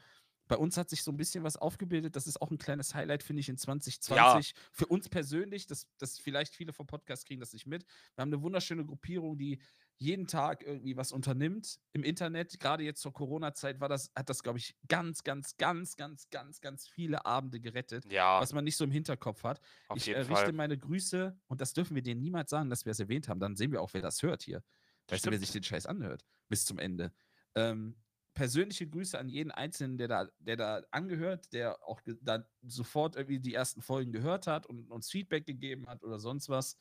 Bei 0.47 0.57
uns 0.57 0.77
hat 0.77 0.91
sich 0.91 1.05
so 1.05 1.13
ein 1.13 1.17
bisschen 1.17 1.45
was 1.45 1.57
aufgebildet. 1.57 2.17
Das 2.17 2.27
ist 2.27 2.43
auch 2.43 2.51
ein 2.51 2.59
kleines 2.59 2.93
Highlight, 2.95 3.23
finde 3.23 3.39
ich, 3.41 3.49
in 3.49 3.57
2020. 3.57 4.53
Für 4.73 4.87
uns 4.87 5.09
persönlich, 5.09 5.67
das, 5.69 5.87
das 5.99 6.19
vielleicht 6.19 6.55
viele 6.57 6.73
vom 6.73 6.87
Podcast 6.89 7.25
kriegen 7.27 7.41
das 7.41 7.53
nicht 7.53 7.67
mit. 7.67 7.85
Wir 8.17 8.23
haben 8.23 8.31
eine 8.33 8.43
wunderschöne 8.43 8.85
Gruppierung, 8.85 9.39
die 9.39 9.63
jeden 9.99 10.27
Tag 10.27 10.65
irgendwie 10.65 10.97
was 10.97 11.13
unternimmt 11.13 11.79
im 11.93 12.03
Internet. 12.03 12.59
Gerade 12.59 12.83
jetzt 12.83 13.01
zur 13.01 13.13
Corona-Zeit 13.13 13.81
war 13.81 13.89
das, 13.89 14.11
hat 14.17 14.29
das, 14.29 14.43
glaube 14.43 14.59
ich, 14.59 14.75
ganz, 14.89 15.23
ganz, 15.23 15.57
ganz, 15.57 15.95
ganz, 15.97 16.29
ganz, 16.31 16.61
ganz 16.61 16.89
viele 16.89 17.25
Abende 17.27 17.61
gerettet, 17.61 18.11
Ja, 18.11 18.41
was 18.41 18.53
man 18.53 18.65
nicht 18.65 18.77
so 18.77 18.83
im 18.85 18.91
Hinterkopf 18.91 19.45
hat. 19.45 19.61
auf 19.89 19.99
ich 19.99 20.09
richte 20.09 20.25
Fall. 20.35 20.53
meine 20.53 20.77
Grüße 20.79 21.39
und 21.47 21.61
das 21.61 21.75
dürfen 21.75 21.95
wir 21.95 22.03
denen 22.03 22.21
niemals 22.23 22.51
sagen, 22.51 22.71
dass 22.71 22.85
wir 22.87 22.93
es 22.93 22.99
erwähnt 22.99 23.29
haben. 23.29 23.39
Dann 23.41 23.55
sehen 23.57 23.71
wir 23.71 23.83
auch, 23.83 23.93
wer 23.93 24.03
das 24.03 24.23
hört 24.23 24.43
hier. 24.43 24.65
Weißt 25.11 25.25
du, 25.27 25.31
wer 25.31 25.39
Stimmt. 25.39 25.41
sich 25.41 25.53
den 25.53 25.63
Scheiß 25.63 25.87
anhört 25.87 26.25
bis 26.49 26.65
zum 26.65 26.79
Ende. 26.79 27.13
Ähm, 27.55 27.97
persönliche 28.35 28.89
Grüße 28.89 29.19
an 29.19 29.29
jeden 29.29 29.51
Einzelnen, 29.51 29.99
der 29.99 30.09
da, 30.09 30.29
der 30.39 30.57
da 30.57 30.83
angehört, 30.91 31.53
der 31.53 31.83
auch 31.87 32.01
da 32.23 32.45
sofort 32.63 33.17
irgendwie 33.17 33.41
die 33.41 33.55
ersten 33.55 33.83
Folgen 33.83 34.13
gehört 34.13 34.47
hat 34.47 34.67
und 34.67 34.91
uns 34.91 35.11
Feedback 35.11 35.47
gegeben 35.47 35.89
hat 35.89 36.03
oder 36.05 36.19
sonst 36.19 36.49
was. 36.49 36.77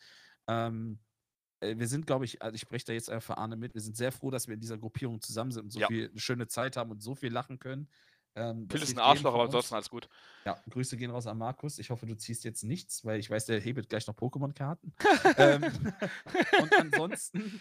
Ähm, 0.48 1.00
äh, 1.60 1.78
wir 1.78 1.88
sind, 1.88 2.06
glaube 2.08 2.26
ich, 2.26 2.42
also 2.42 2.56
ich 2.56 2.62
spreche 2.62 2.86
da 2.86 2.94
jetzt 2.94 3.10
einfach 3.10 3.38
Arne 3.38 3.56
mit, 3.56 3.74
wir 3.74 3.82
sind 3.82 3.98
sehr 3.98 4.12
froh, 4.12 4.32
dass 4.32 4.48
wir 4.48 4.54
in 4.56 4.62
dieser 4.62 4.78
Gruppierung 4.78 5.22
zusammen 5.22 5.52
sind 5.52 5.64
und 5.64 5.72
so 5.72 5.80
Ja. 5.80 5.88
viel 5.88 6.10
eine 6.10 6.20
schöne 6.20 6.48
Zeit 6.48 6.78
haben 6.78 6.92
und 6.92 7.02
so 7.02 7.16
viel 7.16 7.32
lachen 7.32 7.60
können. 7.60 7.90
Ähm, 8.36 8.70
Phil 8.70 8.82
ist 8.82 8.96
ein 8.96 9.00
Arschloch, 9.00 9.34
aber 9.34 9.44
ansonsten 9.46 9.74
alles 9.74 9.90
gut. 9.90 10.08
Ja, 10.46 10.62
Grüße 10.70 10.98
gehen 10.98 11.10
raus 11.10 11.26
an 11.26 11.38
Markus. 11.38 11.80
Ich 11.80 11.90
hoffe, 11.90 12.06
du 12.06 12.16
ziehst 12.16 12.44
jetzt 12.44 12.64
nichts, 12.64 13.04
weil 13.04 13.20
ich 13.20 13.30
weiß, 13.30 13.46
der 13.48 13.60
hebelt 13.60 13.90
gleich 13.90 14.06
noch 14.08 14.16
Pokémon-Karten. 14.16 14.94
ähm, 15.38 15.64
und 16.62 16.74
ansonsten 16.78 17.60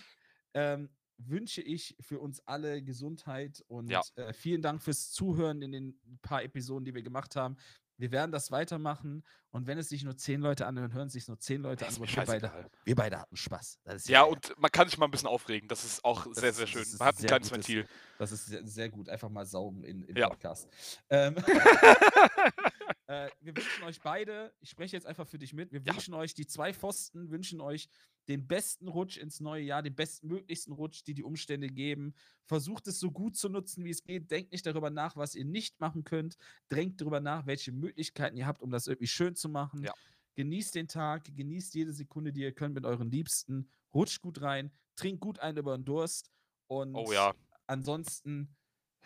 ähm, 0.59 0.89
wünsche 1.19 1.61
ich 1.63 1.97
für 2.01 2.21
uns 2.21 2.41
alle 2.47 2.83
Gesundheit 2.83 3.65
und 3.69 3.91
Ja. 3.91 4.03
äh, 4.17 4.33
vielen 4.33 4.63
Dank 4.63 4.83
fürs 4.83 5.11
Zuhören 5.11 5.63
in 5.63 5.73
den 5.73 6.01
paar 6.23 6.43
Episoden, 6.43 6.85
die 6.85 6.95
wir 6.95 7.03
gemacht 7.03 7.35
haben. 7.37 7.57
Wir 8.01 8.13
werden 8.13 8.31
das 8.31 8.53
weitermachen 8.53 9.25
und 9.51 9.67
wenn 9.67 9.77
es 9.77 9.89
sich 9.89 10.05
nur 10.05 10.17
zehn 10.17 10.41
Leute 10.41 10.67
anhören, 10.67 10.93
hören 10.93 11.09
es 11.09 11.15
sich 11.15 11.27
nur 11.27 11.41
zehn 11.41 11.61
Leute 11.63 11.85
an. 11.89 11.97
Wir, 11.97 12.25
beide, 12.25 12.53
wir 12.85 12.95
beide 12.95 13.19
hatten 13.19 13.37
Spaß. 13.37 13.81
Ja, 14.07 14.23
geil. 14.23 14.33
und 14.33 14.55
man 14.57 14.71
kann 14.71 14.89
sich 14.89 14.97
mal 14.99 15.07
ein 15.07 15.11
bisschen 15.11 15.27
aufregen. 15.29 15.69
Das 15.69 15.85
ist 15.85 16.05
auch 16.05 16.25
Das 16.29 16.37
sehr, 16.39 16.53
sehr 16.53 16.69
schön. 16.69 16.85
Man 17.01 17.09
hat 17.09 17.19
ein 17.19 17.27
kleines 17.27 17.51
gutes- 17.51 17.69
Ventil. 17.69 17.89
Das 18.21 18.31
ist 18.31 18.47
sehr, 18.47 18.65
sehr 18.65 18.89
gut. 18.89 19.09
Einfach 19.09 19.29
mal 19.31 19.45
saugen 19.47 19.83
in, 19.83 20.05
im 20.05 20.17
Ja. 20.17 20.29
Podcast. 20.29 20.69
Ähm, 21.11 21.35
äh, 23.07 23.29
wir 23.41 23.57
wünschen 23.57 23.85
euch 23.85 24.01
beide, 24.01 24.55
ich 24.61 24.71
spreche 24.71 24.97
jetzt 24.97 25.07
einfach 25.07 25.27
für 25.27 25.39
dich 25.39 25.53
mit, 25.53 25.73
wir 25.73 25.81
Ja. 25.83 25.93
wünschen 25.95 26.15
euch, 26.15 26.35
die 26.35 26.47
zwei 26.47 26.73
Pfosten 26.73 27.31
wünschen 27.31 27.61
euch 27.61 27.89
den 28.29 28.47
besten 28.47 28.89
Rutsch 28.89 29.17
ins 29.17 29.41
neue 29.41 29.63
Jahr, 29.63 29.83
den 29.83 29.95
bestmöglichsten 29.95 30.73
Rutsch, 30.75 31.03
die 31.07 31.15
die 31.15 31.23
Umstände 31.23 31.69
geben. 31.69 32.15
Versucht 32.45 32.87
es 32.87 33.01
so 33.01 33.11
gut 33.11 33.37
zu 33.37 33.49
nutzen, 33.49 33.85
wie 33.85 33.91
es 33.91 34.03
geht. 34.03 34.31
Denkt 34.31 34.53
nicht 34.53 34.67
darüber 34.67 34.91
nach, 34.91 35.17
was 35.17 35.35
ihr 35.35 35.47
nicht 35.47 35.81
machen 35.81 36.05
könnt. 36.05 36.37
Drängt 36.69 37.01
darüber 37.01 37.21
nach, 37.21 37.47
welche 37.47 37.73
Möglichkeiten 37.73 38.37
ihr 38.37 38.47
habt, 38.47 38.61
um 38.61 38.71
das 38.71 38.87
irgendwie 38.87 39.07
schön 39.07 39.35
zu 39.35 39.49
machen. 39.49 39.83
Ja. 39.83 39.95
Genießt 40.35 40.75
den 40.75 40.89
Tag, 40.89 41.35
genießt 41.35 41.75
jede 41.75 41.93
Sekunde, 41.95 42.33
die 42.33 42.43
ihr 42.43 42.53
könnt 42.53 42.75
mit 42.75 42.85
euren 42.85 43.11
Liebsten. 43.11 43.71
Rutscht 43.95 44.21
gut 44.21 44.43
rein, 44.43 44.71
trinkt 44.95 45.21
gut 45.23 45.39
ein 45.39 45.57
über 45.57 45.77
den 45.77 45.87
Durst. 45.87 46.31
Und 46.67 46.95
Oh 46.95 47.11
ja. 47.11 47.35
ansonsten 47.67 48.55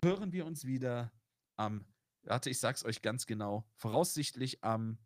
hören 0.03 0.33
wir 0.33 0.47
uns 0.47 0.65
wieder 0.67 1.13
am, 1.57 1.87
Warte, 2.24 2.51
ich 2.51 2.61
sag's 2.61 2.85
euch 2.85 3.01
ganz 3.03 3.27
genau. 3.27 3.65
Voraussichtlich 3.74 4.62
am 4.62 4.99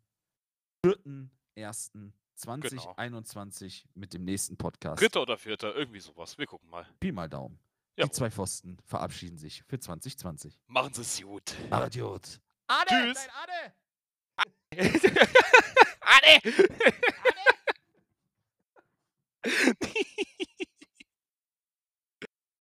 4.1.2021 0.85 3.83
genau. 3.83 3.91
mit 3.95 4.13
dem 4.13 4.23
nächsten 4.23 4.55
Podcast. 4.57 5.01
Dritter 5.01 5.21
oder 5.21 5.37
vierter, 5.37 5.75
irgendwie 5.75 5.99
sowas. 5.99 6.37
Wir 6.37 6.45
gucken 6.45 6.69
mal. 6.69 6.87
Pi 6.99 7.11
mal 7.11 7.27
Daumen. 7.27 7.59
Ja. 7.95 8.05
Die 8.05 8.11
zwei 8.11 8.29
Pfosten 8.29 8.77
verabschieden 8.85 9.37
sich 9.37 9.63
für 9.63 9.79
2020. 9.79 10.61
Machen 10.67 10.93
Sie 10.93 11.01
es 11.01 11.19
gut. 11.21 11.55
Adiot. 11.71 12.39
Ade! 12.67 12.89
Tschüss. 12.89 13.17
Nein, 13.17 13.29
Ade! 13.43 13.73
Ade! 14.35 14.51
Ade! 16.01 16.41
Ade! 16.53 16.61